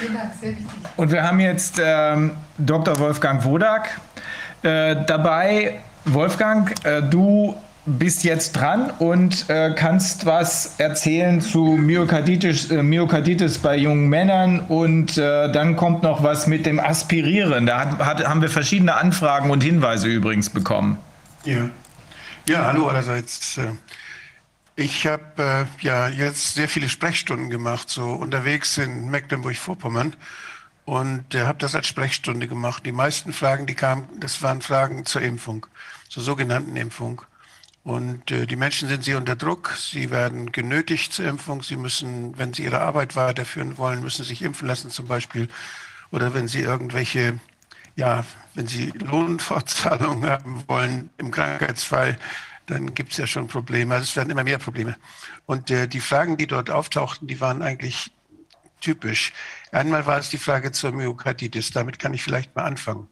Vielen 0.00 0.14
Dank, 0.14 0.32
sehr 0.40 0.50
wichtig. 0.50 0.66
Und 0.96 1.12
wir 1.12 1.22
haben 1.22 1.40
jetzt 1.40 1.80
ähm, 1.82 2.32
Dr. 2.58 2.98
Wolfgang 2.98 3.44
Wodak 3.44 4.00
äh, 4.62 4.96
dabei. 5.06 5.80
Wolfgang, 6.06 6.72
äh, 6.84 7.02
du 7.02 7.54
bist 7.84 8.24
jetzt 8.24 8.52
dran 8.52 8.92
und 8.98 9.48
äh, 9.48 9.74
kannst 9.74 10.24
was 10.24 10.76
erzählen 10.78 11.40
zu 11.40 11.64
Myokarditis, 11.64 12.70
äh, 12.70 12.82
Myokarditis 12.82 13.58
bei 13.58 13.76
jungen 13.76 14.08
Männern 14.08 14.60
und 14.60 15.18
äh, 15.18 15.52
dann 15.52 15.76
kommt 15.76 16.02
noch 16.02 16.22
was 16.22 16.46
mit 16.46 16.64
dem 16.64 16.80
Aspirieren. 16.80 17.66
Da 17.66 17.80
hat, 17.80 17.98
hat, 17.98 18.28
haben 18.28 18.40
wir 18.40 18.50
verschiedene 18.50 18.94
Anfragen 18.94 19.50
und 19.50 19.62
Hinweise 19.62 20.08
übrigens 20.08 20.48
bekommen. 20.48 20.98
Ja, 21.44 21.68
ja 22.48 22.66
hallo 22.66 22.88
allerseits. 22.88 23.58
Ich 24.80 25.06
habe 25.06 25.22
äh, 25.36 25.84
ja 25.84 26.08
jetzt 26.08 26.54
sehr 26.54 26.66
viele 26.66 26.88
Sprechstunden 26.88 27.50
gemacht, 27.50 27.90
so 27.90 28.12
unterwegs 28.14 28.78
in 28.78 29.10
Mecklenburg-Vorpommern 29.10 30.16
und 30.86 31.34
äh, 31.34 31.42
habe 31.42 31.58
das 31.58 31.74
als 31.74 31.86
Sprechstunde 31.86 32.48
gemacht. 32.48 32.86
Die 32.86 32.92
meisten 32.92 33.34
Fragen, 33.34 33.66
die 33.66 33.74
kamen, 33.74 34.08
das 34.18 34.40
waren 34.40 34.62
Fragen 34.62 35.04
zur 35.04 35.20
Impfung, 35.20 35.66
zur 36.08 36.22
sogenannten 36.22 36.76
Impfung. 36.76 37.20
Und 37.84 38.30
äh, 38.30 38.46
die 38.46 38.56
Menschen 38.56 38.88
sind 38.88 39.04
sehr 39.04 39.18
unter 39.18 39.36
Druck. 39.36 39.76
Sie 39.76 40.10
werden 40.10 40.50
genötigt 40.50 41.12
zur 41.12 41.26
Impfung. 41.26 41.62
Sie 41.62 41.76
müssen, 41.76 42.38
wenn 42.38 42.54
sie 42.54 42.64
ihre 42.64 42.80
Arbeit 42.80 43.16
weiterführen 43.16 43.76
wollen, 43.76 44.00
müssen 44.00 44.24
sich 44.24 44.40
impfen 44.40 44.66
lassen 44.66 44.90
zum 44.90 45.06
Beispiel. 45.06 45.48
Oder 46.10 46.32
wenn 46.32 46.48
sie 46.48 46.60
irgendwelche, 46.60 47.38
ja, 47.96 48.24
wenn 48.54 48.66
sie 48.66 48.92
Lohnfortzahlungen 48.92 50.30
haben 50.30 50.64
wollen 50.68 51.10
im 51.18 51.30
Krankheitsfall, 51.30 52.18
dann 52.70 52.94
gibt 52.94 53.12
es 53.12 53.18
ja 53.18 53.26
schon 53.26 53.46
Probleme. 53.46 53.94
Also 53.94 54.04
es 54.04 54.16
werden 54.16 54.30
immer 54.30 54.44
mehr 54.44 54.58
Probleme. 54.58 54.96
Und 55.46 55.70
äh, 55.70 55.88
die 55.88 56.00
Fragen, 56.00 56.36
die 56.36 56.46
dort 56.46 56.70
auftauchten, 56.70 57.28
die 57.28 57.40
waren 57.40 57.62
eigentlich 57.62 58.10
typisch. 58.80 59.32
Einmal 59.72 60.06
war 60.06 60.18
es 60.18 60.30
die 60.30 60.38
Frage 60.38 60.72
zur 60.72 60.92
Myokarditis. 60.92 61.70
Damit 61.70 61.98
kann 61.98 62.14
ich 62.14 62.22
vielleicht 62.22 62.54
mal 62.56 62.64
anfangen. 62.64 63.08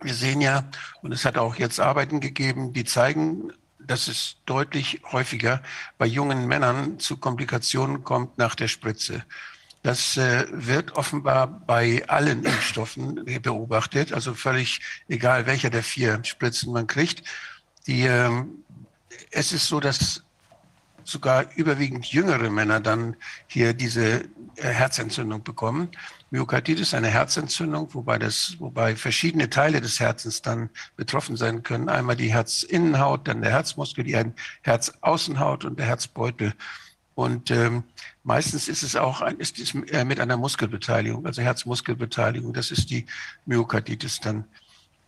Wir 0.00 0.14
sehen 0.14 0.40
ja, 0.40 0.64
und 1.02 1.12
es 1.12 1.24
hat 1.24 1.38
auch 1.38 1.56
jetzt 1.56 1.80
Arbeiten 1.80 2.20
gegeben, 2.20 2.72
die 2.72 2.84
zeigen, 2.84 3.52
dass 3.78 4.08
es 4.08 4.36
deutlich 4.46 5.00
häufiger 5.10 5.62
bei 5.96 6.06
jungen 6.06 6.46
Männern 6.46 6.98
zu 6.98 7.16
Komplikationen 7.16 8.04
kommt 8.04 8.36
nach 8.38 8.54
der 8.54 8.68
Spritze. 8.68 9.24
Das 9.82 10.16
äh, 10.16 10.46
wird 10.50 10.96
offenbar 10.96 11.46
bei 11.46 12.02
allen 12.08 12.44
Impfstoffen 12.44 13.24
beobachtet, 13.40 14.12
also 14.12 14.34
völlig 14.34 14.80
egal, 15.08 15.46
welcher 15.46 15.70
der 15.70 15.84
vier 15.84 16.18
Spritzen 16.24 16.72
man 16.72 16.88
kriegt. 16.88 17.22
Die, 17.86 18.02
äh, 18.02 18.44
es 19.30 19.52
ist 19.52 19.66
so, 19.66 19.80
dass 19.80 20.22
sogar 21.08 21.46
überwiegend 21.54 22.06
jüngere 22.06 22.50
Männer 22.50 22.80
dann 22.80 23.16
hier 23.46 23.74
diese 23.74 24.24
äh, 24.56 24.62
Herzentzündung 24.62 25.42
bekommen. 25.42 25.90
Myokarditis 26.30 26.88
ist 26.88 26.94
eine 26.94 27.08
Herzentzündung, 27.08 27.94
wobei, 27.94 28.18
das, 28.18 28.56
wobei 28.58 28.96
verschiedene 28.96 29.48
Teile 29.48 29.80
des 29.80 30.00
Herzens 30.00 30.42
dann 30.42 30.70
betroffen 30.96 31.36
sein 31.36 31.62
können. 31.62 31.88
Einmal 31.88 32.16
die 32.16 32.32
Herzinnenhaut, 32.32 33.28
dann 33.28 33.42
der 33.42 33.52
Herzmuskel, 33.52 34.04
die 34.04 34.16
Herzaußenhaut 34.62 35.64
und 35.64 35.78
der 35.78 35.86
Herzbeutel. 35.86 36.54
Und 37.14 37.50
ähm, 37.50 37.84
meistens 38.24 38.68
ist 38.68 38.82
es 38.82 38.96
auch 38.96 39.22
ein, 39.22 39.38
ist 39.38 39.58
es 39.58 39.74
äh, 39.74 40.04
mit 40.04 40.20
einer 40.20 40.36
Muskelbeteiligung, 40.36 41.24
also 41.24 41.40
Herzmuskelbeteiligung. 41.40 42.52
Das 42.52 42.70
ist 42.70 42.90
die 42.90 43.06
Myokarditis 43.46 44.20
dann. 44.20 44.44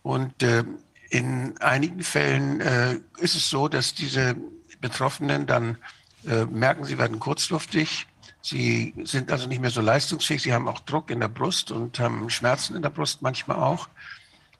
Und 0.01 0.41
äh, 0.41 0.63
in 1.09 1.57
einigen 1.59 2.03
Fällen 2.03 2.61
äh, 2.61 2.99
ist 3.17 3.35
es 3.35 3.49
so, 3.49 3.67
dass 3.67 3.93
diese 3.93 4.35
Betroffenen 4.79 5.45
dann 5.47 5.77
äh, 6.27 6.45
merken, 6.45 6.85
sie 6.85 6.97
werden 6.97 7.19
kurzluftig, 7.19 8.07
Sie 8.41 8.93
sind 9.03 9.31
also 9.31 9.47
nicht 9.47 9.59
mehr 9.59 9.69
so 9.69 9.81
leistungsfähig. 9.81 10.41
Sie 10.41 10.53
haben 10.53 10.67
auch 10.67 10.79
Druck 10.79 11.11
in 11.11 11.19
der 11.19 11.27
Brust 11.27 11.71
und 11.71 11.99
haben 11.99 12.29
Schmerzen 12.29 12.75
in 12.75 12.81
der 12.81 12.89
Brust 12.89 13.21
manchmal 13.21 13.57
auch. 13.57 13.89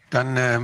Dann 0.10 0.38
äh, 0.38 0.60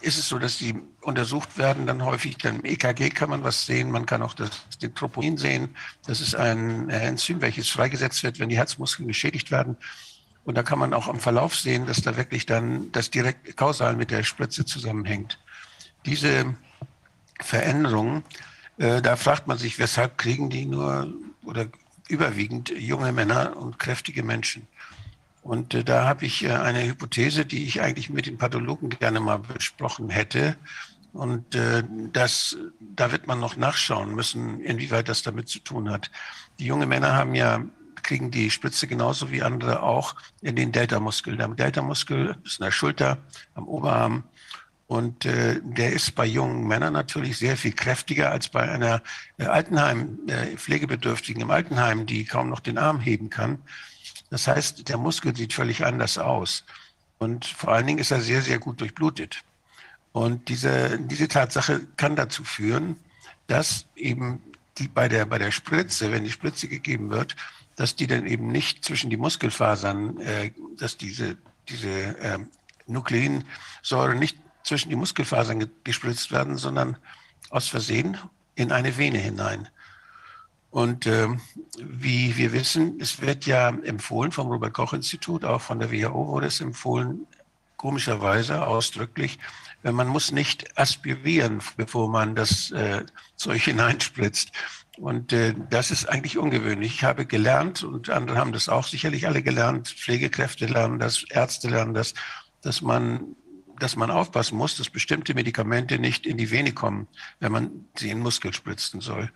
ist 0.00 0.18
es 0.18 0.28
so, 0.28 0.38
dass 0.38 0.56
sie 0.56 0.80
untersucht 1.02 1.58
werden. 1.58 1.86
Dann 1.86 2.04
häufig 2.04 2.38
dann 2.38 2.60
im 2.60 2.64
EKG 2.64 3.10
kann 3.10 3.28
man 3.28 3.44
was 3.44 3.66
sehen. 3.66 3.90
Man 3.90 4.06
kann 4.06 4.22
auch 4.22 4.34
das, 4.34 4.50
den 4.80 4.94
Troponin 4.94 5.36
sehen. 5.36 5.76
Das 6.06 6.20
ist 6.20 6.34
ein 6.34 6.88
Enzym, 6.88 7.42
welches 7.42 7.68
freigesetzt 7.68 8.22
wird, 8.22 8.38
wenn 8.38 8.48
die 8.48 8.56
Herzmuskeln 8.56 9.06
geschädigt 9.06 9.50
werden. 9.50 9.76
Und 10.46 10.56
da 10.56 10.62
kann 10.62 10.78
man 10.78 10.94
auch 10.94 11.08
am 11.08 11.18
Verlauf 11.18 11.56
sehen, 11.56 11.86
dass 11.86 12.02
da 12.02 12.16
wirklich 12.16 12.46
dann 12.46 12.92
das 12.92 13.10
direkt 13.10 13.56
kausal 13.56 13.96
mit 13.96 14.12
der 14.12 14.22
Spritze 14.22 14.64
zusammenhängt. 14.64 15.40
Diese 16.06 16.54
Veränderungen, 17.40 18.22
äh, 18.78 19.02
da 19.02 19.16
fragt 19.16 19.48
man 19.48 19.58
sich, 19.58 19.80
weshalb 19.80 20.18
kriegen 20.18 20.48
die 20.48 20.64
nur 20.64 21.12
oder 21.42 21.66
überwiegend 22.08 22.70
junge 22.70 23.10
Männer 23.10 23.56
und 23.56 23.80
kräftige 23.80 24.22
Menschen. 24.22 24.68
Und 25.42 25.74
äh, 25.74 25.82
da 25.82 26.06
habe 26.06 26.24
ich 26.26 26.44
äh, 26.44 26.52
eine 26.52 26.84
Hypothese, 26.84 27.44
die 27.44 27.64
ich 27.64 27.82
eigentlich 27.82 28.08
mit 28.08 28.26
den 28.26 28.38
Pathologen 28.38 28.90
gerne 28.90 29.18
mal 29.18 29.40
besprochen 29.40 30.10
hätte. 30.10 30.56
Und 31.12 31.56
äh, 31.56 31.82
das, 32.12 32.56
da 32.78 33.10
wird 33.10 33.26
man 33.26 33.40
noch 33.40 33.56
nachschauen 33.56 34.14
müssen, 34.14 34.60
inwieweit 34.60 35.08
das 35.08 35.24
damit 35.24 35.48
zu 35.48 35.58
tun 35.58 35.90
hat. 35.90 36.12
Die 36.60 36.66
jungen 36.66 36.88
Männer 36.88 37.14
haben 37.14 37.34
ja 37.34 37.64
kriegen 38.06 38.30
die 38.30 38.50
Spritze 38.50 38.86
genauso 38.86 39.30
wie 39.30 39.42
andere 39.42 39.82
auch 39.82 40.14
in 40.40 40.56
den 40.56 40.72
Deltamuskel. 40.72 41.36
Der 41.36 41.48
Deltamuskel 41.48 42.36
ist 42.44 42.60
in 42.60 42.64
der 42.64 42.70
Schulter, 42.70 43.18
am 43.54 43.66
Oberarm 43.66 44.24
und 44.86 45.24
äh, 45.24 45.60
der 45.62 45.92
ist 45.92 46.14
bei 46.14 46.26
jungen 46.26 46.66
Männern 46.66 46.92
natürlich 46.92 47.38
sehr 47.38 47.56
viel 47.56 47.72
kräftiger 47.72 48.30
als 48.30 48.48
bei 48.48 48.70
einer 48.70 49.02
äh, 49.38 49.46
Altenheim, 49.46 50.20
äh, 50.28 50.56
Pflegebedürftigen 50.56 51.42
im 51.42 51.50
Altenheim, 51.50 52.06
die 52.06 52.24
kaum 52.24 52.48
noch 52.48 52.60
den 52.60 52.78
Arm 52.78 53.00
heben 53.00 53.28
kann. 53.28 53.58
Das 54.30 54.46
heißt, 54.46 54.88
der 54.88 54.96
Muskel 54.96 55.34
sieht 55.34 55.52
völlig 55.52 55.84
anders 55.84 56.18
aus. 56.18 56.64
Und 57.18 57.46
vor 57.46 57.72
allen 57.72 57.86
Dingen 57.86 57.98
ist 57.98 58.12
er 58.12 58.20
sehr, 58.20 58.42
sehr 58.42 58.58
gut 58.58 58.80
durchblutet. 58.80 59.42
Und 60.12 60.48
diese, 60.48 60.98
diese 61.00 61.26
Tatsache 61.28 61.80
kann 61.96 62.14
dazu 62.14 62.44
führen, 62.44 62.96
dass 63.48 63.86
eben 63.96 64.40
die 64.78 64.88
bei 64.88 65.08
der, 65.08 65.26
bei 65.26 65.38
der 65.38 65.50
Spritze, 65.50 66.12
wenn 66.12 66.24
die 66.24 66.30
Spritze 66.30 66.68
gegeben 66.68 67.10
wird, 67.10 67.34
dass 67.76 67.94
die 67.94 68.06
dann 68.06 68.26
eben 68.26 68.48
nicht 68.48 68.84
zwischen 68.84 69.10
die 69.10 69.16
Muskelfasern, 69.16 70.18
äh, 70.20 70.50
dass 70.76 70.96
diese, 70.96 71.36
diese 71.68 72.18
äh, 72.18 72.38
Nukleinsäure 72.86 74.14
nicht 74.14 74.38
zwischen 74.64 74.90
die 74.90 74.96
Muskelfasern 74.96 75.70
gespritzt 75.84 76.32
werden, 76.32 76.56
sondern 76.56 76.96
aus 77.50 77.68
Versehen 77.68 78.18
in 78.54 78.72
eine 78.72 78.96
Vene 78.96 79.18
hinein. 79.18 79.68
Und 80.70 81.06
äh, 81.06 81.28
wie 81.78 82.36
wir 82.36 82.52
wissen, 82.52 82.98
es 83.00 83.20
wird 83.20 83.46
ja 83.46 83.68
empfohlen 83.68 84.32
vom 84.32 84.48
Robert 84.48 84.74
Koch 84.74 84.92
Institut, 84.92 85.44
auch 85.44 85.60
von 85.60 85.78
der 85.78 85.92
WHO 85.92 86.26
wurde 86.28 86.48
es 86.48 86.60
empfohlen, 86.60 87.26
komischerweise 87.76 88.66
ausdrücklich, 88.66 89.38
man 89.82 90.08
muss 90.08 90.32
nicht 90.32 90.76
aspirieren, 90.78 91.62
bevor 91.76 92.08
man 92.08 92.34
das 92.34 92.70
äh, 92.72 93.04
Zeug 93.36 93.62
hineinspritzt. 93.64 94.52
Und 94.98 95.32
äh, 95.32 95.54
das 95.70 95.90
ist 95.90 96.08
eigentlich 96.08 96.38
ungewöhnlich. 96.38 96.94
Ich 96.94 97.04
habe 97.04 97.26
gelernt, 97.26 97.82
und 97.84 98.10
andere 98.10 98.38
haben 98.38 98.52
das 98.52 98.68
auch 98.68 98.86
sicherlich 98.86 99.26
alle 99.26 99.42
gelernt, 99.42 99.88
Pflegekräfte 99.88 100.66
lernen 100.66 100.98
das, 100.98 101.24
Ärzte 101.28 101.68
lernen 101.68 101.94
das, 101.94 102.14
dass 102.62 102.82
man 102.82 103.36
dass 103.78 103.94
man 103.94 104.10
aufpassen 104.10 104.56
muss, 104.56 104.76
dass 104.76 104.88
bestimmte 104.88 105.34
Medikamente 105.34 105.98
nicht 105.98 106.26
in 106.26 106.38
die 106.38 106.50
Vene 106.50 106.72
kommen, 106.72 107.08
wenn 107.40 107.52
man 107.52 107.84
sie 107.94 108.10
in 108.10 108.20
Muskel 108.20 108.54
spritzen 108.54 109.00
soll. 109.00 109.30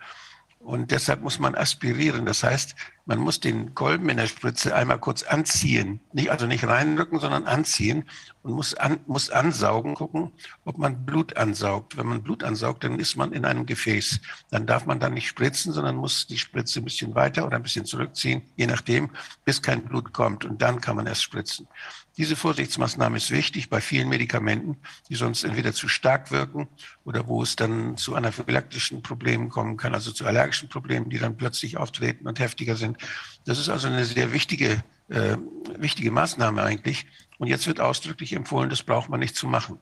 Und 0.62 0.90
deshalb 0.90 1.22
muss 1.22 1.38
man 1.38 1.54
aspirieren. 1.54 2.26
Das 2.26 2.42
heißt, 2.44 2.76
man 3.06 3.18
muss 3.18 3.40
den 3.40 3.74
Kolben 3.74 4.10
in 4.10 4.18
der 4.18 4.26
Spritze 4.26 4.74
einmal 4.74 4.98
kurz 4.98 5.22
anziehen. 5.22 6.00
Nicht, 6.12 6.30
also 6.30 6.46
nicht 6.46 6.64
reinrücken, 6.64 7.18
sondern 7.18 7.46
anziehen 7.46 8.04
und 8.42 8.52
muss, 8.52 8.74
an, 8.74 9.00
muss 9.06 9.30
ansaugen, 9.30 9.94
gucken, 9.94 10.32
ob 10.66 10.76
man 10.76 11.06
Blut 11.06 11.36
ansaugt. 11.38 11.96
Wenn 11.96 12.06
man 12.06 12.22
Blut 12.22 12.44
ansaugt, 12.44 12.84
dann 12.84 13.00
ist 13.00 13.16
man 13.16 13.32
in 13.32 13.46
einem 13.46 13.64
Gefäß. 13.64 14.20
Dann 14.50 14.66
darf 14.66 14.84
man 14.84 15.00
dann 15.00 15.14
nicht 15.14 15.28
spritzen, 15.28 15.72
sondern 15.72 15.96
muss 15.96 16.26
die 16.26 16.38
Spritze 16.38 16.80
ein 16.80 16.84
bisschen 16.84 17.14
weiter 17.14 17.46
oder 17.46 17.56
ein 17.56 17.62
bisschen 17.62 17.86
zurückziehen, 17.86 18.42
je 18.56 18.66
nachdem, 18.66 19.10
bis 19.46 19.62
kein 19.62 19.82
Blut 19.82 20.12
kommt. 20.12 20.44
Und 20.44 20.60
dann 20.60 20.82
kann 20.82 20.94
man 20.94 21.06
erst 21.06 21.22
spritzen. 21.22 21.68
Diese 22.16 22.36
Vorsichtsmaßnahme 22.36 23.16
ist 23.16 23.30
wichtig 23.30 23.70
bei 23.70 23.80
vielen 23.80 24.08
Medikamenten, 24.08 24.76
die 25.08 25.14
sonst 25.14 25.44
entweder 25.44 25.72
zu 25.72 25.88
stark 25.88 26.30
wirken 26.30 26.68
oder 27.04 27.26
wo 27.26 27.42
es 27.42 27.56
dann 27.56 27.96
zu 27.96 28.14
anaphylaktischen 28.14 29.02
Problemen 29.02 29.48
kommen 29.48 29.76
kann, 29.76 29.94
also 29.94 30.12
zu 30.12 30.26
allergischen 30.26 30.68
Problemen, 30.68 31.08
die 31.08 31.18
dann 31.18 31.36
plötzlich 31.36 31.76
auftreten 31.76 32.26
und 32.26 32.40
heftiger 32.40 32.76
sind. 32.76 32.98
Das 33.44 33.58
ist 33.58 33.68
also 33.68 33.88
eine 33.88 34.04
sehr 34.04 34.32
wichtige, 34.32 34.82
äh, 35.08 35.36
wichtige 35.78 36.10
Maßnahme 36.10 36.62
eigentlich. 36.62 37.06
Und 37.38 37.46
jetzt 37.46 37.66
wird 37.66 37.80
ausdrücklich 37.80 38.32
empfohlen, 38.32 38.70
das 38.70 38.82
braucht 38.82 39.08
man 39.08 39.20
nicht 39.20 39.36
zu 39.36 39.46
machen. 39.46 39.78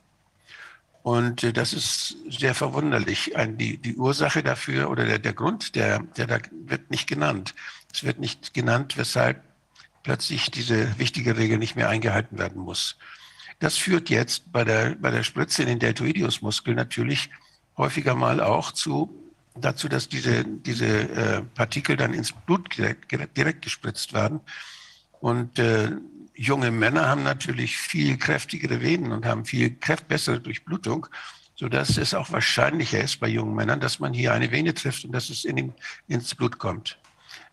Und 1.02 1.42
äh, 1.42 1.52
das 1.52 1.73
ist 1.73 2.18
sehr 2.28 2.55
verwunderlich. 2.55 3.36
Ein, 3.36 3.57
die, 3.57 3.78
die 3.78 3.97
Ursache 3.97 4.42
dafür 4.42 4.90
oder 4.90 5.07
der, 5.07 5.18
der 5.18 5.32
Grund, 5.32 5.74
der, 5.74 6.00
der 6.00 6.26
da 6.26 6.39
wird 6.66 6.90
nicht 6.90 7.08
genannt. 7.08 7.55
Es 7.92 8.05
wird 8.05 8.18
nicht 8.18 8.52
genannt, 8.52 8.98
weshalb 8.98 9.42
plötzlich 10.02 10.51
diese 10.51 10.99
wichtige 10.99 11.36
Regel 11.36 11.59
nicht 11.59 11.77
mehr 11.77 11.89
eingehalten 11.89 12.39
werden 12.39 12.62
muss. 12.62 12.97
Das 13.59 13.77
führt 13.77 14.09
jetzt 14.10 14.52
bei 14.52 14.65
der, 14.65 14.94
bei 14.94 15.10
der 15.10 15.25
Spritze 15.25 15.62
in 15.62 15.68
den 15.68 15.78
Deltoideusmuskel 15.78 16.75
natürlich 16.75 17.31
häufiger 17.77 18.15
mal 18.15 18.41
auch 18.41 18.73
zu, 18.73 19.28
dazu, 19.57 19.89
dass 19.89 20.09
diese, 20.09 20.44
diese 20.44 20.86
äh, 20.86 21.43
Partikel 21.55 21.97
dann 21.97 22.15
ins 22.15 22.33
Blut 22.33 22.77
direkt, 22.77 23.36
direkt 23.36 23.62
gespritzt 23.62 24.12
werden. 24.12 24.41
Und 25.20 25.59
äh, 25.59 25.91
junge 26.35 26.70
Männer 26.70 27.09
haben 27.09 27.25
natürlich 27.25 27.77
viel 27.77 28.17
kräftigere 28.17 28.81
Venen 28.81 29.12
und 29.12 29.27
haben 29.27 29.44
viel 29.44 29.75
kräft 29.75 30.07
bessere 30.09 30.41
Durchblutung, 30.41 31.07
sodass 31.57 31.97
es 31.97 32.15
auch 32.15 32.31
wahrscheinlicher 32.31 33.01
ist 33.01 33.18
bei 33.18 33.28
jungen 33.28 33.55
Männern, 33.55 33.81
dass 33.81 33.99
man 33.99 34.12
hier 34.12 34.33
eine 34.33 34.52
Vene 34.52 34.75
trifft 34.75 35.05
und 35.05 35.12
dass 35.12 35.31
es 35.31 35.44
in 35.44 35.75
ins 36.07 36.35
Blut 36.35 36.59
kommt. 36.59 36.99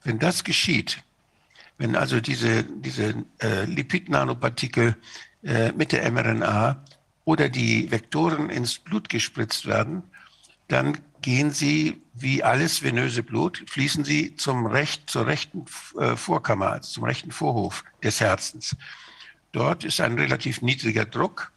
Wenn 0.04 0.20
das 0.20 0.44
geschieht, 0.44 1.02
wenn 1.78 1.96
also 1.96 2.22
diese, 2.22 2.64
diese 2.64 3.26
äh, 3.40 3.66
Lipid-Nanopartikel 3.66 4.96
äh, 5.44 5.72
mit 5.74 5.92
der 5.92 6.10
mRNA 6.12 6.84
oder 7.26 7.50
die 7.50 7.92
Vektoren 7.92 8.50
ins 8.50 8.80
Blut 8.80 9.10
gespritzt 9.10 9.66
werden, 9.66 10.04
dann 10.68 10.98
gehen 11.22 11.52
sie 11.52 12.02
wie 12.14 12.44
alles 12.44 12.82
venöse 12.84 13.24
Blut, 13.24 13.64
fließen 13.68 14.06
sie 14.06 14.36
zum 14.36 14.66
Recht, 14.66 15.10
zur 15.10 15.28
rechten 15.28 15.66
äh, 16.00 16.16
Vorkammer, 16.16 16.72
also 16.72 16.90
zum 16.92 17.04
rechten 17.04 17.32
Vorhof 17.32 17.84
des 18.04 18.22
Herzens. 18.22 18.76
Dort 19.52 19.84
ist 19.84 20.00
ein 20.02 20.18
relativ 20.18 20.62
niedriger 20.62 21.06
Druck 21.06 21.52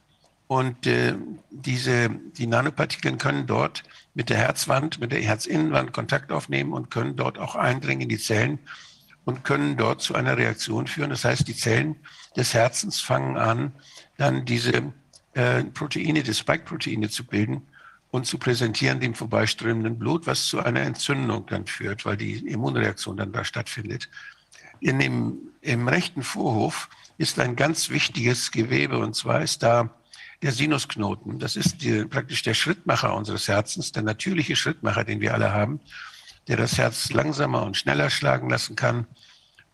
und 0.46 0.86
äh, 0.86 1.14
diese, 1.50 2.10
die 2.10 2.46
Nanopartikel 2.46 3.16
können 3.18 3.46
dort 3.46 3.84
mit 4.14 4.30
der 4.30 4.38
Herzwand, 4.38 4.98
mit 5.00 5.12
der 5.12 5.20
Herzinnenwand 5.20 5.92
Kontakt 5.92 6.32
aufnehmen 6.32 6.72
und 6.72 6.90
können 6.90 7.16
dort 7.16 7.38
auch 7.38 7.54
eindringen 7.54 8.02
in 8.02 8.08
die 8.08 8.18
Zellen 8.18 8.58
und 9.28 9.44
können 9.44 9.76
dort 9.76 10.00
zu 10.00 10.14
einer 10.14 10.38
Reaktion 10.38 10.86
führen. 10.86 11.10
Das 11.10 11.22
heißt, 11.22 11.46
die 11.46 11.54
Zellen 11.54 11.96
des 12.34 12.54
Herzens 12.54 13.02
fangen 13.02 13.36
an, 13.36 13.72
dann 14.16 14.46
diese 14.46 14.94
äh, 15.34 15.64
Proteine, 15.64 16.22
die 16.22 16.32
Spike-Proteine 16.32 17.10
zu 17.10 17.26
bilden 17.26 17.60
und 18.10 18.24
zu 18.24 18.38
präsentieren 18.38 19.00
dem 19.00 19.14
vorbeiströmenden 19.14 19.98
Blut, 19.98 20.26
was 20.26 20.46
zu 20.46 20.60
einer 20.60 20.80
Entzündung 20.80 21.44
dann 21.44 21.66
führt, 21.66 22.06
weil 22.06 22.16
die 22.16 22.38
Immunreaktion 22.38 23.18
dann 23.18 23.30
da 23.30 23.44
stattfindet. 23.44 24.08
In 24.80 24.98
dem, 24.98 25.36
Im 25.60 25.86
rechten 25.88 26.22
Vorhof 26.22 26.88
ist 27.18 27.38
ein 27.38 27.54
ganz 27.54 27.90
wichtiges 27.90 28.50
Gewebe 28.50 28.96
und 28.96 29.14
zwar 29.14 29.42
ist 29.42 29.62
da 29.62 29.90
der 30.40 30.52
Sinusknoten. 30.52 31.38
Das 31.38 31.54
ist 31.54 31.82
die, 31.82 32.06
praktisch 32.06 32.44
der 32.44 32.54
Schrittmacher 32.54 33.14
unseres 33.14 33.46
Herzens, 33.46 33.92
der 33.92 34.04
natürliche 34.04 34.56
Schrittmacher, 34.56 35.04
den 35.04 35.20
wir 35.20 35.34
alle 35.34 35.52
haben 35.52 35.80
der 36.48 36.56
das 36.56 36.78
Herz 36.78 37.12
langsamer 37.12 37.62
und 37.62 37.76
schneller 37.76 38.10
schlagen 38.10 38.48
lassen 38.48 38.74
kann. 38.74 39.06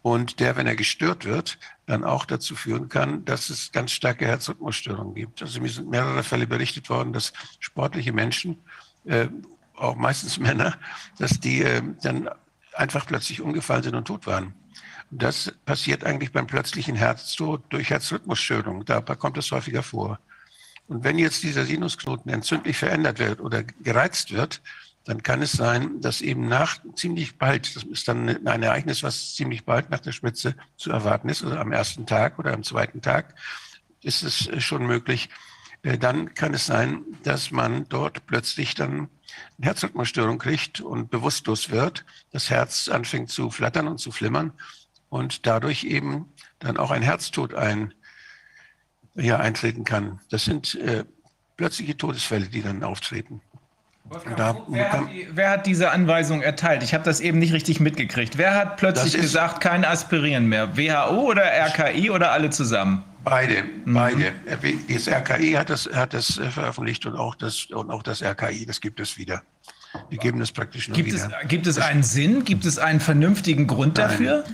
Und 0.04 0.38
der, 0.38 0.54
wenn 0.56 0.66
er 0.66 0.76
gestört 0.76 1.24
wird, 1.24 1.58
dann 1.86 2.04
auch 2.04 2.26
dazu 2.26 2.56
führen 2.56 2.90
kann, 2.90 3.24
dass 3.24 3.48
es 3.48 3.72
ganz 3.72 3.90
starke 3.90 4.26
Herzrhythmusstörungen 4.26 5.14
gibt. 5.14 5.40
Also 5.40 5.62
mir 5.62 5.70
sind 5.70 5.88
mehrere 5.88 6.22
Fälle 6.22 6.46
berichtet 6.46 6.90
worden, 6.90 7.14
dass 7.14 7.32
sportliche 7.58 8.12
Menschen, 8.12 8.58
äh, 9.06 9.28
auch 9.74 9.96
meistens 9.96 10.38
Männer, 10.48 10.76
dass 11.18 11.40
die 11.40 11.62
äh, 11.62 11.80
dann 12.02 12.28
einfach 12.74 13.06
plötzlich 13.06 13.40
umgefallen 13.40 13.82
sind 13.82 13.94
und 13.94 14.04
tot 14.04 14.26
waren. 14.26 14.52
Und 15.10 15.22
das 15.22 15.54
passiert 15.64 16.04
eigentlich 16.04 16.32
beim 16.32 16.46
plötzlichen 16.46 16.96
Herztod 16.96 17.62
durch 17.70 17.88
Herzrhythmusstörungen. 17.88 18.84
Da 18.84 19.00
kommt 19.00 19.38
es 19.38 19.50
häufiger 19.52 19.82
vor. 19.82 20.18
Und 20.86 21.02
wenn 21.02 21.18
jetzt 21.18 21.42
dieser 21.42 21.64
Sinusknoten 21.64 22.30
entzündlich 22.30 22.76
verändert 22.76 23.18
wird 23.18 23.40
oder 23.40 23.62
gereizt 23.62 24.32
wird, 24.32 24.60
dann 25.04 25.22
kann 25.22 25.42
es 25.42 25.52
sein, 25.52 26.00
dass 26.00 26.22
eben 26.22 26.48
nach 26.48 26.78
ziemlich 26.94 27.36
bald, 27.36 27.76
das 27.76 27.82
ist 27.82 28.08
dann 28.08 28.46
ein 28.46 28.62
Ereignis, 28.62 29.02
was 29.02 29.34
ziemlich 29.34 29.64
bald 29.64 29.90
nach 29.90 30.00
der 30.00 30.12
Spitze 30.12 30.56
zu 30.76 30.90
erwarten 30.90 31.28
ist, 31.28 31.44
also 31.44 31.56
am 31.56 31.72
ersten 31.72 32.06
Tag 32.06 32.38
oder 32.38 32.54
am 32.54 32.62
zweiten 32.62 33.02
Tag, 33.02 33.34
ist 34.00 34.22
es 34.22 34.48
schon 34.62 34.86
möglich, 34.86 35.28
äh, 35.82 35.98
dann 35.98 36.34
kann 36.34 36.54
es 36.54 36.66
sein, 36.66 37.04
dass 37.22 37.50
man 37.50 37.86
dort 37.88 38.26
plötzlich 38.26 38.74
dann 38.74 39.08
eine 39.58 39.66
Herzrhythmusstörung 39.66 40.38
kriegt 40.38 40.80
und 40.80 41.10
bewusstlos 41.10 41.70
wird, 41.70 42.04
das 42.32 42.50
Herz 42.50 42.88
anfängt 42.88 43.30
zu 43.30 43.50
flattern 43.50 43.88
und 43.88 43.98
zu 43.98 44.10
flimmern 44.10 44.52
und 45.10 45.46
dadurch 45.46 45.84
eben 45.84 46.32
dann 46.58 46.78
auch 46.78 46.90
ein 46.90 47.02
Herztod 47.02 47.54
ein, 47.54 47.92
ja, 49.14 49.38
eintreten 49.38 49.84
kann. 49.84 50.20
Das 50.30 50.44
sind 50.44 50.74
äh, 50.76 51.04
plötzliche 51.56 51.96
Todesfälle, 51.96 52.46
die 52.46 52.62
dann 52.62 52.82
auftreten. 52.82 53.42
Da, 54.36 54.62
wer, 54.68 54.92
hat 54.92 55.10
die, 55.10 55.28
wer, 55.32 55.50
hat 55.50 55.66
diese 55.66 55.90
Anweisung 55.90 56.42
erteilt? 56.42 56.82
Ich 56.82 56.92
habe 56.92 57.04
das 57.04 57.20
eben 57.20 57.38
nicht 57.38 57.54
richtig 57.54 57.80
mitgekriegt. 57.80 58.36
Wer 58.36 58.54
hat 58.54 58.76
plötzlich 58.76 59.14
gesagt, 59.14 59.62
kein 59.62 59.82
Aspirieren 59.82 60.46
mehr? 60.46 60.76
WHO 60.76 61.30
oder 61.30 61.42
RKI 61.42 62.10
oder 62.10 62.30
alle 62.30 62.50
zusammen? 62.50 63.02
Beide, 63.24 63.64
mhm. 63.86 63.94
beide. 63.94 64.32
Das 64.88 65.08
RKI 65.08 65.52
hat 65.52 65.70
das, 65.70 65.88
hat 65.90 66.12
das 66.12 66.36
äh, 66.36 66.50
veröffentlicht 66.50 67.06
und 67.06 67.16
auch 67.16 67.34
das, 67.34 67.64
und 67.66 67.90
auch 67.90 68.02
das 68.02 68.22
RKI, 68.22 68.66
das 68.66 68.82
gibt 68.82 69.00
es 69.00 69.16
wieder. 69.16 69.42
Die 70.10 70.18
geben 70.18 70.38
das 70.38 70.52
praktisch 70.52 70.88
nur 70.88 70.96
gibt 70.96 71.12
wieder. 71.12 71.30
Es, 71.42 71.48
gibt 71.48 71.66
es 71.66 71.78
einen 71.78 72.02
Sinn? 72.02 72.44
Gibt 72.44 72.66
es 72.66 72.78
einen 72.78 73.00
vernünftigen 73.00 73.66
Grund 73.66 73.96
Nein. 73.96 74.08
dafür? 74.08 74.44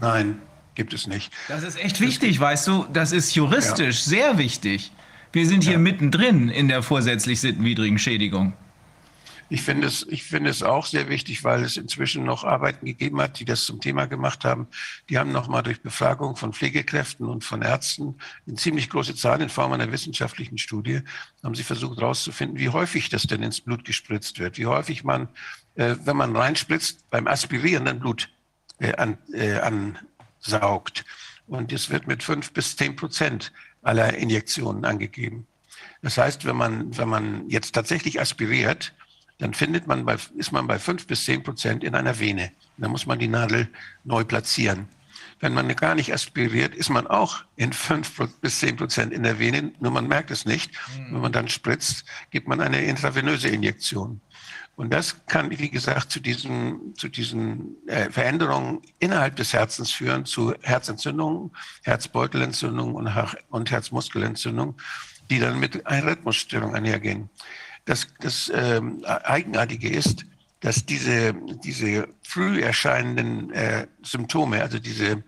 Nein, 0.00 0.38
gibt 0.76 0.94
es 0.94 1.08
nicht. 1.08 1.32
Das 1.48 1.64
ist 1.64 1.82
echt 1.82 2.00
wichtig, 2.00 2.38
weißt 2.38 2.68
du? 2.68 2.86
Das 2.92 3.10
ist 3.10 3.34
juristisch 3.34 4.06
ja. 4.06 4.10
sehr 4.10 4.38
wichtig. 4.38 4.92
Wir 5.32 5.46
sind 5.46 5.64
hier 5.64 5.74
ja. 5.74 5.78
mittendrin 5.78 6.48
in 6.48 6.68
der 6.68 6.84
vorsätzlich 6.84 7.40
sittenwidrigen 7.40 7.98
Schädigung. 7.98 8.52
Ich 9.52 9.62
finde 9.62 9.88
es, 9.88 10.06
ich 10.08 10.22
finde 10.22 10.48
es 10.48 10.62
auch 10.62 10.86
sehr 10.86 11.08
wichtig, 11.08 11.42
weil 11.42 11.64
es 11.64 11.76
inzwischen 11.76 12.22
noch 12.22 12.44
Arbeiten 12.44 12.86
gegeben 12.86 13.20
hat, 13.20 13.40
die 13.40 13.44
das 13.44 13.64
zum 13.64 13.80
Thema 13.80 14.06
gemacht 14.06 14.44
haben. 14.44 14.68
Die 15.08 15.18
haben 15.18 15.32
nochmal 15.32 15.64
durch 15.64 15.82
Befragung 15.82 16.36
von 16.36 16.52
Pflegekräften 16.52 17.26
und 17.26 17.42
von 17.42 17.60
Ärzten 17.60 18.14
in 18.46 18.56
ziemlich 18.56 18.88
große 18.88 19.16
Zahlen 19.16 19.40
in 19.40 19.48
Form 19.48 19.72
einer 19.72 19.90
wissenschaftlichen 19.90 20.56
Studie 20.56 21.00
haben 21.42 21.56
sie 21.56 21.64
versucht 21.64 21.98
herauszufinden, 21.98 22.60
wie 22.60 22.68
häufig 22.68 23.08
das 23.08 23.24
denn 23.24 23.42
ins 23.42 23.60
Blut 23.60 23.84
gespritzt 23.84 24.38
wird, 24.38 24.56
wie 24.56 24.66
häufig 24.66 25.02
man, 25.02 25.28
äh, 25.74 25.96
wenn 26.04 26.16
man 26.16 26.36
reinspritzt, 26.36 27.10
beim 27.10 27.26
Aspirieren 27.26 27.86
dann 27.86 27.98
Blut 27.98 28.30
äh, 28.78 28.94
an, 28.94 29.18
äh, 29.32 29.58
ansaugt. 29.58 31.04
Und 31.48 31.72
es 31.72 31.90
wird 31.90 32.06
mit 32.06 32.22
fünf 32.22 32.52
bis 32.52 32.76
zehn 32.76 32.94
Prozent 32.94 33.52
aller 33.82 34.14
Injektionen 34.14 34.84
angegeben. 34.84 35.48
Das 36.02 36.18
heißt, 36.18 36.44
wenn 36.44 36.56
man, 36.56 36.96
wenn 36.96 37.08
man 37.08 37.50
jetzt 37.50 37.74
tatsächlich 37.74 38.20
aspiriert, 38.20 38.94
dann 39.40 39.54
findet 39.54 39.86
man 39.86 40.04
bei, 40.04 40.16
ist 40.36 40.52
man 40.52 40.66
bei 40.66 40.78
fünf 40.78 41.06
bis 41.06 41.24
zehn 41.24 41.42
Prozent 41.42 41.82
in 41.82 41.94
einer 41.94 42.20
Vene. 42.20 42.52
Dann 42.76 42.90
muss 42.90 43.06
man 43.06 43.18
die 43.18 43.28
Nadel 43.28 43.68
neu 44.04 44.22
platzieren. 44.24 44.88
Wenn 45.40 45.54
man 45.54 45.74
gar 45.74 45.94
nicht 45.94 46.12
aspiriert, 46.12 46.74
ist 46.74 46.90
man 46.90 47.06
auch 47.06 47.44
in 47.56 47.72
fünf 47.72 48.20
bis 48.42 48.60
zehn 48.60 48.76
Prozent 48.76 49.14
in 49.14 49.22
der 49.22 49.38
Vene, 49.38 49.72
nur 49.80 49.90
man 49.90 50.06
merkt 50.06 50.30
es 50.30 50.44
nicht. 50.44 50.72
Mhm. 50.72 51.14
Wenn 51.14 51.20
man 51.22 51.32
dann 51.32 51.48
spritzt, 51.48 52.04
gibt 52.30 52.46
man 52.46 52.60
eine 52.60 52.82
intravenöse 52.82 53.48
Injektion. 53.48 54.20
Und 54.76 54.92
das 54.92 55.26
kann, 55.26 55.50
wie 55.50 55.70
gesagt, 55.70 56.10
zu 56.10 56.20
diesen, 56.20 56.94
zu 56.96 57.08
diesen 57.08 57.76
äh, 57.86 58.10
Veränderungen 58.10 58.80
innerhalb 58.98 59.36
des 59.36 59.52
Herzens 59.52 59.90
führen, 59.90 60.24
zu 60.26 60.54
Herzentzündungen, 60.62 61.50
Herzbeutelentzündungen 61.82 62.94
und, 62.94 63.10
und 63.48 63.70
Herzmuskelentzündungen, 63.70 64.76
die 65.30 65.38
dann 65.38 65.60
mit 65.60 65.86
einer 65.86 66.06
Rhythmusstörung 66.06 66.74
einhergehen. 66.74 67.30
Das, 67.90 68.06
das 68.20 68.52
ähm, 68.54 69.04
Eigenartige 69.04 69.88
ist, 69.88 70.24
dass 70.60 70.86
diese, 70.86 71.34
diese 71.64 72.06
früh 72.22 72.62
erscheinenden 72.62 73.50
äh, 73.50 73.88
Symptome, 74.04 74.62
also 74.62 74.78
diese 74.78 75.24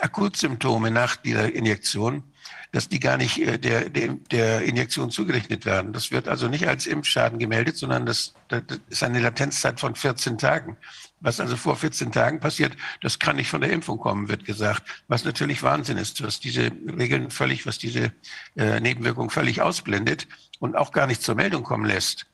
Akutsymptome 0.00 0.90
nach 0.90 1.14
dieser 1.14 1.54
Injektion, 1.54 2.24
dass 2.72 2.88
die 2.88 2.98
gar 2.98 3.16
nicht 3.16 3.38
äh, 3.38 3.60
der, 3.60 3.90
der, 3.90 4.08
der 4.08 4.62
Injektion 4.62 5.12
zugerechnet 5.12 5.66
werden. 5.66 5.92
Das 5.92 6.10
wird 6.10 6.26
also 6.26 6.48
nicht 6.48 6.66
als 6.66 6.88
Impfschaden 6.88 7.38
gemeldet, 7.38 7.76
sondern 7.76 8.06
das, 8.06 8.34
das 8.48 8.62
ist 8.88 9.04
eine 9.04 9.20
Latenzzeit 9.20 9.78
von 9.78 9.94
14 9.94 10.36
Tagen. 10.36 10.76
Was 11.20 11.40
also 11.40 11.56
vor 11.56 11.76
14 11.76 12.12
Tagen 12.12 12.38
passiert, 12.38 12.76
das 13.00 13.18
kann 13.18 13.36
nicht 13.36 13.50
von 13.50 13.60
der 13.60 13.70
Impfung 13.70 13.98
kommen, 13.98 14.28
wird 14.28 14.44
gesagt. 14.44 14.84
Was 15.08 15.24
natürlich 15.24 15.62
Wahnsinn 15.62 15.98
ist, 15.98 16.22
was 16.22 16.38
diese 16.38 16.70
Regeln 16.86 17.30
völlig, 17.30 17.66
was 17.66 17.78
diese 17.78 18.12
äh, 18.56 18.78
Nebenwirkung 18.80 19.30
völlig 19.30 19.60
ausblendet 19.60 20.28
und 20.60 20.76
auch 20.76 20.92
gar 20.92 21.06
nicht 21.06 21.22
zur 21.22 21.34
Meldung 21.34 21.64
kommen 21.64 21.84
lässt. 21.84 22.26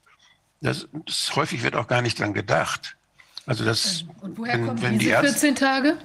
Das, 0.60 0.88
das 1.06 1.34
häufig 1.34 1.62
wird 1.62 1.76
auch 1.76 1.86
gar 1.86 2.02
nicht 2.02 2.18
dran 2.18 2.34
gedacht. 2.34 2.96
Also 3.46 3.64
das, 3.64 4.04
und 4.20 4.38
woher 4.38 4.54
wenn, 4.54 4.66
kommen 4.66 4.82
wenn 4.82 4.98
diese 4.98 5.16
die 5.16 5.28
14 5.28 5.54
Tage? 5.54 5.98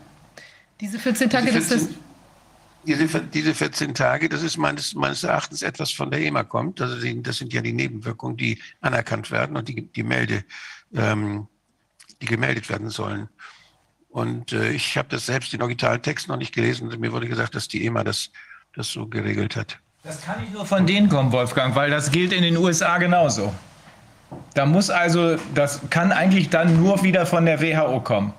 Diese 0.80 1.00
14 1.00 1.30
Tage, 1.30 1.52
diese 1.52 1.62
14, 1.62 1.96
diese, 2.86 3.22
diese 3.22 3.54
14 3.54 3.94
Tage, 3.94 4.30
das 4.30 4.44
ist 4.44 4.58
meines, 4.58 4.94
meines 4.96 5.24
Erachtens 5.24 5.62
etwas 5.62 5.92
von 5.92 6.12
der 6.12 6.22
EMA 6.22 6.44
kommt. 6.44 6.82
Also 6.82 7.00
die, 7.00 7.22
das 7.22 7.38
sind 7.38 7.54
ja 7.54 7.62
die 7.62 7.74
Nebenwirkungen, 7.74 8.38
die 8.38 8.62
anerkannt 8.82 9.32
werden 9.32 9.58
und 9.58 9.68
die, 9.68 9.88
die 9.92 10.04
Melde, 10.04 10.44
ähm, 10.94 11.48
die 12.22 12.26
gemeldet 12.26 12.70
werden 12.70 12.90
sollen. 12.90 13.30
Und 14.10 14.54
äh, 14.54 14.72
ich 14.72 14.98
habe 14.98 15.08
das 15.10 15.26
selbst 15.28 15.54
den 15.54 15.62
Originaltext 15.62 16.28
noch 16.28 16.38
nicht 16.38 16.54
gelesen. 16.54 16.90
Mir 17.00 17.12
wurde 17.12 17.28
gesagt, 17.28 17.56
dass 17.56 17.68
die 17.68 17.86
EMA 17.86 18.04
das, 18.04 18.32
das 18.74 18.88
so 18.88 19.08
geregelt 19.08 19.56
hat. 19.56 19.80
Das 20.04 20.22
kann 20.22 20.42
nicht 20.42 20.54
nur 20.54 20.66
von 20.66 20.88
denen 20.88 21.10
kommen, 21.10 21.32
Wolfgang, 21.32 21.76
weil 21.76 21.92
das 21.92 22.12
gilt 22.12 22.34
in 22.34 22.42
den 22.42 22.58
USA 22.58 22.98
genauso. 22.98 23.54
Da 24.54 24.66
muss 24.66 24.90
also, 24.90 25.38
das 25.54 25.82
kann 25.90 26.12
eigentlich 26.12 26.50
dann 26.50 26.82
nur 26.82 27.04
wieder 27.04 27.26
von 27.26 27.46
der 27.46 27.62
WHO 27.62 28.02
kommen. 28.02 28.34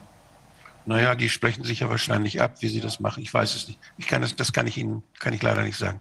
Naja, 0.91 1.15
die 1.15 1.29
sprechen 1.29 1.63
sich 1.63 1.79
ja 1.79 1.89
wahrscheinlich 1.89 2.43
ab, 2.43 2.57
wie 2.59 2.67
sie 2.67 2.81
das 2.81 2.99
machen. 2.99 3.23
Ich 3.23 3.33
weiß 3.33 3.55
es 3.55 3.69
nicht. 3.69 3.79
Ich 3.97 4.09
kann 4.09 4.23
das, 4.23 4.35
das 4.35 4.53
kann 4.53 4.67
ich 4.67 4.77
Ihnen, 4.77 5.05
kann 5.21 5.33
ich 5.33 5.41
leider 5.41 5.63
nicht 5.63 5.79
sagen. 5.79 6.01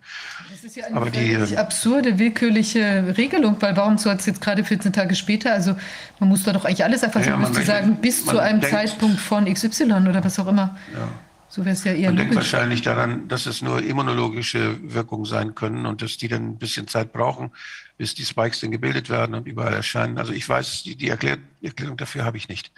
Das 0.49 0.63
ist 0.63 0.75
ja 0.75 0.87
eine 0.87 0.95
Aber 0.95 1.11
die, 1.11 1.33
äh, 1.33 1.57
absurde, 1.57 2.17
willkürliche 2.17 3.13
Regelung, 3.15 3.57
weil 3.59 3.77
warum 3.77 3.99
soll 3.99 4.15
es 4.15 4.25
jetzt 4.25 4.41
gerade 4.41 4.63
14 4.63 4.91
Tage 4.91 5.13
später? 5.13 5.53
Also 5.53 5.75
man 6.19 6.29
muss 6.29 6.41
da 6.41 6.53
doch 6.53 6.65
eigentlich 6.65 6.83
alles 6.83 7.03
erfassen. 7.03 7.29
Ja, 7.29 7.37
müsste 7.37 7.61
sagen, 7.61 7.97
bis 8.01 8.25
zu 8.25 8.39
einem 8.39 8.61
denkt, 8.61 8.75
Zeitpunkt 8.75 9.19
von 9.19 9.45
XY 9.45 9.83
oder 10.09 10.23
was 10.23 10.39
auch 10.39 10.47
immer. 10.47 10.75
Ja. 10.91 11.07
So 11.49 11.65
wäre 11.65 11.73
es 11.73 11.83
ja 11.83 11.93
eher 11.93 12.09
Man 12.09 12.17
denkt 12.17 12.35
wahrscheinlich 12.35 12.81
daran, 12.81 13.27
dass 13.27 13.45
es 13.45 13.61
nur 13.61 13.83
immunologische 13.83 14.79
Wirkungen 14.81 15.25
sein 15.25 15.53
können 15.53 15.85
und 15.85 16.01
dass 16.01 16.17
die 16.17 16.29
dann 16.29 16.47
ein 16.47 16.57
bisschen 16.57 16.87
Zeit 16.87 17.13
brauchen, 17.13 17.51
bis 17.99 18.15
die 18.15 18.25
Spikes 18.25 18.59
dann 18.61 18.71
gebildet 18.71 19.11
werden 19.11 19.35
und 19.35 19.47
überall 19.47 19.73
erscheinen. 19.73 20.17
Also 20.17 20.33
ich 20.33 20.49
weiß, 20.49 20.81
die, 20.81 20.95
die 20.95 21.09
Erklär 21.09 21.37
Erklärung 21.61 21.97
dafür 21.97 22.25
habe 22.25 22.37
ich 22.37 22.49
nicht. 22.49 22.71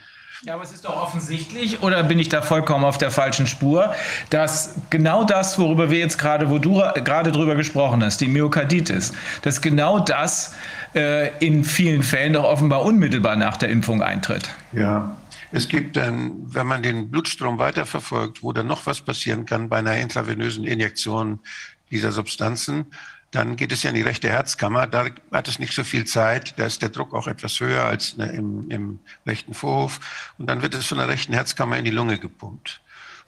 Ja, 0.43 0.55
aber 0.55 0.63
es 0.63 0.71
ist 0.71 0.85
doch 0.85 0.95
offensichtlich, 0.95 1.83
oder 1.83 2.01
bin 2.01 2.17
ich 2.17 2.27
da 2.27 2.41
vollkommen 2.41 2.83
auf 2.83 2.97
der 2.97 3.11
falschen 3.11 3.45
Spur, 3.45 3.93
dass 4.31 4.73
genau 4.89 5.23
das, 5.23 5.59
worüber 5.59 5.91
wir 5.91 5.99
jetzt 5.99 6.17
gerade, 6.17 6.49
wo 6.49 6.57
du 6.57 6.81
gerade 7.03 7.31
drüber 7.31 7.53
gesprochen 7.53 8.03
hast, 8.03 8.21
die 8.21 8.27
Myokarditis, 8.27 9.13
dass 9.43 9.61
genau 9.61 9.99
das 9.99 10.55
äh, 10.95 11.29
in 11.45 11.63
vielen 11.63 12.01
Fällen 12.01 12.33
doch 12.33 12.43
offenbar 12.43 12.81
unmittelbar 12.81 13.35
nach 13.35 13.57
der 13.57 13.69
Impfung 13.69 14.01
eintritt. 14.01 14.49
Ja, 14.71 15.15
es 15.51 15.67
gibt 15.67 15.95
dann, 15.95 16.31
wenn 16.45 16.65
man 16.65 16.81
den 16.81 17.11
Blutstrom 17.11 17.59
weiterverfolgt, 17.59 18.41
wo 18.41 18.51
dann 18.51 18.65
noch 18.65 18.87
was 18.87 19.01
passieren 19.01 19.45
kann 19.45 19.69
bei 19.69 19.77
einer 19.77 19.97
intravenösen 19.97 20.63
Injektion 20.63 21.39
dieser 21.91 22.11
Substanzen, 22.11 22.87
dann 23.31 23.55
geht 23.55 23.71
es 23.71 23.83
ja 23.83 23.89
in 23.89 23.95
die 23.95 24.01
rechte 24.01 24.29
Herzkammer. 24.29 24.87
Da 24.87 25.07
hat 25.31 25.47
es 25.47 25.57
nicht 25.57 25.73
so 25.73 25.85
viel 25.85 26.05
Zeit. 26.05 26.53
Da 26.59 26.65
ist 26.65 26.81
der 26.81 26.89
Druck 26.89 27.13
auch 27.13 27.27
etwas 27.27 27.59
höher 27.59 27.85
als 27.85 28.17
ne, 28.17 28.29
im, 28.31 28.69
im 28.69 28.99
rechten 29.25 29.53
Vorhof. 29.53 29.99
Und 30.37 30.47
dann 30.47 30.61
wird 30.61 30.73
es 30.73 30.85
von 30.85 30.97
der 30.97 31.07
rechten 31.07 31.33
Herzkammer 31.33 31.77
in 31.77 31.85
die 31.85 31.91
Lunge 31.91 32.19
gepumpt. 32.19 32.81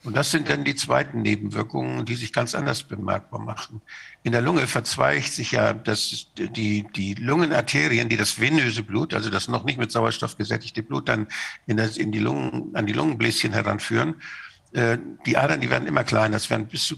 Und 0.04 0.14
das 0.14 0.30
sind 0.30 0.50
dann 0.50 0.64
die 0.64 0.74
zweiten 0.74 1.22
Nebenwirkungen, 1.22 2.04
die 2.04 2.14
sich 2.14 2.34
ganz 2.34 2.54
anders 2.54 2.82
bemerkbar 2.82 3.40
machen. 3.40 3.80
In 4.22 4.32
der 4.32 4.42
Lunge 4.42 4.66
verzweigt 4.66 5.32
sich 5.32 5.52
ja 5.52 5.72
das, 5.72 6.26
die, 6.36 6.86
die 6.94 7.14
Lungenarterien, 7.14 8.10
die 8.10 8.18
das 8.18 8.38
venöse 8.38 8.82
Blut, 8.82 9.14
also 9.14 9.30
das 9.30 9.48
noch 9.48 9.64
nicht 9.64 9.78
mit 9.78 9.90
Sauerstoff 9.90 10.36
gesättigte 10.36 10.82
Blut, 10.82 11.08
dann 11.08 11.26
in, 11.66 11.78
das, 11.78 11.96
in 11.96 12.12
die 12.12 12.18
Lungen, 12.18 12.76
an 12.76 12.84
die 12.84 12.92
Lungenbläschen 12.92 13.54
heranführen. 13.54 14.16
Äh, 14.74 14.98
die 15.24 15.36
Adern, 15.36 15.60
die 15.60 15.70
werden 15.70 15.86
immer 15.86 16.04
kleiner. 16.04 16.36
Es 16.36 16.50
werden 16.50 16.66
bis 16.66 16.84
zu 16.84 16.96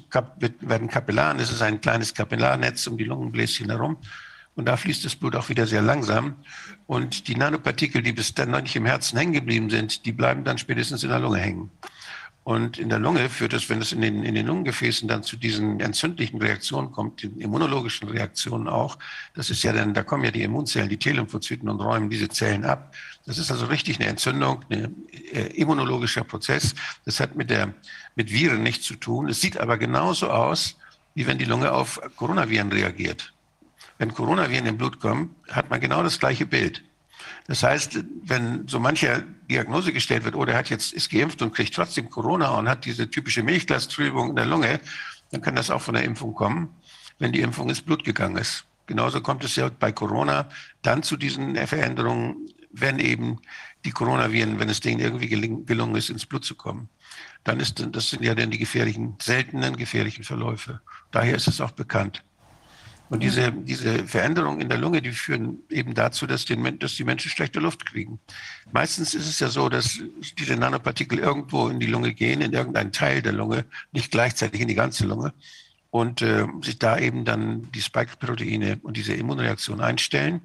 werden 0.60 0.88
Kapillaren. 0.88 1.38
Es 1.38 1.52
ist 1.52 1.62
ein 1.62 1.80
kleines 1.80 2.14
Kapillarnetz 2.14 2.86
um 2.86 2.96
die 2.96 3.04
Lungenbläschen 3.04 3.68
herum. 3.68 3.98
Und 4.54 4.64
da 4.64 4.78
fließt 4.78 5.04
das 5.04 5.14
Blut 5.14 5.36
auch 5.36 5.50
wieder 5.50 5.66
sehr 5.66 5.82
langsam. 5.82 6.36
Und 6.86 7.28
die 7.28 7.36
Nanopartikel, 7.36 8.02
die 8.02 8.12
bis 8.12 8.32
dann 8.32 8.50
noch 8.50 8.62
nicht 8.62 8.74
im 8.74 8.86
Herzen 8.86 9.18
hängen 9.18 9.34
geblieben 9.34 9.68
sind, 9.68 10.06
die 10.06 10.12
bleiben 10.12 10.44
dann 10.44 10.56
spätestens 10.56 11.02
in 11.02 11.10
der 11.10 11.18
Lunge 11.20 11.38
hängen. 11.38 11.70
Und 12.46 12.78
in 12.78 12.90
der 12.90 13.00
Lunge 13.00 13.28
führt 13.28 13.54
es, 13.54 13.68
wenn 13.68 13.82
es 13.82 13.90
in 13.90 14.00
den, 14.02 14.22
in 14.22 14.36
den 14.36 14.46
Lungengefäßen 14.46 15.08
dann 15.08 15.24
zu 15.24 15.36
diesen 15.36 15.80
entzündlichen 15.80 16.40
Reaktionen 16.40 16.92
kommt, 16.92 17.24
den 17.24 17.40
immunologischen 17.40 18.08
Reaktionen 18.08 18.68
auch, 18.68 18.98
das 19.34 19.50
ist 19.50 19.64
ja 19.64 19.72
dann, 19.72 19.94
da 19.94 20.04
kommen 20.04 20.22
ja 20.22 20.30
die 20.30 20.44
Immunzellen, 20.44 20.88
die 20.88 20.96
T-Lymphozyten 20.96 21.68
und 21.68 21.80
räumen 21.80 22.08
diese 22.08 22.28
Zellen 22.28 22.64
ab. 22.64 22.94
Das 23.24 23.38
ist 23.38 23.50
also 23.50 23.66
richtig 23.66 23.98
eine 23.98 24.08
Entzündung, 24.08 24.64
ein 24.70 24.94
äh, 25.32 25.46
immunologischer 25.56 26.22
Prozess. 26.22 26.76
Das 27.04 27.18
hat 27.18 27.34
mit 27.34 27.50
der, 27.50 27.74
mit 28.14 28.30
Viren 28.30 28.62
nichts 28.62 28.86
zu 28.86 28.94
tun. 28.94 29.28
Es 29.28 29.40
sieht 29.40 29.58
aber 29.58 29.76
genauso 29.76 30.30
aus, 30.30 30.76
wie 31.14 31.26
wenn 31.26 31.38
die 31.38 31.46
Lunge 31.46 31.72
auf 31.72 32.00
Coronaviren 32.14 32.70
reagiert. 32.70 33.34
Wenn 33.98 34.14
Coronaviren 34.14 34.66
im 34.66 34.78
Blut 34.78 35.00
kommen, 35.00 35.34
hat 35.50 35.68
man 35.68 35.80
genau 35.80 36.04
das 36.04 36.20
gleiche 36.20 36.46
Bild. 36.46 36.84
Das 37.48 37.64
heißt, 37.64 38.04
wenn 38.22 38.68
so 38.68 38.78
mancher 38.78 39.24
Diagnose 39.48 39.92
gestellt 39.92 40.24
wird, 40.24 40.34
oder 40.34 40.52
oh, 40.52 40.54
er 40.54 40.58
hat 40.58 40.70
jetzt, 40.70 40.92
ist 40.92 41.10
geimpft 41.10 41.42
und 41.42 41.54
kriegt 41.54 41.74
trotzdem 41.74 42.10
Corona 42.10 42.50
und 42.50 42.68
hat 42.68 42.84
diese 42.84 43.08
typische 43.08 43.42
Milchglastrübung 43.42 44.30
in 44.30 44.36
der 44.36 44.46
Lunge, 44.46 44.80
dann 45.30 45.40
kann 45.40 45.56
das 45.56 45.70
auch 45.70 45.82
von 45.82 45.94
der 45.94 46.04
Impfung 46.04 46.34
kommen, 46.34 46.68
wenn 47.18 47.32
die 47.32 47.40
Impfung 47.40 47.68
ins 47.68 47.82
Blut 47.82 48.04
gegangen 48.04 48.36
ist. 48.36 48.64
Genauso 48.86 49.20
kommt 49.20 49.44
es 49.44 49.56
ja 49.56 49.68
bei 49.68 49.92
Corona 49.92 50.48
dann 50.82 51.02
zu 51.02 51.16
diesen 51.16 51.56
Veränderungen, 51.66 52.52
wenn 52.70 52.98
eben 52.98 53.38
die 53.84 53.90
Coronaviren, 53.90 54.58
wenn 54.58 54.68
es 54.68 54.80
denen 54.80 55.00
irgendwie 55.00 55.28
gelungen 55.28 55.96
ist, 55.96 56.10
ins 56.10 56.26
Blut 56.26 56.44
zu 56.44 56.54
kommen. 56.54 56.88
Dann 57.44 57.60
ist, 57.60 57.84
das 57.92 58.10
sind 58.10 58.22
ja 58.22 58.34
dann 58.34 58.50
die 58.50 58.58
gefährlichen, 58.58 59.16
seltenen 59.20 59.76
gefährlichen 59.76 60.24
Verläufe. 60.24 60.80
Daher 61.10 61.36
ist 61.36 61.48
es 61.48 61.60
auch 61.60 61.70
bekannt. 61.70 62.22
Und 63.08 63.22
diese, 63.22 63.52
diese 63.52 64.06
Veränderungen 64.06 64.60
in 64.60 64.68
der 64.68 64.78
Lunge, 64.78 65.00
die 65.00 65.12
führen 65.12 65.60
eben 65.70 65.94
dazu, 65.94 66.26
dass, 66.26 66.44
den, 66.44 66.78
dass 66.78 66.96
die 66.96 67.04
Menschen 67.04 67.30
schlechte 67.30 67.60
Luft 67.60 67.86
kriegen. 67.86 68.18
Meistens 68.72 69.14
ist 69.14 69.28
es 69.28 69.38
ja 69.38 69.48
so, 69.48 69.68
dass 69.68 70.00
diese 70.38 70.56
Nanopartikel 70.56 71.18
irgendwo 71.18 71.68
in 71.68 71.78
die 71.78 71.86
Lunge 71.86 72.14
gehen, 72.14 72.40
in 72.40 72.52
irgendeinen 72.52 72.92
Teil 72.92 73.22
der 73.22 73.32
Lunge, 73.32 73.64
nicht 73.92 74.10
gleichzeitig 74.10 74.60
in 74.60 74.68
die 74.68 74.74
ganze 74.74 75.06
Lunge. 75.06 75.32
Und 75.90 76.20
äh, 76.20 76.46
sich 76.62 76.78
da 76.78 76.98
eben 76.98 77.24
dann 77.24 77.70
die 77.72 77.80
Spike-Proteine 77.80 78.80
und 78.82 78.96
diese 78.96 79.14
Immunreaktion 79.14 79.80
einstellen. 79.80 80.42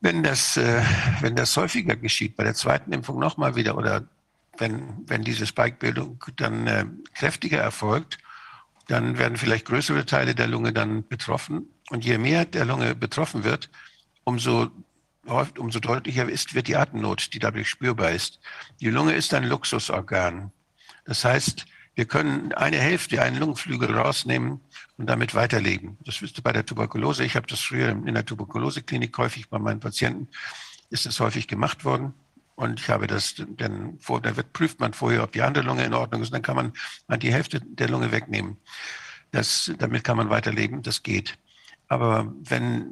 Wenn 0.00 0.22
das, 0.22 0.56
äh, 0.56 0.82
wenn 1.20 1.34
das 1.34 1.56
häufiger 1.56 1.96
geschieht, 1.96 2.36
bei 2.36 2.44
der 2.44 2.54
zweiten 2.54 2.92
Impfung 2.92 3.18
nochmal 3.18 3.56
wieder 3.56 3.76
oder 3.76 4.06
wenn, 4.58 5.02
wenn 5.06 5.22
diese 5.22 5.46
Spike-Bildung 5.46 6.24
dann 6.36 6.66
äh, 6.66 6.86
kräftiger 7.14 7.58
erfolgt, 7.58 8.18
dann 8.92 9.16
werden 9.18 9.38
vielleicht 9.38 9.64
größere 9.64 10.04
Teile 10.04 10.34
der 10.34 10.46
Lunge 10.46 10.72
dann 10.72 11.08
betroffen. 11.08 11.66
Und 11.88 12.04
je 12.04 12.18
mehr 12.18 12.44
der 12.44 12.66
Lunge 12.66 12.94
betroffen 12.94 13.42
wird, 13.42 13.70
umso, 14.24 14.70
umso 15.58 15.80
deutlicher 15.80 16.28
ist, 16.28 16.54
wird 16.54 16.68
die 16.68 16.76
Atemnot, 16.76 17.32
die 17.32 17.38
dadurch 17.38 17.70
spürbar 17.70 18.10
ist. 18.10 18.38
Die 18.80 18.90
Lunge 18.90 19.14
ist 19.14 19.32
ein 19.32 19.44
Luxusorgan. 19.44 20.52
Das 21.06 21.24
heißt, 21.24 21.64
wir 21.94 22.04
können 22.04 22.52
eine 22.52 22.78
Hälfte, 22.78 23.22
einen 23.22 23.38
Lungenflügel 23.38 23.94
rausnehmen 23.94 24.60
und 24.98 25.06
damit 25.06 25.34
weiterleben. 25.34 25.96
Das 26.04 26.20
wisst 26.20 26.38
ihr 26.38 26.42
bei 26.42 26.52
der 26.52 26.66
Tuberkulose. 26.66 27.24
Ich 27.24 27.34
habe 27.34 27.46
das 27.46 27.60
früher 27.60 27.88
in 27.88 28.14
der 28.14 28.26
Tuberkuloseklinik 28.26 29.16
häufig 29.16 29.48
bei 29.48 29.58
meinen 29.58 29.80
Patienten, 29.80 30.28
ist 30.90 31.06
das 31.06 31.18
häufig 31.18 31.48
gemacht 31.48 31.86
worden. 31.86 32.12
Und 32.54 32.80
ich 32.80 32.88
habe 32.88 33.06
das 33.06 33.34
dann 33.56 33.98
vor, 33.98 34.20
da 34.20 34.36
wird, 34.36 34.52
prüft 34.52 34.80
man 34.80 34.92
vorher, 34.92 35.22
ob 35.24 35.32
die 35.32 35.42
andere 35.42 35.64
Lunge 35.64 35.84
in 35.84 35.94
Ordnung 35.94 36.22
ist. 36.22 36.32
Dann 36.32 36.42
kann 36.42 36.56
man, 36.56 36.72
man 37.08 37.18
die 37.18 37.32
Hälfte 37.32 37.60
der 37.60 37.88
Lunge 37.88 38.12
wegnehmen. 38.12 38.58
Das, 39.30 39.72
damit 39.78 40.04
kann 40.04 40.18
man 40.18 40.30
weiterleben, 40.30 40.82
das 40.82 41.02
geht. 41.02 41.38
Aber 41.88 42.32
wenn 42.42 42.90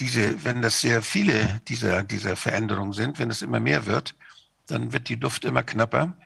diese, 0.00 0.44
wenn 0.44 0.62
das 0.62 0.80
sehr 0.80 1.02
viele 1.02 1.60
dieser, 1.68 2.02
dieser 2.02 2.36
Veränderungen 2.36 2.92
sind, 2.92 3.18
wenn 3.18 3.30
es 3.30 3.42
immer 3.42 3.60
mehr 3.60 3.86
wird, 3.86 4.14
dann 4.66 4.92
wird 4.92 5.08
die 5.08 5.16
Luft 5.16 5.44
immer 5.44 5.62
knapper 5.62 6.16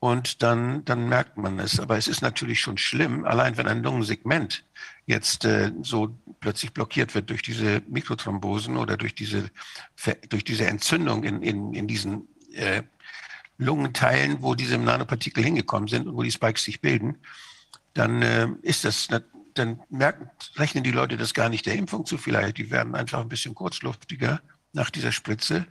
und 0.00 0.42
dann, 0.42 0.84
dann 0.84 1.08
merkt 1.08 1.36
man 1.36 1.58
es. 1.58 1.80
Aber 1.80 1.96
es 1.96 2.08
ist 2.08 2.22
natürlich 2.22 2.60
schon 2.60 2.78
schlimm, 2.78 3.24
allein 3.24 3.56
wenn 3.56 3.68
ein 3.68 3.82
Lungensegment 3.82 4.64
jetzt 5.08 5.46
äh, 5.46 5.72
so 5.82 6.14
plötzlich 6.38 6.72
blockiert 6.72 7.14
wird 7.14 7.30
durch 7.30 7.42
diese 7.42 7.82
Mikrothrombosen 7.88 8.76
oder 8.76 8.98
durch 8.98 9.14
diese, 9.14 9.50
durch 10.28 10.44
diese 10.44 10.66
Entzündung 10.66 11.24
in, 11.24 11.42
in, 11.42 11.72
in 11.72 11.88
diesen 11.88 12.28
äh, 12.52 12.82
Lungenteilen, 13.56 14.42
wo 14.42 14.54
diese 14.54 14.76
Nanopartikel 14.76 15.42
hingekommen 15.42 15.88
sind 15.88 16.06
und 16.06 16.14
wo 16.14 16.22
die 16.22 16.30
Spikes 16.30 16.62
sich 16.62 16.82
bilden, 16.82 17.16
dann 17.94 18.20
äh, 18.20 18.48
ist 18.60 18.84
das, 18.84 19.08
dann 19.54 19.80
merken, 19.88 20.30
rechnen 20.56 20.84
die 20.84 20.92
Leute 20.92 21.16
das 21.16 21.32
gar 21.32 21.48
nicht 21.48 21.64
der 21.64 21.74
Impfung 21.74 22.04
zu 22.04 22.18
vielleicht. 22.18 22.58
Die 22.58 22.70
werden 22.70 22.94
einfach 22.94 23.20
ein 23.20 23.30
bisschen 23.30 23.54
kurzluftiger 23.54 24.42
nach 24.74 24.90
dieser 24.90 25.10
Spritze. 25.10 25.66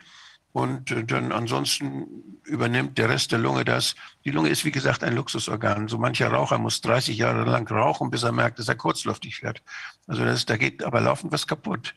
Und 0.57 0.89
äh, 0.89 1.03
dann 1.03 1.31
ansonsten 1.31 2.39
übernimmt 2.43 2.97
der 2.97 3.09
Rest 3.09 3.31
der 3.31 3.37
Lunge 3.37 3.63
das. 3.63 3.93
Die 4.25 4.31
Lunge 4.31 4.49
ist, 4.49 4.65
wie 4.65 4.71
gesagt, 4.71 5.03
ein 5.03 5.13
Luxusorgan. 5.13 5.87
So 5.87 5.99
mancher 5.99 6.29
Raucher 6.29 6.57
muss 6.57 6.81
30 6.81 7.15
Jahre 7.15 7.43
lang 7.47 7.69
rauchen, 7.69 8.09
bis 8.09 8.23
er 8.23 8.31
merkt, 8.31 8.57
dass 8.57 8.67
er 8.67 8.73
kurzluftig 8.73 9.43
wird. 9.43 9.61
Also 10.07 10.25
das, 10.25 10.47
da 10.47 10.57
geht 10.57 10.83
aber 10.83 10.99
laufend 10.99 11.31
was 11.31 11.45
kaputt. 11.45 11.93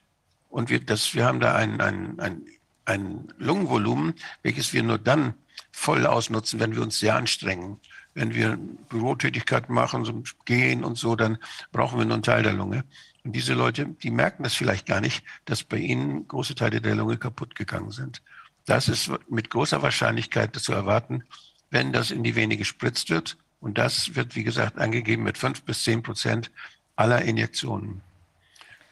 Und 0.51 0.69
wir, 0.69 0.79
das, 0.79 1.15
wir 1.15 1.25
haben 1.25 1.41
da 1.41 1.55
ein, 1.55 1.81
ein, 1.81 2.21
ein, 2.21 2.43
ein 2.85 3.29
Lungenvolumen, 3.39 4.13
welches 4.43 4.75
wir 4.75 4.83
nur 4.83 4.99
dann 4.99 5.33
voll 5.73 6.05
ausnutzen, 6.05 6.61
wenn 6.61 6.75
wir 6.75 6.83
uns 6.83 6.99
sehr 6.99 7.17
anstrengen. 7.17 7.81
Wenn 8.13 8.35
wir 8.35 8.59
Bürotätigkeit 8.91 9.71
machen, 9.71 10.05
so 10.05 10.23
gehen 10.45 10.85
und 10.85 10.99
so, 10.99 11.17
dann 11.17 11.39
brauchen 11.73 11.99
wir 11.99 12.05
nur 12.05 12.15
einen 12.15 12.23
Teil 12.23 12.43
der 12.43 12.53
Lunge. 12.53 12.85
Und 13.25 13.33
diese 13.33 13.55
Leute, 13.55 13.87
die 13.87 14.11
merken 14.11 14.43
das 14.43 14.53
vielleicht 14.53 14.85
gar 14.85 15.01
nicht, 15.01 15.25
dass 15.47 15.65
bei 15.65 15.79
ihnen 15.79 16.29
große 16.29 16.55
Teile 16.55 16.83
der 16.83 16.95
Lunge 16.95 17.17
kaputt 17.17 17.55
gegangen 17.55 17.91
sind. 17.91 18.21
Das 18.67 18.89
ist 18.89 19.11
mit 19.29 19.51
großer 19.51 19.83
Wahrscheinlichkeit 19.83 20.55
zu 20.57 20.73
erwarten, 20.73 21.25
wenn 21.71 21.93
das 21.93 22.11
in 22.11 22.23
die 22.23 22.37
Vene 22.37 22.57
gespritzt 22.57 23.11
wird. 23.11 23.37
Und 23.61 23.79
das 23.79 24.15
wird, 24.15 24.37
wie 24.37 24.45
gesagt, 24.45 24.79
angegeben 24.79 25.23
mit 25.23 25.39
fünf 25.39 25.63
bis 25.63 25.83
zehn 25.83 26.03
Prozent 26.03 26.51
aller 26.97 27.23
Injektionen. 27.23 28.03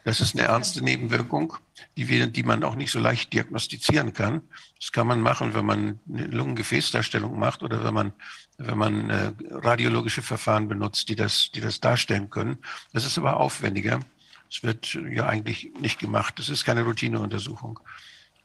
Das 0.05 0.21
ist 0.21 0.35
eine 0.35 0.47
ernste 0.47 0.83
Nebenwirkung, 0.83 1.55
die, 1.97 2.09
wir, 2.09 2.27
die 2.29 2.43
man 2.43 2.65
auch 2.65 2.77
nicht 2.77 2.91
so 2.91 2.99
leicht 2.99 3.33
diagnostizieren 3.33 4.15
kann. 4.15 4.43
Das 4.81 4.91
kann 4.93 5.07
man 5.07 5.21
machen, 5.21 5.53
wenn 5.53 5.67
man 5.67 6.01
eine 6.09 6.27
Lungengefäßdarstellung 6.29 7.39
macht 7.39 7.63
oder 7.63 7.85
wenn 7.85 7.93
man, 7.93 8.13
wenn 8.57 8.79
man 8.79 9.11
äh, 9.11 9.33
radiologische 9.51 10.23
Verfahren 10.23 10.69
benutzt, 10.69 11.11
die 11.11 11.17
das, 11.17 11.51
die 11.53 11.61
das 11.61 11.81
darstellen 11.81 12.31
können. 12.31 12.57
Das 12.95 13.05
ist 13.05 13.19
aber 13.19 13.37
aufwendiger. 13.37 14.01
Es 14.51 14.63
wird 14.63 14.95
ja 14.95 15.27
eigentlich 15.27 15.73
nicht 15.79 15.99
gemacht. 15.99 16.39
Das 16.39 16.49
ist 16.49 16.65
keine 16.65 16.85
Routineuntersuchung. 16.85 17.79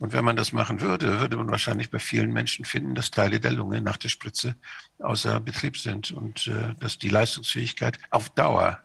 Und 0.03 0.11
wenn 0.11 0.25
man 0.25 0.35
das 0.35 0.51
machen 0.51 0.81
würde, 0.81 1.21
würde 1.21 1.37
man 1.37 1.49
wahrscheinlich 1.49 1.89
bei 1.89 1.97
vielen 1.97 2.33
Menschen 2.33 2.65
finden, 2.65 2.93
dass 2.93 3.09
Teile 3.09 3.39
der 3.39 3.51
Lunge 3.51 3.79
nach 3.79 3.95
der 3.95 4.09
Spritze 4.09 4.57
außer 4.99 5.39
Betrieb 5.39 5.77
sind 5.77 6.11
und 6.11 6.47
äh, 6.47 6.75
dass 6.81 6.97
die 6.97 7.07
Leistungsfähigkeit 7.07 7.97
auf 8.09 8.29
Dauer 8.31 8.79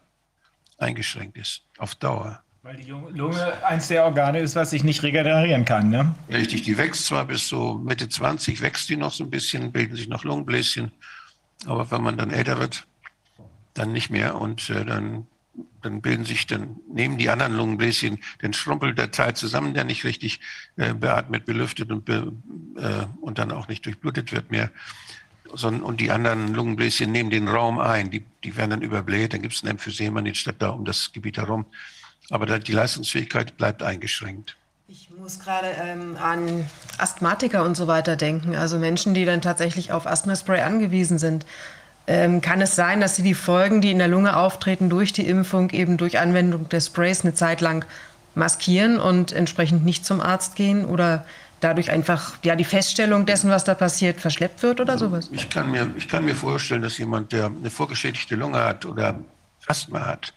eingeschränkt 0.77 1.35
ist. 1.37 1.63
Auf 1.77 1.95
Dauer. 1.95 2.41
Weil 2.61 2.77
die 2.77 2.89
Lunge 2.89 3.65
eins 3.65 3.89
der 3.89 4.05
Organe 4.05 4.39
ist, 4.39 4.55
was 4.55 4.69
sich 4.69 4.85
nicht 4.85 5.03
regenerieren 5.03 5.65
kann, 5.65 5.89
ne? 5.89 6.15
Richtig, 6.29 6.61
die 6.61 6.77
wächst 6.77 7.07
zwar 7.07 7.25
bis 7.25 7.49
so 7.49 7.73
Mitte 7.73 8.07
20, 8.07 8.61
wächst 8.61 8.87
die 8.87 8.95
noch 8.95 9.11
so 9.11 9.25
ein 9.25 9.29
bisschen, 9.29 9.73
bilden 9.73 9.97
sich 9.97 10.07
noch 10.07 10.23
Lungenbläschen, 10.23 10.93
aber 11.65 11.91
wenn 11.91 12.01
man 12.01 12.15
dann 12.15 12.31
älter 12.31 12.59
wird, 12.59 12.87
dann 13.73 13.91
nicht 13.91 14.09
mehr 14.09 14.39
und 14.39 14.69
äh, 14.69 14.85
dann 14.85 15.27
dann 15.81 16.01
bilden 16.01 16.25
sich, 16.25 16.47
dann 16.47 16.77
nehmen 16.91 17.17
die 17.17 17.29
anderen 17.29 17.53
Lungenbläschen 17.53 18.19
den 18.41 18.53
Schrumpel 18.53 18.93
der 18.93 19.11
Teil 19.11 19.35
zusammen, 19.35 19.73
der 19.73 19.83
nicht 19.83 20.03
richtig 20.03 20.39
äh, 20.77 20.93
beatmet, 20.93 21.45
belüftet 21.45 21.91
und, 21.91 22.05
be, 22.05 22.31
äh, 22.77 23.05
und 23.21 23.39
dann 23.39 23.51
auch 23.51 23.67
nicht 23.67 23.85
durchblutet 23.85 24.31
wird 24.31 24.51
mehr. 24.51 24.71
Sondern, 25.53 25.81
und 25.83 25.99
die 25.99 26.11
anderen 26.11 26.53
Lungenbläschen 26.53 27.11
nehmen 27.11 27.29
den 27.29 27.47
Raum 27.47 27.79
ein, 27.79 28.11
die, 28.11 28.23
die 28.43 28.55
werden 28.55 28.71
dann 28.71 28.81
überbläht, 28.81 29.33
dann 29.33 29.41
gibt 29.41 29.55
es 29.55 29.63
ein 29.63 29.67
Emphysem 29.67 30.15
an 30.17 30.25
den 30.25 30.35
Stadt 30.35 30.57
da 30.59 30.69
um 30.69 30.85
das 30.85 31.11
Gebiet 31.11 31.37
herum. 31.37 31.65
Aber 32.29 32.59
die 32.59 32.71
Leistungsfähigkeit 32.71 33.57
bleibt 33.57 33.81
eingeschränkt. 33.81 34.55
Ich 34.87 35.09
muss 35.11 35.39
gerade 35.39 35.67
ähm, 35.79 36.17
an 36.17 36.67
Asthmatiker 36.97 37.63
und 37.63 37.75
so 37.75 37.85
weiter 37.87 38.15
denken, 38.15 38.55
also 38.55 38.79
Menschen, 38.79 39.13
die 39.13 39.23
dann 39.23 39.41
tatsächlich 39.41 39.91
auf 39.91 40.07
Asthmaspray 40.07 40.61
angewiesen 40.61 41.19
sind 41.19 41.45
ähm, 42.09 42.41
kann 42.41 42.59
es 42.59 42.75
sein, 42.75 43.01
dass 43.01 43.15
sie 43.15 43.21
die 43.21 43.35
Folgen, 43.35 43.81
die 43.81 43.91
in 43.91 43.99
der 43.99 44.07
Lunge 44.07 44.35
auftreten 44.35 44.89
durch 44.89 45.13
die 45.13 45.27
Impfung, 45.27 45.69
eben 45.69 45.95
durch 45.95 46.17
Anwendung 46.17 46.67
des 46.67 46.87
Sprays 46.87 47.21
eine 47.21 47.35
Zeit 47.35 47.61
lang 47.61 47.85
maskieren 48.33 48.99
und 48.99 49.31
entsprechend 49.31 49.85
nicht 49.85 50.07
zum 50.07 50.19
Arzt 50.19 50.55
gehen 50.55 50.85
oder 50.85 51.23
dadurch 51.59 51.91
einfach 51.91 52.37
ja, 52.43 52.55
die 52.55 52.63
Feststellung 52.63 53.27
dessen, 53.27 53.51
was 53.51 53.63
da 53.63 53.75
passiert, 53.75 54.19
verschleppt 54.19 54.63
wird 54.63 54.81
oder 54.81 54.97
sowas? 54.97 55.29
Ich 55.31 55.51
kann 55.51 55.69
mir, 55.69 55.91
ich 55.97 56.07
kann 56.07 56.25
mir 56.25 56.35
vorstellen, 56.35 56.81
dass 56.81 56.97
jemand, 56.97 57.31
der 57.31 57.45
eine 57.45 57.69
vorgeschädigte 57.69 58.35
Lunge 58.35 58.57
hat 58.57 58.87
oder 58.87 59.19
Asthma 59.67 60.07
hat, 60.07 60.33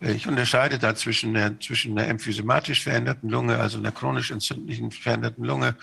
äh, 0.00 0.10
ich 0.10 0.26
unterscheide 0.26 0.80
da 0.80 0.96
zwischen 0.96 1.32
der, 1.34 1.60
zwischen 1.60 1.96
einer 1.96 2.08
emphysematisch 2.08 2.82
veränderten 2.82 3.28
Lunge, 3.28 3.58
also 3.58 3.78
einer 3.78 3.92
chronisch 3.92 4.32
entzündlichen 4.32 4.90
veränderten 4.90 5.44
Lunge 5.44 5.76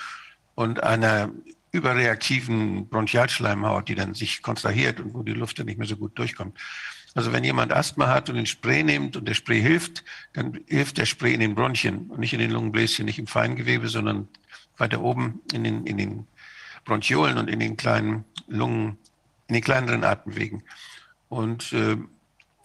und 0.56 0.84
einer 0.84 1.30
überreaktiven 1.72 2.90
Bronchialschleimhaut, 2.90 3.88
die 3.88 3.96
dann 3.96 4.14
sich 4.14 4.42
kontrahiert 4.42 5.00
und 5.00 5.14
wo 5.14 5.24
die 5.24 5.34
Luft 5.34 5.60
dann 5.60 5.66
nicht 5.68 5.78
mehr 5.78 5.88
so 5.88 5.96
gut 5.96 6.18
durchkommt. 6.18 6.58
Also 7.14 7.34
wenn 7.34 7.44
jemand 7.44 7.74
Asthma 7.74 8.08
hat 8.08 8.30
und 8.30 8.36
den 8.36 8.46
Spray 8.46 8.84
nimmt 8.84 9.18
und 9.18 9.28
der 9.28 9.34
Spray 9.34 9.62
hilft, 9.62 10.04
dann 10.34 10.60
hilft 10.68 10.98
der 10.98 11.06
Spray 11.06 11.34
in 11.34 11.42
den 11.42 11.56
Bronchien 11.56 12.10
und 12.10 12.20
nicht 12.20 12.34
in 12.34 12.40
den 12.40 12.52
Lungenbläschen, 12.52 13.06
nicht 13.06 13.20
im 13.20 13.28
Feingewebe, 13.28 13.90
sondern 13.90 14.28
weiter 14.78 15.02
oben 15.02 15.42
in 15.54 15.64
den, 15.64 15.86
in 15.86 15.98
den 15.98 16.28
Bronchiolen 16.86 17.38
und 17.38 17.50
in 17.50 17.60
den 17.60 17.78
kleinen 17.78 18.26
Lungen, 18.48 18.98
in 19.48 19.56
den 19.56 19.64
kleineren 19.64 20.04
Atemwegen. 20.04 20.64
Und 21.28 21.74
äh, 21.74 21.98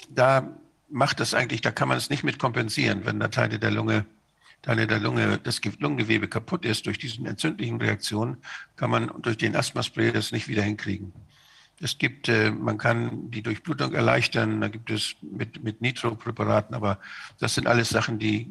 da 0.08 0.56
macht 0.88 1.20
das 1.20 1.34
eigentlich, 1.34 1.60
da 1.60 1.72
kann 1.72 1.88
man 1.88 1.98
es 1.98 2.10
nicht 2.10 2.24
mit 2.24 2.38
kompensieren, 2.38 3.04
wenn 3.04 3.18
da 3.20 3.28
Teile 3.28 3.58
der 3.58 3.70
Lunge, 3.70 4.06
Teile 4.66 4.88
der 4.88 4.98
Lunge, 4.98 5.38
das 5.38 5.60
Lungengewebe 5.78 6.26
kaputt 6.26 6.64
ist 6.64 6.86
durch 6.86 6.98
diese 6.98 7.24
entzündlichen 7.24 7.80
Reaktionen, 7.80 8.38
kann 8.74 8.90
man 8.90 9.12
durch 9.22 9.38
den 9.38 9.54
Asthmaspray 9.54 10.10
das 10.10 10.32
nicht 10.32 10.48
wieder 10.48 10.62
hinkriegen. 10.62 11.12
Es 11.80 11.98
gibt, 11.98 12.28
äh, 12.28 12.50
man 12.50 12.76
kann 12.76 13.30
die 13.30 13.42
Durchblutung 13.42 13.92
erleichtern, 13.92 14.60
da 14.60 14.66
gibt 14.66 14.90
es 14.90 15.14
mit, 15.22 15.62
mit 15.62 15.82
Nitropräparaten, 15.82 16.74
aber 16.74 16.98
das 17.38 17.54
sind 17.54 17.68
alles 17.68 17.90
Sachen, 17.90 18.18
die, 18.18 18.50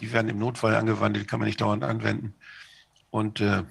die 0.00 0.12
werden 0.12 0.28
im 0.28 0.38
Notfall 0.38 0.74
angewandt, 0.74 1.16
die 1.16 1.24
kann 1.24 1.38
man 1.38 1.46
nicht 1.46 1.60
dauernd 1.60 1.84
anwenden. 1.84 2.34
Und 3.10 3.40
äh, 3.40 3.62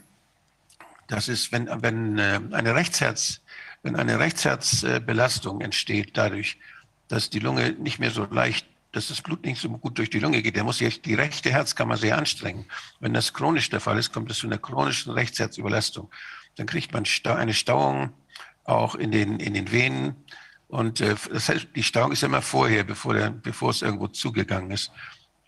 das 1.07 1.27
ist, 1.27 1.51
wenn, 1.51 1.67
wenn 1.81 2.17
äh, 2.17 2.39
eine 2.51 2.75
Rechtsherz, 2.75 3.41
wenn 3.81 3.97
eine 3.97 4.19
Rechtsherzbelastung 4.19 5.59
entsteht 5.59 6.15
dadurch, 6.15 6.59
dass 7.09 7.29
die 7.29 7.39
Lunge 7.39 7.71
nicht 7.71 7.99
mehr 7.99 8.11
so 8.11 8.23
leicht, 8.23 8.67
dass 8.93 9.07
das 9.07 9.21
Blut 9.21 9.43
nicht 9.43 9.59
so 9.59 9.69
gut 9.69 9.97
durch 9.97 10.09
die 10.09 10.19
Lunge 10.19 10.41
geht, 10.41 10.55
der 10.55 10.63
muss 10.63 10.77
sich 10.77 11.01
die 11.01 11.15
rechte 11.15 11.51
Herzkammer 11.51 11.97
sehr 11.97 12.17
anstrengen. 12.17 12.65
Wenn 12.99 13.13
das 13.13 13.33
chronisch 13.33 13.69
der 13.69 13.79
Fall 13.79 13.97
ist, 13.97 14.13
kommt 14.13 14.31
es 14.31 14.37
zu 14.37 14.47
einer 14.47 14.59
chronischen 14.59 15.11
Rechtsherzüberlastung. 15.11 16.09
Dann 16.55 16.67
kriegt 16.67 16.93
man 16.93 17.03
eine 17.25 17.53
Stauung 17.53 18.13
auch 18.63 18.95
in 18.95 19.11
den, 19.11 19.39
in 19.39 19.55
den 19.55 19.71
Venen. 19.71 20.15
Und 20.67 21.01
äh, 21.01 21.15
das 21.31 21.49
heißt, 21.49 21.69
die 21.75 21.83
Stauung 21.83 22.11
ist 22.11 22.23
immer 22.23 22.43
vorher, 22.43 22.83
bevor, 22.83 23.15
der, 23.15 23.31
bevor 23.31 23.71
es 23.71 23.81
irgendwo 23.81 24.07
zugegangen 24.07 24.69
ist. 24.69 24.91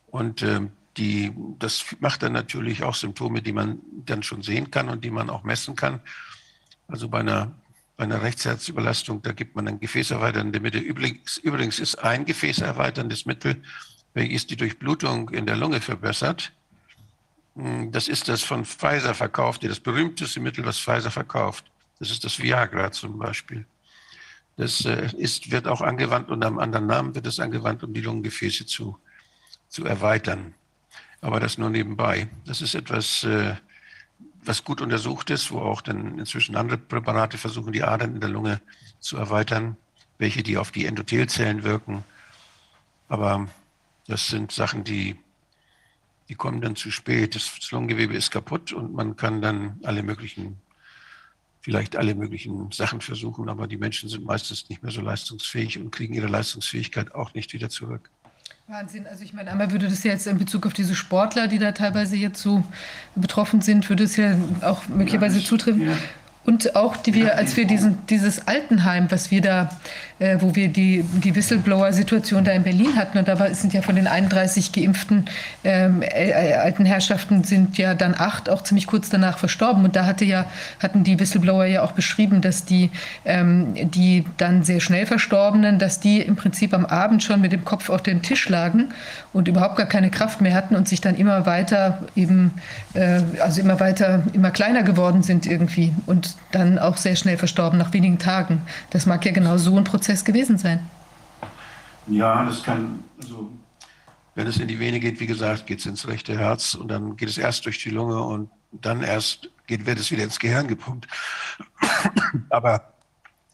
Und 0.08 0.42
äh, 0.42 0.62
die, 0.98 1.32
das 1.60 1.86
macht 2.00 2.24
dann 2.24 2.34
natürlich 2.34 2.84
auch 2.84 2.96
Symptome, 2.96 3.44
die 3.44 3.52
man 3.52 3.80
dann 4.06 4.24
schon 4.24 4.42
sehen 4.42 4.72
kann 4.72 4.90
und 4.90 5.04
die 5.04 5.12
man 5.12 5.30
auch 5.30 5.44
messen 5.44 5.76
kann. 5.76 6.02
Also 6.88 7.10
bei 7.10 7.20
einer, 7.20 7.52
bei 7.98 8.04
einer 8.04 8.22
Rechtsherzüberlastung, 8.22 9.22
da 9.22 9.32
gibt 9.32 9.56
man 9.56 9.68
ein 9.68 9.80
gefäßerweiternde 9.80 10.60
Mittel. 10.60 10.82
Übrigens, 10.82 11.38
übrigens 11.38 11.80
ist 11.80 11.96
ein 11.96 12.26
gefäßerweiterndes 12.26 13.26
Mittel, 13.26 13.62
welches 14.14 14.48
die 14.48 14.58
Durchblutung 14.58 15.30
in 15.30 15.46
der 15.46 15.56
Lunge 15.56 15.82
verbessert. 15.82 16.52
Hm, 17.56 17.92
das 17.92 18.08
ist 18.08 18.28
das 18.28 18.44
von 18.44 18.66
Pfizer 18.66 19.14
verkaufte, 19.14 19.68
das 19.68 19.80
berühmteste 19.80 20.40
Mittel, 20.40 20.66
was 20.66 20.80
Pfizer 20.80 21.12
verkauft. 21.12 21.66
Das 22.00 22.12
ist 22.12 22.24
das 22.26 22.42
Viagra 22.42 22.92
zum 22.92 23.18
Beispiel. 23.18 23.66
Das 24.58 24.86
äh, 24.86 25.10
ist, 25.18 25.52
wird 25.52 25.68
auch 25.68 25.82
angewandt 25.82 26.30
unter 26.30 26.48
einem 26.48 26.60
anderen 26.60 26.88
Namen 26.88 27.16
wird 27.16 27.28
es 27.28 27.40
angewandt, 27.40 27.84
um 27.84 27.94
die 27.94 28.02
Lungengefäße 28.02 28.66
zu, 28.66 28.98
zu 29.70 29.86
erweitern. 29.86 30.54
Aber 31.22 31.40
das 31.40 31.58
nur 31.58 31.70
nebenbei. 31.70 32.28
Das 32.46 32.62
ist 32.62 32.76
etwas, 32.76 33.24
äh, 33.24 33.56
was 34.48 34.64
gut 34.64 34.82
untersucht 34.82 35.30
ist, 35.30 35.52
wo 35.52 35.60
auch 35.60 35.82
dann 35.82 36.20
inzwischen 36.20 36.56
andere 36.56 36.78
Präparate 36.78 37.38
versuchen, 37.38 37.74
die 37.74 37.84
Adern 37.84 38.16
in 38.16 38.22
der 38.22 38.30
Lunge 38.30 38.62
zu 39.00 39.18
erweitern, 39.18 39.78
welche 40.18 40.44
die 40.44 40.58
auf 40.58 40.72
die 40.72 40.86
Endothelzellen 40.86 41.64
wirken. 41.64 42.04
Aber 43.08 43.48
das 44.08 44.28
sind 44.28 44.52
Sachen, 44.52 44.84
die, 44.84 45.18
die 46.30 46.36
kommen 46.36 46.62
dann 46.62 46.76
zu 46.76 46.92
spät. 46.92 47.36
Das 47.36 47.72
Lungengewebe 47.72 48.16
ist 48.16 48.32
kaputt 48.32 48.72
und 48.72 48.94
man 48.94 49.16
kann 49.16 49.42
dann 49.42 49.80
alle 49.84 50.04
möglichen 50.04 50.62
vielleicht 51.66 51.96
alle 51.96 52.14
möglichen 52.14 52.72
Sachen 52.72 53.02
versuchen, 53.02 53.50
aber 53.50 53.66
die 53.66 53.78
Menschen 53.78 54.08
sind 54.08 54.24
meistens 54.24 54.70
nicht 54.70 54.84
mehr 54.84 54.92
so 54.92 55.02
leistungsfähig 55.02 55.80
und 55.80 55.90
kriegen 55.90 56.14
ihre 56.14 56.28
Leistungsfähigkeit 56.28 57.16
auch 57.16 57.34
nicht 57.34 57.54
wieder 57.54 57.70
zurück. 57.70 58.12
Wahnsinn. 58.68 59.06
Also 59.06 59.24
ich 59.24 59.32
meine, 59.32 59.52
einmal 59.52 59.72
würde 59.72 59.88
das 59.88 60.04
ja 60.04 60.12
jetzt 60.12 60.26
in 60.26 60.40
Bezug 60.40 60.66
auf 60.66 60.74
diese 60.74 60.96
Sportler, 60.96 61.48
die 61.48 61.60
da 61.60 61.72
teilweise 61.72 62.16
jetzt 62.16 62.42
so 62.42 62.64
betroffen 63.16 63.62
sind, 63.62 63.88
würde 63.90 64.06
es 64.06 64.16
ja 64.16 64.36
auch 64.62 64.88
möglicherweise 64.88 65.44
zutreffen. 65.44 65.88
Ja. 65.88 65.98
Und 66.46 66.76
auch, 66.76 66.96
die 66.96 67.16
wir, 67.16 67.38
als 67.38 67.58
wir 67.58 67.66
diesen, 67.66 68.06
dieses 68.08 68.48
Altenheim, 68.48 69.08
was 69.10 69.32
wir 69.32 69.42
da, 69.42 69.70
äh, 70.20 70.38
wo 70.40 70.56
wir 70.56 70.68
die, 70.68 71.04
die 71.04 71.36
Whistleblower-Situation 71.36 72.44
da 72.44 72.52
in 72.52 72.64
Berlin 72.64 72.96
hatten, 72.96 73.18
und 73.18 73.28
da 73.28 73.40
war, 73.40 73.54
sind 73.56 73.74
ja 73.74 73.82
von 73.82 73.96
den 73.96 74.08
31 74.08 74.72
geimpften 74.72 75.26
ähm, 75.64 76.04
äh, 76.04 76.54
alten 76.54 76.86
Herrschaften 76.86 77.44
sind 77.44 77.78
ja 77.80 77.96
dann 77.96 78.14
acht 78.16 78.50
auch 78.50 78.62
ziemlich 78.62 78.86
kurz 78.86 79.10
danach 79.10 79.40
verstorben. 79.40 79.84
Und 79.84 79.96
da 79.96 80.06
hatte 80.06 80.24
ja, 80.24 80.46
hatten 80.80 81.04
die 81.04 81.20
Whistleblower 81.20 81.66
ja 81.66 81.82
auch 81.82 81.94
beschrieben, 81.94 82.42
dass 82.42 82.64
die, 82.64 82.92
ähm, 83.26 83.74
die 83.90 84.26
dann 84.38 84.64
sehr 84.64 84.80
schnell 84.82 85.08
Verstorbenen, 85.08 85.80
dass 85.80 86.00
die 86.00 86.22
im 86.22 86.36
Prinzip 86.36 86.74
am 86.76 86.86
Abend 86.86 87.24
schon 87.24 87.42
mit 87.42 87.52
dem 87.52 87.66
Kopf 87.66 87.90
auf 87.90 88.04
dem 88.04 88.22
Tisch 88.22 88.48
lagen 88.50 88.90
und 89.34 89.48
überhaupt 89.48 89.78
gar 89.78 89.88
keine 89.88 90.12
Kraft 90.12 90.42
mehr 90.42 90.54
hatten 90.54 90.76
und 90.76 90.88
sich 90.88 91.02
dann 91.02 91.16
immer 91.16 91.48
weiter 91.48 92.04
eben, 92.16 92.54
äh, 92.94 93.22
also 93.40 93.62
immer 93.62 93.80
weiter, 93.80 94.24
immer 94.34 94.52
kleiner 94.52 94.84
geworden 94.84 95.24
sind 95.24 95.48
irgendwie. 95.48 95.92
Und 96.06 96.35
dann 96.52 96.80
auch 96.80 96.98
sehr 96.98 97.16
schnell 97.16 97.38
verstorben, 97.38 97.78
nach 97.78 97.94
wenigen 97.94 98.20
Tagen. 98.20 98.62
Das 98.90 99.06
mag 99.06 99.26
ja 99.26 99.32
genau 99.32 99.58
so 99.58 99.78
ein 99.78 99.84
Prozess 99.84 100.24
gewesen 100.24 100.58
sein. 100.58 100.90
Ja, 102.08 102.46
das 102.46 102.64
kann, 102.64 103.04
also 103.22 103.52
wenn 104.36 104.48
es 104.48 104.58
in 104.58 104.68
die 104.68 104.80
Vene 104.80 105.00
geht, 105.00 105.20
wie 105.20 105.26
gesagt, 105.26 105.66
geht 105.66 105.80
es 105.80 105.86
ins 105.86 106.08
rechte 106.08 106.38
Herz 106.38 106.76
und 106.76 106.90
dann 106.90 107.16
geht 107.18 107.30
es 107.30 107.38
erst 107.38 107.66
durch 107.66 107.82
die 107.82 107.90
Lunge 107.90 108.22
und 108.22 108.50
dann 108.72 109.02
erst 109.02 109.50
geht, 109.66 109.86
wird 109.86 110.00
es 110.00 110.12
wieder 110.12 110.24
ins 110.24 110.40
Gehirn 110.40 110.68
gepumpt. 110.68 111.08
Aber 112.50 112.94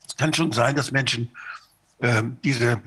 es 0.07 0.15
kann 0.17 0.33
schon 0.33 0.51
sein, 0.51 0.75
dass 0.75 0.91
Menschen 0.91 1.29
äh, 1.99 2.23
diese, 2.43 2.81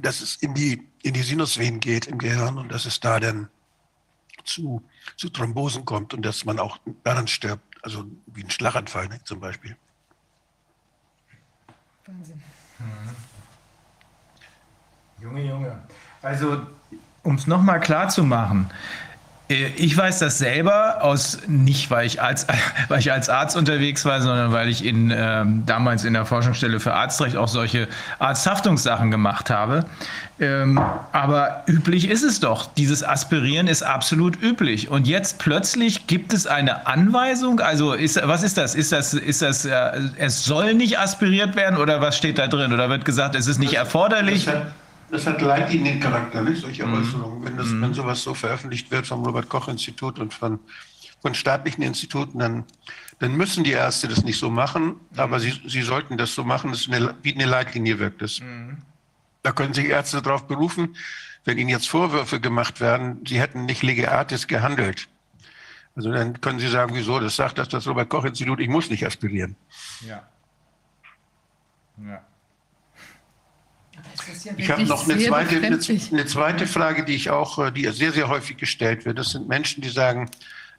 dass 0.00 0.20
es 0.20 0.36
in 0.36 0.54
die, 0.54 0.86
in 1.02 1.14
die 1.14 1.22
Sinusvenen 1.22 1.80
geht 1.80 2.06
im 2.06 2.18
Gehirn 2.18 2.58
und 2.58 2.70
dass 2.70 2.86
es 2.86 3.00
da 3.00 3.18
dann 3.18 3.48
zu, 4.44 4.82
zu 5.16 5.30
Thrombosen 5.30 5.84
kommt 5.84 6.14
und 6.14 6.22
dass 6.22 6.44
man 6.44 6.58
auch 6.58 6.78
daran 7.04 7.26
stirbt. 7.26 7.64
Also 7.82 8.04
wie 8.26 8.44
ein 8.44 8.50
Schlaganfall 8.50 9.08
ne, 9.08 9.20
zum 9.24 9.40
Beispiel. 9.40 9.76
Wahnsinn. 12.06 12.42
Mhm. 12.78 13.16
Junge, 15.22 15.42
Junge. 15.44 15.82
Also, 16.20 16.66
um 17.22 17.34
es 17.36 17.46
nochmal 17.46 17.80
klar 17.80 18.08
zu 18.08 18.24
machen, 18.24 18.70
äh, 18.70 19.11
ich 19.76 19.96
weiß 19.96 20.18
das 20.18 20.38
selber 20.38 21.02
aus 21.02 21.38
nicht, 21.46 21.90
weil 21.90 22.06
ich 22.06 22.20
als, 22.22 22.46
weil 22.88 23.00
ich 23.00 23.12
als 23.12 23.28
Arzt 23.28 23.56
unterwegs 23.56 24.04
war, 24.04 24.20
sondern 24.20 24.52
weil 24.52 24.68
ich 24.68 24.84
in, 24.84 25.12
ähm, 25.14 25.64
damals 25.66 26.04
in 26.04 26.14
der 26.14 26.26
Forschungsstelle 26.26 26.80
für 26.80 26.94
Arztrecht 26.94 27.36
auch 27.36 27.48
solche 27.48 27.88
Arzthaftungssachen 28.18 29.10
gemacht 29.10 29.50
habe. 29.50 29.84
Ähm, 30.40 30.80
aber 31.12 31.62
üblich 31.68 32.08
ist 32.08 32.22
es 32.22 32.40
doch. 32.40 32.66
Dieses 32.74 33.04
Aspirieren 33.04 33.68
ist 33.68 33.82
absolut 33.82 34.42
üblich. 34.42 34.90
Und 34.90 35.06
jetzt 35.06 35.38
plötzlich 35.38 36.06
gibt 36.06 36.32
es 36.32 36.46
eine 36.46 36.86
Anweisung. 36.86 37.60
Also 37.60 37.92
ist, 37.92 38.20
was 38.26 38.42
ist 38.42 38.58
das? 38.58 38.74
Ist 38.74 38.92
das, 38.92 39.14
ist 39.14 39.42
das, 39.42 39.64
äh, 39.64 40.00
es 40.16 40.44
soll 40.44 40.74
nicht 40.74 40.98
aspiriert 40.98 41.54
werden 41.54 41.78
oder 41.78 42.00
was 42.00 42.16
steht 42.16 42.38
da 42.38 42.48
drin? 42.48 42.72
Oder 42.72 42.88
wird 42.88 43.04
gesagt, 43.04 43.36
es 43.36 43.46
ist 43.46 43.58
nicht 43.58 43.74
erforderlich? 43.74 44.46
Das 44.46 44.54
hat, 44.54 44.72
das 45.12 45.26
hat 45.26 45.42
Leitliniencharakter, 45.42 46.40
nicht 46.40 46.62
solche 46.62 46.86
mhm. 46.86 46.94
Äußerungen. 46.94 47.44
Wenn, 47.44 47.56
das, 47.58 47.66
mhm. 47.66 47.82
wenn 47.82 47.94
sowas 47.94 48.22
so 48.22 48.32
veröffentlicht 48.32 48.90
wird 48.90 49.06
vom 49.06 49.22
Robert-Koch-Institut 49.22 50.18
und 50.18 50.32
von, 50.32 50.58
von 51.20 51.34
staatlichen 51.34 51.82
Instituten, 51.82 52.38
dann, 52.38 52.64
dann 53.18 53.36
müssen 53.36 53.62
die 53.62 53.72
Ärzte 53.72 54.08
das 54.08 54.24
nicht 54.24 54.38
so 54.38 54.48
machen, 54.48 54.86
mhm. 54.86 55.18
aber 55.18 55.38
sie, 55.38 55.52
sie 55.66 55.82
sollten 55.82 56.16
das 56.16 56.34
so 56.34 56.44
machen. 56.44 56.70
Das 56.70 56.88
eine, 56.88 57.14
wie 57.22 57.34
eine 57.34 57.44
Leitlinie 57.44 57.98
wirkt 57.98 58.22
es. 58.22 58.40
Mhm. 58.40 58.78
Da 59.42 59.52
können 59.52 59.74
sich 59.74 59.84
Ärzte 59.84 60.22
darauf 60.22 60.48
berufen, 60.48 60.96
wenn 61.44 61.58
ihnen 61.58 61.68
jetzt 61.68 61.90
Vorwürfe 61.90 62.40
gemacht 62.40 62.80
werden, 62.80 63.22
sie 63.26 63.38
hätten 63.38 63.66
nicht 63.66 63.82
lege 63.82 64.10
artis 64.10 64.46
gehandelt. 64.46 65.08
Also 65.94 66.10
dann 66.10 66.40
können 66.40 66.58
Sie 66.58 66.68
sagen, 66.68 66.94
wieso? 66.94 67.20
Das 67.20 67.36
sagt 67.36 67.58
das 67.58 67.68
das 67.68 67.86
Robert-Koch-Institut, 67.86 68.60
ich 68.60 68.68
muss 68.68 68.88
nicht 68.88 69.04
aspirieren. 69.04 69.56
Ja. 70.00 70.22
Ja. 71.98 72.24
Ja 74.44 74.52
ich 74.56 74.70
habe 74.70 74.82
noch 74.84 75.08
eine 75.08 75.18
zweite, 75.18 75.56
eine, 75.56 75.78
eine 76.12 76.26
zweite, 76.26 76.66
Frage, 76.66 77.04
die 77.04 77.14
ich 77.14 77.30
auch, 77.30 77.58
äh, 77.58 77.70
die 77.70 77.86
sehr, 77.88 78.12
sehr 78.12 78.28
häufig 78.28 78.56
gestellt 78.56 79.04
wird. 79.04 79.18
Das 79.18 79.30
sind 79.30 79.48
Menschen, 79.48 79.82
die 79.82 79.88
sagen, 79.88 80.30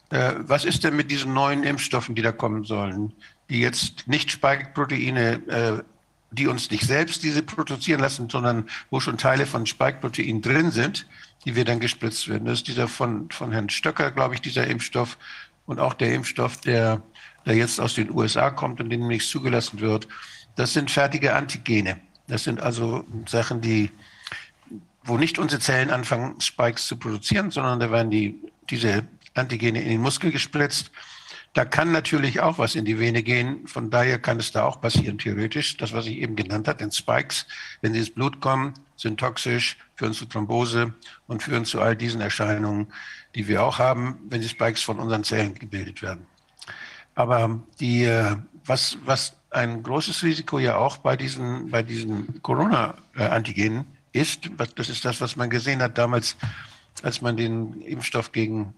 äh, 0.09 0.33
was 0.39 0.65
ist 0.65 0.83
denn 0.83 0.95
mit 0.95 1.11
diesen 1.11 1.33
neuen 1.33 1.63
Impfstoffen, 1.63 2.15
die 2.15 2.21
da 2.21 2.31
kommen 2.31 2.65
sollen, 2.65 3.13
die 3.49 3.59
jetzt 3.59 4.07
nicht 4.07 4.31
Spike-Proteine, 4.31 5.41
äh, 5.47 5.83
die 6.31 6.47
uns 6.47 6.71
nicht 6.71 6.85
selbst 6.85 7.23
diese 7.23 7.43
produzieren 7.43 7.99
lassen, 7.99 8.29
sondern 8.29 8.67
wo 8.89 8.99
schon 8.99 9.17
Teile 9.17 9.45
von 9.45 9.65
Spike-Proteinen 9.65 10.41
drin 10.41 10.71
sind, 10.71 11.07
die 11.45 11.55
wir 11.55 11.65
dann 11.65 11.79
gespritzt 11.79 12.27
werden. 12.27 12.45
Das 12.45 12.59
ist 12.59 12.67
dieser 12.67 12.87
von, 12.87 13.29
von 13.29 13.51
Herrn 13.51 13.69
Stöcker, 13.69 14.11
glaube 14.11 14.35
ich, 14.35 14.41
dieser 14.41 14.67
Impfstoff 14.67 15.17
und 15.65 15.79
auch 15.79 15.93
der 15.93 16.13
Impfstoff, 16.13 16.57
der, 16.57 17.01
der 17.45 17.55
jetzt 17.55 17.79
aus 17.79 17.95
den 17.95 18.11
USA 18.11 18.49
kommt 18.49 18.79
und 18.81 18.89
demnächst 18.89 19.29
zugelassen 19.29 19.79
wird. 19.79 20.07
Das 20.55 20.73
sind 20.73 20.91
fertige 20.91 21.35
Antigene. 21.35 21.99
Das 22.33 22.45
sind 22.45 22.59
also 22.59 23.05
Sachen, 23.27 23.61
die, 23.61 23.91
wo 25.03 25.19
nicht 25.19 25.37
unsere 25.37 25.61
Zellen 25.61 25.91
anfangen, 25.91 26.41
Spikes 26.41 26.87
zu 26.87 26.97
produzieren, 26.97 27.51
sondern 27.51 27.79
da 27.79 27.91
werden 27.91 28.09
die, 28.09 28.41
diese 28.71 29.03
Antigene 29.35 29.83
in 29.83 29.89
den 29.89 30.01
Muskel 30.01 30.31
gespritzt. 30.31 30.89
Da 31.53 31.63
kann 31.63 31.91
natürlich 31.91 32.39
auch 32.39 32.57
was 32.57 32.73
in 32.73 32.85
die 32.85 32.97
Vene 32.97 33.21
gehen. 33.21 33.67
Von 33.67 33.91
daher 33.91 34.17
kann 34.17 34.39
es 34.39 34.51
da 34.51 34.63
auch 34.63 34.81
passieren, 34.81 35.19
theoretisch. 35.19 35.77
Das, 35.77 35.93
was 35.93 36.07
ich 36.07 36.17
eben 36.17 36.35
genannt 36.35 36.67
habe, 36.67 36.79
denn 36.79 36.91
Spikes, 36.91 37.45
wenn 37.81 37.93
sie 37.93 37.99
ins 37.99 38.09
Blut 38.09 38.41
kommen, 38.41 38.73
sind 38.97 39.19
toxisch, 39.19 39.77
führen 39.93 40.13
zu 40.13 40.25
Thrombose 40.25 40.91
und 41.27 41.43
führen 41.43 41.65
zu 41.65 41.81
all 41.81 41.95
diesen 41.95 42.19
Erscheinungen, 42.19 42.87
die 43.35 43.47
wir 43.47 43.61
auch 43.61 43.77
haben, 43.77 44.17
wenn 44.27 44.41
die 44.41 44.49
Spikes 44.49 44.81
von 44.81 44.97
unseren 44.97 45.23
Zellen 45.23 45.53
gebildet 45.53 46.01
werden. 46.01 46.25
Aber 47.13 47.61
die, 47.79 48.05
äh, 48.05 48.37
was, 48.65 48.97
was 49.05 49.35
ein 49.53 49.83
großes 49.83 50.23
Risiko 50.23 50.59
ja 50.59 50.77
auch 50.77 50.97
bei 50.97 51.15
diesen, 51.15 51.69
bei 51.69 51.83
diesen 51.83 52.41
Corona-Antigenen 52.41 53.85
ist. 54.11 54.49
Das 54.75 54.89
ist 54.89 55.05
das, 55.05 55.21
was 55.21 55.35
man 55.35 55.49
gesehen 55.49 55.81
hat 55.81 55.97
damals, 55.97 56.37
als 57.01 57.21
man 57.21 57.37
den 57.37 57.81
Impfstoff 57.81 58.31
gegen 58.31 58.73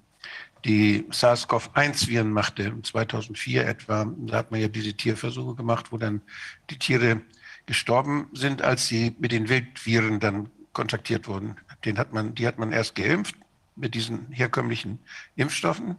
die 0.64 1.06
SARS-CoV-1-Viren 1.12 2.32
machte, 2.32 2.74
2004 2.82 3.68
etwa. 3.68 4.12
Da 4.18 4.38
hat 4.38 4.52
man 4.52 4.60
ja 4.60 4.68
diese 4.68 4.94
Tierversuche 4.94 5.56
gemacht, 5.56 5.92
wo 5.92 5.98
dann 5.98 6.22
die 6.70 6.80
Tiere 6.80 7.22
gestorben 7.66 8.28
sind, 8.34 8.62
als 8.62 8.88
sie 8.88 9.16
mit 9.20 9.32
den 9.32 9.50
Wildviren 9.50 10.20
dann 10.20 10.50
kontaktiert 10.74 11.28
wurden. 11.28 11.56
Den 11.84 11.98
hat 11.98 12.14
man, 12.14 12.36
die 12.36 12.48
hat 12.48 12.58
man 12.58 12.72
erst 12.72 12.96
geimpft 12.96 13.36
mit 13.76 13.94
diesen 13.94 14.32
herkömmlichen 14.32 15.00
Impfstoffen. 15.36 15.96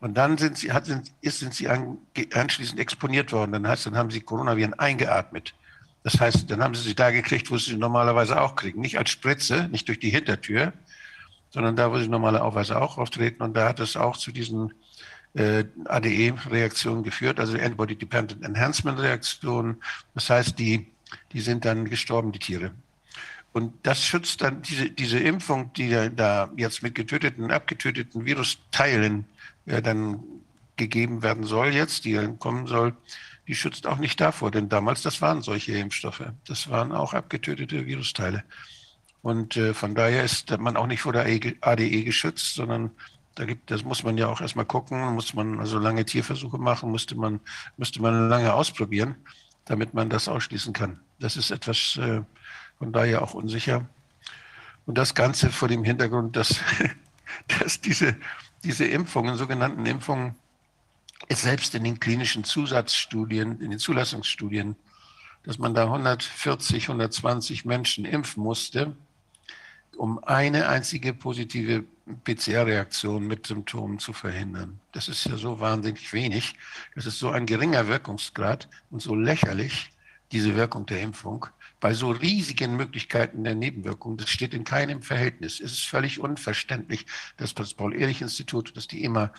Und 0.00 0.14
dann 0.14 0.38
sind 0.38 0.56
sie, 0.56 0.72
hat, 0.72 0.86
sind, 0.86 1.12
sind 1.22 1.54
sie 1.54 1.68
an, 1.68 1.98
anschließend 2.32 2.80
exponiert 2.80 3.32
worden. 3.32 3.52
Dann 3.52 3.68
heißt, 3.68 3.86
dann 3.86 3.96
haben 3.96 4.10
sie 4.10 4.20
Coronaviren 4.20 4.74
eingeatmet. 4.74 5.54
Das 6.02 6.18
heißt, 6.18 6.50
dann 6.50 6.62
haben 6.62 6.74
sie 6.74 6.82
sie 6.82 6.94
da 6.94 7.10
gekriegt, 7.10 7.50
wo 7.50 7.58
sie 7.58 7.72
sie 7.72 7.76
normalerweise 7.76 8.40
auch 8.40 8.56
kriegen. 8.56 8.80
Nicht 8.80 8.96
als 8.96 9.10
Spritze, 9.10 9.68
nicht 9.70 9.88
durch 9.88 9.98
die 9.98 10.08
Hintertür, 10.08 10.72
sondern 11.50 11.76
da, 11.76 11.92
wo 11.92 11.98
sie 11.98 12.08
normalerweise 12.08 12.80
auch 12.80 12.96
auftreten. 12.96 13.42
Und 13.42 13.54
da 13.54 13.68
hat 13.68 13.80
es 13.80 13.96
auch 13.96 14.16
zu 14.16 14.32
diesen 14.32 14.72
äh, 15.34 15.64
ADE-Reaktionen 15.84 17.02
geführt, 17.02 17.38
also 17.38 17.58
Antibody-Dependent 17.58 18.42
Enhancement-Reaktionen. 18.42 19.82
Das 20.14 20.30
heißt, 20.30 20.58
die, 20.58 20.90
die 21.32 21.40
sind 21.40 21.66
dann 21.66 21.84
gestorben, 21.90 22.32
die 22.32 22.38
Tiere. 22.38 22.72
Und 23.52 23.74
das 23.82 24.02
schützt 24.02 24.40
dann 24.40 24.62
diese, 24.62 24.90
diese 24.90 25.18
Impfung, 25.18 25.72
die 25.74 25.90
da 26.14 26.50
jetzt 26.56 26.82
mit 26.82 26.94
getöteten, 26.94 27.50
abgetöteten 27.50 28.24
Virusteilen 28.24 29.26
äh, 29.66 29.82
dann 29.82 30.22
gegeben 30.76 31.22
werden 31.22 31.44
soll 31.44 31.74
jetzt, 31.74 32.04
die 32.04 32.14
dann 32.14 32.38
kommen 32.38 32.66
soll, 32.66 32.96
die 33.46 33.54
schützt 33.54 33.86
auch 33.86 33.98
nicht 33.98 34.20
davor. 34.20 34.50
Denn 34.50 34.68
damals, 34.68 35.02
das 35.02 35.20
waren 35.20 35.42
solche 35.42 35.72
Impfstoffe. 35.72 36.22
Das 36.46 36.70
waren 36.70 36.92
auch 36.92 37.14
abgetötete 37.14 37.86
Virusteile. 37.86 38.44
Und 39.22 39.56
äh, 39.56 39.74
von 39.74 39.94
daher 39.94 40.24
ist 40.24 40.56
man 40.58 40.76
auch 40.76 40.86
nicht 40.86 41.02
vor 41.02 41.12
der 41.12 41.24
ADE 41.24 41.84
e 41.84 42.04
geschützt, 42.04 42.54
sondern 42.54 42.90
da 43.34 43.44
gibt, 43.44 43.70
das 43.70 43.84
muss 43.84 44.02
man 44.02 44.18
ja 44.18 44.28
auch 44.28 44.40
erstmal 44.40 44.64
gucken, 44.64 45.14
muss 45.14 45.34
man 45.34 45.60
also 45.60 45.78
lange 45.78 46.04
Tierversuche 46.04 46.58
machen, 46.58 46.90
musste 46.90 47.14
man, 47.14 47.40
müsste 47.76 48.02
man 48.02 48.28
lange 48.28 48.52
ausprobieren, 48.52 49.16
damit 49.66 49.94
man 49.94 50.10
das 50.10 50.28
ausschließen 50.28 50.72
kann. 50.72 51.00
Das 51.18 51.36
ist 51.36 51.50
etwas 51.50 51.98
äh, 52.00 52.22
von 52.78 52.92
daher 52.92 53.22
auch 53.22 53.34
unsicher. 53.34 53.86
Und 54.86 54.96
das 54.98 55.14
Ganze 55.14 55.50
vor 55.50 55.68
dem 55.68 55.84
Hintergrund, 55.84 56.36
dass, 56.36 56.60
dass 57.60 57.80
diese, 57.80 58.16
diese 58.64 58.84
Impfungen, 58.86 59.36
sogenannten 59.36 59.86
Impfungen, 59.86 60.34
selbst 61.28 61.74
in 61.74 61.84
den 61.84 62.00
klinischen 62.00 62.44
Zusatzstudien, 62.44 63.60
in 63.60 63.70
den 63.70 63.78
Zulassungsstudien, 63.78 64.76
dass 65.44 65.58
man 65.58 65.74
da 65.74 65.84
140, 65.84 66.84
120 66.84 67.64
Menschen 67.64 68.04
impfen 68.04 68.42
musste, 68.42 68.96
um 69.96 70.22
eine 70.24 70.68
einzige 70.68 71.12
positive 71.12 71.84
PCR-Reaktion 72.24 73.26
mit 73.26 73.46
Symptomen 73.46 73.98
zu 73.98 74.12
verhindern. 74.12 74.80
Das 74.92 75.08
ist 75.08 75.24
ja 75.26 75.36
so 75.36 75.60
wahnsinnig 75.60 76.12
wenig. 76.12 76.54
Das 76.94 77.06
ist 77.06 77.18
so 77.18 77.30
ein 77.30 77.46
geringer 77.46 77.86
Wirkungsgrad 77.88 78.68
und 78.90 79.00
so 79.00 79.14
lächerlich, 79.14 79.92
diese 80.32 80.56
Wirkung 80.56 80.86
der 80.86 81.00
Impfung, 81.00 81.46
bei 81.80 81.94
so 81.94 82.10
riesigen 82.10 82.76
Möglichkeiten 82.76 83.42
der 83.42 83.54
Nebenwirkungen. 83.54 84.18
Das 84.18 84.28
steht 84.28 84.54
in 84.54 84.64
keinem 84.64 85.02
Verhältnis. 85.02 85.60
Es 85.60 85.72
ist 85.72 85.88
völlig 85.88 86.20
unverständlich, 86.20 87.06
dass 87.36 87.54
das 87.54 87.74
Paul-Ehrlich-Institut, 87.74 88.76
dass 88.76 88.86
die 88.86 89.02
immer 89.02 89.32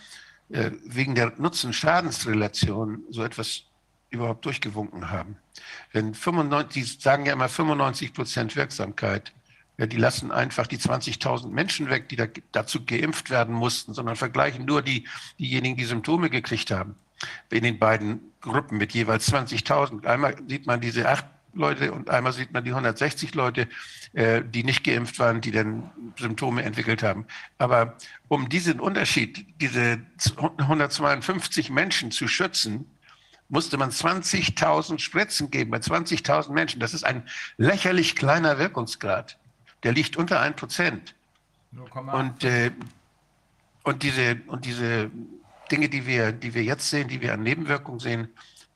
äh, 0.49 0.71
wegen 0.83 1.15
der 1.15 1.33
Nutzen-Schadensrelation 1.37 3.03
so 3.09 3.23
etwas 3.23 3.63
überhaupt 4.09 4.43
durchgewunken 4.45 5.09
haben. 5.09 5.37
Wenn 5.93 6.13
95, 6.13 6.73
die 6.73 7.01
sagen 7.01 7.25
ja 7.25 7.33
immer 7.33 7.47
95 7.47 8.13
Prozent 8.13 8.55
Wirksamkeit, 8.55 9.31
ja, 9.77 9.85
die 9.87 9.97
lassen 9.97 10.31
einfach 10.31 10.67
die 10.67 10.77
20.000 10.77 11.47
Menschen 11.47 11.89
weg, 11.89 12.09
die 12.09 12.15
da, 12.15 12.27
dazu 12.51 12.85
geimpft 12.85 13.29
werden 13.29 13.55
mussten, 13.55 13.93
sondern 13.93 14.15
vergleichen 14.15 14.65
nur 14.65 14.81
die, 14.81 15.07
diejenigen, 15.39 15.77
die 15.77 15.85
Symptome 15.85 16.29
gekriegt 16.29 16.71
haben. 16.71 16.95
In 17.49 17.63
den 17.63 17.79
beiden 17.79 18.19
Gruppen 18.41 18.77
mit 18.77 18.93
jeweils 18.93 19.31
20.000. 19.31 20.05
Einmal 20.05 20.35
sieht 20.47 20.65
man 20.65 20.81
diese 20.81 21.07
acht 21.07 21.25
Leute 21.53 21.91
und 21.91 22.09
einmal 22.09 22.33
sieht 22.33 22.51
man 22.53 22.63
die 22.63 22.71
160 22.71 23.35
Leute, 23.35 23.67
äh, 24.13 24.41
die 24.43 24.63
nicht 24.63 24.83
geimpft 24.83 25.19
waren, 25.19 25.41
die 25.41 25.51
dann 25.51 25.91
Symptome 26.17 26.63
entwickelt 26.63 27.03
haben. 27.03 27.25
Aber 27.57 27.97
um 28.27 28.49
diesen 28.49 28.79
Unterschied, 28.79 29.45
diese 29.59 30.01
152 30.57 31.69
Menschen 31.69 32.11
zu 32.11 32.27
schützen, 32.27 32.85
musste 33.49 33.77
man 33.77 33.91
20.000 33.91 34.99
Spritzen 34.99 35.51
geben 35.51 35.71
bei 35.71 35.77
20.000 35.77 36.51
Menschen. 36.51 36.79
Das 36.79 36.93
ist 36.93 37.03
ein 37.03 37.27
lächerlich 37.57 38.15
kleiner 38.15 38.57
Wirkungsgrad. 38.57 39.37
Der 39.83 39.91
liegt 39.91 40.15
unter 40.15 40.39
1 40.39 40.55
Prozent. 40.55 41.15
Und, 42.13 42.43
äh, 42.43 42.71
und, 43.83 44.03
diese, 44.03 44.41
und 44.47 44.65
diese 44.65 45.11
Dinge, 45.71 45.89
die 45.89 46.05
wir, 46.05 46.31
die 46.31 46.53
wir 46.53 46.63
jetzt 46.63 46.89
sehen, 46.89 47.07
die 47.07 47.21
wir 47.21 47.33
an 47.33 47.43
Nebenwirkungen 47.43 47.99
sehen, 47.99 48.29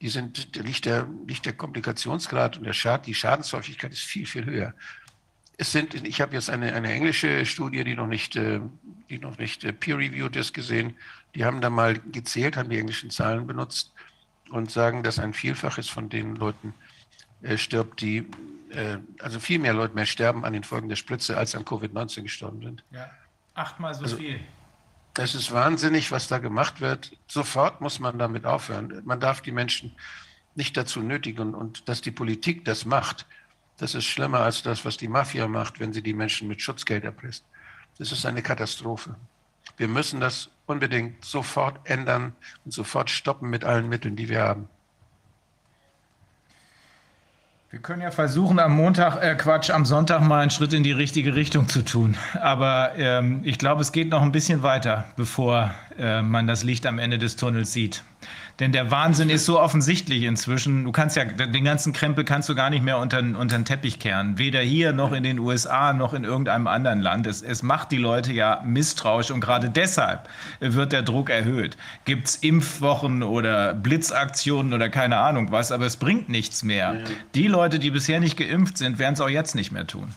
die 0.06 0.10
sind, 0.10 0.56
liegt 0.56 0.86
der, 0.86 1.08
liegt 1.26 1.48
der 1.48 1.54
Komplikationsgrad 1.54 2.58
und 2.58 2.64
der 2.64 2.74
Schad, 2.74 3.08
die 3.08 3.16
Schadenshäufigkeit 3.16 3.92
ist 3.92 4.04
viel, 4.04 4.28
viel 4.28 4.46
höher. 4.46 4.76
Es 5.58 5.72
sind, 5.72 5.96
ich 5.96 6.22
habe 6.22 6.36
jetzt 6.36 6.48
eine, 6.48 6.74
eine 6.74 6.94
englische 6.94 7.44
Studie, 7.48 7.84
die 7.84 7.96
noch 7.96 8.06
nicht, 8.06 8.36
äh, 8.36 8.60
die 9.10 9.18
noch 9.18 9.40
nicht 9.40 9.64
äh, 9.64 9.74
peer-reviewed 9.74 10.36
ist, 10.36 10.54
gesehen. 10.54 10.96
Die 11.34 11.44
haben 11.44 11.60
da 11.60 11.72
mal 11.72 11.98
gezählt, 12.12 12.56
haben 12.56 12.70
die 12.70 12.78
englischen 12.78 13.10
Zahlen 13.10 13.48
benutzt 13.48 13.94
und 14.52 14.70
sagen, 14.70 15.02
dass 15.02 15.18
ein 15.18 15.34
Vielfaches 15.34 15.90
von 15.90 16.08
den 16.08 16.36
Leuten 16.36 16.76
äh, 17.42 17.58
stirbt, 17.58 18.00
die, 18.00 18.28
also 19.20 19.40
viel 19.40 19.58
mehr 19.58 19.74
Leute 19.74 19.96
mehr 19.96 20.06
sterben 20.06 20.44
an 20.44 20.52
den 20.52 20.66
Folgen 20.66 20.90
der 20.90 20.98
Spritze, 20.98 21.38
als 21.38 21.56
an 21.56 21.64
Covid-19 21.64 22.24
gestorben 22.24 22.62
sind. 22.62 22.84
Ja, 22.92 23.10
achtmal 23.54 23.94
so 23.96 24.04
also, 24.04 24.18
viel. 24.18 24.42
Es 25.18 25.34
ist 25.34 25.52
wahnsinnig, 25.52 26.12
was 26.12 26.28
da 26.28 26.40
gemacht 26.40 26.82
wird. 26.82 27.18
Sofort 27.28 27.80
muss 27.80 28.00
man 28.00 28.18
damit 28.18 28.46
aufhören. 28.46 29.02
Man 29.06 29.20
darf 29.20 29.42
die 29.42 29.52
Menschen 29.52 29.96
nicht 30.56 30.76
dazu 30.76 31.02
nötigen 31.02 31.54
und 31.54 31.88
dass 31.88 32.02
die 32.02 32.12
Politik 32.12 32.66
das 32.66 32.86
macht, 32.86 33.26
das 33.78 33.94
ist 33.94 34.06
schlimmer 34.06 34.40
als 34.40 34.64
das, 34.64 34.86
was 34.86 34.98
die 34.98 35.10
Mafia 35.10 35.48
macht, 35.48 35.80
wenn 35.80 35.92
sie 35.92 36.02
die 36.02 36.14
Menschen 36.14 36.48
mit 36.48 36.62
Schutzgeld 36.62 37.04
erpresst. 37.04 37.46
Das 37.98 38.12
ist 38.12 38.26
eine 38.26 38.42
Katastrophe. 38.42 39.16
Wir 39.78 39.88
müssen 39.88 40.20
das 40.20 40.50
unbedingt 40.66 41.24
sofort 41.26 41.80
ändern 41.90 42.36
und 42.64 42.72
sofort 42.74 43.10
stoppen 43.10 43.50
mit 43.50 43.66
allen 43.66 43.90
Mitteln, 43.90 44.16
die 44.16 44.30
wir 44.30 44.42
haben. 44.42 44.70
Wir 47.76 47.82
können 47.82 48.02
ja 48.02 48.12
versuchen, 48.12 48.58
am 48.60 48.74
Montag, 48.78 49.22
äh 49.22 49.36
Quatsch, 49.36 49.70
am 49.70 49.84
Sonntag 49.84 50.22
mal 50.22 50.40
einen 50.40 50.50
Schritt 50.50 50.72
in 50.72 50.84
die 50.84 50.94
richtige 50.94 51.36
Richtung 51.36 51.68
zu 51.68 51.84
tun. 51.84 52.16
Aber 52.42 52.94
ähm, 52.96 53.42
ich 53.44 53.58
glaube, 53.58 53.82
es 53.82 53.92
geht 53.92 54.12
noch 54.12 54.22
ein 54.22 54.32
bisschen 54.32 54.64
weiter, 54.64 55.04
bevor 55.18 55.72
äh, 56.00 56.22
man 56.22 56.48
das 56.48 56.64
Licht 56.64 56.86
am 56.86 57.00
Ende 57.00 57.18
des 57.18 57.36
Tunnels 57.36 57.74
sieht. 57.74 58.06
Denn 58.60 58.72
der 58.72 58.90
Wahnsinn 58.90 59.30
ist 59.30 59.46
so 59.46 59.60
offensichtlich 59.60 60.24
inzwischen. 60.24 60.86
Du 60.86 60.94
kannst 60.94 61.18
ja, 61.18 61.26
den 61.26 61.66
ganzen 61.66 61.92
Krempel 61.92 62.24
kannst 62.24 62.48
du 62.48 62.56
gar 62.56 62.70
nicht 62.70 62.84
mehr 62.84 63.00
unter, 63.00 63.20
unter 63.20 63.58
den 63.58 63.66
Teppich 63.66 64.00
kehren. 64.00 64.38
Weder 64.38 64.62
hier 64.62 64.94
noch 64.94 65.12
in 65.12 65.24
den 65.24 65.40
USA 65.40 65.92
noch 65.92 66.14
in 66.14 66.24
irgendeinem 66.24 66.68
anderen 66.68 67.02
Land. 67.02 67.28
Es, 67.28 67.42
es 67.42 67.64
macht 67.64 67.92
die 67.92 67.98
Leute 67.98 68.32
ja 68.32 68.62
misstrauisch 68.66 69.30
und 69.32 69.42
gerade 69.42 69.70
deshalb 69.70 70.30
wird 70.62 70.94
der 70.94 71.02
Druck 71.02 71.30
erhöht. 71.30 71.76
Gibt 72.06 72.28
es 72.28 72.36
Impfwochen 72.38 73.24
oder 73.24 73.74
Blitzaktionen 73.74 74.74
oder 74.74 74.88
keine 74.90 75.18
Ahnung 75.18 75.52
was, 75.52 75.74
aber 75.74 75.86
es 75.86 75.98
bringt 75.98 76.30
nichts 76.30 76.64
mehr. 76.64 76.96
Die 77.34 77.48
Leute, 77.48 77.78
die 77.78 77.92
bisher 77.92 78.22
nicht 78.22 78.38
geimpft 78.38 78.78
sind, 78.78 79.00
werden 79.00 79.16
es 79.16 79.22
auch 79.22 79.30
jetzt 79.30 79.56
nicht 79.56 79.74
mehr 79.74 79.86
tun. 79.86 80.14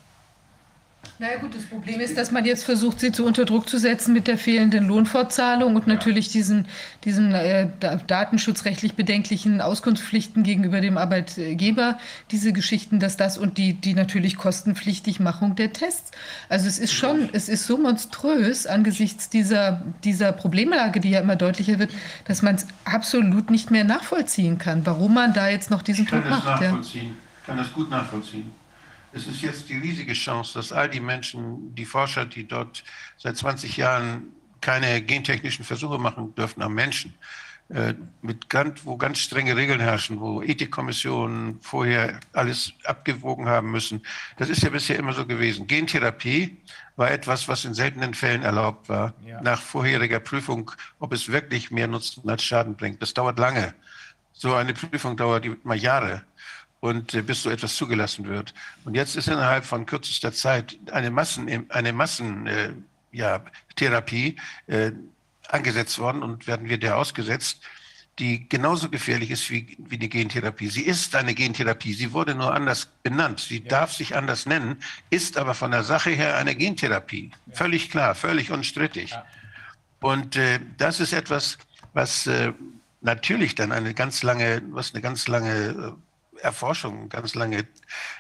Na 1.20 1.32
ja, 1.32 1.38
gut, 1.38 1.52
das 1.52 1.64
Problem 1.64 1.98
ist, 1.98 2.16
dass 2.16 2.30
man 2.30 2.44
jetzt 2.44 2.62
versucht, 2.62 3.00
sie 3.00 3.10
zu 3.10 3.24
unter 3.24 3.44
Druck 3.44 3.68
zu 3.68 3.76
setzen 3.78 4.12
mit 4.12 4.28
der 4.28 4.38
fehlenden 4.38 4.86
Lohnfortzahlung 4.86 5.74
und 5.74 5.88
natürlich 5.88 6.28
diesen, 6.28 6.66
diesen 7.02 7.34
äh, 7.34 7.68
datenschutzrechtlich 8.06 8.94
bedenklichen 8.94 9.60
Auskunftspflichten 9.60 10.44
gegenüber 10.44 10.80
dem 10.80 10.96
Arbeitgeber, 10.96 11.98
diese 12.30 12.52
Geschichten, 12.52 13.00
dass 13.00 13.16
das 13.16 13.36
und 13.36 13.58
die, 13.58 13.74
die 13.74 13.94
natürlich 13.94 14.36
kostenpflichtig 14.36 15.18
Machung 15.18 15.56
der 15.56 15.72
Tests. 15.72 16.12
Also 16.48 16.68
es 16.68 16.78
ist 16.78 16.92
schon, 16.92 17.30
es 17.32 17.48
ist 17.48 17.66
so 17.66 17.78
monströs 17.78 18.68
angesichts 18.68 19.28
dieser, 19.28 19.82
dieser 20.04 20.30
Problemlage, 20.30 21.00
die 21.00 21.10
ja 21.10 21.18
immer 21.18 21.34
deutlicher 21.34 21.80
wird, 21.80 21.90
dass 22.26 22.42
man 22.42 22.54
es 22.54 22.68
absolut 22.84 23.50
nicht 23.50 23.72
mehr 23.72 23.82
nachvollziehen 23.82 24.58
kann, 24.58 24.86
warum 24.86 25.14
man 25.14 25.32
da 25.32 25.48
jetzt 25.48 25.68
noch 25.68 25.82
diesen 25.82 26.06
Druck 26.06 26.30
macht. 26.30 26.38
Ich 26.38 26.44
kann 26.44 26.60
das 26.60 26.60
nachvollziehen. 26.60 27.06
Ja. 27.06 27.46
kann 27.46 27.56
das 27.56 27.72
gut 27.72 27.90
nachvollziehen. 27.90 28.52
Es 29.12 29.26
ist 29.26 29.42
jetzt 29.42 29.68
die 29.68 29.78
riesige 29.78 30.12
Chance, 30.12 30.54
dass 30.54 30.72
all 30.72 30.88
die 30.88 31.00
Menschen, 31.00 31.74
die 31.74 31.84
Forscher, 31.84 32.26
die 32.26 32.46
dort 32.46 32.84
seit 33.16 33.36
20 33.36 33.76
Jahren 33.76 34.32
keine 34.60 35.00
gentechnischen 35.02 35.64
Versuche 35.64 35.98
machen 35.98 36.34
dürfen 36.34 36.62
am 36.62 36.74
Menschen, 36.74 37.14
äh, 37.70 37.94
mit 38.22 38.48
ganz, 38.48 38.84
wo 38.84 38.96
ganz 38.96 39.18
strenge 39.18 39.54
Regeln 39.56 39.80
herrschen, 39.80 40.20
wo 40.20 40.42
Ethikkommissionen 40.42 41.60
vorher 41.60 42.18
alles 42.32 42.72
abgewogen 42.84 43.46
haben 43.46 43.70
müssen. 43.70 44.02
Das 44.36 44.48
ist 44.48 44.62
ja 44.62 44.70
bisher 44.70 44.98
immer 44.98 45.12
so 45.12 45.26
gewesen. 45.26 45.66
Gentherapie 45.66 46.56
war 46.96 47.10
etwas, 47.10 47.46
was 47.46 47.64
in 47.64 47.74
seltenen 47.74 48.14
Fällen 48.14 48.42
erlaubt 48.42 48.88
war, 48.88 49.14
ja. 49.24 49.40
nach 49.42 49.60
vorheriger 49.60 50.18
Prüfung, 50.18 50.70
ob 50.98 51.12
es 51.12 51.28
wirklich 51.28 51.70
mehr 51.70 51.88
Nutzen 51.88 52.28
als 52.28 52.42
Schaden 52.42 52.74
bringt. 52.74 53.00
Das 53.02 53.14
dauert 53.14 53.38
lange 53.38 53.74
So 54.32 54.54
eine 54.54 54.74
Prüfung 54.74 55.16
dauert 55.16 55.46
mal 55.64 55.76
Jahre 55.76 56.24
und 56.80 57.14
äh, 57.14 57.22
bis 57.22 57.42
so 57.42 57.50
etwas 57.50 57.76
zugelassen 57.76 58.28
wird. 58.28 58.54
Und 58.84 58.94
jetzt 58.94 59.16
ist 59.16 59.28
innerhalb 59.28 59.64
von 59.64 59.86
kürzester 59.86 60.32
Zeit 60.32 60.78
eine 60.92 61.10
Massen, 61.10 61.70
eine 61.70 61.92
Massen, 61.92 62.46
äh, 62.46 62.72
ja, 63.12 63.44
Therapie 63.76 64.36
äh, 64.66 64.92
angesetzt 65.48 65.98
worden 65.98 66.22
und 66.22 66.46
werden 66.46 66.68
wir 66.68 66.78
der 66.78 66.98
ausgesetzt, 66.98 67.62
die 68.18 68.48
genauso 68.48 68.88
gefährlich 68.88 69.30
ist 69.30 69.50
wie, 69.50 69.76
wie 69.78 69.96
die 69.96 70.08
Gentherapie. 70.08 70.68
Sie 70.68 70.82
ist 70.82 71.14
eine 71.14 71.34
Gentherapie, 71.34 71.94
sie 71.94 72.12
wurde 72.12 72.34
nur 72.34 72.52
anders 72.52 72.88
benannt, 73.02 73.40
sie 73.40 73.60
ja. 73.60 73.68
darf 73.68 73.92
sich 73.92 74.16
anders 74.16 74.44
nennen, 74.44 74.76
ist 75.10 75.36
aber 75.38 75.54
von 75.54 75.70
der 75.70 75.84
Sache 75.84 76.10
her 76.10 76.36
eine 76.36 76.54
Gentherapie. 76.54 77.30
Ja. 77.46 77.54
Völlig 77.54 77.90
klar, 77.90 78.14
völlig 78.14 78.50
unstrittig. 78.50 79.10
Ja. 79.10 79.24
Und 80.00 80.36
äh, 80.36 80.60
das 80.76 81.00
ist 81.00 81.12
etwas, 81.12 81.58
was 81.92 82.26
äh, 82.26 82.52
natürlich 83.00 83.54
dann 83.54 83.72
eine 83.72 83.94
ganz 83.94 84.22
lange, 84.22 84.62
was 84.70 84.92
eine 84.94 85.02
ganz 85.02 85.28
lange 85.28 85.52
äh, 85.68 85.92
Erforschung, 86.40 87.08
ganz 87.08 87.34
lange 87.34 87.66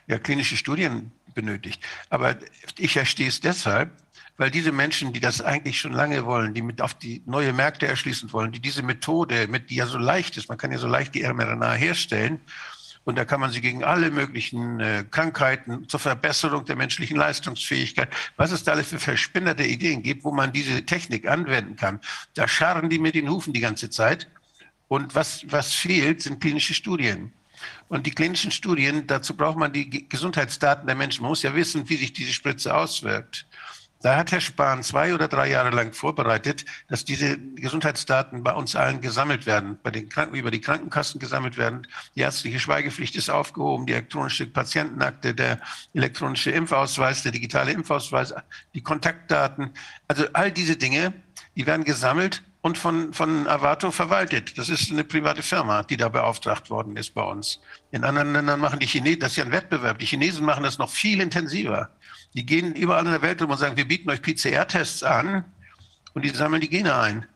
ja, 0.06 0.18
klinische 0.18 0.56
Studien 0.56 1.12
benötigt. 1.34 1.82
Aber 2.10 2.36
ich 2.76 2.92
verstehe 2.92 3.28
es 3.28 3.40
deshalb, 3.40 3.90
weil 4.36 4.50
diese 4.50 4.72
Menschen, 4.72 5.12
die 5.12 5.20
das 5.20 5.40
eigentlich 5.40 5.80
schon 5.80 5.92
lange 5.92 6.24
wollen, 6.24 6.54
die 6.54 6.62
mit 6.62 6.80
auf 6.80 6.94
die 6.94 7.22
neue 7.26 7.52
Märkte 7.52 7.86
erschließen 7.86 8.32
wollen, 8.32 8.52
die 8.52 8.60
diese 8.60 8.82
Methode, 8.82 9.48
mit, 9.48 9.70
die 9.70 9.76
ja 9.76 9.86
so 9.86 9.98
leicht 9.98 10.36
ist, 10.36 10.48
man 10.48 10.58
kann 10.58 10.72
ja 10.72 10.78
so 10.78 10.86
leicht 10.86 11.14
die 11.14 11.22
mRNA 11.22 11.72
herstellen, 11.72 12.40
und 13.08 13.16
da 13.16 13.24
kann 13.24 13.40
man 13.40 13.50
sie 13.50 13.62
gegen 13.62 13.84
alle 13.84 14.10
möglichen 14.10 14.80
äh, 14.80 15.02
Krankheiten 15.10 15.88
zur 15.88 15.98
Verbesserung 15.98 16.66
der 16.66 16.76
menschlichen 16.76 17.16
Leistungsfähigkeit, 17.16 18.10
was 18.36 18.52
es 18.52 18.64
da 18.64 18.72
alles 18.72 18.88
für 18.88 18.98
verspinnerte 18.98 19.64
Ideen 19.64 20.02
gibt, 20.02 20.24
wo 20.24 20.30
man 20.30 20.52
diese 20.52 20.84
Technik 20.84 21.26
anwenden 21.26 21.74
kann. 21.74 22.00
Da 22.34 22.46
scharren 22.46 22.90
die 22.90 22.98
mit 22.98 23.14
den 23.14 23.30
Hufen 23.30 23.54
die 23.54 23.60
ganze 23.60 23.88
Zeit. 23.88 24.28
Und 24.88 25.14
was, 25.14 25.46
was 25.48 25.72
fehlt, 25.72 26.20
sind 26.20 26.38
klinische 26.42 26.74
Studien. 26.74 27.32
Und 27.88 28.06
die 28.06 28.10
klinischen 28.10 28.50
Studien, 28.50 29.06
dazu 29.06 29.36
braucht 29.36 29.56
man 29.56 29.72
die 29.72 30.08
Gesundheitsdaten 30.08 30.86
der 30.86 30.96
Menschen. 30.96 31.22
Man 31.22 31.30
muss 31.30 31.42
ja 31.42 31.54
wissen, 31.54 31.88
wie 31.88 31.96
sich 31.96 32.12
diese 32.12 32.32
Spritze 32.32 32.74
auswirkt. 32.74 33.46
Da 34.00 34.16
hat 34.16 34.30
Herr 34.30 34.40
Spahn 34.40 34.84
zwei 34.84 35.12
oder 35.12 35.26
drei 35.26 35.50
Jahre 35.50 35.70
lang 35.70 35.92
vorbereitet, 35.92 36.64
dass 36.86 37.04
diese 37.04 37.36
Gesundheitsdaten 37.36 38.44
bei 38.44 38.52
uns 38.52 38.76
allen 38.76 39.00
gesammelt 39.00 39.44
werden, 39.44 39.76
bei 39.82 39.90
den 39.90 40.08
Kranken, 40.08 40.36
über 40.36 40.52
die 40.52 40.60
Krankenkassen 40.60 41.18
gesammelt 41.18 41.56
werden. 41.56 41.84
Die 42.14 42.20
ärztliche 42.20 42.60
Schweigepflicht 42.60 43.16
ist 43.16 43.28
aufgehoben, 43.28 43.86
die 43.86 43.94
elektronische 43.94 44.46
Patientenakte, 44.46 45.34
der 45.34 45.58
elektronische 45.94 46.52
Impfausweis, 46.52 47.24
der 47.24 47.32
digitale 47.32 47.72
Impfausweis, 47.72 48.34
die 48.72 48.82
Kontaktdaten. 48.82 49.72
Also 50.06 50.26
all 50.32 50.52
diese 50.52 50.76
Dinge, 50.76 51.12
die 51.56 51.66
werden 51.66 51.82
gesammelt 51.82 52.44
und 52.60 52.76
von, 52.76 53.12
von 53.12 53.46
Avato 53.46 53.90
verwaltet. 53.90 54.58
Das 54.58 54.68
ist 54.68 54.90
eine 54.90 55.04
private 55.04 55.42
Firma, 55.42 55.82
die 55.82 55.96
da 55.96 56.08
beauftragt 56.08 56.70
worden 56.70 56.96
ist 56.96 57.14
bei 57.14 57.22
uns. 57.22 57.60
In 57.92 58.04
anderen 58.04 58.32
Ländern 58.32 58.60
machen 58.60 58.80
die 58.80 58.86
Chinesen, 58.86 59.20
das 59.20 59.32
ist 59.32 59.36
ja 59.36 59.44
ein 59.44 59.52
Wettbewerb, 59.52 59.98
die 59.98 60.06
Chinesen 60.06 60.44
machen 60.44 60.64
das 60.64 60.78
noch 60.78 60.90
viel 60.90 61.20
intensiver. 61.20 61.90
Die 62.34 62.44
gehen 62.44 62.74
überall 62.74 63.04
in 63.04 63.12
der 63.12 63.22
Welt 63.22 63.40
rum 63.40 63.50
und 63.50 63.58
sagen, 63.58 63.76
wir 63.76 63.86
bieten 63.86 64.10
euch 64.10 64.20
PCR-Tests 64.20 65.02
an 65.02 65.44
und 66.14 66.24
die 66.24 66.30
sammeln 66.30 66.60
die 66.60 66.68
Gene 66.68 66.94
ein. 66.94 67.26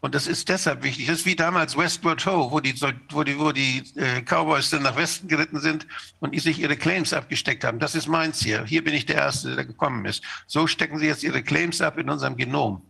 Und 0.00 0.14
das 0.14 0.28
ist 0.28 0.48
deshalb 0.48 0.84
wichtig. 0.84 1.08
Das 1.08 1.20
ist 1.20 1.26
wie 1.26 1.34
damals 1.34 1.76
Westward 1.76 2.24
Ho, 2.24 2.52
wo 2.52 2.60
die, 2.60 2.80
wo 3.10 3.24
die, 3.24 3.36
wo 3.36 3.50
die 3.50 3.82
äh, 3.96 4.22
Cowboys 4.22 4.70
dann 4.70 4.84
nach 4.84 4.94
Westen 4.94 5.26
geritten 5.26 5.58
sind 5.58 5.88
und 6.20 6.36
die 6.36 6.38
sich 6.38 6.60
ihre 6.60 6.76
Claims 6.76 7.12
abgesteckt 7.12 7.64
haben. 7.64 7.80
Das 7.80 7.96
ist 7.96 8.06
meins 8.06 8.40
hier. 8.40 8.64
Hier 8.64 8.84
bin 8.84 8.94
ich 8.94 9.06
der 9.06 9.16
Erste, 9.16 9.56
der 9.56 9.64
gekommen 9.64 10.04
ist. 10.04 10.22
So 10.46 10.68
stecken 10.68 10.98
sie 11.00 11.06
jetzt 11.06 11.24
ihre 11.24 11.42
Claims 11.42 11.80
ab 11.80 11.98
in 11.98 12.08
unserem 12.08 12.36
Genom 12.36 12.82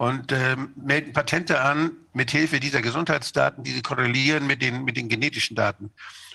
und 0.00 0.32
ähm, 0.32 0.72
melden 0.76 1.12
Patente 1.12 1.60
an 1.60 1.90
mit 2.14 2.30
Hilfe 2.30 2.58
dieser 2.58 2.80
Gesundheitsdaten, 2.80 3.64
die 3.64 3.72
sie 3.72 3.82
korrelieren 3.82 4.46
mit 4.46 4.62
den, 4.62 4.82
mit 4.82 4.96
den 4.96 5.10
genetischen 5.10 5.56
Daten 5.56 5.90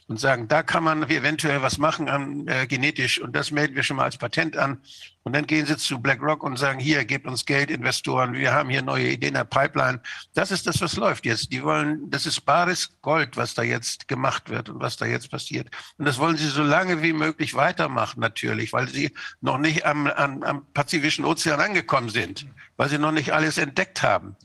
und 0.07 0.19
sagen, 0.19 0.47
da 0.47 0.61
kann 0.61 0.83
man 0.83 1.01
eventuell 1.09 1.63
was 1.63 1.79
machen 1.79 2.07
an, 2.07 2.47
äh, 2.47 2.67
genetisch 2.67 3.19
und 3.19 3.35
das 3.35 3.49
melden 3.49 3.75
wir 3.75 3.81
schon 3.81 3.97
mal 3.97 4.03
als 4.03 4.19
Patent 4.19 4.55
an. 4.55 4.77
Und 5.25 5.33
dann 5.33 5.47
gehen 5.47 5.65
sie 5.65 5.75
zu 5.75 5.97
BlackRock 5.97 6.43
und 6.43 6.57
sagen, 6.57 6.79
hier, 6.79 7.03
gebt 7.03 7.25
uns 7.25 7.47
Geld, 7.47 7.71
Investoren, 7.71 8.33
wir 8.33 8.53
haben 8.53 8.69
hier 8.69 8.83
neue 8.83 9.07
Ideen 9.09 9.29
in 9.29 9.33
der 9.33 9.43
Pipeline. 9.43 9.99
Das 10.35 10.51
ist 10.51 10.67
das, 10.67 10.79
was 10.81 10.97
läuft 10.97 11.25
jetzt. 11.25 11.51
Die 11.51 11.63
wollen, 11.63 12.11
das 12.11 12.27
ist 12.27 12.41
bares 12.41 12.91
Gold, 13.01 13.35
was 13.35 13.55
da 13.55 13.63
jetzt 13.63 14.07
gemacht 14.07 14.51
wird 14.51 14.69
und 14.69 14.79
was 14.79 14.97
da 14.97 15.07
jetzt 15.07 15.31
passiert. 15.31 15.67
Und 15.97 16.05
das 16.05 16.19
wollen 16.19 16.37
sie 16.37 16.47
so 16.47 16.61
lange 16.61 17.01
wie 17.01 17.11
möglich 17.11 17.55
weitermachen, 17.55 18.19
natürlich, 18.19 18.71
weil 18.71 18.87
sie 18.87 19.11
noch 19.41 19.57
nicht 19.57 19.83
am, 19.83 20.05
am, 20.05 20.43
am 20.43 20.65
Pazifischen 20.75 21.25
Ozean 21.25 21.59
angekommen 21.59 22.09
sind, 22.09 22.45
weil 22.77 22.89
sie 22.89 22.99
noch 22.99 23.11
nicht 23.11 23.33
alles 23.33 23.57
entdeckt 23.57 24.03
haben. 24.03 24.35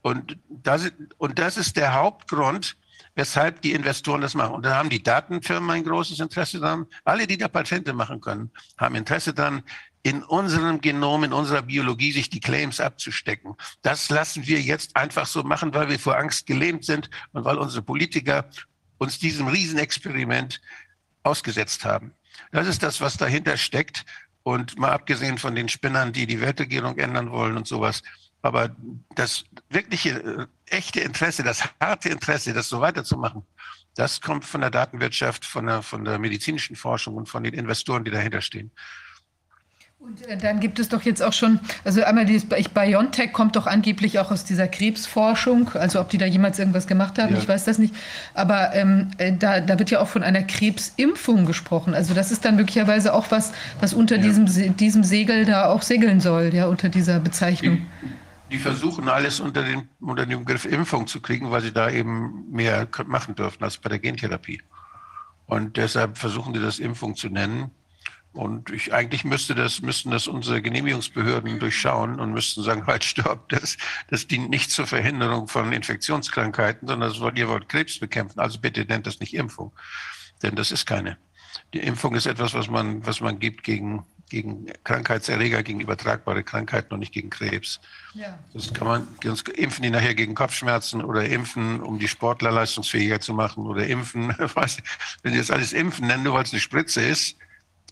Und 0.00 0.38
das, 0.48 0.92
und 1.18 1.40
das 1.40 1.56
ist 1.56 1.76
der 1.76 1.94
Hauptgrund, 1.94 2.76
weshalb 3.16 3.60
die 3.62 3.72
Investoren 3.72 4.20
das 4.20 4.34
machen. 4.34 4.54
Und 4.54 4.64
da 4.64 4.76
haben 4.76 4.88
die 4.90 5.02
Datenfirmen 5.02 5.70
ein 5.70 5.84
großes 5.84 6.20
Interesse 6.20 6.60
daran. 6.60 6.86
Alle, 7.04 7.26
die 7.26 7.36
da 7.36 7.48
Patente 7.48 7.92
machen 7.92 8.20
können, 8.20 8.50
haben 8.78 8.94
Interesse 8.94 9.34
daran, 9.34 9.62
in 10.02 10.22
unserem 10.22 10.80
Genom, 10.80 11.24
in 11.24 11.32
unserer 11.32 11.62
Biologie 11.62 12.12
sich 12.12 12.30
die 12.30 12.40
Claims 12.40 12.80
abzustecken. 12.80 13.54
Das 13.82 14.08
lassen 14.08 14.46
wir 14.46 14.60
jetzt 14.60 14.96
einfach 14.96 15.26
so 15.26 15.42
machen, 15.42 15.74
weil 15.74 15.88
wir 15.88 15.98
vor 15.98 16.16
Angst 16.16 16.46
gelähmt 16.46 16.84
sind 16.84 17.10
und 17.32 17.44
weil 17.44 17.58
unsere 17.58 17.82
Politiker 17.82 18.48
uns 18.98 19.18
diesem 19.18 19.48
Riesenexperiment 19.48 20.60
ausgesetzt 21.22 21.84
haben. 21.84 22.14
Das 22.52 22.66
ist 22.66 22.82
das, 22.82 23.00
was 23.00 23.16
dahinter 23.16 23.56
steckt. 23.56 24.04
Und 24.42 24.78
mal 24.78 24.92
abgesehen 24.92 25.36
von 25.36 25.54
den 25.54 25.68
Spinnern, 25.68 26.14
die 26.14 26.26
die 26.26 26.40
Weltregierung 26.40 26.96
ändern 26.96 27.30
wollen 27.30 27.58
und 27.58 27.66
sowas, 27.66 28.02
aber 28.42 28.74
das 29.14 29.44
wirkliche, 29.68 30.10
äh, 30.10 30.46
echte 30.66 31.00
Interesse, 31.00 31.42
das 31.42 31.62
harte 31.80 32.08
Interesse, 32.08 32.54
das 32.54 32.68
so 32.68 32.80
weiterzumachen, 32.80 33.44
das 33.96 34.20
kommt 34.20 34.44
von 34.44 34.62
der 34.62 34.70
Datenwirtschaft, 34.70 35.44
von 35.44 35.66
der, 35.66 35.82
von 35.82 36.04
der 36.04 36.18
medizinischen 36.18 36.76
Forschung 36.76 37.16
und 37.16 37.28
von 37.28 37.44
den 37.44 37.54
Investoren, 37.54 38.04
die 38.04 38.10
dahinter 38.10 38.40
stehen. 38.40 38.70
Und 40.02 40.26
äh, 40.26 40.36
dann 40.38 40.60
gibt 40.60 40.78
es 40.78 40.88
doch 40.88 41.02
jetzt 41.02 41.22
auch 41.22 41.34
schon, 41.34 41.60
also 41.84 42.02
einmal 42.02 42.24
dieses 42.24 42.48
BioNTech 42.48 43.34
kommt 43.34 43.54
doch 43.54 43.66
angeblich 43.66 44.18
auch 44.18 44.30
aus 44.30 44.44
dieser 44.46 44.66
Krebsforschung, 44.66 45.68
also 45.74 46.00
ob 46.00 46.08
die 46.08 46.16
da 46.16 46.24
jemals 46.24 46.58
irgendwas 46.58 46.86
gemacht 46.86 47.18
haben, 47.18 47.34
ja. 47.34 47.38
ich 47.38 47.46
weiß 47.46 47.66
das 47.66 47.78
nicht. 47.78 47.94
Aber 48.32 48.74
ähm, 48.74 49.10
äh, 49.18 49.32
da, 49.36 49.60
da 49.60 49.78
wird 49.78 49.90
ja 49.90 50.00
auch 50.00 50.08
von 50.08 50.22
einer 50.22 50.42
Krebsimpfung 50.42 51.44
gesprochen. 51.44 51.94
Also 51.94 52.14
das 52.14 52.32
ist 52.32 52.46
dann 52.46 52.56
möglicherweise 52.56 53.12
auch 53.12 53.30
was, 53.30 53.52
was 53.80 53.92
unter 53.92 54.16
ja. 54.16 54.22
diesem, 54.22 54.76
diesem 54.76 55.04
Segel 55.04 55.44
da 55.44 55.66
auch 55.66 55.82
segeln 55.82 56.20
soll, 56.20 56.54
ja, 56.54 56.66
unter 56.66 56.88
dieser 56.88 57.20
Bezeichnung. 57.20 57.86
Die, 58.48 58.56
die 58.56 58.58
versuchen 58.58 59.06
alles 59.06 59.38
unter, 59.38 59.62
den, 59.62 59.86
unter 60.00 60.24
dem 60.24 60.46
Begriff 60.46 60.64
Impfung 60.64 61.08
zu 61.08 61.20
kriegen, 61.20 61.50
weil 61.50 61.60
sie 61.60 61.72
da 61.72 61.90
eben 61.90 62.50
mehr 62.50 62.88
machen 63.04 63.34
dürfen 63.34 63.62
als 63.62 63.76
bei 63.76 63.90
der 63.90 63.98
Gentherapie. 63.98 64.62
Und 65.44 65.76
deshalb 65.76 66.16
versuchen 66.16 66.54
die 66.54 66.60
das 66.60 66.78
Impfung 66.78 67.16
zu 67.16 67.28
nennen. 67.28 67.70
Und 68.32 68.70
ich, 68.70 68.94
eigentlich 68.94 69.24
müsste 69.24 69.54
das, 69.54 69.82
müssten 69.82 70.10
das 70.12 70.28
unsere 70.28 70.62
Genehmigungsbehörden 70.62 71.58
durchschauen 71.58 72.20
und 72.20 72.32
müssten 72.32 72.62
sagen, 72.62 72.86
halt, 72.86 73.04
stopp, 73.04 73.48
das, 73.48 73.76
das 74.08 74.26
dient 74.26 74.50
nicht 74.50 74.70
zur 74.70 74.86
Verhinderung 74.86 75.48
von 75.48 75.72
Infektionskrankheiten, 75.72 76.86
sondern 76.86 77.10
das 77.10 77.20
wollt, 77.20 77.38
ihr 77.38 77.48
wollt 77.48 77.68
Krebs 77.68 77.98
bekämpfen. 77.98 78.38
Also 78.38 78.60
bitte 78.60 78.84
nennt 78.84 79.06
das 79.06 79.20
nicht 79.20 79.34
Impfung. 79.34 79.72
Denn 80.42 80.54
das 80.54 80.70
ist 80.70 80.86
keine. 80.86 81.18
Die 81.74 81.80
Impfung 81.80 82.14
ist 82.14 82.26
etwas, 82.26 82.54
was 82.54 82.68
man, 82.68 83.04
was 83.04 83.20
man 83.20 83.38
gibt 83.38 83.64
gegen 83.64 84.04
gegen 84.30 84.66
Krankheitserreger, 84.84 85.62
gegen 85.62 85.80
übertragbare 85.80 86.42
Krankheiten 86.42 86.94
und 86.94 87.00
nicht 87.00 87.12
gegen 87.12 87.28
Krebs. 87.28 87.80
Ja. 88.14 88.38
Das 88.54 88.72
kann 88.72 88.86
man 88.86 89.08
sonst 89.22 89.48
impfen 89.50 89.82
die 89.82 89.90
nachher 89.90 90.14
gegen 90.14 90.34
Kopfschmerzen 90.34 91.04
oder 91.04 91.24
impfen, 91.26 91.80
um 91.80 91.98
die 91.98 92.08
Sportler 92.08 92.50
leistungsfähiger 92.52 93.20
zu 93.20 93.34
machen 93.34 93.66
oder 93.66 93.86
impfen. 93.86 94.28
Wenn 95.22 95.32
Sie 95.32 95.38
das 95.38 95.50
alles 95.50 95.72
impfen 95.74 96.06
nennen, 96.06 96.22
nur 96.22 96.34
weil 96.34 96.44
es 96.44 96.52
eine 96.52 96.60
Spritze 96.60 97.02
ist, 97.02 97.36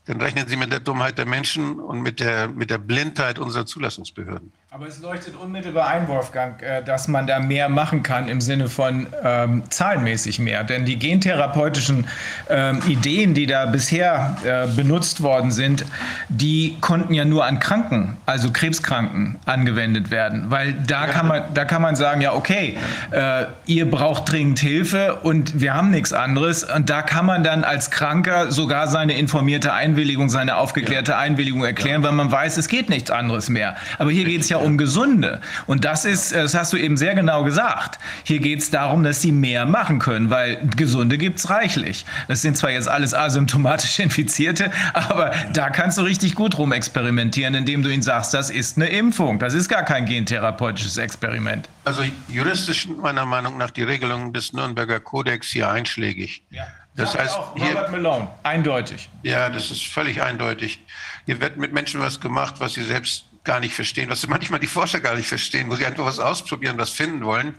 dann 0.08 0.22
rechnen 0.22 0.48
Sie 0.48 0.56
mit 0.56 0.72
der 0.72 0.80
Dummheit 0.80 1.18
der 1.18 1.26
Menschen 1.26 1.78
und 1.78 2.00
mit 2.00 2.18
der, 2.18 2.48
mit 2.48 2.70
der 2.70 2.78
Blindheit 2.78 3.38
unserer 3.38 3.66
Zulassungsbehörden. 3.66 4.52
Aber 4.70 4.86
es 4.86 5.00
leuchtet 5.00 5.34
unmittelbar 5.34 5.88
ein, 5.88 6.08
Wolfgang, 6.08 6.62
äh, 6.62 6.82
dass 6.82 7.08
man 7.08 7.26
da 7.26 7.40
mehr 7.40 7.70
machen 7.70 8.02
kann 8.02 8.28
im 8.28 8.42
Sinne 8.42 8.68
von 8.68 9.06
ähm, 9.24 9.62
zahlenmäßig 9.70 10.40
mehr. 10.40 10.62
Denn 10.62 10.84
die 10.84 10.98
gentherapeutischen 10.98 12.06
ähm, 12.50 12.82
Ideen, 12.86 13.32
die 13.32 13.46
da 13.46 13.64
bisher 13.64 14.36
äh, 14.44 14.66
benutzt 14.66 15.22
worden 15.22 15.52
sind, 15.52 15.86
die 16.28 16.76
konnten 16.82 17.14
ja 17.14 17.24
nur 17.24 17.46
an 17.46 17.60
Kranken, 17.60 18.18
also 18.26 18.50
Krebskranken, 18.52 19.38
angewendet 19.46 20.10
werden. 20.10 20.50
Weil 20.50 20.74
da, 20.74 21.06
ja. 21.06 21.12
kann, 21.12 21.28
man, 21.28 21.44
da 21.54 21.64
kann 21.64 21.80
man 21.80 21.96
sagen, 21.96 22.20
ja, 22.20 22.34
okay, 22.34 22.76
äh, 23.10 23.46
ihr 23.64 23.90
braucht 23.90 24.30
dringend 24.30 24.58
Hilfe 24.58 25.14
und 25.22 25.62
wir 25.62 25.72
haben 25.72 25.90
nichts 25.90 26.12
anderes. 26.12 26.64
Und 26.64 26.90
da 26.90 27.00
kann 27.00 27.24
man 27.24 27.42
dann 27.42 27.64
als 27.64 27.90
Kranker 27.90 28.52
sogar 28.52 28.86
seine 28.88 29.16
informierte 29.16 29.72
Einwilligung, 29.72 30.28
seine 30.28 30.56
aufgeklärte 30.56 31.12
ja. 31.12 31.18
Einwilligung 31.20 31.64
erklären, 31.64 32.02
ja. 32.02 32.08
weil 32.08 32.14
man 32.14 32.30
weiß, 32.30 32.58
es 32.58 32.68
geht 32.68 32.90
nichts 32.90 33.10
anderes 33.10 33.48
mehr. 33.48 33.74
Aber 33.96 34.10
hier 34.10 34.26
geht 34.26 34.42
es 34.42 34.50
ja 34.50 34.57
ja 34.58 34.64
um 34.66 34.78
Gesunde. 34.78 35.40
Und 35.66 35.84
das 35.84 36.04
ist, 36.04 36.34
das 36.34 36.54
hast 36.54 36.72
du 36.72 36.76
eben 36.76 36.96
sehr 36.96 37.14
genau 37.14 37.44
gesagt. 37.44 37.98
Hier 38.24 38.38
geht 38.38 38.60
es 38.60 38.70
darum, 38.70 39.02
dass 39.02 39.22
sie 39.22 39.32
mehr 39.32 39.66
machen 39.66 39.98
können, 39.98 40.30
weil 40.30 40.60
Gesunde 40.76 41.18
gibt 41.18 41.38
es 41.38 41.50
reichlich. 41.50 42.04
Das 42.28 42.42
sind 42.42 42.56
zwar 42.56 42.70
jetzt 42.70 42.88
alles 42.88 43.14
asymptomatisch 43.14 43.98
Infizierte, 44.08 44.70
aber 44.92 45.32
da 45.52 45.70
kannst 45.70 45.98
du 45.98 46.02
richtig 46.02 46.34
gut 46.34 46.58
rumexperimentieren, 46.58 47.54
indem 47.54 47.82
du 47.82 47.88
ihnen 47.88 48.02
sagst, 48.02 48.34
das 48.34 48.50
ist 48.50 48.76
eine 48.76 48.88
Impfung. 48.88 49.38
Das 49.38 49.54
ist 49.54 49.68
gar 49.68 49.82
kein 49.82 50.06
gentherapeutisches 50.06 50.96
Experiment. 50.96 51.68
Also 51.84 52.02
juristisch 52.28 52.88
meiner 52.88 53.24
Meinung 53.24 53.56
nach 53.56 53.70
die 53.70 53.82
Regelungen 53.82 54.32
des 54.32 54.52
Nürnberger 54.52 55.00
Kodex 55.00 55.48
hier 55.48 55.70
einschlägig. 55.70 56.42
Ja. 56.50 56.66
Das 56.98 57.16
heißt, 57.16 57.36
auch 57.36 57.54
Robert 57.54 57.92
Malone, 57.92 58.28
eindeutig. 58.42 59.08
Ja, 59.22 59.48
das 59.48 59.70
ist 59.70 59.86
völlig 59.86 60.20
eindeutig. 60.20 60.80
Hier 61.26 61.40
wird 61.40 61.56
mit 61.56 61.72
Menschen 61.72 62.00
was 62.00 62.18
gemacht, 62.18 62.56
was 62.58 62.74
sie 62.74 62.82
selbst 62.82 63.27
gar 63.44 63.60
nicht 63.60 63.74
verstehen, 63.74 64.10
was 64.10 64.26
manchmal 64.26 64.60
die 64.60 64.66
Forscher 64.66 65.00
gar 65.00 65.16
nicht 65.16 65.28
verstehen, 65.28 65.70
wo 65.70 65.76
sie 65.76 65.86
einfach 65.86 66.04
was 66.04 66.18
ausprobieren, 66.18 66.78
was 66.78 66.90
finden 66.90 67.24
wollen. 67.24 67.54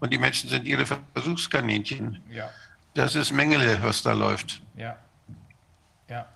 Und 0.00 0.12
die 0.12 0.18
Menschen 0.18 0.50
sind 0.50 0.66
ihre 0.66 0.86
Versuchskaninchen. 1.14 2.22
Ja. 2.30 2.50
Das 2.94 3.14
ist 3.14 3.32
Mengele, 3.32 3.78
was 3.82 4.02
da 4.02 4.12
läuft. 4.12 4.60
Ja. 4.76 4.96
Ja. 6.08 6.26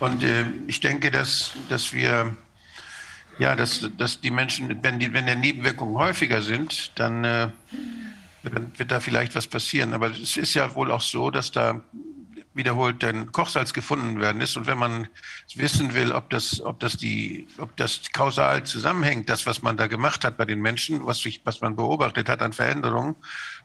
Und 0.00 0.22
äh, 0.22 0.44
ich 0.66 0.80
denke, 0.80 1.10
dass, 1.10 1.52
dass 1.68 1.92
wir, 1.92 2.36
ja, 3.38 3.56
dass, 3.56 3.88
dass 3.96 4.20
die 4.20 4.30
Menschen, 4.30 4.82
wenn, 4.82 4.98
die, 4.98 5.12
wenn 5.12 5.26
die 5.26 5.36
Nebenwirkungen 5.36 5.96
häufiger 5.96 6.42
sind, 6.42 6.98
dann 6.98 7.24
äh, 7.24 7.48
dann 8.50 8.72
wird 8.76 8.90
da 8.90 9.00
vielleicht 9.00 9.34
was 9.34 9.46
passieren. 9.46 9.94
Aber 9.94 10.10
es 10.10 10.36
ist 10.36 10.54
ja 10.54 10.74
wohl 10.74 10.90
auch 10.90 11.00
so, 11.00 11.30
dass 11.30 11.50
da 11.50 11.80
wiederholt 12.54 13.02
ein 13.04 13.32
Kochsalz 13.32 13.72
gefunden 13.72 14.20
werden 14.20 14.40
ist. 14.40 14.56
Und 14.56 14.66
wenn 14.66 14.78
man 14.78 15.08
wissen 15.54 15.94
will, 15.94 16.12
ob 16.12 16.30
das, 16.30 16.60
ob 16.60 16.80
das 16.80 16.96
die, 16.96 17.48
ob 17.58 17.76
das 17.76 18.02
kausal 18.12 18.64
zusammenhängt, 18.64 19.28
das, 19.28 19.44
was 19.46 19.62
man 19.62 19.76
da 19.76 19.88
gemacht 19.88 20.24
hat 20.24 20.36
bei 20.36 20.44
den 20.44 20.60
Menschen, 20.60 21.04
was, 21.04 21.18
sich, 21.18 21.40
was 21.44 21.60
man 21.60 21.76
beobachtet 21.76 22.28
hat 22.28 22.42
an 22.42 22.52
Veränderungen, 22.52 23.16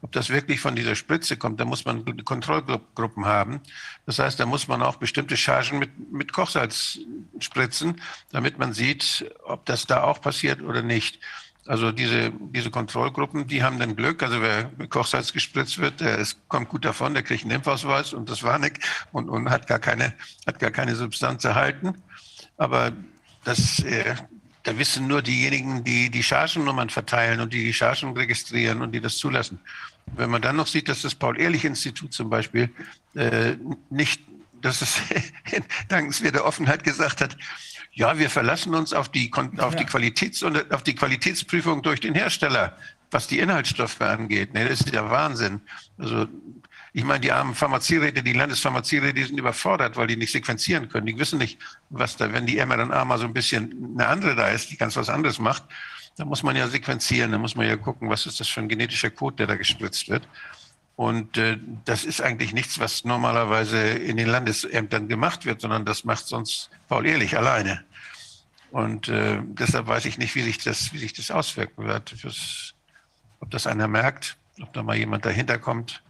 ob 0.01 0.11
das 0.11 0.30
wirklich 0.30 0.59
von 0.59 0.76
dieser 0.76 0.95
Spritze 0.95 1.38
kommt, 1.38 1.59
da 1.59 1.66
muss 1.66 1.85
man 1.85 2.03
Kontrollgruppen 2.26 3.26
haben. 3.26 3.61
Das 4.06 4.19
heißt, 4.19 4.40
da 4.40 4.45
muss 4.45 4.68
man 4.68 4.82
auch 4.82 4.95
bestimmte 4.95 5.38
Chargen 5.38 5.80
mit, 5.80 6.11
mit 6.11 6.34
Kochsalz 6.34 7.00
spritzen, 7.40 8.01
damit 8.32 8.58
man 8.58 8.74
sieht, 8.74 9.32
ob 9.43 9.66
das 9.66 9.85
da 9.85 10.03
auch 10.03 10.22
passiert 10.22 10.61
oder 10.61 10.82
nicht. 10.82 11.19
Also 11.69 11.91
diese, 11.91 12.31
diese 12.31 12.72
Kontrollgruppen, 12.72 13.45
die 13.45 13.61
haben 13.61 13.77
dann 13.77 13.95
Glück. 13.95 14.23
Also 14.23 14.41
wer 14.41 14.72
mit 14.80 14.89
Kochsalz 14.89 15.31
gespritzt 15.31 15.77
wird, 15.77 15.99
der 15.99 16.17
ist, 16.17 16.39
kommt 16.48 16.67
gut 16.67 16.83
davon, 16.83 17.14
der 17.14 17.22
kriegt 17.22 17.43
einen 17.43 17.51
Impfausweis 17.51 18.11
und 18.11 18.27
das 18.27 18.41
war 18.41 18.57
nicht 18.57 18.80
und, 19.11 19.30
und 19.30 19.51
hat, 19.51 19.67
gar 19.67 19.77
keine, 19.77 20.15
hat 20.48 20.57
gar 20.57 20.72
keine 20.72 20.95
Substanz 20.95 21.43
erhalten. 21.43 21.93
Aber 22.57 22.91
das, 23.43 23.83
äh, 23.83 24.15
da 24.64 24.80
wissen 24.80 25.06
nur 25.06 25.22
diejenigen, 25.22 25.83
die 25.83 26.09
die 26.09 26.23
Chargennummern 26.23 26.89
verteilen 26.89 27.39
und 27.39 27.53
die 27.53 27.64
die 27.64 27.73
Chargen 27.73 28.17
registrieren 28.17 28.81
und 28.81 28.91
die 28.91 28.99
das 28.99 29.17
zulassen. 29.17 29.59
Wenn 30.07 30.31
man 30.31 30.41
dann 30.41 30.56
noch 30.56 30.65
sieht, 30.65 30.89
dass 30.89 31.03
das 31.03 31.14
Paul-Ehrlich-Institut 31.14 32.14
zum 32.14 32.31
Beispiel 32.31 32.72
äh, 33.14 33.57
nicht, 33.91 34.23
dass 34.59 34.81
es 34.81 34.99
dankenswerter 35.88 36.45
Offenheit 36.45 36.83
gesagt 36.83 37.22
hat, 37.22 37.38
ja, 38.00 38.18
wir 38.18 38.30
verlassen 38.30 38.74
uns 38.76 38.94
auf 38.94 39.10
die, 39.10 39.30
auf 39.58 39.76
die, 39.76 39.84
Qualitäts 39.84 40.42
auf 40.42 40.84
die 40.84 40.95
Qualitätsprüfung 40.95 41.82
durch 41.82 42.00
den 42.00 42.16
Hersteller, 42.16 42.78
was 43.11 43.28
die 43.28 43.40
Inhaltsstoffe 43.40 44.00
angeht. 44.00 44.53
Nee, 44.53 44.69
das 44.69 44.80
ist 44.80 44.94
ja 44.94 45.11
Wahnsinn. 45.11 45.60
Also, 45.98 46.26
ich 46.94 47.03
meine, 47.03 47.19
die 47.19 47.34
armen 47.34 47.56
Pharmazieräte, 47.56 48.24
die 48.24 48.32
Landespharmazieräte, 48.32 49.16
die 49.16 49.24
sind 49.26 49.38
überfordert, 49.38 49.98
weil 49.98 50.08
die 50.08 50.16
nicht 50.16 50.32
sequenzieren 50.32 50.88
können. 50.88 51.08
Die 51.08 51.19
wissen 51.19 51.40
nicht, 51.40 51.60
was 51.90 52.16
da, 52.16 52.32
wenn 52.32 52.45
die 52.45 52.66
mRNA 52.66 53.03
mal 53.03 53.18
so 53.18 53.26
ein 53.26 53.34
bisschen 53.34 53.94
eine 53.95 54.08
andere 54.08 54.34
da 54.34 54.48
ist, 54.48 54.72
die 54.72 54.78
ganz 54.78 54.95
was 54.95 55.10
anderes 55.10 55.38
macht, 55.38 55.66
dann 56.16 56.30
muss 56.30 56.42
man 56.42 56.56
ja 56.56 56.69
sequenzieren, 56.69 57.34
dann 57.34 57.42
muss 57.42 57.58
man 57.58 57.68
ja 57.68 57.76
gucken, 57.76 58.10
was 58.10 58.26
ist 58.26 58.40
das 58.40 58.48
für 58.48 58.61
ein 58.61 58.69
genetischer 58.69 59.10
Code, 59.10 59.36
der 59.36 59.48
da 59.48 59.56
gespritzt 59.56 60.08
wird. 60.08 60.26
Und 60.95 61.38
äh, 61.38 61.58
das 61.84 62.06
ist 62.06 62.22
eigentlich 62.22 62.53
nichts, 62.53 62.80
was 62.80 63.03
normalerweise 63.03 63.78
in 63.90 64.16
den 64.16 64.28
Landesämtern 64.28 65.10
gemacht 65.10 65.45
wird, 65.45 65.60
sondern 65.60 65.84
das 65.84 66.06
macht 66.06 66.28
sonst 66.28 66.69
Paul 66.88 67.06
Ehrlich 67.06 67.38
alleine. 67.38 67.84
Und 68.72 69.07
äh, 69.07 69.41
deshalb 69.43 69.88
weiß 69.88 70.06
ich 70.06 70.17
nicht, 70.17 70.35
wie 70.35 70.43
sich 70.43 70.59
das, 70.59 70.93
wie 70.93 70.99
sich 70.99 71.14
das 71.14 71.31
auswirken 71.31 71.85
wird. 71.85 72.15
Ob 73.39 73.49
das 73.49 73.67
einer 73.67 73.88
merkt, 73.88 74.38
ob 74.61 74.73
da 74.73 74.83
mal 74.83 74.95
jemand 74.95 75.25
dahinter 75.25 75.57
kommt. 75.57 76.03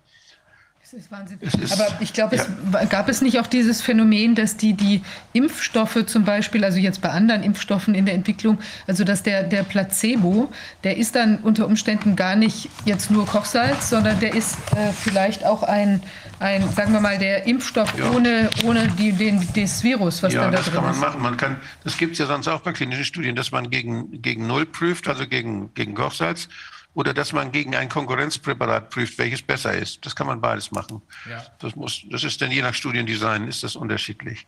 Das 0.92 1.02
ist 1.02 1.12
Wahnsinn. 1.12 1.38
Aber 1.72 1.88
ich 2.00 2.14
glaube, 2.14 2.36
ja. 2.36 2.44
es 2.82 2.90
gab 2.90 3.10
es 3.10 3.22
nicht 3.22 3.40
auch 3.40 3.46
dieses 3.46 3.80
Phänomen, 3.80 4.34
dass 4.34 4.58
die, 4.58 4.74
die 4.74 5.04
Impfstoffe 5.34 6.04
zum 6.08 6.26
Beispiel, 6.26 6.66
also 6.66 6.80
jetzt 6.80 7.02
bei 7.02 7.10
anderen 7.10 7.44
Impfstoffen 7.44 7.94
in 7.94 8.08
der 8.08 8.16
Entwicklung, 8.16 8.58
also 8.88 9.04
dass 9.04 9.22
der, 9.22 9.44
der 9.44 9.62
Placebo, 9.62 10.50
der 10.84 10.98
ist 10.98 11.16
dann 11.16 11.38
unter 11.40 11.68
Umständen 11.68 12.16
gar 12.16 12.36
nicht 12.36 12.70
jetzt 12.86 13.12
nur 13.12 13.28
Kochsalz, 13.28 13.92
sondern 13.92 14.20
der 14.20 14.34
ist 14.34 14.58
äh, 14.76 14.92
vielleicht 14.92 15.46
auch 15.46 15.62
ein, 15.62 16.02
ein, 16.40 16.68
sagen 16.72 16.92
wir 16.92 17.02
mal, 17.02 17.20
der 17.20 17.46
Impfstoff 17.46 17.94
ja. 17.96 18.10
ohne, 18.10 18.50
ohne 18.64 18.88
die, 18.88 19.12
den, 19.12 19.48
das 19.56 19.84
Virus, 19.84 20.24
was 20.24 20.34
ja, 20.34 20.42
dann 20.42 20.52
da 20.54 20.58
drin 20.58 20.70
ist. 20.70 20.74
Ja, 20.74 20.82
das 20.82 20.86
kann 20.86 20.92
man 20.92 21.00
machen. 21.00 21.22
Man 21.22 21.38
kann, 21.38 21.58
das 21.84 21.98
gibt 21.98 22.14
es 22.14 22.18
ja 22.18 22.26
sonst 22.26 22.48
auch 22.48 22.62
bei 22.62 22.72
klinischen 22.72 23.06
Studien, 23.06 23.36
dass 23.36 23.52
man 23.52 23.70
gegen, 23.70 24.24
gegen 24.24 24.48
Null 24.48 24.66
prüft, 24.66 25.08
also 25.08 25.28
gegen, 25.28 25.72
gegen 25.76 25.94
Kochsalz 25.94 26.50
oder 26.94 27.14
dass 27.14 27.34
man 27.34 27.52
gegen 27.52 27.76
ein 27.76 27.88
Konkurrenzpräparat 27.88 28.90
prüft, 28.90 29.18
welches 29.18 29.42
besser 29.42 29.74
ist. 29.74 30.06
Das 30.06 30.16
kann 30.16 30.28
man 30.28 30.42
beides 30.42 30.72
machen. 30.72 31.02
Ja. 31.30 31.46
Das, 31.60 31.76
muss, 31.76 32.04
das 32.10 32.24
ist 32.24 32.42
dann 32.42 32.52
je 32.52 32.62
nach 32.62 32.74
Studiendesign 32.74 33.48
ist 33.48 33.64
das 33.64 33.76
unterschiedlich. 33.76 34.48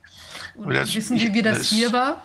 Das, 0.55 0.93
wissen 0.95 1.17
Sie, 1.17 1.33
wie 1.33 1.41
das, 1.41 1.59
das 1.59 1.69
hier 1.69 1.93
war? 1.93 2.23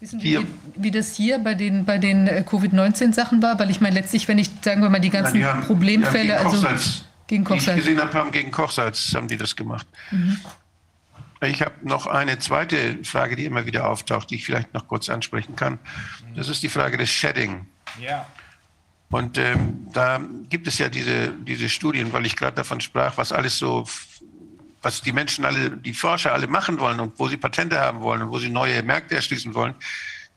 Wissen 0.00 0.18
Sie, 0.18 0.38
wie, 0.40 0.46
wie, 0.74 0.90
das 0.90 1.14
hier 1.14 1.38
bei 1.38 1.54
den, 1.54 1.84
bei 1.84 1.98
den 1.98 2.26
äh, 2.26 2.44
Covid-19-Sachen 2.44 3.40
war? 3.40 3.58
Weil 3.58 3.70
ich 3.70 3.80
meine, 3.80 3.94
letztlich, 3.94 4.26
wenn 4.26 4.38
ich, 4.38 4.50
sagen 4.60 4.82
wir 4.82 4.90
mal, 4.90 4.98
die 4.98 5.10
ganzen 5.10 5.40
ja, 5.40 5.52
die 5.52 5.58
haben, 5.58 5.66
Problemfälle, 5.66 6.24
die 6.24 6.32
also 6.32 6.66
gegen 7.28 7.44
Kochsalz. 7.44 7.64
Die 7.64 7.70
ich 7.70 7.86
gesehen 7.86 8.00
habe, 8.00 8.12
haben 8.14 8.32
gegen 8.32 8.50
Kochsalz 8.50 9.14
haben 9.14 9.28
die 9.28 9.36
das 9.36 9.54
gemacht. 9.54 9.86
Mhm. 10.10 10.38
Ich 11.40 11.60
habe 11.60 11.74
noch 11.82 12.06
eine 12.06 12.38
zweite 12.38 13.02
Frage, 13.04 13.36
die 13.36 13.44
immer 13.46 13.66
wieder 13.66 13.88
auftaucht, 13.88 14.30
die 14.30 14.36
ich 14.36 14.44
vielleicht 14.44 14.74
noch 14.74 14.86
kurz 14.86 15.08
ansprechen 15.08 15.56
kann. 15.56 15.78
Das 16.36 16.48
ist 16.48 16.62
die 16.62 16.68
Frage 16.68 16.96
des 16.96 17.10
Shedding. 17.10 17.66
Ja. 18.00 18.26
Und 19.12 19.36
ähm, 19.36 19.88
da 19.92 20.22
gibt 20.48 20.66
es 20.66 20.78
ja 20.78 20.88
diese, 20.88 21.32
diese 21.32 21.68
Studien, 21.68 22.14
weil 22.14 22.24
ich 22.24 22.34
gerade 22.34 22.56
davon 22.56 22.80
sprach, 22.80 23.18
was 23.18 23.30
alles 23.30 23.58
so, 23.58 23.86
was 24.80 25.02
die 25.02 25.12
Menschen 25.12 25.44
alle, 25.44 25.70
die 25.70 25.92
Forscher 25.92 26.32
alle 26.32 26.46
machen 26.46 26.80
wollen 26.80 26.98
und 26.98 27.18
wo 27.18 27.28
sie 27.28 27.36
Patente 27.36 27.78
haben 27.78 28.00
wollen 28.00 28.22
und 28.22 28.30
wo 28.30 28.38
sie 28.38 28.48
neue 28.48 28.82
Märkte 28.82 29.14
erschließen 29.14 29.52
wollen. 29.52 29.74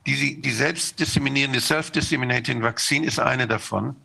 Die, 0.05 0.41
die 0.41 0.51
selbst 0.51 0.99
disseminierende 0.99 1.61
Self-Disseminating 1.61 2.61
Vaccine 2.61 3.07
ist 3.07 3.17
eine 3.17 3.47
davon. 3.47 3.95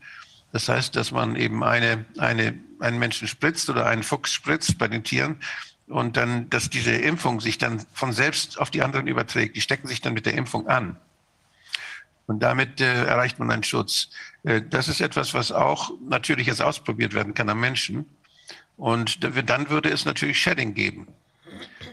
Das 0.52 0.68
heißt, 0.68 0.94
dass 0.94 1.10
man 1.10 1.34
eben 1.34 1.64
eine, 1.64 2.04
eine, 2.18 2.56
einen 2.78 3.00
Menschen 3.00 3.26
spritzt 3.26 3.68
oder 3.70 3.86
einen 3.86 4.04
Fuchs 4.04 4.32
spritzt 4.32 4.78
bei 4.78 4.86
den 4.86 5.02
Tieren 5.02 5.40
und 5.88 6.16
dann, 6.16 6.48
dass 6.48 6.70
diese 6.70 6.92
Impfung 6.92 7.40
sich 7.40 7.58
dann 7.58 7.84
von 7.92 8.12
selbst 8.12 8.56
auf 8.60 8.70
die 8.70 8.82
anderen 8.82 9.08
überträgt. 9.08 9.56
Die 9.56 9.60
stecken 9.62 9.88
sich 9.88 10.00
dann 10.00 10.14
mit 10.14 10.26
der 10.26 10.34
Impfung 10.34 10.68
an. 10.68 10.96
Und 12.30 12.38
damit 12.44 12.80
äh, 12.80 13.06
erreicht 13.06 13.40
man 13.40 13.50
einen 13.50 13.64
Schutz. 13.64 14.08
Äh, 14.44 14.62
das 14.62 14.86
ist 14.86 15.00
etwas, 15.00 15.34
was 15.34 15.50
auch 15.50 15.90
natürlich 16.08 16.46
jetzt 16.46 16.62
ausprobiert 16.62 17.12
werden 17.12 17.34
kann 17.34 17.48
am 17.48 17.58
Menschen. 17.58 18.06
Und 18.76 19.24
dann 19.24 19.68
würde 19.68 19.90
es 19.90 20.04
natürlich 20.04 20.38
Shedding 20.38 20.74
geben. 20.74 21.08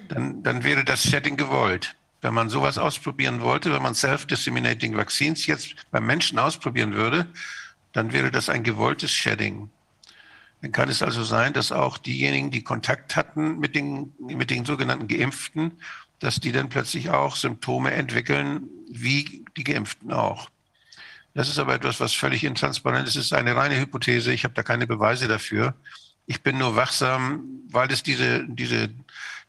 Dann, 0.09 0.43
dann 0.43 0.63
wäre 0.63 0.85
das 0.85 1.01
Shedding 1.01 1.37
gewollt. 1.37 1.95
Wenn 2.21 2.35
man 2.35 2.49
sowas 2.49 2.77
ausprobieren 2.77 3.41
wollte, 3.41 3.73
wenn 3.73 3.81
man 3.81 3.95
Self-Disseminating 3.95 4.95
Vaccines 4.95 5.47
jetzt 5.47 5.73
beim 5.89 6.05
Menschen 6.05 6.37
ausprobieren 6.37 6.93
würde, 6.93 7.25
dann 7.93 8.13
wäre 8.13 8.29
das 8.29 8.47
ein 8.47 8.61
gewolltes 8.61 9.11
Shedding. 9.11 9.71
Dann 10.61 10.71
kann 10.71 10.87
es 10.89 11.01
also 11.01 11.23
sein, 11.23 11.53
dass 11.53 11.71
auch 11.71 11.97
diejenigen, 11.97 12.51
die 12.51 12.63
Kontakt 12.63 13.15
hatten 13.15 13.57
mit 13.57 13.75
den, 13.75 14.13
mit 14.19 14.51
den 14.51 14.65
sogenannten 14.65 15.07
Geimpften, 15.07 15.71
dass 16.19 16.39
die 16.39 16.51
dann 16.51 16.69
plötzlich 16.69 17.09
auch 17.09 17.35
Symptome 17.35 17.91
entwickeln, 17.91 18.69
wie 18.89 19.45
die 19.57 19.63
Geimpften 19.63 20.11
auch. 20.11 20.49
Das 21.33 21.49
ist 21.49 21.59
aber 21.59 21.75
etwas, 21.75 21.99
was 21.99 22.13
völlig 22.13 22.43
intransparent 22.43 23.07
ist. 23.07 23.15
Es 23.15 23.25
ist 23.27 23.33
eine 23.33 23.55
reine 23.55 23.79
Hypothese. 23.79 24.33
Ich 24.33 24.43
habe 24.43 24.55
da 24.55 24.63
keine 24.63 24.87
Beweise 24.87 25.27
dafür. 25.27 25.75
Ich 26.25 26.41
bin 26.41 26.57
nur 26.57 26.75
wachsam, 26.75 27.43
weil 27.69 27.91
es 27.91 28.01
diese, 28.01 28.43
diese, 28.47 28.89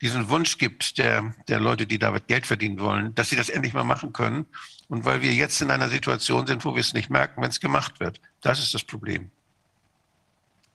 diesen 0.03 0.29
Wunsch 0.29 0.59
gibt 0.59 0.99
der, 0.99 1.35
der 1.49 1.61
Leute, 1.61 1.87
die 1.87 1.99
damit 1.99 2.29
Geld 2.29 2.47
verdienen 2.47 2.79
wollen, 2.79 3.15
dass 3.15 3.31
sie 3.31 3.37
das 3.37 3.49
endlich 3.49 3.73
mal 3.73 3.85
machen 3.85 4.13
können. 4.13 4.47
Und 4.89 5.05
weil 5.05 5.23
wir 5.23 5.33
jetzt 5.33 5.61
in 5.63 5.71
einer 5.71 5.89
Situation 5.89 6.47
sind, 6.47 6.65
wo 6.65 6.75
wir 6.75 6.81
es 6.81 6.93
nicht 6.93 7.11
merken, 7.11 7.43
wenn 7.43 7.51
es 7.51 7.61
gemacht 7.61 8.01
wird. 8.01 8.21
Das 8.43 8.59
ist 8.59 8.75
das 8.75 8.85
Problem. 8.85 9.31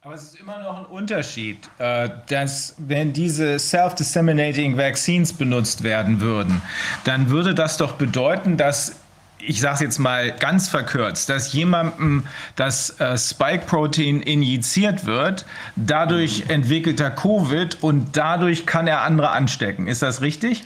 Aber 0.01 0.15
es 0.15 0.23
ist 0.23 0.35
immer 0.35 0.61
noch 0.61 0.79
ein 0.79 0.85
Unterschied, 0.85 1.69
äh, 1.77 2.09
dass 2.27 2.75
wenn 2.77 3.13
diese 3.13 3.57
self-disseminating 3.57 4.75
Vaccines 4.75 5.31
benutzt 5.31 5.81
werden 5.83 6.19
würden, 6.19 6.61
dann 7.05 7.29
würde 7.29 7.55
das 7.55 7.77
doch 7.77 7.93
bedeuten, 7.93 8.57
dass 8.57 8.97
ich 9.45 9.59
sage 9.59 9.75
es 9.75 9.81
jetzt 9.81 9.99
mal 9.99 10.31
ganz 10.31 10.69
verkürzt, 10.69 11.29
dass 11.29 11.53
jemandem 11.53 12.25
das 12.55 12.99
äh, 12.99 13.17
Spike-Protein 13.17 14.21
injiziert 14.21 15.05
wird, 15.05 15.45
dadurch 15.75 16.49
entwickelt 16.49 16.99
er 16.99 17.11
Covid 17.11 17.81
und 17.81 18.15
dadurch 18.15 18.65
kann 18.65 18.87
er 18.87 19.01
andere 19.01 19.31
anstecken. 19.31 19.87
Ist 19.87 20.01
das 20.01 20.21
richtig? 20.21 20.63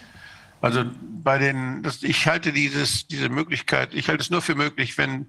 Also 0.61 0.83
bei 1.23 1.37
den, 1.37 1.83
das, 1.83 2.03
ich 2.03 2.27
halte 2.27 2.53
dieses, 2.53 3.07
diese 3.07 3.29
Möglichkeit, 3.29 3.93
ich 3.93 4.09
halte 4.09 4.21
es 4.21 4.29
nur 4.29 4.41
für 4.41 4.55
möglich, 4.55 4.97
wenn, 4.97 5.27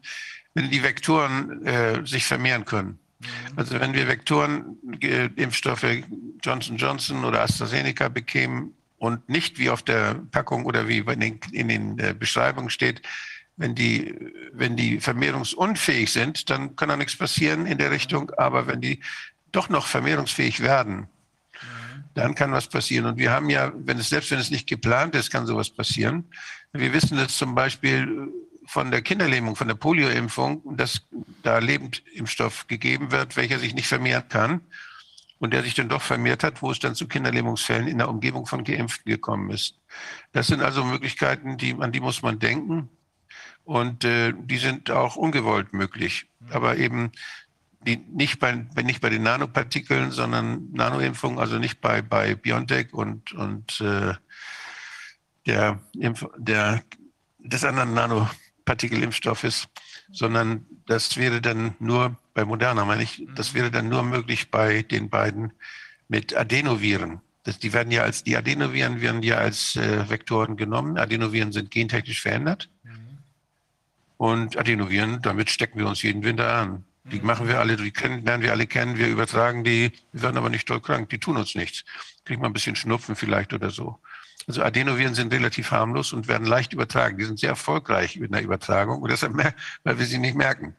wenn 0.55 0.71
die 0.71 0.83
Vektoren 0.83 1.67
äh, 1.67 2.07
sich 2.07 2.25
vermehren 2.25 2.65
können. 2.65 2.99
Mhm. 3.19 3.27
Also 3.57 3.81
wenn 3.81 3.95
wir 3.95 4.09
Vektoren, 4.09 4.77
äh, 5.01 5.29
Impfstoffe 5.37 5.87
Johnson 6.43 6.77
Johnson 6.77 7.25
oder 7.25 7.43
AstraZeneca 7.43 8.09
bekämen 8.09 8.75
und 8.99 9.29
nicht 9.29 9.59
wie 9.59 9.71
auf 9.71 9.83
der 9.83 10.15
Packung 10.31 10.65
oder 10.65 10.89
wie 10.89 10.99
in 10.99 11.21
den, 11.21 11.41
in 11.53 11.69
den 11.69 11.99
äh, 11.99 12.15
Beschreibungen 12.19 12.71
steht, 12.71 13.03
wenn 13.59 13.75
die, 13.75 14.15
wenn 14.53 14.77
die 14.77 15.01
vermehrungsunfähig 15.01 16.13
sind, 16.13 16.49
dann 16.49 16.77
kann 16.77 16.89
da 16.89 16.97
nichts 16.97 17.17
passieren 17.17 17.67
in 17.67 17.77
der 17.77 17.91
Richtung. 17.91 18.31
Aber 18.39 18.69
wenn 18.69 18.81
die 18.81 19.03
doch 19.51 19.69
noch 19.69 19.87
vermehrungsfähig 19.87 20.61
werden, 20.61 21.09
dann 22.15 22.35
kann 22.35 22.53
was 22.53 22.69
passieren. 22.69 23.07
Und 23.07 23.19
wir 23.19 23.33
haben 23.33 23.51
ja, 23.51 23.73
wenn 23.75 23.99
es 23.99 24.09
selbst 24.09 24.31
wenn 24.31 24.39
es 24.39 24.51
nicht 24.51 24.69
geplant 24.69 25.15
ist, 25.17 25.31
kann 25.31 25.47
sowas 25.47 25.71
passieren. 25.71 26.31
Wir 26.73 26.93
wissen 26.93 27.17
das 27.17 27.37
zum 27.37 27.55
Beispiel 27.55 28.33
von 28.65 28.91
der 28.93 29.03
Kinderlähmung, 29.03 29.57
von 29.57 29.69
der 29.69 29.75
Polioimpfung, 29.75 30.77
dass 30.77 31.01
da 31.43 31.59
Lebendimpfstoff 31.59 32.69
gegeben 32.69 33.11
wird, 33.11 33.37
welcher 33.37 33.59
sich 33.59 33.75
nicht 33.75 33.89
vermehren 33.89 34.29
kann 34.29 34.61
und 35.39 35.53
der 35.53 35.65
sich 35.65 35.75
dann 35.75 35.89
doch 35.89 36.03
vermehrt 36.03 36.45
hat, 36.45 36.63
wo 36.63 36.71
es 36.71 36.79
dann 36.79 36.95
zu 36.95 37.09
Kinderlähmungsfällen 37.09 37.89
in 37.89 37.99
der 37.99 38.09
Umgebung 38.09 38.47
von 38.47 38.63
Geimpften 38.63 39.11
gekommen 39.11 39.51
ist. 39.51 39.81
Das 40.33 40.47
sind 40.47 40.63
also 40.63 40.85
Möglichkeiten, 40.85 41.57
die, 41.57 41.75
an 41.75 41.91
die 41.91 42.01
muss 42.01 42.23
man 42.23 42.39
denken 42.39 42.91
und 43.69 44.03
äh, 44.03 44.33
die 44.35 44.57
sind 44.57 44.91
auch 44.91 45.17
ungewollt 45.17 45.75
möglich. 45.75 46.27
Aber 46.49 46.79
eben 46.79 47.13
die 47.87 47.99
nicht 47.99 48.39
bei, 48.39 48.67
nicht 48.83 49.03
bei 49.03 49.11
den 49.11 49.23
Nanopartikeln, 49.23 50.11
sondern 50.11 50.73
Nanoimpfungen, 50.73 51.39
also 51.39 51.59
nicht 51.59 51.83
bei, 51.83 52.01
bei 52.01 52.35
BioNTech 52.35 52.95
und, 52.95 53.33
und 53.33 53.79
äh, 53.83 54.15
der, 55.47 55.81
der, 56.39 56.83
des 57.39 57.63
anderen 57.63 57.93
Nanopartikelimpfstoffes, 57.93 59.69
sondern 60.11 60.65
das 60.87 61.19
wäre 61.19 61.43
dann 61.43 61.75
nur 61.79 62.17
bei 62.33 62.47
Moderna, 62.47 62.87
meine 62.87 63.03
ich, 63.03 63.27
das 63.35 63.53
wäre 63.53 63.71
dann 63.71 63.91
nur 63.91 64.03
möglich 64.03 64.51
bei 64.51 64.81
den 64.81 65.11
beiden 65.11 65.53
mit 66.09 66.35
Adenoviren. 66.35 67.21
Das, 67.43 67.59
die 67.59 67.75
werden 67.75 67.91
ja 67.91 68.03
als, 68.03 68.25
die 68.25 68.37
Adenoviren 68.37 69.03
werden 69.03 69.23
ja 69.23 69.37
als 69.37 69.77
äh, 69.77 70.09
Vektoren 70.09 70.57
genommen. 70.57 70.97
Adenoviren 70.97 71.53
sind 71.53 71.71
gentechnisch 71.71 72.23
verändert. 72.23 72.71
Mhm. 74.19 74.27
Und 74.27 74.59
Adenoviren, 74.59 75.23
damit 75.23 75.51
stecken 75.51 75.79
wir 75.79 75.87
uns 75.87 76.03
jeden 76.03 76.23
Winter 76.23 76.53
an. 76.53 76.85
Die 77.05 77.21
machen 77.21 77.49
wir 77.49 77.59
alle, 77.59 77.77
die 77.77 77.91
kennen, 77.91 78.25
lernen 78.25 78.43
wir 78.43 78.53
alle 78.53 78.67
kennen, 78.67 78.99
wir 78.99 79.09
übertragen 79.09 79.65
die, 79.65 79.93
wir 80.13 80.23
werden 80.23 80.37
aber 80.37 80.51
nicht 80.51 80.69
doll 80.69 80.81
krank, 80.81 81.09
die 81.09 81.19
tun 81.19 81.39
uns 81.39 81.55
nichts. 81.55 81.85
Kriegt 82.27 82.41
man 82.41 82.51
ein 82.51 82.53
bisschen 82.53 82.77
Schnupfen 82.77 83.17
vielleicht 83.17 83.55
oder 83.55 83.71
so. 83.71 83.99
Also 84.47 84.63
Adenoviren 84.63 85.15
sind 85.15 85.33
relativ 85.33 85.71
harmlos 85.71 86.13
und 86.13 86.29
werden 86.29 86.47
leicht 86.47 86.73
übertragen. 86.73 87.19
Die 87.19 87.25
sind 87.25 87.39
sehr 87.39 87.51
erfolgreich 87.51 88.17
in 88.17 88.33
der 88.33 88.43
Übertragung 88.43 89.01
und 89.01 89.11
deshalb, 89.11 89.35
weil 89.85 89.99
wir 89.99 90.07
sie 90.07 90.19
nicht 90.19 90.37
merken. 90.37 90.75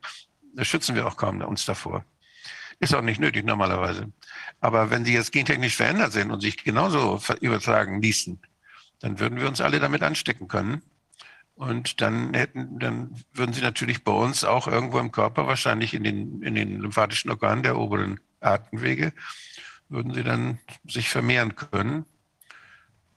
Da 0.55 0.65
schützen 0.65 0.95
wir 0.95 1.07
auch 1.07 1.17
kaum 1.17 1.41
uns 1.41 1.65
davor. 1.65 2.03
Ist 2.79 2.95
auch 2.95 3.01
nicht 3.01 3.19
nötig 3.19 3.45
normalerweise. 3.45 4.11
Aber 4.61 4.89
wenn 4.89 5.05
sie 5.05 5.13
jetzt 5.13 5.31
gentechnisch 5.31 5.75
verändert 5.75 6.13
sind 6.13 6.31
und 6.31 6.41
sich 6.41 6.63
genauso 6.63 7.21
übertragen 7.41 8.01
ließen, 8.01 8.39
dann 9.01 9.19
würden 9.19 9.39
wir 9.39 9.47
uns 9.47 9.61
alle 9.61 9.79
damit 9.79 10.01
anstecken 10.01 10.47
können. 10.47 10.81
Und 11.59 11.99
dann 11.99 12.33
hätten, 12.33 12.79
dann 12.79 13.21
würden 13.33 13.51
sie 13.51 13.59
natürlich 13.59 14.05
bei 14.05 14.13
uns 14.13 14.45
auch 14.45 14.65
irgendwo 14.65 14.97
im 14.97 15.11
Körper, 15.11 15.45
wahrscheinlich 15.45 15.93
in 15.93 16.05
den, 16.05 16.41
in 16.41 16.55
den 16.55 16.79
lymphatischen 16.79 17.29
Organen 17.29 17.63
der 17.63 17.77
oberen 17.77 18.21
Atemwege, 18.39 19.11
würden 19.89 20.13
sie 20.13 20.23
dann 20.23 20.59
sich 20.87 21.09
vermehren 21.09 21.57
können 21.57 22.05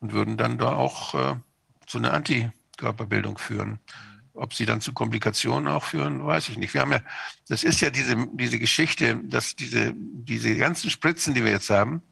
und 0.01 0.13
würden 0.13 0.37
dann 0.37 0.59
da 0.59 0.73
auch 0.73 1.15
äh, 1.15 1.37
zu 1.87 1.99
einer 1.99 2.15
Antikörperbildung 2.15 3.39
führen. 3.39 3.79
Ob 4.35 4.55
sie 4.55 4.67
dann 4.67 4.81
zu 4.81 4.93
Komplikationen 4.93 5.69
auch 5.69 5.85
führen, 5.85 6.27
weiß 6.27 6.49
ich 6.49 6.59
nicht. 6.59 6.75
Wir 6.75 6.81
haben 6.81 6.91
ja, 6.91 7.03
das 7.47 7.63
ist 7.63 7.81
ja 7.81 7.91
diese, 7.91 8.27
diese 8.33 8.59
Geschichte, 8.59 9.21
dass 9.23 9.55
diese, 9.55 9.95
diese 9.95 10.57
ganzen 10.57 10.91
Spritzen, 10.91 11.35
die 11.35 11.45
wir 11.45 11.53
jetzt 11.53 11.71
haben, 11.71 12.03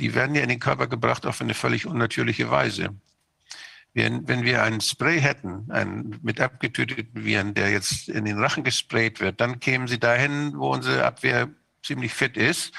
die 0.00 0.14
werden 0.14 0.34
ja 0.34 0.42
in 0.42 0.50
den 0.50 0.60
Körper 0.60 0.86
gebracht 0.86 1.24
auf 1.24 1.40
eine 1.40 1.54
völlig 1.54 1.86
unnatürliche 1.86 2.50
Weise. 2.50 2.94
Wenn, 3.92 4.28
wenn 4.28 4.44
wir 4.44 4.62
einen 4.62 4.80
Spray 4.80 5.20
hätten, 5.20 5.70
einen 5.70 6.20
mit 6.22 6.40
abgetöteten 6.40 7.24
Viren, 7.24 7.54
der 7.54 7.70
jetzt 7.70 8.08
in 8.08 8.24
den 8.24 8.38
Rachen 8.38 8.62
gesprayt 8.62 9.20
wird, 9.20 9.40
dann 9.40 9.58
kämen 9.58 9.88
sie 9.88 9.98
dahin, 9.98 10.52
wo 10.56 10.72
unsere 10.72 11.04
Abwehr 11.04 11.48
ziemlich 11.82 12.14
fit 12.14 12.36
ist 12.36 12.72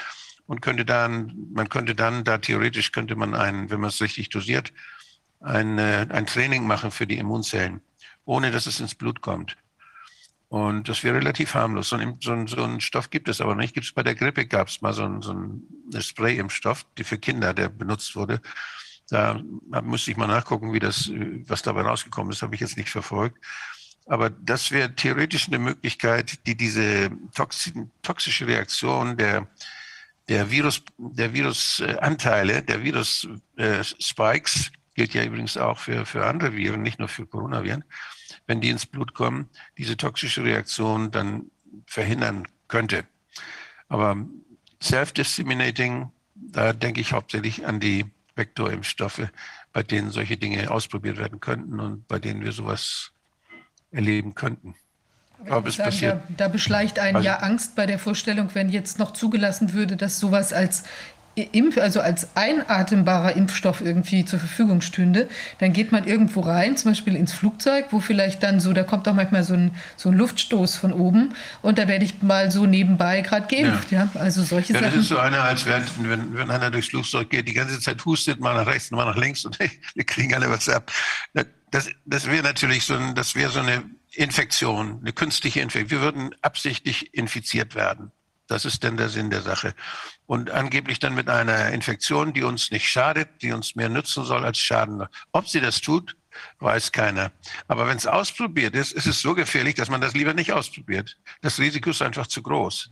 und 0.46 0.62
könnte 0.62 0.86
dann, 0.86 1.34
man 1.54 1.68
könnte 1.70 1.96
dann, 1.96 2.24
da 2.24 2.38
theoretisch 2.38 2.92
könnte 2.92 3.16
man 3.16 3.36
ein, 3.36 3.70
wenn 3.70 3.82
man 3.82 3.90
es 3.90 4.02
richtig 4.02 4.30
dosiert, 4.30 4.72
ein, 5.42 5.80
ein 5.80 6.26
Training 6.26 6.66
machen 6.66 6.92
für 6.92 7.08
die 7.08 7.18
Immunzellen, 7.18 7.82
ohne 8.26 8.52
dass 8.52 8.66
es 8.66 8.80
ins 8.80 8.96
Blut 8.96 9.22
kommt. 9.22 9.58
Und 10.52 10.90
das 10.90 11.06
wäre 11.06 11.16
relativ 11.16 11.54
harmlos. 11.54 11.88
So 11.88 11.96
ein, 11.96 12.18
so, 12.22 12.34
ein, 12.34 12.46
so 12.48 12.62
ein, 12.62 12.82
Stoff 12.82 13.10
gibt 13.10 13.30
es 13.30 13.40
aber 13.40 13.56
nicht. 13.56 13.74
Gibt 13.74 13.86
es 13.86 13.94
bei 13.94 14.04
der 14.04 14.16
Grippe 14.16 14.46
gab 14.46 14.68
es 14.68 14.82
mal 14.82 14.92
so 14.92 15.06
ein, 15.06 15.22
so 15.22 15.32
ein 15.32 15.64
Spray-Impfstoff, 15.98 16.86
die 16.98 17.06
für 17.06 17.18
Kinder, 17.18 17.54
der 17.54 17.70
benutzt 17.70 18.18
wurde. 18.18 18.42
Da 19.12 19.42
müsste 19.84 20.10
ich 20.10 20.18
mal 20.18 20.28
nachgucken, 20.28 20.72
wie 20.72 20.80
das, 20.80 21.12
was 21.46 21.62
dabei 21.62 21.82
rausgekommen 21.82 22.32
ist, 22.32 22.42
habe 22.42 22.56
ich 22.56 22.62
jetzt 22.62 22.78
nicht 22.78 22.90
verfolgt. 22.90 23.38
Aber 24.06 24.30
das 24.30 24.72
wäre 24.72 24.96
theoretisch 24.96 25.48
eine 25.48 25.60
Möglichkeit, 25.60 26.46
die 26.48 26.56
diese 26.56 27.12
toxische 28.02 28.48
Reaktion 28.48 29.18
der, 29.18 29.48
der 30.30 30.50
Virus, 30.50 30.82
der 30.98 31.34
Virusanteile, 31.34 32.64
der 32.64 32.84
Virus-Spikes, 32.84 34.68
äh, 34.68 34.72
gilt 34.96 35.14
ja 35.14 35.26
übrigens 35.26 35.58
auch 35.58 35.78
für, 35.78 36.06
für 36.06 36.26
andere 36.26 36.56
Viren, 36.56 36.82
nicht 36.82 37.00
nur 37.00 37.10
für 37.10 37.26
Coronaviren, 37.26 37.84
wenn 38.48 38.62
die 38.62 38.70
ins 38.70 38.86
Blut 38.86 39.14
kommen, 39.14 39.50
diese 39.78 39.98
toxische 39.98 40.44
Reaktion 40.44 41.12
dann 41.12 41.52
verhindern 41.86 42.48
könnte. 42.70 43.06
Aber 43.90 44.16
self-disseminating, 44.82 46.12
da 46.36 46.72
denke 46.72 47.02
ich 47.02 47.12
hauptsächlich 47.12 47.66
an 47.66 47.82
die 47.82 48.06
Vektorimpfstoffe, 48.36 49.30
bei 49.74 49.84
denen 49.84 50.12
solche 50.12 50.38
Dinge 50.38 50.70
ausprobiert 50.72 51.18
werden 51.18 51.40
könnten 51.40 51.80
und 51.80 52.08
bei 52.08 52.20
denen 52.20 52.44
wir 52.44 52.52
sowas 52.52 53.12
erleben 53.92 54.36
könnten. 54.36 54.76
Aber 55.50 55.72
sagen. 55.72 55.98
Da, 56.02 56.24
da 56.38 56.48
beschleicht 56.48 57.00
einen 57.00 57.18
also, 57.18 57.26
ja 57.26 57.38
Angst 57.38 57.76
bei 57.76 57.86
der 57.86 58.00
Vorstellung, 58.00 58.50
wenn 58.54 58.70
jetzt 58.70 59.00
noch 59.00 59.12
zugelassen 59.12 59.74
würde, 59.74 59.98
dass 59.98 60.20
sowas 60.20 60.54
als 60.54 60.84
Impf, 61.36 61.78
also 61.78 62.02
als 62.02 62.36
einatmbarer 62.36 63.36
Impfstoff 63.36 63.80
irgendwie 63.80 64.26
zur 64.26 64.40
Verfügung 64.40 64.82
stünde, 64.82 65.30
dann 65.60 65.72
geht 65.72 65.92
man 65.94 66.06
irgendwo 66.06 66.42
rein, 66.42 66.76
zum 66.76 66.92
Beispiel 66.92 67.16
ins 67.16 67.32
Flugzeug, 67.32 67.88
wo 67.92 68.02
vielleicht 68.02 68.44
dann 68.44 68.60
so, 68.60 68.74
da 68.74 68.84
kommt 68.84 69.08
auch 69.08 69.14
manchmal 69.14 69.44
so 69.44 69.54
ein, 69.54 69.72
so 69.96 70.10
ein 70.10 70.18
Luftstoß 70.18 70.76
von 70.76 70.92
oben 70.92 71.34
und 71.62 71.78
da 71.78 71.88
werde 71.88 72.04
ich 72.04 72.22
mal 72.22 72.52
so 72.52 72.66
nebenbei 72.66 73.22
gerade 73.22 73.48
geimpft. 73.48 73.92
Ja. 73.92 74.10
ja. 74.14 74.22
also 74.22 74.44
solche 74.44 74.74
ja, 74.74 74.80
Sachen. 74.80 74.92
Das 74.92 75.02
ist 75.04 75.10
so 75.10 75.18
einer, 75.20 75.42
als 75.44 75.66
wenn, 75.66 75.84
wenn, 76.00 76.36
wenn 76.36 76.52
einer 76.52 76.70
durchs 76.70 76.90
Flugzeug 76.90 77.30
geht, 77.30 77.48
die 77.48 77.54
ganze 77.54 77.80
Zeit 77.80 78.04
hustet, 78.04 78.42
mal 78.42 78.54
nach 78.56 78.68
rechts, 78.68 78.92
mal 78.92 79.06
nach 79.06 79.18
links 79.18 79.46
und 79.46 79.58
wir 79.96 80.04
kriegen 80.04 80.34
alle 80.34 80.50
was 80.50 80.68
ab. 80.68 80.92
Das, 81.72 81.90
das 82.06 82.28
wäre 82.28 82.44
natürlich 82.44 82.84
so, 82.84 82.96
ein, 82.96 83.16
das 83.16 83.36
wäre 83.36 83.52
so 83.52 83.62
eine 83.62 83.84
Infektion, 84.12 85.00
eine 85.00 85.14
künstliche 85.14 85.62
Infektion. 85.62 85.92
Wir 85.92 86.02
würden 86.02 86.36
absichtlich 86.42 87.14
infiziert 87.14 87.76
werden. 87.76 88.12
Das 88.52 88.66
ist 88.66 88.84
denn 88.84 88.98
der 88.98 89.08
Sinn 89.08 89.30
der 89.30 89.42
Sache. 89.42 89.74
Und 90.26 90.52
angeblich 90.52 91.00
dann 91.00 91.16
mit 91.16 91.30
einer 91.30 91.70
Infektion, 91.70 92.34
die 92.34 92.44
uns 92.44 92.70
nicht 92.70 92.90
schadet, 92.90 93.30
die 93.42 93.54
uns 93.54 93.76
mehr 93.76 93.88
nützen 93.88 94.26
soll 94.26 94.44
als 94.44 94.60
schaden. 94.60 95.08
Ob 95.32 95.48
sie 95.48 95.62
das 95.62 95.80
tut, 95.80 96.18
weiß 96.60 96.92
keiner. 96.92 97.32
Aber 97.70 97.88
wenn 97.88 97.96
es 97.96 98.06
ausprobiert 98.06 98.76
ist, 98.76 98.92
ist 98.92 99.08
es 99.08 99.22
so 99.22 99.36
gefährlich, 99.36 99.76
dass 99.76 99.90
man 99.90 100.02
das 100.02 100.14
lieber 100.14 100.34
nicht 100.34 100.52
ausprobiert. 100.52 101.18
Das 101.42 101.60
Risiko 101.60 101.92
ist 101.92 102.02
einfach 102.02 102.28
zu 102.28 102.44
groß. 102.44 102.92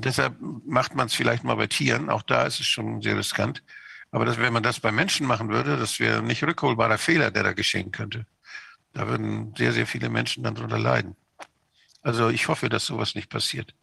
Deshalb 0.00 0.36
macht 0.66 0.94
man 0.94 1.06
es 1.06 1.14
vielleicht 1.14 1.42
mal 1.42 1.54
bei 1.54 1.66
Tieren. 1.66 2.10
Auch 2.10 2.22
da 2.22 2.44
ist 2.44 2.60
es 2.60 2.66
schon 2.66 3.00
sehr 3.00 3.16
riskant. 3.16 3.62
Aber 4.10 4.26
das, 4.26 4.36
wenn 4.36 4.52
man 4.52 4.62
das 4.62 4.80
bei 4.80 4.92
Menschen 4.92 5.26
machen 5.26 5.48
würde, 5.48 5.78
das 5.78 5.98
wäre 5.98 6.18
ein 6.18 6.26
nicht 6.26 6.44
rückholbarer 6.44 6.98
Fehler, 6.98 7.30
der 7.30 7.42
da 7.42 7.52
geschehen 7.54 7.90
könnte. 7.90 8.26
Da 8.92 9.08
würden 9.08 9.54
sehr, 9.56 9.72
sehr 9.72 9.86
viele 9.86 10.10
Menschen 10.10 10.42
dann 10.44 10.54
darunter 10.54 10.78
leiden. 10.78 11.16
Also 12.02 12.28
ich 12.28 12.48
hoffe, 12.48 12.68
dass 12.68 12.84
sowas 12.84 13.14
nicht 13.14 13.30
passiert. 13.30 13.74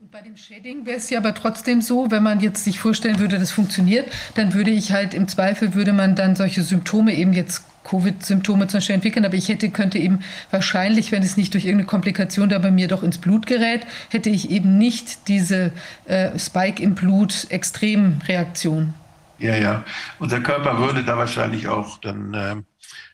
Bei 0.00 0.22
dem 0.22 0.36
Shading 0.36 0.86
wäre 0.86 0.98
es 0.98 1.10
ja 1.10 1.18
aber 1.18 1.34
trotzdem 1.34 1.82
so, 1.82 2.08
wenn 2.12 2.22
man 2.22 2.38
jetzt 2.38 2.62
sich 2.62 2.78
vorstellen 2.78 3.18
würde, 3.18 3.36
das 3.36 3.50
funktioniert, 3.50 4.08
dann 4.36 4.54
würde 4.54 4.70
ich 4.70 4.92
halt 4.92 5.12
im 5.12 5.26
Zweifel, 5.26 5.74
würde 5.74 5.92
man 5.92 6.14
dann 6.14 6.36
solche 6.36 6.62
Symptome 6.62 7.16
eben 7.16 7.32
jetzt 7.32 7.64
Covid-Symptome 7.82 8.68
zum 8.68 8.78
Beispiel 8.78 8.94
entwickeln, 8.94 9.24
aber 9.24 9.34
ich 9.34 9.48
hätte, 9.48 9.70
könnte 9.70 9.98
eben 9.98 10.20
wahrscheinlich, 10.52 11.10
wenn 11.10 11.24
es 11.24 11.36
nicht 11.36 11.52
durch 11.52 11.64
irgendeine 11.64 11.88
Komplikation 11.88 12.48
da 12.48 12.60
bei 12.60 12.70
mir 12.70 12.86
doch 12.86 13.02
ins 13.02 13.18
Blut 13.18 13.46
gerät, 13.46 13.88
hätte 14.08 14.30
ich 14.30 14.50
eben 14.50 14.78
nicht 14.78 15.26
diese 15.26 15.72
äh, 16.04 16.38
Spike 16.38 16.80
im 16.80 16.94
Blut 16.94 17.48
Extremreaktion. 17.48 18.94
Ja, 19.38 19.56
ja. 19.56 19.84
Unser 20.20 20.38
Körper 20.40 20.78
würde 20.78 21.02
da 21.02 21.16
wahrscheinlich 21.16 21.66
auch 21.66 21.98
dann 21.98 22.34
äh, 22.34 22.56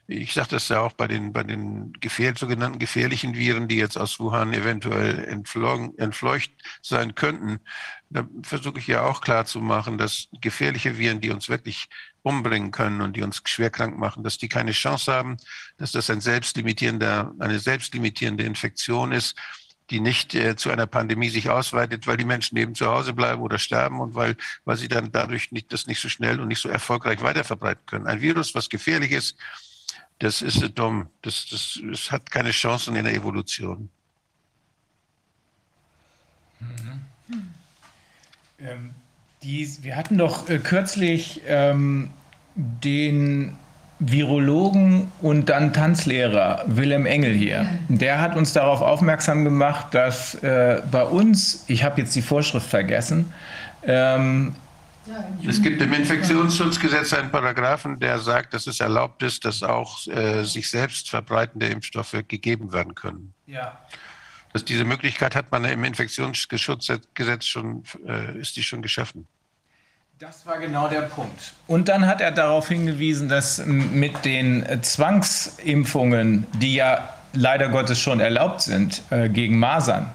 Ich 0.07 0.35
sage 0.35 0.49
das 0.51 0.69
ja 0.69 0.81
auch 0.81 0.93
bei 0.93 1.07
den, 1.07 1.33
bei 1.33 1.43
den 1.43 1.93
gefähr 1.95 2.35
sogenannten 2.37 2.79
gefährlichen 2.79 3.35
Viren, 3.35 3.69
die 3.69 3.77
jetzt 3.77 3.97
aus 3.97 4.21
Wuhan 4.21 4.53
eventuell 4.53 5.25
entfleucht 5.25 6.53
sein 6.83 7.15
könnten. 7.15 7.61
Da 8.11 8.29
versuche 8.43 8.79
ich 8.79 8.87
ja 8.87 9.03
auch 9.03 9.23
klarzumachen, 9.23 9.97
dass 9.97 10.29
gefährliche 10.41 10.99
Viren, 10.99 11.21
die 11.21 11.31
uns 11.31 11.49
wirklich 11.49 11.89
umbringen 12.23 12.71
können 12.71 13.01
und 13.01 13.17
die 13.17 13.23
uns 13.23 13.43
schwer 13.47 13.71
krank 13.71 13.99
machen, 13.99 14.23
dass 14.23 14.37
die 14.37 14.49
keine 14.49 14.73
Chance 14.73 15.13
haben, 15.13 15.39
dass 15.79 15.93
das 15.93 16.11
ein 16.11 16.21
selbstlimitierender, 16.21 17.33
eine 17.39 17.59
selbstlimitierende 17.59 18.45
Infektion 18.45 19.13
ist 19.13 19.37
die 19.91 20.01
nicht 20.01 20.35
äh, 20.35 20.57
zu 20.57 20.71
einer 20.71 20.87
Pandemie 20.87 21.29
sich 21.29 21.51
ausweitet, 21.51 22.07
weil 22.07 22.17
die 22.17 22.25
Menschen 22.25 22.57
eben 22.57 22.75
zu 22.75 22.87
Hause 22.87 23.13
bleiben 23.13 23.43
oder 23.43 23.59
sterben 23.59 24.01
und 24.01 24.15
weil, 24.15 24.37
weil 24.65 24.77
sie 24.77 24.89
dann 24.89 25.13
dadurch 25.13 25.53
nicht, 25.53 25.73
das 25.73 25.87
nicht 25.87 26.01
so 26.01 26.09
schnell 26.09 26.41
und 26.41 26.49
nicht 26.49 26.61
so 26.61 26.69
erfolgreich 26.69 27.21
weiterverbreiten 27.23 27.85
können. 27.87 28.07
Ein 28.07 28.21
Virus, 28.21 28.55
was 28.55 28.69
gefährlich 28.69 29.13
ist, 29.13 29.37
das 30.25 30.41
ist 30.41 30.79
dumm. 30.79 31.09
Das, 31.21 31.47
das, 31.51 31.79
das 31.91 32.11
hat 32.11 32.31
keine 32.31 32.51
Chancen 32.51 32.97
in 32.97 33.05
der 33.05 33.15
Evolution. 33.15 33.91
Mhm. 36.61 37.55
Ähm, 38.59 38.91
die, 39.43 39.69
wir 39.83 39.97
hatten 39.97 40.17
doch 40.17 40.49
äh, 40.49 40.59
kürzlich 40.59 41.43
ähm, 41.47 42.11
den 42.55 43.57
Virologen 43.99 45.13
und 45.21 45.51
dann 45.51 45.75
Tanzlehrer 45.75 46.65
Willem 46.69 47.05
Engel 47.05 47.35
hier. 47.35 47.69
Der 47.89 48.19
hat 48.21 48.35
uns 48.35 48.55
darauf 48.55 48.81
aufmerksam 48.81 49.45
gemacht, 49.45 49.89
dass 49.93 50.37
äh, 50.37 50.81
bei 50.91 51.05
uns, 51.05 51.65
ich 51.69 51.85
habe 51.85 52.01
jetzt 52.01 52.17
die 52.17 52.23
Vorschrift 52.23 52.67
vergessen, 52.67 53.33
ähm, 53.83 54.57
es 55.47 55.63
gibt 55.63 55.83
im 55.83 55.93
Infektionsschutzgesetz 55.93 57.13
einen 57.13 57.31
Paragraphen, 57.31 57.99
der 58.01 58.19
sagt, 58.19 58.55
dass 58.55 58.67
es 58.67 58.81
erlaubt 58.81 59.23
ist, 59.23 59.45
dass 59.45 59.63
auch 59.63 60.07
äh, 60.07 60.45
sich 60.45 60.71
selbst 60.71 61.11
verbreitende 61.11 61.67
Impfstoffe 61.67 62.17
gegeben 62.27 62.73
werden 62.73 62.95
können. 62.95 63.35
Ja. 63.47 63.79
Dass 64.53 64.65
diese 64.65 64.85
Möglichkeit 64.85 65.35
hat 65.35 65.51
man 65.51 65.65
im 65.65 65.85
Infektionsschutzgesetz 65.85 67.45
schon, 67.45 67.85
äh, 68.07 68.39
ist 68.39 68.57
die 68.57 68.63
schon 68.63 68.83
geschaffen. 68.83 69.27
Das 70.19 70.47
war 70.47 70.59
genau 70.59 70.89
der 70.89 71.03
Punkt. 71.03 71.53
Und 71.67 71.89
dann 71.89 72.07
hat 72.07 72.21
er 72.21 72.31
darauf 72.31 72.69
hingewiesen, 72.69 73.29
dass 73.29 73.59
mit 73.67 74.25
den 74.25 74.65
Zwangsimpfungen, 74.83 76.47
die 76.55 76.77
ja 76.77 77.15
leider 77.33 77.69
Gottes 77.69 77.99
schon 77.99 78.21
erlaubt 78.21 78.63
sind 78.63 79.03
äh, 79.11 79.29
gegen 79.29 79.59
Masern, 79.59 80.11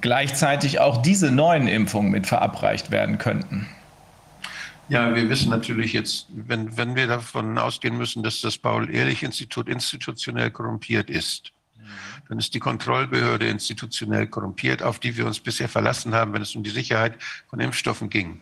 gleichzeitig 0.00 0.80
auch 0.80 1.00
diese 1.00 1.30
neuen 1.30 1.68
Impfungen 1.68 2.10
mit 2.10 2.26
verabreicht 2.26 2.90
werden 2.90 3.16
könnten. 3.18 3.66
Ja, 4.88 5.14
wir 5.14 5.28
wissen 5.30 5.50
natürlich 5.50 5.92
jetzt, 5.92 6.26
wenn, 6.30 6.76
wenn 6.76 6.94
wir 6.94 7.06
davon 7.06 7.56
ausgehen 7.58 7.96
müssen, 7.96 8.22
dass 8.22 8.40
das 8.40 8.58
Paul-Ehrlich-Institut 8.58 9.68
institutionell 9.68 10.50
korrumpiert 10.50 11.08
ist, 11.08 11.52
dann 12.28 12.38
ist 12.38 12.54
die 12.54 12.60
Kontrollbehörde 12.60 13.46
institutionell 13.46 14.26
korrumpiert, 14.26 14.82
auf 14.82 14.98
die 14.98 15.16
wir 15.16 15.26
uns 15.26 15.40
bisher 15.40 15.68
verlassen 15.68 16.14
haben, 16.14 16.32
wenn 16.32 16.42
es 16.42 16.54
um 16.54 16.62
die 16.62 16.70
Sicherheit 16.70 17.16
von 17.48 17.60
Impfstoffen 17.60 18.10
ging 18.10 18.40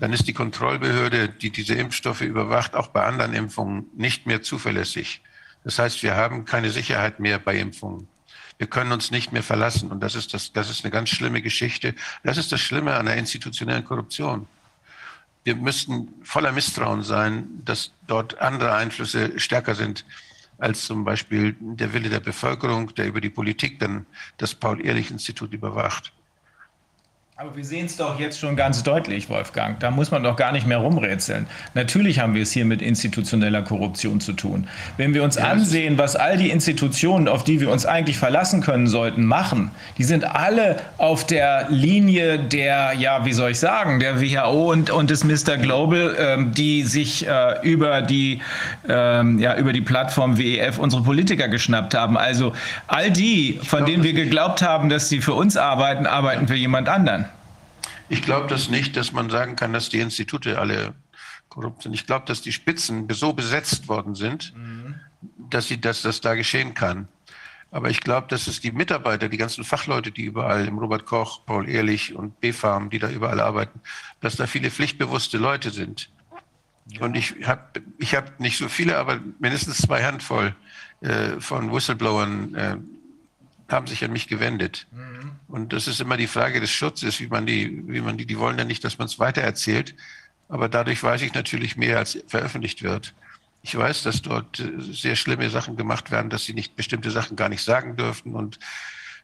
dann 0.00 0.12
ist 0.12 0.28
die 0.28 0.32
Kontrollbehörde, 0.32 1.28
die 1.28 1.50
diese 1.50 1.74
Impfstoffe 1.74 2.20
überwacht, 2.20 2.74
auch 2.74 2.88
bei 2.88 3.04
anderen 3.04 3.34
Impfungen 3.34 3.86
nicht 3.96 4.26
mehr 4.26 4.42
zuverlässig. 4.42 5.22
Das 5.64 5.78
heißt, 5.78 6.02
wir 6.02 6.14
haben 6.14 6.44
keine 6.44 6.70
Sicherheit 6.70 7.20
mehr 7.20 7.38
bei 7.38 7.56
Impfungen. 7.58 8.08
Wir 8.58 8.68
können 8.68 8.92
uns 8.92 9.10
nicht 9.10 9.32
mehr 9.32 9.42
verlassen. 9.42 9.90
Und 9.90 10.00
das 10.00 10.14
ist, 10.14 10.34
das, 10.34 10.52
das 10.52 10.70
ist 10.70 10.84
eine 10.84 10.90
ganz 10.90 11.10
schlimme 11.10 11.42
Geschichte. 11.42 11.94
Das 12.22 12.38
ist 12.38 12.52
das 12.52 12.60
Schlimme 12.60 12.94
an 12.94 13.06
der 13.06 13.16
institutionellen 13.16 13.84
Korruption. 13.84 14.46
Wir 15.48 15.56
müssten 15.56 16.08
voller 16.24 16.52
Misstrauen 16.52 17.02
sein, 17.02 17.62
dass 17.64 17.94
dort 18.06 18.38
andere 18.38 18.74
Einflüsse 18.74 19.40
stärker 19.40 19.74
sind 19.74 20.04
als 20.58 20.84
zum 20.84 21.06
Beispiel 21.06 21.56
der 21.58 21.94
Wille 21.94 22.10
der 22.10 22.20
Bevölkerung, 22.20 22.94
der 22.96 23.06
über 23.06 23.22
die 23.22 23.30
Politik 23.30 23.80
dann 23.80 24.04
das 24.36 24.54
Paul-Ehrlich-Institut 24.54 25.54
überwacht. 25.54 26.12
Aber 27.40 27.54
wir 27.54 27.64
sehen 27.64 27.86
es 27.86 27.96
doch 27.96 28.18
jetzt 28.18 28.40
schon 28.40 28.56
ganz 28.56 28.82
deutlich, 28.82 29.30
Wolfgang. 29.30 29.78
Da 29.78 29.92
muss 29.92 30.10
man 30.10 30.24
doch 30.24 30.34
gar 30.34 30.50
nicht 30.50 30.66
mehr 30.66 30.78
rumrätseln. 30.78 31.46
Natürlich 31.72 32.18
haben 32.18 32.34
wir 32.34 32.42
es 32.42 32.50
hier 32.50 32.64
mit 32.64 32.82
institutioneller 32.82 33.62
Korruption 33.62 34.18
zu 34.20 34.32
tun. 34.32 34.66
Wenn 34.96 35.14
wir 35.14 35.22
uns 35.22 35.36
ja, 35.36 35.44
ansehen, 35.44 35.98
was 35.98 36.16
all 36.16 36.36
die 36.36 36.50
Institutionen, 36.50 37.28
auf 37.28 37.44
die 37.44 37.60
wir 37.60 37.70
uns 37.70 37.86
eigentlich 37.86 38.18
verlassen 38.18 38.60
können 38.60 38.88
sollten, 38.88 39.24
machen, 39.24 39.70
die 39.98 40.02
sind 40.02 40.24
alle 40.24 40.80
auf 40.96 41.26
der 41.28 41.68
Linie 41.70 42.40
der, 42.40 42.94
ja, 42.94 43.24
wie 43.24 43.32
soll 43.32 43.52
ich 43.52 43.60
sagen, 43.60 44.00
der 44.00 44.20
WHO 44.20 44.72
und, 44.72 44.90
und 44.90 45.08
des 45.08 45.22
Mr. 45.22 45.58
Global, 45.58 46.16
ähm, 46.18 46.50
die 46.50 46.82
sich 46.82 47.24
äh, 47.24 47.60
über, 47.62 48.02
die, 48.02 48.42
ähm, 48.88 49.38
ja, 49.38 49.56
über 49.56 49.72
die 49.72 49.80
Plattform 49.80 50.38
WEF 50.38 50.80
unsere 50.80 51.04
Politiker 51.04 51.46
geschnappt 51.46 51.94
haben. 51.94 52.16
Also 52.18 52.52
all 52.88 53.12
die, 53.12 53.60
von 53.62 53.86
denen 53.86 54.02
wir 54.02 54.12
geglaubt 54.12 54.60
haben, 54.60 54.88
dass 54.88 55.08
sie 55.08 55.20
für 55.20 55.34
uns 55.34 55.56
arbeiten, 55.56 56.04
arbeiten 56.04 56.48
für 56.48 56.56
jemand 56.56 56.88
anderen. 56.88 57.27
Ich 58.08 58.22
glaube 58.22 58.46
das 58.48 58.68
nicht, 58.68 58.96
dass 58.96 59.12
man 59.12 59.30
sagen 59.30 59.56
kann, 59.56 59.72
dass 59.72 59.88
die 59.88 60.00
Institute 60.00 60.58
alle 60.58 60.94
korrupt 61.48 61.82
sind. 61.82 61.94
Ich 61.94 62.06
glaube, 62.06 62.26
dass 62.26 62.42
die 62.42 62.52
Spitzen 62.52 63.06
so 63.10 63.32
besetzt 63.32 63.88
worden 63.88 64.14
sind, 64.14 64.54
mhm. 64.56 64.94
dass, 65.50 65.68
sie, 65.68 65.80
dass 65.80 66.02
das 66.02 66.20
da 66.20 66.34
geschehen 66.34 66.74
kann. 66.74 67.08
Aber 67.70 67.90
ich 67.90 68.00
glaube, 68.00 68.28
dass 68.28 68.46
es 68.46 68.60
die 68.60 68.72
Mitarbeiter, 68.72 69.28
die 69.28 69.36
ganzen 69.36 69.62
Fachleute, 69.62 70.10
die 70.10 70.22
überall 70.22 70.66
im 70.66 70.78
Robert 70.78 71.04
Koch, 71.04 71.44
Paul 71.44 71.68
Ehrlich 71.68 72.14
und 72.14 72.40
B-Farm, 72.40 72.88
die 72.88 72.98
da 72.98 73.10
überall 73.10 73.40
arbeiten, 73.40 73.80
dass 74.20 74.36
da 74.36 74.46
viele 74.46 74.70
pflichtbewusste 74.70 75.36
Leute 75.36 75.70
sind. 75.70 76.08
Ja. 76.86 77.02
Und 77.02 77.14
ich 77.14 77.34
habe 77.46 77.82
ich 77.98 78.14
hab 78.14 78.40
nicht 78.40 78.56
so 78.56 78.68
viele, 78.68 78.96
aber 78.96 79.20
mindestens 79.38 79.78
zwei 79.78 80.02
Handvoll 80.02 80.56
äh, 81.02 81.38
von 81.40 81.70
Whistleblowern 81.70 82.54
äh, 82.54 82.76
haben 83.68 83.86
sich 83.86 84.04
an 84.04 84.12
mich 84.12 84.28
gewendet. 84.28 84.86
Mhm. 84.90 85.32
Und 85.46 85.72
das 85.72 85.86
ist 85.86 86.00
immer 86.00 86.16
die 86.16 86.26
Frage 86.26 86.60
des 86.60 86.70
Schutzes, 86.70 87.20
wie 87.20 87.28
man 87.28 87.46
die, 87.46 87.82
wie 87.86 88.00
man 88.00 88.16
die, 88.16 88.26
die 88.26 88.38
wollen 88.38 88.58
ja 88.58 88.64
nicht, 88.64 88.84
dass 88.84 88.98
man 88.98 89.06
es 89.06 89.18
weitererzählt. 89.18 89.94
Aber 90.48 90.68
dadurch 90.68 91.02
weiß 91.02 91.22
ich 91.22 91.34
natürlich 91.34 91.76
mehr, 91.76 91.98
als 91.98 92.18
veröffentlicht 92.26 92.82
wird. 92.82 93.14
Ich 93.62 93.76
weiß, 93.76 94.02
dass 94.04 94.22
dort 94.22 94.60
äh, 94.60 94.70
sehr 94.78 95.16
schlimme 95.16 95.50
Sachen 95.50 95.76
gemacht 95.76 96.10
werden, 96.10 96.30
dass 96.30 96.44
sie 96.44 96.54
nicht 96.54 96.76
bestimmte 96.76 97.10
Sachen 97.10 97.36
gar 97.36 97.48
nicht 97.48 97.62
sagen 97.62 97.96
dürfen 97.96 98.34
und 98.34 98.58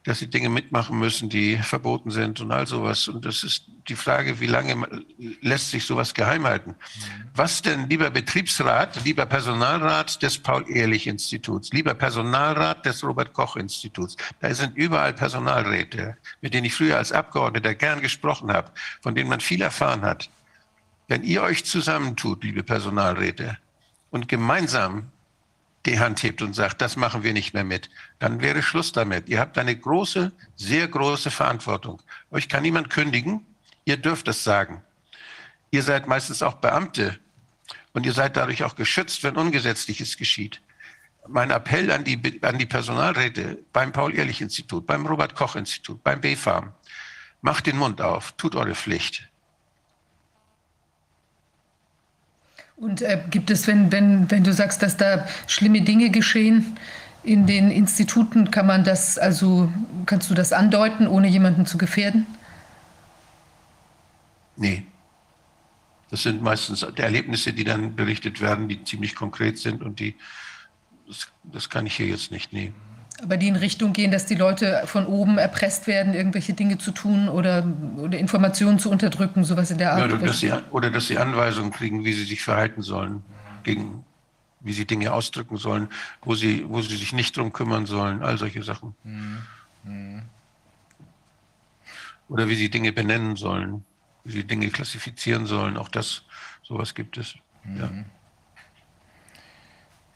dass 0.04 0.18
sie 0.18 0.28
Dinge 0.28 0.50
mitmachen 0.50 0.98
müssen, 0.98 1.30
die 1.30 1.56
verboten 1.56 2.10
sind 2.10 2.40
und 2.40 2.52
all 2.52 2.66
sowas. 2.66 3.08
Und 3.08 3.24
das 3.24 3.42
ist 3.42 3.64
die 3.88 3.96
Frage, 3.96 4.38
wie 4.38 4.46
lange 4.46 4.86
lässt 5.40 5.70
sich 5.70 5.86
sowas 5.86 6.12
geheim 6.12 6.44
halten? 6.44 6.70
Mhm. 6.70 7.30
Was 7.34 7.62
denn, 7.62 7.88
lieber 7.88 8.10
Betriebsrat, 8.10 9.02
lieber 9.04 9.24
Personalrat 9.24 10.22
des 10.22 10.38
Paul-Ehrlich-Instituts, 10.38 11.72
lieber 11.72 11.94
Personalrat 11.94 12.84
des 12.84 13.02
Robert-Koch-Instituts, 13.02 14.16
da 14.40 14.54
sind 14.54 14.76
überall 14.76 15.14
Personalräte, 15.14 16.18
mit 16.42 16.52
denen 16.52 16.66
ich 16.66 16.74
früher 16.74 16.98
als 16.98 17.10
Abgeordneter 17.10 17.74
gern 17.74 18.02
gesprochen 18.02 18.52
habe, 18.52 18.70
von 19.00 19.14
denen 19.14 19.30
man 19.30 19.40
viel 19.40 19.62
erfahren 19.62 20.02
hat. 20.02 20.28
Wenn 21.08 21.22
ihr 21.22 21.42
euch 21.42 21.64
zusammentut, 21.64 22.44
liebe 22.44 22.62
Personalräte, 22.62 23.58
und 24.10 24.28
gemeinsam 24.28 25.10
die 25.86 26.00
Hand 26.00 26.22
hebt 26.22 26.40
und 26.42 26.54
sagt, 26.54 26.80
das 26.80 26.96
machen 26.96 27.22
wir 27.22 27.32
nicht 27.32 27.54
mehr 27.54 27.64
mit, 27.64 27.90
dann 28.18 28.40
wäre 28.40 28.62
Schluss 28.62 28.92
damit. 28.92 29.28
Ihr 29.28 29.40
habt 29.40 29.58
eine 29.58 29.76
große, 29.76 30.32
sehr 30.56 30.88
große 30.88 31.30
Verantwortung. 31.30 32.02
Euch 32.30 32.48
kann 32.48 32.62
niemand 32.62 32.90
kündigen. 32.90 33.46
Ihr 33.84 33.98
dürft 33.98 34.28
es 34.28 34.44
sagen. 34.44 34.82
Ihr 35.70 35.82
seid 35.82 36.06
meistens 36.06 36.42
auch 36.42 36.54
Beamte 36.54 37.18
und 37.92 38.06
ihr 38.06 38.12
seid 38.12 38.36
dadurch 38.36 38.64
auch 38.64 38.76
geschützt, 38.76 39.22
wenn 39.24 39.36
Ungesetzliches 39.36 40.16
geschieht. 40.16 40.62
Mein 41.26 41.50
Appell 41.50 41.90
an 41.90 42.04
die, 42.04 42.40
an 42.42 42.58
die 42.58 42.66
Personalräte 42.66 43.58
beim 43.72 43.92
Paul-Ehrlich-Institut, 43.92 44.86
beim 44.86 45.06
Robert-Koch-Institut, 45.06 46.02
beim 46.02 46.20
BfArM, 46.20 46.72
macht 47.40 47.66
den 47.66 47.76
Mund 47.76 48.00
auf, 48.00 48.32
tut 48.32 48.56
eure 48.56 48.74
Pflicht. 48.74 49.28
Und 52.76 53.02
äh, 53.02 53.22
gibt 53.30 53.50
es, 53.50 53.66
wenn, 53.66 53.92
wenn, 53.92 54.30
wenn 54.30 54.44
du 54.44 54.52
sagst, 54.52 54.82
dass 54.82 54.96
da 54.96 55.26
schlimme 55.46 55.82
Dinge 55.82 56.10
geschehen 56.10 56.76
in 57.22 57.46
den 57.46 57.70
Instituten, 57.70 58.50
kann 58.50 58.66
man 58.66 58.84
das, 58.84 59.16
also 59.18 59.72
kannst 60.06 60.30
du 60.30 60.34
das 60.34 60.52
andeuten, 60.52 61.06
ohne 61.06 61.28
jemanden 61.28 61.66
zu 61.66 61.78
gefährden? 61.78 62.26
Nee. 64.56 64.84
Das 66.10 66.22
sind 66.22 66.42
meistens 66.42 66.82
Erlebnisse, 66.82 67.52
die 67.52 67.64
dann 67.64 67.96
berichtet 67.96 68.40
werden, 68.40 68.68
die 68.68 68.84
ziemlich 68.84 69.14
konkret 69.14 69.58
sind 69.58 69.82
und 69.82 69.98
die, 69.98 70.14
das, 71.08 71.28
das 71.44 71.70
kann 71.70 71.86
ich 71.86 71.96
hier 71.96 72.06
jetzt 72.06 72.30
nicht 72.30 72.52
nehmen. 72.52 72.74
Aber 73.24 73.38
die 73.38 73.48
in 73.48 73.56
Richtung 73.56 73.94
gehen, 73.94 74.10
dass 74.10 74.26
die 74.26 74.34
Leute 74.34 74.82
von 74.84 75.06
oben 75.06 75.38
erpresst 75.38 75.86
werden, 75.86 76.12
irgendwelche 76.12 76.52
Dinge 76.52 76.76
zu 76.76 76.90
tun 76.92 77.30
oder, 77.30 77.66
oder 77.96 78.18
Informationen 78.18 78.78
zu 78.78 78.90
unterdrücken, 78.90 79.44
sowas 79.44 79.70
in 79.70 79.78
der 79.78 79.92
Art. 79.92 80.00
Ja, 80.00 80.04
oder, 80.04 80.18
dass 80.18 80.40
sie, 80.40 80.52
oder 80.70 80.90
dass 80.90 81.06
sie 81.06 81.16
Anweisungen 81.16 81.72
kriegen, 81.72 82.04
wie 82.04 82.12
sie 82.12 82.24
sich 82.24 82.42
verhalten 82.42 82.82
sollen, 82.82 83.24
gegen, 83.62 84.04
wie 84.60 84.74
sie 84.74 84.86
Dinge 84.86 85.10
ausdrücken 85.12 85.56
sollen, 85.56 85.88
wo 86.22 86.34
sie, 86.34 86.66
wo 86.68 86.82
sie 86.82 86.96
sich 86.96 87.14
nicht 87.14 87.34
drum 87.36 87.52
kümmern 87.52 87.86
sollen, 87.86 88.22
all 88.22 88.36
solche 88.36 88.62
Sachen. 88.62 88.94
Mhm. 89.04 90.22
Oder 92.28 92.48
wie 92.48 92.56
sie 92.56 92.68
Dinge 92.68 92.92
benennen 92.92 93.36
sollen, 93.36 93.84
wie 94.24 94.32
sie 94.32 94.44
Dinge 94.44 94.68
klassifizieren 94.68 95.46
sollen, 95.46 95.78
auch 95.78 95.88
das, 95.88 96.24
sowas 96.62 96.94
gibt 96.94 97.16
es. 97.16 97.36
Mhm. 97.64 97.80
Ja. 97.80 97.90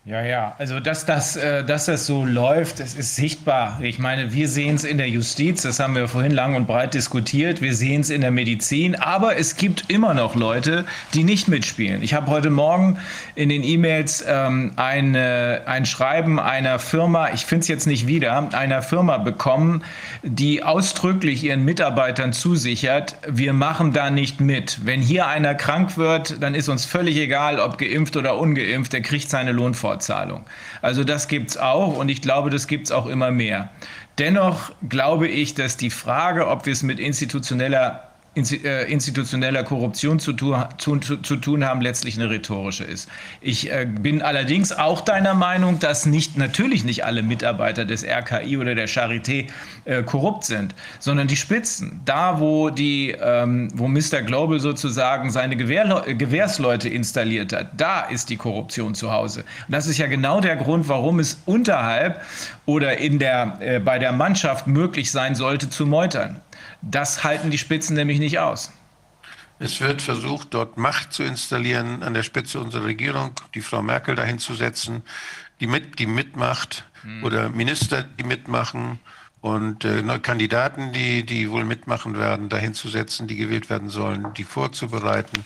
Ja, 0.09 0.23
ja, 0.23 0.55
also 0.57 0.81
dass 0.81 1.05
das, 1.05 1.37
äh, 1.37 1.63
dass 1.63 1.85
das 1.85 2.07
so 2.07 2.25
läuft, 2.25 2.81
das 2.81 2.95
ist 2.95 3.15
sichtbar. 3.15 3.79
Ich 3.83 3.99
meine, 3.99 4.33
wir 4.33 4.49
sehen 4.49 4.77
es 4.77 4.85
in 4.85 4.97
der 4.97 5.11
Justiz, 5.11 5.61
das 5.61 5.81
haben 5.81 5.95
wir 5.95 6.09
vorhin 6.09 6.33
lang 6.33 6.55
und 6.55 6.67
breit 6.67 6.95
diskutiert, 6.95 7.61
wir 7.61 7.75
sehen 7.75 8.01
es 8.01 8.09
in 8.09 8.23
der 8.23 8.31
Medizin, 8.31 8.95
aber 8.95 9.37
es 9.37 9.57
gibt 9.57 9.91
immer 9.91 10.15
noch 10.15 10.35
Leute, 10.35 10.87
die 11.13 11.25
nicht 11.25 11.49
mitspielen. 11.49 12.03
Ich 12.03 12.15
habe 12.15 12.29
heute 12.29 12.49
Morgen 12.49 12.97
in 13.35 13.51
den 13.51 13.63
E-Mails 13.63 14.25
ähm, 14.27 14.73
eine, 14.77 15.65
ein 15.67 15.85
Schreiben 15.85 16.41
einer 16.41 16.79
Firma, 16.79 17.29
ich 17.35 17.45
finde 17.45 17.65
es 17.65 17.69
jetzt 17.69 17.87
nicht 17.87 18.07
wieder, 18.07 18.49
einer 18.55 18.81
Firma 18.81 19.19
bekommen, 19.19 19.85
die 20.23 20.63
ausdrücklich 20.63 21.45
ihren 21.45 21.67
Mitarbeitern 21.67 22.33
zusichert, 22.33 23.17
wir 23.29 23.53
machen 23.53 23.93
da 23.93 24.09
nicht 24.09 24.41
mit. 24.41 24.87
Wenn 24.87 25.03
hier 25.03 25.27
einer 25.27 25.55
krank 25.55 25.99
wird, 25.99 26.43
dann 26.43 26.55
ist 26.55 26.71
uns 26.71 26.87
völlig 26.87 27.19
egal, 27.19 27.61
ob 27.61 27.77
geimpft 27.77 28.17
oder 28.17 28.39
ungeimpft, 28.39 28.95
der 28.95 29.03
kriegt 29.03 29.29
seine 29.29 29.53
Lohnforderung. 29.53 29.98
Vorzahlung. 29.99 30.45
Also 30.81 31.05
das 31.05 31.29
gibt 31.29 31.51
es 31.51 31.57
auch 31.57 31.97
und 31.97 32.09
ich 32.09 32.23
glaube, 32.23 32.51
das 32.51 32.67
gibt 32.67 32.87
es 32.87 32.93
auch 32.93 33.07
immer 33.07 33.31
mehr. 33.31 33.71
Dennoch 34.19 34.73
glaube 34.89 35.29
ich, 35.29 35.55
dass 35.55 35.77
die 35.77 35.91
Frage, 35.91 36.49
ob 36.49 36.67
wir 36.67 36.73
es 36.73 36.83
mit 36.83 37.01
institutioneller 37.01 38.08
institutioneller 38.39 39.65
Korruption 39.65 40.19
zu, 40.19 40.33
zu, 40.33 40.99
zu, 40.99 41.37
tun 41.37 41.65
haben, 41.65 41.81
letztlich 41.81 42.17
eine 42.19 42.31
rhetorische 42.31 42.85
ist. 42.85 43.09
Ich 43.41 43.71
äh, 43.71 43.87
bin 43.87 44.23
allerdings 44.23 44.73
auch 44.73 45.01
deiner 45.01 45.35
Meinung, 45.35 45.79
dass 45.79 46.07
nicht, 46.07 46.37
natürlich 46.37 46.85
nicht 46.85 47.05
alle 47.05 47.23
Mitarbeiter 47.23 47.85
des 47.85 48.05
RKI 48.05 48.57
oder 48.59 48.75
der 48.75 48.89
Charité 48.89 49.47
äh, 49.85 50.03
korrupt 50.03 50.45
sind, 50.45 50.75
sondern 50.99 51.29
die 51.29 51.37
Spitzen. 51.37 52.01
Da, 52.05 52.41
wo, 52.41 52.71
die, 52.71 53.15
ähm, 53.21 53.69
wo 53.75 53.89
Mr. 53.89 54.23
Global 54.23 54.61
sozusagen 54.61 55.31
seine 55.31 55.57
Gewehr, 55.57 56.05
Gewehrsleute 56.07 56.89
installiert 56.89 57.53
hat, 57.53 57.69
da 57.77 58.03
ist 58.03 58.31
die 58.31 58.37
Korruption 58.37 58.95
zu 58.95 59.13
Hause. 59.13 59.41
Und 59.67 59.73
das 59.73 59.87
ist 59.87 59.99
ja 59.99 60.07
genau 60.07 60.41
der 60.41 60.57
Grund, 60.57 60.89
warum 60.89 61.21
es 61.21 61.41
unterhalb 61.47 62.23
oder 62.67 62.99
in 62.99 63.19
der, 63.19 63.57
äh, 63.61 63.81
bei 63.81 63.99
der 63.99 64.13
Mannschaft 64.13 64.67
möglich 64.67 65.11
sein 65.11 65.35
sollte, 65.35 65.71
zu 65.71 65.87
meutern. 65.87 66.41
Das 66.83 67.25
halten 67.25 67.51
die 67.51 67.59
Spitzen 67.59 67.97
nämlich 67.97 68.19
nicht 68.19 68.39
aus. 68.39 68.73
Es 69.59 69.81
wird 69.81 70.03
versucht, 70.03 70.55
dort 70.55 70.79
Macht 70.79 71.13
zu 71.13 71.25
installieren, 71.25 72.03
an 72.05 72.15
der 72.15 72.23
Spitze 72.23 72.61
unserer 72.61 72.85
Regierung, 72.85 73.33
die 73.55 73.61
Frau 73.61 73.83
Merkel 73.83 74.15
dahin 74.15 74.39
zu 74.39 74.55
setzen, 74.55 75.03
die, 75.61 75.67
mit, 75.67 75.99
die 75.99 76.07
mitmacht 76.07 76.85
hm. 77.03 77.25
oder 77.25 77.49
Minister, 77.49 78.05
die 78.05 78.23
mitmachen 78.23 79.01
und 79.41 79.85
äh, 79.85 80.03
Kandidaten, 80.21 80.93
die, 80.93 81.25
die 81.25 81.51
wohl 81.51 81.65
mitmachen 81.65 82.17
werden, 82.19 82.49
dahin 82.49 82.75
zu 82.75 82.89
setzen, 82.89 83.27
die 83.27 83.37
gewählt 83.37 83.69
werden 83.69 83.89
sollen, 83.89 84.33
die 84.35 84.45
vorzubereiten. 84.45 85.45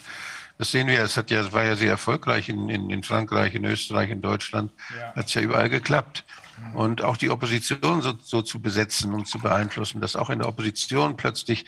Das 0.58 0.70
sehen 0.70 0.88
wir, 0.88 1.02
es 1.02 1.16
hat 1.16 1.30
ja, 1.30 1.40
es 1.40 1.52
war 1.52 1.64
ja 1.64 1.76
sehr 1.76 1.90
erfolgreich 1.90 2.50
in, 2.50 2.68
in, 2.68 2.90
in 2.90 3.02
Frankreich, 3.02 3.54
in 3.54 3.64
Österreich, 3.64 4.10
in 4.10 4.20
Deutschland. 4.20 4.72
Ja. 4.94 5.14
Hat 5.14 5.26
es 5.26 5.34
ja 5.34 5.40
überall 5.40 5.70
geklappt 5.70 6.24
und 6.74 7.02
auch 7.02 7.16
die 7.16 7.30
Opposition 7.30 8.02
so, 8.02 8.14
so, 8.22 8.42
zu 8.42 8.60
besetzen 8.60 9.12
und 9.14 9.26
zu 9.26 9.38
beeinflussen, 9.38 10.00
dass 10.00 10.16
auch 10.16 10.30
in 10.30 10.38
der 10.40 10.48
Opposition 10.48 11.16
plötzlich, 11.16 11.64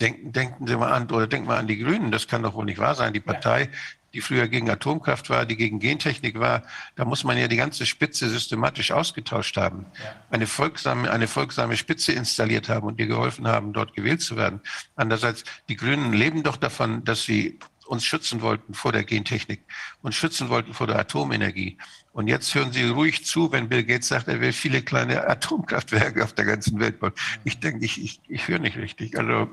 denken, 0.00 0.32
denken 0.32 0.66
Sie 0.66 0.76
mal 0.76 0.92
an, 0.92 1.10
oder 1.10 1.26
denken 1.26 1.48
mal 1.48 1.58
an 1.58 1.66
die 1.66 1.78
Grünen, 1.78 2.10
das 2.10 2.26
kann 2.26 2.42
doch 2.42 2.54
wohl 2.54 2.64
nicht 2.64 2.78
wahr 2.78 2.94
sein, 2.94 3.12
die 3.12 3.20
Partei, 3.20 3.70
die 4.12 4.20
früher 4.20 4.48
gegen 4.48 4.68
Atomkraft 4.68 5.30
war, 5.30 5.46
die 5.46 5.56
gegen 5.56 5.78
Gentechnik 5.78 6.38
war, 6.38 6.64
da 6.96 7.04
muss 7.04 7.24
man 7.24 7.38
ja 7.38 7.48
die 7.48 7.56
ganze 7.56 7.86
Spitze 7.86 8.28
systematisch 8.28 8.90
ausgetauscht 8.90 9.56
haben, 9.56 9.86
eine 10.30 10.46
folgsame, 10.46 11.10
eine 11.10 11.28
folgsame 11.28 11.76
Spitze 11.76 12.12
installiert 12.12 12.68
haben 12.68 12.86
und 12.86 12.98
ihr 12.98 13.06
geholfen 13.06 13.46
haben, 13.46 13.72
dort 13.72 13.94
gewählt 13.94 14.22
zu 14.22 14.36
werden. 14.36 14.60
Andererseits, 14.96 15.44
die 15.68 15.76
Grünen 15.76 16.12
leben 16.12 16.42
doch 16.42 16.56
davon, 16.56 17.04
dass 17.04 17.24
sie 17.24 17.58
uns 17.86 18.04
schützen 18.04 18.40
wollten 18.40 18.72
vor 18.72 18.92
der 18.92 19.02
Gentechnik 19.02 19.64
und 20.00 20.14
schützen 20.14 20.48
wollten 20.48 20.74
vor 20.74 20.86
der 20.86 20.98
Atomenergie. 20.98 21.76
Und 22.12 22.26
jetzt 22.26 22.54
hören 22.54 22.72
Sie 22.72 22.88
ruhig 22.88 23.24
zu, 23.24 23.52
wenn 23.52 23.68
Bill 23.68 23.84
Gates 23.84 24.08
sagt, 24.08 24.28
er 24.28 24.40
will 24.40 24.52
viele 24.52 24.82
kleine 24.82 25.28
Atomkraftwerke 25.28 26.24
auf 26.24 26.32
der 26.32 26.44
ganzen 26.44 26.80
Welt 26.80 26.98
bauen. 26.98 27.12
Ich 27.44 27.60
denke, 27.60 27.84
ich, 27.84 28.02
ich, 28.02 28.20
ich 28.28 28.48
höre 28.48 28.58
nicht 28.58 28.76
richtig. 28.76 29.16
Also, 29.16 29.48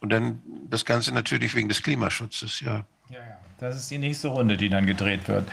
und 0.00 0.10
dann 0.10 0.40
das 0.70 0.84
Ganze 0.84 1.12
natürlich 1.12 1.54
wegen 1.54 1.68
des 1.68 1.82
Klimaschutzes, 1.82 2.60
ja. 2.60 2.84
Ja, 3.10 3.18
ja. 3.18 3.38
Das 3.62 3.76
ist 3.76 3.92
die 3.92 3.98
nächste 3.98 4.26
Runde, 4.26 4.56
die 4.56 4.68
dann 4.68 4.86
gedreht 4.86 5.28
wird. 5.28 5.46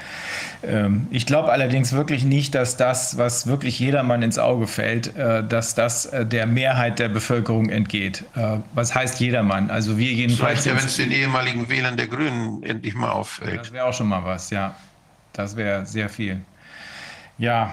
Ähm, 0.63 1.05
ich 1.11 1.27
glaube 1.27 1.51
allerdings 1.51 1.93
wirklich 1.93 2.23
nicht, 2.23 2.55
dass 2.55 2.75
das, 2.75 3.19
was 3.19 3.45
wirklich 3.45 3.77
jedermann 3.79 4.23
ins 4.23 4.39
Auge 4.39 4.65
fällt, 4.65 5.15
äh, 5.15 5.43
dass 5.43 5.75
das 5.75 6.07
äh, 6.07 6.25
der 6.25 6.47
Mehrheit 6.47 6.97
der 6.97 7.09
Bevölkerung 7.09 7.69
entgeht. 7.69 8.23
Äh, 8.35 8.57
was 8.73 8.95
heißt 8.95 9.19
jedermann? 9.19 9.69
Also 9.69 9.99
wir 9.99 10.11
jedenfalls. 10.11 10.63
Vielleicht 10.63 10.65
ja, 10.65 10.81
wenn 10.81 10.87
es 10.87 10.97
den 10.97 11.11
ehemaligen 11.11 11.69
Wählern 11.69 11.97
der 11.97 12.07
Grünen 12.07 12.63
endlich 12.63 12.95
mal 12.95 13.11
auffällt. 13.11 13.59
Das 13.59 13.71
wäre 13.73 13.85
auch 13.85 13.93
schon 13.93 14.07
mal 14.07 14.23
was, 14.25 14.49
ja. 14.49 14.75
Das 15.33 15.55
wäre 15.55 15.85
sehr 15.85 16.09
viel. 16.09 16.41
Ja. 17.37 17.71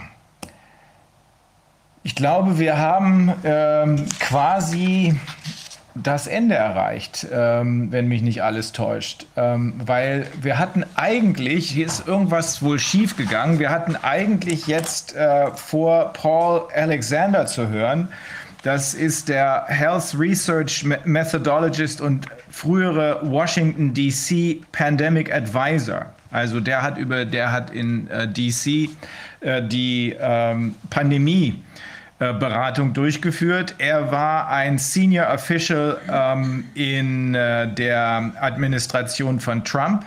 Ich 2.02 2.14
glaube, 2.14 2.58
wir 2.58 2.78
haben 2.78 3.32
ähm, 3.44 4.06
quasi 4.20 5.18
das 6.02 6.26
Ende 6.26 6.54
erreicht, 6.54 7.26
ähm, 7.32 7.90
wenn 7.90 8.06
mich 8.06 8.22
nicht 8.22 8.42
alles 8.42 8.72
täuscht. 8.72 9.26
Ähm, 9.36 9.74
weil 9.84 10.26
wir 10.40 10.58
hatten 10.58 10.84
eigentlich, 10.94 11.70
hier 11.70 11.86
ist 11.86 12.06
irgendwas 12.06 12.62
wohl 12.62 12.78
schief 12.78 13.16
gegangen, 13.16 13.58
wir 13.58 13.70
hatten 13.70 13.96
eigentlich 13.96 14.66
jetzt 14.66 15.16
äh, 15.16 15.50
vor, 15.54 16.12
Paul 16.12 16.68
Alexander 16.74 17.46
zu 17.46 17.68
hören. 17.68 18.08
Das 18.62 18.94
ist 18.94 19.28
der 19.28 19.64
Health 19.68 20.14
Research 20.18 20.84
Methodologist 21.04 22.00
und 22.00 22.26
frühere 22.50 23.20
Washington 23.22 23.94
DC 23.94 24.60
Pandemic 24.72 25.32
Advisor. 25.32 26.06
Also 26.36 26.60
der 26.60 26.82
hat 26.82 26.98
über, 26.98 27.24
der 27.24 27.50
hat 27.50 27.70
in 27.70 28.10
äh, 28.10 28.28
DC 28.28 28.90
äh, 29.40 29.62
die 29.62 30.14
ähm, 30.20 30.74
Pandemie 30.90 31.62
äh, 32.18 32.34
Beratung 32.34 32.92
durchgeführt. 32.92 33.74
Er 33.78 34.12
war 34.12 34.50
ein 34.50 34.76
Senior 34.76 35.28
Official 35.32 35.98
ähm, 36.12 36.64
in 36.74 37.34
äh, 37.34 37.72
der 37.72 38.32
Administration 38.38 39.40
von 39.40 39.64
Trump 39.64 40.04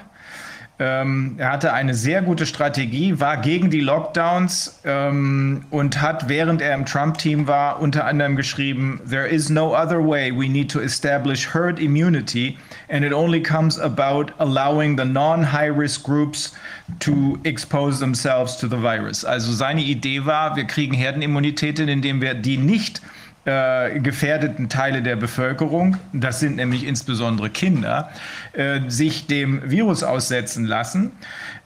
ähm, 0.81 1.35
er 1.37 1.51
hatte 1.51 1.73
eine 1.73 1.93
sehr 1.93 2.21
gute 2.21 2.45
Strategie, 2.45 3.19
war 3.19 3.35
gegen 3.37 3.69
die 3.69 3.81
Lockdowns 3.81 4.79
ähm, 4.85 5.65
und 5.71 6.01
hat, 6.01 6.29
während 6.29 6.61
er 6.61 6.73
im 6.73 6.85
Trump-Team 6.85 7.47
war, 7.47 7.81
unter 7.81 8.05
anderem 8.05 8.37
geschrieben, 8.37 9.01
There 9.09 9.27
is 9.27 9.49
no 9.49 9.75
other 9.75 9.99
way 9.99 10.31
we 10.31 10.47
need 10.47 10.71
to 10.71 10.79
establish 10.79 11.53
herd 11.53 11.79
immunity 11.79 12.57
and 12.87 13.03
it 13.03 13.11
only 13.11 13.43
comes 13.43 13.77
about 13.77 14.31
allowing 14.37 14.97
the 14.97 15.05
non-high-risk 15.05 16.03
groups 16.03 16.53
to 16.99 17.37
expose 17.43 17.99
themselves 17.99 18.57
to 18.57 18.67
the 18.67 18.81
virus. 18.81 19.25
Also 19.25 19.51
seine 19.51 19.81
Idee 19.81 20.25
war, 20.25 20.55
wir 20.55 20.63
kriegen 20.63 20.93
Herdenimmunität, 20.93 21.79
indem 21.79 22.21
wir 22.21 22.33
die 22.33 22.57
nicht 22.57 22.99
äh, 22.99 23.18
gefährdeten 23.45 24.69
Teile 24.69 25.01
der 25.01 25.15
Bevölkerung, 25.15 25.97
das 26.13 26.39
sind 26.39 26.57
nämlich 26.57 26.85
insbesondere 26.85 27.49
Kinder, 27.49 28.09
äh, 28.53 28.81
sich 28.87 29.27
dem 29.27 29.69
Virus 29.69 30.03
aussetzen 30.03 30.65
lassen. 30.65 31.11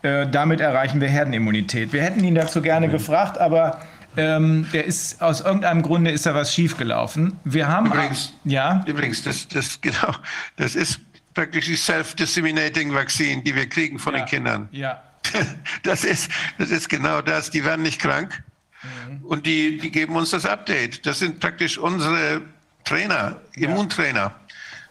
Äh, 0.02 0.28
damit 0.28 0.62
erreichen 0.62 1.02
wir 1.02 1.08
Herdenimmunität. 1.08 1.92
Wir 1.92 2.04
hätten 2.04 2.24
ihn 2.24 2.36
dazu 2.36 2.62
gerne 2.62 2.90
gefragt, 2.90 3.38
aber 3.38 3.80
ähm, 4.16 4.68
der 4.74 4.86
ist 4.86 5.22
aus 5.22 5.42
irgendeinem 5.42 5.82
Grunde 5.82 6.12
ist 6.12 6.26
da 6.26 6.36
was 6.36 6.54
schiefgelaufen. 6.54 7.40
Wir 7.44 7.68
haben 7.68 7.88
übrigens, 7.88 8.34
ja 8.44 8.84
übrigens 8.86 9.24
das, 9.24 9.48
das 9.48 9.82
genau 9.82 10.14
das 10.56 10.76
ist 10.76 11.00
praktisch 11.34 11.66
die 11.66 11.76
self-disseminating 11.76 12.94
Vaccine, 12.94 13.42
die 13.42 13.56
wir 13.56 13.68
kriegen 13.68 13.98
von 13.98 14.14
ja, 14.14 14.20
den 14.20 14.26
Kindern. 14.28 14.70
Ja. 14.72 15.02
Das 15.84 16.04
ist 16.04 16.30
das 16.60 16.70
ist 16.70 16.90
genau 16.90 17.22
das. 17.22 17.50
Die 17.50 17.66
werden 17.66 17.82
nicht 17.82 18.00
krank 18.00 18.44
Mhm. 18.84 19.26
Und 19.26 19.46
die, 19.46 19.78
die 19.78 19.92
geben 19.92 20.16
uns 20.16 20.32
das 20.32 20.46
Update. 20.46 21.06
Das 21.06 21.20
sind 21.20 21.40
praktisch 21.40 21.78
unsere 21.78 22.42
Trainer, 22.84 23.42
Immuntrainer. 23.56 24.36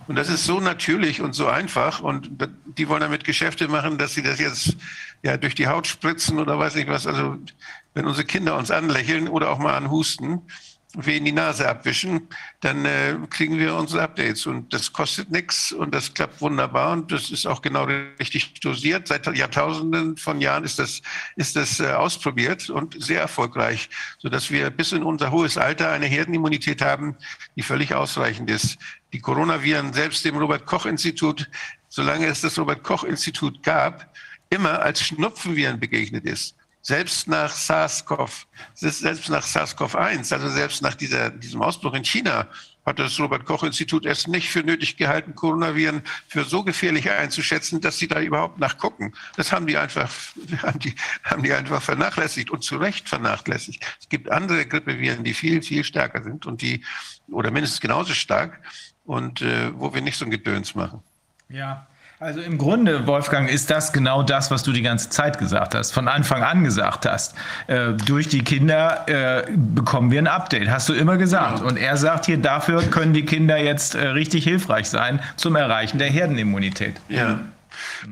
Und 0.09 0.17
das 0.17 0.29
ist 0.29 0.45
so 0.45 0.61
natürlich 0.61 1.21
und 1.21 1.35
so 1.35 1.47
einfach. 1.47 2.01
Und 2.01 2.31
die 2.77 2.89
wollen 2.89 3.03
damit 3.03 3.25
Geschäfte 3.25 3.69
machen, 3.69 3.99
dass 3.99 4.15
sie 4.15 4.23
das 4.23 4.41
jetzt 4.41 4.77
ja 5.23 5.37
durch 5.37 5.55
die 5.55 5.69
Haut 5.69 5.87
spritzen 5.87 6.39
oder 6.39 6.59
weiß 6.59 6.75
nicht 6.75 6.89
was. 6.89 7.07
Also 7.07 7.39
wenn 7.95 8.07
unsere 8.07 8.27
Kinder 8.27 8.57
uns 8.57 8.71
anlächeln 8.71 9.29
oder 9.29 9.51
auch 9.51 9.59
mal 9.59 9.77
anhusten, 9.77 10.43
in 10.95 11.25
die 11.25 11.33
Nase 11.33 11.69
abwischen, 11.69 12.29
dann 12.61 12.85
äh, 12.85 13.17
kriegen 13.31 13.59
wir 13.59 13.75
unsere 13.75 14.03
Updates. 14.03 14.47
Und 14.47 14.73
das 14.75 14.93
kostet 14.93 15.31
nichts 15.31 15.73
und 15.73 15.95
das 15.95 16.13
klappt 16.13 16.41
wunderbar 16.41 16.93
und 16.93 17.11
das 17.13 17.31
ist 17.31 17.47
auch 17.47 17.63
genau 17.63 17.85
richtig 17.85 18.61
dosiert. 18.61 19.09
Seit 19.09 19.27
Jahrtausenden 19.35 20.17
von 20.17 20.41
Jahren 20.41 20.65
ist 20.65 20.79
das, 20.79 21.01
ist 21.37 21.57
das 21.57 21.81
äh, 21.81 21.93
ausprobiert 21.93 22.69
und 22.69 23.03
sehr 23.03 23.21
erfolgreich, 23.21 23.89
sodass 24.19 24.51
wir 24.51 24.71
bis 24.71 24.93
in 24.93 25.03
unser 25.03 25.31
hohes 25.31 25.57
Alter 25.57 25.91
eine 25.91 26.07
Herdenimmunität 26.07 26.83
haben, 26.83 27.17
die 27.57 27.63
völlig 27.63 27.95
ausreichend 27.95 28.51
ist. 28.51 28.79
Die 29.13 29.21
Coronaviren 29.21 29.93
selbst 29.93 30.25
dem 30.25 30.37
Robert-Koch-Institut, 30.37 31.49
solange 31.89 32.27
es 32.27 32.41
das 32.43 32.59
Robert-Koch-Institut 32.59 33.63
gab, 33.63 34.15
immer 34.51 34.83
als 34.83 35.03
Schnupfenviren 35.03 35.81
begegnet 35.81 36.25
ist 36.27 36.55
selbst 36.83 37.29
nach 37.29 37.53
SARS-CoV, 37.53 38.47
selbst 38.75 39.31
nach 39.31 39.45
SARS-CoV-1, 39.45 40.33
also 40.33 40.49
selbst 40.49 40.83
nach 40.83 40.95
dieser, 40.95 41.31
diesem 41.31 41.63
Ausbruch 41.63 41.95
in 41.95 42.05
China, 42.05 42.49
hat 42.85 42.99
das 42.99 43.19
Robert-Koch-Institut 43.21 44.05
es 44.07 44.27
nicht 44.27 44.51
für 44.51 44.65
nötig 44.65 44.97
gehalten, 44.97 45.37
Coronaviren 45.37 46.03
für 46.27 46.45
so 46.45 46.65
gefährlich 46.65 47.09
einzuschätzen, 47.11 47.81
dass 47.81 47.99
sie 47.99 48.09
da 48.09 48.21
überhaupt 48.21 48.59
nachgucken. 48.59 49.13
Das 49.37 49.53
haben 49.53 49.69
die 49.69 49.77
einfach, 49.77 50.11
haben 50.63 50.81
die, 50.81 50.95
haben 51.23 51.45
die 51.45 51.53
einfach 51.53 51.81
vernachlässigt 51.81 52.51
und 52.51 52.65
zu 52.65 52.77
Recht 52.77 53.09
vernachlässigt. 53.09 53.85
Es 54.01 54.09
gibt 54.09 54.31
andere 54.31 54.67
Grippeviren, 54.67 55.23
die 55.23 55.35
viel, 55.35 55.63
viel 55.63 55.85
stärker 55.85 56.23
sind 56.25 56.47
und 56.47 56.63
die, 56.63 56.85
oder 57.31 57.53
mindestens 57.53 57.81
genauso 57.81 58.15
stark 58.15 58.61
und 59.05 59.43
äh, 59.43 59.71
wo 59.79 59.95
wir 59.95 60.01
nicht 60.01 60.19
so 60.19 60.25
ein 60.25 60.31
Gedöns 60.33 60.75
machen. 60.75 61.03
Ja, 61.49 61.87
also 62.23 62.41
im 62.41 62.57
Grunde, 62.57 63.07
Wolfgang, 63.07 63.51
ist 63.51 63.69
das 63.69 63.93
genau 63.93 64.23
das, 64.23 64.51
was 64.51 64.63
du 64.63 64.73
die 64.73 64.83
ganze 64.83 65.11
Zeit 65.11 65.39
gesagt 65.39 65.75
hast, 65.75 65.91
von 65.91 66.07
Anfang 66.07 66.43
an 66.43 66.63
gesagt 66.63 67.05
hast. 67.05 67.35
Äh, 67.67 67.95
durch 67.95 68.29
die 68.29 68.45
Kinder 68.45 69.09
äh, 69.09 69.51
bekommen 69.57 70.13
wir 70.13 70.21
ein 70.21 70.29
Update, 70.29 70.71
hast 70.71 70.89
du 70.89 70.93
immer 70.93 71.17
gesagt. 71.17 71.61
Ja. 71.61 71.67
Und 71.67 71.77
er 71.77 71.97
sagt 71.97 72.27
hier, 72.27 72.39
dafür 72.39 72.83
können 72.83 73.13
die 73.13 73.25
Kinder 73.25 73.59
jetzt 73.59 73.97
äh, 73.97 74.07
richtig 74.09 74.45
hilfreich 74.45 74.89
sein 74.89 75.21
zum 75.37 75.57
Erreichen 75.57 75.99
der 75.99 76.09
Herdenimmunität. 76.09 77.01
Ja. 77.09 77.41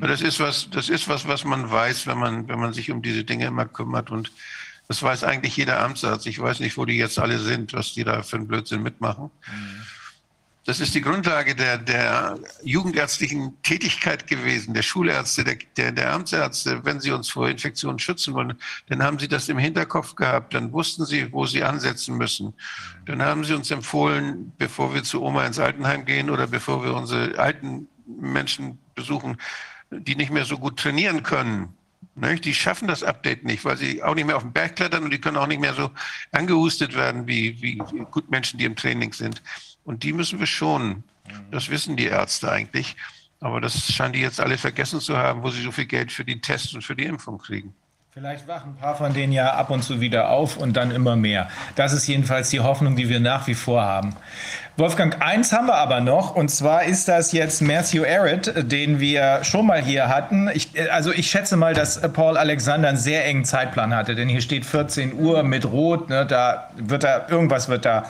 Das 0.00 0.22
ist 0.22 0.40
was, 0.40 0.68
das 0.70 0.88
ist 0.88 1.08
was, 1.08 1.28
was 1.28 1.44
man 1.44 1.70
weiß, 1.70 2.06
wenn 2.06 2.18
man, 2.18 2.48
wenn 2.48 2.58
man 2.58 2.72
sich 2.72 2.90
um 2.90 3.02
diese 3.02 3.22
Dinge 3.22 3.46
immer 3.46 3.66
kümmert. 3.66 4.10
Und 4.10 4.32
das 4.88 5.02
weiß 5.02 5.22
eigentlich 5.22 5.56
jeder 5.56 5.80
Amtsarzt. 5.80 6.26
Ich 6.26 6.40
weiß 6.40 6.58
nicht, 6.58 6.76
wo 6.76 6.84
die 6.84 6.96
jetzt 6.96 7.18
alle 7.20 7.38
sind, 7.38 7.74
was 7.74 7.92
die 7.92 8.02
da 8.02 8.22
für 8.22 8.36
einen 8.36 8.48
Blödsinn 8.48 8.82
mitmachen. 8.82 9.30
Mhm. 9.46 9.82
Das 10.70 10.78
ist 10.78 10.94
die 10.94 11.00
Grundlage 11.00 11.56
der, 11.56 11.78
der 11.78 12.38
jugendärztlichen 12.62 13.60
Tätigkeit 13.64 14.28
gewesen, 14.28 14.72
der 14.72 14.82
Schulärzte, 14.82 15.42
der, 15.42 15.56
der, 15.76 15.90
der 15.90 16.12
Amtsärzte. 16.12 16.84
Wenn 16.84 17.00
sie 17.00 17.10
uns 17.10 17.28
vor 17.28 17.48
Infektionen 17.48 17.98
schützen 17.98 18.34
wollen, 18.34 18.54
dann 18.86 19.02
haben 19.02 19.18
sie 19.18 19.26
das 19.26 19.48
im 19.48 19.58
Hinterkopf 19.58 20.14
gehabt, 20.14 20.54
dann 20.54 20.72
wussten 20.72 21.04
sie, 21.06 21.32
wo 21.32 21.44
sie 21.44 21.64
ansetzen 21.64 22.16
müssen. 22.16 22.54
Dann 23.04 23.20
haben 23.20 23.42
sie 23.42 23.54
uns 23.54 23.72
empfohlen, 23.72 24.52
bevor 24.58 24.94
wir 24.94 25.02
zu 25.02 25.24
Oma 25.24 25.44
ins 25.44 25.58
Altenheim 25.58 26.04
gehen 26.04 26.30
oder 26.30 26.46
bevor 26.46 26.84
wir 26.84 26.94
unsere 26.94 27.36
alten 27.36 27.88
Menschen 28.06 28.78
besuchen, 28.94 29.38
die 29.90 30.14
nicht 30.14 30.30
mehr 30.30 30.44
so 30.44 30.56
gut 30.56 30.78
trainieren 30.78 31.24
können, 31.24 31.74
die 32.14 32.54
schaffen 32.54 32.86
das 32.86 33.02
Update 33.02 33.44
nicht, 33.44 33.64
weil 33.64 33.76
sie 33.76 34.04
auch 34.04 34.14
nicht 34.14 34.26
mehr 34.26 34.36
auf 34.36 34.42
den 34.42 34.52
Berg 34.52 34.76
klettern 34.76 35.02
und 35.02 35.10
die 35.10 35.20
können 35.20 35.36
auch 35.36 35.46
nicht 35.48 35.60
mehr 35.60 35.74
so 35.74 35.90
angehustet 36.30 36.94
werden 36.94 37.26
wie, 37.26 37.60
wie 37.60 37.76
gut 37.76 38.30
Menschen, 38.30 38.58
die 38.58 38.66
im 38.66 38.76
Training 38.76 39.12
sind. 39.12 39.42
Und 39.84 40.02
die 40.02 40.12
müssen 40.12 40.38
wir 40.38 40.46
schonen. 40.46 41.04
Das 41.50 41.70
wissen 41.70 41.96
die 41.96 42.06
Ärzte 42.06 42.50
eigentlich. 42.50 42.96
Aber 43.40 43.60
das 43.60 43.92
scheinen 43.92 44.12
die 44.12 44.20
jetzt 44.20 44.40
alle 44.40 44.58
vergessen 44.58 45.00
zu 45.00 45.16
haben, 45.16 45.42
wo 45.42 45.50
sie 45.50 45.62
so 45.62 45.72
viel 45.72 45.86
Geld 45.86 46.12
für 46.12 46.24
die 46.24 46.40
Tests 46.40 46.74
und 46.74 46.82
für 46.82 46.94
die 46.94 47.04
Impfung 47.04 47.38
kriegen. 47.38 47.74
Vielleicht 48.12 48.48
wachen 48.48 48.72
ein 48.72 48.76
paar 48.76 48.96
von 48.96 49.14
denen 49.14 49.32
ja 49.32 49.54
ab 49.54 49.70
und 49.70 49.84
zu 49.84 50.00
wieder 50.00 50.30
auf 50.30 50.56
und 50.56 50.76
dann 50.76 50.90
immer 50.90 51.14
mehr. 51.14 51.48
Das 51.76 51.92
ist 51.92 52.08
jedenfalls 52.08 52.50
die 52.50 52.58
Hoffnung, 52.58 52.96
die 52.96 53.08
wir 53.08 53.20
nach 53.20 53.46
wie 53.46 53.54
vor 53.54 53.82
haben. 53.82 54.16
Wolfgang, 54.80 55.20
eins 55.20 55.52
haben 55.52 55.66
wir 55.66 55.74
aber 55.74 56.00
noch, 56.00 56.34
und 56.34 56.50
zwar 56.50 56.84
ist 56.84 57.06
das 57.06 57.32
jetzt 57.32 57.60
Matthew 57.60 58.02
Arrett, 58.02 58.72
den 58.72 58.98
wir 58.98 59.44
schon 59.44 59.66
mal 59.66 59.82
hier 59.82 60.08
hatten. 60.08 60.48
Ich, 60.54 60.70
also 60.90 61.12
ich 61.12 61.30
schätze 61.30 61.58
mal, 61.58 61.74
dass 61.74 62.00
Paul 62.14 62.38
Alexander 62.38 62.88
einen 62.88 62.96
sehr 62.96 63.26
engen 63.26 63.44
Zeitplan 63.44 63.94
hatte, 63.94 64.14
denn 64.14 64.30
hier 64.30 64.40
steht 64.40 64.64
14 64.64 65.12
Uhr 65.12 65.42
mit 65.42 65.70
Rot, 65.70 66.08
ne, 66.08 66.24
da 66.24 66.70
wird 66.76 67.04
er, 67.04 67.28
irgendwas 67.28 67.68
wird 67.68 67.84
da 67.84 68.04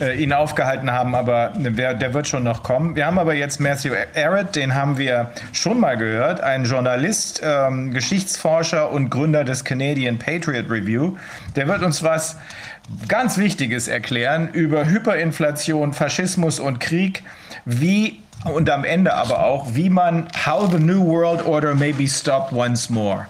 äh, 0.00 0.18
ihn 0.18 0.32
aufgehalten 0.32 0.90
haben, 0.90 1.14
aber 1.14 1.52
der, 1.56 1.92
der 1.92 2.14
wird 2.14 2.26
schon 2.26 2.42
noch 2.42 2.62
kommen. 2.62 2.96
Wir 2.96 3.04
haben 3.04 3.18
aber 3.18 3.34
jetzt 3.34 3.60
Matthew 3.60 3.92
Arrett, 4.16 4.56
den 4.56 4.74
haben 4.74 4.96
wir 4.96 5.30
schon 5.52 5.78
mal 5.78 5.98
gehört, 5.98 6.40
ein 6.40 6.64
Journalist, 6.64 7.42
ähm, 7.44 7.92
Geschichtsforscher 7.92 8.90
und 8.90 9.10
Gründer 9.10 9.44
des 9.44 9.62
Canadian 9.62 10.18
Patriot 10.18 10.70
Review. 10.70 11.16
Der 11.54 11.68
wird 11.68 11.82
uns 11.82 12.02
was 12.02 12.38
ganz 13.08 13.38
Wichtiges 13.38 13.88
erklären 13.88 14.48
über 14.52 14.86
Hyperinflation, 14.86 15.92
Faschismus 15.92 16.60
und 16.60 16.80
Krieg, 16.80 17.22
wie 17.64 18.20
und 18.44 18.68
am 18.68 18.84
Ende 18.84 19.14
aber 19.14 19.44
auch, 19.44 19.74
wie 19.74 19.88
man 19.88 20.28
How 20.44 20.70
the 20.70 20.78
New 20.78 21.06
World 21.06 21.44
Order 21.46 21.74
may 21.74 21.92
be 21.92 22.06
stopped 22.06 22.52
once 22.52 22.90
more. 22.90 23.26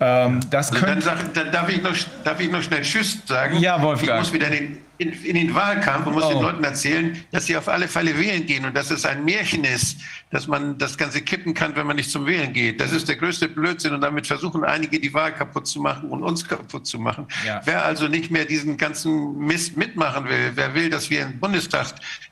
Ähm, 0.00 0.40
das 0.50 0.72
also 0.72 0.84
dann, 0.84 1.00
dann, 1.34 1.52
darf, 1.52 1.68
ich 1.68 1.82
noch, 1.82 1.94
darf 2.24 2.40
ich 2.40 2.50
noch 2.50 2.62
schnell 2.62 2.82
Tschüss 2.82 3.18
sagen. 3.26 3.58
Ja, 3.58 3.80
Wolfgang. 3.80 4.22
Ich 4.22 4.32
muss 4.32 4.32
wieder 4.32 4.50
den 4.50 4.78
in, 4.98 5.12
in 5.24 5.34
den 5.34 5.54
Wahlkampf 5.54 6.06
und 6.06 6.14
muss 6.14 6.24
oh. 6.24 6.28
den 6.30 6.42
Leuten 6.42 6.64
erzählen, 6.64 7.24
dass 7.30 7.46
sie 7.46 7.56
auf 7.56 7.68
alle 7.68 7.88
Fälle 7.88 8.18
wählen 8.18 8.46
gehen 8.46 8.64
und 8.64 8.74
dass 8.76 8.90
es 8.90 9.04
ein 9.04 9.24
Märchen 9.24 9.64
ist, 9.64 9.98
dass 10.30 10.46
man 10.46 10.78
das 10.78 10.96
Ganze 10.98 11.20
kippen 11.20 11.54
kann, 11.54 11.76
wenn 11.76 11.86
man 11.86 11.96
nicht 11.96 12.10
zum 12.10 12.26
Wählen 12.26 12.52
geht. 12.52 12.80
Das 12.80 12.92
ist 12.92 13.08
der 13.08 13.16
größte 13.16 13.48
Blödsinn 13.48 13.94
und 13.94 14.00
damit 14.00 14.26
versuchen 14.26 14.64
einige 14.64 14.98
die 14.98 15.12
Wahl 15.14 15.32
kaputt 15.32 15.66
zu 15.66 15.80
machen 15.80 16.10
und 16.10 16.22
uns 16.22 16.46
kaputt 16.46 16.86
zu 16.86 16.98
machen. 16.98 17.26
Ja. 17.46 17.60
Wer 17.64 17.84
also 17.84 18.08
nicht 18.08 18.30
mehr 18.30 18.44
diesen 18.44 18.76
ganzen 18.76 19.38
Mist 19.38 19.76
mitmachen 19.76 20.28
will, 20.28 20.52
wer 20.54 20.74
will, 20.74 20.90
dass 20.90 21.10
wir 21.10 21.22
im 21.22 21.38
Bundestag 21.38 21.86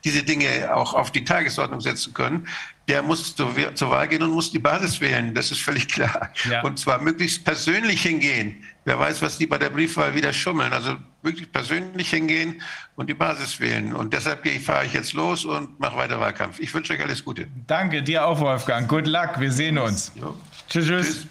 diese 0.04 0.22
Dinge 0.22 0.74
auch 0.74 0.94
auf 0.94 1.12
die 1.12 1.24
Tagesordnung 1.24 1.80
setzen 1.80 2.14
können, 2.14 2.46
der 2.88 3.02
muss 3.02 3.34
zur, 3.34 3.54
zur 3.74 3.90
Wahl 3.90 4.08
gehen 4.08 4.22
und 4.22 4.30
muss 4.30 4.50
die 4.50 4.58
Basis 4.58 5.00
wählen. 5.00 5.34
Das 5.34 5.50
ist 5.50 5.60
völlig 5.60 5.88
klar. 5.88 6.30
Ja. 6.48 6.62
Und 6.62 6.78
zwar 6.78 7.00
möglichst 7.00 7.44
persönlich 7.44 8.02
hingehen. 8.02 8.62
Wer 8.84 8.98
weiß, 8.98 9.22
was 9.22 9.38
die 9.38 9.46
bei 9.46 9.56
der 9.56 9.70
Briefwahl 9.70 10.14
wieder 10.14 10.32
schummeln. 10.32 10.72
Also 10.72 10.96
wirklich 11.22 11.50
persönlich 11.50 12.10
hingehen 12.10 12.60
und 12.96 13.08
die 13.08 13.14
Basis 13.14 13.58
wählen. 13.58 13.94
Und 13.94 14.12
deshalb 14.12 14.46
fahre 14.62 14.84
ich 14.84 14.92
jetzt 14.92 15.14
los 15.14 15.44
und 15.44 15.80
mache 15.80 15.96
weiter 15.96 16.20
Wahlkampf. 16.20 16.60
Ich 16.60 16.74
wünsche 16.74 16.92
euch 16.92 17.02
alles 17.02 17.24
Gute. 17.24 17.48
Danke, 17.66 18.02
dir 18.02 18.26
auch, 18.26 18.40
Wolfgang. 18.40 18.86
Good 18.86 19.06
luck. 19.06 19.38
Wir 19.38 19.50
sehen 19.50 19.78
uns. 19.78 20.12
Jo. 20.14 20.36
Tschüss, 20.68 20.86
tschüss. 20.86 21.06
tschüss. 21.06 21.26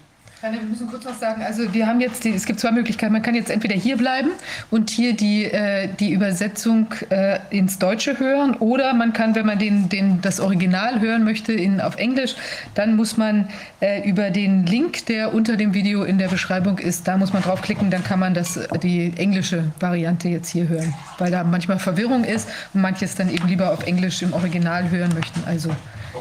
Wir 0.51 0.61
müssen 0.61 0.87
kurz 0.87 1.05
noch 1.05 1.17
sagen, 1.17 1.41
also 1.41 1.73
wir 1.73 1.87
haben 1.87 2.01
jetzt, 2.01 2.25
die, 2.25 2.31
es 2.31 2.45
gibt 2.45 2.59
zwei 2.59 2.73
Möglichkeiten. 2.73 3.13
Man 3.13 3.21
kann 3.21 3.33
jetzt 3.33 3.49
entweder 3.49 3.75
hier 3.75 3.95
bleiben 3.95 4.31
und 4.71 4.89
hier 4.89 5.15
die, 5.15 5.45
äh, 5.45 5.87
die 5.87 6.11
Übersetzung 6.11 6.93
äh, 7.09 7.39
ins 7.49 7.79
Deutsche 7.79 8.19
hören 8.19 8.55
oder 8.55 8.93
man 8.93 9.13
kann, 9.13 9.35
wenn 9.35 9.45
man 9.45 9.57
den, 9.57 9.87
den, 9.87 10.19
das 10.21 10.41
Original 10.41 10.99
hören 10.99 11.23
möchte 11.23 11.53
in, 11.53 11.79
auf 11.79 11.95
Englisch, 11.95 12.35
dann 12.75 12.97
muss 12.97 13.15
man 13.15 13.47
äh, 13.79 14.05
über 14.05 14.31
den 14.31 14.65
Link, 14.65 15.05
der 15.05 15.33
unter 15.33 15.55
dem 15.55 15.73
Video 15.73 16.03
in 16.03 16.17
der 16.17 16.27
Beschreibung 16.27 16.77
ist, 16.77 17.07
da 17.07 17.15
muss 17.15 17.31
man 17.31 17.41
draufklicken, 17.41 17.89
dann 17.89 18.03
kann 18.03 18.19
man 18.19 18.33
das, 18.33 18.59
die 18.81 19.13
englische 19.15 19.71
Variante 19.79 20.27
jetzt 20.27 20.49
hier 20.49 20.67
hören, 20.67 20.93
weil 21.19 21.31
da 21.31 21.45
manchmal 21.45 21.79
Verwirrung 21.79 22.25
ist 22.25 22.49
und 22.73 22.81
manches 22.81 23.15
dann 23.15 23.29
eben 23.29 23.47
lieber 23.47 23.71
auf 23.71 23.87
Englisch 23.87 24.21
im 24.21 24.33
Original 24.33 24.89
hören 24.89 25.13
möchten. 25.13 25.41
Also. 25.45 25.69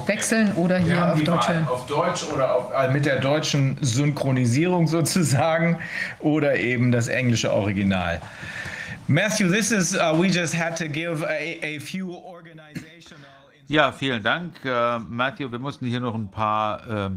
Wechseln 0.06 0.52
oder 0.54 0.78
hier 0.78 1.12
auf 1.12 1.22
Deutsch 1.22 1.48
hören. 1.48 1.68
Auf 1.68 1.86
Deutsch 1.86 2.24
oder 2.32 2.54
auf, 2.54 2.72
äh, 2.72 2.92
mit 2.92 3.06
der 3.06 3.20
deutschen 3.20 3.76
Synchronisierung 3.80 4.86
sozusagen 4.98 5.78
oder 6.20 6.56
eben 6.56 6.92
das 6.92 7.08
englische 7.08 7.52
Original. 7.52 8.20
Matthew, 9.08 9.50
this 9.50 9.72
is 9.72 9.94
uh, 9.94 10.14
we 10.16 10.28
just 10.28 10.54
had 10.54 10.76
to 10.76 10.88
give 10.88 11.24
a, 11.24 11.58
a 11.64 11.78
few 11.80 12.12
organizational. 12.12 13.28
Ja, 13.68 13.90
vielen 13.92 14.22
Dank, 14.22 14.54
uh, 14.64 14.98
Matthew. 15.08 15.50
Wir 15.50 15.58
mussten 15.58 15.86
hier 15.86 16.00
noch 16.00 16.14
ein 16.14 16.30
paar 16.30 16.80
uh, 16.88 17.10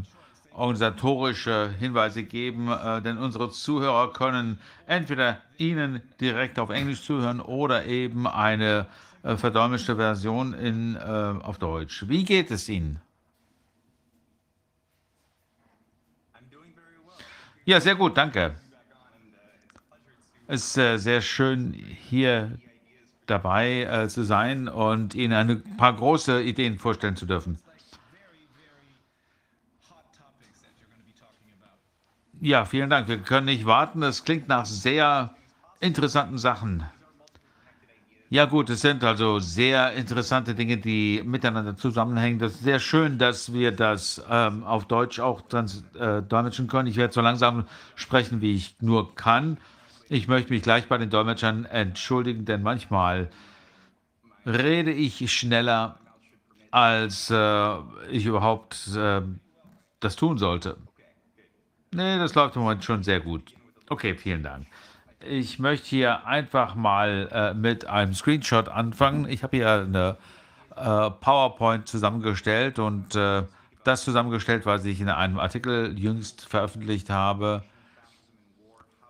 organisatorische 0.56 1.74
Hinweise 1.78 2.22
geben, 2.22 2.70
äh, 2.70 3.02
denn 3.02 3.18
unsere 3.18 3.50
Zuhörer 3.50 4.12
können 4.12 4.58
entweder 4.86 5.38
Ihnen 5.58 6.00
direkt 6.20 6.58
auf 6.58 6.70
Englisch 6.70 7.02
zuhören 7.02 7.40
oder 7.40 7.84
eben 7.84 8.26
eine 8.26 8.86
äh, 9.26 9.36
verdolmetschte 9.36 9.96
Version 9.96 10.54
in, 10.54 10.94
äh, 10.94 11.00
auf 11.00 11.58
Deutsch. 11.58 12.08
Wie 12.08 12.24
geht 12.24 12.50
es 12.52 12.68
Ihnen? 12.68 13.00
Ja, 17.64 17.80
sehr 17.80 17.96
gut, 17.96 18.16
danke. 18.16 18.54
Es 20.46 20.66
ist 20.66 20.78
äh, 20.78 20.98
sehr 20.98 21.20
schön, 21.20 21.72
hier 21.72 22.56
dabei 23.26 23.82
äh, 23.82 24.08
zu 24.08 24.22
sein 24.22 24.68
und 24.68 25.16
Ihnen 25.16 25.32
ein 25.32 25.76
paar 25.76 25.96
große 25.96 26.42
Ideen 26.42 26.78
vorstellen 26.78 27.16
zu 27.16 27.26
dürfen. 27.26 27.58
Ja, 32.40 32.64
vielen 32.64 32.90
Dank. 32.90 33.08
Wir 33.08 33.18
können 33.18 33.46
nicht 33.46 33.66
warten. 33.66 34.04
Es 34.04 34.22
klingt 34.22 34.46
nach 34.46 34.66
sehr 34.66 35.34
interessanten 35.80 36.38
Sachen. 36.38 36.84
Ja 38.28 38.44
gut, 38.44 38.70
es 38.70 38.80
sind 38.80 39.04
also 39.04 39.38
sehr 39.38 39.92
interessante 39.92 40.56
Dinge, 40.56 40.78
die 40.78 41.22
miteinander 41.24 41.76
zusammenhängen. 41.76 42.40
Das 42.40 42.54
ist 42.54 42.64
sehr 42.64 42.80
schön, 42.80 43.18
dass 43.18 43.52
wir 43.52 43.70
das 43.70 44.20
ähm, 44.28 44.64
auf 44.64 44.86
Deutsch 44.86 45.20
auch 45.20 45.42
trans 45.42 45.84
äh, 45.96 46.22
dolmetschen 46.22 46.66
können. 46.66 46.88
Ich 46.88 46.96
werde 46.96 47.14
so 47.14 47.20
langsam 47.20 47.66
sprechen, 47.94 48.40
wie 48.40 48.56
ich 48.56 48.74
nur 48.80 49.14
kann. 49.14 49.58
Ich 50.08 50.26
möchte 50.26 50.52
mich 50.52 50.62
gleich 50.62 50.88
bei 50.88 50.98
den 50.98 51.08
Dolmetschern 51.08 51.66
entschuldigen, 51.66 52.44
denn 52.44 52.62
manchmal 52.62 53.30
rede 54.44 54.92
ich 54.92 55.32
schneller, 55.32 56.00
als 56.72 57.30
äh, 57.30 57.76
ich 58.10 58.26
überhaupt 58.26 58.88
äh, 58.96 59.22
das 60.00 60.16
tun 60.16 60.38
sollte. 60.38 60.76
Nee, 61.92 62.18
das 62.18 62.34
läuft 62.34 62.56
im 62.56 62.62
Moment 62.62 62.84
schon 62.84 63.04
sehr 63.04 63.20
gut. 63.20 63.54
Okay, 63.88 64.16
vielen 64.16 64.42
Dank. 64.42 64.66
Ich 65.28 65.58
möchte 65.58 65.88
hier 65.88 66.26
einfach 66.26 66.74
mal 66.74 67.28
äh, 67.32 67.54
mit 67.54 67.86
einem 67.86 68.14
Screenshot 68.14 68.68
anfangen. 68.68 69.28
Ich 69.28 69.42
habe 69.42 69.56
hier 69.56 69.70
eine 69.70 70.16
äh, 70.76 71.10
PowerPoint 71.10 71.88
zusammengestellt 71.88 72.78
und 72.78 73.14
äh, 73.16 73.42
das 73.84 74.04
zusammengestellt, 74.04 74.66
was 74.66 74.84
ich 74.84 75.00
in 75.00 75.08
einem 75.08 75.38
Artikel 75.38 75.98
jüngst 75.98 76.48
veröffentlicht 76.48 77.10
habe. 77.10 77.62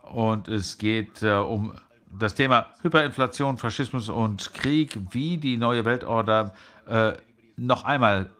Und 0.02 0.48
es 0.48 0.78
geht 0.78 1.22
äh, 1.22 1.34
um 1.34 1.74
das 2.18 2.34
Thema 2.34 2.66
Hyperinflation, 2.82 3.58
Faschismus 3.58 4.08
und 4.08 4.54
Krieg, 4.54 4.98
wie 5.10 5.36
die 5.38 5.56
neue 5.56 5.84
Weltorder 5.84 6.54
äh, 6.86 7.12
noch 7.56 7.84
einmal 7.84 8.30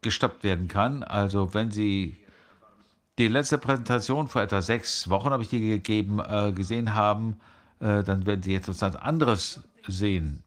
gestoppt 0.00 0.44
werden 0.44 0.68
kann. 0.68 1.02
Also 1.02 1.52
wenn 1.52 1.70
Sie 1.70 2.16
die 3.18 3.28
letzte 3.28 3.58
Präsentation 3.58 4.28
vor 4.28 4.42
etwa 4.42 4.62
sechs 4.62 5.08
Wochen, 5.08 5.30
habe 5.30 5.42
ich 5.42 5.48
die 5.48 5.60
gegeben, 5.60 6.20
äh, 6.20 6.52
gesehen 6.52 6.94
haben, 6.94 7.40
äh, 7.80 8.02
dann 8.02 8.26
werden 8.26 8.42
Sie 8.42 8.52
jetzt 8.52 8.68
etwas 8.68 8.96
anderes 8.96 9.62
sehen. 9.86 10.42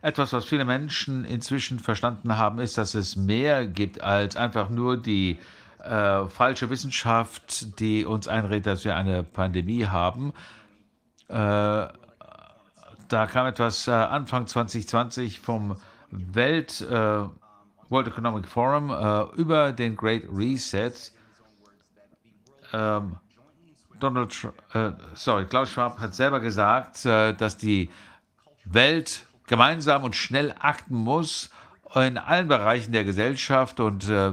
Etwas, 0.00 0.32
was 0.32 0.44
viele 0.44 0.64
Menschen 0.64 1.24
inzwischen 1.24 1.80
verstanden 1.80 2.36
haben, 2.36 2.60
ist, 2.60 2.78
dass 2.78 2.94
es 2.94 3.16
mehr 3.16 3.66
gibt 3.66 4.00
als 4.00 4.36
einfach 4.36 4.68
nur 4.70 4.96
die 4.96 5.38
äh, 5.82 6.24
falsche 6.26 6.70
Wissenschaft, 6.70 7.80
die 7.80 8.04
uns 8.04 8.28
einredet, 8.28 8.66
dass 8.66 8.84
wir 8.84 8.94
eine 8.94 9.24
Pandemie 9.24 9.86
haben. 9.86 10.32
Äh, 11.28 11.34
da 11.34 13.26
kam 13.26 13.46
etwas 13.46 13.88
äh, 13.88 13.92
Anfang 13.92 14.46
2020 14.46 15.40
vom 15.40 15.76
Welt, 16.10 16.80
äh, 16.82 17.24
World 17.88 18.08
Economic 18.08 18.46
Forum 18.46 18.90
äh, 18.90 19.40
über 19.40 19.72
den 19.72 19.96
Great 19.96 20.24
Reset. 20.32 20.92
Ähm, 22.72 23.16
Donald, 23.98 24.34
äh, 24.74 24.92
sorry, 25.14 25.46
Klaus 25.46 25.70
Schwab 25.70 25.98
hat 25.98 26.14
selber 26.14 26.38
gesagt, 26.38 27.04
dass 27.04 27.56
die 27.56 27.90
Welt 28.64 29.26
gemeinsam 29.48 30.04
und 30.04 30.14
schnell 30.14 30.54
akten 30.60 30.94
muss 30.94 31.50
in 31.94 32.18
allen 32.18 32.48
Bereichen 32.48 32.92
der 32.92 33.04
Gesellschaft 33.04 33.80
und 33.80 34.08
äh, 34.08 34.32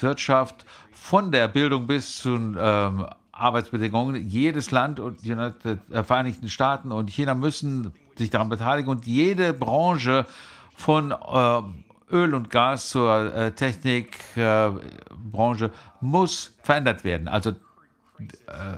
Wirtschaft, 0.00 0.66
von 0.92 1.30
der 1.32 1.48
Bildung 1.48 1.86
bis 1.86 2.18
zu 2.18 2.30
ähm, 2.30 3.06
Arbeitsbedingungen. 3.32 4.28
Jedes 4.28 4.72
Land 4.72 5.00
und 5.00 5.24
die 5.24 5.30
äh, 5.30 6.02
Vereinigten 6.02 6.50
Staaten 6.50 6.92
und 6.92 7.08
China 7.08 7.34
müssen 7.34 7.94
sich 8.16 8.30
daran 8.30 8.48
beteiligen 8.48 8.90
und 8.90 9.06
jede 9.06 9.54
Branche 9.54 10.26
von 10.74 11.12
äh, 11.12 11.62
Öl 12.10 12.34
und 12.34 12.50
Gas 12.50 12.90
zur 12.90 13.34
äh, 13.34 13.52
Technikbranche 13.52 15.70
muss 16.00 16.54
verändert 16.62 17.04
werden. 17.04 17.28
Also 17.28 17.50
äh, 17.50 17.54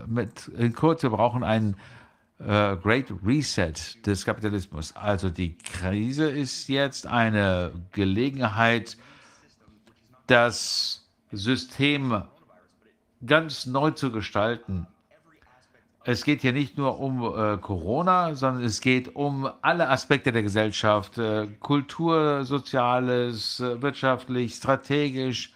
mit, 0.07 0.49
in 0.49 0.75
kurz, 0.75 1.02
wir 1.02 1.10
brauchen 1.10 1.44
einen 1.44 1.76
äh, 2.39 2.76
Great 2.76 3.07
Reset 3.25 3.75
des 4.05 4.25
Kapitalismus. 4.25 4.94
Also 4.97 5.31
die 5.31 5.57
Krise 5.59 6.31
ist 6.31 6.68
jetzt 6.68 7.07
eine 7.07 7.73
Gelegenheit, 7.92 8.97
das 10.26 11.09
System 11.33 12.25
ganz 13.25 13.67
neu 13.67 13.91
zu 13.91 14.10
gestalten. 14.10 14.86
Es 16.11 16.25
geht 16.25 16.41
hier 16.41 16.53
nicht 16.53 16.77
nur 16.77 16.99
um 16.99 17.23
äh, 17.23 17.57
Corona, 17.59 18.35
sondern 18.35 18.65
es 18.65 18.81
geht 18.81 19.15
um 19.15 19.49
alle 19.63 19.89
Aspekte 19.89 20.33
der 20.33 20.43
Gesellschaft, 20.43 21.19
äh, 21.19 21.47
Kultur, 21.61 22.45
Soziales, 22.45 23.61
äh, 23.61 23.81
wirtschaftlich, 23.81 24.57
strategisch. 24.57 25.55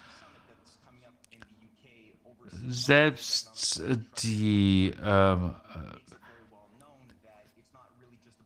Selbst 2.69 3.83
die 4.23 4.95
ähm, 5.05 5.57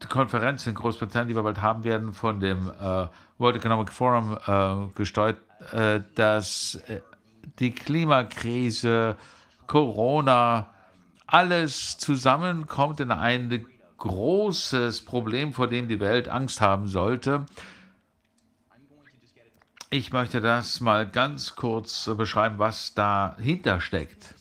Konferenz 0.09 0.67
in 0.67 0.75
Großbritannien, 0.75 1.29
die 1.29 1.37
wir 1.37 1.43
bald 1.43 1.61
haben 1.61 1.85
werden, 1.85 2.15
von 2.15 2.41
dem 2.41 2.71
äh, 2.81 3.07
World 3.37 3.57
Economic 3.57 3.93
Forum 3.93 4.39
äh, 4.47 4.95
gesteuert, 4.95 5.43
äh, 5.73 6.01
dass 6.15 6.77
äh, 6.87 7.03
die 7.59 7.73
Klimakrise, 7.73 9.19
Corona, 9.67 10.71
alles 11.29 11.99
zusammenkommt 11.99 13.01
in 13.01 13.11
ein 13.11 13.67
großes 13.99 15.05
Problem, 15.05 15.53
vor 15.53 15.69
dem 15.69 15.87
die 15.89 16.01
Welt 16.01 16.29
Angst 16.29 16.61
haben 16.61 16.89
sollte. 16.89 17.47
Ich 19.91 20.13
möchte 20.13 20.41
das 20.41 20.81
mal 20.81 21.07
ganz 21.09 21.55
kurz 21.55 22.11
beschreiben, 22.17 22.59
was 22.59 22.95
dahinter 22.95 23.81
steckt. 23.81 24.35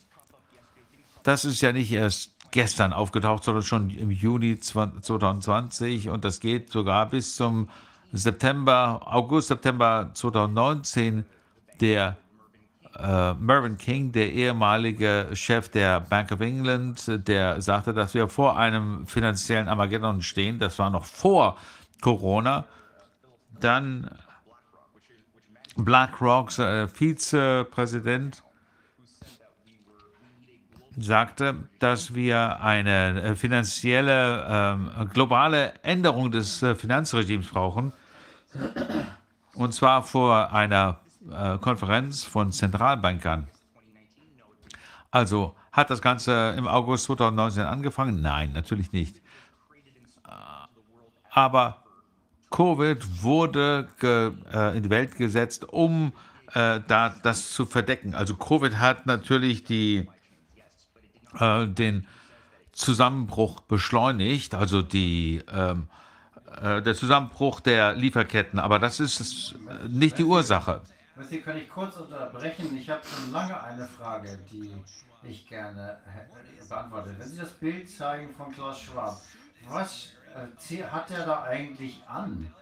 Das 1.24 1.46
ist 1.46 1.62
ja 1.62 1.74
nicht 1.74 1.92
erst 1.92 2.32
gestern 2.52 2.94
aufgetaucht, 2.94 3.44
sondern 3.44 3.64
schon 3.64 3.90
im 3.90 4.10
Juni 4.10 4.60
2020 4.60 6.10
und 6.10 6.24
das 6.24 6.40
geht 6.40 6.72
sogar 6.72 7.10
bis 7.10 7.36
zum 7.36 7.70
September, 8.14 9.02
August, 9.06 9.50
September 9.50 10.12
2019. 10.14 11.26
Der 11.82 12.18
äh, 13.00 13.34
Mervyn 13.34 13.78
King, 13.78 14.12
der 14.12 14.32
ehemalige 14.32 15.28
Chef 15.34 15.70
der 15.70 16.02
Bank 16.02 16.32
of 16.32 16.42
England, 16.42 17.28
der 17.28 17.62
sagte, 17.62 17.94
dass 17.94 18.14
wir 18.14 18.28
vor 18.28 18.58
einem 18.58 19.06
finanziellen 19.08 19.68
Armageddon 19.68 20.22
stehen. 20.22 20.60
Das 20.60 20.78
war 20.80 20.90
noch 20.90 21.06
vor 21.06 21.58
Corona. 22.02 22.66
Dann 23.60 24.10
BlackRocks 25.76 26.60
äh, 26.60 26.88
Vizepräsident 26.88 28.44
sagte, 30.98 31.56
dass 31.80 32.16
wir 32.16 32.62
eine 32.62 33.22
äh, 33.22 33.36
finanzielle, 33.36 34.80
äh, 35.00 35.06
globale 35.06 35.74
Änderung 35.84 36.32
des 36.32 36.64
äh, 36.64 36.76
Finanzregimes 36.76 37.48
brauchen. 37.48 37.94
Und 39.54 39.74
zwar 39.74 40.04
vor 40.04 40.52
einer 40.52 41.00
Konferenz 41.62 42.24
von 42.24 42.52
Zentralbankern. 42.52 43.48
Also 45.12 45.56
hat 45.72 45.90
das 45.90 46.02
Ganze 46.02 46.56
im 46.58 46.68
August 46.68 47.06
2019 47.06 47.64
angefangen? 47.64 48.22
Nein, 48.22 48.52
natürlich 48.54 48.92
nicht. 48.92 49.22
Aber 51.30 51.84
Covid 52.50 53.24
wurde 53.24 53.88
äh, 54.02 54.78
in 54.78 54.84
die 54.84 54.90
Welt 54.90 55.16
gesetzt, 55.18 55.66
um 55.66 56.14
äh, 56.54 56.80
da, 56.88 57.14
das 57.22 57.52
zu 57.52 57.66
verdecken. 57.66 58.16
Also 58.16 58.36
Covid 58.36 58.80
hat 58.80 59.06
natürlich 59.06 59.64
die 59.64 60.08
äh, 61.40 61.68
den 61.68 62.08
Zusammenbruch 62.72 63.62
beschleunigt, 63.62 64.56
also 64.56 64.82
die, 64.82 65.44
ähm, 65.52 65.90
äh, 66.62 66.82
der 66.82 66.96
Zusammenbruch 66.96 67.60
der 67.60 67.94
Lieferketten. 67.94 68.60
Aber 68.60 68.80
das 68.80 69.00
ist 69.00 69.56
nicht 69.88 70.18
die 70.18 70.24
Ursache. 70.24 70.82
Sie 71.30 71.42
kann 71.42 71.58
ich 71.58 71.70
kurz 71.70 71.98
unterbrechen. 71.98 72.76
Ich 72.78 72.90
habe 72.90 73.02
schon 73.06 73.32
lange 73.32 73.62
eine 73.62 73.88
Frage, 73.88 74.38
die 74.52 74.72
ich 75.24 75.48
gerne 75.48 75.98
beantworte. 76.70 77.16
Wenn 77.18 77.28
Sie 77.28 77.38
das 77.38 77.52
Bild 77.52 77.90
zeigen 77.90 78.34
von 78.34 78.52
Klaus 78.52 78.80
Schwab, 78.80 79.22
was 79.68 80.10
äh, 80.70 80.84
hat 80.84 81.12
er 81.12 81.26
da 81.26 81.44
eigentlich 81.44 82.02
an? 82.08 82.54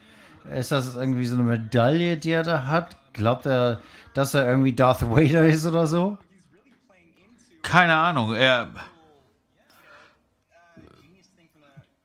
Ist 0.52 0.72
das 0.72 0.96
irgendwie 0.96 1.26
so 1.26 1.36
eine 1.36 1.44
Medaille, 1.44 2.18
die 2.18 2.32
er 2.32 2.44
da 2.44 2.68
hat? 2.68 2.96
Glaubt 3.14 3.46
er, 3.46 3.82
dass 4.14 4.34
er 4.34 4.48
irgendwie 4.48 4.74
Darth 4.74 5.02
Vader 5.10 5.48
ist 5.48 5.66
oder 5.66 5.88
so? 5.88 6.18
keine 7.66 7.96
Ahnung, 7.96 8.36
er 8.36 8.70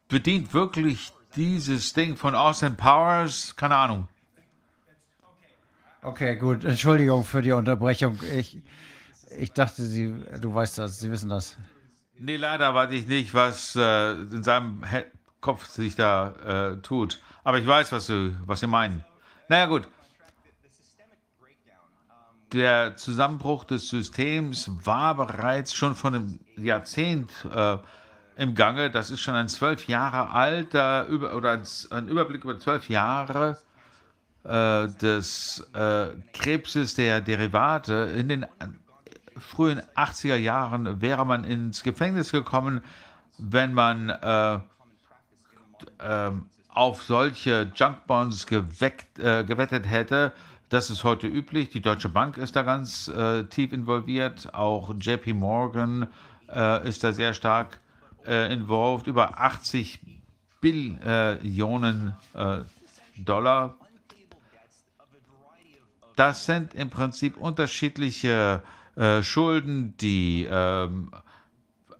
bedient 0.08 0.52
wirklich 0.54 1.12
dieses 1.36 1.92
Ding 1.92 2.16
von 2.16 2.34
Austin 2.34 2.76
Powers, 2.76 3.54
keine 3.56 3.76
Ahnung. 3.76 4.08
Okay, 6.02 6.36
gut. 6.36 6.64
Entschuldigung 6.64 7.24
für 7.24 7.42
die 7.42 7.52
Unterbrechung. 7.52 8.18
Ich, 8.34 8.58
ich 9.38 9.52
dachte, 9.52 9.82
Sie, 9.82 10.14
du 10.40 10.54
weißt 10.54 10.78
das, 10.78 10.98
Sie 11.00 11.10
wissen 11.10 11.28
das. 11.28 11.56
Nee, 12.18 12.36
leider 12.36 12.74
weiß 12.74 12.90
ich 12.92 13.06
nicht, 13.06 13.34
was 13.34 13.76
äh, 13.76 14.12
in 14.12 14.42
seinem 14.42 14.84
He 14.84 15.04
Kopf 15.40 15.66
sich 15.66 15.96
da 15.96 16.72
äh, 16.74 16.82
tut. 16.82 17.20
Aber 17.44 17.58
ich 17.58 17.66
weiß, 17.66 17.92
was 17.92 18.06
Sie, 18.06 18.36
was 18.44 18.60
Sie 18.60 18.66
meinen. 18.66 19.04
Naja, 19.48 19.66
gut 19.66 19.88
der 22.52 22.96
Zusammenbruch 22.96 23.64
des 23.64 23.88
Systems 23.88 24.70
war 24.84 25.14
bereits 25.14 25.74
schon 25.74 25.94
von 25.94 26.14
einem 26.14 26.40
Jahrzehnt 26.56 27.30
äh, 27.54 27.78
im 28.36 28.54
Gange. 28.54 28.90
Das 28.90 29.10
ist 29.10 29.20
schon 29.20 29.34
ein 29.34 29.48
zwölf 29.48 29.86
Jahre 29.86 30.30
alter 30.30 31.06
über, 31.06 31.34
oder 31.34 31.60
ein 31.90 32.08
Überblick 32.08 32.44
über 32.44 32.58
zwölf 32.58 32.88
Jahre 32.88 33.58
äh, 34.44 34.88
des 34.88 35.66
äh, 35.74 36.08
Krebses 36.32 36.94
der 36.94 37.20
Derivate. 37.20 38.12
In 38.16 38.28
den 38.28 38.46
frühen 39.38 39.80
80er 39.96 40.36
Jahren 40.36 41.00
wäre 41.00 41.24
man 41.24 41.44
ins 41.44 41.82
Gefängnis 41.82 42.32
gekommen, 42.32 42.82
wenn 43.38 43.72
man 43.72 44.10
äh, 44.10 44.58
ähm, 46.00 46.46
auf 46.68 47.02
solche 47.02 47.72
Junkbonds 47.74 48.46
geweckt, 48.46 49.18
äh, 49.18 49.44
gewettet 49.44 49.88
hätte 49.88 50.32
das 50.70 50.88
ist 50.88 51.02
heute 51.02 51.26
üblich. 51.26 51.70
Die 51.70 51.80
Deutsche 51.80 52.08
Bank 52.08 52.38
ist 52.38 52.54
da 52.54 52.62
ganz 52.62 53.08
äh, 53.08 53.42
tief 53.44 53.72
involviert. 53.72 54.54
Auch 54.54 54.94
JP 54.98 55.34
Morgan 55.34 56.06
äh, 56.48 56.88
ist 56.88 57.02
da 57.02 57.12
sehr 57.12 57.34
stark 57.34 57.80
äh, 58.24 58.52
involviert. 58.52 59.08
Über 59.08 59.40
80 59.40 59.98
Billionen 60.60 62.14
äh, 62.34 62.58
Dollar. 63.18 63.74
Das 66.20 66.44
sind 66.44 66.74
im 66.74 66.90
Prinzip 66.90 67.38
unterschiedliche 67.38 68.62
äh, 68.94 69.22
Schulden, 69.22 69.96
die 69.96 70.46
ähm, 70.50 71.10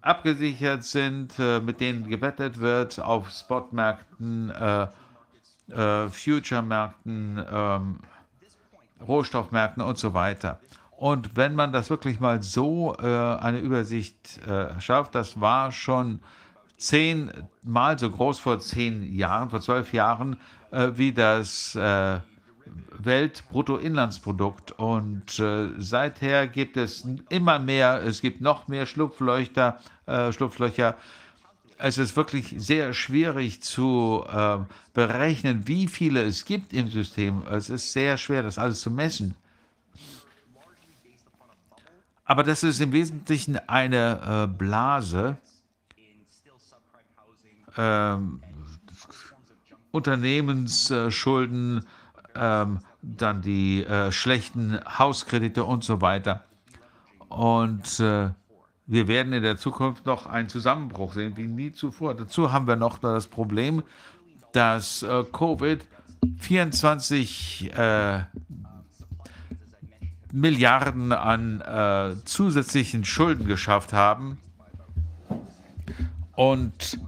abgesichert 0.03 0.83
sind, 0.83 1.39
äh, 1.39 1.59
mit 1.59 1.81
denen 1.81 2.07
gewettet 2.07 2.59
wird 2.59 2.99
auf 2.99 3.31
Spotmärkten, 3.31 4.51
äh, 4.51 4.87
äh, 5.71 6.07
Future-Märkten, 6.09 7.43
ähm, 7.51 7.99
Rohstoffmärkten 9.07 9.81
und 9.81 9.97
so 9.97 10.13
weiter. 10.13 10.59
Und 10.91 11.35
wenn 11.35 11.55
man 11.55 11.73
das 11.73 11.89
wirklich 11.89 12.19
mal 12.19 12.43
so 12.43 12.95
äh, 12.99 13.03
eine 13.03 13.57
Übersicht 13.57 14.37
äh, 14.45 14.79
schafft, 14.79 15.15
das 15.15 15.41
war 15.41 15.71
schon 15.71 16.19
zehnmal 16.77 17.97
so 17.97 18.11
groß 18.11 18.37
vor 18.37 18.59
zehn 18.59 19.01
Jahren, 19.15 19.49
vor 19.49 19.61
zwölf 19.61 19.91
Jahren, 19.93 20.37
wie 20.71 21.11
das 21.11 21.77
Weltbruttoinlandsprodukt. 22.97 24.71
Und 24.73 25.39
äh, 25.39 25.69
seither 25.77 26.47
gibt 26.47 26.77
es 26.77 27.07
immer 27.29 27.59
mehr, 27.59 28.01
es 28.03 28.21
gibt 28.21 28.41
noch 28.41 28.67
mehr 28.67 28.85
Schlupflöcher, 28.85 29.79
äh, 30.05 30.31
Schlupflöcher. 30.31 30.95
Es 31.77 31.97
ist 31.97 32.15
wirklich 32.15 32.53
sehr 32.57 32.93
schwierig 32.93 33.61
zu 33.61 34.23
äh, 34.31 34.59
berechnen, 34.93 35.67
wie 35.67 35.87
viele 35.87 36.23
es 36.23 36.45
gibt 36.45 36.73
im 36.73 36.89
System. 36.89 37.43
Es 37.49 37.69
ist 37.69 37.91
sehr 37.91 38.17
schwer, 38.17 38.43
das 38.43 38.57
alles 38.57 38.81
zu 38.81 38.91
messen. 38.91 39.35
Aber 42.23 42.43
das 42.43 42.63
ist 42.63 42.79
im 42.79 42.93
Wesentlichen 42.93 43.57
eine 43.67 44.45
äh, 44.45 44.47
Blase. 44.47 45.37
Ähm, 47.77 48.41
Unternehmensschulden, 49.91 51.85
ähm, 52.35 52.79
dann 53.01 53.41
die 53.41 53.83
äh, 53.83 54.11
schlechten 54.11 54.79
Hauskredite 54.85 55.63
und 55.63 55.83
so 55.83 56.01
weiter. 56.01 56.43
Und 57.29 57.99
äh, 57.99 58.29
wir 58.87 59.07
werden 59.07 59.33
in 59.33 59.43
der 59.43 59.57
Zukunft 59.57 60.05
noch 60.05 60.25
einen 60.25 60.49
Zusammenbruch 60.49 61.13
sehen, 61.13 61.37
wie 61.37 61.47
nie 61.47 61.71
zuvor. 61.71 62.13
Dazu 62.13 62.51
haben 62.51 62.67
wir 62.67 62.75
noch 62.75 62.97
das 62.97 63.27
Problem, 63.27 63.83
dass 64.51 65.03
äh, 65.03 65.23
Covid 65.31 65.85
24 66.39 67.71
äh, 67.73 68.23
Milliarden 70.33 71.11
an 71.11 71.61
äh, 71.61 72.15
zusätzlichen 72.25 73.03
Schulden 73.05 73.47
geschafft 73.47 73.93
haben. 73.93 74.37
Und 76.35 76.99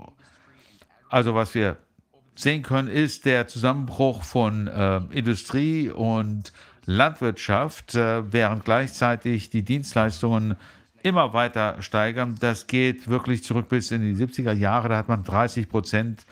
also 1.10 1.34
was 1.36 1.54
wir 1.54 1.78
sehen 2.36 2.62
können, 2.62 2.88
ist 2.88 3.26
der 3.26 3.48
Zusammenbruch 3.48 4.24
von 4.24 4.68
äh, 4.68 4.98
Industrie 5.12 5.90
und 5.90 6.54
Landwirtschaft, 6.86 7.96
äh, 7.96 8.32
während 8.32 8.66
gleichzeitig 8.66 9.50
die 9.50 9.64
Dienstleistungen 9.64 10.56
immer 11.02 11.34
weiter 11.34 11.82
steigern. 11.82 12.36
Das 12.40 12.68
geht 12.68 13.08
wirklich 13.08 13.44
zurück 13.44 13.70
bis 13.70 13.92
in 13.92 14.02
die 14.02 14.16
70er 14.16 14.54
Jahre. 14.54 14.90
Da 14.90 14.98
hat 14.98 15.08
man 15.08 15.24
30 15.24 15.70
Prozent 15.70 16.26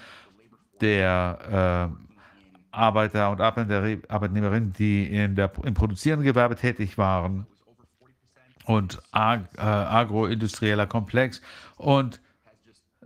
der 0.82 1.90
äh, 1.92 2.76
Arbeiter 2.76 3.30
und 3.30 3.40
Arbeitnehmerinnen, 3.40 4.74
die 4.74 5.06
in 5.06 5.36
der, 5.36 5.52
im 5.64 5.74
produzierenden 5.74 6.26
Gewerbe 6.26 6.56
tätig 6.56 6.98
waren 6.98 7.46
und 8.66 9.00
ag, 9.12 9.42
äh, 9.58 9.62
agroindustrieller 9.62 10.88
Komplex. 10.88 11.42
Und 11.78 12.20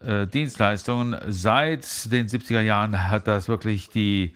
äh, 0.05 0.27
Dienstleistungen. 0.27 1.15
Seit 1.27 2.11
den 2.11 2.27
70er 2.27 2.61
Jahren 2.61 3.09
hat 3.09 3.27
das 3.27 3.47
wirklich 3.47 3.89
die 3.89 4.33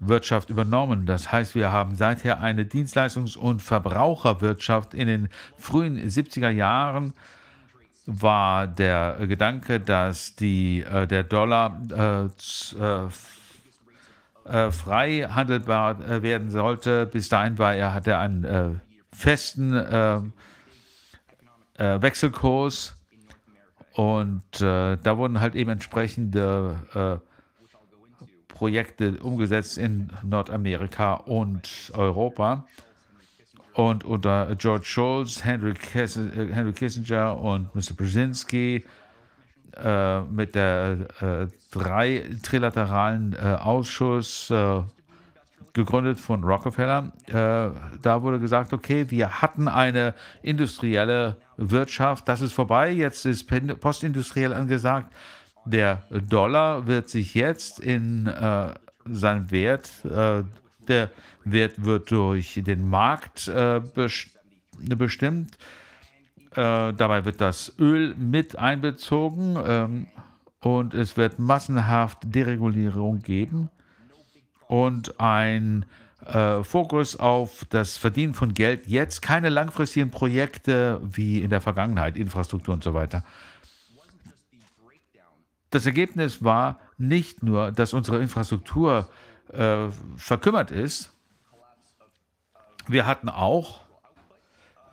Wirtschaft 0.00 0.50
übernommen. 0.50 1.06
Das 1.06 1.32
heißt, 1.32 1.54
wir 1.54 1.72
haben 1.72 1.96
seither 1.96 2.40
eine 2.40 2.64
Dienstleistungs- 2.64 3.36
und 3.36 3.62
Verbraucherwirtschaft. 3.62 4.94
In 4.94 5.08
den 5.08 5.28
frühen 5.56 5.98
70er 5.98 6.50
Jahren 6.50 7.14
war 8.06 8.66
der 8.66 9.18
Gedanke, 9.26 9.80
dass 9.80 10.34
die, 10.34 10.82
äh, 10.82 11.06
der 11.06 11.24
Dollar 11.24 11.78
äh, 11.90 12.24
äh, 12.80 13.08
äh 14.44 14.70
frei 14.72 15.28
handelbar 15.30 16.22
werden 16.22 16.50
sollte. 16.50 17.06
Bis 17.06 17.28
dahin 17.28 17.58
war 17.58 17.74
er, 17.74 17.92
hatte 17.92 18.12
er 18.12 18.20
einen 18.20 18.80
festen 19.12 20.32
Wechselkurs 21.76 22.97
und 23.98 24.60
äh, 24.60 24.96
da 24.96 25.18
wurden 25.18 25.40
halt 25.40 25.56
eben 25.56 25.70
entsprechende 25.70 26.76
äh, 26.94 27.16
Projekte 28.46 29.18
umgesetzt 29.18 29.76
in 29.76 30.12
Nordamerika 30.22 31.14
und 31.14 31.90
Europa. 31.94 32.64
Und 33.72 34.04
unter 34.04 34.54
George 34.54 34.84
Shultz, 34.84 35.44
Henry, 35.44 35.74
Kiss 35.74 36.16
äh, 36.16 36.46
Henry 36.52 36.72
Kissinger 36.74 37.40
und 37.40 37.74
Mr. 37.74 37.94
Brzezinski 37.96 38.84
äh, 39.76 40.20
mit 40.20 40.54
der 40.54 41.08
äh, 41.20 41.46
drei 41.72 42.24
trilateralen 42.44 43.32
äh, 43.32 43.56
Ausschuss 43.56 44.52
gegründet 45.72 46.20
von 46.20 46.44
Rockefeller. 46.44 47.12
da 47.26 48.22
wurde 48.22 48.38
gesagt, 48.38 48.72
okay, 48.72 49.10
wir 49.10 49.42
hatten 49.42 49.66
eine 49.66 50.14
industrielle 50.42 51.36
Wirtschaft, 51.58 52.28
das 52.28 52.40
ist 52.40 52.52
vorbei, 52.52 52.90
jetzt 52.90 53.26
ist 53.26 53.46
postindustriell 53.80 54.54
angesagt. 54.54 55.12
Der 55.64 56.04
Dollar 56.10 56.86
wird 56.86 57.08
sich 57.08 57.34
jetzt 57.34 57.80
in 57.80 58.26
äh, 58.26 58.72
seinem 59.04 59.50
Wert, 59.50 59.90
äh, 60.04 60.44
der 60.86 61.10
Wert 61.44 61.84
wird 61.84 62.10
durch 62.10 62.60
den 62.64 62.88
Markt 62.88 63.48
äh, 63.48 63.82
bestimmt. 64.76 65.58
Äh, 66.52 66.94
dabei 66.94 67.24
wird 67.24 67.40
das 67.40 67.72
Öl 67.78 68.14
mit 68.14 68.56
einbezogen 68.56 69.58
ähm, 69.66 70.06
und 70.60 70.94
es 70.94 71.16
wird 71.16 71.38
massenhaft 71.38 72.18
Deregulierung 72.24 73.22
geben 73.22 73.68
und 74.68 75.20
ein 75.20 75.84
äh, 76.26 76.62
Fokus 76.64 77.16
auf 77.16 77.64
das 77.70 77.96
Verdienen 77.96 78.34
von 78.34 78.54
Geld 78.54 78.86
jetzt, 78.86 79.22
keine 79.22 79.48
langfristigen 79.48 80.10
Projekte 80.10 81.00
wie 81.02 81.42
in 81.42 81.50
der 81.50 81.60
Vergangenheit, 81.60 82.16
Infrastruktur 82.16 82.74
und 82.74 82.84
so 82.84 82.94
weiter. 82.94 83.24
das 85.70 85.86
Ergebnis 85.86 86.42
war 86.42 86.80
nicht 86.96 87.42
nur, 87.42 87.72
dass 87.72 87.92
unsere 87.92 88.20
Infrastruktur 88.22 89.08
äh, 89.52 89.88
verkümmert 90.16 90.70
ist, 90.70 91.12
wir 92.86 93.06
hatten 93.06 93.28
auch 93.28 93.80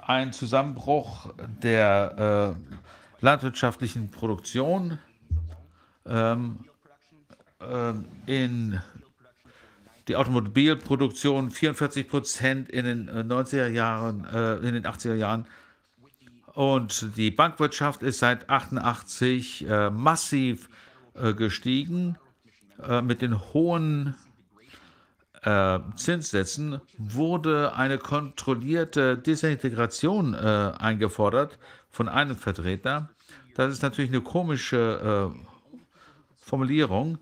einen 0.02 0.34
Zusammenbruch 0.34 1.34
der 1.64 2.56
äh, 2.58 3.26
landwirtschaftlichen 3.26 4.12
Produktion 4.12 5.00
ähm, 6.06 6.66
äh, 7.62 7.94
in 8.26 8.82
die 10.08 10.16
Automobilproduktion 10.16 11.52
44 11.52 12.08
Prozent 12.08 12.70
in 12.70 12.86
den 12.86 13.10
90er 13.10 13.68
äh, 13.68 13.72
Jahren, 13.72 14.26
äh, 14.26 14.56
in 14.58 14.74
den 14.74 14.86
80er 14.86 15.16
Jahren. 15.16 15.48
Und 16.54 17.18
die 17.18 17.32
Bankwirtschaft 17.32 18.02
ist 18.02 18.20
seit 18.20 18.50
88 18.50 19.68
äh, 19.68 19.90
massiv 19.90 20.70
äh, 21.16 21.34
gestiegen. 21.34 22.18
Äh, 22.82 23.02
mit 23.02 23.22
den 23.22 23.40
hohen 23.54 24.16
äh, 25.42 25.80
Zinssätzen 25.96 26.80
wurde 26.98 27.76
eine 27.76 27.98
kontrollierte 27.98 29.18
Desintegration 29.18 30.36
eingefordert 30.36 31.60
von 31.90 32.10
einem 32.10 32.36
Vertreter. 32.36 33.10
Das 33.56 33.72
ist 33.72 33.82
natürlich 33.82 34.12
eine 34.12 34.22
komische 34.22 35.34
Formulierung. 36.38 37.20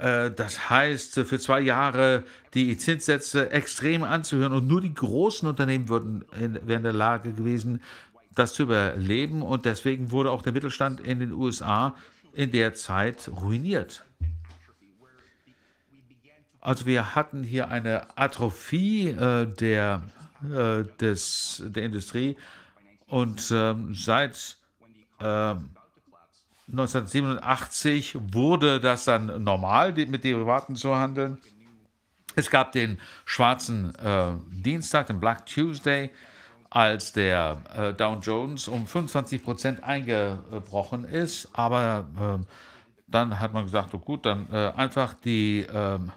Äh, 0.00 0.30
das 0.30 0.70
heißt, 0.70 1.14
für 1.20 1.38
zwei 1.38 1.60
Jahre 1.60 2.24
die 2.54 2.76
Zinssätze 2.76 3.50
extrem 3.50 4.02
anzuhören 4.02 4.52
und 4.52 4.66
nur 4.66 4.80
die 4.80 4.94
großen 4.94 5.46
Unternehmen 5.46 5.88
würden 5.88 6.24
in, 6.40 6.54
wären 6.54 6.78
in 6.78 6.82
der 6.84 6.92
Lage 6.92 7.32
gewesen, 7.32 7.82
das 8.34 8.54
zu 8.54 8.62
überleben. 8.62 9.42
Und 9.42 9.66
deswegen 9.66 10.10
wurde 10.10 10.30
auch 10.30 10.42
der 10.42 10.52
Mittelstand 10.52 11.00
in 11.00 11.20
den 11.20 11.32
USA 11.32 11.94
in 12.32 12.50
der 12.50 12.74
Zeit 12.74 13.28
ruiniert. 13.28 14.04
Also 16.62 16.86
wir 16.86 17.14
hatten 17.14 17.42
hier 17.42 17.68
eine 17.68 18.18
Atrophie 18.18 19.08
äh, 19.08 19.46
der, 19.46 20.02
äh, 20.44 20.84
des, 20.98 21.62
der 21.66 21.84
Industrie 21.84 22.36
und 23.06 23.50
ähm, 23.50 23.94
seit 23.94 24.56
äh, 25.20 25.54
1987 26.70 28.16
wurde 28.32 28.80
das 28.80 29.04
dann 29.04 29.42
normal, 29.42 29.92
mit 29.92 30.24
Derivaten 30.24 30.76
zu 30.76 30.94
handeln. 30.96 31.38
Es 32.36 32.48
gab 32.48 32.72
den 32.72 33.00
schwarzen 33.24 33.94
äh, 33.96 34.32
Dienstag, 34.50 35.08
den 35.08 35.18
Black 35.18 35.46
Tuesday, 35.46 36.10
als 36.70 37.12
der 37.12 37.60
äh, 37.76 37.92
Dow 37.92 38.18
Jones 38.22 38.68
um 38.68 38.86
25 38.86 39.42
Prozent 39.42 39.82
eingebrochen 39.82 41.04
ist. 41.04 41.48
Aber 41.52 42.06
äh, 42.18 42.44
dann 43.08 43.40
hat 43.40 43.52
man 43.52 43.64
gesagt, 43.64 43.92
oh 43.92 43.98
gut, 43.98 44.24
dann 44.24 44.46
äh, 44.52 44.72
einfach 44.76 45.14
die 45.14 45.66
ähm, 45.72 46.12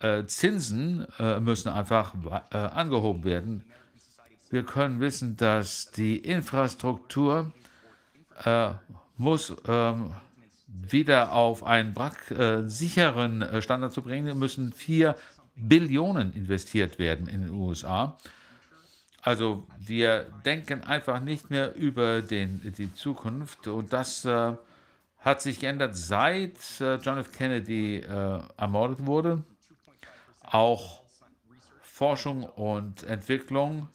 äh, 0.00 0.24
Zinsen 0.24 1.06
äh, 1.18 1.38
müssen 1.40 1.68
einfach 1.68 2.14
angehoben 2.50 3.24
werden. 3.24 3.64
Wir 4.48 4.62
können 4.62 5.00
wissen, 5.00 5.36
dass 5.36 5.90
die 5.90 6.16
Infrastruktur 6.16 7.52
muss 9.18 9.54
ähm, 9.66 10.14
wieder 10.66 11.32
auf 11.32 11.64
einen 11.64 11.94
äh, 12.30 12.68
sicheren 12.68 13.42
äh, 13.42 13.60
Standard 13.60 13.92
zu 13.92 14.02
bringen, 14.02 14.38
müssen 14.38 14.72
4 14.72 15.16
Billionen 15.56 16.32
investiert 16.32 16.98
werden 16.98 17.26
in 17.26 17.42
den 17.42 17.50
USA. 17.50 18.16
Also 19.22 19.66
wir 19.78 20.26
denken 20.44 20.84
einfach 20.84 21.20
nicht 21.20 21.50
mehr 21.50 21.74
über 21.74 22.22
den, 22.22 22.72
die 22.78 22.94
Zukunft 22.94 23.66
und 23.66 23.92
das 23.92 24.24
äh, 24.24 24.54
hat 25.18 25.42
sich 25.42 25.58
geändert, 25.58 25.96
seit 25.96 26.56
äh, 26.80 26.94
John 26.96 27.18
F. 27.18 27.32
Kennedy 27.32 27.96
äh, 27.96 28.40
ermordet 28.56 29.04
wurde. 29.04 29.42
Auch 30.40 31.02
Forschung 31.82 32.44
und 32.44 33.02
Entwicklung 33.02 33.88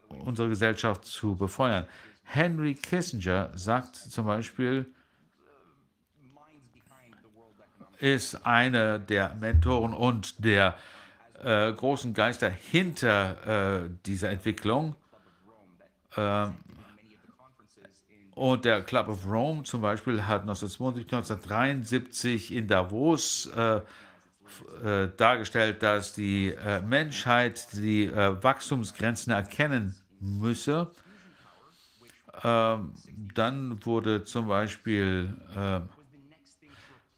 unsere 0.08 0.50
Gesellschaft 0.50 1.06
zu 1.06 1.36
befeuern. 1.36 1.86
Henry 2.32 2.74
Kissinger 2.74 3.50
sagt 3.56 3.96
zum 3.96 4.26
Beispiel, 4.26 4.86
ist 7.98 8.46
einer 8.46 9.00
der 9.00 9.34
Mentoren 9.34 9.92
und 9.92 10.42
der 10.42 10.76
äh, 11.42 11.72
großen 11.72 12.14
Geister 12.14 12.48
hinter 12.48 13.82
äh, 13.82 13.90
dieser 14.06 14.30
Entwicklung. 14.30 14.94
Äh, 16.14 16.46
und 18.36 18.64
der 18.64 18.82
Club 18.82 19.08
of 19.08 19.26
Rome 19.26 19.64
zum 19.64 19.82
Beispiel 19.82 20.24
hat 20.24 20.42
1972, 20.42 21.12
1973 21.12 22.54
in 22.54 22.68
Davos 22.68 23.50
äh, 23.56 23.80
äh, 24.84 25.10
dargestellt, 25.16 25.82
dass 25.82 26.14
die 26.14 26.54
äh, 26.54 26.80
Menschheit 26.80 27.66
die 27.72 28.08
Wachstumsgrenzen 28.12 29.32
erkennen 29.32 29.96
müsse 30.20 30.92
ähm, 32.42 32.94
dann 33.34 33.84
wurde 33.84 34.24
zum 34.24 34.48
Beispiel 34.48 35.36
äh, 35.56 35.80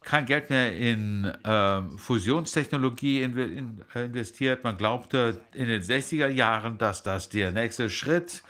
kein 0.01 0.25
Geld 0.25 0.49
mehr 0.49 0.75
in 0.75 1.25
äh, 1.25 1.81
Fusionstechnologie 1.97 3.21
in, 3.21 3.37
in, 3.37 3.85
investiert. 3.95 4.63
Man 4.63 4.77
glaubte 4.77 5.41
in 5.53 5.67
den 5.67 5.81
60er 5.81 6.27
Jahren, 6.27 6.77
dass 6.77 7.03
das 7.03 7.29
der 7.29 7.51
nächste 7.51 7.89
Schritt 7.89 8.43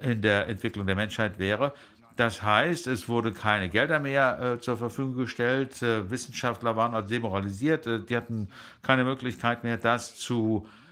in 0.00 0.22
der 0.22 0.48
Entwicklung 0.48 0.86
der 0.86 0.96
Menschheit 0.96 1.38
wäre. 1.38 1.74
Das 2.16 2.42
heißt, 2.42 2.86
es 2.86 3.08
wurde 3.08 3.32
keine 3.32 3.68
Gelder 3.68 3.98
mehr 3.98 4.40
äh, 4.40 4.60
zur 4.60 4.76
Verfügung 4.76 5.16
gestellt. 5.16 5.82
Äh, 5.82 6.10
Wissenschaftler 6.10 6.76
waren 6.76 6.94
also 6.94 7.08
demoralisiert. 7.08 7.86
Äh, 7.86 8.00
die 8.00 8.16
hatten 8.16 8.48
keine 8.82 9.04
Möglichkeit 9.04 9.64
mehr, 9.64 9.76
das 9.76 10.16
zu 10.16 10.66
äh, 10.66 10.83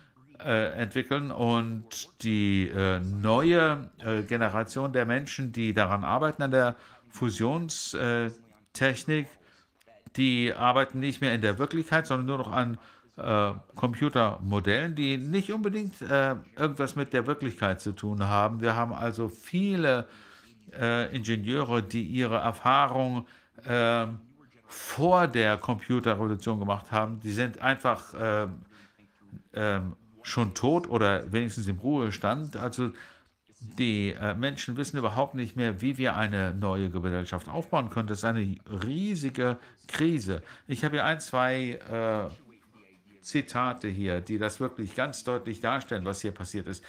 äh, 0.45 0.73
entwickeln 0.73 1.31
und 1.31 2.09
die 2.23 2.69
äh, 2.69 3.01
neue 3.01 3.91
äh, 4.05 4.23
Generation 4.23 4.93
der 4.93 5.07
Menschen, 5.07 5.53
die 5.53 5.75
daran 5.75 6.05
arbeiten, 6.05 6.43
an 6.43 6.51
der 6.51 6.77
Fusionstechnik, 7.09 9.29
die 10.17 10.53
arbeiten 10.53 11.01
nicht 11.01 11.21
mehr 11.21 11.35
in 11.35 11.43
der 11.43 11.59
Wirklichkeit, 11.59 12.07
sondern 12.07 12.27
nur 12.27 12.39
noch 12.39 12.53
an 12.53 12.79
äh, 13.17 13.53
Computermodellen, 13.75 14.95
die 14.95 15.19
nicht 15.19 15.53
unbedingt 15.53 16.01
äh, 16.03 16.37
irgendwas 16.57 16.97
mit 16.97 17.13
der 17.13 17.27
Wirklichkeit 17.27 17.81
zu 17.81 17.93
tun 17.93 18.27
haben. 18.27 18.61
Wir 18.61 18.75
haben 18.75 18.93
also 18.93 19.29
viele 19.29 20.09
äh, 20.79 21.15
Ingenieure, 21.15 21.83
die 21.83 22.05
ihre 22.05 22.39
Erfahrung 22.39 23.27
vor 24.73 25.29
der 25.29 25.59
Computerrevolution 25.59 26.59
gemacht 26.59 26.91
haben, 26.91 27.21
die 27.21 27.33
sind 27.33 27.61
einfach 27.61 28.15
äh, 28.15 28.49
äh, 29.53 29.81
schon 30.23 30.55
tot 30.55 30.89
oder 30.89 31.31
wenigstens 31.33 31.67
im 31.67 31.79
Ruhestand. 31.79 32.57
Also 32.57 32.93
die 33.61 34.11
äh, 34.13 34.35
Menschen 34.35 34.77
wissen 34.77 34.99
überhaupt 34.99 35.35
nicht 35.35 35.57
mehr, 35.57 35.81
wie 35.81 35.99
wir 35.99 36.17
eine 36.17 36.53
neue 36.55 36.91
Gesellschaft 36.91 37.49
aufbauen 37.49 37.91
können. 37.91 38.09
Das 38.09 38.19
ist 38.19 38.25
eine 38.25 38.57
riesige 38.85 39.59
Krise. 39.87 40.43
Ich 40.67 40.85
habe 40.85 40.97
hier 40.97 41.05
ein, 41.05 41.21
zwei 41.21 41.79
äh, 41.91 43.23
Zitate 43.23 43.89
hier, 43.89 44.21
die 44.21 44.39
das 44.39 44.59
wirklich 44.59 44.95
ganz 44.97 45.23
deutlich 45.23 45.61
darstellen, 45.61 46.05
was 46.05 46.23
hier 46.23 46.33
passiert 46.33 46.67
ist. 46.67 46.85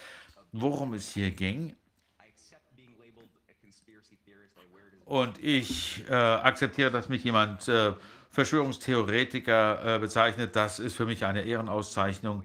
Worum 0.52 0.94
es 0.94 1.12
hier 1.12 1.30
ging, 1.30 1.76
Und 5.04 5.42
ich 5.42 6.02
äh, 6.08 6.14
akzeptiere, 6.14 6.90
dass 6.90 7.08
mich 7.08 7.24
jemand 7.24 7.68
äh, 7.68 7.92
Verschwörungstheoretiker 8.30 9.96
äh, 9.96 9.98
bezeichnet. 9.98 10.56
Das 10.56 10.78
ist 10.78 10.96
für 10.96 11.04
mich 11.04 11.24
eine 11.24 11.42
Ehrenauszeichnung. 11.42 12.44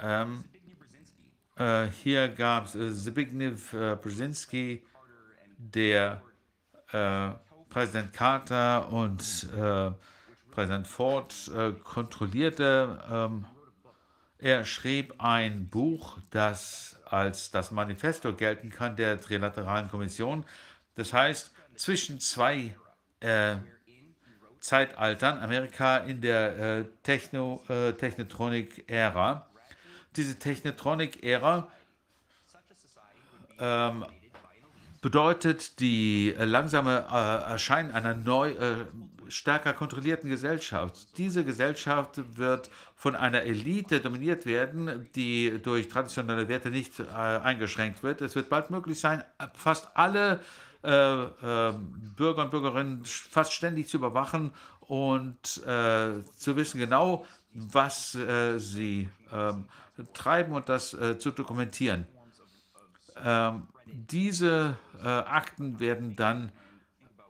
Ähm, 0.00 0.44
äh, 1.56 1.86
hier 2.02 2.28
gab 2.28 2.66
es 2.66 2.74
äh, 2.74 2.92
Zbigniew 2.92 3.56
äh, 3.72 3.96
Brzezinski, 3.96 4.82
der 5.58 6.22
Präsident 7.68 8.12
Carter 8.12 8.90
und 8.90 9.48
Präsident 10.50 10.88
Ford 10.88 11.32
kontrollierte. 11.84 12.98
Ähm, 13.08 13.46
er 14.38 14.64
schrieb 14.64 15.14
ein 15.18 15.68
Buch, 15.68 16.18
das 16.30 16.98
als 17.04 17.50
das 17.50 17.70
Manifesto 17.70 18.34
gelten 18.34 18.70
kann 18.70 18.96
der 18.96 19.20
Trilateralen 19.20 19.88
Kommission. 19.88 20.44
Das 20.94 21.12
heißt, 21.12 21.52
zwischen 21.76 22.18
zwei 22.20 22.74
äh, 23.20 23.56
Zeitaltern, 24.60 25.38
Amerika 25.40 25.98
in 25.98 26.20
der 26.20 26.58
äh, 26.58 26.84
Techno, 27.02 27.62
äh, 27.68 27.92
Technotronik-Ära. 27.92 29.49
Diese 30.16 30.38
Technotronik-Ära 30.38 31.68
ähm, 33.58 34.04
bedeutet 35.00 35.80
die 35.80 36.34
äh, 36.34 36.44
langsame 36.44 37.06
äh, 37.10 37.50
Erscheinen 37.52 37.92
einer 37.92 38.14
neu, 38.14 38.50
äh, 38.50 38.86
stärker 39.28 39.72
kontrollierten 39.72 40.28
Gesellschaft. 40.28 41.16
Diese 41.16 41.44
Gesellschaft 41.44 42.20
wird 42.36 42.70
von 42.96 43.14
einer 43.14 43.42
Elite 43.42 44.00
dominiert 44.00 44.44
werden, 44.44 45.08
die 45.14 45.60
durch 45.62 45.88
traditionelle 45.88 46.48
Werte 46.48 46.70
nicht 46.70 47.00
eingeschränkt 47.08 48.02
wird. 48.02 48.20
Es 48.20 48.34
wird 48.34 48.48
bald 48.48 48.70
möglich 48.70 48.98
sein, 48.98 49.22
fast 49.54 49.88
alle 49.94 50.40
äh, 50.82 50.88
äh, 50.88 51.74
Bürger 52.16 52.42
und 52.42 52.50
Bürgerinnen 52.50 53.04
fast 53.04 53.52
ständig 53.52 53.88
zu 53.88 53.98
überwachen 53.98 54.52
und 54.80 55.58
äh, 55.66 56.24
zu 56.36 56.56
wissen 56.56 56.78
genau, 56.78 57.26
was 57.52 58.14
äh, 58.14 58.58
sie 58.58 59.10
ähm, 59.30 59.66
treiben 60.12 60.52
und 60.52 60.68
das 60.68 60.94
äh, 60.94 61.18
zu 61.18 61.30
dokumentieren. 61.30 62.06
Ähm, 63.22 63.68
diese 63.86 64.76
äh, 65.02 65.06
Akten 65.06 65.80
werden 65.80 66.16
dann 66.16 66.52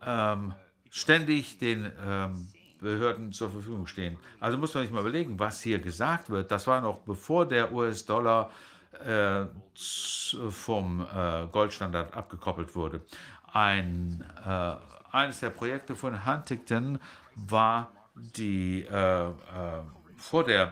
ähm, 0.05 0.55
ständig 0.90 1.58
den 1.58 1.90
ähm, 2.05 2.49
Behörden 2.81 3.32
zur 3.32 3.50
Verfügung 3.50 3.86
stehen. 3.86 4.16
Also 4.40 4.57
muss 4.58 4.74
man 4.74 4.84
sich 4.84 4.92
mal 4.92 5.00
überlegen, 5.00 5.39
was 5.39 5.60
hier 5.60 5.78
gesagt 5.78 6.31
wird. 6.31 6.50
Das 6.50 6.66
war 6.66 6.81
noch 6.81 6.99
bevor 7.00 7.47
der 7.47 7.73
US-Dollar 7.73 8.50
äh, 9.05 9.44
vom 10.50 11.07
äh, 11.15 11.47
Goldstandard 11.50 12.15
abgekoppelt 12.15 12.74
wurde. 12.74 13.02
Ein, 13.52 14.24
äh, 14.47 14.74
eines 15.10 15.40
der 15.40 15.50
Projekte 15.50 15.94
von 15.94 16.26
Huntington 16.26 16.99
war 17.34 17.92
die 18.15 18.82
äh, 18.82 19.31
vor 20.16 20.44
der 20.44 20.65
äh, 20.65 20.70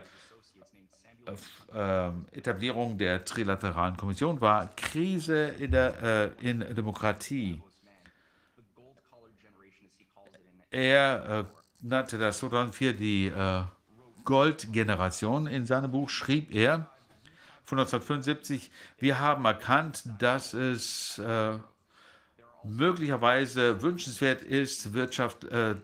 Etablierung 2.32 2.96
der 2.96 3.24
Trilateralen 3.24 3.96
Kommission 3.96 4.40
war 4.40 4.68
Krise 4.76 5.48
in 5.58 5.70
der 5.72 6.34
äh, 6.40 6.50
in 6.50 6.60
Demokratie. 6.74 7.62
Er 10.70 11.28
äh, 11.28 11.44
nannte 11.80 12.18
das 12.18 12.38
2004 12.38 12.92
die 12.94 13.32
Goldgeneration. 14.24 15.46
In 15.46 15.66
seinem 15.66 15.90
Buch 15.90 16.10
schrieb 16.10 16.54
er 16.54 16.90
von 17.64 17.78
1975, 17.78 18.70
wir 18.98 19.18
haben 19.18 19.44
erkannt, 19.44 20.04
dass 20.18 20.54
es 20.54 21.20
möglicherweise 22.64 23.82
wünschenswert 23.82 24.42
ist, 24.42 24.92
Wirtschaft, 24.92 25.44
äh, 25.44 25.76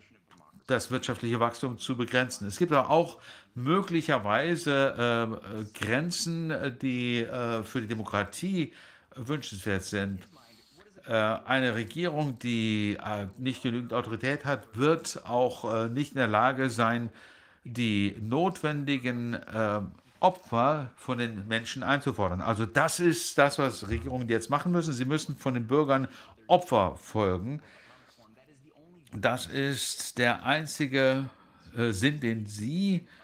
das 0.66 0.90
wirtschaftliche 0.90 1.40
Wachstum 1.40 1.78
zu 1.78 1.96
begrenzen. 1.96 2.48
Es 2.48 2.58
gibt 2.58 2.72
aber 2.72 2.90
auch 2.90 3.18
möglicherweise 3.54 5.30
äh, 5.48 5.64
Grenzen, 5.78 6.52
die 6.82 7.20
äh, 7.20 7.62
für 7.62 7.80
die 7.80 7.88
Demokratie 7.88 8.72
wünschenswert 9.14 9.84
sind. 9.84 10.20
Äh, 11.06 11.12
eine 11.12 11.74
Regierung, 11.74 12.38
die 12.38 12.94
äh, 12.94 13.26
nicht 13.36 13.62
genügend 13.62 13.92
Autorität 13.92 14.44
hat, 14.44 14.76
wird 14.76 15.22
auch 15.26 15.72
äh, 15.72 15.88
nicht 15.88 16.12
in 16.12 16.18
der 16.18 16.28
Lage 16.28 16.70
sein, 16.70 17.10
die 17.66 18.14
notwendigen 18.20 19.38
Opfer 20.20 20.90
von 20.96 21.16
den 21.16 21.48
Menschen 21.48 21.82
einzufordern. 21.82 22.42
Also 22.42 22.66
das 22.66 23.00
ist 23.00 23.38
das, 23.38 23.58
was 23.58 23.88
Regierungen 23.88 24.28
jetzt 24.28 24.50
machen 24.50 24.70
müssen. 24.70 24.92
Sie 24.92 25.06
müssen 25.06 25.34
von 25.34 25.54
den 25.54 25.66
Bürgern 25.66 26.06
Opfer 26.46 26.98
folgen. 27.00 27.62
Das 29.14 29.46
ist 29.46 30.18
der 30.18 30.44
einzige 30.44 31.30
Sinn, 31.74 32.20
den 32.20 32.44
Sie 32.44 32.96
äh, 32.96 33.23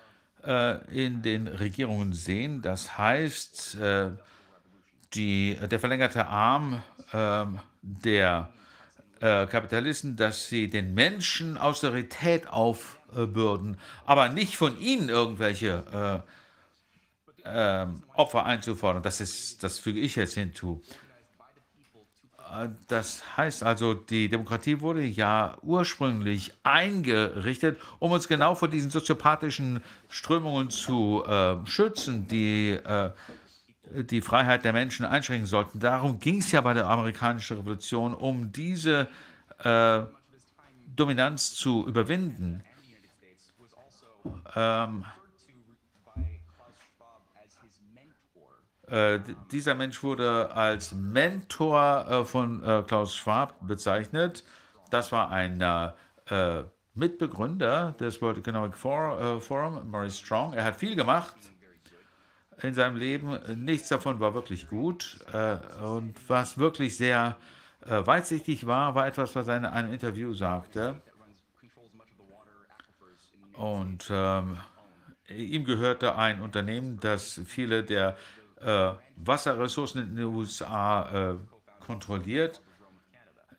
in 0.90 1.22
den 1.22 1.46
Regierungen 1.46 2.12
sehen. 2.12 2.62
Das 2.62 2.96
heißt, 2.96 3.74
äh, 3.76 4.10
die, 5.14 5.56
der 5.56 5.80
verlängerte 5.80 6.26
Arm 6.26 6.82
ähm, 7.12 7.58
der 7.82 8.50
äh, 9.20 9.46
Kapitalisten, 9.46 10.16
dass 10.16 10.48
sie 10.48 10.70
den 10.70 10.94
Menschen 10.94 11.58
Austerität 11.58 12.48
aufbürden, 12.48 13.78
aber 14.06 14.28
nicht 14.28 14.56
von 14.56 14.78
ihnen 14.78 15.08
irgendwelche 15.08 16.24
äh, 16.24 16.30
ähm, 17.44 18.02
Opfer 18.14 18.44
einzufordern. 18.44 19.02
Das, 19.02 19.20
ist, 19.20 19.62
das 19.62 19.78
füge 19.78 20.00
ich 20.00 20.16
jetzt 20.16 20.34
hinzu. 20.34 20.82
Das 22.88 23.22
heißt 23.36 23.62
also, 23.62 23.94
die 23.94 24.28
Demokratie 24.28 24.80
wurde 24.80 25.04
ja 25.04 25.56
ursprünglich 25.62 26.52
eingerichtet, 26.64 27.78
um 28.00 28.10
uns 28.10 28.26
genau 28.26 28.56
vor 28.56 28.66
diesen 28.66 28.90
soziopathischen 28.90 29.82
Strömungen 30.10 30.70
zu 30.70 31.24
äh, 31.26 31.56
schützen, 31.66 32.28
die 32.28 32.72
äh, 32.72 33.10
die 33.92 34.20
Freiheit 34.20 34.64
der 34.64 34.72
Menschen 34.72 35.04
einschränken 35.04 35.46
sollten. 35.46 35.80
Darum 35.80 36.20
ging 36.20 36.38
es 36.38 36.52
ja 36.52 36.60
bei 36.60 36.74
der 36.74 36.86
amerikanischen 36.86 37.56
Revolution, 37.56 38.14
um 38.14 38.52
diese 38.52 39.08
äh, 39.64 40.02
Dominanz 40.94 41.54
zu 41.54 41.86
überwinden. 41.88 42.62
Ähm, 44.54 45.04
Äh, 48.90 49.20
dieser 49.52 49.76
Mensch 49.76 50.02
wurde 50.02 50.50
als 50.52 50.92
Mentor 50.92 52.06
äh, 52.08 52.24
von 52.24 52.62
äh, 52.64 52.82
Klaus 52.82 53.14
Schwab 53.14 53.54
bezeichnet. 53.60 54.44
Das 54.90 55.12
war 55.12 55.30
ein 55.30 55.60
äh, 55.60 56.64
Mitbegründer 57.00 57.96
des 57.98 58.22
World 58.22 58.38
Economic 58.38 58.74
äh, 58.74 59.40
Forum, 59.40 59.90
Maurice 59.90 60.18
Strong. 60.18 60.54
Er 60.54 60.64
hat 60.64 60.76
viel 60.76 60.94
gemacht 60.94 61.34
in 62.62 62.74
seinem 62.74 62.96
Leben. 62.96 63.38
Nichts 63.64 63.88
davon 63.88 64.20
war 64.20 64.34
wirklich 64.34 64.68
gut. 64.68 65.18
Äh, 65.32 65.56
und 65.82 66.14
was 66.28 66.58
wirklich 66.58 66.96
sehr 66.96 67.36
weitsichtig 67.82 68.66
war, 68.66 68.94
war 68.94 69.06
etwas, 69.06 69.34
was 69.34 69.48
er 69.48 69.56
in 69.56 69.64
einem 69.64 69.92
Interview 69.92 70.34
sagte. 70.34 71.00
Und 73.54 74.06
ähm, 74.10 74.58
ihm 75.28 75.64
gehörte 75.64 76.16
ein 76.16 76.42
Unternehmen, 76.42 77.00
das 77.00 77.40
viele 77.46 77.84
der 77.84 78.16
äh, 78.60 78.92
Wasserressourcen 79.16 80.02
in 80.02 80.16
den 80.16 80.24
USA 80.26 81.32
äh, 81.32 81.36
kontrolliert. 81.84 82.60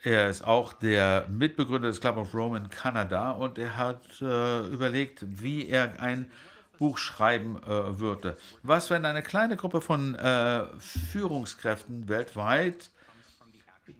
Er 0.04 0.30
ist 0.30 0.44
auch 0.44 0.74
der 0.74 1.28
Mitbegründer 1.30 1.90
des 1.90 2.02
Club 2.02 2.18
of 2.18 2.34
Rome 2.34 2.58
in 2.58 2.70
Kanada 2.70 3.32
und 3.32 3.60
er 3.60 3.78
hat 3.78 4.02
äh, 4.20 4.66
überlegt, 4.68 5.24
wie 5.24 5.68
er 5.68 6.02
ein 6.02 6.32
Buch 6.80 6.98
schreiben 6.98 7.62
äh, 7.62 8.00
würde. 8.00 8.36
Was, 8.64 8.90
wenn 8.90 9.06
eine 9.06 9.22
kleine 9.22 9.58
Gruppe 9.58 9.80
von 9.80 10.16
äh, 10.16 10.66
Führungskräften 10.80 12.10
weltweit 12.10 12.90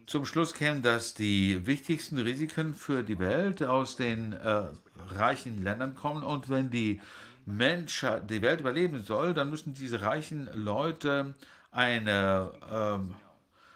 zum 0.08 0.26
Schluss 0.26 0.56
käme, 0.56 0.82
dass 0.82 1.14
die 1.14 1.68
wichtigsten 1.68 2.18
Risiken 2.18 2.74
für 2.74 3.04
die 3.04 3.20
Welt 3.20 3.62
aus 3.62 3.96
den 3.96 4.34
äh, 4.34 4.64
reichen 5.10 5.62
Ländern 5.64 5.94
kommen 5.94 6.24
und 6.24 6.50
wenn 6.50 6.72
die 6.72 7.00
Menschheit, 7.46 8.28
die 8.28 8.42
Welt 8.42 8.62
überleben 8.62 9.04
soll, 9.04 9.36
dann 9.36 9.52
müssen 9.52 9.76
diese 9.76 10.02
reichen 10.02 10.50
Leute 10.54 11.36
einen 11.72 12.08
ähm, 12.72 13.14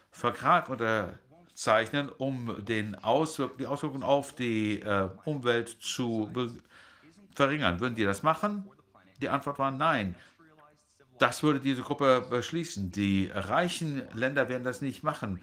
Vertrag 0.10 0.70
unterzeichnen 0.70 1.25
zeichnen, 1.56 2.10
um 2.10 2.64
den 2.64 2.96
Auswirk 2.96 3.58
die 3.58 3.66
Auswirkungen 3.66 4.04
auf 4.04 4.36
die 4.36 4.82
äh, 4.82 5.10
Umwelt 5.24 5.70
zu 5.80 6.30
verringern. 7.34 7.80
Würden 7.80 7.96
die 7.96 8.04
das 8.04 8.24
machen? 8.24 8.70
Die 9.22 9.30
Antwort 9.30 9.58
war 9.58 9.72
nein. 9.72 10.16
Das 11.18 11.44
würde 11.44 11.62
diese 11.62 11.82
Gruppe 11.82 12.26
beschließen. 12.30 12.92
Die 12.92 13.32
reichen 13.34 14.04
Länder 14.14 14.50
werden 14.50 14.64
das 14.64 14.82
nicht 14.82 15.04
machen. 15.04 15.42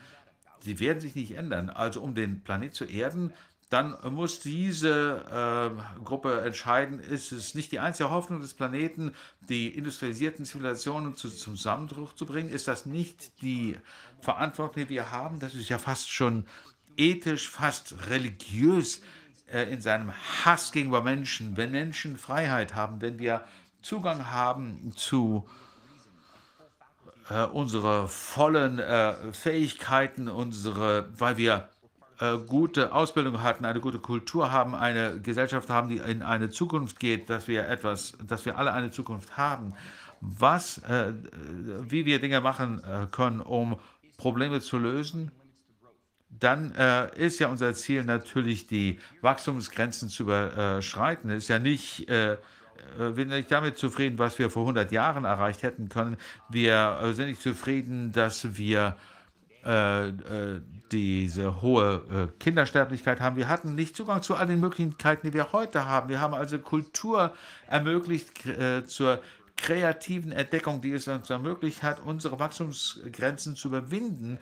Sie 0.60 0.78
werden 0.78 1.00
sich 1.00 1.15
nicht 1.15 1.32
ändern. 1.32 1.70
Also 1.70 2.02
um 2.02 2.15
den 2.15 2.42
Planet 2.42 2.74
zu 2.74 2.84
erden, 2.84 3.32
dann 3.73 3.97
muss 4.10 4.41
diese 4.41 5.73
äh, 5.99 6.02
Gruppe 6.05 6.42
entscheiden, 6.42 7.01
ist 7.01 7.33
es 7.33 7.55
nicht 7.55 7.73
die 7.73 7.78
einzige 7.78 8.10
Hoffnung 8.10 8.42
des 8.42 8.52
Planeten, 8.52 9.15
die 9.41 9.68
industrialisierten 9.68 10.44
Zivilisationen 10.44 11.17
zu, 11.17 11.31
zum 11.31 11.57
Zusammenbruch 11.57 12.12
zu 12.15 12.26
bringen? 12.26 12.51
Ist 12.51 12.68
das 12.68 12.84
nicht 12.84 13.41
die 13.41 13.78
Verantwortung, 14.20 14.83
die 14.83 14.89
wir 14.91 15.10
haben? 15.10 15.39
Das 15.39 15.55
ist 15.55 15.70
ja 15.70 15.78
fast 15.78 16.10
schon 16.10 16.44
ethisch, 16.99 17.49
fast 17.49 17.94
religiös 18.10 19.01
äh, 19.51 19.73
in 19.73 19.81
seinem 19.81 20.12
Hass 20.44 20.73
gegenüber 20.73 21.02
Menschen. 21.02 21.57
Wenn 21.57 21.70
Menschen 21.70 22.18
Freiheit 22.18 22.75
haben, 22.75 23.01
wenn 23.01 23.18
wir 23.18 23.42
Zugang 23.81 24.31
haben 24.31 24.92
zu 24.97 25.49
äh, 27.31 27.44
unsere 27.44 28.07
vollen 28.09 28.78
äh, 28.78 29.33
Fähigkeiten, 29.33 30.28
unsere, 30.28 31.09
weil 31.18 31.39
wir 31.39 31.70
äh, 32.23 32.39
gute 32.39 32.92
Ausbildung 32.92 33.42
hatten, 33.42 33.65
eine 33.65 33.81
gute 33.81 33.99
Kultur 33.99 34.52
haben, 34.52 34.76
eine 34.76 35.18
Gesellschaft 35.20 35.68
haben, 35.68 35.89
die 35.89 35.97
in 35.97 36.23
eine 36.23 36.51
Zukunft 36.51 37.01
geht, 37.01 37.28
dass 37.28 37.49
wir 37.49 37.68
etwas, 37.68 38.12
dass 38.25 38.44
wir 38.44 38.57
alle 38.57 38.73
eine 38.73 38.92
Zukunft 38.92 39.36
haben, 39.36 39.75
was, 40.20 40.78
äh, 40.78 41.15
wie 41.81 42.07
wir 42.07 42.20
Dinge 42.20 42.41
machen 42.41 42.81
äh, 42.84 43.07
können, 43.10 43.41
um 43.41 43.76
Probleme 44.18 44.60
zu 44.60 44.78
lösen, 44.78 45.33
dann 46.31 46.73
äh, 46.76 47.12
ist 47.18 47.41
ja 47.41 47.49
unser 47.49 47.75
Ziel 47.75 48.05
natürlich, 48.05 48.68
die 48.68 49.01
Wachstumsgrenzen 49.20 50.09
zu 50.09 50.23
überschreiten. 50.23 51.28
Ist 51.28 51.49
ja 51.49 51.59
nicht, 51.59 52.09
äh, 52.09 52.36
wir 52.97 53.15
sind 53.15 53.31
nicht 53.31 53.51
damit 53.51 53.78
zufrieden, 53.78 54.18
was 54.18 54.39
wir 54.39 54.49
vor 54.49 54.62
100 54.62 54.92
Jahren 54.92 55.25
erreicht 55.25 55.65
hätten 55.65 55.89
können. 55.89 56.17
Wir 56.49 57.12
sind 57.15 57.26
nicht 57.26 57.42
zufrieden, 57.42 58.12
dass 58.12 58.57
wir 58.57 58.78
äh, 58.81 58.91
äh, 58.91 58.94
diese 60.92 61.62
hohe 61.62 62.31
äh, 62.34 62.39
Kindersterblichkeit 62.39 63.20
haben. 63.20 63.36
Wir 63.36 63.49
hatten 63.49 63.74
nicht 63.74 63.97
Zugang 63.97 64.23
zu 64.23 64.36
all 64.36 64.47
den 64.47 64.60
Möglichkeiten, 64.60 65.26
die 65.26 65.32
wir 65.32 65.52
heute 65.52 65.86
haben. 65.86 66.08
Wir 66.08 66.20
haben 66.20 66.34
also 66.34 66.58
Kultur 66.58 67.34
ermöglicht 67.66 68.47
äh, 68.47 68.84
zur 68.84 69.23
kreativen 69.57 70.32
Entdeckung, 70.32 70.82
die 70.82 70.92
es 70.92 71.08
uns 71.08 71.31
ermöglicht 71.31 71.82
hat, 71.82 72.00
unsere 72.00 72.39
Wachstumsgrenzen 72.39 73.57
zu 73.57 73.68
überwinden, 73.68 74.39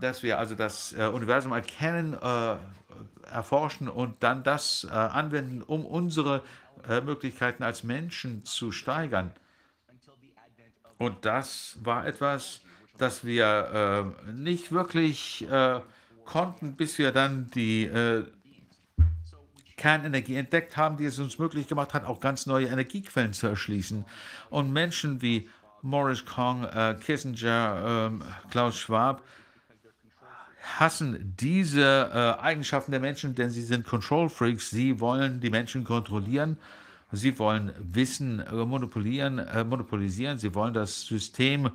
dass 0.00 0.22
wir 0.22 0.38
also 0.38 0.54
das 0.54 0.92
äh, 0.92 1.06
Universum 1.06 1.52
erkennen, 1.52 2.14
äh, 2.14 2.56
erforschen 3.30 3.88
und 3.88 4.22
dann 4.22 4.42
das 4.42 4.86
anwenden, 4.86 5.62
um 5.62 5.84
unsere 5.84 6.42
Möglichkeiten 7.04 7.62
als 7.62 7.84
Menschen 7.84 8.42
zu 8.46 8.72
steigern. 8.72 9.32
Und 10.96 11.26
das 11.26 11.76
war 11.82 12.06
etwas, 12.06 12.62
dass 12.98 13.24
wir 13.24 14.14
äh, 14.26 14.32
nicht 14.32 14.72
wirklich 14.72 15.48
äh, 15.50 15.80
konnten, 16.24 16.76
bis 16.76 16.98
wir 16.98 17.12
dann 17.12 17.50
die 17.54 17.84
äh, 17.84 18.24
Kernenergie 19.76 20.36
entdeckt 20.36 20.76
haben, 20.76 20.98
die 20.98 21.06
es 21.06 21.18
uns 21.18 21.38
möglich 21.38 21.68
gemacht 21.68 21.94
hat, 21.94 22.04
auch 22.04 22.20
ganz 22.20 22.46
neue 22.46 22.66
Energiequellen 22.66 23.32
zu 23.32 23.46
erschließen. 23.46 24.04
Und 24.50 24.72
Menschen 24.72 25.22
wie 25.22 25.48
Morris 25.80 26.26
Kong, 26.26 26.64
äh, 26.64 26.96
Kissinger, 27.00 28.10
ähm, 28.10 28.22
Klaus 28.50 28.76
Schwab 28.76 29.22
hassen 30.60 31.34
diese 31.40 32.10
äh, 32.12 32.42
Eigenschaften 32.42 32.90
der 32.90 33.00
Menschen, 33.00 33.34
denn 33.34 33.50
sie 33.50 33.62
sind 33.62 33.86
Control 33.86 34.28
Freaks. 34.28 34.70
Sie 34.70 35.00
wollen 35.00 35.40
die 35.40 35.50
Menschen 35.50 35.84
kontrollieren. 35.84 36.58
Sie 37.12 37.38
wollen 37.38 37.72
Wissen 37.78 38.40
äh, 38.40 38.52
monopolieren, 38.52 39.40
monopolisieren. 39.66 40.38
Sie 40.38 40.54
wollen 40.54 40.74
das 40.74 41.06
System 41.06 41.66
äh, 41.66 41.70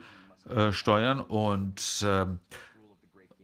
steuern. 0.72 1.20
Und 1.22 2.06
äh, 2.06 2.26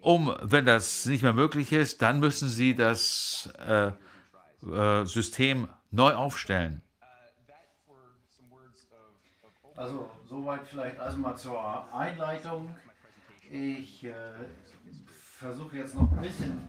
um, 0.01 0.35
wenn 0.41 0.65
das 0.65 1.05
nicht 1.05 1.23
mehr 1.23 1.33
möglich 1.33 1.71
ist, 1.71 2.01
dann 2.01 2.19
müssen 2.19 2.49
Sie 2.49 2.75
das 2.75 3.49
äh, 3.59 3.91
äh, 4.67 5.05
System 5.05 5.67
neu 5.91 6.13
aufstellen. 6.13 6.81
Also 9.75 10.09
soweit 10.27 10.67
vielleicht 10.67 10.97
erstmal 10.97 11.37
zur 11.37 11.93
Einleitung. 11.93 12.75
Ich 13.49 14.03
äh, 14.03 14.13
versuche 15.37 15.77
jetzt 15.77 15.95
noch 15.95 16.11
ein 16.11 16.21
bisschen 16.21 16.61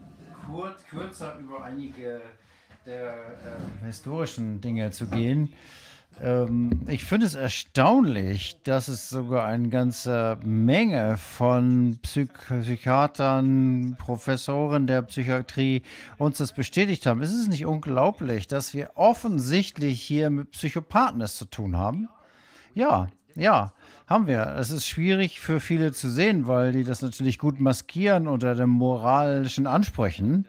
kurz, 0.46 0.84
kürzer 0.84 1.36
über 1.38 1.64
einige 1.64 2.22
der 2.86 3.14
äh, 3.82 3.84
historischen 3.84 4.60
Dinge 4.60 4.90
zu 4.90 5.06
gehen. 5.06 5.52
Ähm, 6.22 6.82
ich 6.86 7.04
finde 7.04 7.26
es 7.26 7.34
erstaunlich, 7.34 8.56
dass 8.64 8.88
es 8.88 9.08
sogar 9.08 9.46
eine 9.46 9.68
ganze 9.68 10.38
Menge 10.44 11.16
von 11.16 11.98
Psych 12.02 12.30
Psychiatern, 12.62 13.96
Professoren 13.98 14.86
der 14.86 15.02
Psychiatrie 15.02 15.82
uns 16.18 16.38
das 16.38 16.52
bestätigt 16.52 17.06
haben. 17.06 17.22
Ist 17.22 17.34
es 17.34 17.48
nicht 17.48 17.64
unglaublich, 17.64 18.46
dass 18.48 18.74
wir 18.74 18.90
offensichtlich 18.96 20.02
hier 20.02 20.30
mit 20.30 20.50
Psychopathen 20.50 21.22
es 21.22 21.36
zu 21.36 21.46
tun 21.46 21.76
haben? 21.76 22.08
Ja, 22.74 23.08
ja, 23.34 23.72
haben 24.06 24.26
wir. 24.26 24.54
Es 24.58 24.70
ist 24.70 24.86
schwierig 24.86 25.40
für 25.40 25.60
viele 25.60 25.92
zu 25.92 26.10
sehen, 26.10 26.46
weil 26.46 26.72
die 26.72 26.84
das 26.84 27.00
natürlich 27.00 27.38
gut 27.38 27.60
maskieren 27.60 28.28
unter 28.28 28.54
den 28.54 28.68
moralischen 28.68 29.66
Ansprüchen. 29.66 30.46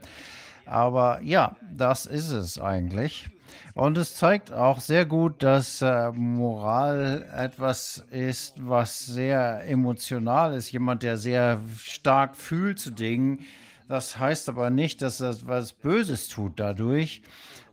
Aber 0.66 1.22
ja, 1.22 1.56
das 1.72 2.06
ist 2.06 2.32
es 2.32 2.60
eigentlich. 2.60 3.30
Und 3.74 3.98
es 3.98 4.16
zeigt 4.16 4.52
auch 4.52 4.80
sehr 4.80 5.06
gut, 5.06 5.44
dass 5.44 5.82
äh, 5.82 6.12
Moral 6.12 7.26
etwas 7.36 8.06
ist, 8.12 8.56
was 8.58 9.00
sehr 9.00 9.64
emotional 9.68 10.54
ist. 10.54 10.72
Jemand, 10.72 11.04
der 11.04 11.18
sehr 11.18 11.60
stark 11.84 12.36
fühlt 12.36 12.80
zu 12.80 12.92
Dingen. 12.92 13.46
Das 13.88 14.18
heißt 14.18 14.50
aber 14.50 14.70
nicht, 14.70 15.02
dass 15.02 15.20
er 15.22 15.36
was 15.46 15.74
Böses 15.74 16.28
tut 16.30 16.54
dadurch, 16.60 17.22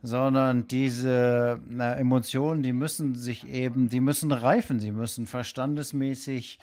sondern 0.01 0.67
diese 0.67 1.59
na, 1.67 1.93
Emotionen, 1.95 2.63
die 2.63 2.73
müssen 2.73 3.15
sich 3.15 3.47
eben, 3.47 3.89
die 3.89 3.99
müssen 3.99 4.31
reifen, 4.31 4.79
sie 4.79 4.91
müssen 4.91 5.27
verstandesmäßig 5.27 6.59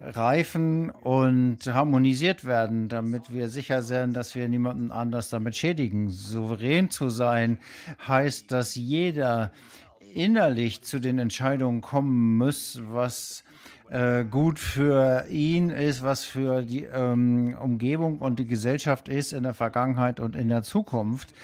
reifen 0.00 0.90
und 0.90 1.58
harmonisiert 1.66 2.44
werden, 2.44 2.88
damit 2.88 3.32
wir 3.32 3.48
sicher 3.48 3.82
sind, 3.82 4.14
dass 4.14 4.34
wir 4.34 4.48
niemanden 4.48 4.90
anders 4.90 5.28
damit 5.28 5.56
schädigen. 5.56 6.10
Souverän 6.10 6.90
zu 6.90 7.10
sein 7.10 7.58
heißt, 8.06 8.50
dass 8.50 8.74
jeder 8.74 9.52
innerlich 10.14 10.82
zu 10.82 10.98
den 10.98 11.18
Entscheidungen 11.18 11.80
kommen 11.80 12.36
muss, 12.36 12.80
was 12.90 13.44
äh, 13.90 14.24
gut 14.24 14.58
für 14.58 15.26
ihn 15.28 15.70
ist, 15.70 16.02
was 16.02 16.24
für 16.24 16.62
die 16.62 16.84
ähm, 16.84 17.56
Umgebung 17.60 18.18
und 18.18 18.38
die 18.38 18.46
Gesellschaft 18.46 19.08
ist 19.08 19.32
in 19.32 19.42
der 19.42 19.54
Vergangenheit 19.54 20.20
und 20.20 20.36
in 20.36 20.48
der 20.48 20.62
Zukunft. 20.62 21.34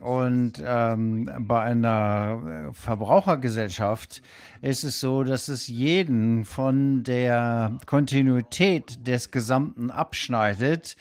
Und 0.00 0.62
ähm, 0.64 1.28
bei 1.40 1.60
einer 1.60 2.68
äh, 2.68 2.72
Verbrauchergesellschaft 2.72 4.22
ist 4.62 4.84
es 4.84 5.00
so, 5.00 5.24
dass 5.24 5.48
es 5.48 5.66
jeden 5.66 6.44
von 6.44 7.02
der 7.02 7.78
Kontinuität 7.86 9.06
des 9.06 9.32
Gesamten 9.32 9.90
abschneidet. 9.90 10.96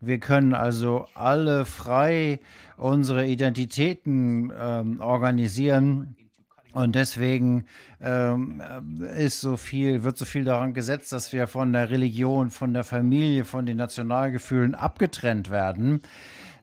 Wir 0.00 0.18
können 0.18 0.54
also 0.54 1.06
alle 1.14 1.64
frei 1.64 2.40
unsere 2.76 3.26
Identitäten 3.26 4.52
ähm, 4.58 5.00
organisieren. 5.00 6.16
Und 6.72 6.96
deswegen 6.96 7.66
ähm, 8.00 8.60
ist 9.14 9.40
so 9.40 9.56
viel, 9.56 10.02
wird 10.02 10.16
so 10.16 10.24
viel 10.24 10.42
daran 10.42 10.74
gesetzt, 10.74 11.12
dass 11.12 11.32
wir 11.32 11.46
von 11.46 11.72
der 11.72 11.90
Religion, 11.90 12.50
von 12.50 12.74
der 12.74 12.82
Familie, 12.82 13.44
von 13.44 13.66
den 13.66 13.76
Nationalgefühlen 13.76 14.74
abgetrennt 14.74 15.50
werden 15.50 16.02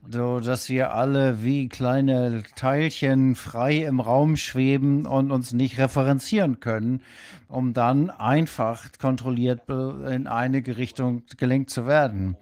so 0.08 0.40
dass 0.40 0.70
wir 0.70 0.94
alle 0.94 1.44
wie 1.44 1.70
kleine 1.70 2.44
Teilchen 2.56 3.36
frei 3.36 3.78
im 3.78 4.00
Raum 4.00 4.38
schweben 4.38 5.06
und 5.06 5.32
uns 5.32 5.54
nicht 5.54 5.78
referenzieren 5.78 6.60
können, 6.60 7.02
um 7.48 7.74
dann 7.74 8.10
einfach 8.10 8.88
kontrolliert 9.00 9.62
in 9.70 10.28
eine 10.28 10.66
Richtung 10.66 11.24
gelenkt 11.38 11.70
zu 11.70 11.86
werden. 11.86 12.38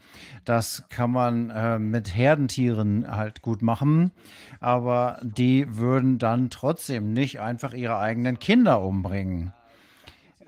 Das 0.45 0.83
kann 0.89 1.11
man 1.11 1.49
äh, 1.49 1.79
mit 1.79 2.15
Herdentieren 2.15 3.05
halt 3.09 3.41
gut 3.41 3.61
machen, 3.61 4.11
aber 4.59 5.19
die 5.23 5.77
würden 5.77 6.19
dann 6.19 6.49
trotzdem 6.49 7.13
nicht 7.13 7.39
einfach 7.39 7.73
ihre 7.73 7.97
eigenen 7.97 8.39
Kinder 8.39 8.81
umbringen. 8.81 9.53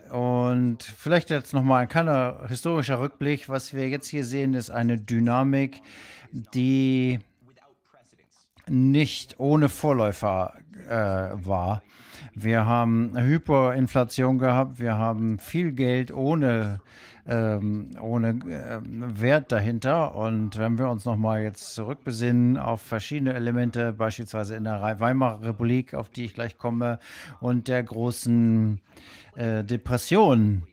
Und 0.10 0.84
vielleicht 0.84 1.30
jetzt 1.30 1.54
nochmal 1.54 1.84
ein 1.84 1.88
kleiner 1.88 2.40
historischer 2.48 3.00
Rückblick. 3.00 3.48
Was 3.48 3.74
wir 3.74 3.90
jetzt 3.90 4.08
hier 4.08 4.26
sehen, 4.26 4.56
ist 4.56 4.72
eine 4.72 4.98
Dynamik, 4.98 5.82
die 6.32 7.20
nicht 8.68 9.40
ohne 9.40 9.70
Vorläufer 9.70 10.54
äh, 10.88 10.94
war. 11.46 11.82
Wir 12.36 12.66
haben 12.66 13.18
Hyperinflation 13.18 14.38
gehabt, 14.40 14.80
wir 14.80 14.98
haben 14.98 15.40
viel 15.40 15.72
Geld 15.72 16.14
ohne 16.14 16.80
ähm, 17.30 17.92
ohne 18.02 18.30
äh, 18.30 18.80
Wert 18.84 19.52
dahinter. 19.52 20.16
Und 20.16 20.58
wenn 20.58 20.78
wir 20.78 20.90
uns 20.90 21.06
nochmal 21.06 21.44
jetzt 21.44 21.76
zurückbesinnen 21.76 22.58
auf 22.58 22.82
verschiedene 22.82 23.34
Elemente, 23.34 23.94
beispielsweise 23.94 24.56
in 24.56 24.64
der 24.64 24.82
Weimarer 25.00 25.42
Republik, 25.44 25.94
auf 25.94 26.10
die 26.10 26.26
ich 26.26 26.34
gleich 26.34 26.58
komme, 26.58 27.00
und 27.40 27.68
der 27.68 27.84
großen 27.84 28.82
äh, 29.36 29.64
Depression, 29.64 30.64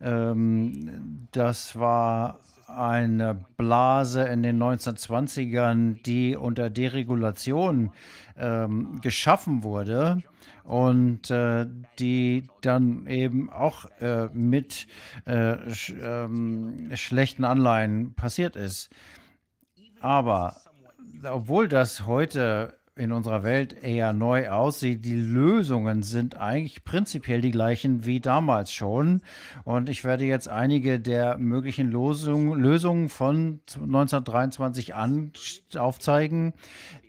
ähm, 0.00 1.28
das 1.32 1.78
war 1.78 2.38
eine 2.68 3.34
Blase 3.56 4.22
in 4.24 4.42
den 4.42 4.62
1920ern, 4.62 6.02
die 6.02 6.36
unter 6.36 6.70
Deregulation 6.70 7.92
ähm, 8.38 9.00
geschaffen 9.00 9.62
wurde 9.62 10.22
und 10.64 11.30
äh, 11.30 11.66
die 11.98 12.48
dann 12.60 13.06
eben 13.06 13.50
auch 13.50 13.86
äh, 14.00 14.28
mit 14.32 14.86
äh, 15.24 15.56
sch 15.72 15.94
ähm, 16.02 16.90
schlechten 16.94 17.44
Anleihen 17.44 18.14
passiert 18.14 18.56
ist. 18.56 18.90
Aber 20.00 20.56
obwohl 21.22 21.68
das 21.68 22.06
heute 22.06 22.75
in 22.96 23.12
unserer 23.12 23.42
Welt 23.42 23.76
eher 23.82 24.14
neu 24.14 24.48
aussieht. 24.48 25.04
Die 25.04 25.14
Lösungen 25.14 26.02
sind 26.02 26.38
eigentlich 26.38 26.82
prinzipiell 26.82 27.42
die 27.42 27.50
gleichen 27.50 28.06
wie 28.06 28.20
damals 28.20 28.72
schon. 28.72 29.20
Und 29.64 29.90
ich 29.90 30.02
werde 30.02 30.24
jetzt 30.24 30.48
einige 30.48 30.98
der 30.98 31.36
möglichen 31.36 31.90
Losung, 31.90 32.54
Lösungen 32.54 33.10
von 33.10 33.60
1923 33.74 34.94
an 34.94 35.32
aufzeigen, 35.76 36.54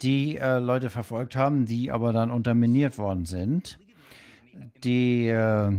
die 0.01 0.37
äh, 0.37 0.59
Leute 0.59 0.89
verfolgt 0.89 1.37
haben, 1.37 1.65
die 1.65 1.89
aber 1.89 2.11
dann 2.11 2.31
unterminiert 2.31 2.97
worden 2.97 3.25
sind. 3.25 3.79
Die 4.83 5.27
äh, 5.27 5.71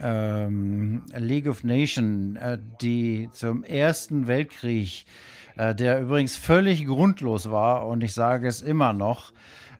ähm, 0.00 1.02
League 1.16 1.48
of 1.48 1.64
Nations, 1.64 2.38
äh, 2.38 2.58
die 2.82 3.30
zum 3.32 3.64
Ersten 3.64 4.26
Weltkrieg 4.26 5.06
der 5.58 6.00
übrigens 6.00 6.36
völlig 6.36 6.86
grundlos 6.86 7.50
war 7.50 7.86
und 7.86 8.02
ich 8.02 8.14
sage 8.14 8.46
es 8.46 8.62
immer 8.62 8.92
noch. 8.92 9.32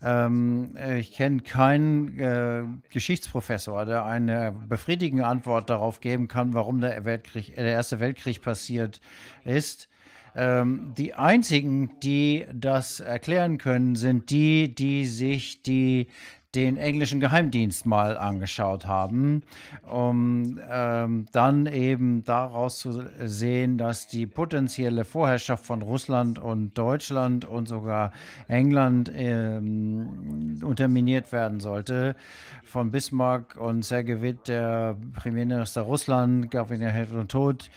Ähm, 0.03 0.77
ich 0.99 1.13
kenne 1.13 1.41
keinen 1.41 2.19
äh, 2.19 2.63
Geschichtsprofessor, 2.91 3.85
der 3.85 4.05
eine 4.05 4.53
befriedigende 4.53 5.27
Antwort 5.27 5.71
darauf 5.71 6.01
geben 6.01 6.29
kann, 6.29 6.55
warum 6.55 6.81
der, 6.81 7.05
Weltkrieg, 7.05 7.55
der 7.57 7.67
Erste 7.67 7.99
Weltkrieg 7.99 8.41
passiert 8.41 9.01
ist. 9.45 9.89
Ähm, 10.37 10.93
die 10.97 11.15
einzigen, 11.15 11.99
die 12.01 12.47
das 12.53 13.01
erklären 13.01 13.59
können, 13.59 13.97
sind 13.97 14.31
die, 14.31 14.73
die 14.73 15.07
sich 15.07 15.63
die 15.63 16.07
den 16.55 16.79
englischen 16.79 17.21
Geheimdienst 17.21 17.85
mal 17.85 18.17
angeschaut 18.17 18.87
haben, 18.87 19.43
um 19.83 20.59
ähm, 20.71 21.27
dann 21.33 21.67
eben 21.67 22.25
daraus 22.25 22.79
zu 22.79 23.05
sehen, 23.23 23.77
dass 23.77 24.07
die 24.07 24.27
potenzielle 24.27 25.05
Vorherrschaft 25.05 25.67
von 25.67 25.83
Russland 25.83 26.39
und 26.39 26.77
Deutschland 26.79 27.45
und 27.45 27.69
sogar 27.69 28.13
England 28.49 29.13
ähm, 29.15 30.61
unterminiert 30.65 31.33
werden 31.33 31.61
sollte. 31.61 32.17
Von 32.65 32.91
Bismarck 32.91 33.57
und 33.57 33.85
Sergei 33.85 34.23
Witt, 34.23 34.49
der 34.49 34.97
Premierminister 35.15 35.83
Russland, 35.83 36.51
Gabriel 36.51 36.89
Helmut 36.89 37.29
Tod, 37.29 37.71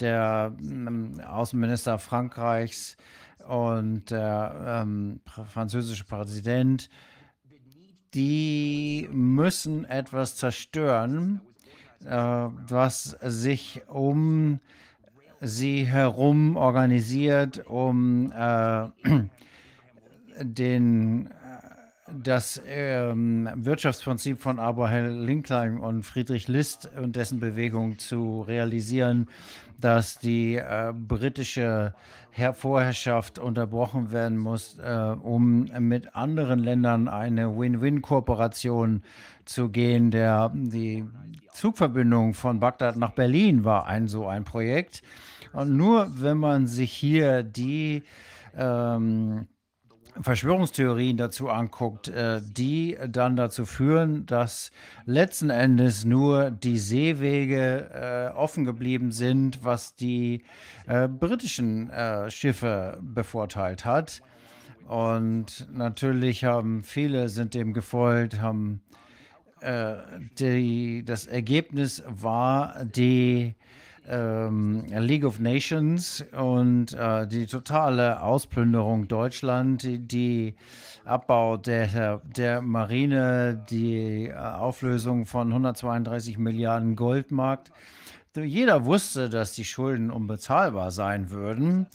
der 0.00 0.52
ähm, 0.60 1.18
Außenminister 1.26 1.98
Frankreichs 1.98 2.98
und 3.46 4.10
der 4.10 4.82
ähm, 4.82 5.20
französische 5.46 6.04
Präsident 6.04 6.90
die 8.14 9.08
müssen 9.12 9.84
etwas 9.84 10.36
zerstören, 10.36 11.40
äh, 12.04 12.10
was 12.10 13.16
sich 13.22 13.82
um 13.88 14.60
sie 15.40 15.84
herum 15.86 16.56
organisiert, 16.56 17.64
um 17.66 18.32
äh, 18.32 18.88
den, 20.42 21.30
das 22.10 22.60
ähm, 22.66 23.48
Wirtschaftsprinzip 23.54 24.40
von 24.40 24.58
Abraham 24.58 25.24
Lincoln 25.26 25.78
und 25.78 26.02
Friedrich 26.02 26.48
List 26.48 26.90
und 26.96 27.14
dessen 27.16 27.40
Bewegung 27.40 27.98
zu 27.98 28.42
realisieren, 28.42 29.28
dass 29.78 30.18
die 30.18 30.56
äh, 30.56 30.92
britische 30.92 31.94
Vorherrschaft 32.54 33.38
unterbrochen 33.38 34.12
werden 34.12 34.38
muss, 34.38 34.78
äh, 34.78 35.14
um 35.22 35.64
mit 35.80 36.14
anderen 36.14 36.60
Ländern 36.60 37.08
eine 37.08 37.58
Win-Win-Kooperation 37.58 39.02
zu 39.44 39.68
gehen. 39.70 40.10
Der, 40.10 40.52
die 40.54 41.04
Zugverbindung 41.52 42.34
von 42.34 42.60
Bagdad 42.60 42.96
nach 42.96 43.12
Berlin 43.12 43.64
war 43.64 43.86
ein 43.86 44.06
so 44.06 44.26
ein 44.26 44.44
Projekt. 44.44 45.02
Und 45.52 45.76
nur 45.76 46.08
wenn 46.14 46.38
man 46.38 46.66
sich 46.66 46.92
hier 46.92 47.42
die 47.42 48.04
ähm, 48.56 49.48
Verschwörungstheorien 50.20 51.16
dazu 51.16 51.48
anguckt, 51.48 52.08
äh, 52.08 52.40
die 52.42 52.98
dann 53.08 53.36
dazu 53.36 53.66
führen, 53.66 54.26
dass 54.26 54.72
letzten 55.06 55.50
Endes 55.50 56.04
nur 56.04 56.50
die 56.50 56.78
Seewege 56.78 57.90
äh, 58.32 58.36
offen 58.36 58.64
geblieben 58.64 59.12
sind, 59.12 59.64
was 59.64 59.94
die 59.94 60.42
äh, 60.86 61.08
britischen 61.08 61.90
Schiffe 62.28 62.98
bevorteilt 63.00 63.84
hat. 63.84 64.22
Und 64.86 65.66
natürlich 65.72 66.44
haben 66.44 66.82
viele 66.82 67.28
sind 67.28 67.54
dem 67.54 67.72
gefolgt, 67.72 68.40
haben 68.40 68.80
die, 70.38 71.04
das 71.04 71.26
Ergebnis 71.26 72.04
war 72.06 72.84
die 72.84 73.56
ähm, 74.08 74.84
League 74.86 75.24
of 75.24 75.38
Nations 75.38 76.24
und 76.36 76.94
äh, 76.94 77.26
die 77.26 77.46
totale 77.46 78.22
Ausplünderung 78.22 79.08
Deutschland, 79.08 79.82
die, 79.84 80.54
Abbau 81.08 81.56
der, 81.56 82.20
der 82.36 82.60
Marine, 82.60 83.64
die 83.70 84.26
äh, 84.26 84.34
Auflösung 84.34 85.26
von 85.26 85.48
132 85.48 86.38
Milliarden 86.38 86.96
Goldmarkt. 86.96 87.72
Jeder 88.36 88.84
wusste, 88.84 89.28
dass 89.28 89.52
die 89.52 89.64
Schulden 89.64 90.10
unbezahlbar 90.10 90.90
sein 90.90 91.30
würden. 91.30 91.86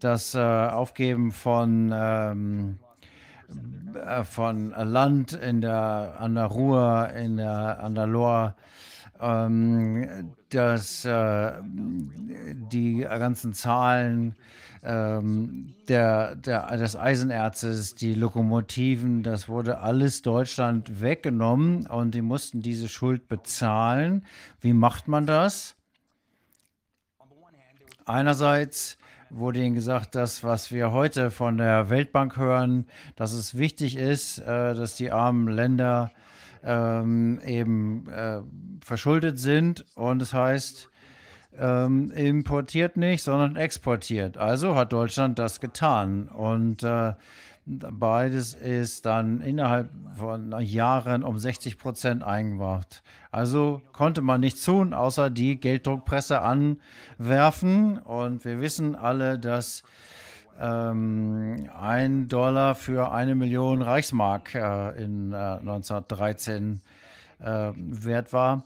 Das 0.00 0.34
äh, 0.34 0.38
Aufgeben 0.40 1.30
von, 1.30 1.92
ähm, 1.94 2.78
äh, 3.94 4.24
von 4.24 4.70
Land 4.70 5.34
in 5.34 5.60
der, 5.60 6.16
an 6.18 6.34
der 6.34 6.46
Ruhr, 6.46 7.10
in 7.14 7.36
der, 7.36 7.78
an 7.80 7.94
der 7.94 8.06
Loire, 8.06 8.54
ähm, 9.20 10.32
dass 10.54 11.04
äh, 11.04 11.52
die 11.62 12.98
ganzen 13.00 13.54
Zahlen 13.54 14.36
ähm, 14.82 15.74
der, 15.88 16.34
der, 16.34 16.76
des 16.76 16.96
Eisenerzes, 16.96 17.94
die 17.94 18.14
Lokomotiven, 18.14 19.22
das 19.22 19.48
wurde 19.48 19.78
alles 19.78 20.22
Deutschland 20.22 21.00
weggenommen 21.00 21.86
und 21.86 22.14
die 22.14 22.22
mussten 22.22 22.62
diese 22.62 22.88
Schuld 22.88 23.28
bezahlen. 23.28 24.26
Wie 24.60 24.72
macht 24.72 25.06
man 25.08 25.26
das? 25.26 25.76
Einerseits 28.04 28.98
wurde 29.30 29.60
ihnen 29.60 29.74
gesagt, 29.74 30.14
dass 30.14 30.42
was 30.42 30.72
wir 30.72 30.90
heute 30.90 31.30
von 31.30 31.56
der 31.56 31.88
Weltbank 31.88 32.36
hören, 32.36 32.86
dass 33.14 33.32
es 33.32 33.56
wichtig 33.56 33.96
ist, 33.96 34.38
äh, 34.38 34.74
dass 34.74 34.96
die 34.96 35.12
armen 35.12 35.48
Länder 35.48 36.10
ähm, 36.64 37.40
eben 37.44 38.08
äh, 38.08 38.40
verschuldet 38.84 39.38
sind 39.38 39.84
und 39.94 40.20
das 40.20 40.32
heißt, 40.32 40.88
ähm, 41.58 42.10
importiert 42.12 42.96
nicht, 42.96 43.22
sondern 43.22 43.56
exportiert. 43.56 44.38
Also 44.38 44.74
hat 44.74 44.92
Deutschland 44.92 45.38
das 45.38 45.60
getan 45.60 46.28
und 46.28 46.82
äh, 46.82 47.12
beides 47.66 48.54
ist 48.54 49.06
dann 49.06 49.40
innerhalb 49.40 49.90
von 50.16 50.52
Jahren 50.60 51.22
um 51.22 51.38
60 51.38 51.78
Prozent 51.78 52.22
eingebracht. 52.24 53.02
Also 53.30 53.82
konnte 53.92 54.20
man 54.20 54.40
nichts 54.40 54.64
tun, 54.64 54.94
außer 54.94 55.30
die 55.30 55.58
Gelddruckpresse 55.58 56.40
anwerfen 56.42 57.98
und 57.98 58.44
wir 58.44 58.60
wissen 58.60 58.94
alle, 58.94 59.38
dass 59.38 59.82
ähm, 60.60 61.68
ein 61.78 62.28
Dollar 62.28 62.74
für 62.74 63.12
eine 63.12 63.34
Million 63.34 63.82
Reichsmark 63.82 64.54
äh, 64.54 65.02
in 65.02 65.32
äh, 65.32 65.36
1913 65.36 66.80
äh, 67.40 67.72
wert 67.74 68.32
war. 68.32 68.64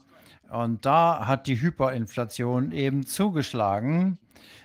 Und 0.49 0.85
da 0.85 1.27
hat 1.27 1.47
die 1.47 1.61
Hyperinflation 1.61 2.71
eben 2.71 3.05
zugeschlagen. 3.05 4.17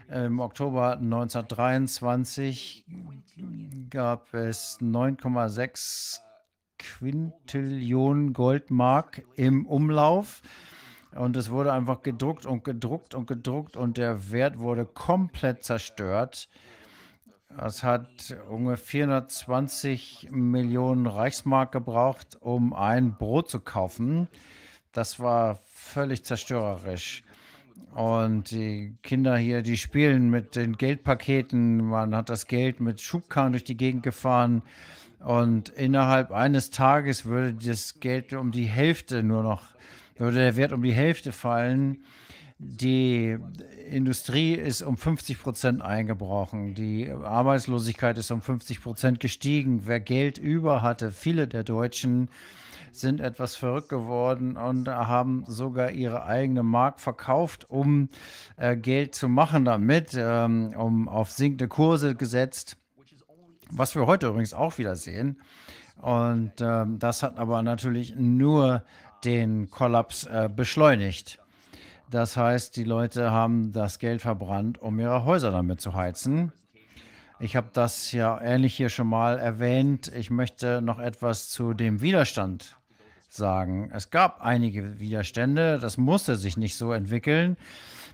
Im 0.09 0.41
Oktober 0.41 0.99
1923 0.99 2.85
gab 3.91 4.35
es 4.35 4.79
9,6 4.81 6.21
Quintillionen 6.79 8.33
Goldmark 8.33 9.23
im 9.37 9.67
Umlauf. 9.67 10.43
Und 11.15 11.37
es 11.37 11.51
wurde 11.51 11.73
einfach 11.73 12.03
gedruckt 12.03 12.47
und 12.47 12.65
gedruckt 12.65 13.15
und 13.15 13.27
gedruckt 13.27 13.77
und 13.77 13.97
der 13.97 14.31
Wert 14.31 14.59
wurde 14.59 14.87
komplett 14.87 15.65
zerstört. 15.65 16.49
Es 17.59 17.83
hat 17.83 18.35
ungefähr 18.49 18.79
420 18.79 20.29
Millionen 20.31 21.07
Reichsmark 21.07 21.73
gebraucht, 21.73 22.39
um 22.41 22.73
ein 22.73 23.17
Brot 23.17 23.51
zu 23.51 23.61
kaufen. 23.61 24.29
Das 24.93 25.21
war 25.21 25.61
völlig 25.73 26.25
zerstörerisch. 26.25 27.23
Und 27.95 28.51
die 28.51 28.97
Kinder 29.03 29.37
hier, 29.37 29.63
die 29.63 29.77
spielen 29.77 30.31
mit 30.31 30.57
den 30.57 30.77
Geldpaketen. 30.77 31.85
Man 31.85 32.17
hat 32.17 32.31
das 32.31 32.47
Geld 32.47 32.81
mit 32.81 33.01
Schubkarren 33.01 33.53
durch 33.53 33.65
die 33.65 33.77
Gegend 33.77 34.03
gefahren. 34.03 34.63
Und 35.21 35.69
innerhalb 35.69 36.33
eines 36.33 36.71
Tages 36.71 37.27
würde 37.27 37.55
das 37.55 38.01
Geld 38.01 38.33
um 38.33 38.51
die 38.51 38.65
Hälfte 38.65 39.23
nur 39.23 39.43
noch, 39.43 39.63
würde 40.17 40.39
der 40.39 40.57
Wert 40.57 40.73
um 40.73 40.83
die 40.83 40.95
Hälfte 40.95 41.33
fallen. 41.33 42.05
Die 42.65 43.37
Industrie 43.91 44.55
ist 44.55 44.83
um 44.83 44.97
50 44.97 45.43
Prozent 45.43 45.83
eingebrochen. 45.83 46.75
Die 46.75 47.11
Arbeitslosigkeit 47.11 48.17
ist 48.19 48.31
um 48.31 48.41
50 48.41 48.81
Prozent 48.81 49.19
gestiegen. 49.19 49.83
Wer 49.85 49.99
Geld 49.99 50.39
über 50.39 50.81
hatte, 50.81 51.11
viele 51.11 51.49
der 51.49 51.65
Deutschen, 51.65 52.29
sind 52.93 53.21
etwas 53.21 53.57
verrückt 53.57 53.89
geworden 53.89 54.57
und 54.57 54.89
haben 54.89 55.45
sogar 55.49 55.91
ihre 55.91 56.25
eigene 56.25 56.63
Mark 56.63 57.01
verkauft, 57.01 57.69
um 57.69 58.11
äh, 58.57 58.77
Geld 58.77 59.17
zu 59.17 59.29
machen 59.29 59.65
damit, 59.65 60.11
ähm, 60.15 60.73
um 60.77 61.09
auf 61.09 61.33
sinkende 61.33 61.67
Kurse 61.67 62.15
gesetzt, 62.15 62.77
was 63.71 63.97
wir 63.97 64.07
heute 64.07 64.29
übrigens 64.29 64.55
auch 64.55 64.79
wieder 64.79 64.95
sehen. 64.95 65.41
Und 66.01 66.53
ähm, 66.61 66.99
das 67.01 67.25
hat 67.25 67.39
aber 67.39 67.63
natürlich 67.63 68.15
nur 68.17 68.85
den 69.25 69.71
Kollaps 69.71 70.25
äh, 70.25 70.49
beschleunigt. 70.55 71.42
Das 72.13 72.37
heißt, 72.37 72.77
die 72.77 72.85
Leute 72.85 73.31
haben 73.31 73.73
das 73.73 73.99
Geld 73.99 74.21
verbrannt, 74.21 74.83
um 74.83 75.01
ihre 75.01 75.25
Häuser 75.25 75.51
damit 75.51 75.81
zu 75.81 75.95
heizen. 75.95 76.53
Ich 77.41 77.57
habe 77.57 77.71
das 77.73 78.13
ja 78.13 78.39
ähnlich 78.39 78.75
hier 78.77 78.91
schon 78.91 79.07
mal 79.07 79.39
erwähnt. 79.39 80.13
Ich 80.15 80.29
möchte 80.31 80.83
noch 80.83 80.99
etwas 80.99 81.49
zu 81.49 81.73
dem 81.73 82.03
Widerstand 82.03 82.77
sagen. 83.31 83.91
Es 83.95 84.11
gab 84.11 84.43
einige 84.43 85.01
Widerstände, 85.01 85.79
das 85.79 85.97
musste 85.97 86.37
sich 86.37 86.59
nicht 86.59 86.77
so 86.77 86.93
entwickeln. 86.93 87.57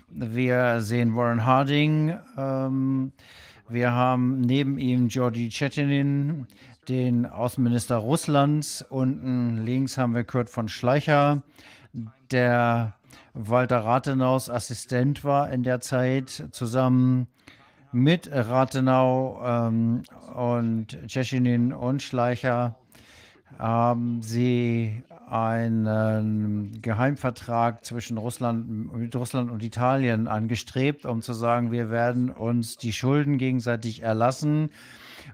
Wir 0.07 0.79
sehen 0.79 1.13
Warren 1.17 1.45
Harding, 1.45 2.17
ähm, 2.37 3.11
wir 3.67 3.91
haben 3.91 4.39
neben 4.39 4.79
ihm 4.79 5.09
Georgi 5.09 5.49
Chetinin, 5.49 6.47
den 6.87 7.25
Außenminister 7.25 7.97
Russlands. 7.97 8.81
Unten 8.81 9.65
links 9.65 9.97
haben 9.97 10.15
wir 10.15 10.23
Kurt 10.23 10.49
von 10.49 10.69
Schleicher, 10.69 11.43
der 12.31 12.93
Walter 13.33 13.79
Rathenaus 13.79 14.49
Assistent 14.49 15.23
war 15.23 15.51
in 15.51 15.63
der 15.63 15.81
Zeit, 15.81 16.47
zusammen 16.51 17.27
mit 17.91 18.29
Rathenau 18.31 19.41
ähm, 19.43 20.03
und 20.35 20.97
Tschechinin 21.07 21.73
und 21.73 22.01
Schleicher 22.01 22.75
haben 23.57 24.21
sie 24.21 25.03
einen 25.29 26.81
Geheimvertrag 26.81 27.85
zwischen 27.85 28.17
Russland, 28.17 28.93
mit 28.95 29.15
Russland 29.15 29.51
und 29.51 29.63
Italien 29.63 30.27
angestrebt, 30.27 31.05
um 31.05 31.21
zu 31.21 31.33
sagen, 31.33 31.71
wir 31.71 31.89
werden 31.89 32.29
uns 32.29 32.77
die 32.77 32.93
Schulden 32.93 33.37
gegenseitig 33.37 34.01
erlassen 34.01 34.71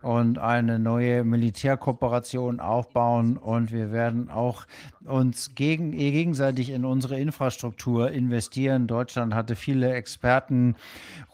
und 0.01 0.37
eine 0.37 0.79
neue 0.79 1.23
Militärkooperation 1.23 2.59
aufbauen 2.59 3.37
und 3.37 3.71
wir 3.71 3.91
werden 3.91 4.29
auch 4.29 4.65
uns 5.05 5.55
gegen, 5.55 5.91
gegenseitig 5.91 6.69
in 6.69 6.85
unsere 6.85 7.19
Infrastruktur 7.19 8.11
investieren. 8.11 8.87
Deutschland 8.87 9.33
hatte 9.33 9.55
viele 9.55 9.93
Experten, 9.93 10.75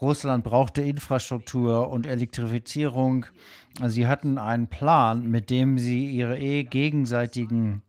Russland 0.00 0.44
brauchte 0.44 0.82
Infrastruktur 0.82 1.90
und 1.90 2.06
Elektrifizierung. 2.06 3.26
Sie 3.86 4.06
hatten 4.06 4.38
einen 4.38 4.68
Plan, 4.68 5.26
mit 5.30 5.48
dem 5.48 5.78
sie 5.78 6.06
ihre 6.10 6.38
eh 6.38 6.64
gegenseitigen 6.64 7.82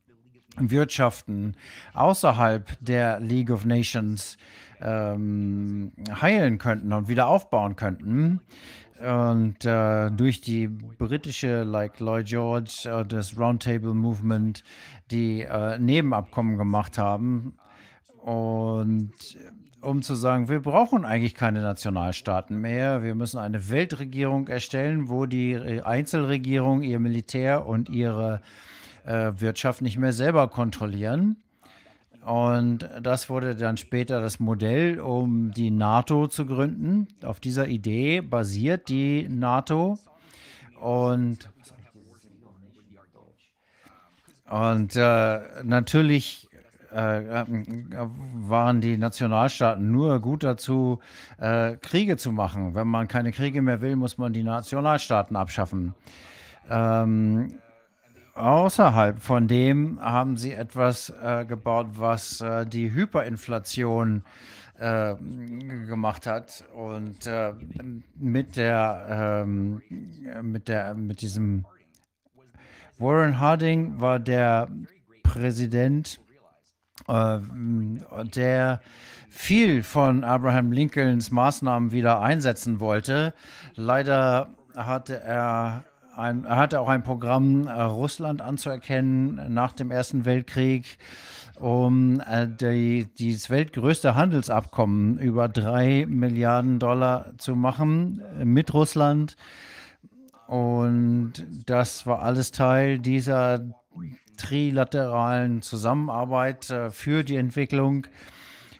Wirtschaften 0.57 1.55
außerhalb 1.93 2.77
der 2.79 3.19
League 3.19 3.49
of 3.49 3.65
Nations 3.65 4.37
ähm, 4.81 5.91
heilen 6.21 6.57
könnten 6.57 6.93
und 6.93 7.07
wieder 7.07 7.27
aufbauen 7.27 7.75
könnten. 7.75 8.41
Und 8.99 9.65
äh, 9.65 10.11
durch 10.11 10.41
die 10.41 10.67
britische, 10.67 11.63
like 11.63 11.99
Lloyd 11.99 12.27
George, 12.27 12.83
äh, 12.85 13.05
das 13.05 13.37
Roundtable 13.37 13.93
Movement, 13.93 14.63
die 15.11 15.41
äh, 15.41 15.77
Nebenabkommen 15.79 16.57
gemacht 16.57 16.97
haben. 16.97 17.55
Und 18.21 19.13
um 19.81 20.01
zu 20.01 20.15
sagen, 20.15 20.47
wir 20.47 20.61
brauchen 20.61 21.05
eigentlich 21.05 21.35
keine 21.35 21.61
Nationalstaaten 21.61 22.57
mehr. 22.57 23.03
Wir 23.03 23.15
müssen 23.15 23.37
eine 23.37 23.69
Weltregierung 23.69 24.47
erstellen, 24.47 25.09
wo 25.09 25.25
die 25.25 25.57
Einzelregierung 25.83 26.83
ihr 26.83 26.99
Militär 26.99 27.65
und 27.65 27.89
ihre 27.89 28.41
äh, 29.05 29.33
Wirtschaft 29.37 29.81
nicht 29.81 29.97
mehr 29.97 30.13
selber 30.13 30.47
kontrollieren. 30.47 31.42
Und 32.25 32.89
das 33.01 33.29
wurde 33.29 33.55
dann 33.55 33.75
später 33.75 34.21
das 34.21 34.39
Modell, 34.39 34.99
um 34.99 35.51
die 35.51 35.71
NATO 35.71 36.27
zu 36.27 36.45
gründen. 36.45 37.07
Auf 37.23 37.39
dieser 37.41 37.67
Idee 37.67 38.21
basiert 38.21 38.87
die 38.87 39.27
NATO. 39.27 39.99
Und, 40.79 41.49
und 44.49 44.95
äh, 44.95 45.39
natürlich 45.63 46.47
äh, 46.93 47.45
waren 48.35 48.79
die 48.79 48.97
Nationalstaaten 48.97 49.91
nur 49.91 50.21
gut 50.21 50.43
dazu, 50.43 50.99
äh, 51.39 51.75
Kriege 51.77 52.15
zu 52.15 52.31
machen. 52.31 52.73
Wenn 52.73 52.87
man 52.87 53.09
keine 53.09 53.33
Kriege 53.33 53.61
mehr 53.61 53.81
will, 53.81 53.97
muss 53.97 54.17
man 54.17 54.31
die 54.31 54.43
Nationalstaaten 54.43 55.35
abschaffen. 55.35 55.93
Ähm, 56.69 57.55
Außerhalb 58.33 59.21
von 59.21 59.47
dem 59.47 59.99
haben 60.01 60.37
sie 60.37 60.53
etwas 60.53 61.13
äh, 61.21 61.45
gebaut, 61.45 61.87
was 61.95 62.41
äh, 62.41 62.65
die 62.65 62.91
Hyperinflation 62.91 64.23
äh, 64.79 65.15
gemacht 65.15 66.25
hat 66.25 66.63
und 66.73 67.27
äh, 67.27 67.53
mit 68.15 68.55
der 68.55 69.43
ähm, 69.45 69.83
mit 70.41 70.67
der 70.67 70.95
mit 70.95 71.21
diesem 71.21 71.65
Warren 72.97 73.39
Harding 73.39 73.99
war 73.99 74.19
der 74.19 74.67
Präsident, 75.21 76.19
äh, 77.07 77.39
der 78.35 78.81
viel 79.29 79.83
von 79.83 80.23
Abraham 80.23 80.71
Lincolns 80.71 81.29
Maßnahmen 81.29 81.91
wieder 81.91 82.21
einsetzen 82.21 82.79
wollte. 82.79 83.33
Leider 83.75 84.49
hatte 84.75 85.21
er 85.21 85.85
ein, 86.15 86.45
er 86.45 86.57
hatte 86.57 86.79
auch 86.79 86.89
ein 86.89 87.03
Programm, 87.03 87.67
äh, 87.67 87.81
Russland 87.81 88.41
anzuerkennen 88.41 89.53
nach 89.53 89.73
dem 89.73 89.91
Ersten 89.91 90.25
Weltkrieg, 90.25 90.97
um 91.59 92.21
äh, 92.21 92.47
die, 92.47 93.07
das 93.17 93.49
weltgrößte 93.49 94.15
Handelsabkommen 94.15 95.17
über 95.17 95.49
drei 95.49 96.05
Milliarden 96.07 96.79
Dollar 96.79 97.31
zu 97.37 97.55
machen 97.55 98.21
äh, 98.39 98.45
mit 98.45 98.73
Russland. 98.73 99.35
Und 100.47 101.33
das 101.65 102.05
war 102.05 102.21
alles 102.21 102.51
Teil 102.51 102.99
dieser 102.99 103.61
trilateralen 104.37 105.61
Zusammenarbeit 105.61 106.69
äh, 106.69 106.91
für 106.91 107.23
die 107.23 107.37
Entwicklung. 107.37 108.07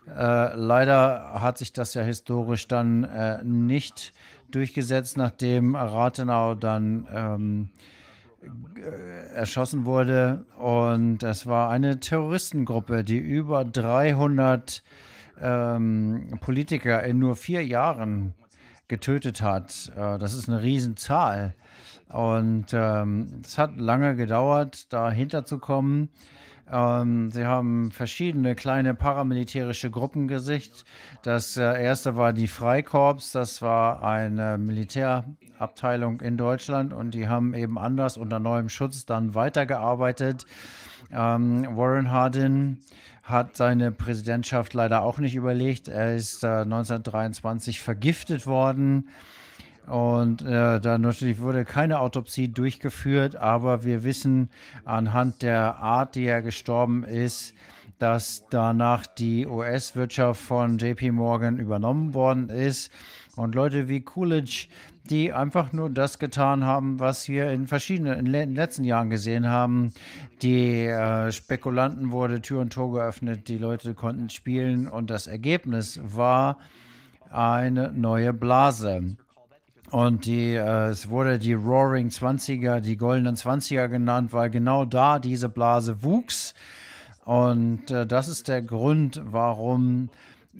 Äh, 0.08 0.56
leider 0.56 1.42
hat 1.42 1.58
sich 1.58 1.74
das 1.74 1.94
ja 1.94 2.02
historisch 2.02 2.68
dann 2.68 3.06
äh, 3.06 3.44
nicht 3.44 4.14
durchgesetzt, 4.56 5.18
nachdem 5.18 5.76
Rathenau 5.76 6.56
dann 6.56 7.08
ähm, 7.14 7.70
äh, 8.76 9.36
erschossen 9.36 9.86
wurde. 9.86 10.46
Und 10.58 11.20
das 11.20 11.48
war 11.48 11.70
eine 11.70 12.00
Terroristengruppe, 12.00 13.04
die 13.04 13.18
über 13.18 13.66
300 13.66 14.84
ähm, 15.42 16.38
Politiker 16.42 17.04
in 17.04 17.20
nur 17.20 17.36
vier 17.36 17.66
Jahren 17.66 18.34
getötet 18.88 19.42
hat. 19.42 19.92
Äh, 19.96 20.20
das 20.20 20.34
ist 20.34 20.50
eine 20.50 20.62
Riesenzahl. 20.62 21.56
Und 22.10 22.68
ähm, 22.74 23.42
es 23.44 23.58
hat 23.58 23.78
lange 23.78 24.16
gedauert, 24.16 24.92
dahinter 24.94 25.46
zu 25.46 25.58
kommen. 25.58 26.10
Ähm, 26.72 27.30
sie 27.32 27.46
haben 27.46 27.92
verschiedene 27.92 28.56
kleine 28.56 28.94
paramilitärische 28.94 29.92
Gruppen 29.92 30.28
gesicht. 30.28 30.86
Das 31.22 31.58
äh, 31.58 31.84
erste 31.84 32.16
war 32.16 32.34
die 32.34 32.48
Freikorps, 32.48 33.32
das 33.32 33.62
war 33.62 34.04
eine 34.04 34.58
Militärabteilung 34.58 36.22
in 36.22 36.38
Deutschland 36.38 36.94
und 36.94 37.14
die 37.14 37.28
haben 37.28 37.54
eben 37.54 37.78
anders 37.78 38.18
unter 38.18 38.40
neuem 38.40 38.70
Schutz 38.70 39.06
dann 39.06 39.36
weitergearbeitet. 39.36 40.46
Ähm, 41.12 41.68
Warren 41.76 42.12
Hardin 42.12 42.80
hat 43.24 43.56
seine 43.56 43.92
Präsidentschaft 43.92 44.74
leider 44.74 45.04
auch 45.04 45.18
nicht 45.18 45.36
überlegt. 45.36 45.88
Er 45.88 46.16
ist 46.16 46.44
äh, 46.44 46.48
1923 46.48 47.82
vergiftet 47.82 48.46
worden. 48.48 49.10
Und 49.88 50.42
äh, 50.44 50.80
da 50.80 50.98
natürlich 50.98 51.40
wurde 51.40 51.66
keine 51.66 52.00
Autopsie 52.00 52.48
durchgeführt, 52.48 53.36
aber 53.36 53.84
wir 53.84 54.04
wissen 54.04 54.50
anhand 54.86 55.42
der 55.42 55.78
Art, 55.78 56.16
die 56.16 56.26
er 56.26 56.42
gestorben 56.42 57.04
ist, 57.04 57.54
dass 58.00 58.46
danach 58.50 59.06
die 59.06 59.46
US-Wirtschaft 59.46 60.42
von 60.42 60.78
JP 60.78 61.12
Morgan 61.12 61.58
übernommen 61.58 62.14
worden 62.14 62.50
ist. 62.50 62.92
Und 63.36 63.56
Leute 63.56 63.90
wie 63.90 64.02
Coolidge, 64.02 64.68
die 65.10 65.34
einfach 65.34 65.74
nur 65.74 65.90
das 65.90 66.18
getan 66.18 66.64
haben, 66.64 67.00
was 67.00 67.28
wir 67.28 67.52
in 67.52 67.68
verschiedenen 67.68 68.26
in 68.26 68.32
den 68.32 68.56
letzten 68.56 68.86
Jahren 68.86 69.10
gesehen 69.10 69.48
haben. 69.48 69.92
Die 70.42 70.86
äh, 70.86 71.32
Spekulanten 71.32 72.12
wurde 72.12 72.42
Tür 72.42 72.62
und 72.62 72.74
Tor 72.74 72.94
geöffnet, 72.94 73.48
die 73.48 73.58
Leute 73.58 73.94
konnten 73.96 74.30
spielen 74.30 74.88
und 74.88 75.10
das 75.10 75.28
Ergebnis 75.28 76.00
war 76.04 76.58
eine 77.30 77.92
neue 77.92 78.32
Blase. 78.32 79.18
Und 79.94 80.26
die, 80.26 80.56
äh, 80.56 80.88
es 80.88 81.08
wurde 81.08 81.38
die 81.38 81.54
Roaring 81.54 82.08
20er, 82.08 82.80
die 82.80 82.98
goldenen 82.98 83.36
20er 83.36 83.88
genannt, 83.90 84.34
weil 84.34 84.50
genau 84.50 84.86
da 84.86 85.20
diese 85.20 85.50
Blase 85.50 86.02
wuchs. 86.02 86.56
Und 87.26 87.92
äh, 87.92 88.08
das 88.08 88.28
ist 88.28 88.48
der 88.48 88.64
Grund, 88.64 89.22
warum 89.24 90.10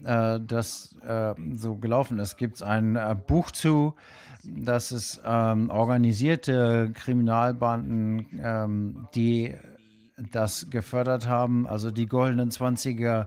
äh, 0.04 0.38
das 0.38 0.94
äh, 1.04 1.34
so 1.56 1.74
gelaufen 1.74 2.20
ist. 2.20 2.36
Gibt 2.36 2.54
es 2.54 2.62
ein 2.62 2.94
äh, 2.94 3.16
Buch 3.26 3.50
zu, 3.50 3.96
dass 4.44 4.92
es 4.92 5.20
ähm, 5.26 5.68
organisierte 5.68 6.92
Kriminalbanden, 6.94 8.26
ähm, 8.40 9.08
die 9.16 9.56
das 10.30 10.70
gefördert 10.70 11.26
haben, 11.26 11.66
also 11.66 11.90
die 11.90 12.06
goldenen 12.06 12.52
20er, 12.52 13.26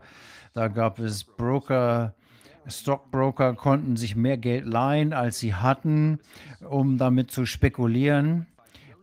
da 0.54 0.68
gab 0.70 1.00
es 1.00 1.26
Broker, 1.26 2.14
Stockbroker 2.68 3.54
konnten 3.54 3.96
sich 3.96 4.16
mehr 4.16 4.38
Geld 4.38 4.66
leihen, 4.66 5.14
als 5.14 5.40
sie 5.40 5.56
hatten, 5.56 6.20
um 6.68 6.98
damit 6.98 7.32
zu 7.32 7.46
spekulieren. 7.46 8.48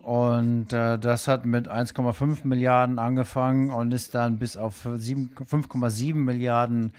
Und 0.04 0.74
äh, 0.74 0.98
das 0.98 1.28
hat 1.28 1.46
mit 1.46 1.66
1,5 1.66 2.46
Milliarden 2.46 2.98
angefangen 2.98 3.70
und 3.70 3.94
ist 3.94 4.14
dann 4.14 4.38
bis 4.38 4.58
auf 4.58 4.84
5,7 4.84 6.14
Milliarden 6.14 6.92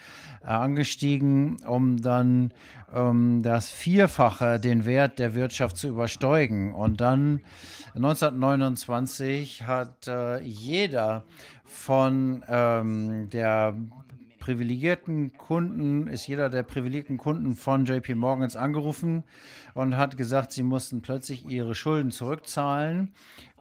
äh, 0.44 0.48
angestiegen, 0.48 1.58
um 1.68 2.02
dann 2.02 2.52
ähm, 2.92 3.44
das 3.44 3.70
Vierfache 3.70 4.60
den 4.60 4.86
Wert 4.86 5.20
der 5.20 5.36
Wirtschaft 5.36 5.78
zu 5.78 5.88
übersteigen. 5.88 6.74
Und 6.74 7.00
dann 7.00 7.42
1929 7.96 9.68
hat 9.68 10.08
äh, 10.08 10.42
jeder 10.42 11.26
von 11.66 12.44
ähm, 12.48 13.30
der 13.30 13.76
privilegierten 14.46 15.36
Kunden, 15.36 16.06
ist 16.06 16.28
jeder 16.28 16.52
der 16.52 16.62
privilegierten 16.62 17.18
Kunden 17.18 17.56
von 17.56 17.86
JP 17.86 18.14
Morgans 18.14 18.56
angerufen 18.56 19.24
und 19.74 19.98
hat 19.98 20.18
gesagt, 20.18 20.52
sie 20.52 20.62
mussten 20.62 21.02
plötzlich 21.02 21.48
ihre 21.50 21.74
Schulden 21.74 22.12
zurückzahlen. 22.12 23.12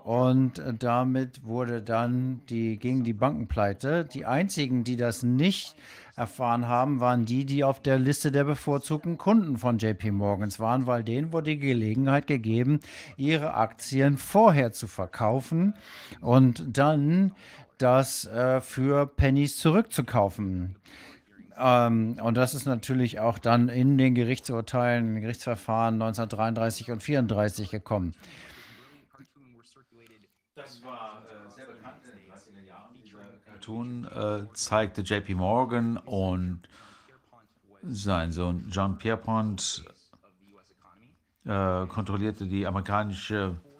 Und 0.05 0.63
damit 0.79 1.43
wurde 1.47 1.81
dann 1.81 2.43
die, 2.51 2.79
gegen 2.79 3.03
die 3.03 3.15
Bankenpleite. 3.15 4.05
Die 4.05 4.27
einzigen, 4.27 4.85
die 4.85 4.99
das 4.99 5.23
nicht 5.23 5.75
erfahren 6.17 6.69
haben, 6.69 7.01
waren 7.01 7.25
die, 7.25 7.47
die 7.47 7.65
auf 7.65 7.81
der 7.81 7.99
Liste 7.99 8.31
der 8.31 8.45
bevorzugten 8.45 9.17
Kunden 9.17 9.57
von 9.57 9.79
JP 9.79 10.11
Morgans 10.11 10.61
waren, 10.61 10.87
weil 10.87 11.03
denen 11.03 11.33
wurde 11.33 11.53
die 11.53 11.59
Gelegenheit 11.59 12.27
gegeben, 12.27 12.81
ihre 13.17 13.55
Aktien 13.55 14.19
vorher 14.19 14.73
zu 14.73 14.87
verkaufen 14.87 15.73
und 16.21 16.63
dann 16.77 17.33
das 17.79 18.27
äh, 18.27 18.61
für 18.61 19.07
Pennies 19.07 19.59
zurückzukaufen. 19.59 20.77
Ähm, 21.57 22.19
und 22.23 22.37
das 22.37 22.55
ist 22.55 22.67
natürlich 22.67 23.21
auch 23.21 23.39
dann 23.39 23.69
in 23.69 23.97
den 23.99 24.15
Gerichtsurteilen, 24.15 25.21
Gerichtsverfahren 25.21 25.95
1933 25.95 26.89
und 26.89 26.95
1934 26.95 27.71
gekommen. 27.71 28.15
Das 30.57 30.83
war 30.85 31.23
äh, 31.29 31.51
sehr 31.51 31.67
bekannt 31.67 31.97
in 32.05 32.19
den 32.21 32.31
30er 32.31 32.67
Jahren. 32.67 32.95
Dieser 33.05 33.19
Cartoon 33.45 34.05
äh, 34.05 34.53
zeigte 34.55 35.03
JP 35.03 35.35
Morgan 35.35 35.97
und 35.99 36.63
sein 37.83 38.33
Sohn 38.33 38.67
John 38.71 38.97
Pierpont 38.97 39.85
äh, 41.45 41.87
kontrollierte 41.87 42.47
die 42.47 42.67
amerikanische 42.67 43.57
äh, 43.65 43.74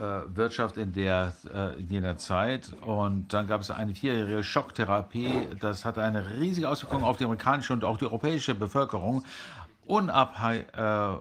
Wirtschaft 0.00 0.76
in 0.76 0.92
der 0.92 1.34
äh, 1.52 1.78
in 1.80 1.88
jener 1.88 2.16
Zeit. 2.18 2.72
Und 2.82 3.32
dann 3.32 3.46
gab 3.46 3.60
es 3.60 3.70
eine 3.70 3.94
vierjährige 3.94 4.42
Schocktherapie. 4.42 5.48
Das 5.60 5.84
hatte 5.84 6.02
eine 6.02 6.38
riesige 6.38 6.68
Auswirkung 6.68 7.04
auf 7.04 7.16
die 7.16 7.24
amerikanische 7.24 7.72
und 7.72 7.84
auch 7.84 7.98
die 7.98 8.04
europäische 8.04 8.54
Bevölkerung. 8.54 9.24
Unabhängig, 9.86 10.66
äh, 10.76 11.16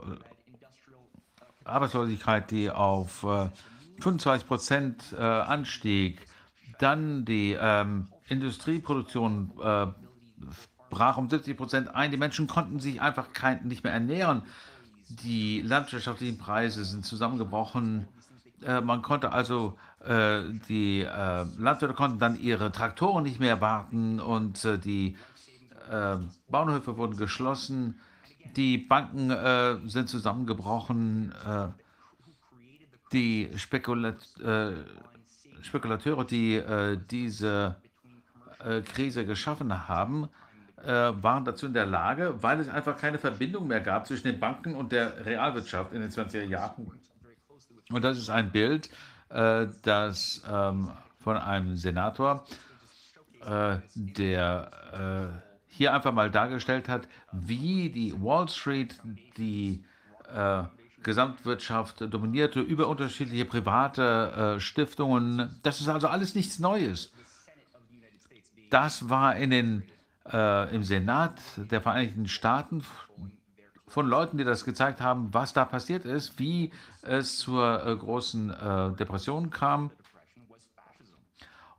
Arbeitslosigkeit, 1.65 2.51
die 2.51 2.69
auf 2.69 3.23
äh, 3.23 3.49
25 3.99 4.47
Prozent 4.47 5.03
äh, 5.17 5.21
anstieg. 5.21 6.25
Dann 6.79 7.25
die 7.25 7.57
ähm, 7.59 8.07
Industrieproduktion 8.27 9.51
äh, 9.61 9.87
brach 10.89 11.17
um 11.17 11.29
70 11.29 11.57
Prozent 11.57 11.95
ein. 11.95 12.11
Die 12.11 12.17
Menschen 12.17 12.47
konnten 12.47 12.79
sich 12.79 13.01
einfach 13.01 13.33
kein, 13.33 13.65
nicht 13.67 13.83
mehr 13.83 13.93
ernähren. 13.93 14.43
Die 15.07 15.61
landwirtschaftlichen 15.61 16.37
Preise 16.37 16.83
sind 16.83 17.05
zusammengebrochen. 17.05 18.07
Äh, 18.65 18.81
man 18.81 19.01
konnte 19.01 19.31
also, 19.31 19.77
äh, 20.03 20.41
die 20.67 21.01
äh, 21.01 21.45
Landwirte 21.57 21.93
konnten 21.93 22.19
dann 22.19 22.39
ihre 22.39 22.71
Traktoren 22.71 23.23
nicht 23.23 23.39
mehr 23.39 23.61
warten 23.61 24.19
und 24.19 24.67
die 24.83 25.15
Bauernhöfe 26.49 26.97
wurden 26.97 27.15
geschlossen. 27.15 27.99
Die 28.55 28.79
Banken 28.79 29.29
sind 29.87 30.09
zusammengebrochen. 30.09 31.31
die 33.13 33.51
Spekulat 33.55 34.17
Spekulateure, 35.61 36.25
die 36.25 36.59
diese 37.11 37.75
Krise 38.95 39.27
geschaffen 39.27 39.87
haben, 39.87 40.27
waren 40.83 41.45
dazu 41.45 41.67
in 41.67 41.73
der 41.73 41.85
Lage, 41.85 42.33
weil 42.41 42.59
es 42.59 42.67
einfach 42.67 42.97
keine 42.97 43.19
Verbindung 43.19 43.67
mehr 43.67 43.81
gab 43.81 44.07
zwischen 44.07 44.25
den 44.25 44.39
Banken 44.39 44.73
und 44.73 44.91
der 44.91 45.23
Realwirtschaft 45.23 45.93
in 45.93 46.01
den 46.01 46.09
20er 46.09 46.45
Jahren, 46.45 46.87
und 47.91 48.03
das 48.03 48.17
ist 48.17 48.29
ein 48.29 48.51
Bild, 48.51 48.89
äh, 49.29 49.67
das 49.83 50.43
ähm, 50.49 50.91
von 51.19 51.37
einem 51.37 51.77
Senator, 51.77 52.45
äh, 53.45 53.77
der 53.95 55.31
äh, 55.33 55.45
hier 55.67 55.93
einfach 55.93 56.13
mal 56.13 56.31
dargestellt 56.31 56.87
hat, 56.87 57.07
wie 57.31 57.89
die 57.89 58.13
Wall 58.21 58.47
Street 58.47 58.95
die 59.37 59.83
äh, 60.33 60.63
Gesamtwirtschaft 61.03 62.01
dominierte 62.01 62.61
über 62.61 62.87
unterschiedliche 62.87 63.45
private 63.45 64.55
äh, 64.55 64.59
Stiftungen. 64.59 65.59
Das 65.61 65.79
ist 65.79 65.87
also 65.87 66.07
alles 66.07 66.33
nichts 66.33 66.57
Neues. 66.59 67.11
Das 68.71 69.07
war 69.09 69.35
in 69.35 69.51
den, 69.51 69.83
äh, 70.31 70.73
im 70.73 70.83
Senat 70.83 71.39
der 71.57 71.81
Vereinigten 71.81 72.27
Staaten 72.27 72.83
von 73.87 74.07
Leuten, 74.07 74.37
die 74.37 74.43
das 74.43 74.65
gezeigt 74.65 74.99
haben, 74.99 75.33
was 75.33 75.53
da 75.53 75.63
passiert 75.63 76.05
ist, 76.05 76.39
wie 76.39 76.71
es 77.07 77.37
zur 77.37 77.85
äh, 77.85 77.95
großen 77.95 78.49
äh, 78.49 78.91
Depression 78.93 79.49
kam. 79.49 79.91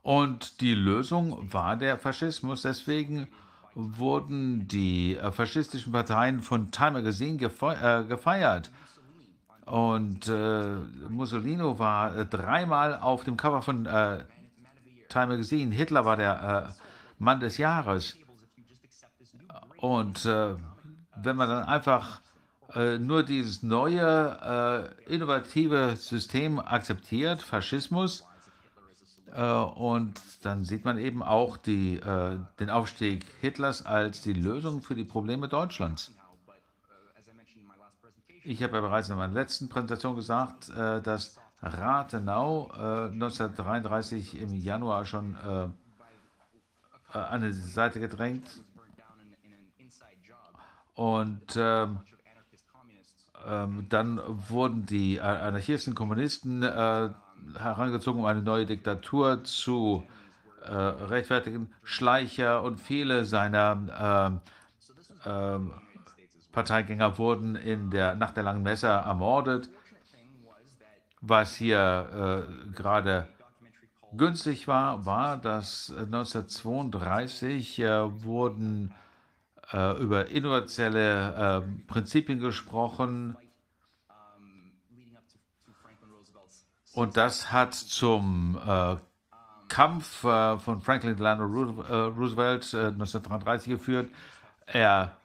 Und 0.01 0.61
die 0.61 0.73
Lösung 0.73 1.51
war 1.51 1.75
der 1.75 1.97
Faschismus. 1.97 2.61
Deswegen 2.61 3.27
wurden 3.75 4.67
die 4.67 5.17
äh, 5.17 5.31
faschistischen 5.31 5.91
Parteien 5.91 6.41
von 6.41 6.71
Time 6.71 6.91
Magazine 6.91 7.35
äh, 7.35 8.03
gefeiert. 8.05 8.71
Und 9.65 10.29
äh, 10.29 10.75
Mussolini 11.09 11.77
war 11.77 12.15
äh, 12.15 12.25
dreimal 12.25 12.95
auf 12.95 13.23
dem 13.25 13.35
Cover 13.35 13.61
von 13.61 13.83
Time 13.83 15.27
Magazine. 15.27 15.75
Hitler 15.75 16.05
war 16.05 16.17
der 16.17 16.73
Mann 17.19 17.39
des 17.39 17.57
Jahres. 17.57 18.17
Und 19.77 20.25
wenn 20.25 21.35
man 21.35 21.49
dann 21.49 21.63
einfach 21.63 22.21
äh, 22.75 22.97
nur 22.97 23.23
dieses 23.23 23.63
neue, 23.63 24.93
äh, 25.07 25.13
innovative 25.13 25.95
System 25.95 26.59
akzeptiert, 26.59 27.41
Faschismus, 27.41 28.25
äh, 29.33 29.51
und 29.51 30.19
dann 30.41 30.65
sieht 30.65 30.85
man 30.85 30.97
eben 30.97 31.21
auch 31.21 31.57
die, 31.57 31.97
äh, 31.97 32.37
den 32.59 32.69
Aufstieg 32.69 33.25
Hitlers 33.41 33.85
als 33.85 34.21
die 34.21 34.33
Lösung 34.33 34.81
für 34.81 34.95
die 34.95 35.03
Probleme 35.03 35.47
Deutschlands. 35.47 36.11
Ich 38.43 38.63
habe 38.63 38.75
ja 38.77 38.81
bereits 38.81 39.09
in 39.09 39.17
meiner 39.17 39.33
letzten 39.33 39.69
Präsentation 39.69 40.15
gesagt, 40.15 40.69
äh, 40.69 41.01
dass 41.01 41.37
Rathenau 41.61 42.71
1933 42.71 44.35
äh, 44.35 44.43
im 44.43 44.55
Januar 44.55 45.05
schon 45.05 45.35
an 47.11 47.41
die 47.41 47.53
Seite 47.53 47.99
gedrängt 47.99 48.47
und 50.93 51.57
ähm, 53.47 53.85
dann 53.89 54.21
wurden 54.49 54.85
die 54.85 55.21
Anarchisten, 55.21 55.95
Kommunisten 55.95 56.63
äh, 56.63 57.09
herangezogen, 57.57 58.19
um 58.19 58.25
eine 58.25 58.41
neue 58.41 58.65
Diktatur 58.65 59.43
zu 59.43 60.03
äh, 60.65 60.73
rechtfertigen. 60.73 61.69
Schleicher 61.83 62.63
und 62.63 62.79
viele 62.79 63.25
seiner 63.25 64.41
äh, 65.25 65.59
Parteigänger 66.51 67.17
wurden 67.17 67.55
in 67.55 67.91
der 67.91 68.15
Nacht 68.15 68.35
der 68.35 68.43
langen 68.43 68.63
Messer 68.63 68.89
ermordet. 68.89 69.69
Was 71.21 71.55
hier 71.55 72.45
äh, 72.47 72.71
gerade 72.71 73.27
günstig 74.15 74.67
war, 74.67 75.05
war, 75.05 75.37
dass 75.37 75.91
1932 75.95 77.79
äh, 77.79 78.23
wurden 78.23 78.93
äh, 79.73 79.97
über 80.01 80.27
innovative 80.27 81.63
äh, 81.65 81.87
Prinzipien 81.87 82.39
gesprochen. 82.39 83.37
Und 86.93 87.15
das 87.15 87.51
hat 87.51 87.73
zum 87.75 88.59
äh, 88.65 88.95
Kampf 89.67 90.23
äh, 90.23 90.57
von 90.57 90.81
Franklin 90.81 91.15
Delano 91.15 91.45
Roosevelt 91.45 92.73
1933 92.73 93.69
geführt. 93.69 94.09
Er 94.65 95.17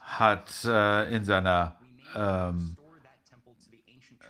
hat 0.00 0.64
in 0.64 1.24
seiner 1.24 1.76
ähm, 2.14 2.76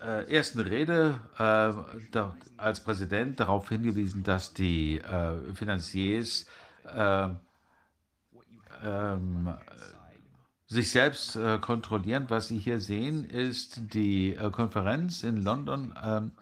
äh, 0.03 0.35
ersten 0.35 0.61
Rede 0.61 1.21
äh, 1.39 2.09
da, 2.11 2.37
als 2.57 2.81
Präsident 2.81 3.41
darauf 3.41 3.69
hingewiesen, 3.69 4.23
dass 4.23 4.53
die 4.53 4.99
äh, 4.99 5.55
Finanziers 5.55 6.47
äh, 6.93 7.29
ähm, 8.85 9.55
sich 10.67 10.91
selbst 10.91 11.37
äh, 11.37 11.59
kontrollieren. 11.59 12.27
Was 12.29 12.49
Sie 12.49 12.59
hier 12.59 12.81
sehen, 12.81 13.25
ist 13.25 13.95
die 13.95 14.35
äh, 14.35 14.51
Konferenz 14.51 15.23
in 15.23 15.43
London. 15.43 15.95
Ähm, 16.03 16.33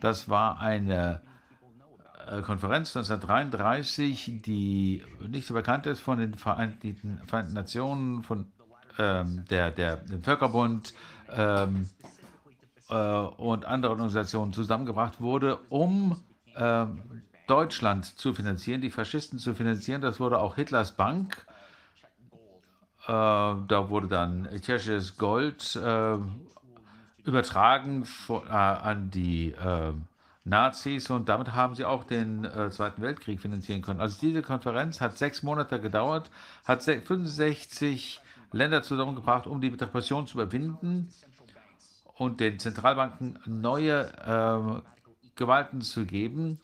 das 0.00 0.28
war 0.28 0.60
eine 0.60 1.22
Konferenz 2.44 2.96
1933, 2.96 4.40
die 4.44 5.02
nicht 5.28 5.46
so 5.46 5.54
bekannt 5.54 5.86
ist 5.86 6.00
von 6.00 6.18
den 6.18 6.34
Vereinten, 6.34 7.20
Vereinten 7.26 7.52
Nationen, 7.52 8.22
von 8.22 8.46
ähm, 8.98 9.44
der, 9.50 9.72
der, 9.72 9.96
dem 9.96 10.22
Völkerbund, 10.22 10.94
ähm, 11.30 11.90
äh, 12.92 12.94
und 12.94 13.64
anderen 13.64 13.92
Organisationen 13.92 14.52
zusammengebracht 14.52 15.20
wurde, 15.20 15.58
um 15.68 16.22
äh, 16.54 16.84
Deutschland 17.46 18.04
zu 18.18 18.34
finanzieren, 18.34 18.80
die 18.80 18.90
Faschisten 18.90 19.38
zu 19.38 19.54
finanzieren. 19.54 20.02
Das 20.02 20.20
wurde 20.20 20.38
auch 20.38 20.56
Hitlers 20.56 20.92
Bank. 20.92 21.46
Äh, 23.06 23.08
da 23.08 23.86
wurde 23.88 24.08
dann 24.08 24.48
tschechisches 24.60 25.16
Gold 25.16 25.76
äh, 25.76 26.18
übertragen 27.24 28.04
von, 28.04 28.46
äh, 28.46 28.50
an 28.50 29.10
die 29.10 29.52
äh, 29.52 29.92
Nazis 30.44 31.08
und 31.10 31.28
damit 31.28 31.52
haben 31.52 31.76
sie 31.76 31.84
auch 31.84 32.02
den 32.02 32.48
Zweiten 32.70 33.00
Weltkrieg 33.00 33.40
finanzieren 33.40 33.80
können. 33.80 34.00
Also 34.00 34.18
diese 34.20 34.42
Konferenz 34.42 35.00
hat 35.00 35.16
sechs 35.16 35.44
Monate 35.44 35.80
gedauert, 35.80 36.32
hat 36.64 36.82
65 36.82 38.20
Länder 38.50 38.82
zusammengebracht, 38.82 39.46
um 39.46 39.60
die 39.60 39.70
Depression 39.70 40.26
zu 40.26 40.38
überwinden 40.38 41.12
und 42.16 42.40
den 42.40 42.58
Zentralbanken 42.58 43.38
neue 43.46 44.12
äh, 44.24 44.80
Gewalten 45.36 45.80
zu 45.80 46.04
geben 46.04 46.60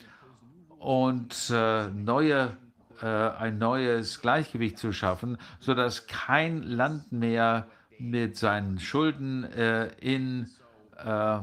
und 0.79 1.51
äh, 1.51 1.89
neue, 1.89 2.57
äh, 3.03 3.07
ein 3.07 3.59
neues 3.59 4.21
Gleichgewicht 4.21 4.79
zu 4.79 4.93
schaffen, 4.93 5.39
sodass 5.61 6.07
kein 6.07 6.63
Land 6.63 7.13
mehr 7.13 7.67
mit 7.99 8.37
seinen 8.37 8.79
Schulden 8.79 9.45
äh, 9.45 9.89
in, 10.01 10.51
äh, 10.97 11.39
äh, 11.39 11.41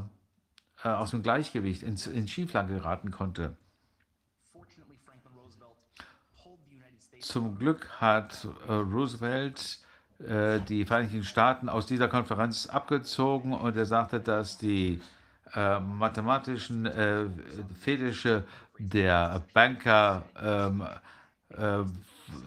aus 0.83 1.11
dem 1.11 1.21
Gleichgewicht 1.23 1.83
in, 1.83 1.95
in 2.13 2.27
Schieflage 2.27 2.75
geraten 2.75 3.11
konnte. 3.11 3.57
Zum 7.19 7.57
Glück 7.57 7.89
hat 7.99 8.47
Roosevelt 8.69 9.79
äh, 10.19 10.61
die 10.61 10.85
Vereinigten 10.85 11.23
Staaten 11.23 11.69
aus 11.69 11.87
dieser 11.87 12.07
Konferenz 12.07 12.67
abgezogen 12.67 13.53
und 13.53 13.75
er 13.75 13.85
sagte, 13.85 14.19
dass 14.21 14.57
die 14.57 15.01
äh, 15.53 15.79
mathematischen 15.79 16.85
äh, 16.85 17.25
Fetische 17.79 18.45
der 18.77 19.43
Banker 19.53 20.23
ähm, 20.41 20.81
äh, 20.81 20.85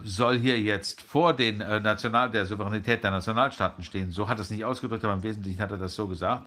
soll 0.03 0.37
hier 0.39 0.59
jetzt 0.59 1.01
vor 1.01 1.33
den 1.33 1.61
äh, 1.61 1.79
National 1.79 2.29
der 2.29 2.45
Souveränität 2.45 3.03
der 3.03 3.11
Nationalstaaten 3.11 3.83
stehen. 3.83 4.11
So 4.11 4.27
hat 4.27 4.37
er 4.37 4.41
es 4.41 4.49
nicht 4.49 4.65
ausgedrückt, 4.65 5.03
aber 5.03 5.13
im 5.13 5.23
Wesentlichen 5.23 5.61
hat 5.61 5.71
er 5.71 5.77
das 5.77 5.95
so 5.95 6.07
gesagt. 6.07 6.45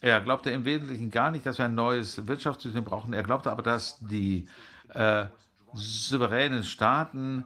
Er 0.00 0.20
glaubte 0.20 0.50
im 0.50 0.64
Wesentlichen 0.64 1.10
gar 1.10 1.30
nicht, 1.30 1.46
dass 1.46 1.58
wir 1.58 1.64
ein 1.64 1.74
neues 1.74 2.26
Wirtschaftssystem 2.26 2.84
brauchen. 2.84 3.14
Er 3.14 3.22
glaubte 3.22 3.50
aber, 3.50 3.62
dass 3.62 3.98
die 4.00 4.46
äh, 4.90 5.26
souveränen 5.72 6.62
Staaten 6.62 7.44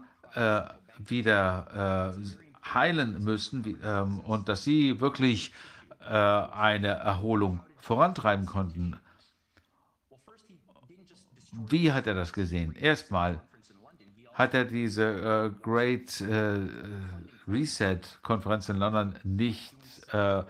wieder 0.98 2.14
heilen 2.74 3.22
müssen 3.22 3.64
wie, 3.64 3.76
ähm, 3.82 4.20
und 4.20 4.48
dass 4.48 4.64
sie 4.64 5.00
wirklich 5.00 5.52
äh, 6.00 6.12
eine 6.12 6.88
Erholung 6.88 7.60
vorantreiben 7.78 8.46
konnten. 8.46 8.98
Wie 11.52 11.92
hat 11.92 12.06
er 12.06 12.14
das 12.14 12.32
gesehen? 12.32 12.74
Erstmal 12.74 13.40
hat 14.38 14.54
er 14.54 14.64
diese 14.64 15.04
äh, 15.04 15.50
Great 15.62 16.20
äh, 16.20 16.60
Reset-Konferenz 17.48 18.68
in 18.68 18.76
London 18.76 19.16
nicht 19.24 19.74
äh, 20.12 20.44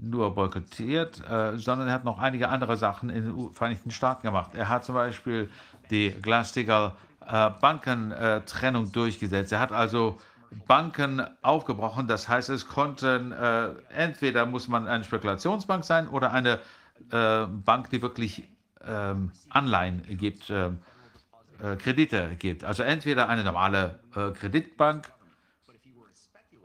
nur 0.00 0.32
boykottiert, 0.34 1.20
äh, 1.28 1.58
sondern 1.58 1.88
er 1.88 1.94
hat 1.94 2.04
noch 2.04 2.20
einige 2.20 2.48
andere 2.48 2.76
Sachen 2.76 3.10
in 3.10 3.24
den 3.24 3.52
Vereinigten 3.54 3.90
Staaten 3.90 4.22
gemacht. 4.22 4.54
Er 4.54 4.68
hat 4.68 4.84
zum 4.84 4.94
Beispiel 4.94 5.50
die 5.90 6.12
Glass-Steagall-Bankentrennung 6.12 8.86
äh, 8.86 8.90
durchgesetzt. 8.90 9.50
Er 9.50 9.58
hat 9.58 9.72
also 9.72 10.20
Banken 10.68 11.26
aufgebrochen. 11.42 12.06
Das 12.06 12.28
heißt, 12.28 12.50
es 12.50 12.68
konnten 12.68 13.32
äh, 13.32 13.70
entweder 13.88 14.46
muss 14.46 14.68
man 14.68 14.86
eine 14.86 15.02
Spekulationsbank 15.02 15.84
sein 15.84 16.06
oder 16.08 16.30
eine 16.32 16.60
äh, 17.10 17.46
Bank, 17.46 17.90
die 17.90 18.00
wirklich 18.00 18.48
ähm, 18.86 19.32
Anleihen 19.48 20.04
gibt, 20.08 20.52
äh, 21.62 21.72
äh 21.72 21.76
Kredite 21.76 22.36
gibt. 22.38 22.64
Also 22.64 22.82
entweder 22.82 23.28
eine 23.28 23.44
normale 23.44 24.00
äh, 24.14 24.30
Kreditbank 24.30 25.10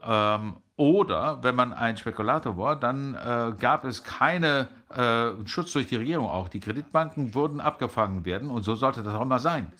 ähm, 0.02 0.56
oder 0.76 1.42
wenn 1.42 1.54
man 1.54 1.72
ein 1.72 1.96
Spekulator 1.96 2.56
war, 2.56 2.76
dann 2.76 3.14
äh, 3.14 3.52
gab 3.58 3.84
es 3.84 4.02
keine 4.02 4.68
Schutz 5.46 5.72
durch 5.72 5.88
die 5.88 5.96
Regierung 5.96 6.28
auch. 6.28 6.48
Die 6.48 6.60
Kreditbanken 6.60 7.34
wurden 7.34 7.60
abgefangen 7.60 8.24
werden 8.24 8.48
und 8.48 8.62
so 8.62 8.76
sollte 8.76 9.02
das 9.02 9.12
auch 9.12 9.22
immer 9.22 9.40
sein. 9.40 9.72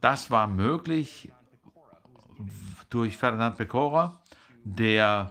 Das 0.00 0.28
war 0.28 0.48
möglich 0.48 1.30
durch 2.90 3.16
Ferdinand 3.16 3.56
Pecora, 3.56 4.20
der 4.64 5.30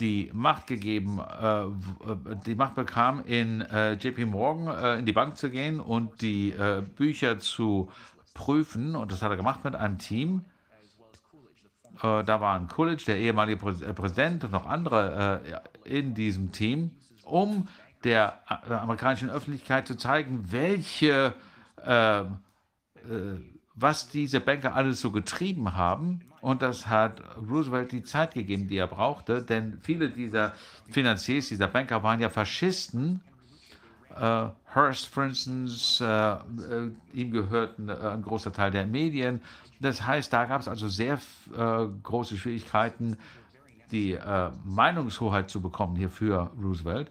die 0.00 0.30
Macht 0.32 0.66
gegeben, 0.66 1.20
äh, 1.20 1.66
die 2.46 2.54
Macht 2.54 2.74
bekam, 2.74 3.24
in 3.24 3.60
äh, 3.62 3.92
JP 3.94 4.26
Morgan 4.26 4.66
äh, 4.76 4.98
in 4.98 5.06
die 5.06 5.12
Bank 5.12 5.36
zu 5.36 5.50
gehen 5.50 5.80
und 5.80 6.20
die 6.20 6.50
äh, 6.50 6.82
Bücher 6.82 7.38
zu 7.38 7.90
prüfen. 8.34 8.96
Und 8.96 9.12
das 9.12 9.22
hat 9.22 9.30
er 9.30 9.36
gemacht 9.36 9.64
mit 9.64 9.76
einem 9.76 9.98
Team. 9.98 10.44
Äh, 12.02 12.24
da 12.24 12.40
waren 12.40 12.68
Coolidge, 12.68 13.04
der 13.06 13.18
ehemalige 13.18 13.58
Prä 13.58 13.70
äh, 13.70 13.94
Präsident 13.94 14.44
und 14.44 14.52
noch 14.52 14.66
andere 14.66 15.40
in 15.84 16.14
diesem 16.14 16.52
Team, 16.52 16.90
um 17.24 17.68
der 18.04 18.40
amerikanischen 18.70 19.30
Öffentlichkeit 19.30 19.86
zu 19.86 19.96
zeigen, 19.96 20.52
welche, 20.52 21.34
was 23.74 24.08
diese 24.08 24.40
Banker 24.40 24.74
alles 24.74 25.00
so 25.00 25.10
getrieben 25.10 25.74
haben 25.74 26.20
und 26.40 26.62
das 26.62 26.86
hat 26.86 27.22
Roosevelt 27.48 27.90
die 27.92 28.02
Zeit 28.02 28.34
gegeben, 28.34 28.68
die 28.68 28.76
er 28.76 28.86
brauchte, 28.86 29.42
denn 29.42 29.78
viele 29.82 30.10
dieser 30.10 30.52
Finanziers, 30.90 31.48
dieser 31.48 31.68
Banker 31.68 32.02
waren 32.02 32.20
ja 32.20 32.28
Faschisten. 32.28 33.20
Äh, 34.14 34.48
Hearst, 34.72 35.06
für 35.06 35.24
instance, 35.24 36.04
äh, 36.04 36.32
äh, 36.34 36.90
ihm 37.12 37.32
gehörten 37.32 37.88
äh, 37.88 37.94
ein 37.94 38.22
großer 38.22 38.52
Teil 38.52 38.70
der 38.70 38.86
Medien. 38.86 39.40
Das 39.80 40.06
heißt, 40.06 40.32
da 40.32 40.44
gab 40.44 40.60
es 40.60 40.68
also 40.68 40.88
sehr 40.88 41.18
äh, 41.56 41.86
große 42.02 42.36
Schwierigkeiten, 42.36 43.16
die 43.90 44.12
äh, 44.12 44.50
Meinungshoheit 44.64 45.50
zu 45.50 45.60
bekommen 45.60 45.96
hier 45.96 46.10
für 46.10 46.50
Roosevelt. 46.62 47.10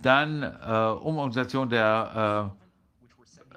Dann 0.00 0.44
Umorganisation 0.44 1.68
der 1.68 2.52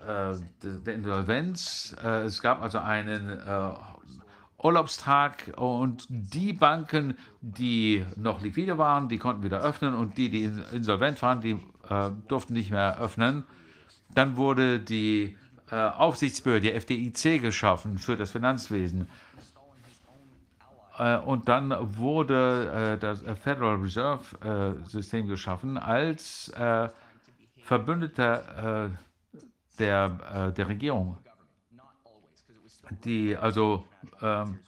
der 0.06 0.94
Insolvenz. 0.94 1.96
Es 2.02 2.42
gab 2.42 2.62
also 2.62 2.80
einen 2.80 3.40
Urlaubstag 4.64 5.54
und 5.56 6.06
die 6.10 6.54
Banken, 6.54 7.18
die 7.42 8.06
noch 8.16 8.42
liquide 8.42 8.78
waren, 8.78 9.10
die 9.10 9.18
konnten 9.18 9.44
wieder 9.44 9.62
öffnen 9.62 9.96
und 9.96 10.18
die, 10.18 10.30
die 10.30 10.52
insolvent 10.72 11.22
waren, 11.22 11.42
die 11.42 11.60
äh, 11.90 12.12
durften 12.28 12.54
nicht 12.54 12.70
mehr 12.70 13.00
öffnen. 13.00 13.44
Dann 14.14 14.36
wurde 14.38 14.80
die 14.80 15.38
äh, 15.72 15.76
Aufsichtsbehörde, 15.76 16.62
die 16.62 16.74
FDIC, 16.74 17.42
geschaffen 17.42 17.98
für 17.98 18.16
das 18.16 18.32
Finanzwesen. 18.32 19.10
Äh, 21.00 21.18
und 21.18 21.50
dann 21.50 21.76
wurde 21.98 22.94
äh, 22.94 22.98
das 23.00 23.22
Federal 23.42 23.78
Reserve 23.78 24.78
äh, 24.86 24.90
System 24.90 25.28
geschaffen 25.28 25.78
als 25.78 26.50
äh, 26.50 26.90
Verbündeter 27.58 28.92
der, 29.80 30.52
der 30.52 30.68
Regierung 30.68 31.18
die 33.04 33.36
also 33.38 33.88
ähm, 34.22 34.60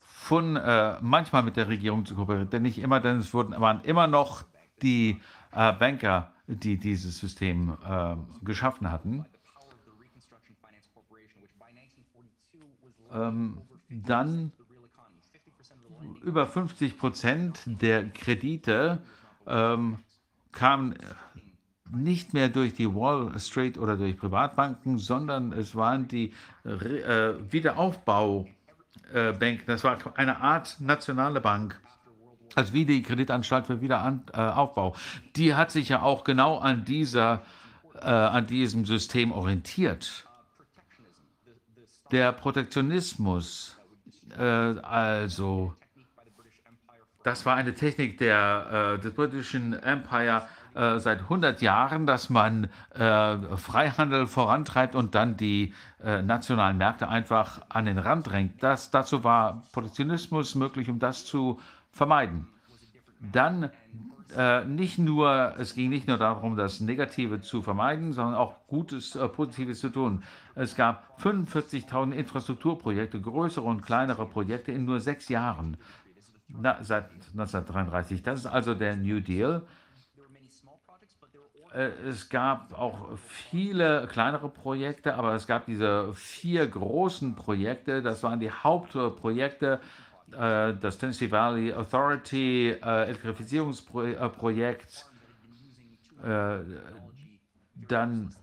von 0.00 0.56
äh, 0.56 0.96
manchmal 1.00 1.42
mit 1.42 1.56
der 1.56 1.68
Regierung 1.68 2.04
zu 2.04 2.14
kooperieren, 2.14 2.50
denn 2.50 2.62
nicht 2.62 2.78
immer, 2.78 3.00
denn 3.00 3.18
es 3.18 3.32
wurden, 3.32 3.58
waren 3.60 3.80
immer 3.82 4.06
noch 4.06 4.44
die 4.82 5.20
äh, 5.52 5.72
Banker, 5.72 6.32
die 6.46 6.78
dieses 6.78 7.18
System 7.18 7.76
äh, 7.88 8.16
geschaffen 8.42 8.90
hatten. 8.90 9.24
Ähm, 13.12 13.62
dann 13.88 14.52
über 16.22 16.46
50 16.46 16.98
Prozent 16.98 17.62
der 17.66 18.08
Kredite 18.10 19.00
ähm, 19.46 20.00
kamen 20.50 20.96
nicht 21.90 22.34
mehr 22.34 22.48
durch 22.48 22.74
die 22.74 22.92
Wall 22.92 23.38
Street 23.38 23.78
oder 23.78 23.96
durch 23.96 24.16
Privatbanken, 24.16 24.98
sondern 24.98 25.52
es 25.52 25.74
waren 25.74 26.08
die 26.08 26.32
äh, 26.64 27.34
Wiederaufbaubanken. 27.50 28.50
Äh, 29.12 29.58
das 29.66 29.84
war 29.84 29.98
eine 30.16 30.40
Art 30.40 30.76
nationale 30.80 31.40
Bank, 31.40 31.80
als 32.54 32.72
wie 32.72 32.84
die 32.84 33.02
Kreditanstalt 33.02 33.66
für 33.66 33.80
Wiederaufbau. 33.80 34.94
Die 35.36 35.54
hat 35.54 35.70
sich 35.70 35.88
ja 35.88 36.02
auch 36.02 36.24
genau 36.24 36.58
an, 36.58 36.84
dieser, 36.84 37.42
äh, 38.00 38.06
an 38.06 38.46
diesem 38.46 38.84
System 38.84 39.32
orientiert. 39.32 40.26
Der 42.10 42.32
Protektionismus, 42.32 43.76
äh, 44.36 44.42
also 44.42 45.74
das 47.26 47.44
war 47.44 47.56
eine 47.56 47.74
Technik 47.74 48.18
der, 48.18 48.98
äh, 48.98 49.02
des 49.02 49.12
britischen 49.12 49.72
Empire, 49.72 50.46
äh, 50.76 51.00
seit 51.00 51.22
100 51.22 51.62
Jahren, 51.62 52.06
dass 52.06 52.30
man 52.30 52.68
äh, 52.94 53.36
Freihandel 53.56 54.26
vorantreibt 54.26 54.94
und 54.94 55.14
dann 55.14 55.36
die 55.36 55.74
äh, 56.04 56.22
nationalen 56.22 56.76
Märkte 56.76 57.08
einfach 57.08 57.62
an 57.68 57.86
den 57.86 57.98
Rand 57.98 58.28
drängt. 58.28 58.62
Das, 58.62 58.90
dazu 58.90 59.24
war 59.24 59.64
Protektionismus 59.72 60.54
möglich, 60.54 60.88
um 60.88 60.98
das 60.98 61.24
zu 61.24 61.60
vermeiden. 61.92 62.46
Dann 63.20 63.70
äh, 64.36 64.64
nicht 64.64 64.98
nur, 64.98 65.54
es 65.58 65.74
ging 65.74 65.88
nicht 65.88 66.08
nur 66.08 66.18
darum, 66.18 66.56
das 66.56 66.80
Negative 66.80 67.40
zu 67.40 67.62
vermeiden, 67.62 68.12
sondern 68.12 68.34
auch 68.34 68.66
Gutes, 68.66 69.16
äh, 69.16 69.28
Positives 69.28 69.80
zu 69.80 69.88
tun. 69.88 70.22
Es 70.54 70.74
gab 70.74 71.18
45.000 71.20 72.12
Infrastrukturprojekte, 72.12 73.20
größere 73.20 73.64
und 73.64 73.82
kleinere 73.82 74.26
Projekte 74.26 74.72
in 74.72 74.84
nur 74.84 75.00
sechs 75.00 75.28
Jahren 75.28 75.76
na, 76.48 76.78
seit 76.82 77.10
1933. 77.32 78.22
Das 78.22 78.40
ist 78.40 78.46
also 78.46 78.74
der 78.74 78.96
New 78.96 79.20
Deal. 79.20 79.62
Äh, 81.74 81.88
es 82.08 82.28
gab 82.28 82.78
auch 82.78 83.16
viele 83.16 84.06
kleinere 84.06 84.48
Projekte, 84.48 85.14
aber 85.14 85.34
es 85.34 85.46
gab 85.46 85.66
diese 85.66 86.14
vier 86.14 86.66
großen 86.66 87.34
Projekte. 87.34 88.02
Das 88.02 88.22
waren 88.22 88.40
die 88.40 88.50
Hauptprojekte. 88.50 89.80
Äh, 90.32 90.74
das 90.74 90.98
Tennessee 90.98 91.30
Valley 91.30 91.72
Authority 91.72 92.70
äh, 92.70 93.04
Elektrifizierungsprojekt. 93.04 95.06
Dann 97.88 98.34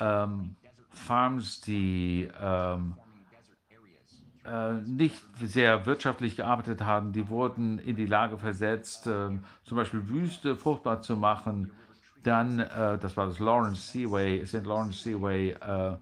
ähm, 0.00 0.56
Farms, 0.88 1.60
die 1.60 2.28
ähm, 2.40 2.94
nicht 4.86 5.22
sehr 5.40 5.86
wirtschaftlich 5.86 6.36
gearbeitet 6.36 6.82
haben, 6.82 7.12
die 7.12 7.28
wurden 7.28 7.78
in 7.78 7.96
die 7.96 8.06
Lage 8.06 8.38
versetzt, 8.38 9.06
äh, 9.06 9.30
zum 9.64 9.76
Beispiel 9.76 10.08
Wüste 10.08 10.56
fruchtbar 10.56 11.02
zu 11.02 11.16
machen. 11.16 11.72
Dann, 12.24 12.58
äh, 12.58 12.98
das 12.98 13.16
war 13.16 13.26
das 13.28 13.38
Lawrence 13.38 13.92
Seaway, 13.92 14.44
St. 14.44 14.64
Lawrence 14.64 15.02
Seaway 15.02 15.50
äh, 15.50 15.96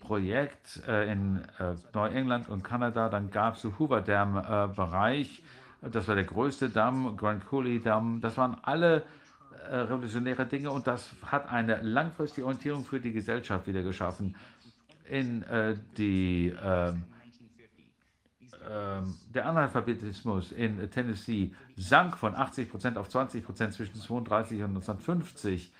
Projekt 0.00 0.82
äh, 0.88 1.10
in 1.12 1.42
äh, 1.58 1.74
Neuengland 1.94 2.48
und 2.48 2.64
Kanada. 2.64 3.08
Dann 3.08 3.30
gab 3.30 3.54
es 3.54 3.62
den 3.62 3.78
Hoover 3.78 4.00
Dam 4.00 4.36
äh, 4.36 4.66
Bereich. 4.74 5.42
Das 5.80 6.08
war 6.08 6.16
der 6.16 6.24
größte 6.24 6.68
Damm, 6.68 7.16
Grand 7.16 7.46
Coulee 7.46 7.78
Damm. 7.78 8.20
Das 8.20 8.36
waren 8.36 8.56
alle 8.62 9.04
äh, 9.70 9.76
revolutionäre 9.76 10.44
Dinge 10.44 10.72
und 10.72 10.86
das 10.88 11.10
hat 11.24 11.50
eine 11.50 11.80
langfristige 11.82 12.44
Orientierung 12.44 12.84
für 12.84 13.00
die 13.00 13.12
Gesellschaft 13.12 13.66
wieder 13.66 13.82
geschaffen. 13.82 14.34
In 15.08 15.44
die 15.96 16.54
ähm, 18.68 19.16
der 19.34 19.46
Analphabetismus 19.46 20.52
in 20.52 20.90
Tennessee 20.90 21.52
sank 21.76 22.16
von 22.16 22.34
80 22.34 22.70
Prozent 22.70 22.98
auf 22.98 23.08
20 23.08 23.44
Prozent 23.44 23.72
zwischen 23.72 24.00
32 24.00 24.62
und 24.62 24.70
1950. 24.76 25.72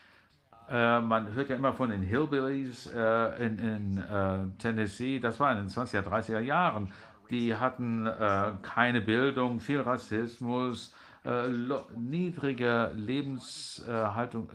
Äh, 0.70 1.00
man 1.00 1.34
hört 1.34 1.50
ja 1.50 1.57
immer 1.57 1.73
von 1.73 1.91
den 1.91 2.02
Hillbillies 2.02 2.86
äh, 2.94 3.44
in, 3.44 3.59
in 3.59 3.99
äh, 3.99 4.59
Tennessee, 4.59 5.18
das 5.18 5.41
war 5.41 5.52
in 5.52 5.59
den 5.59 5.68
20er, 5.68 6.02
30er 6.02 6.41
Jahren. 6.41 6.92
Die 7.31 7.55
hatten 7.55 8.07
äh, 8.07 8.52
keine 8.62 9.00
Bildung, 9.00 9.60
viel 9.60 9.81
Rassismus, 9.81 10.94
äh, 11.25 11.49
niedrige 11.97 12.92
Lebenshaltung, 12.94 14.49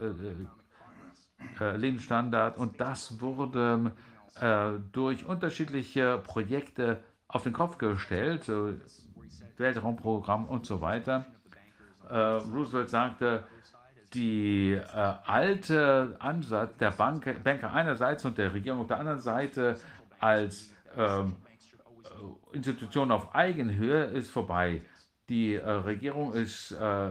äh, 1.60 1.76
Lebensstandard 1.76 2.56
und 2.58 2.80
das 2.80 3.20
wurde 3.20 3.92
durch 4.92 5.24
unterschiedliche 5.24 6.18
Projekte 6.18 7.02
auf 7.36 7.42
den 7.42 7.52
Kopf 7.52 7.76
gestellt, 7.76 8.50
Weltraumprogramm 9.58 10.46
und 10.46 10.64
so 10.64 10.80
weiter. 10.80 11.26
Äh, 12.08 12.16
Roosevelt 12.16 12.88
sagte, 12.88 13.44
die 14.14 14.72
äh, 14.72 15.14
alte 15.26 16.16
Ansatz 16.18 16.76
der 16.78 16.92
Bank, 16.92 17.44
Banker 17.44 17.72
einerseits 17.72 18.24
und 18.24 18.38
der 18.38 18.54
Regierung 18.54 18.80
auf 18.80 18.86
der 18.86 18.98
anderen 18.98 19.20
Seite 19.20 19.78
als 20.18 20.72
ähm, 20.96 21.36
Institution 22.52 23.10
auf 23.10 23.34
Eigenhöhe 23.34 24.04
ist 24.04 24.30
vorbei. 24.30 24.80
Die 25.28 25.56
äh, 25.56 25.68
Regierung 25.68 26.32
ist, 26.32 26.72
äh, 26.72 27.10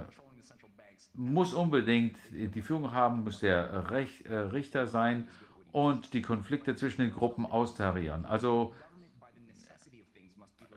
muss 1.14 1.54
unbedingt 1.54 2.18
die 2.32 2.62
Führung 2.64 2.92
haben, 2.94 3.24
muss 3.24 3.42
der 3.42 3.92
Rech, 3.92 4.26
äh, 4.26 4.36
Richter 4.36 4.88
sein 4.88 5.28
und 5.72 6.14
die 6.14 6.24
Konflikte 6.24 6.76
zwischen 6.76 7.02
den 7.02 7.12
Gruppen 7.12 7.46
austarieren. 7.46 8.26
Also 8.26 8.74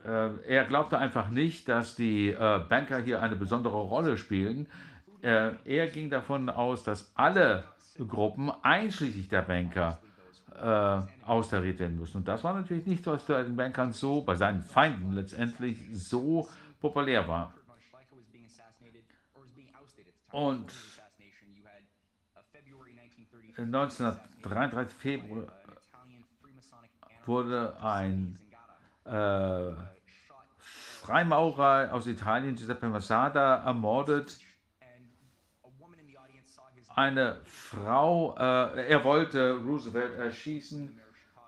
er 0.03 0.65
glaubte 0.65 0.97
einfach 0.97 1.29
nicht, 1.29 1.67
dass 1.67 1.95
die 1.95 2.29
äh, 2.29 2.59
Banker 2.69 2.99
hier 2.99 3.21
eine 3.21 3.35
besondere 3.35 3.77
Rolle 3.77 4.17
spielen. 4.17 4.67
Äh, 5.21 5.51
er 5.65 5.87
ging 5.87 6.09
davon 6.09 6.49
aus, 6.49 6.83
dass 6.83 7.11
alle 7.15 7.65
Gruppen, 7.97 8.51
einschließlich 8.61 9.27
der 9.27 9.41
Banker, 9.41 9.99
austariert 11.25 11.79
werden 11.79 11.97
müssen. 11.97 12.17
Und 12.17 12.27
das 12.27 12.43
war 12.43 12.53
natürlich 12.53 12.85
nicht, 12.85 13.05
was 13.05 13.23
bei 13.23 13.43
den 13.43 13.55
Bankern 13.55 13.93
so, 13.93 14.21
bei 14.21 14.35
seinen 14.35 14.61
Feinden 14.61 15.13
letztendlich 15.13 15.77
so 15.93 16.49
populär 16.81 17.25
war. 17.29 17.53
Und 20.31 20.69
1933 23.57 24.97
Februar 24.97 25.47
wurde 27.25 27.81
ein 27.81 28.39
äh, 29.09 29.73
Freimaurer 31.01 31.91
aus 31.91 32.05
Italien, 32.07 32.55
Giuseppe 32.55 32.87
Masada, 32.87 33.63
ermordet. 33.65 34.37
Eine 36.95 37.39
Frau, 37.45 38.35
äh, 38.37 38.87
er 38.87 39.03
wollte 39.03 39.53
Roosevelt 39.53 40.17
erschießen 40.19 40.99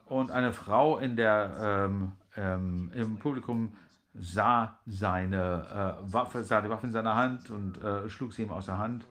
und 0.06 0.32
eine 0.32 0.54
Frau 0.54 0.98
in 0.98 1.16
der, 1.16 1.58
ähm, 1.90 2.14
ähm, 2.36 2.92
im 2.96 3.20
Publikum 3.20 3.76
sah 4.14 4.80
seine 4.86 5.98
äh, 6.02 6.14
Waffe, 6.14 6.44
sah 6.44 6.62
die 6.62 6.70
Waffe 6.70 6.88
in 6.88 6.94
seiner 6.94 7.16
Hand 7.16 7.50
und 7.50 7.82
äh, 7.84 8.10
schlug 8.10 8.34
sie 8.34 8.44
ihm 8.44 8.52
aus 8.52 8.66
der 8.66 8.78
Hand. 8.78 9.06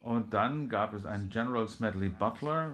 Und 0.00 0.32
dann 0.32 0.68
gab 0.68 0.94
es 0.94 1.04
einen 1.04 1.28
General 1.28 1.68
Smedley 1.68 2.08
Butler, 2.08 2.72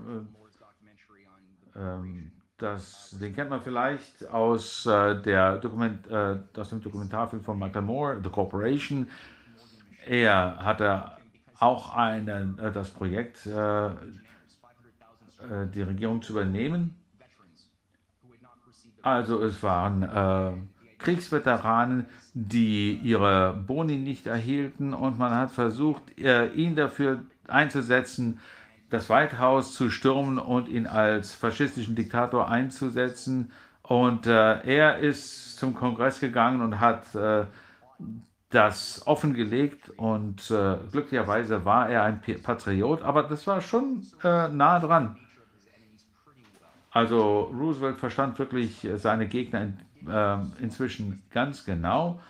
äh, 1.75 1.79
ähm, 1.79 2.36
das, 2.59 3.17
den 3.21 3.35
kennt 3.35 3.51
man 3.51 3.61
vielleicht 3.61 4.27
aus, 4.29 4.87
äh, 4.87 5.21
der 5.21 5.59
Dokument, 5.59 6.07
äh, 6.09 6.37
aus 6.57 6.71
dem 6.71 6.81
Dokumentarfilm 6.81 7.43
von 7.45 7.59
Michael 7.59 7.83
Moore, 7.83 8.21
The 8.23 8.31
Corporation. 8.31 9.09
Er 10.07 10.57
hatte 10.59 11.13
auch 11.59 11.95
einen, 11.95 12.59
äh, 12.59 12.73
das 12.73 12.91
Projekt, 12.91 13.45
äh, 13.47 13.87
äh, 13.87 13.93
die 15.75 15.83
Regierung 15.83 16.23
zu 16.23 16.33
übernehmen. 16.33 16.97
Also 19.03 19.43
es 19.43 19.63
waren 19.63 20.03
äh, 20.03 20.53
Kriegsveteranen, 20.99 22.07
die 22.33 22.95
ihre 22.95 23.53
Boni 23.53 23.97
nicht 23.97 24.27
erhielten 24.27 24.95
und 24.95 25.19
man 25.19 25.33
hat 25.33 25.53
versucht, 25.53 26.03
ihn 26.19 26.75
dafür 26.75 27.23
einzusetzen, 27.47 28.41
das 28.91 29.09
White 29.09 29.39
House 29.39 29.75
zu 29.75 29.91
stürmen 29.91 30.39
und 30.39 30.69
ihn 30.69 30.87
als 30.87 31.35
faschistischen 31.35 31.97
Diktator 31.97 32.49
einzusetzen. 32.49 33.53
Und 33.83 34.27
äh, 34.27 34.61
er 34.63 34.99
ist 34.99 35.59
zum 35.59 35.75
Kongress 35.75 36.21
gegangen 36.21 36.61
und 36.61 36.81
hat 36.81 37.15
äh, 37.15 37.47
das 38.51 39.07
offengelegt 39.07 39.91
und 39.91 40.51
äh, 40.51 40.77
glücklicherweise 40.91 41.65
war 41.65 41.89
er 41.89 42.05
ein 42.05 42.21
Patriot, 42.21 43.03
aber 43.03 43.25
das 43.25 43.47
war 43.47 43.61
schon 43.61 44.07
äh, 44.23 44.49
nah 44.49 44.79
dran. 44.79 45.17
Also 46.91 47.53
Roosevelt 47.53 47.99
verstand 47.99 48.39
wirklich 48.39 48.89
seine 48.97 49.27
Gegner 49.27 49.63
in, 49.63 49.79
ähm, 50.09 50.53
inzwischen 50.61 51.23
ganz 51.31 51.65
genau 51.65 52.21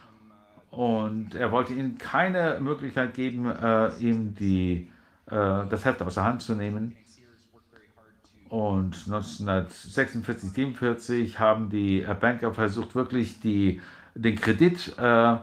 und 0.71 1.35
er 1.35 1.53
wollte 1.53 1.75
ihnen 1.75 1.99
keine 1.99 2.59
Möglichkeit 2.61 3.15
geben, 3.15 3.47
äh, 3.51 3.97
ihm 3.99 4.35
die 4.35 4.91
äh, 4.91 4.96
das 5.27 5.85
Heft 5.85 6.01
aus 6.03 6.15
der 6.15 6.25
Hand 6.25 6.43
zu 6.43 6.55
nehmen. 6.55 6.97
Und 8.49 8.95
1946, 9.07 10.53
47 10.53 11.39
haben 11.41 11.69
die 11.69 12.07
Banker 12.21 12.55
versucht, 12.55 12.95
wirklich 12.95 13.41
die, 13.41 13.81
den 14.15 14.37
Kredit 14.37 14.97
äh, 14.99 15.37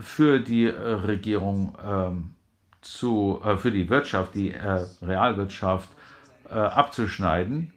für 0.00 0.40
die 0.40 0.66
Regierung 0.66 1.76
ähm, 1.84 2.34
zu, 2.80 3.40
äh, 3.44 3.56
für 3.56 3.70
die 3.70 3.88
Wirtschaft, 3.88 4.34
die 4.34 4.52
äh, 4.52 4.86
Realwirtschaft 5.02 5.88
äh, 6.48 6.54
abzuschneiden. 6.54 7.72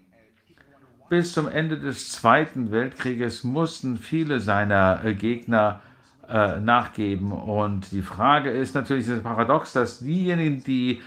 Bis 1.09 1.33
zum 1.33 1.47
Ende 1.47 1.79
des 1.79 2.11
Zweiten 2.11 2.71
Weltkrieges 2.71 3.43
mussten 3.43 3.97
viele 3.97 4.39
seiner 4.39 5.03
äh, 5.03 5.15
Gegner 5.15 5.81
äh, 6.29 6.59
nachgeben. 6.59 7.31
Und 7.31 7.91
die 7.91 8.01
Frage 8.01 8.51
ist 8.51 8.75
natürlich 8.75 9.07
das 9.07 9.21
Paradox, 9.21 9.73
dass 9.73 9.99
diejenigen, 9.99 10.63
die 10.63 11.01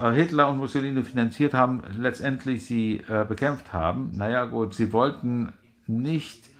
äh, 0.00 0.10
Hitler 0.12 0.48
und 0.48 0.58
Mussolini 0.58 1.02
finanziert 1.02 1.54
haben, 1.54 1.82
letztendlich 1.96 2.66
sie 2.66 3.02
äh, 3.08 3.24
bekämpft 3.24 3.72
haben. 3.72 4.12
Naja 4.16 4.46
gut, 4.46 4.74
sie 4.74 4.92
wollten 4.92 5.52
nicht 5.86 6.50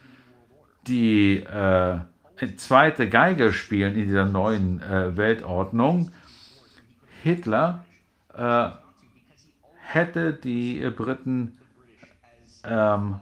die 0.86 1.38
äh, 1.38 1.98
zweite 2.56 3.08
Geige 3.08 3.52
spielen 3.52 3.94
in 3.94 4.06
dieser 4.06 4.26
neuen 4.26 4.80
Weltordnung. 5.16 6.10
Hitler 7.22 7.84
hätte 9.80 10.32
die 10.34 10.90
Briten 10.90 11.56
ähm, 12.64 13.20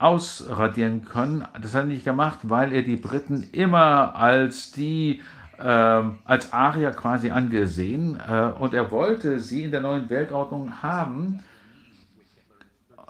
ausradieren 0.00 1.04
können. 1.04 1.46
Das 1.60 1.74
hat 1.74 1.82
er 1.82 1.86
nicht 1.86 2.04
gemacht, 2.04 2.40
weil 2.42 2.72
er 2.72 2.82
die 2.82 2.96
Briten 2.96 3.48
immer 3.52 4.16
als 4.16 4.72
die 4.72 5.20
äh, 5.58 6.02
als 6.24 6.52
Arier 6.52 6.90
quasi 6.92 7.30
angesehen 7.30 8.18
äh, 8.26 8.50
und 8.58 8.72
er 8.72 8.90
wollte 8.90 9.40
sie 9.40 9.64
in 9.64 9.70
der 9.70 9.82
neuen 9.82 10.08
Weltordnung 10.08 10.82
haben. 10.82 11.40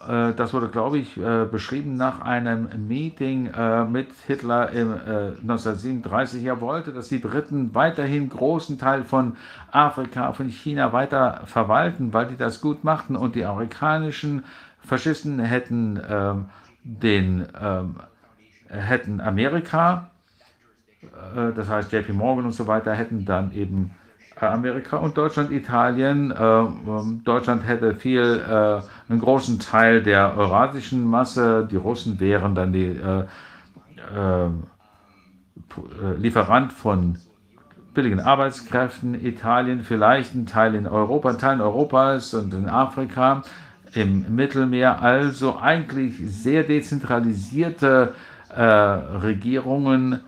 Äh, 0.06 0.32
das 0.34 0.52
wurde, 0.52 0.68
glaube 0.68 0.98
ich, 0.98 1.16
äh, 1.16 1.44
beschrieben 1.44 1.96
nach 1.96 2.22
einem 2.22 2.68
Meeting 2.88 3.46
äh, 3.46 3.84
mit 3.84 4.08
Hitler 4.26 4.70
im 4.70 4.92
1937. 4.92 6.42
Äh, 6.42 6.48
er 6.48 6.60
wollte, 6.60 6.92
dass 6.92 7.08
die 7.08 7.18
Briten 7.18 7.72
weiterhin 7.72 8.28
großen 8.28 8.78
Teil 8.78 9.04
von 9.04 9.36
Afrika, 9.70 10.32
von 10.32 10.48
China 10.48 10.92
weiter 10.92 11.42
verwalten, 11.44 12.12
weil 12.12 12.26
die 12.26 12.36
das 12.36 12.60
gut 12.60 12.82
machten 12.82 13.14
und 13.14 13.36
die 13.36 13.44
amerikanischen 13.44 14.44
Faschisten 14.80 15.38
hätten 15.38 16.00
ähm, 16.08 16.46
den 16.84 17.46
ähm, 17.60 17.96
hätten 18.68 19.20
Amerika 19.20 20.10
äh, 21.02 21.52
das 21.54 21.68
heißt 21.68 21.92
JP 21.92 22.12
Morgan 22.12 22.46
und 22.46 22.52
so 22.52 22.66
weiter, 22.66 22.94
hätten 22.94 23.24
dann 23.24 23.52
eben 23.52 23.92
äh, 24.40 24.46
Amerika 24.46 24.96
und 24.98 25.16
Deutschland, 25.16 25.50
Italien. 25.50 26.30
Äh, 26.30 26.42
ähm, 26.42 27.22
Deutschland 27.24 27.66
hätte 27.66 27.94
viel, 27.94 28.42
einen 29.08 29.20
großen 29.20 29.58
Teil 29.58 30.02
der 30.02 30.36
eurasischen 30.36 31.04
Masse. 31.04 31.66
Die 31.70 31.76
Russen 31.76 32.20
wären 32.20 32.54
dann 32.54 32.72
die 32.72 33.00
Lieferant 36.18 36.72
von 36.72 37.18
billigen 37.94 38.20
Arbeitskräften. 38.20 39.14
Italien 39.14 39.82
vielleicht 39.82 40.34
ein 40.34 40.46
Teil 40.46 40.74
in 40.74 40.86
Europa, 40.86 41.30
ein 41.30 41.38
Teil 41.38 41.60
Europas 41.60 42.34
und 42.34 42.52
in 42.54 42.68
Afrika, 42.68 43.42
im 43.94 44.34
Mittelmeer. 44.34 45.02
Also 45.02 45.58
eigentlich 45.58 46.14
sehr 46.18 46.64
dezentralisierte 46.64 48.14
äh, 48.48 48.62
Regierungen 48.62 50.20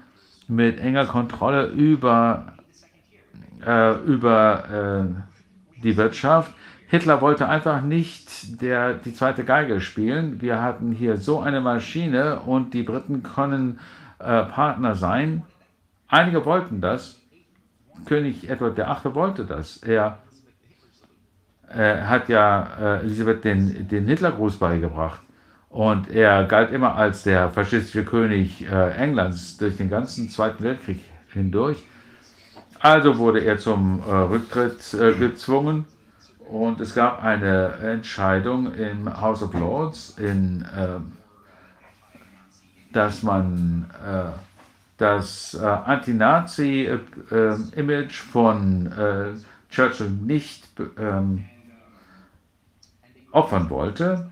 mit 0.48 0.80
enger 0.80 1.06
Kontrolle 1.06 1.66
über, 1.66 2.54
äh, 3.64 3.94
über 4.04 5.06
äh, 5.08 5.82
die 5.82 5.96
Wirtschaft. 5.96 6.52
Hitler 6.88 7.22
wollte 7.22 7.48
einfach 7.48 7.80
nicht 7.80 8.60
der, 8.60 8.94
die 8.94 9.14
zweite 9.14 9.44
Geige 9.44 9.80
spielen. 9.80 10.42
Wir 10.42 10.60
hatten 10.60 10.92
hier 10.92 11.16
so 11.16 11.40
eine 11.40 11.60
Maschine 11.60 12.40
und 12.40 12.74
die 12.74 12.82
Briten 12.82 13.22
können 13.22 13.80
äh, 14.18 14.44
Partner 14.44 14.94
sein. 14.94 15.42
Einige 16.08 16.44
wollten 16.44 16.80
das. 16.82 17.18
König 18.04 18.50
Edward 18.50 18.76
VIII. 18.76 19.14
wollte 19.14 19.44
das. 19.44 19.78
Er 19.78 20.18
hat 21.78 22.28
ja 22.28 22.68
äh, 22.80 23.00
Elisabeth 23.00 23.44
den, 23.44 23.88
den 23.88 24.06
Hitlergruß 24.06 24.58
beigebracht. 24.58 25.20
Und 25.68 26.10
er 26.10 26.44
galt 26.44 26.70
immer 26.70 26.96
als 26.96 27.22
der 27.22 27.50
faschistische 27.50 28.04
König 28.04 28.70
äh, 28.70 28.90
Englands 28.90 29.56
durch 29.56 29.76
den 29.76 29.88
ganzen 29.88 30.28
Zweiten 30.28 30.62
Weltkrieg 30.62 31.00
hindurch. 31.32 31.82
Also 32.78 33.16
wurde 33.16 33.40
er 33.40 33.58
zum 33.58 34.02
äh, 34.06 34.12
Rücktritt 34.12 34.92
äh, 34.92 35.14
gezwungen 35.14 35.86
und 36.52 36.80
es 36.80 36.94
gab 36.94 37.24
eine 37.24 37.72
Entscheidung 37.82 38.72
im 38.74 39.20
House 39.20 39.42
of 39.42 39.52
Lords, 39.54 40.16
in, 40.18 40.64
ähm, 40.76 41.12
dass 42.92 43.22
man 43.22 43.90
äh, 44.06 44.24
das 44.98 45.54
äh, 45.54 45.64
Anti-Nazi-Image 45.64 48.12
von 48.12 48.92
äh, 48.92 49.28
Churchill 49.70 50.10
nicht 50.10 50.68
ähm, 50.98 51.46
opfern 53.32 53.70
wollte 53.70 54.30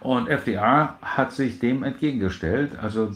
und 0.00 0.28
FDR 0.28 0.96
hat 1.02 1.32
sich 1.32 1.58
dem 1.58 1.82
entgegengestellt. 1.82 2.78
Also 2.80 3.10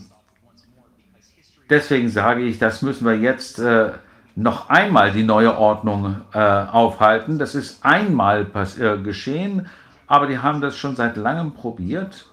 deswegen 1.68 2.08
sage 2.08 2.42
ich, 2.42 2.58
das 2.58 2.82
müssen 2.82 3.06
wir 3.06 3.16
jetzt 3.16 3.60
äh, 3.60 3.92
noch 4.34 4.68
einmal 4.68 5.12
die 5.12 5.22
neue 5.22 5.56
Ordnung 5.56 6.22
äh, 6.32 6.38
aufhalten. 6.38 7.38
Das 7.38 7.54
ist 7.54 7.84
einmal 7.84 8.46
äh, 8.78 8.98
geschehen, 8.98 9.68
aber 10.06 10.26
die 10.26 10.38
haben 10.38 10.60
das 10.60 10.76
schon 10.76 10.96
seit 10.96 11.16
langem 11.16 11.52
probiert. 11.52 12.26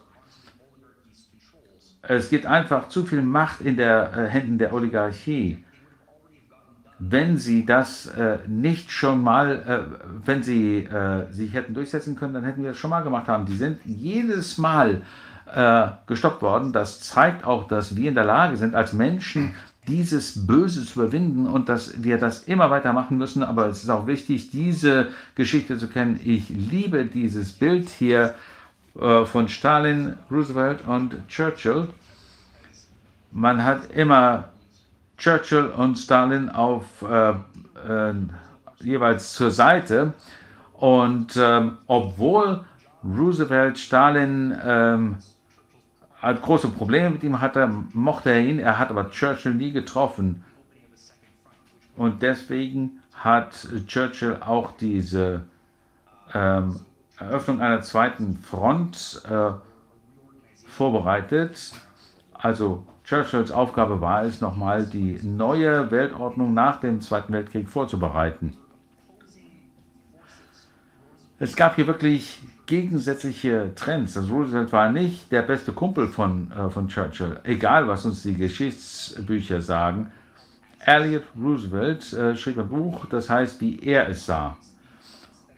Es 2.02 2.30
gibt 2.30 2.46
einfach 2.46 2.88
zu 2.90 3.06
viel 3.06 3.22
Macht 3.22 3.62
in 3.62 3.78
der 3.78 4.12
äh, 4.18 4.28
Händen 4.28 4.58
der 4.58 4.74
Oligarchie 4.74 5.64
wenn 7.00 7.38
sie 7.38 7.66
das 7.66 8.08
äh, 8.08 8.40
nicht 8.48 8.92
schon 8.92 9.22
mal, 9.22 9.52
äh, 9.68 10.08
wenn 10.26 10.44
sie 10.44 10.80
äh, 10.84 11.32
sich 11.32 11.54
hätten 11.54 11.74
durchsetzen 11.74 12.16
können, 12.16 12.34
dann 12.34 12.44
hätten 12.44 12.64
wir 12.64 12.72
das 12.72 12.80
schon 12.80 12.90
mal 12.90 13.02
gemacht 13.02 13.28
haben. 13.28 13.46
Die 13.46 13.56
sind 13.56 13.80
jedes 13.86 14.58
Mal 14.58 15.04
äh, 15.54 15.88
gestoppt 16.08 16.42
worden. 16.42 16.74
Das 16.74 17.02
zeigt 17.02 17.46
auch, 17.46 17.68
dass 17.68 17.96
wir 17.96 18.10
in 18.10 18.16
der 18.16 18.26
Lage 18.26 18.58
sind, 18.58 18.74
als 18.74 18.94
Menschen 18.94 19.54
dieses 19.88 20.46
Böse 20.46 20.86
zu 20.86 21.00
überwinden 21.00 21.48
und 21.48 21.70
dass 21.70 22.04
wir 22.04 22.18
das 22.18 22.44
immer 22.44 22.70
weiter 22.70 22.94
machen 22.94 23.18
müssen. 23.18 23.44
Aber 23.44 23.68
es 23.68 23.84
ist 23.84 23.90
auch 23.90 24.08
wichtig, 24.08 24.52
diese 24.52 25.10
Geschichte 25.36 25.78
zu 25.78 25.88
kennen. 25.88 26.20
Ich 26.24 26.50
liebe 26.50 27.06
dieses 27.06 27.54
Bild 27.54 27.90
hier 27.90 28.36
äh, 29.00 29.26
von 29.26 29.48
Stalin, 29.48 30.18
Roosevelt 30.30 30.86
und 30.86 31.16
Churchill. 31.28 31.90
Man 33.32 33.64
hat 33.64 33.92
immer 33.92 34.50
Churchill 35.18 35.68
und 35.68 35.98
Stalin 35.98 36.50
auf 36.50 36.86
äh, 37.02 37.32
äh, 37.32 38.14
jeweils 38.80 39.34
zur 39.34 39.52
Seite. 39.52 40.14
Und 40.74 41.36
ähm, 41.38 41.80
obwohl 41.88 42.64
Roosevelt 43.04 43.78
Stalin 43.80 44.56
ähm, 44.64 45.18
halt 46.22 46.42
große 46.42 46.70
Probleme 46.70 47.12
mit 47.12 47.24
ihm 47.24 47.42
hatte, 47.42 47.68
mochte 47.94 48.32
er 48.32 48.42
ihn, 48.42 48.60
er 48.60 48.78
hat 48.78 48.90
aber 48.90 49.10
Churchill 49.10 49.54
nie 49.54 49.72
getroffen. 49.72 50.44
Und 51.96 52.22
deswegen 52.22 53.00
hat 53.14 53.68
Churchill 53.88 54.38
auch 54.42 54.74
diese 54.78 55.44
ähm, 56.34 56.82
Eröffnung 57.20 57.62
einer 57.62 57.82
zweiten 57.82 58.38
Front 58.38 59.24
äh, 59.28 59.52
vorbereitet. 60.68 61.72
Also 62.34 62.86
Churchills 63.08 63.52
Aufgabe 63.52 64.02
war 64.02 64.24
es, 64.24 64.42
nochmal 64.42 64.86
die 64.86 65.18
neue 65.24 65.90
Weltordnung 65.92 66.54
nach 66.54 66.82
dem 66.82 67.00
Zweiten 67.00 67.32
Weltkrieg 67.32 67.70
vorzubereiten. 67.70 68.58
Es 71.40 71.56
gab 71.56 71.76
hier 71.76 71.88
wirklich 71.88 72.42
gegensätzliche 72.66 73.72
Trends. 73.76 74.18
Also 74.18 74.34
Roosevelt 74.34 74.74
war 74.74 74.92
nicht 74.92 75.32
der 75.32 75.44
beste 75.44 75.72
Kumpel 75.72 76.10
von, 76.10 76.52
äh, 76.52 76.70
von 76.70 76.90
Churchill, 76.90 77.40
egal 77.46 77.88
was 77.88 78.06
uns 78.06 78.24
die 78.24 78.34
Geschichtsbücher 78.34 79.62
sagen. 79.62 80.12
Elliot 80.80 81.24
Roosevelt 81.40 82.12
äh, 82.12 82.36
schrieb 82.36 82.60
ein 82.60 82.68
Buch, 82.68 83.06
das 83.06 83.30
heißt, 83.30 83.62
wie 83.62 83.80
er 83.80 84.10
es 84.10 84.26
sah. 84.26 84.58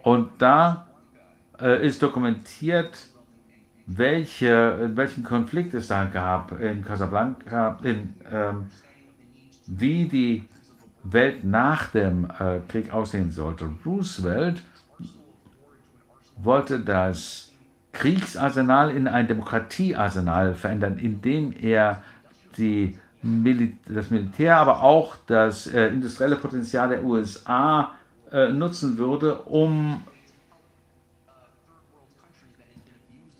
Und 0.03 0.29
da 0.37 0.87
äh, 1.59 1.85
ist 1.85 2.03
dokumentiert, 2.03 2.95
welche, 3.97 4.91
welchen 4.93 5.23
Konflikt 5.23 5.73
es 5.73 5.87
da 5.87 6.05
gab 6.05 6.59
in 6.59 6.85
Casablanca, 6.85 7.79
in, 7.83 8.13
ähm, 8.31 8.67
wie 9.65 10.07
die 10.07 10.47
Welt 11.03 11.43
nach 11.43 11.87
dem 11.87 12.25
äh, 12.25 12.59
Krieg 12.67 12.93
aussehen 12.93 13.31
sollte. 13.31 13.69
Roosevelt 13.85 14.61
wollte 16.37 16.79
das 16.79 17.51
Kriegsarsenal 17.91 18.91
in 18.91 19.07
ein 19.07 19.27
Demokratiearsenal 19.27 20.53
verändern, 20.53 20.99
indem 20.99 21.53
er 21.59 22.03
die 22.57 22.97
Mil 23.21 23.73
das 23.85 24.11
Militär, 24.11 24.57
aber 24.57 24.81
auch 24.81 25.17
das 25.27 25.67
äh, 25.67 25.87
industrielle 25.87 26.37
Potenzial 26.37 26.87
der 26.89 27.03
USA 27.03 27.91
äh, 28.31 28.49
nutzen 28.49 28.97
würde, 28.97 29.39
um 29.39 30.03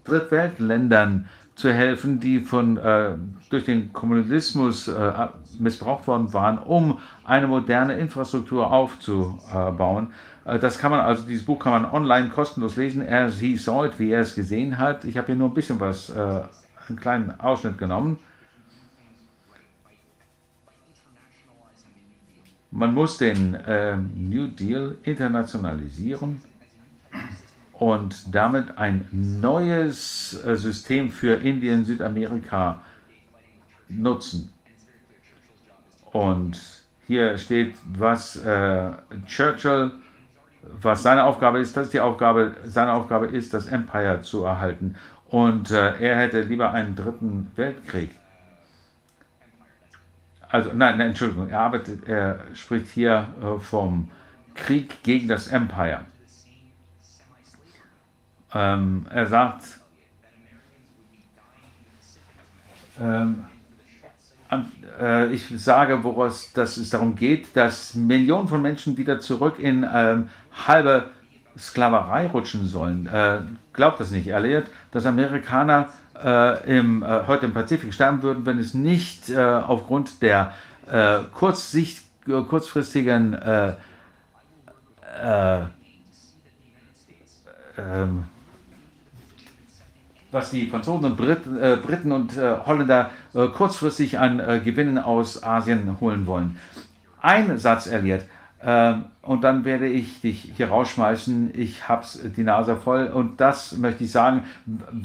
Drittweltländern 0.09 1.29
zu 1.55 1.73
helfen, 1.73 2.19
die 2.19 2.39
von, 2.39 2.77
äh, 2.77 3.11
durch 3.49 3.65
den 3.65 3.91
Kommunismus 3.91 4.87
äh, 4.87 5.27
missbraucht 5.59 6.07
worden 6.07 6.33
waren, 6.33 6.57
um 6.57 6.99
eine 7.25 7.47
moderne 7.47 7.97
Infrastruktur 7.97 8.71
aufzubauen. 8.71 10.13
Äh, 10.45 10.57
das 10.57 10.79
kann 10.79 10.91
man, 10.91 11.01
also 11.01 11.23
dieses 11.23 11.45
Buch 11.45 11.59
kann 11.59 11.73
man 11.73 11.91
online 11.91 12.29
kostenlos 12.29 12.77
lesen, 12.77 13.05
as 13.07 13.39
he 13.39 13.57
saw 13.57 13.85
it, 13.85 13.99
wie 13.99 14.11
er 14.11 14.21
es 14.21 14.35
gesehen 14.35 14.77
hat. 14.77 15.03
Ich 15.03 15.17
habe 15.17 15.27
hier 15.27 15.35
nur 15.35 15.49
ein 15.49 15.53
bisschen 15.53 15.79
was, 15.79 16.09
äh, 16.09 16.41
einen 16.87 16.99
kleinen 16.99 17.39
Ausschnitt 17.39 17.77
genommen. 17.77 18.19
Man 22.71 22.93
muss 22.93 23.17
den 23.17 23.55
äh, 23.55 23.97
New 23.97 24.47
Deal 24.47 24.97
internationalisieren 25.03 26.41
und 27.79 28.35
damit 28.35 28.77
ein 28.77 29.07
neues 29.11 30.37
äh, 30.45 30.55
System 30.57 31.09
für 31.09 31.35
Indien, 31.35 31.85
Südamerika 31.85 32.81
nutzen. 33.87 34.53
Und 36.11 36.59
hier 37.07 37.37
steht, 37.37 37.75
was 37.85 38.35
äh, 38.35 38.91
Churchill, 39.25 39.91
was 40.81 41.03
seine 41.03 41.23
Aufgabe 41.23 41.59
ist, 41.59 41.77
das 41.77 41.85
ist 41.85 41.93
die 41.93 42.01
Aufgabe, 42.01 42.53
seine 42.65 42.91
Aufgabe 42.93 43.27
ist, 43.27 43.53
das 43.53 43.67
Empire 43.67 44.21
zu 44.23 44.43
erhalten. 44.43 44.95
Und 45.29 45.71
äh, 45.71 45.97
er 45.99 46.17
hätte 46.17 46.41
lieber 46.41 46.73
einen 46.73 46.95
dritten 46.95 47.49
Weltkrieg. 47.55 48.11
Also, 50.49 50.71
nein, 50.73 50.97
nein, 50.97 51.09
Entschuldigung, 51.09 51.47
er 51.47 51.61
arbeitet, 51.61 52.09
er 52.09 52.39
spricht 52.55 52.87
hier 52.89 53.27
äh, 53.41 53.59
vom 53.59 54.09
Krieg 54.55 55.01
gegen 55.03 55.29
das 55.29 55.47
Empire. 55.47 56.01
Ähm, 58.53 59.05
er 59.11 59.27
sagt, 59.27 59.63
ähm, 62.99 63.45
äh, 64.99 65.31
ich 65.31 65.47
sage, 65.55 66.03
woraus 66.03 66.51
dass 66.53 66.77
es 66.77 66.89
darum 66.89 67.15
geht, 67.15 67.55
dass 67.55 67.93
Millionen 67.93 68.47
von 68.47 68.61
Menschen 68.61 68.97
wieder 68.97 69.19
zurück 69.19 69.59
in 69.59 69.85
ähm, 69.91 70.29
halbe 70.67 71.11
Sklaverei 71.57 72.27
rutschen 72.27 72.67
sollen. 72.67 73.07
Äh, 73.07 73.41
glaubt 73.73 73.99
das 73.99 74.11
nicht. 74.11 74.27
Er 74.27 74.39
lehrt, 74.39 74.67
dass 74.91 75.05
Amerikaner 75.05 75.89
äh, 76.23 76.77
im, 76.77 77.03
äh, 77.03 77.27
heute 77.27 77.45
im 77.45 77.53
Pazifik 77.53 77.93
sterben 77.93 78.23
würden, 78.23 78.45
wenn 78.45 78.59
es 78.59 78.73
nicht 78.73 79.29
äh, 79.29 79.39
aufgrund 79.39 80.21
der 80.21 80.53
kurzsicht, 81.35 82.03
kurzfristigen 82.25 83.37
ähm, 87.77 88.23
was 90.31 90.51
die 90.51 90.67
Franzosen 90.67 91.05
und 91.05 91.17
Briten, 91.17 91.57
äh, 91.57 91.77
Briten 91.81 92.11
und 92.11 92.37
äh, 92.37 92.57
Holländer 92.65 93.11
äh, 93.33 93.47
kurzfristig 93.47 94.19
an 94.19 94.39
äh, 94.39 94.61
Gewinnen 94.63 94.97
aus 94.97 95.43
Asien 95.43 95.99
holen 95.99 96.25
wollen. 96.25 96.57
Ein 97.21 97.57
Satz, 97.57 97.87
Elliot, 97.87 98.21
ähm, 98.61 99.05
und 99.21 99.43
dann 99.43 99.63
werde 99.63 99.87
ich 99.87 100.21
dich 100.21 100.51
hier 100.55 100.69
rausschmeißen. 100.69 101.51
Ich 101.57 101.87
hab's 101.87 102.19
die 102.35 102.43
Nase 102.43 102.75
voll. 102.75 103.07
Und 103.07 103.39
das 103.39 103.77
möchte 103.77 104.03
ich 104.03 104.11
sagen, 104.11 104.43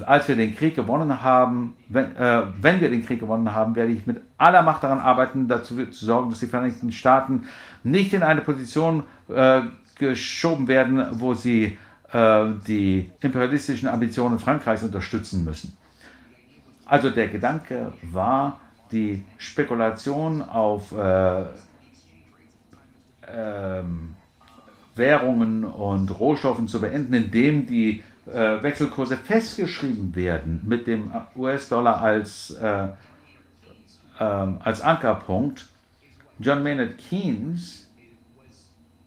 als 0.04 0.26
wir 0.28 0.34
den 0.34 0.56
Krieg 0.56 0.74
gewonnen 0.74 1.22
haben, 1.22 1.76
wenn, 1.88 2.16
äh, 2.16 2.42
wenn 2.60 2.80
wir 2.80 2.90
den 2.90 3.06
Krieg 3.06 3.20
gewonnen 3.20 3.54
haben, 3.54 3.76
werde 3.76 3.92
ich 3.92 4.06
mit 4.06 4.22
aller 4.38 4.62
Macht 4.62 4.82
daran 4.82 4.98
arbeiten, 4.98 5.46
dazu 5.46 5.76
zu 5.86 6.04
sorgen, 6.04 6.30
dass 6.30 6.40
die 6.40 6.46
Vereinigten 6.46 6.90
Staaten 6.90 7.44
nicht 7.84 8.12
in 8.12 8.22
eine 8.22 8.40
Position 8.40 9.04
äh, 9.28 9.62
geschoben 9.98 10.66
werden, 10.66 11.06
wo 11.12 11.34
sie 11.34 11.78
äh, 12.14 12.46
die 12.66 13.10
imperialistischen 13.20 13.88
Ambitionen 13.88 14.38
Frankreichs 14.38 14.84
unterstützen 14.84 15.44
müssen. 15.44 15.76
Also 16.86 17.10
der 17.10 17.28
Gedanke 17.28 17.92
war, 18.02 18.60
die 18.92 19.24
Spekulation 19.36 20.40
auf 20.42 20.92
äh, 20.92 21.40
äh, 23.22 23.82
Währungen 24.94 25.64
und 25.64 26.08
Rohstoffen 26.20 26.68
zu 26.68 26.80
beenden, 26.80 27.14
indem 27.14 27.66
die 27.66 28.04
äh, 28.26 28.62
Wechselkurse 28.62 29.16
festgeschrieben 29.16 30.14
werden 30.14 30.60
mit 30.64 30.86
dem 30.86 31.10
US-Dollar 31.34 32.00
als, 32.00 32.50
äh, 32.50 32.88
ähm, 34.20 34.58
als 34.62 34.80
Ankerpunkt. 34.80 35.66
John 36.38 36.62
Maynard 36.62 36.96
Keynes 36.98 37.88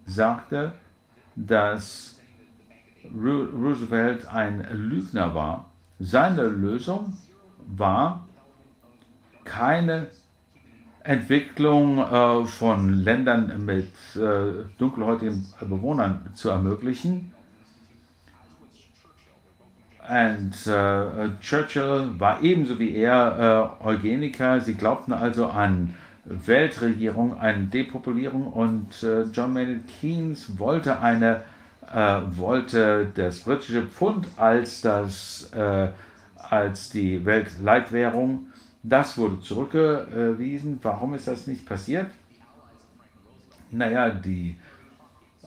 sagte, 0.05 0.73
dass 1.35 2.16
Roosevelt 3.13 4.27
ein 4.27 4.65
Lügner 4.71 5.33
war. 5.33 5.69
Seine 5.99 6.43
Lösung 6.43 7.13
war, 7.65 8.27
keine 9.43 10.07
Entwicklung 11.03 11.99
äh, 11.99 12.45
von 12.45 12.93
Ländern 12.93 13.65
mit 13.65 13.93
äh, 14.15 14.65
dunkelhäutigen 14.77 15.45
Bewohnern 15.61 16.29
zu 16.35 16.49
ermöglichen. 16.49 17.33
Und 20.07 20.67
äh, 20.67 21.29
Churchill 21.41 22.11
war 22.17 22.41
ebenso 22.41 22.79
wie 22.79 22.95
er 22.95 23.79
äh, 23.81 23.85
Eugeniker. 23.85 24.61
Sie 24.61 24.73
glaubten 24.73 25.13
also 25.13 25.47
an 25.47 25.95
Weltregierung, 26.23 27.39
eine 27.39 27.65
Depopulierung 27.65 28.47
und 28.47 29.01
äh, 29.03 29.23
John 29.23 29.53
Maynard 29.53 29.87
Keynes 29.99 30.59
wollte 30.59 30.99
eine 30.99 31.43
äh, 31.93 32.21
wollte 32.37 33.11
das 33.15 33.39
britische 33.39 33.83
Pfund 33.87 34.27
als, 34.37 34.81
das, 34.81 35.49
äh, 35.53 35.89
als 36.35 36.89
die 36.89 37.25
Weltleitwährung. 37.25 38.47
Das 38.83 39.17
wurde 39.17 39.39
zurückgewiesen. 39.39 40.79
Warum 40.81 41.13
ist 41.13 41.27
das 41.27 41.47
nicht 41.47 41.65
passiert? 41.65 42.07
Naja, 43.69 44.09
die 44.09 44.57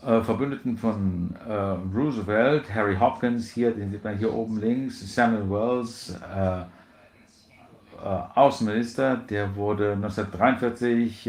äh, 0.05 0.23
Verbündeten 0.23 0.79
von 0.79 1.35
äh, 1.47 1.53
Roosevelt, 1.95 2.75
Harry 2.75 2.97
Hopkins, 2.97 3.51
hier, 3.51 3.71
den 3.73 3.91
sieht 3.91 4.03
man 4.03 4.17
hier 4.17 4.33
oben 4.33 4.59
links, 4.59 5.15
Samuel 5.15 5.51
Wells, 5.51 6.19
äh, 6.35 6.65
Außenminister, 8.35 9.17
der 9.17 9.55
wurde 9.57 9.93
1943 9.93 11.23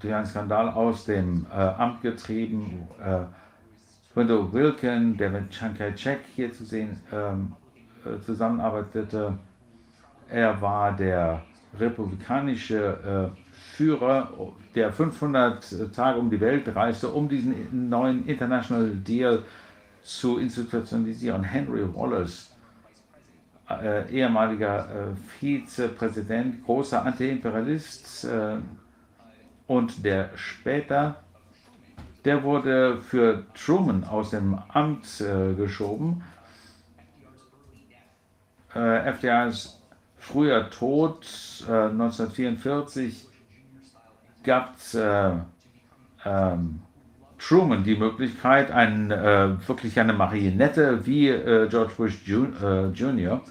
durch 0.00 0.14
einen 0.14 0.24
Skandal 0.24 0.70
aus 0.70 1.04
dem 1.04 1.44
Amt 1.50 2.00
getrieben 2.00 2.88
Wendell 4.14 4.52
Wilken, 4.52 5.16
der 5.16 5.30
mit 5.30 5.50
Chiang 5.50 5.76
Kai-shek 5.76 6.20
hier 6.34 6.52
zu 6.52 6.64
sehen 6.64 7.00
ähm, 7.12 7.52
äh, 8.04 8.20
zusammenarbeitete. 8.24 9.38
Er 10.28 10.60
war 10.60 10.96
der 10.96 11.42
republikanische 11.78 13.32
äh, 13.34 13.40
Führer, 13.76 14.32
der 14.74 14.92
500 14.92 15.92
Tage 15.94 16.18
um 16.18 16.30
die 16.30 16.40
Welt 16.40 16.74
reiste, 16.74 17.08
um 17.08 17.28
diesen 17.28 17.88
neuen 17.88 18.26
International 18.26 18.88
Deal 18.88 19.42
zu 20.02 20.38
institutionalisieren. 20.38 21.42
Henry 21.42 21.82
Wallace, 21.94 22.54
äh, 23.68 24.08
ehemaliger 24.10 24.86
äh, 24.88 25.16
Vizepräsident, 25.40 26.64
großer 26.64 27.04
Antiimperialist 27.04 28.24
äh, 28.24 28.58
und 29.66 30.04
der 30.04 30.30
später 30.36 31.23
der 32.24 32.42
wurde 32.42 32.98
für 33.02 33.44
Truman 33.54 34.04
aus 34.04 34.30
dem 34.30 34.58
Amt 34.68 35.20
äh, 35.20 35.54
geschoben. 35.54 36.22
Äh, 38.74 39.10
FDR 39.10 39.48
ist 39.48 39.80
früher 40.18 40.70
tot. 40.70 41.26
Äh, 41.68 41.88
1944 41.90 43.26
gab 44.42 44.76
es 44.76 44.94
äh, 44.94 45.32
Truman 47.38 47.84
die 47.84 47.96
Möglichkeit, 47.96 48.70
ein, 48.70 49.10
äh, 49.10 49.68
wirklich 49.68 50.00
eine 50.00 50.14
Marionette 50.14 51.04
wie 51.04 51.28
äh, 51.28 51.68
George 51.68 51.92
Bush 51.96 52.18
Jr. 52.26 53.42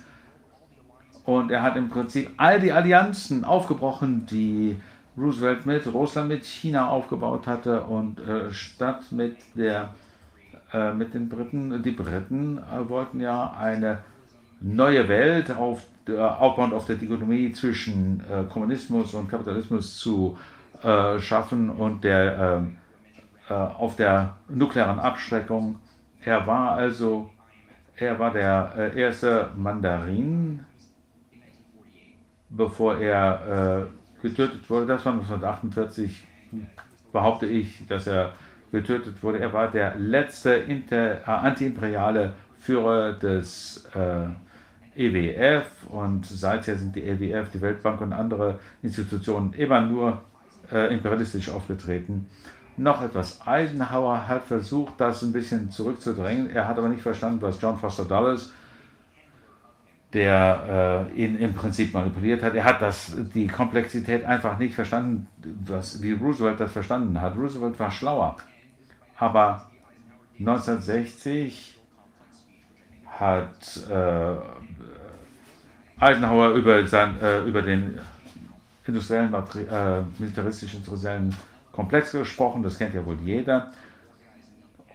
Und 1.25 1.51
er 1.51 1.61
hat 1.61 1.77
im 1.77 1.89
Prinzip 1.89 2.31
all 2.37 2.59
die 2.59 2.71
Allianzen 2.71 3.45
aufgebrochen, 3.45 4.25
die 4.25 4.77
Roosevelt 5.17 5.66
mit 5.66 5.85
Russland, 5.88 6.30
mit 6.30 6.45
China 6.45 6.90
aufgebaut 6.90 7.45
hatte 7.45 7.82
und 7.83 8.19
äh, 8.19 8.51
statt 8.51 9.11
mit, 9.11 9.38
der, 9.56 9.93
äh, 10.72 10.92
mit 10.93 11.14
den 11.14 11.30
Briten, 11.30 11.83
die 11.83 11.92
Briten 11.92 12.58
äh, 12.58 12.90
wollten 12.90 13.19
ja 13.19 13.53
eine 13.59 14.00
neue 14.59 15.08
Welt 15.08 15.51
auf, 15.51 15.85
äh, 16.08 16.17
aufbauend 16.17 16.74
auf 16.74 16.85
der 16.85 16.95
Dichotomie 16.95 17.51
zwischen 17.51 18.24
Kommunismus 18.50 19.14
und 19.14 19.30
Kapitalismus 19.30 19.98
zu 19.98 20.38
schaffen 21.19 21.69
und 21.69 22.03
der, 22.03 22.61
auf 23.48 23.95
der 23.95 24.35
nuklearen 24.50 25.00
Abschreckung. 25.00 25.80
Er 26.25 26.45
war 26.45 26.72
also, 26.72 27.30
er 27.95 28.19
war 28.19 28.32
der 28.33 28.92
erste 28.93 29.50
Mandarin, 29.56 30.66
bevor 32.50 32.98
er 32.98 33.88
getötet 34.23 34.67
wurde. 34.67 34.87
Das 34.87 35.05
war 35.05 35.13
1948, 35.13 36.27
behaupte 37.11 37.45
ich, 37.45 37.85
dass 37.87 38.07
er 38.07 38.33
getötet 38.71 39.21
wurde. 39.21 39.39
Er 39.39 39.53
war 39.53 39.69
der 39.69 39.95
letzte 39.95 40.63
äh, 40.63 41.17
antiimperiale 41.25 42.33
Führer 42.59 43.13
des, 43.13 43.85
äh, 43.93 44.29
EWF 44.95 45.87
und 45.89 46.25
seither 46.25 46.77
sind 46.77 46.95
die 46.95 47.03
EWF, 47.03 47.49
die 47.51 47.61
Weltbank 47.61 48.01
und 48.01 48.13
andere 48.13 48.59
Institutionen 48.81 49.53
immer 49.53 49.81
nur 49.81 50.21
äh, 50.71 50.93
imperialistisch 50.93 51.49
aufgetreten. 51.49 52.29
Noch 52.77 53.01
etwas. 53.01 53.45
Eisenhower 53.45 54.27
hat 54.27 54.45
versucht, 54.45 54.93
das 54.97 55.21
ein 55.21 55.31
bisschen 55.31 55.69
zurückzudrängen. 55.71 56.49
Er 56.49 56.67
hat 56.67 56.77
aber 56.77 56.89
nicht 56.89 57.01
verstanden, 57.01 57.41
was 57.41 57.61
John 57.61 57.77
Foster 57.77 58.05
Dulles, 58.05 58.51
der 60.14 61.09
äh, 61.16 61.24
ihn 61.24 61.38
im 61.38 61.53
Prinzip 61.53 61.93
manipuliert 61.93 62.43
hat, 62.43 62.53
er 62.53 62.64
hat 62.64 62.82
das, 62.82 63.16
die 63.33 63.48
Komplexität 63.48 64.24
einfach 64.25 64.59
nicht 64.59 64.75
verstanden, 64.75 65.27
was, 65.66 66.01
wie 66.01 66.11
Roosevelt 66.14 66.59
das 66.59 66.72
verstanden 66.72 67.19
hat. 67.19 67.35
Roosevelt 67.35 67.80
war 67.80 67.92
schlauer. 67.92 68.38
Aber 69.17 69.69
1960 70.40 71.80
hat 73.08 73.80
äh, 73.90 74.35
Eisenhower 76.00 76.51
über, 76.51 76.85
sein, 76.88 77.19
äh, 77.22 77.43
über 77.43 77.61
den 77.61 78.00
industriellen, 78.85 79.33
äh, 79.33 80.01
militaristisch 80.19 80.74
industriellen 80.75 81.35
Komplex 81.72 82.11
gesprochen, 82.11 82.61
das 82.61 82.77
kennt 82.77 82.93
ja 82.93 83.06
wohl 83.06 83.17
jeder. 83.24 83.72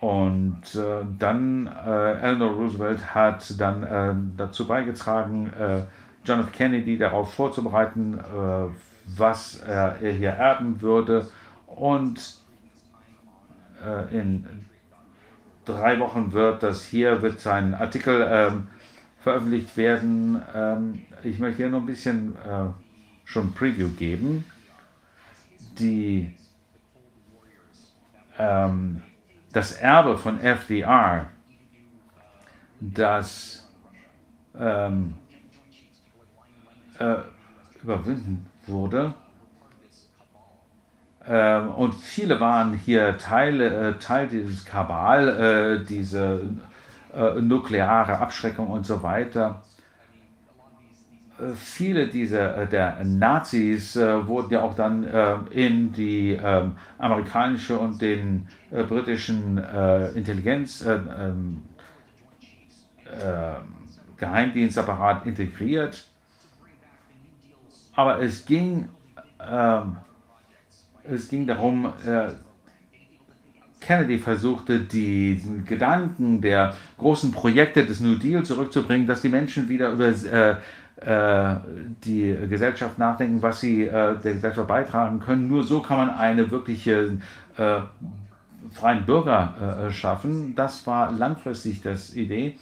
Und 0.00 0.76
äh, 0.76 1.04
dann 1.18 1.66
äh, 1.66 2.20
Eleanor 2.20 2.52
Roosevelt 2.52 3.14
hat 3.14 3.60
dann 3.60 3.82
äh, 3.82 4.14
dazu 4.36 4.66
beigetragen, 4.66 5.52
äh, 5.52 5.82
John 6.24 6.40
F. 6.40 6.52
Kennedy 6.52 6.96
darauf 6.96 7.34
vorzubereiten, 7.34 8.18
äh, 8.18 8.68
was 9.06 9.56
er 9.56 9.96
hier 9.96 10.30
erben 10.30 10.80
würde. 10.82 11.28
Und 11.66 12.38
äh, 13.84 14.16
in 14.16 14.46
drei 15.64 15.98
Wochen 15.98 16.32
wird 16.32 16.62
das 16.62 16.84
hier, 16.84 17.20
wird 17.22 17.40
sein 17.40 17.74
Artikel 17.74 18.26
ähm, 18.30 18.68
veröffentlicht 19.20 19.76
werden. 19.76 20.40
Ähm, 20.54 21.02
ich 21.24 21.40
möchte 21.40 21.56
hier 21.56 21.70
noch 21.70 21.80
ein 21.80 21.86
bisschen 21.86 22.36
schon 23.24 23.52
Preview 23.52 23.88
geben. 23.88 24.44
Die 25.78 26.34
ähm, 28.38 29.02
das 29.52 29.72
Erbe 29.72 30.18
von 30.18 30.40
FDR, 30.40 31.26
das 32.80 33.68
ähm, 34.58 35.14
äh, 36.98 37.16
überwinden 37.82 38.46
wurde. 38.66 39.14
Ähm, 41.26 41.70
und 41.70 41.94
viele 41.94 42.40
waren 42.40 42.74
hier 42.74 43.18
Teil, 43.18 43.60
äh, 43.60 43.98
Teil 43.98 44.28
dieses 44.28 44.64
Kabal, 44.64 45.28
äh, 45.28 45.84
diese 45.84 46.42
äh, 47.14 47.40
nukleare 47.40 48.18
Abschreckung 48.18 48.68
und 48.68 48.86
so 48.86 49.02
weiter 49.02 49.62
viele 51.54 52.08
dieser 52.08 52.56
äh, 52.56 52.66
der 52.66 53.04
Nazis 53.04 53.96
äh, 53.96 54.26
wurden 54.26 54.52
ja 54.52 54.62
auch 54.62 54.74
dann 54.74 55.04
äh, 55.04 55.36
in 55.50 55.92
die 55.92 56.32
äh, 56.32 56.64
amerikanische 56.98 57.78
und 57.78 58.02
den 58.02 58.48
äh, 58.70 58.82
britischen 58.82 59.58
äh, 59.58 60.10
Intelligenz 60.10 60.84
ähm, 60.86 61.62
Geheimdienstapparat 64.18 65.24
integriert. 65.24 66.06
Aber 67.94 68.20
es 68.20 68.44
ging, 68.44 68.88
ähm, 69.40 69.96
es 71.04 71.28
ging 71.28 71.46
darum, 71.46 71.92
Kennedy 73.80 74.18
versuchte, 74.18 74.80
die 74.80 75.40
Gedanken 75.64 76.42
der 76.42 76.76
großen 76.98 77.32
Projekte 77.32 77.86
des 77.86 78.00
New 78.00 78.16
Deal 78.16 78.44
zurückzubringen, 78.44 79.06
dass 79.06 79.22
die 79.22 79.30
Menschen 79.30 79.68
wieder 79.68 79.90
über 79.92 80.12
die 81.00 82.36
Gesellschaft 82.48 82.98
nachdenken, 82.98 83.40
was 83.40 83.60
sie 83.60 83.84
äh, 83.84 84.18
der 84.18 84.34
Gesellschaft 84.34 84.66
beitragen 84.66 85.20
können. 85.20 85.46
Nur 85.46 85.62
so 85.62 85.80
kann 85.80 85.98
man 85.98 86.10
eine 86.10 86.50
wirkliche 86.50 87.18
äh, 87.56 87.80
freien 88.72 89.06
Bürger 89.06 89.86
äh, 89.86 89.92
schaffen. 89.92 90.54
Das 90.56 90.86
war 90.86 91.12
langfristig 91.12 91.82
das 91.82 92.14
Idee. 92.14 92.58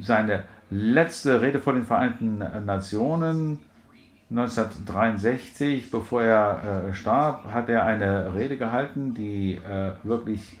Seine 0.00 0.44
letzte 0.70 1.40
Rede 1.40 1.60
vor 1.60 1.72
den 1.72 1.84
Vereinten 1.84 2.38
Nationen 2.64 3.58
1963, 4.30 5.90
bevor 5.90 6.22
er 6.22 6.88
äh, 6.88 6.94
starb, 6.94 7.52
hat 7.52 7.68
er 7.68 7.84
eine 7.84 8.34
Rede 8.34 8.56
gehalten, 8.56 9.14
die 9.14 9.54
äh, 9.54 9.92
wirklich 10.02 10.60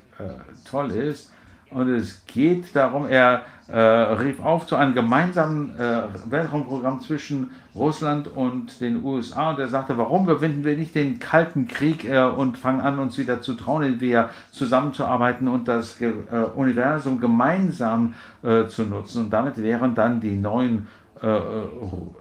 toll 0.64 0.92
ist. 0.92 1.30
Und 1.70 1.90
es 1.90 2.24
geht 2.26 2.74
darum, 2.74 3.06
er 3.06 3.44
äh, 3.68 3.78
rief 3.78 4.40
auf 4.40 4.66
zu 4.66 4.76
einem 4.76 4.94
gemeinsamen 4.94 5.76
äh, 5.78 6.02
Weltraumprogramm 6.26 7.00
zwischen 7.00 7.50
Russland 7.74 8.28
und 8.28 8.80
den 8.80 9.02
USA. 9.04 9.50
Und 9.50 9.58
er 9.58 9.68
sagte, 9.68 9.98
warum 9.98 10.26
gewinnen 10.26 10.64
wir 10.64 10.76
nicht 10.76 10.94
den 10.94 11.18
Kalten 11.18 11.66
Krieg 11.66 12.04
äh, 12.04 12.22
und 12.22 12.58
fangen 12.58 12.80
an, 12.80 12.98
uns 13.00 13.18
wieder 13.18 13.42
zu 13.42 13.54
trauen, 13.54 14.00
wir 14.00 14.30
zusammenzuarbeiten 14.52 15.48
und 15.48 15.66
das 15.66 16.00
äh, 16.00 16.12
Universum 16.54 17.20
gemeinsam 17.20 18.14
äh, 18.42 18.66
zu 18.68 18.84
nutzen. 18.84 19.24
Und 19.24 19.30
damit 19.30 19.60
wären 19.60 19.96
dann 19.96 20.20
die 20.20 20.36
neuen 20.36 20.86
äh, 21.20 21.26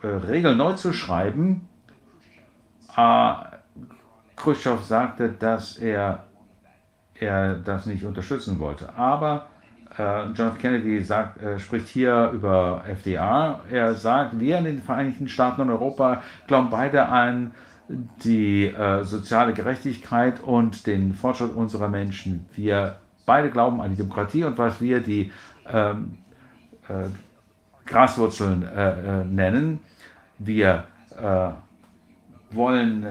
Regeln 0.04 0.58
neu 0.58 0.74
zu 0.74 0.94
schreiben. 0.94 1.68
Khrushchev 4.38 4.82
sagte, 4.84 5.30
dass 5.30 5.78
er, 5.78 6.24
er 7.20 7.56
das 7.56 7.86
nicht 7.86 8.06
unterstützen 8.06 8.58
wollte. 8.58 8.96
Aber 8.96 9.48
äh, 9.98 10.26
John 10.34 10.50
F. 10.50 10.58
Kennedy 10.60 11.04
sagt, 11.04 11.42
äh, 11.42 11.60
spricht 11.60 11.88
hier 11.88 12.32
über 12.34 12.84
FDR. 12.88 13.62
Er 13.70 13.94
sagt, 13.94 14.40
wir 14.40 14.58
in 14.58 14.66
den 14.66 14.82
Vereinigten 14.82 15.28
Staaten 15.28 15.62
und 15.62 15.70
Europa 15.70 16.22
glauben 16.48 16.70
beide 16.70 17.08
an 17.08 17.52
die 17.88 18.66
äh, 18.66 19.04
soziale 19.04 19.54
Gerechtigkeit 19.54 20.42
und 20.42 20.88
den 20.88 21.14
Fortschritt 21.14 21.56
unserer 21.56 21.88
Menschen. 21.88 22.48
Wir 22.56 22.98
beide 23.26 23.50
glauben 23.50 23.82
an 23.82 23.92
die 23.92 23.98
Demokratie 23.98 24.44
und 24.44 24.58
was 24.58 24.82
wir 24.82 25.00
die 25.00 25.32
ähm, 25.72 26.18
äh, 26.90 27.10
Graswurzeln 27.86 28.64
äh, 28.64 29.24
nennen. 29.24 29.80
Wir 30.40 30.86
wollen 32.52 33.06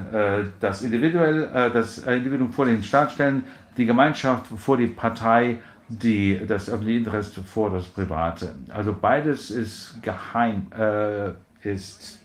das, 0.61 0.83
individuell, 0.83 1.71
das 1.73 1.99
Individuum 1.99 2.53
vor 2.53 2.67
den 2.67 2.83
Staat 2.83 3.13
stellen, 3.13 3.45
die 3.79 3.87
Gemeinschaft 3.87 4.47
vor 4.59 4.77
die 4.77 4.89
Partei 4.89 5.59
die, 6.03 6.47
das 6.47 6.69
öffentliche 6.69 6.99
Interesse 6.99 7.43
vor 7.43 7.71
das 7.71 7.85
Private. 7.85 8.55
Also 8.69 8.95
beides 8.99 9.51
ist 9.51 10.03
geheim, 10.03 10.67
äh, 10.77 11.31
ist 11.63 12.21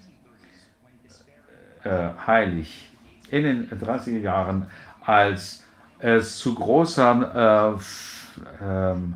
äh, 1.83 2.09
heilig. 2.25 2.89
In 3.29 3.43
den 3.43 3.69
30er 3.69 4.19
Jahren, 4.19 4.67
als 5.05 5.63
es 5.99 6.37
zu 6.37 6.55
großer 6.55 7.77
äh, 8.59 8.63
ähm, 8.63 9.15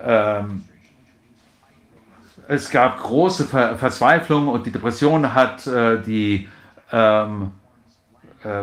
ähm, 0.00 0.64
es 2.46 2.70
gab 2.70 2.98
große 2.98 3.44
Ver 3.46 3.76
Verzweiflung 3.76 4.48
und 4.48 4.64
die 4.64 4.70
Depression 4.70 5.34
hat 5.34 5.66
äh, 5.66 6.00
die 6.00 6.48
ähm, 6.92 7.42
äh, 7.42 7.57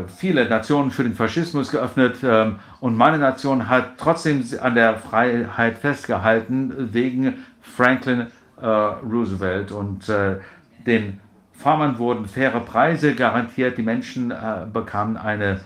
viele 0.08 0.48
Nationen 0.48 0.92
für 0.92 1.04
den 1.04 1.16
Faschismus 1.16 1.70
geöffnet 1.70 2.18
ähm, 2.24 2.60
und 2.80 2.96
meine 2.96 3.18
Nation 3.18 3.70
hat 3.70 3.98
trotzdem 3.98 4.44
an 4.62 4.76
der 4.76 4.96
Freiheit 4.96 5.78
festgehalten 5.78 6.94
wegen 6.94 7.46
Franklin 7.62 8.28
äh, 8.62 8.66
Roosevelt. 8.66 9.72
Und 9.72 10.08
äh, 10.08 10.38
den 10.86 11.20
Farmern 11.54 11.98
wurden 11.98 12.26
faire 12.26 12.62
Preise 12.62 13.16
garantiert, 13.16 13.78
die 13.78 13.82
Menschen 13.82 14.34
bekamen 14.74 15.18
eine 15.18 15.62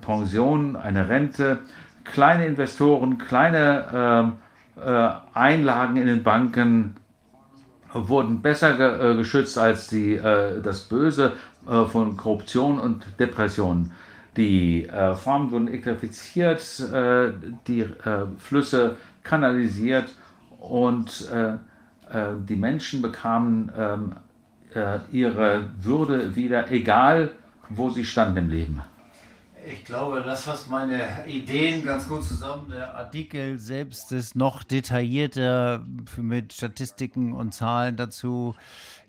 Pension, 0.00 0.76
eine 0.76 1.08
Rente, 1.08 1.58
kleine 2.04 2.46
Investoren, 2.46 3.18
kleine 3.18 4.38
ähm, 4.78 5.12
Einlagen 5.34 5.96
in 5.96 6.06
den 6.06 6.22
Banken 6.22 6.96
wurden 7.92 8.40
besser 8.40 9.14
geschützt 9.16 9.58
als 9.58 9.88
die, 9.88 10.16
das 10.16 10.82
Böse 10.82 11.32
äh, 11.68 11.84
von 11.86 12.16
Korruption 12.16 12.78
und 12.78 13.04
Depression. 13.18 13.92
Die 14.36 14.86
äh, 14.86 15.14
Farmen 15.14 15.50
wurden 15.50 15.68
elektrifiziert, 15.68 16.80
äh, 16.80 17.32
die 17.66 17.80
äh, 17.80 18.26
Flüsse 18.38 18.96
kanalisiert 19.22 20.14
und 20.58 21.28
äh, 21.30 21.52
äh, 22.10 22.34
die 22.48 22.56
Menschen 22.56 23.02
bekamen 23.02 23.70
ähm, 23.76 24.12
ihre 25.12 25.68
Würde 25.82 26.34
wieder, 26.34 26.70
egal 26.72 27.32
wo 27.68 27.90
sie 27.90 28.06
standen 28.06 28.38
im 28.38 28.48
Leben. 28.48 28.82
Ich 29.64 29.84
glaube, 29.84 30.22
das 30.22 30.44
fasst 30.44 30.68
meine 30.70 31.26
Ideen 31.26 31.84
ganz 31.84 32.08
gut 32.08 32.24
zusammen. 32.24 32.68
Der 32.70 32.94
Artikel 32.96 33.58
selbst 33.58 34.10
ist 34.10 34.34
noch 34.34 34.64
detaillierter 34.64 35.84
mit 36.16 36.52
Statistiken 36.52 37.32
und 37.32 37.54
Zahlen 37.54 37.96
dazu. 37.96 38.54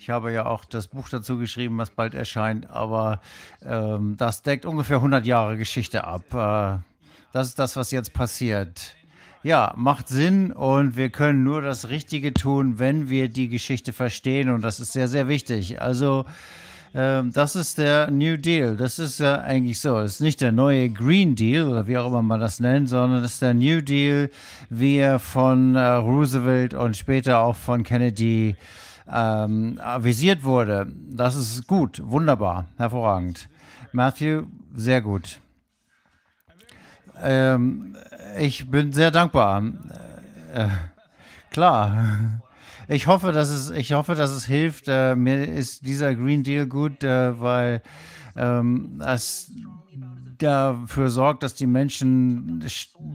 Ich 0.03 0.09
habe 0.09 0.33
ja 0.33 0.47
auch 0.47 0.65
das 0.65 0.87
Buch 0.89 1.07
dazu 1.07 1.37
geschrieben, 1.37 1.77
was 1.77 1.89
bald 1.89 2.13
erscheint, 2.13 2.69
aber 2.69 3.21
ähm, 3.65 4.15
das 4.17 4.41
deckt 4.41 4.65
ungefähr 4.65 4.97
100 4.97 5.25
Jahre 5.25 5.55
Geschichte 5.55 6.03
ab. 6.03 6.23
Äh, 6.33 6.83
das 7.31 7.47
ist 7.47 7.57
das, 7.57 7.77
was 7.77 7.89
jetzt 7.91 8.11
passiert. 8.11 8.95
ja, 9.43 9.73
macht 9.77 10.09
Sinn 10.09 10.51
und 10.51 10.97
wir 10.97 11.09
können 11.09 11.45
nur 11.45 11.61
das 11.61 11.87
Richtige 11.87 12.33
tun, 12.33 12.79
wenn 12.79 13.07
wir 13.09 13.29
die 13.29 13.47
Geschichte 13.47 13.93
verstehen 13.93 14.49
und 14.49 14.61
das 14.61 14.81
ist 14.81 14.91
sehr, 14.91 15.07
sehr 15.07 15.29
wichtig. 15.29 15.81
Also 15.81 16.25
ähm, 16.93 17.31
das 17.31 17.55
ist 17.55 17.77
der 17.77 18.11
New 18.11 18.35
Deal. 18.35 18.75
Das 18.75 18.99
ist 18.99 19.21
ja 19.21 19.39
eigentlich 19.39 19.79
so. 19.79 19.99
Es 19.99 20.15
ist 20.15 20.19
nicht 20.19 20.41
der 20.41 20.51
neue 20.51 20.89
Green 20.89 21.33
Deal 21.35 21.69
oder 21.69 21.87
wie 21.87 21.97
auch 21.97 22.07
immer 22.07 22.21
man 22.21 22.41
das 22.41 22.59
nennt, 22.59 22.89
sondern 22.89 23.23
es 23.23 23.35
ist 23.35 23.41
der 23.41 23.53
New 23.53 23.81
Deal, 23.81 24.29
wie 24.69 24.97
er 24.97 25.19
von 25.19 25.75
äh, 25.75 25.79
Roosevelt 25.79 26.73
und 26.73 26.97
später 26.97 27.39
auch 27.39 27.55
von 27.55 27.83
Kennedy 27.83 28.57
ähm, 29.11 29.79
avisiert 29.81 30.43
wurde. 30.43 30.87
Das 31.09 31.35
ist 31.35 31.67
gut, 31.67 32.01
wunderbar, 32.03 32.65
hervorragend. 32.77 33.49
Matthew, 33.91 34.43
sehr 34.75 35.01
gut. 35.01 35.39
Ähm, 37.21 37.95
ich 38.39 38.69
bin 38.69 38.91
sehr 38.91 39.11
dankbar. 39.11 39.63
Äh, 40.53 40.67
klar. 41.51 42.41
Ich 42.87 43.07
hoffe, 43.07 43.31
dass 43.31 43.49
es, 43.49 43.69
ich 43.69 43.93
hoffe, 43.93 44.15
dass 44.15 44.31
es 44.31 44.45
hilft. 44.45 44.87
Äh, 44.87 45.15
mir 45.15 45.45
ist 45.45 45.85
dieser 45.85 46.15
Green 46.15 46.43
Deal 46.43 46.65
gut, 46.65 47.03
äh, 47.03 47.39
weil 47.39 47.81
ähm, 48.35 49.01
es 49.05 49.51
dafür 50.37 51.09
sorgt, 51.09 51.43
dass 51.43 51.53
die 51.53 51.67
Menschen 51.67 52.65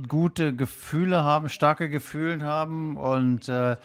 gute 0.09 0.55
Gefühle 0.55 1.23
haben, 1.23 1.49
starke 1.49 1.91
Gefühle 1.91 2.45
haben 2.45 2.97
und 2.97 3.49
äh, 3.49 3.77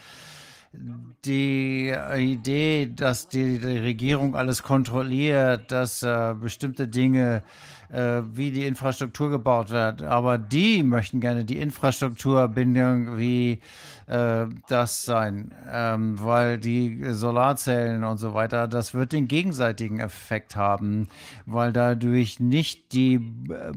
die 1.25 1.93
Idee, 2.17 2.91
dass 2.93 3.27
die, 3.27 3.59
die, 3.59 3.77
Regierung 3.77 4.35
alles 4.35 4.63
kontrolliert, 4.63 5.71
dass 5.71 6.03
äh, 6.03 6.33
bestimmte 6.39 6.87
Dinge 6.87 7.43
äh, 7.91 8.21
wie 8.33 8.51
die 8.51 8.65
Infrastruktur 8.65 9.29
gebaut 9.29 9.69
wird, 9.69 10.01
aber 10.01 10.37
die 10.37 10.81
möchten 10.83 11.19
gerne 11.21 11.45
die 11.45 11.59
Infrastrukturbindung 11.59 13.17
wie 13.17 13.59
äh, 14.07 14.47
das 14.67 15.03
sein, 15.03 15.53
ähm, 15.71 16.19
weil 16.19 16.57
die 16.57 17.03
Solarzellen 17.11 18.03
und 18.03 18.17
so 18.17 18.33
weiter, 18.33 18.67
das 18.67 18.93
wird 18.93 19.13
den 19.13 19.27
gegenseitigen 19.27 19.99
Effekt 19.99 20.55
haben, 20.55 21.07
weil 21.45 21.71
dadurch 21.71 22.39
nicht 22.39 22.93
die 22.93 23.15
äh, 23.15 23.71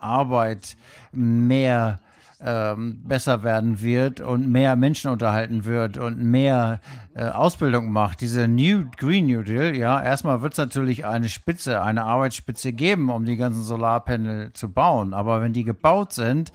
Arbeit 0.00 0.76
mehr 1.12 2.00
ähm, 2.40 3.00
besser 3.04 3.42
werden 3.42 3.80
wird 3.80 4.20
und 4.20 4.48
mehr 4.50 4.76
Menschen 4.76 5.10
unterhalten 5.10 5.64
wird 5.64 5.98
und 5.98 6.18
mehr 6.18 6.80
äh, 7.14 7.24
Ausbildung 7.24 7.90
macht. 7.90 8.20
Diese 8.20 8.48
New 8.48 8.84
Green 8.96 9.26
New 9.26 9.42
Deal, 9.42 9.76
ja, 9.76 10.02
erstmal 10.02 10.42
wird 10.42 10.54
es 10.54 10.58
natürlich 10.58 11.06
eine 11.06 11.28
Spitze, 11.28 11.82
eine 11.82 12.04
Arbeitsspitze 12.04 12.72
geben, 12.72 13.10
um 13.10 13.24
die 13.24 13.36
ganzen 13.36 13.62
Solarpanel 13.62 14.52
zu 14.52 14.70
bauen. 14.72 15.14
Aber 15.14 15.40
wenn 15.40 15.52
die 15.52 15.64
gebaut 15.64 16.12
sind, 16.12 16.52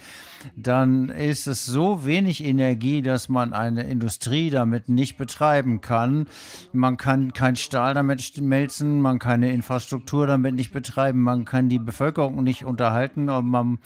dann 0.56 1.10
ist 1.10 1.48
es 1.48 1.66
so 1.66 2.06
wenig 2.06 2.44
Energie, 2.44 3.02
dass 3.02 3.30
man 3.30 3.54
eine 3.54 3.84
Industrie 3.84 4.50
damit 4.50 4.90
nicht 4.90 5.18
betreiben 5.18 5.82
kann. 5.82 6.28
Man 6.74 6.98
kann 6.98 7.34
kein 7.34 7.56
Stahl 7.56 7.94
damit 7.94 8.22
schmelzen, 8.22 9.02
man 9.02 9.20
kann 9.20 9.44
eine 9.44 9.52
Infrastruktur 9.52 10.28
damit 10.28 10.56
nicht 10.56 10.72
betreiben, 10.72 11.22
man 11.22 11.46
kann 11.46 11.70
die 11.70 11.80
Bevölkerung 11.80 12.44
nicht 12.44 12.66
unterhalten 12.66 13.30
und 13.30 13.48
man 13.48 13.80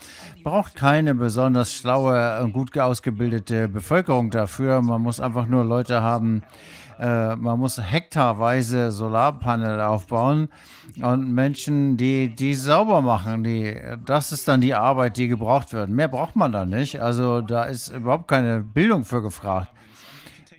braucht 0.43 0.75
keine 0.75 1.15
besonders 1.15 1.73
schlaue 1.73 2.41
und 2.41 2.53
gut 2.53 2.77
ausgebildete 2.77 3.67
Bevölkerung 3.67 4.29
dafür. 4.29 4.81
Man 4.81 5.01
muss 5.01 5.19
einfach 5.19 5.47
nur 5.47 5.63
Leute 5.63 6.01
haben, 6.01 6.43
äh, 7.03 7.35
man 7.35 7.59
muss 7.59 7.81
hektarweise 7.81 8.91
Solarpanel 8.91 9.81
aufbauen 9.81 10.47
und 11.01 11.33
Menschen, 11.33 11.97
die 11.97 12.33
die 12.33 12.53
sauber 12.55 13.01
machen, 13.01 13.43
die, 13.43 13.75
das 14.05 14.31
ist 14.31 14.47
dann 14.47 14.61
die 14.61 14.73
Arbeit, 14.73 15.17
die 15.17 15.27
gebraucht 15.27 15.73
wird. 15.73 15.89
Mehr 15.89 16.07
braucht 16.07 16.37
man 16.37 16.53
da 16.53 16.65
nicht. 16.65 17.01
Also 17.01 17.41
da 17.41 17.65
ist 17.65 17.89
überhaupt 17.89 18.29
keine 18.29 18.61
Bildung 18.61 19.03
für 19.03 19.21
gefragt. 19.21 19.67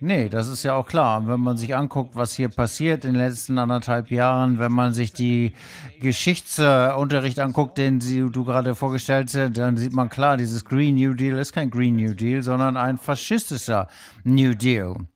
Nee, 0.01 0.29
das 0.29 0.47
ist 0.47 0.61
ja 0.61 0.75
auch 0.75 0.85
klar. 0.85 1.19
Und 1.19 1.29
wenn 1.29 1.39
man 1.39 1.57
sich 1.57 1.75
anguckt, 1.75 2.15
was 2.15 2.35
hier 2.35 2.49
passiert 2.49 3.05
in 3.05 3.13
den 3.13 3.21
letzten 3.21 3.57
anderthalb 3.57 4.11
Jahren, 4.11 4.59
wenn 4.59 4.71
man 4.71 4.93
sich 4.93 5.13
die 5.13 5.53
Geschichtsunterricht 5.99 7.39
anguckt, 7.39 7.77
den 7.79 8.01
Sie, 8.01 8.19
du 8.29 8.43
gerade 8.43 8.75
vorgestellt 8.75 9.33
hast, 9.33 9.57
dann 9.57 9.77
sieht 9.77 9.93
man 9.93 10.09
klar, 10.09 10.37
dieses 10.37 10.63
Green 10.63 10.95
New 10.95 11.15
Deal 11.15 11.39
ist 11.39 11.53
kein 11.53 11.71
Green 11.71 11.95
New 11.95 12.13
Deal, 12.13 12.43
sondern 12.43 12.77
ein 12.77 12.99
faschistischer 12.99 13.87
New 14.23 14.53
Deal. 14.53 15.07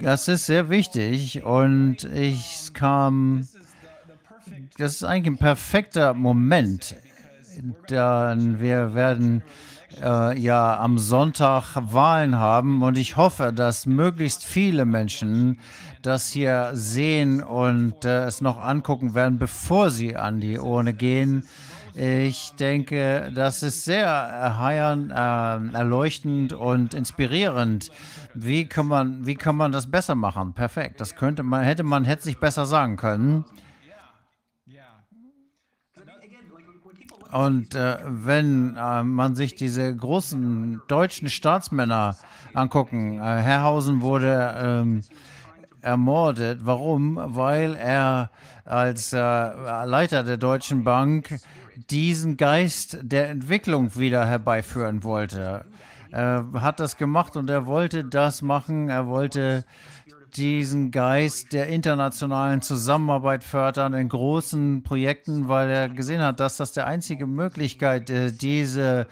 Das 0.00 0.28
ist 0.28 0.46
sehr 0.46 0.68
wichtig 0.70 1.42
und 1.44 2.04
ich 2.04 2.72
kam, 2.72 3.48
das 4.76 4.92
ist 4.94 5.04
eigentlich 5.04 5.34
ein 5.34 5.38
perfekter 5.38 6.14
Moment. 6.14 6.94
Dann 7.88 8.60
wir 8.60 8.94
werden 8.94 9.42
äh, 10.00 10.38
ja 10.38 10.78
am 10.78 10.98
Sonntag 10.98 11.74
Wahlen 11.74 12.36
haben 12.36 12.82
und 12.82 12.96
ich 12.96 13.16
hoffe, 13.16 13.52
dass 13.52 13.86
möglichst 13.86 14.44
viele 14.44 14.84
Menschen 14.84 15.58
das 16.02 16.30
hier 16.30 16.70
sehen 16.74 17.42
und 17.42 18.04
äh, 18.04 18.24
es 18.26 18.40
noch 18.40 18.62
angucken 18.62 19.14
werden, 19.14 19.38
bevor 19.38 19.90
sie 19.90 20.14
an 20.14 20.40
die 20.40 20.58
Urne 20.58 20.94
gehen. 20.94 21.44
Ich 21.94 22.52
denke, 22.60 23.32
das 23.34 23.64
ist 23.64 23.84
sehr 23.84 24.06
erheiternd, 24.06 25.10
äh, 25.10 25.76
erleuchtend 25.76 26.52
und 26.52 26.94
inspirierend, 26.94 27.90
wie 28.44 28.66
kann 28.66 28.86
man, 28.86 29.26
wie 29.26 29.34
kann 29.34 29.56
man 29.56 29.72
das 29.72 29.90
besser 29.90 30.14
machen? 30.14 30.52
Perfekt. 30.54 31.00
Das 31.00 31.14
könnte 31.14 31.42
man, 31.42 31.62
hätte 31.64 31.82
man, 31.82 32.04
hätte 32.04 32.22
sich 32.22 32.38
besser 32.38 32.66
sagen 32.66 32.96
können. 32.96 33.44
Und 37.30 37.74
äh, 37.74 37.98
wenn 38.04 38.76
äh, 38.76 39.02
man 39.02 39.34
sich 39.34 39.54
diese 39.54 39.94
großen 39.94 40.80
deutschen 40.88 41.28
Staatsmänner 41.28 42.16
angucken, 42.54 43.18
äh, 43.18 43.22
Herrhausen 43.22 44.00
wurde 44.00 44.54
ähm, 44.58 45.02
ermordet. 45.82 46.60
Warum? 46.62 47.20
Weil 47.22 47.74
er 47.74 48.30
als 48.64 49.12
äh, 49.12 49.18
Leiter 49.18 50.24
der 50.24 50.38
Deutschen 50.38 50.84
Bank 50.84 51.38
diesen 51.90 52.36
Geist 52.36 52.98
der 53.02 53.28
Entwicklung 53.28 53.96
wieder 53.96 54.26
herbeiführen 54.26 55.04
wollte. 55.04 55.64
Er 56.10 56.46
hat 56.54 56.80
das 56.80 56.96
gemacht 56.96 57.36
und 57.36 57.50
er 57.50 57.66
wollte 57.66 58.04
das 58.04 58.42
machen. 58.42 58.88
Er 58.88 59.06
wollte 59.06 59.64
diesen 60.36 60.90
Geist 60.90 61.52
der 61.52 61.68
internationalen 61.68 62.60
Zusammenarbeit 62.62 63.44
fördern 63.44 63.94
in 63.94 64.08
großen 64.08 64.82
Projekten, 64.82 65.48
weil 65.48 65.70
er 65.70 65.88
gesehen 65.88 66.22
hat, 66.22 66.40
dass 66.40 66.58
das 66.58 66.72
der 66.72 66.86
einzige 66.86 67.26
Möglichkeit 67.26 68.10
ist, 68.10 68.42
diese 68.42 69.06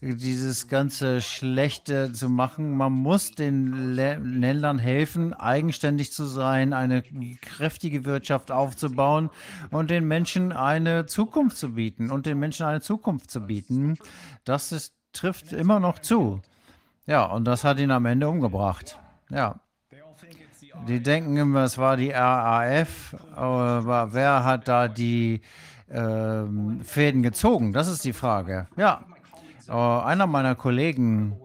dieses 0.00 0.68
ganze 0.68 1.20
Schlechte 1.20 2.12
zu 2.12 2.28
machen. 2.28 2.76
Man 2.76 2.92
muss 2.92 3.32
den 3.32 3.94
Ländern 3.94 4.78
helfen, 4.78 5.34
eigenständig 5.34 6.12
zu 6.12 6.24
sein, 6.26 6.72
eine 6.72 7.02
kräftige 7.40 8.04
Wirtschaft 8.04 8.50
aufzubauen 8.52 9.30
und 9.70 9.90
den 9.90 10.06
Menschen 10.06 10.52
eine 10.52 11.06
Zukunft 11.06 11.56
zu 11.56 11.74
bieten 11.74 12.10
und 12.10 12.26
den 12.26 12.38
Menschen 12.38 12.66
eine 12.66 12.80
Zukunft 12.80 13.30
zu 13.30 13.40
bieten. 13.40 13.98
Das 14.44 14.72
ist 14.72 14.94
trifft 15.12 15.52
immer 15.52 15.80
noch 15.80 15.98
zu. 15.98 16.40
Ja, 17.06 17.24
und 17.24 17.44
das 17.44 17.64
hat 17.64 17.78
ihn 17.78 17.90
am 17.90 18.06
Ende 18.06 18.28
umgebracht. 18.28 18.98
Ja. 19.30 19.56
Die 20.86 21.02
denken 21.02 21.36
immer, 21.36 21.64
es 21.64 21.78
war 21.78 21.96
die 21.96 22.10
RAF, 22.10 23.16
aber 23.34 24.12
wer 24.12 24.44
hat 24.44 24.68
da 24.68 24.88
die 24.88 25.40
äh, 25.88 26.44
Fäden 26.82 27.22
gezogen? 27.22 27.72
Das 27.72 27.88
ist 27.88 28.04
die 28.04 28.12
Frage. 28.12 28.68
Ja, 28.76 29.00
äh, 29.68 29.72
einer 29.72 30.26
meiner 30.26 30.54
Kollegen 30.54 31.36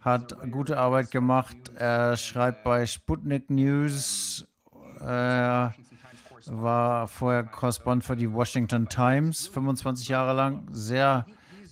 hat 0.00 0.36
gute 0.50 0.78
Arbeit 0.78 1.10
gemacht. 1.10 1.56
Er 1.76 2.16
schreibt 2.16 2.64
bei 2.64 2.86
Sputnik 2.86 3.50
News. 3.50 4.46
Er 5.00 5.74
war 6.46 7.06
vorher 7.06 7.44
Korrespondent 7.44 8.04
für 8.04 8.16
die 8.16 8.32
Washington 8.32 8.88
Times, 8.88 9.46
25 9.46 10.08
Jahre 10.08 10.32
lang. 10.32 10.66
Sehr 10.72 11.24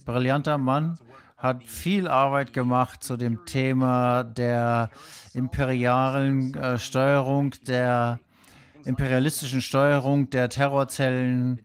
brillanter 0.04 0.58
Mann 0.58 0.98
hat 1.40 1.64
viel 1.64 2.06
Arbeit 2.06 2.52
gemacht 2.52 3.02
zu 3.02 3.16
dem 3.16 3.44
Thema 3.46 4.24
der 4.24 4.90
imperialen 5.34 6.54
äh, 6.54 6.78
Steuerung, 6.78 7.54
der 7.66 8.20
imperialistischen 8.84 9.62
Steuerung 9.62 10.30
der 10.30 10.50
Terrorzellen, 10.50 11.60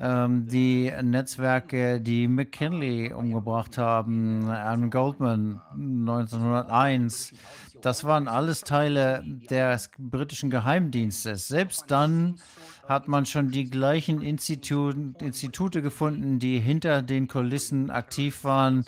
ähm, 0.00 0.48
die 0.48 0.92
Netzwerke, 1.02 2.00
die 2.00 2.26
McKinley 2.26 3.12
umgebracht 3.12 3.78
haben, 3.78 4.50
Adam 4.50 4.90
Goldman 4.90 5.60
1901, 5.72 7.32
das 7.80 8.04
waren 8.04 8.28
alles 8.28 8.62
Teile 8.62 9.22
des 9.50 9.90
britischen 9.98 10.50
Geheimdienstes. 10.50 11.48
Selbst 11.48 11.90
dann 11.90 12.40
hat 12.88 13.08
man 13.08 13.26
schon 13.26 13.50
die 13.50 13.70
gleichen 13.70 14.22
Institu 14.22 14.90
Institute 15.20 15.82
gefunden, 15.82 16.38
die 16.38 16.58
hinter 16.58 17.02
den 17.02 17.28
Kulissen 17.28 17.90
aktiv 17.90 18.44
waren 18.44 18.84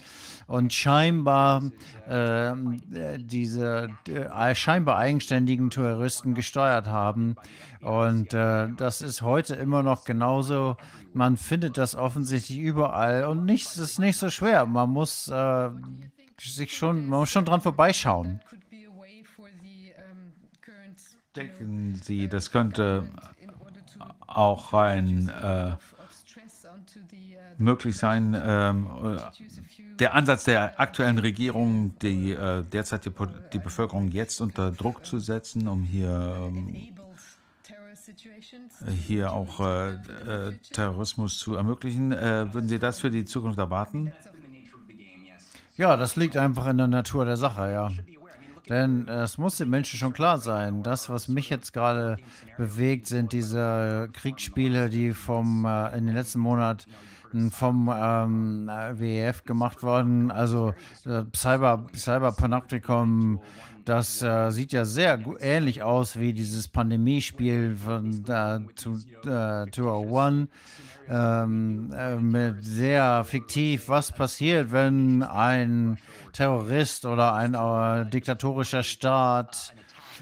und 0.46 0.72
scheinbar 0.72 1.62
äh, 2.08 2.52
diese 3.18 3.88
äh, 4.08 4.54
scheinbar 4.54 4.98
eigenständigen 4.98 5.70
Touristen 5.70 6.34
gesteuert 6.34 6.86
haben. 6.86 7.36
Und 7.80 8.34
äh, 8.34 8.68
das 8.76 9.02
ist 9.02 9.22
heute 9.22 9.54
immer 9.54 9.82
noch 9.82 10.04
genauso. 10.04 10.76
Man 11.12 11.36
findet 11.36 11.78
das 11.78 11.94
offensichtlich 11.94 12.58
überall 12.58 13.24
und 13.24 13.44
nichts 13.44 13.76
ist 13.76 13.98
nicht 13.98 14.16
so 14.16 14.30
schwer. 14.30 14.66
Man 14.66 14.90
muss 14.90 15.28
äh, 15.28 15.70
sich 16.40 16.76
schon, 16.76 17.06
man 17.06 17.20
muss 17.20 17.30
schon 17.30 17.44
dran 17.44 17.60
vorbeischauen. 17.60 18.40
Denken 21.36 21.96
Sie, 21.96 22.28
das 22.28 22.52
könnte 22.52 23.08
auch 24.36 24.72
ein 24.72 25.28
äh, 25.28 25.72
möglich 27.58 27.96
sein, 27.96 28.40
ähm, 28.44 28.88
der 29.98 30.14
Ansatz 30.14 30.44
der 30.44 30.80
aktuellen 30.80 31.18
Regierung, 31.18 31.96
die 32.00 32.32
äh, 32.32 32.62
derzeit 32.64 33.04
die, 33.04 33.12
die, 33.52 33.58
Bevölkerung 33.58 34.08
jetzt 34.08 34.40
unter 34.40 34.72
Druck 34.72 35.06
zu 35.06 35.18
setzen, 35.20 35.68
um 35.68 35.82
hier, 35.82 36.36
ähm, 36.48 36.94
hier 39.06 39.32
auch 39.32 39.60
äh, 39.60 39.92
äh, 39.92 40.58
Terrorismus 40.72 41.38
zu 41.38 41.54
ermöglichen. 41.54 42.12
Äh, 42.12 42.52
würden 42.52 42.68
Sie 42.68 42.78
das 42.78 43.00
für 43.00 43.10
die 43.10 43.24
Zukunft 43.24 43.58
erwarten? 43.58 44.12
Ja, 45.76 45.96
das 45.96 46.16
liegt 46.16 46.36
einfach 46.36 46.66
in 46.66 46.78
der 46.78 46.86
Natur 46.86 47.24
der 47.24 47.36
Sache, 47.36 47.70
ja. 47.72 47.90
Denn 48.68 49.08
es 49.08 49.36
muss 49.36 49.58
den 49.58 49.68
Menschen 49.68 49.98
schon 49.98 50.12
klar 50.12 50.38
sein, 50.38 50.82
das, 50.82 51.10
was 51.10 51.28
mich 51.28 51.50
jetzt 51.50 51.72
gerade 51.72 52.16
bewegt, 52.56 53.06
sind 53.06 53.32
diese 53.32 54.08
Kriegsspiele, 54.12 54.88
die 54.88 55.12
vom, 55.12 55.66
äh, 55.66 55.96
in 55.96 56.06
den 56.06 56.14
letzten 56.14 56.40
Monaten 56.40 56.84
vom 57.50 57.92
ähm, 57.94 58.70
WEF 58.92 59.44
gemacht 59.44 59.82
worden. 59.82 60.30
Also 60.30 60.72
äh, 61.04 61.24
Cyber, 61.34 61.84
Cyber 61.94 62.32
Panopticon, 62.32 63.40
das 63.84 64.22
äh, 64.22 64.50
sieht 64.50 64.72
ja 64.72 64.84
sehr 64.84 65.18
ähnlich 65.40 65.82
aus 65.82 66.18
wie 66.18 66.32
dieses 66.32 66.68
Pandemiespiel 66.68 67.76
von 67.76 68.24
äh, 68.26 68.60
to, 68.76 68.94
äh, 69.28 69.70
201 69.70 70.48
ähm, 71.08 71.90
äh, 71.92 72.52
sehr 72.60 73.24
fiktiv, 73.24 73.88
was 73.88 74.10
passiert, 74.10 74.72
wenn 74.72 75.22
ein 75.22 75.98
Terrorist 76.34 77.06
oder 77.06 77.32
ein 77.34 77.54
äh, 77.54 78.10
diktatorischer 78.10 78.82
Staat 78.82 79.72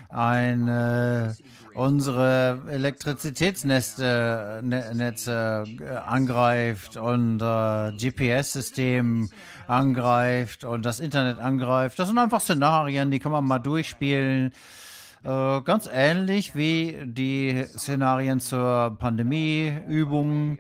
ein, 0.08 0.68
äh, 0.68 1.32
unsere 1.74 2.60
Elektrizitätsnetze 2.68 4.60
ne, 4.62 4.94
Netze, 4.94 5.65
äh, 5.81 5.97
angreift 5.97 6.97
und 6.97 7.41
äh, 7.41 7.92
GPS-System 7.97 9.31
angreift 9.66 10.65
und 10.65 10.84
das 10.84 11.00
Internet 11.00 11.39
angreift. 11.39 11.99
Das 11.99 12.08
sind 12.08 12.18
einfach 12.18 12.41
Szenarien, 12.41 13.10
die 13.10 13.18
kann 13.18 13.32
man 13.32 13.44
mal 13.44 13.58
durchspielen. 13.58 14.52
Äh, 15.25 15.60
ganz 15.62 15.89
ähnlich 15.92 16.57
wie 16.57 16.99
die 17.05 17.65
Szenarien 17.76 18.41
zur 18.41 18.97
Pandemieübung. 18.99 20.59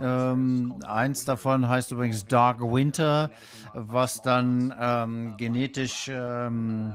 Ähm, 0.00 0.74
eins 0.86 1.24
davon 1.24 1.68
heißt 1.68 1.90
übrigens 1.92 2.24
Dark 2.24 2.60
Winter, 2.60 3.30
was 3.72 4.22
dann 4.22 4.72
ähm, 4.80 5.34
genetisch 5.36 6.08
ähm, 6.12 6.94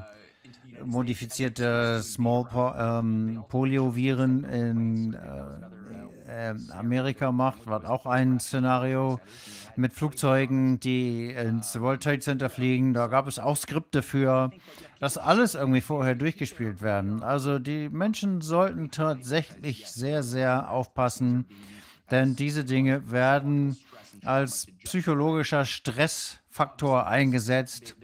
modifizierte 0.84 2.02
Small 2.02 2.44
po 2.44 2.72
ähm, 2.78 3.44
Polio-Viren 3.48 4.44
in 4.44 5.14
äh, 5.14 5.18
äh, 6.30 6.54
Amerika 6.72 7.32
macht, 7.32 7.66
war 7.66 7.88
auch 7.88 8.06
ein 8.06 8.40
Szenario 8.40 9.20
mit 9.76 9.92
Flugzeugen, 9.92 10.80
die 10.80 11.30
ins 11.30 11.80
World 11.80 12.02
Trade 12.02 12.20
Center 12.20 12.50
fliegen. 12.50 12.94
Da 12.94 13.08
gab 13.08 13.26
es 13.26 13.38
auch 13.38 13.56
Skripte 13.56 14.02
für 14.02 14.50
dass 15.00 15.16
alles 15.16 15.54
irgendwie 15.54 15.80
vorher 15.80 16.14
durchgespielt 16.14 16.82
werden. 16.82 17.22
Also 17.22 17.58
die 17.58 17.88
Menschen 17.88 18.42
sollten 18.42 18.90
tatsächlich 18.90 19.86
sehr, 19.88 20.22
sehr 20.22 20.70
aufpassen, 20.70 21.46
denn 22.10 22.36
diese 22.36 22.64
Dinge 22.64 23.10
werden 23.10 23.78
als 24.24 24.66
psychologischer 24.84 25.64
Stressfaktor 25.64 27.06
eingesetzt. 27.06 27.96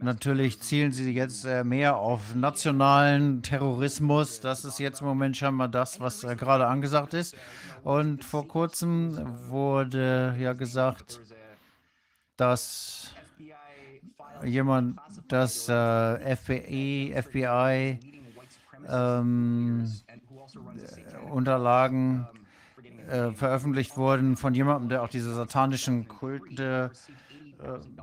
Natürlich 0.00 0.60
zielen 0.60 0.92
sie 0.92 1.12
jetzt 1.12 1.44
äh, 1.44 1.64
mehr 1.64 1.96
auf 1.96 2.34
nationalen 2.34 3.42
Terrorismus. 3.42 4.40
Das 4.40 4.64
ist 4.64 4.78
jetzt 4.78 5.00
im 5.00 5.06
Moment 5.06 5.36
scheinbar 5.36 5.68
das, 5.68 6.00
was 6.00 6.24
äh, 6.24 6.36
gerade 6.36 6.66
angesagt 6.66 7.14
ist. 7.14 7.36
Und 7.82 8.24
vor 8.24 8.46
kurzem 8.46 9.18
wurde 9.48 10.36
ja 10.38 10.52
gesagt, 10.52 11.20
dass 12.36 13.14
jemand, 14.44 15.00
dass 15.28 15.68
äh, 15.68 16.36
FBI, 16.36 17.14
FBI 17.22 17.98
ähm, 18.88 19.92
Unterlagen 21.30 22.26
äh, 23.08 23.32
veröffentlicht 23.32 23.96
wurden 23.96 24.36
von 24.36 24.54
jemandem, 24.54 24.88
der 24.88 25.02
auch 25.02 25.08
diese 25.08 25.34
satanischen 25.34 26.08
Kulte 26.08 26.90
äh, 26.94 27.27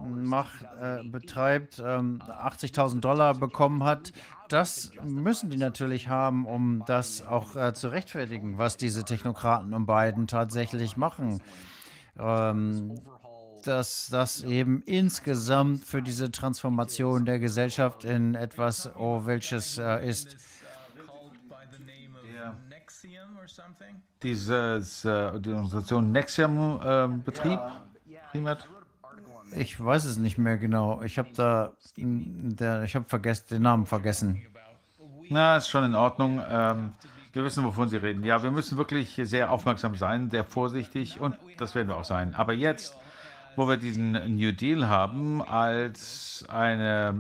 macht, 0.04 0.66
äh, 0.82 1.04
betreibt, 1.04 1.80
80.000 1.80 2.94
ähm, 2.94 3.02
Dollar 3.02 3.34
bekommen 3.34 3.84
hat. 3.84 4.12
Das 4.50 4.92
müssen 5.04 5.50
die 5.50 5.58
natürlich 5.58 6.08
haben, 6.08 6.46
um 6.46 6.84
das 6.86 7.26
auch 7.26 7.56
äh, 7.56 7.74
zu 7.74 7.90
rechtfertigen, 7.90 8.58
was 8.58 8.78
diese 8.78 9.04
Technokraten 9.04 9.74
und 9.74 9.86
Biden 9.86 10.28
tatsächlich 10.28 10.98
machen. 10.98 11.42
Ähm, 12.18 13.00
dass 13.66 14.10
das 14.10 14.44
eben 14.44 14.84
insgesamt 14.84 15.86
für 15.86 16.02
diese 16.02 16.32
Transformation 16.32 17.26
der 17.26 17.40
Gesellschaft 17.40 18.06
in 18.06 18.36
etwas, 18.36 18.90
oh, 18.96 19.26
welches 19.26 19.80
äh, 19.80 20.08
ist. 20.08 20.38
Dieses, 24.22 25.06
äh, 25.06 25.40
die 25.40 25.52
Organisation 25.52 26.12
Nexium 26.12 26.80
äh, 26.84 27.08
Betrieb, 27.24 27.60
Primat? 28.32 28.68
Ich 29.58 29.84
weiß 29.84 30.06
es 30.06 30.18
nicht 30.18 30.38
mehr 30.38 30.58
genau. 30.58 31.02
Ich 31.04 31.18
habe 31.18 31.30
da, 31.36 31.72
der, 31.98 32.84
ich 32.84 32.96
habe 32.96 33.06
vergessen, 33.06 33.46
den 33.52 33.62
Namen 33.62 33.86
vergessen. 33.86 34.42
Na, 35.30 35.58
ist 35.58 35.70
schon 35.70 35.84
in 35.84 35.96
Ordnung. 35.96 36.42
Ähm, 36.50 36.94
wir 37.34 37.44
wissen, 37.44 37.64
wovon 37.64 37.90
Sie 37.90 37.98
reden. 37.98 38.24
Ja, 38.24 38.44
wir 38.44 38.52
müssen 38.52 38.78
wirklich 38.78 39.20
sehr 39.24 39.52
aufmerksam 39.52 39.96
sein, 39.96 40.30
sehr 40.30 40.44
vorsichtig 40.44 41.20
und 41.20 41.38
das 41.58 41.76
werden 41.76 41.88
wir 41.88 41.98
auch 41.98 42.06
sein. 42.06 42.34
Aber 42.36 42.54
jetzt 42.54 42.96
wo 43.56 43.68
wir 43.68 43.78
diesen 43.78 44.12
New 44.36 44.52
Deal 44.52 44.88
haben, 44.88 45.42
als 45.42 46.46
eine, 46.50 47.14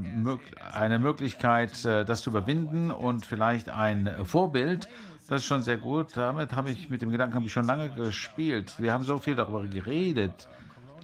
eine 0.73 0.99
Möglichkeit, 0.99 1.83
äh, 1.85 2.05
das 2.05 2.21
zu 2.21 2.29
überwinden 2.29 2.91
und 2.91 3.25
vielleicht 3.25 3.69
ein 3.69 4.09
Vorbild. 4.23 4.87
Das 5.27 5.41
ist 5.41 5.47
schon 5.47 5.63
sehr 5.63 5.77
gut. 5.77 6.15
Damit 6.15 6.53
habe 6.53 6.71
ich, 6.71 6.89
mit 6.89 7.01
dem 7.01 7.09
Gedanken 7.09 7.35
habe 7.35 7.45
ich 7.45 7.53
schon 7.53 7.65
lange 7.65 7.89
gespielt. 7.89 8.73
Wir 8.77 8.93
haben 8.93 9.03
so 9.03 9.17
viel 9.17 9.35
darüber 9.35 9.65
geredet, 9.65 10.47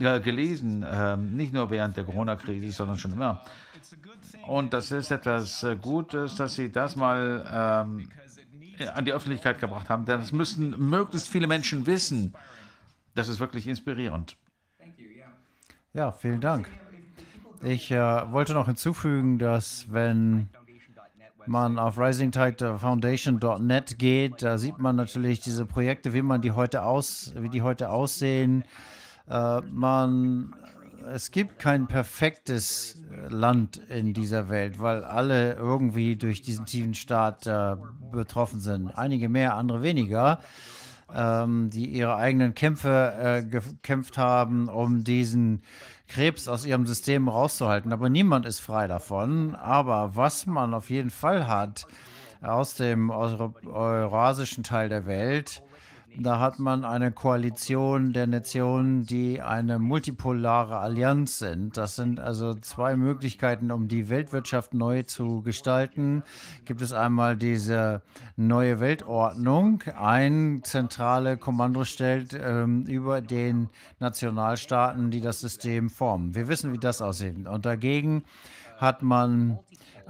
äh, 0.02 0.20
gelesen, 0.20 0.84
äh, 0.84 1.18
nicht 1.18 1.54
nur 1.54 1.70
während 1.70 1.98
der 1.98 2.04
Corona-Krise, 2.04 2.72
sondern 2.72 2.98
schon 2.98 3.14
immer. 3.14 3.44
Und 4.48 4.74
das 4.74 4.92
ist 4.92 5.12
etwas 5.12 5.64
äh, 5.64 5.76
Gutes, 5.76 6.36
dass 6.36 6.56
Sie 6.56 6.72
das 6.72 6.96
mal 6.96 7.46
ähm, 7.52 8.10
an 8.94 9.06
die 9.06 9.14
Öffentlichkeit 9.14 9.60
gebracht 9.60 9.90
haben. 9.90 10.06
Denn 10.06 10.20
das 10.20 10.32
müssen 10.32 10.90
möglichst 10.90 11.30
viele 11.30 11.48
Menschen 11.48 11.86
wissen. 11.86 12.34
Das 13.14 13.28
ist 13.28 13.40
wirklich 13.40 13.68
inspirierend. 13.68 14.38
Ja, 15.94 16.12
vielen 16.12 16.42
Dank. 16.42 16.70
Ich 17.64 17.92
äh, 17.92 18.32
wollte 18.32 18.54
noch 18.54 18.68
hinzufügen, 18.68 19.38
dass 19.38 19.86
wenn 19.92 20.50
man 21.46 21.78
auf 21.78 21.98
risingtidefoundation.net 21.98 24.00
geht, 24.00 24.42
da 24.42 24.58
sieht 24.58 24.80
man 24.80 24.96
natürlich 24.96 25.42
diese 25.42 25.66
Projekte, 25.66 26.14
wie 26.14 26.22
man 26.22 26.42
die 26.42 26.52
heute 26.52 26.84
aus, 26.84 27.34
wie 27.36 27.50
die 27.50 27.62
heute 27.62 27.90
aussehen. 27.90 28.64
Äh, 29.30 29.62
man, 29.62 30.56
es 31.14 31.32
gibt 31.32 31.60
kein 31.60 31.88
perfektes 31.88 33.00
Land 33.30 33.78
in 33.90 34.14
dieser 34.14 34.50
Welt, 34.50 34.80
weil 34.80 35.04
alle 35.04 35.54
irgendwie 35.54 36.16
durch 36.16 36.42
diesen 36.42 36.66
tiefen 36.66 36.94
Staat 36.94 37.48
äh, 37.48 37.76
betroffen 38.12 38.60
sind. 38.60 38.90
Einige 38.98 39.30
mehr, 39.30 39.56
andere 39.56 39.82
weniger 39.82 40.40
ähm, 41.16 41.70
die 41.70 41.88
ihre 41.88 42.16
eigenen 42.16 42.54
Kämpfe 42.54 43.14
äh, 43.20 43.44
gekämpft 43.44 44.18
haben, 44.18 44.68
um 44.70 45.04
diesen 45.04 45.64
Krebs 46.08 46.48
aus 46.48 46.66
ihrem 46.66 46.86
System 46.86 47.28
rauszuhalten. 47.28 47.94
Aber 47.94 48.10
niemand 48.10 48.46
ist 48.46 48.60
frei 48.60 48.88
davon. 48.88 49.56
Aber 49.56 50.16
was 50.16 50.46
man 50.46 50.74
auf 50.74 50.90
jeden 50.90 51.10
Fall 51.10 51.48
hat 51.48 51.88
aus 52.42 52.76
dem 52.76 53.10
eurasischen 53.12 54.64
Teil 54.64 54.90
der 54.90 55.06
Welt, 55.06 55.62
Da 56.18 56.40
hat 56.40 56.60
man 56.60 56.84
eine 56.84 57.12
Koalition 57.12 58.12
der 58.12 58.28
Nationen, 58.28 59.06
die 59.06 59.42
eine 59.42 59.80
multipolare 59.80 60.78
Allianz 60.78 61.40
sind. 61.40 61.78
Das 61.78 61.96
sind 61.96 62.20
also 62.20 62.54
zwei 62.56 62.98
Möglichkeiten, 62.98 63.72
um 63.72 63.88
die 63.88 64.10
Weltwirtschaft 64.10 64.74
neu 64.74 65.04
zu 65.04 65.42
gestalten. 65.42 66.24
Gibt 66.66 66.82
es 66.82 66.92
einmal 66.92 67.38
diese 67.38 68.02
neue 68.36 68.80
Weltordnung. 68.82 69.84
Ein 69.98 70.62
zentrale 70.64 71.38
Kommando 71.38 71.86
stellt 71.86 72.34
ähm, 72.34 72.86
über 72.86 73.22
den 73.22 73.70
Nationalstaaten, 74.00 75.12
die 75.12 75.22
das 75.22 75.40
System 75.40 75.90
formen. 75.90 76.36
Wir 76.36 76.50
wissen, 76.50 76.74
wie 76.74 76.80
das 76.80 77.02
aussieht. 77.02 77.48
Und 77.48 77.66
dagegen 77.66 78.24
hat 78.78 79.02
man 79.02 79.60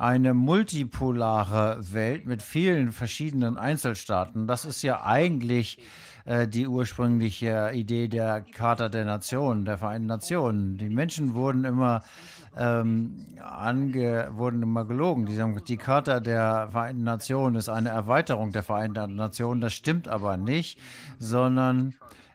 eine 0.02 0.34
multipolare 0.34 1.78
Welt 1.94 2.26
mit 2.26 2.42
vielen 2.42 2.92
verschiedenen 2.92 3.60
Einzelstaaten. 3.60 4.48
Das 4.48 4.66
ist 4.66 4.82
ja 4.82 5.04
eigentlich 5.04 5.78
äh, 6.26 6.48
die 6.48 6.68
ursprüngliche 6.68 7.70
Idee 7.76 8.08
der 8.08 8.42
Charta 8.42 8.90
der 8.90 9.06
Nationen, 9.06 9.64
der 9.64 9.78
Vereinten 9.78 10.08
Nationen. 10.08 10.80
Die 10.80 10.90
Menschen 10.90 11.36
wurden 11.36 11.66
immer 11.66 12.02
ähm, 12.58 13.28
ange, 13.40 14.30
wurden 14.32 14.64
immer 14.64 14.86
gelogen. 14.86 15.28
Die, 15.28 15.36
sagen, 15.36 15.62
die 15.68 15.78
Charta 15.78 16.20
der 16.20 16.70
Vereinten 16.72 17.04
Nationen 17.04 17.56
ist 17.56 17.70
eine 17.70 17.90
Erweiterung 17.90 18.52
der 18.52 18.64
Vereinten 18.64 19.16
Nationen. 19.16 19.62
Das 19.62 19.74
stimmt 19.74 20.08
aber 20.08 20.36
nicht, 20.36 20.80
sondern 21.20 21.94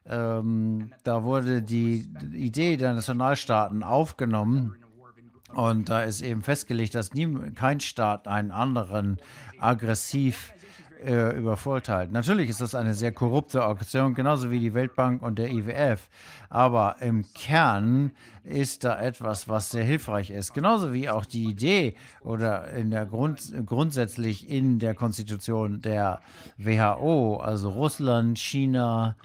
ähm, 0.09 0.93
da 1.03 1.25
wurde 1.25 1.63
die 1.63 2.09
Idee 2.33 2.77
der 2.77 2.95
Nationalstaaten 2.95 3.83
aufgenommen 3.83 4.77
und 5.57 5.89
da 5.89 6.03
ist 6.03 6.21
eben 6.21 6.43
festgelegt, 6.43 6.95
dass 6.95 7.15
nie, 7.15 7.27
kein 7.55 7.81
Staat 7.81 8.29
einen 8.29 8.51
anderen 8.51 9.19
aggressiv 9.59 10.53
äh, 11.03 11.35
übervorteilt. 11.35 12.13
Natürlich 12.13 12.51
ist 12.51 12.61
das 12.61 12.75
eine 12.75 12.93
sehr 12.93 13.13
korrupte 13.13 13.65
Aktion, 13.65 14.13
genauso 14.13 14.51
wie 14.51 14.61
die 14.61 14.75
Weltbank 14.75 15.23
und 15.23 15.39
der 15.39 15.51
IWF. 15.51 16.09
Aber 16.51 16.97
im 17.01 17.25
Kern 17.33 18.13
ist 18.45 18.85
da 18.85 19.01
etwas, 19.01 19.49
was 19.49 19.71
sehr 19.71 19.85
hilfreich 19.85 20.31
ist. 20.31 20.53
Genauso 20.53 20.93
wie 20.93 21.09
auch 21.09 21.25
die 21.25 21.45
Idee 21.45 21.95
oder 22.21 22.69
in 22.73 22.91
der 22.91 23.07
Grund, 23.07 23.41
grundsätzlich 23.65 24.51
in 24.51 24.79
der 24.79 24.95
Konstitution 24.95 25.81
der 25.81 26.21
WHO, 26.59 27.39
also 27.39 27.71
Russland, 27.71 28.39
China, 28.39 29.17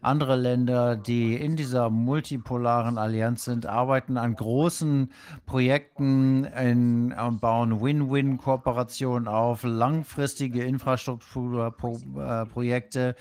andere 0.00 0.36
Länder, 0.36 0.96
die 0.96 1.34
in 1.34 1.56
dieser 1.56 1.90
multipolaren 1.90 2.96
Allianz 2.98 3.44
sind, 3.44 3.66
arbeiten 3.66 4.16
an 4.16 4.34
großen 4.34 5.12
Projekten 5.46 6.44
in, 6.44 7.12
und 7.12 7.40
bauen 7.40 7.80
Win-Win-Kooperationen 7.80 9.28
auf, 9.28 9.62
langfristige 9.64 10.64
Infrastrukturprojekte, 10.64 13.14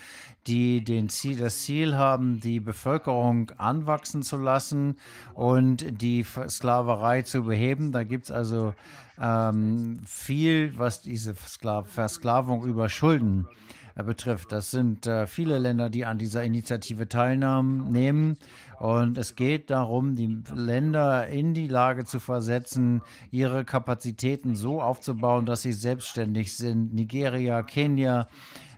die 0.48 0.84
den 0.84 1.10
Ziel, 1.10 1.38
das 1.38 1.64
Ziel 1.64 1.96
haben, 1.96 2.40
die 2.40 2.60
Bevölkerung 2.60 3.52
anwachsen 3.58 4.24
zu 4.24 4.38
lassen 4.38 4.98
und 5.34 6.02
die 6.02 6.24
Sklaverei 6.24 7.24
zu 7.24 7.44
beheben. 7.44 7.92
Da 7.92 8.04
gibt 8.04 8.26
es 8.26 8.32
also 8.32 8.74
ähm, 9.20 10.00
viel, 10.06 10.78
was 10.78 11.02
diese 11.02 11.34
Versklavung 11.36 12.64
über 12.64 12.90
Schulden 12.90 13.48
äh, 13.50 13.67
betrifft. 14.04 14.52
Das 14.52 14.72
sind 14.72 15.08
äh, 15.08 15.28
viele 15.28 15.60
Länder, 15.60 15.90
die 15.90 16.06
an 16.06 16.18
dieser 16.18 16.44
Initiative 16.44 17.08
teilnehmen. 17.08 18.38
Und 18.80 19.18
es 19.18 19.36
geht 19.36 19.70
darum, 19.72 20.16
die 20.16 20.44
Länder 20.54 21.28
in 21.28 21.54
die 21.54 21.68
Lage 21.68 22.06
zu 22.06 22.20
versetzen, 22.20 23.02
ihre 23.32 23.66
Kapazitäten 23.66 24.56
so 24.56 24.82
aufzubauen, 24.82 25.46
dass 25.46 25.64
sie 25.64 25.74
selbstständig 25.74 26.56
sind. 26.56 26.94
Nigeria, 26.94 27.64
Kenia, 27.64 28.28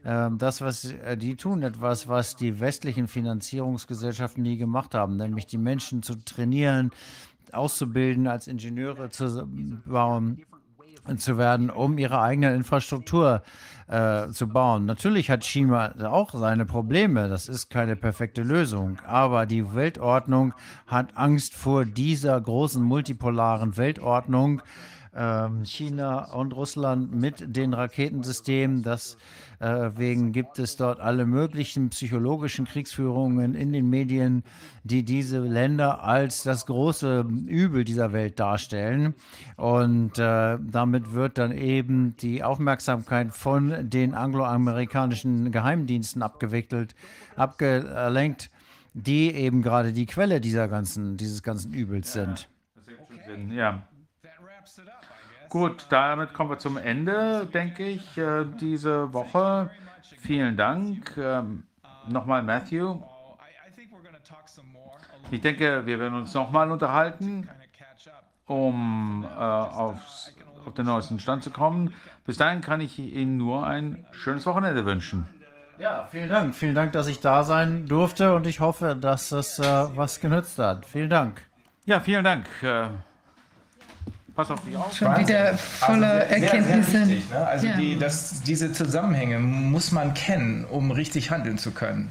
ähm, 0.06 0.38
das, 0.38 0.62
was 0.62 0.86
äh, 0.86 1.18
die 1.18 1.36
tun, 1.36 1.64
etwas, 1.64 2.08
was 2.08 2.36
die 2.36 2.60
westlichen 2.60 3.08
Finanzierungsgesellschaften 3.08 4.42
nie 4.42 4.58
gemacht 4.58 4.96
haben, 4.96 5.18
nämlich 5.18 5.46
die 5.48 5.58
Menschen 5.58 6.02
zu 6.02 6.16
trainieren, 6.16 6.92
auszubilden, 7.52 8.28
als 8.28 8.48
Ingenieure 8.48 9.10
zu 9.10 9.46
bauen, 9.86 10.46
zu 11.18 11.38
werden, 11.38 11.70
um 11.70 11.98
ihre 11.98 12.22
eigene 12.22 12.54
Infrastruktur 12.54 13.42
äh, 13.90 14.30
zu 14.30 14.48
bauen. 14.48 14.86
Natürlich 14.86 15.30
hat 15.30 15.44
China 15.44 15.94
auch 16.12 16.32
seine 16.34 16.66
Probleme, 16.66 17.28
das 17.28 17.50
ist 17.50 17.70
keine 17.70 17.96
perfekte 17.96 18.44
Lösung, 18.44 19.00
aber 19.06 19.46
die 19.46 19.74
Weltordnung 19.74 20.54
hat 20.88 21.18
Angst 21.18 21.56
vor 21.56 21.86
dieser 21.86 22.40
großen 22.40 22.84
multipolaren 22.84 23.78
Weltordnung. 23.78 24.62
Ähm, 25.16 25.66
China 25.66 26.32
und 26.34 26.56
Russland 26.56 27.16
mit 27.16 27.56
den 27.56 27.74
Raketensystemen, 27.74 28.84
das 28.84 29.18
Äh, 29.60 30.16
gibt 30.32 30.58
es 30.58 30.78
dort 30.78 31.00
alle 31.02 31.26
möglichen 31.26 31.90
psychologischen 31.90 32.66
Kriegsführungen 32.66 33.56
in 33.56 33.74
den 33.74 33.90
Medien, 33.90 34.44
die 34.84 35.04
diese 35.04 35.40
Länder 35.40 36.04
als 36.04 36.44
das 36.44 36.66
große 36.66 37.26
Übel 37.48 37.84
dieser 37.84 38.14
Welt 38.14 38.40
darstellen. 38.40 39.16
Und 39.58 40.18
äh, 40.18 40.58
damit 40.62 41.14
wird 41.14 41.38
dann 41.38 41.52
eben 41.52 42.16
die 42.18 42.44
Aufmerksamkeit 42.44 43.34
von 43.34 43.90
den 43.90 44.14
angloamerikanischen 44.14 45.52
Geheimdiensten 45.52 46.22
abgewickelt, 46.22 46.96
abgelenkt, 47.36 48.50
die 48.94 49.34
eben 49.34 49.62
gerade 49.62 49.92
die 49.92 50.06
Quelle 50.06 50.40
dieser 50.40 50.70
ganzen, 50.70 51.18
dieses 51.18 51.44
ganzen 51.44 51.74
Übels 51.74 52.14
sind. 52.14 52.48
Ja, 53.52 53.84
Gut, 55.50 55.88
damit 55.90 56.34
kommen 56.34 56.52
wir 56.52 56.60
zum 56.60 56.78
Ende, 56.78 57.48
denke 57.52 57.84
ich, 57.84 58.18
äh, 58.18 58.46
diese 58.62 59.12
Woche. 59.14 59.72
Vielen 60.20 60.56
Dank. 60.56 61.18
Ähm, 61.18 61.64
nochmal 62.08 62.44
Matthew. 62.44 63.02
Ich 65.32 65.42
denke, 65.42 65.86
wir 65.86 66.00
werden 66.00 66.14
uns 66.16 66.34
nochmal 66.34 66.70
unterhalten, 66.72 67.50
um 68.46 69.26
äh, 69.28 69.38
aufs, 69.38 70.36
auf 70.66 70.74
den 70.76 70.86
neuesten 70.86 71.20
Stand 71.20 71.44
zu 71.44 71.50
kommen. 71.50 71.94
Bis 72.26 72.38
dahin 72.38 72.62
kann 72.62 72.80
ich 72.80 73.00
Ihnen 73.00 73.38
nur 73.38 73.66
ein 73.66 74.06
schönes 74.12 74.46
Wochenende 74.46 74.86
wünschen. 74.86 75.28
Ja, 75.80 76.08
vielen 76.12 76.30
Dank. 76.30 76.54
Vielen 76.54 76.76
Dank, 76.76 76.92
dass 76.92 77.08
ich 77.08 77.22
da 77.22 77.44
sein 77.44 77.88
durfte 77.88 78.36
und 78.36 78.46
ich 78.46 78.60
hoffe, 78.60 78.96
dass 79.00 79.32
es 79.32 79.58
äh, 79.60 79.64
was 79.64 80.20
genützt 80.20 80.60
hat. 80.60 80.86
Vielen 80.86 81.10
Dank. 81.10 81.42
Ja, 81.86 82.00
vielen 82.02 82.24
Dank. 82.24 82.46
Pass 84.40 84.52
auf 84.52 84.64
dich 84.64 84.78
auf. 84.78 84.96
Schon 84.96 85.18
wieder 85.18 85.58
voller 85.58 86.12
also 86.12 86.28
sehr, 86.30 86.44
Erkenntnisse. 86.44 86.92
Sehr 86.92 87.08
wichtig, 87.10 87.30
ne? 87.30 87.46
Also 87.46 87.68
ja. 87.68 87.76
die, 87.76 88.00
das, 88.00 88.42
diese 88.42 88.72
Zusammenhänge 88.72 89.38
muss 89.38 89.92
man 89.92 90.14
kennen, 90.14 90.64
um 90.64 90.92
richtig 90.92 91.30
handeln 91.30 91.58
zu 91.58 91.72
können. 91.72 92.10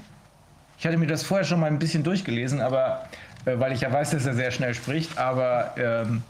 Ich 0.78 0.87
hatte 0.87 0.99
mir 0.99 1.07
das 1.07 1.23
vorher 1.23 1.47
schon 1.47 1.59
mal 1.59 1.69
ein 1.69 1.78
bisschen 1.78 2.03
durchgelesen, 2.03 2.61
aber 2.61 3.07
äh, 3.47 3.59
weil 3.59 3.73
ich 3.73 3.81
ja 3.81 3.91
weiß, 3.91 4.11
dass 4.11 4.27
er 4.27 4.35
sehr 4.35 4.51
schnell 4.51 4.75
spricht, 4.75 5.17
aber 5.17 5.73
ähm, 5.78 6.23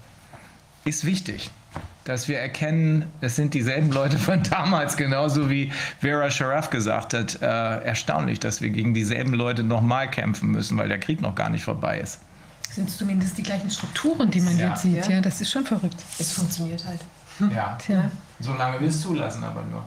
ist 0.85 1.05
wichtig, 1.05 1.51
dass 2.05 2.29
wir 2.29 2.39
erkennen, 2.39 3.11
es 3.21 3.35
sind 3.35 3.53
dieselben 3.53 3.91
Leute 3.91 4.19
von 4.19 4.41
damals, 4.45 4.97
genauso 4.97 5.51
wie 5.51 5.73
Vera 5.99 6.31
Sharaf 6.31 6.71
gesagt 6.71 7.13
hat. 7.13 7.43
Äh, 7.43 7.47
erstaunlich, 7.85 8.39
dass 8.39 8.61
wir 8.61 8.71
gegen 8.71 8.95
dieselben 8.95 9.35
Leute 9.35 9.65
nochmal 9.65 10.09
kämpfen 10.09 10.53
müssen, 10.53 10.79
weil 10.79 10.87
der 10.87 11.01
Krieg 11.01 11.21
noch 11.21 11.35
gar 11.35 11.51
nicht 11.51 11.65
vorbei 11.65 11.99
ist 11.99 12.21
sind 12.79 12.91
zumindest 12.91 13.37
die 13.37 13.43
gleichen 13.43 13.71
Strukturen, 13.71 14.31
die 14.31 14.41
man 14.41 14.57
ja. 14.57 14.69
jetzt 14.69 14.83
sieht. 14.83 15.05
Ja. 15.07 15.15
ja, 15.17 15.21
das 15.21 15.41
ist 15.41 15.51
schon 15.51 15.67
verrückt. 15.67 15.97
Es 16.19 16.33
funktioniert 16.33 16.85
halt. 16.87 17.01
Ja. 17.53 17.77
Tja. 17.85 18.11
Solange 18.39 18.81
wir 18.81 18.89
es 18.89 19.01
zulassen, 19.01 19.43
aber 19.43 19.63
nur. 19.63 19.83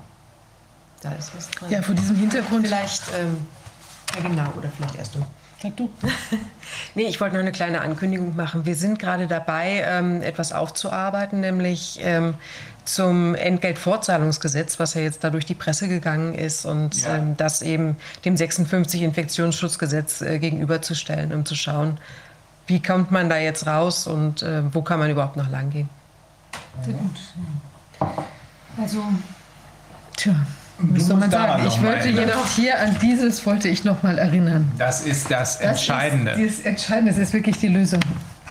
Da 1.01 1.13
ist 1.13 1.35
was 1.35 1.49
dran. 1.51 1.71
Ja, 1.71 1.81
vor 1.81 1.95
diesem 1.95 2.17
Hintergrund. 2.17 2.67
Vielleicht, 2.67 3.03
ähm, 3.17 3.37
ja 4.15 4.27
genau, 4.27 4.53
oder 4.57 4.69
vielleicht 4.75 4.95
erst 4.95 5.15
du. 5.15 5.25
Sag 5.61 5.77
du. 5.77 5.89
nee, 6.95 7.03
ich 7.03 7.21
wollte 7.21 7.35
noch 7.35 7.41
eine 7.41 7.53
kleine 7.53 7.81
Ankündigung 7.81 8.35
machen. 8.35 8.65
Wir 8.65 8.75
sind 8.75 8.99
gerade 8.99 9.27
dabei, 9.27 9.83
ähm, 9.85 10.21
etwas 10.21 10.51
aufzuarbeiten, 10.51 11.39
nämlich 11.39 11.97
ähm, 12.01 12.33
zum 12.83 13.35
Entgeltfortzahlungsgesetz, 13.35 14.79
was 14.79 14.95
ja 14.95 15.01
jetzt 15.01 15.23
da 15.23 15.29
durch 15.29 15.45
die 15.45 15.55
Presse 15.55 15.87
gegangen 15.87 16.33
ist 16.33 16.65
und 16.65 17.03
ja. 17.03 17.17
ähm, 17.17 17.37
das 17.37 17.61
eben 17.61 17.95
dem 18.25 18.35
56 18.35 19.01
Infektionsschutzgesetz 19.01 20.21
äh, 20.21 20.39
gegenüberzustellen, 20.39 21.31
um 21.31 21.45
zu 21.45 21.55
schauen, 21.55 21.99
wie 22.67 22.81
kommt 22.81 23.11
man 23.11 23.29
da 23.29 23.37
jetzt 23.37 23.67
raus 23.67 24.07
und 24.07 24.43
äh, 24.43 24.61
wo 24.73 24.81
kann 24.81 24.99
man 24.99 25.09
überhaupt 25.09 25.37
noch 25.37 25.49
lang 25.49 25.69
gehen? 25.69 25.89
Sehr 26.83 26.93
gut. 26.93 27.19
Also, 28.77 29.03
tja, 30.15 30.35
was 30.77 31.07
soll 31.07 31.17
man 31.17 31.29
sagen? 31.29 31.67
Ich 31.67 31.81
wollte 31.83 32.09
jedoch 32.09 32.47
hier 32.55 32.79
an 32.79 32.97
dieses 33.01 33.45
wollte 33.45 33.67
ich 33.67 33.83
noch 33.83 34.03
mal 34.03 34.17
erinnern. 34.17 34.71
Das 34.77 35.01
ist 35.01 35.29
das 35.29 35.57
Entscheidende. 35.57 36.31
Das, 36.31 36.39
ist, 36.39 36.59
das 36.59 36.65
Entscheidende, 36.65 37.11
das 37.11 37.19
ist 37.19 37.33
wirklich 37.33 37.57
die 37.59 37.67
Lösung. 37.67 37.99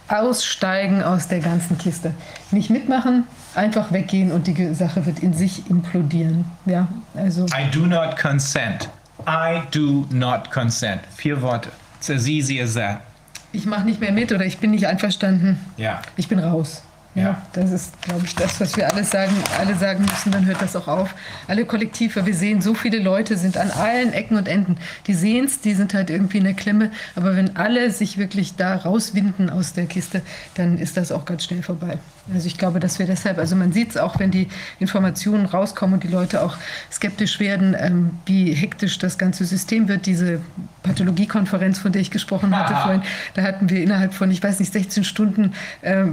Aussteigen 0.08 1.02
aus 1.02 1.28
der 1.28 1.38
ganzen 1.38 1.78
Kiste. 1.78 2.12
Nicht 2.50 2.68
mitmachen, 2.68 3.24
einfach 3.54 3.92
weggehen 3.92 4.32
und 4.32 4.46
die 4.46 4.74
Sache 4.74 5.06
wird 5.06 5.20
in 5.20 5.34
sich 5.34 5.70
implodieren. 5.70 6.44
Ja, 6.66 6.88
also. 7.14 7.46
I 7.46 7.70
do 7.72 7.86
not 7.86 8.16
consent. 8.20 8.88
I 9.26 9.62
do 9.70 10.06
not 10.10 10.50
consent. 10.50 11.00
Vier 11.16 11.40
Worte. 11.42 11.70
It's 11.98 12.10
as 12.10 12.26
easy 12.26 12.60
as 12.60 12.74
that 12.74 13.02
ich 13.52 13.66
mache 13.66 13.84
nicht 13.84 14.00
mehr 14.00 14.12
mit 14.12 14.32
oder 14.32 14.44
ich 14.44 14.58
bin 14.58 14.70
nicht 14.70 14.86
einverstanden. 14.86 15.58
Ja. 15.76 16.02
Ich 16.16 16.28
bin 16.28 16.38
raus. 16.38 16.82
Ja, 17.16 17.42
das 17.54 17.72
ist, 17.72 18.00
glaube 18.02 18.24
ich, 18.24 18.36
das, 18.36 18.60
was 18.60 18.76
wir 18.76 18.92
alle 18.92 19.02
sagen, 19.02 19.32
alle 19.58 19.74
sagen 19.74 20.02
müssen, 20.02 20.30
dann 20.30 20.46
hört 20.46 20.62
das 20.62 20.76
auch 20.76 20.86
auf. 20.86 21.12
Alle 21.48 21.64
Kollektive, 21.64 22.24
wir 22.24 22.34
sehen, 22.34 22.62
so 22.62 22.72
viele 22.74 23.00
Leute 23.00 23.36
sind 23.36 23.56
an 23.56 23.72
allen 23.72 24.12
Ecken 24.12 24.36
und 24.36 24.46
Enden. 24.46 24.76
Die 25.08 25.14
sehen 25.14 25.46
es, 25.46 25.60
die 25.60 25.74
sind 25.74 25.92
halt 25.92 26.08
irgendwie 26.08 26.38
in 26.38 26.44
der 26.44 26.54
Klemme. 26.54 26.92
Aber 27.16 27.34
wenn 27.34 27.56
alle 27.56 27.90
sich 27.90 28.16
wirklich 28.16 28.54
da 28.54 28.76
rauswinden 28.76 29.50
aus 29.50 29.72
der 29.72 29.86
Kiste, 29.86 30.22
dann 30.54 30.78
ist 30.78 30.96
das 30.96 31.10
auch 31.10 31.24
ganz 31.24 31.44
schnell 31.44 31.64
vorbei. 31.64 31.98
Also 32.32 32.46
ich 32.46 32.56
glaube, 32.56 32.78
dass 32.78 32.98
wir 33.00 33.06
deshalb, 33.06 33.38
also 33.38 33.56
man 33.56 33.72
sieht 33.72 33.90
es 33.90 33.96
auch, 33.96 34.18
wenn 34.20 34.30
die 34.30 34.48
Informationen 34.78 35.46
rauskommen 35.46 35.94
und 35.94 36.04
die 36.04 36.08
Leute 36.08 36.42
auch 36.42 36.56
skeptisch 36.92 37.40
werden, 37.40 37.74
ähm, 37.78 38.10
wie 38.26 38.52
hektisch 38.52 38.98
das 38.98 39.18
ganze 39.18 39.44
System 39.44 39.88
wird. 39.88 40.06
Diese 40.06 40.40
Pathologiekonferenz, 40.82 41.78
von 41.78 41.92
der 41.92 42.02
ich 42.02 42.10
gesprochen 42.10 42.56
hatte 42.56 42.76
ah. 42.76 42.82
vorhin, 42.82 43.02
da 43.34 43.42
hatten 43.42 43.68
wir 43.68 43.82
innerhalb 43.82 44.14
von, 44.14 44.30
ich 44.30 44.42
weiß 44.42 44.60
nicht, 44.60 44.72
16 44.72 45.02
Stunden, 45.02 45.54
äh, 45.82 46.04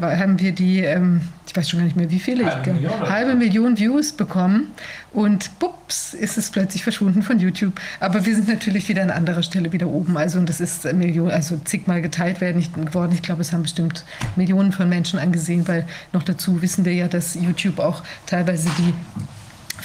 haben 0.00 0.35
wir 0.38 0.52
die, 0.52 0.80
ähm, 0.80 1.22
ich 1.46 1.56
weiß 1.56 1.70
schon 1.70 1.80
gar 1.80 1.84
nicht 1.84 1.96
mehr 1.96 2.10
wie 2.10 2.18
viele, 2.18 2.46
halbe, 2.46 2.72
Million, 2.72 3.00
halbe 3.00 3.34
Million 3.34 3.78
Views 3.78 4.12
bekommen 4.12 4.72
und 5.12 5.58
bups, 5.58 6.14
ist 6.14 6.38
es 6.38 6.50
plötzlich 6.50 6.82
verschwunden 6.82 7.22
von 7.22 7.38
YouTube. 7.38 7.80
Aber 8.00 8.26
wir 8.26 8.34
sind 8.34 8.48
natürlich 8.48 8.88
wieder 8.88 9.02
an 9.02 9.10
anderer 9.10 9.42
Stelle 9.42 9.72
wieder 9.72 9.86
oben. 9.86 10.16
Also 10.16 10.38
und 10.38 10.48
das 10.48 10.60
ist 10.60 10.90
Million, 10.92 11.30
also 11.30 11.56
zigmal 11.64 12.02
geteilt 12.02 12.40
werden 12.40 12.66
geworden. 12.84 13.12
Ich 13.14 13.22
glaube, 13.22 13.42
es 13.42 13.52
haben 13.52 13.62
bestimmt 13.62 14.04
Millionen 14.36 14.72
von 14.72 14.88
Menschen 14.88 15.18
angesehen, 15.18 15.66
weil 15.68 15.86
noch 16.12 16.22
dazu 16.22 16.62
wissen 16.62 16.84
wir 16.84 16.94
ja, 16.94 17.08
dass 17.08 17.34
YouTube 17.34 17.78
auch 17.78 18.02
teilweise 18.26 18.68
die 18.78 18.92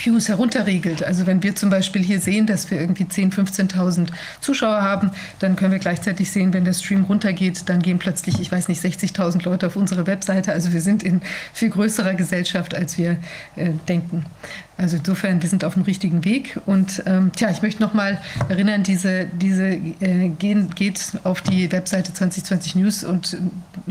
Views 0.05 0.29
herunterregelt. 0.29 1.03
Also 1.03 1.27
wenn 1.27 1.43
wir 1.43 1.55
zum 1.55 1.69
Beispiel 1.69 2.01
hier 2.01 2.19
sehen, 2.19 2.47
dass 2.47 2.69
wir 2.71 2.79
irgendwie 2.79 3.03
10.000, 3.03 3.73
15.000 3.73 4.07
Zuschauer 4.39 4.81
haben, 4.81 5.11
dann 5.39 5.55
können 5.55 5.71
wir 5.71 5.79
gleichzeitig 5.79 6.31
sehen, 6.31 6.53
wenn 6.53 6.65
der 6.65 6.73
Stream 6.73 7.03
runtergeht, 7.03 7.69
dann 7.69 7.81
gehen 7.81 7.99
plötzlich, 7.99 8.39
ich 8.39 8.51
weiß 8.51 8.67
nicht, 8.67 8.83
60.000 8.83 9.43
Leute 9.43 9.67
auf 9.67 9.75
unsere 9.75 10.07
Webseite. 10.07 10.51
Also 10.51 10.73
wir 10.73 10.81
sind 10.81 11.03
in 11.03 11.21
viel 11.53 11.69
größerer 11.69 12.13
Gesellschaft, 12.15 12.75
als 12.75 12.97
wir 12.97 13.17
äh, 13.55 13.71
denken. 13.87 14.25
Also 14.81 14.97
insofern, 14.97 15.43
wir 15.43 15.47
sind 15.47 15.63
auf 15.63 15.75
dem 15.75 15.83
richtigen 15.83 16.25
Weg. 16.25 16.59
Und 16.65 17.03
ähm, 17.05 17.31
tja, 17.35 17.51
ich 17.51 17.61
möchte 17.61 17.83
noch 17.83 17.93
mal 17.93 18.19
erinnern, 18.49 18.81
diese, 18.81 19.25
diese 19.25 19.67
äh, 19.67 20.29
gehen, 20.29 20.71
geht 20.73 20.99
auf 21.23 21.41
die 21.43 21.71
Webseite 21.71 22.13
2020 22.13 22.75
News 22.75 23.03
und 23.03 23.37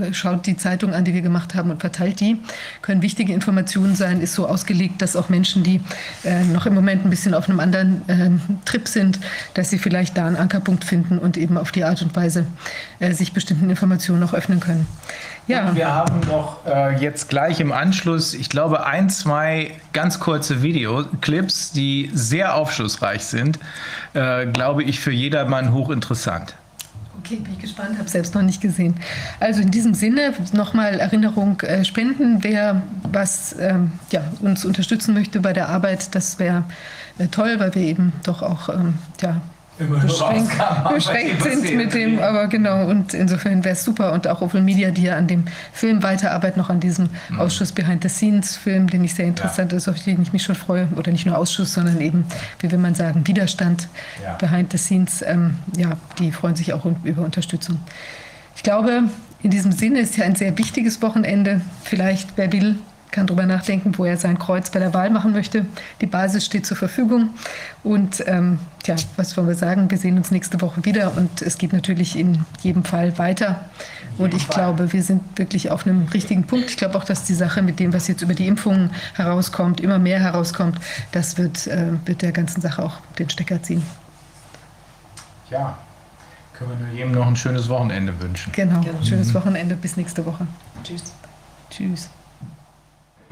äh, 0.00 0.12
schaut 0.12 0.46
die 0.46 0.56
Zeitung 0.56 0.92
an, 0.92 1.04
die 1.04 1.14
wir 1.14 1.22
gemacht 1.22 1.54
haben 1.54 1.70
und 1.70 1.80
verteilt 1.80 2.18
die. 2.18 2.40
Können 2.82 3.02
wichtige 3.02 3.32
Informationen 3.32 3.94
sein, 3.94 4.20
ist 4.20 4.34
so 4.34 4.48
ausgelegt, 4.48 5.00
dass 5.00 5.14
auch 5.14 5.28
Menschen, 5.28 5.62
die 5.62 5.80
äh, 6.24 6.42
noch 6.42 6.66
im 6.66 6.74
Moment 6.74 7.04
ein 7.04 7.10
bisschen 7.10 7.34
auf 7.34 7.48
einem 7.48 7.60
anderen 7.60 8.08
äh, 8.08 8.30
Trip 8.64 8.88
sind, 8.88 9.20
dass 9.54 9.70
sie 9.70 9.78
vielleicht 9.78 10.16
da 10.16 10.26
einen 10.26 10.36
Ankerpunkt 10.36 10.84
finden 10.84 11.18
und 11.18 11.36
eben 11.36 11.56
auf 11.56 11.70
die 11.70 11.84
Art 11.84 12.02
und 12.02 12.16
Weise 12.16 12.46
äh, 12.98 13.12
sich 13.12 13.32
bestimmten 13.32 13.70
Informationen 13.70 14.18
noch 14.18 14.34
öffnen 14.34 14.58
können. 14.58 14.88
Ja. 15.46 15.74
Wir 15.74 15.92
haben 15.92 16.20
noch 16.28 16.64
äh, 16.66 16.96
jetzt 17.00 17.28
gleich 17.28 17.60
im 17.60 17.72
Anschluss, 17.72 18.34
ich 18.34 18.48
glaube, 18.48 18.86
ein, 18.86 19.10
zwei 19.10 19.72
ganz 19.92 20.20
kurze 20.20 20.62
Videoclips, 20.62 21.72
die 21.72 22.10
sehr 22.12 22.54
aufschlussreich 22.54 23.24
sind, 23.24 23.58
äh, 24.14 24.46
glaube 24.46 24.84
ich, 24.84 25.00
für 25.00 25.12
jedermann 25.12 25.72
hochinteressant. 25.72 26.54
Okay, 27.18 27.36
bin 27.36 27.52
ich 27.52 27.58
gespannt, 27.58 27.98
habe 27.98 28.08
selbst 28.08 28.34
noch 28.34 28.42
nicht 28.42 28.60
gesehen. 28.60 28.94
Also 29.40 29.60
in 29.60 29.70
diesem 29.70 29.94
Sinne 29.94 30.32
nochmal 30.52 31.00
Erinnerung, 31.00 31.60
äh, 31.60 31.84
spenden, 31.84 32.42
wer 32.42 32.82
was 33.10 33.54
ähm, 33.58 33.92
ja, 34.10 34.22
uns 34.40 34.64
unterstützen 34.64 35.12
möchte 35.14 35.40
bei 35.40 35.52
der 35.52 35.68
Arbeit, 35.68 36.14
das 36.14 36.38
wäre 36.38 36.64
äh, 37.18 37.26
toll, 37.26 37.56
weil 37.58 37.74
wir 37.74 37.82
eben 37.82 38.12
doch 38.24 38.42
auch 38.42 38.68
ähm, 38.70 38.94
ja, 39.20 39.40
beschränkt, 39.86 40.52
beschränkt 40.92 41.42
sind 41.42 41.76
mit 41.76 41.94
dem, 41.94 42.18
aber 42.18 42.46
genau, 42.48 42.86
und 42.86 43.14
insofern 43.14 43.64
wäre 43.64 43.74
es 43.74 43.84
super 43.84 44.12
und 44.12 44.26
auch 44.28 44.40
Open 44.40 44.64
Media, 44.64 44.90
die 44.90 45.02
ja 45.02 45.16
an 45.16 45.26
dem 45.26 45.44
Film 45.72 46.02
weiterarbeitet, 46.02 46.56
noch 46.56 46.70
an 46.70 46.80
diesem 46.80 47.08
mhm. 47.28 47.40
Ausschuss 47.40 47.72
Behind 47.72 48.02
the 48.02 48.08
Scenes 48.08 48.56
Film, 48.56 48.88
den 48.88 49.04
ich 49.04 49.14
sehr 49.14 49.26
interessant 49.26 49.72
ja. 49.72 49.78
ist, 49.78 49.88
auf 49.88 50.02
den 50.02 50.20
ich 50.22 50.32
mich 50.32 50.42
schon 50.42 50.54
freue, 50.54 50.88
oder 50.96 51.12
nicht 51.12 51.26
nur 51.26 51.36
Ausschuss, 51.36 51.74
sondern 51.74 52.00
eben, 52.00 52.24
wie 52.60 52.70
will 52.70 52.78
man 52.78 52.94
sagen, 52.94 53.26
Widerstand 53.26 53.88
ja. 54.22 54.34
Behind 54.34 54.72
the 54.72 54.78
Scenes, 54.78 55.22
ähm, 55.22 55.56
ja, 55.76 55.92
die 56.18 56.32
freuen 56.32 56.56
sich 56.56 56.72
auch 56.72 56.84
über 57.04 57.22
Unterstützung. 57.22 57.78
Ich 58.56 58.62
glaube, 58.62 59.04
in 59.42 59.50
diesem 59.50 59.72
Sinne 59.72 60.00
ist 60.00 60.16
ja 60.16 60.24
ein 60.24 60.34
sehr 60.34 60.56
wichtiges 60.58 61.00
Wochenende. 61.00 61.62
Vielleicht, 61.82 62.36
wer 62.36 62.52
will, 62.52 62.76
kann 63.10 63.26
darüber 63.26 63.46
nachdenken, 63.46 63.96
wo 63.96 64.04
er 64.04 64.16
sein 64.16 64.38
Kreuz 64.38 64.70
bei 64.70 64.78
der 64.78 64.94
Wahl 64.94 65.10
machen 65.10 65.32
möchte. 65.32 65.66
Die 66.00 66.06
Basis 66.06 66.44
steht 66.44 66.66
zur 66.66 66.76
Verfügung. 66.76 67.30
Und 67.82 68.22
ähm, 68.26 68.58
tja, 68.82 68.96
was 69.16 69.36
wollen 69.36 69.48
wir 69.48 69.54
sagen? 69.54 69.90
Wir 69.90 69.98
sehen 69.98 70.16
uns 70.16 70.30
nächste 70.30 70.60
Woche 70.60 70.84
wieder 70.84 71.16
und 71.16 71.42
es 71.42 71.58
geht 71.58 71.72
natürlich 71.72 72.18
in 72.18 72.44
jedem 72.62 72.84
Fall 72.84 73.18
weiter. 73.18 73.64
Und 74.18 74.34
ich 74.34 74.48
glaube, 74.48 74.92
wir 74.92 75.02
sind 75.02 75.38
wirklich 75.38 75.70
auf 75.70 75.86
einem 75.86 76.06
richtigen 76.08 76.44
Punkt. 76.46 76.70
Ich 76.70 76.76
glaube 76.76 76.98
auch, 76.98 77.04
dass 77.04 77.24
die 77.24 77.34
Sache 77.34 77.62
mit 77.62 77.80
dem, 77.80 77.92
was 77.92 78.06
jetzt 78.06 78.22
über 78.22 78.34
die 78.34 78.46
Impfungen 78.46 78.90
herauskommt, 79.14 79.80
immer 79.80 79.98
mehr 79.98 80.20
herauskommt, 80.20 80.78
das 81.12 81.38
wird, 81.38 81.66
äh, 81.66 81.92
wird 82.04 82.22
der 82.22 82.32
ganzen 82.32 82.60
Sache 82.60 82.82
auch 82.82 82.98
den 83.18 83.30
Stecker 83.30 83.62
ziehen. 83.62 83.82
Ja, 85.50 85.78
können 86.52 86.78
wir 86.78 86.86
nur 86.86 86.94
jedem 86.94 87.12
noch 87.12 87.26
ein 87.26 87.36
schönes 87.36 87.68
Wochenende 87.70 88.20
wünschen. 88.20 88.52
Genau, 88.52 88.80
ein 88.80 89.04
schönes 89.04 89.32
Wochenende. 89.32 89.74
Bis 89.74 89.96
nächste 89.96 90.24
Woche. 90.26 90.46
Tschüss. 90.84 91.14
Tschüss. 91.70 92.10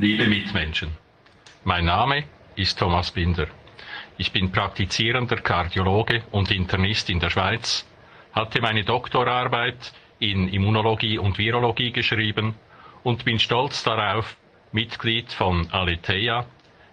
Liebe 0.00 0.28
Mitmenschen, 0.28 0.96
mein 1.64 1.84
Name 1.86 2.22
ist 2.54 2.78
Thomas 2.78 3.10
Binder. 3.10 3.48
Ich 4.16 4.30
bin 4.30 4.52
praktizierender 4.52 5.38
Kardiologe 5.38 6.22
und 6.30 6.52
Internist 6.52 7.10
in 7.10 7.18
der 7.18 7.30
Schweiz, 7.30 7.84
hatte 8.30 8.60
meine 8.62 8.84
Doktorarbeit 8.84 9.92
in 10.20 10.48
Immunologie 10.50 11.18
und 11.18 11.36
Virologie 11.36 11.90
geschrieben 11.90 12.54
und 13.02 13.24
bin 13.24 13.40
stolz 13.40 13.82
darauf, 13.82 14.36
Mitglied 14.70 15.32
von 15.32 15.68
Aletheia, 15.72 16.46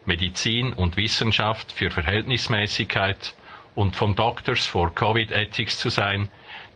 Medizin 0.05 0.73
und 0.73 0.97
Wissenschaft 0.97 1.71
für 1.73 1.91
Verhältnismäßigkeit 1.91 3.35
und 3.75 3.95
von 3.95 4.15
Doctors 4.15 4.65
for 4.65 4.95
Covid 4.95 5.31
Ethics 5.31 5.77
zu 5.77 5.89
sein, 5.89 6.27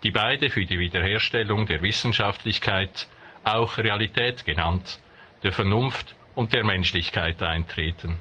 die 0.03 0.11
beide 0.11 0.51
für 0.51 0.67
die 0.67 0.77
Wiederherstellung 0.77 1.65
der 1.65 1.81
Wissenschaftlichkeit, 1.81 3.07
auch 3.43 3.79
Realität 3.79 4.45
genannt, 4.45 4.99
der 5.41 5.53
Vernunft 5.53 6.13
und 6.39 6.53
der 6.53 6.63
Menschlichkeit 6.63 7.43
eintreten. 7.43 8.17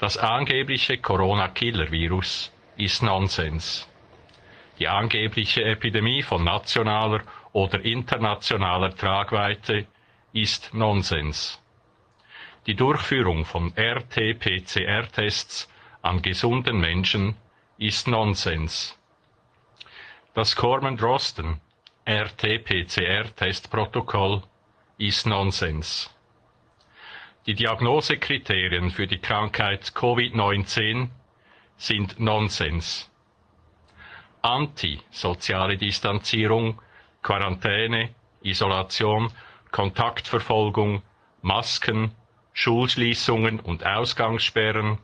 Das 0.00 0.18
angebliche 0.18 0.98
Corona-Killer-Virus 0.98 2.52
ist 2.76 3.04
Nonsens. 3.04 3.88
Die 4.80 4.88
angebliche 4.88 5.62
Epidemie 5.62 6.24
von 6.24 6.42
nationaler 6.42 7.20
oder 7.52 7.84
internationaler 7.84 8.92
Tragweite 8.96 9.86
ist 10.32 10.74
Nonsens. 10.74 11.62
Die 12.66 12.74
Durchführung 12.74 13.44
von 13.44 13.72
RT-PCR-Tests 13.78 15.68
an 16.02 16.20
gesunden 16.22 16.80
Menschen 16.80 17.36
ist 17.78 18.08
Nonsens. 18.08 18.98
Das 20.34 20.56
Corman-Drosten 20.56 21.60
RT-PCR-Testprotokoll 22.04 24.42
ist 24.98 25.26
Nonsens. 25.26 26.10
Die 27.46 27.54
Diagnosekriterien 27.54 28.90
für 28.90 29.06
die 29.06 29.18
Krankheit 29.18 29.92
Covid-19 29.94 31.08
sind 31.78 32.20
Nonsens. 32.20 33.10
Anti-soziale 34.42 35.78
Distanzierung, 35.78 36.82
Quarantäne, 37.22 38.10
Isolation, 38.42 39.32
Kontaktverfolgung, 39.70 41.02
Masken, 41.40 42.14
Schulschließungen 42.52 43.58
und 43.60 43.86
Ausgangssperren, 43.86 44.98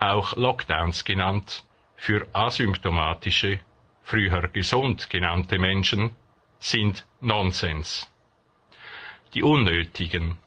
auch 0.00 0.34
Lockdowns 0.36 1.04
genannt, 1.04 1.64
für 1.94 2.26
asymptomatische, 2.32 3.60
früher 4.02 4.48
gesund 4.48 5.08
genannte 5.08 5.60
Menschen 5.60 6.16
sind 6.58 7.06
Nonsens. 7.20 8.10
Die 9.34 9.44
unnötigen, 9.44 10.38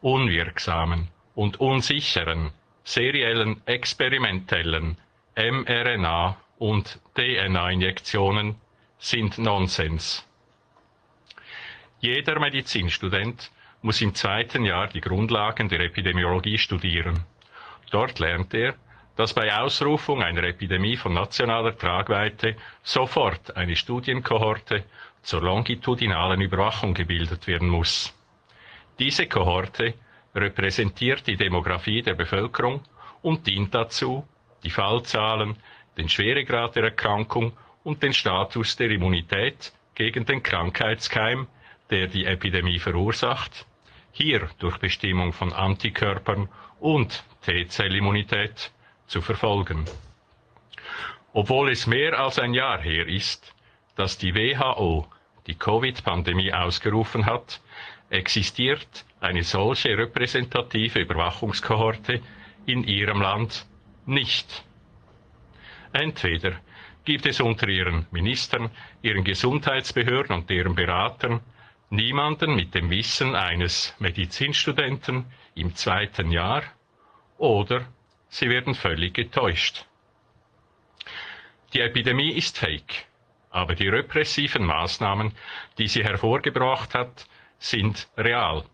unwirksamen 0.00 1.08
und 1.34 1.60
unsicheren 1.60 2.52
seriellen 2.84 3.60
experimentellen 3.66 4.96
mRNA- 5.36 6.36
und 6.58 6.98
DNA-Injektionen 7.14 8.56
sind 8.98 9.38
Nonsens. 9.38 10.26
Jeder 12.00 12.38
Medizinstudent 12.40 13.50
muss 13.82 14.00
im 14.02 14.14
zweiten 14.14 14.64
Jahr 14.64 14.88
die 14.88 15.00
Grundlagen 15.00 15.68
der 15.68 15.80
Epidemiologie 15.80 16.58
studieren. 16.58 17.24
Dort 17.90 18.18
lernt 18.18 18.52
er, 18.54 18.74
dass 19.16 19.34
bei 19.34 19.54
Ausrufung 19.54 20.22
einer 20.22 20.44
Epidemie 20.44 20.96
von 20.96 21.12
nationaler 21.14 21.76
Tragweite 21.76 22.56
sofort 22.82 23.56
eine 23.56 23.76
Studienkohorte 23.76 24.84
zur 25.22 25.42
longitudinalen 25.42 26.40
Überwachung 26.40 26.94
gebildet 26.94 27.46
werden 27.46 27.68
muss. 27.68 28.14
Diese 29.00 29.26
Kohorte 29.26 29.94
repräsentiert 30.34 31.26
die 31.26 31.36
Demografie 31.36 32.02
der 32.02 32.14
Bevölkerung 32.14 32.82
und 33.22 33.46
dient 33.48 33.74
dazu, 33.74 34.24
die 34.62 34.70
Fallzahlen, 34.70 35.56
den 35.96 36.08
Schweregrad 36.08 36.76
der 36.76 36.84
Erkrankung 36.84 37.52
und 37.82 38.02
den 38.02 38.12
Status 38.12 38.76
der 38.76 38.90
Immunität 38.90 39.72
gegen 39.94 40.24
den 40.24 40.42
Krankheitskeim 40.42 41.48
der 41.90 42.06
die 42.06 42.24
Epidemie 42.24 42.78
verursacht, 42.78 43.66
hier 44.12 44.48
durch 44.58 44.78
Bestimmung 44.78 45.32
von 45.32 45.52
Antikörpern 45.52 46.48
und 46.78 47.24
T-Zellimmunität 47.42 48.70
zu 49.06 49.20
verfolgen. 49.20 49.84
Obwohl 51.32 51.70
es 51.70 51.86
mehr 51.86 52.18
als 52.18 52.38
ein 52.38 52.54
Jahr 52.54 52.80
her 52.80 53.06
ist, 53.06 53.54
dass 53.96 54.18
die 54.18 54.34
WHO 54.34 55.06
die 55.46 55.54
Covid-Pandemie 55.56 56.52
ausgerufen 56.52 57.26
hat, 57.26 57.60
existiert 58.10 59.04
eine 59.20 59.42
solche 59.44 59.96
repräsentative 59.96 61.00
Überwachungskohorte 61.00 62.20
in 62.66 62.84
ihrem 62.84 63.20
Land 63.22 63.66
nicht. 64.06 64.64
Entweder 65.92 66.60
gibt 67.04 67.26
es 67.26 67.40
unter 67.40 67.68
ihren 67.68 68.06
Ministern, 68.10 68.70
ihren 69.02 69.24
Gesundheitsbehörden 69.24 70.34
und 70.36 70.50
deren 70.50 70.74
Beratern 70.74 71.40
niemanden 71.88 72.54
mit 72.54 72.74
dem 72.74 72.90
Wissen 72.90 73.34
eines 73.34 73.94
Medizinstudenten 73.98 75.26
im 75.54 75.74
zweiten 75.74 76.30
Jahr, 76.30 76.62
oder 77.38 77.86
sie 78.28 78.48
werden 78.48 78.74
völlig 78.74 79.14
getäuscht. 79.14 79.86
Die 81.72 81.80
Epidemie 81.80 82.32
ist 82.32 82.58
fake, 82.58 83.06
aber 83.50 83.74
die 83.74 83.88
repressiven 83.88 84.64
Maßnahmen, 84.64 85.32
die 85.78 85.88
sie 85.88 86.04
hervorgebracht 86.04 86.94
hat, 86.94 87.26
sind 87.60 88.08
real. 88.16 88.64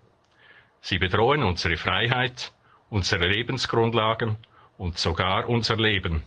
Sie 0.80 0.98
bedrohen 0.98 1.42
unsere 1.42 1.76
Freiheit, 1.76 2.52
unsere 2.88 3.26
Lebensgrundlagen 3.26 4.36
und 4.78 4.96
sogar 4.96 5.48
unser 5.48 5.76
Leben. 5.76 6.22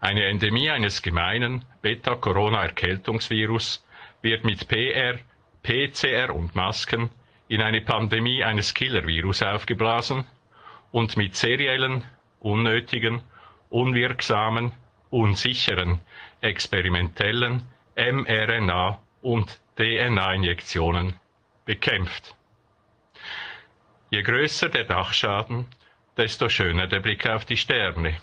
Eine 0.00 0.24
Endemie 0.24 0.70
eines 0.70 1.02
gemeinen 1.02 1.64
Beta-Corona-Erkältungsvirus 1.82 3.84
wird 4.22 4.44
mit 4.44 4.66
PR, 4.68 5.18
PCR 5.62 6.34
und 6.34 6.54
Masken 6.54 7.10
in 7.48 7.60
eine 7.60 7.82
Pandemie 7.82 8.42
eines 8.42 8.72
Killer-Virus 8.74 9.42
aufgeblasen 9.42 10.24
und 10.92 11.16
mit 11.16 11.36
seriellen, 11.36 12.04
unnötigen, 12.40 13.20
unwirksamen, 13.68 14.72
unsicheren, 15.10 16.00
experimentellen 16.40 17.62
mRNA- 17.96 18.98
und 19.20 19.60
DNA-Injektionen 19.78 21.14
bekämpft. 21.64 22.34
Je 24.10 24.22
größer 24.22 24.68
der 24.70 24.84
Dachschaden, 24.84 25.66
desto 26.16 26.48
schöner 26.48 26.88
der 26.88 26.98
Blick 27.00 27.26
auf 27.28 27.44
die 27.44 27.56
Sterne. 27.56 28.20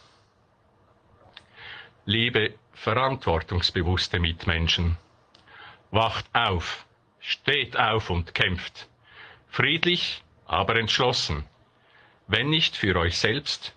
Liebe 2.05 2.55
verantwortungsbewusste 2.73 4.19
Mitmenschen, 4.19 4.97
wacht 5.91 6.25
auf, 6.33 6.85
steht 7.21 7.77
auf 7.79 8.09
und 8.09 8.35
kämpft. 8.35 8.89
Friedlich, 9.47 10.23
aber 10.45 10.75
entschlossen. 10.75 11.45
Wenn 12.27 12.49
nicht 12.49 12.75
für 12.75 12.97
euch 12.97 13.17
selbst, 13.17 13.73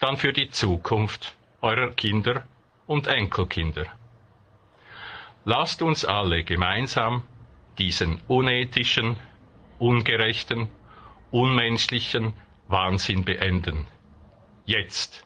dann 0.00 0.16
für 0.16 0.32
die 0.32 0.50
Zukunft 0.50 1.34
eurer 1.60 1.92
Kinder 1.92 2.48
und 2.86 3.06
Enkelkinder. 3.06 3.86
Lasst 5.44 5.82
uns 5.82 6.04
alle 6.04 6.44
gemeinsam 6.44 7.24
diesen 7.78 8.20
unethischen, 8.28 9.16
ungerechten, 9.78 10.68
unmenschlichen 11.30 12.34
Wahnsinn 12.68 13.24
beenden. 13.24 13.86
Jetzt. 14.66 15.24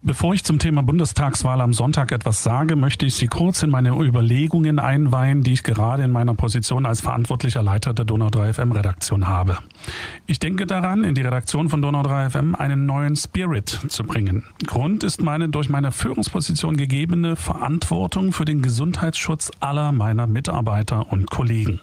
Bevor 0.00 0.32
ich 0.32 0.44
zum 0.44 0.60
Thema 0.60 0.84
Bundestagswahl 0.84 1.60
am 1.60 1.72
Sonntag 1.72 2.12
etwas 2.12 2.44
sage, 2.44 2.76
möchte 2.76 3.04
ich 3.04 3.16
Sie 3.16 3.26
kurz 3.26 3.64
in 3.64 3.70
meine 3.70 3.90
Überlegungen 4.00 4.78
einweihen, 4.78 5.42
die 5.42 5.54
ich 5.54 5.64
gerade 5.64 6.04
in 6.04 6.12
meiner 6.12 6.34
Position 6.34 6.86
als 6.86 7.00
verantwortlicher 7.00 7.64
Leiter 7.64 7.94
der 7.94 8.04
Donau 8.04 8.30
3 8.30 8.52
FM 8.52 8.70
Redaktion 8.70 9.26
habe. 9.26 9.58
Ich 10.28 10.38
denke 10.38 10.66
daran, 10.66 11.02
in 11.02 11.16
die 11.16 11.22
Redaktion 11.22 11.68
von 11.68 11.82
Donau 11.82 12.04
3 12.04 12.30
FM 12.30 12.54
einen 12.54 12.86
neuen 12.86 13.16
Spirit 13.16 13.70
zu 13.88 14.04
bringen. 14.04 14.44
Grund 14.64 15.02
ist 15.02 15.20
meine 15.20 15.48
durch 15.48 15.68
meine 15.68 15.90
Führungsposition 15.90 16.76
gegebene 16.76 17.34
Verantwortung 17.34 18.32
für 18.32 18.44
den 18.44 18.62
Gesundheitsschutz 18.62 19.50
aller 19.58 19.90
meiner 19.90 20.28
Mitarbeiter 20.28 21.10
und 21.10 21.28
Kollegen. 21.28 21.80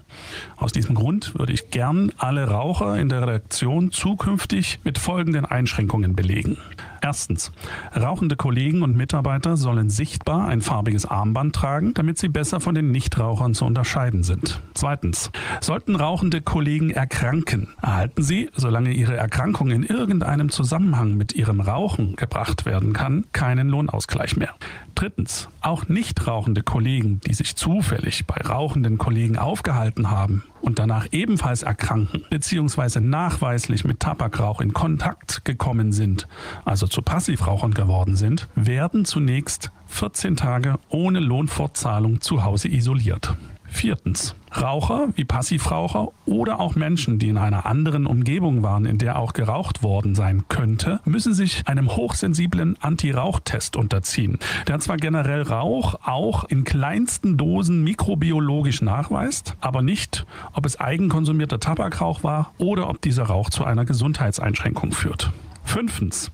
Aus 0.56 0.72
diesem 0.72 0.96
Grund 0.96 1.38
würde 1.38 1.52
ich 1.52 1.70
gern 1.70 2.14
alle 2.18 2.48
Raucher 2.48 2.98
in 2.98 3.10
der 3.10 3.24
Redaktion 3.24 3.92
zukünftig 3.92 4.80
mit 4.86 5.00
folgenden 5.00 5.44
Einschränkungen 5.44 6.16
belegen. 6.16 6.58
Erstens. 7.06 7.52
Rauchende 7.96 8.36
Kollegen 8.36 8.82
und 8.82 8.98
Mitarbeiter 8.98 9.58
sollen 9.58 9.92
sichtbar 9.92 10.48
ein 10.48 10.62
farbiges 10.62 11.06
Armband 11.06 11.56
tragen, 11.56 11.94
damit 11.94 12.18
sie 12.18 12.30
besser 12.30 12.60
von 12.60 12.74
den 12.74 12.90
Nichtrauchern 12.90 13.54
zu 13.54 13.64
unterscheiden 13.66 14.24
sind. 14.24 14.60
Zweitens. 14.74 15.30
Sollten 15.62 15.96
rauchende 15.96 16.42
Kollegen 16.42 16.90
erkranken, 16.90 17.68
erhalten 17.80 18.24
sie, 18.24 18.50
solange 18.56 18.92
ihre 18.92 19.16
Erkrankung 19.16 19.70
in 19.70 19.84
irgendeinem 19.84 20.50
Zusammenhang 20.50 21.14
mit 21.14 21.34
ihrem 21.34 21.62
Rauchen 21.62 22.16
gebracht 22.16 22.66
werden 22.66 22.94
kann, 22.94 23.26
keinen 23.34 23.70
Lohnausgleich 23.70 24.36
mehr. 24.36 24.56
Drittens, 24.96 25.50
auch 25.62 25.88
nicht 25.88 26.26
rauchende 26.26 26.64
Kollegen, 26.64 27.20
die 27.20 27.36
sich 27.36 27.56
zufällig 27.56 28.26
bei 28.26 28.42
rauchenden 28.42 28.98
Kollegen 28.98 29.38
aufgehalten 29.38 30.10
haben 30.10 30.44
und 30.66 30.80
danach 30.80 31.08
ebenfalls 31.12 31.64
erkranken 31.64 32.24
bzw. 32.30 33.00
nachweislich 33.00 33.86
mit 33.86 34.00
Tabakrauch 34.00 34.62
in 34.62 34.74
Kontakt 34.74 35.46
gekommen 35.46 35.92
sind, 35.92 36.28
also 36.66 36.88
zu 36.88 37.02
Passivrauchern 37.04 37.74
geworden 37.74 38.16
sind, 38.16 38.48
werden 38.56 39.06
zunächst 39.06 39.72
14 39.88 40.36
Tage 40.36 40.80
ohne 40.90 41.20
Lohnfortzahlung 41.20 42.20
zu 42.20 42.44
Hause 42.44 42.68
isoliert. 42.68 43.36
Viertens. 43.76 44.36
Raucher 44.56 45.10
wie 45.16 45.26
Passivraucher 45.26 46.08
oder 46.26 46.60
auch 46.60 46.76
Menschen, 46.76 47.20
die 47.20 47.28
in 47.28 47.38
einer 47.38 47.66
anderen 47.66 48.06
Umgebung 48.06 48.64
waren, 48.64 48.86
in 48.86 48.98
der 48.98 49.20
auch 49.20 49.34
geraucht 49.34 49.84
worden 49.84 50.16
sein 50.16 50.46
könnte, 50.48 51.02
müssen 51.04 51.34
sich 51.34 51.68
einem 51.68 51.96
hochsensiblen 51.96 52.78
Anti-Rauch-Test 52.80 53.76
unterziehen, 53.76 54.40
der 54.68 54.80
zwar 54.80 54.98
generell 54.98 55.42
Rauch 55.42 55.96
auch 56.04 56.46
in 56.46 56.64
kleinsten 56.64 57.38
Dosen 57.38 57.84
mikrobiologisch 57.84 58.82
nachweist, 58.82 59.56
aber 59.60 59.82
nicht, 59.82 60.26
ob 60.54 60.66
es 60.66 60.80
eigenkonsumierter 60.80 61.60
Tabakrauch 61.60 62.24
war 62.24 62.54
oder 62.58 62.90
ob 62.90 63.02
dieser 63.02 63.24
Rauch 63.24 63.50
zu 63.50 63.66
einer 63.66 63.84
Gesundheitseinschränkung 63.84 64.94
führt. 64.94 65.32
Fünftens. 65.66 66.32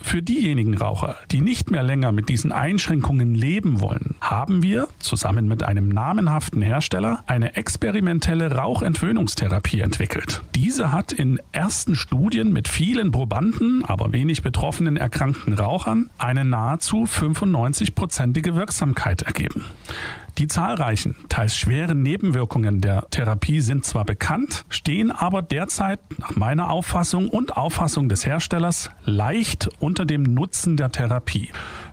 Für 0.00 0.22
diejenigen 0.22 0.78
Raucher, 0.78 1.16
die 1.30 1.42
nicht 1.42 1.70
mehr 1.70 1.82
länger 1.82 2.12
mit 2.12 2.28
diesen 2.28 2.52
Einschränkungen 2.52 3.34
leben 3.34 3.80
wollen, 3.80 4.14
haben 4.20 4.62
wir 4.62 4.88
zusammen 4.98 5.48
mit 5.48 5.62
einem 5.62 5.88
namenhaften 5.88 6.62
Hersteller 6.62 7.22
eine 7.26 7.56
experimentelle 7.56 8.52
Rauchentwöhnungstherapie 8.52 9.80
entwickelt. 9.80 10.42
Diese 10.54 10.92
hat 10.92 11.12
in 11.12 11.40
ersten 11.52 11.96
Studien 11.96 12.52
mit 12.52 12.68
vielen 12.68 13.10
Probanden, 13.10 13.84
aber 13.84 14.12
wenig 14.12 14.42
betroffenen 14.42 14.96
erkrankten 14.96 15.52
Rauchern 15.52 16.08
eine 16.16 16.44
nahezu 16.44 17.04
95-prozentige 17.04 18.54
Wirksamkeit 18.54 19.22
ergeben. 19.22 19.64
Die 20.40 20.48
zahlreichen, 20.48 21.16
teils 21.28 21.54
schweren 21.54 22.02
Nebenwirkungen 22.02 22.80
der 22.80 23.04
Therapie 23.10 23.60
sind 23.60 23.84
zwar 23.84 24.06
bekannt, 24.06 24.64
stehen 24.70 25.10
aber 25.10 25.42
derzeit 25.42 26.00
nach 26.16 26.34
meiner 26.34 26.70
Auffassung 26.70 27.28
und 27.28 27.58
Auffassung 27.58 28.08
des 28.08 28.24
Herstellers 28.24 28.90
leicht 29.04 29.68
unter 29.80 30.06
dem 30.06 30.22
Nutzen 30.22 30.78
der 30.78 30.92
Therapie. 30.92 31.50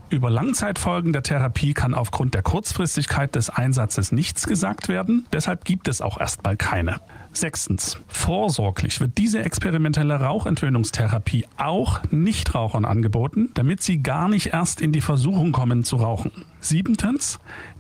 Über 0.10 0.30
Langzeitfolgen 0.30 1.12
der 1.12 1.24
Therapie 1.24 1.74
kann 1.74 1.94
aufgrund 1.94 2.35
der 2.35 2.42
Kurzfristigkeit 2.42 3.35
des 3.35 3.49
Einsatzes 3.49 4.13
nichts 4.13 4.47
gesagt 4.47 4.88
werden, 4.88 5.26
deshalb 5.33 5.65
gibt 5.65 5.90
es 5.90 5.99
auch 5.99 6.17
erstmal 6.17 6.56
keine. 6.56 7.01
Sechstens. 7.33 7.99
Vorsorglich 8.08 9.01
wird 9.01 9.17
diese 9.17 9.44
experimentelle 9.44 10.22
Rauchentwöhnungstherapie 10.22 11.46
auch 11.58 12.01
Nichtrauchern 12.12 12.85
angeboten, 12.85 13.49
damit 13.56 13.83
sie 13.83 14.01
gar 14.01 14.30
nicht 14.30 14.53
erst 14.53 14.80
in 14.80 14.94
die 14.94 15.01
Versuchung 15.01 15.51
kommen 15.51 15.83
zu 15.83 15.97
rauchen. 15.97 16.31
Siebentens. 16.62 17.40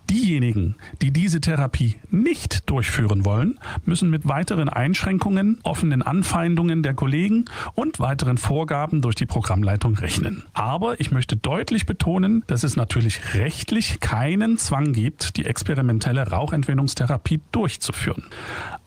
Diejenigen, 0.09 0.75
die 1.01 1.11
diese 1.11 1.41
Therapie 1.41 1.95
nicht 2.09 2.69
durchführen 2.69 3.25
wollen, 3.25 3.59
müssen 3.83 4.09
mit 4.09 4.25
weiteren 4.25 4.69
Einschränkungen, 4.69 5.59
offenen 5.63 6.01
Anfeindungen 6.01 6.81
der 6.81 6.93
Kollegen 6.93 7.45
und 7.75 7.99
weiteren 7.99 8.37
Vorgaben 8.37 9.01
durch 9.01 9.15
die 9.15 9.25
Programmleitung 9.25 9.95
rechnen. 9.95 10.43
Aber 10.53 11.01
ich 11.01 11.11
möchte 11.11 11.35
deutlich 11.35 11.85
betonen, 11.85 12.45
dass 12.47 12.63
es 12.63 12.77
natürlich 12.77 13.33
rechtlich 13.33 13.99
keinen 13.99 14.57
Zwang 14.57 14.93
gibt, 14.93 15.35
die 15.35 15.45
experimentelle 15.45 16.29
Rauchentwöhnungstherapie 16.29 17.41
durchzuführen. 17.51 18.23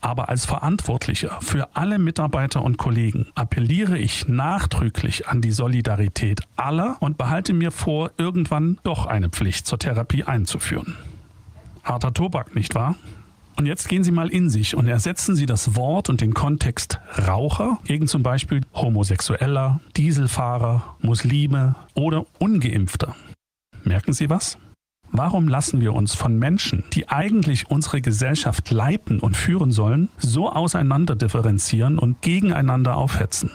Aber 0.01 0.29
als 0.29 0.47
Verantwortlicher 0.47 1.37
für 1.41 1.75
alle 1.75 1.99
Mitarbeiter 1.99 2.63
und 2.63 2.77
Kollegen 2.77 3.27
appelliere 3.35 3.99
ich 3.99 4.27
nachdrücklich 4.27 5.27
an 5.27 5.41
die 5.41 5.51
Solidarität 5.51 6.41
aller 6.55 6.97
und 6.99 7.19
behalte 7.19 7.53
mir 7.53 7.69
vor, 7.69 8.09
irgendwann 8.17 8.79
doch 8.83 9.05
eine 9.05 9.29
Pflicht 9.29 9.67
zur 9.67 9.77
Therapie 9.77 10.23
einzuführen 10.23 10.97
harter 11.83 12.13
Tobak, 12.13 12.55
nicht 12.55 12.75
wahr? 12.75 12.95
Und 13.57 13.65
jetzt 13.65 13.89
gehen 13.89 14.03
Sie 14.03 14.11
mal 14.11 14.29
in 14.29 14.49
sich 14.49 14.75
und 14.75 14.87
ersetzen 14.87 15.35
Sie 15.35 15.45
das 15.45 15.75
Wort 15.75 16.09
und 16.09 16.21
den 16.21 16.33
Kontext 16.33 16.99
Raucher 17.27 17.79
gegen 17.83 18.07
zum 18.07 18.23
Beispiel 18.23 18.61
Homosexueller, 18.73 19.81
Dieselfahrer, 19.97 20.95
Muslime 21.01 21.75
oder 21.93 22.25
Ungeimpfter. 22.39 23.15
Merken 23.83 24.13
Sie 24.13 24.29
was? 24.29 24.57
Warum 25.13 25.49
lassen 25.49 25.81
wir 25.81 25.93
uns 25.93 26.15
von 26.15 26.39
Menschen, 26.39 26.85
die 26.93 27.09
eigentlich 27.09 27.69
unsere 27.69 27.99
Gesellschaft 27.99 28.71
leiten 28.71 29.19
und 29.19 29.35
führen 29.35 29.71
sollen, 29.71 30.07
so 30.17 30.49
auseinander 30.49 31.15
differenzieren 31.15 31.99
und 31.99 32.21
gegeneinander 32.21 32.95
aufhetzen? 32.95 33.51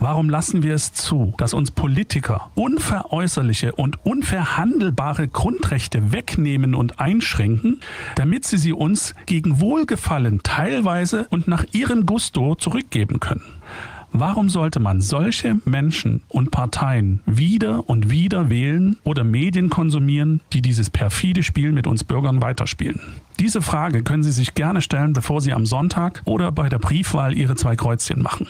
Warum 0.00 0.28
lassen 0.28 0.64
wir 0.64 0.74
es 0.74 0.92
zu, 0.92 1.32
dass 1.38 1.54
uns 1.54 1.70
Politiker 1.70 2.50
unveräußerliche 2.56 3.72
und 3.72 4.04
unverhandelbare 4.04 5.28
Grundrechte 5.28 6.10
wegnehmen 6.10 6.74
und 6.74 6.98
einschränken, 6.98 7.80
damit 8.16 8.44
sie 8.44 8.58
sie 8.58 8.72
uns 8.72 9.14
gegen 9.26 9.60
Wohlgefallen 9.60 10.40
teilweise 10.42 11.28
und 11.30 11.46
nach 11.46 11.64
ihrem 11.70 12.04
Gusto 12.06 12.56
zurückgeben 12.56 13.20
können? 13.20 13.55
Warum 14.18 14.48
sollte 14.48 14.80
man 14.80 15.02
solche 15.02 15.58
Menschen 15.66 16.22
und 16.28 16.50
Parteien 16.50 17.20
wieder 17.26 17.86
und 17.86 18.08
wieder 18.08 18.48
wählen 18.48 18.96
oder 19.04 19.24
Medien 19.24 19.68
konsumieren, 19.68 20.40
die 20.54 20.62
dieses 20.62 20.88
perfide 20.88 21.42
Spiel 21.42 21.70
mit 21.70 21.86
uns 21.86 22.02
Bürgern 22.02 22.40
weiterspielen? 22.40 22.98
Diese 23.38 23.60
Frage 23.60 24.02
können 24.02 24.22
Sie 24.22 24.32
sich 24.32 24.54
gerne 24.54 24.80
stellen, 24.80 25.12
bevor 25.12 25.42
Sie 25.42 25.52
am 25.52 25.66
Sonntag 25.66 26.22
oder 26.24 26.50
bei 26.50 26.70
der 26.70 26.78
Briefwahl 26.78 27.36
Ihre 27.36 27.56
zwei 27.56 27.76
Kreuzchen 27.76 28.22
machen. 28.22 28.46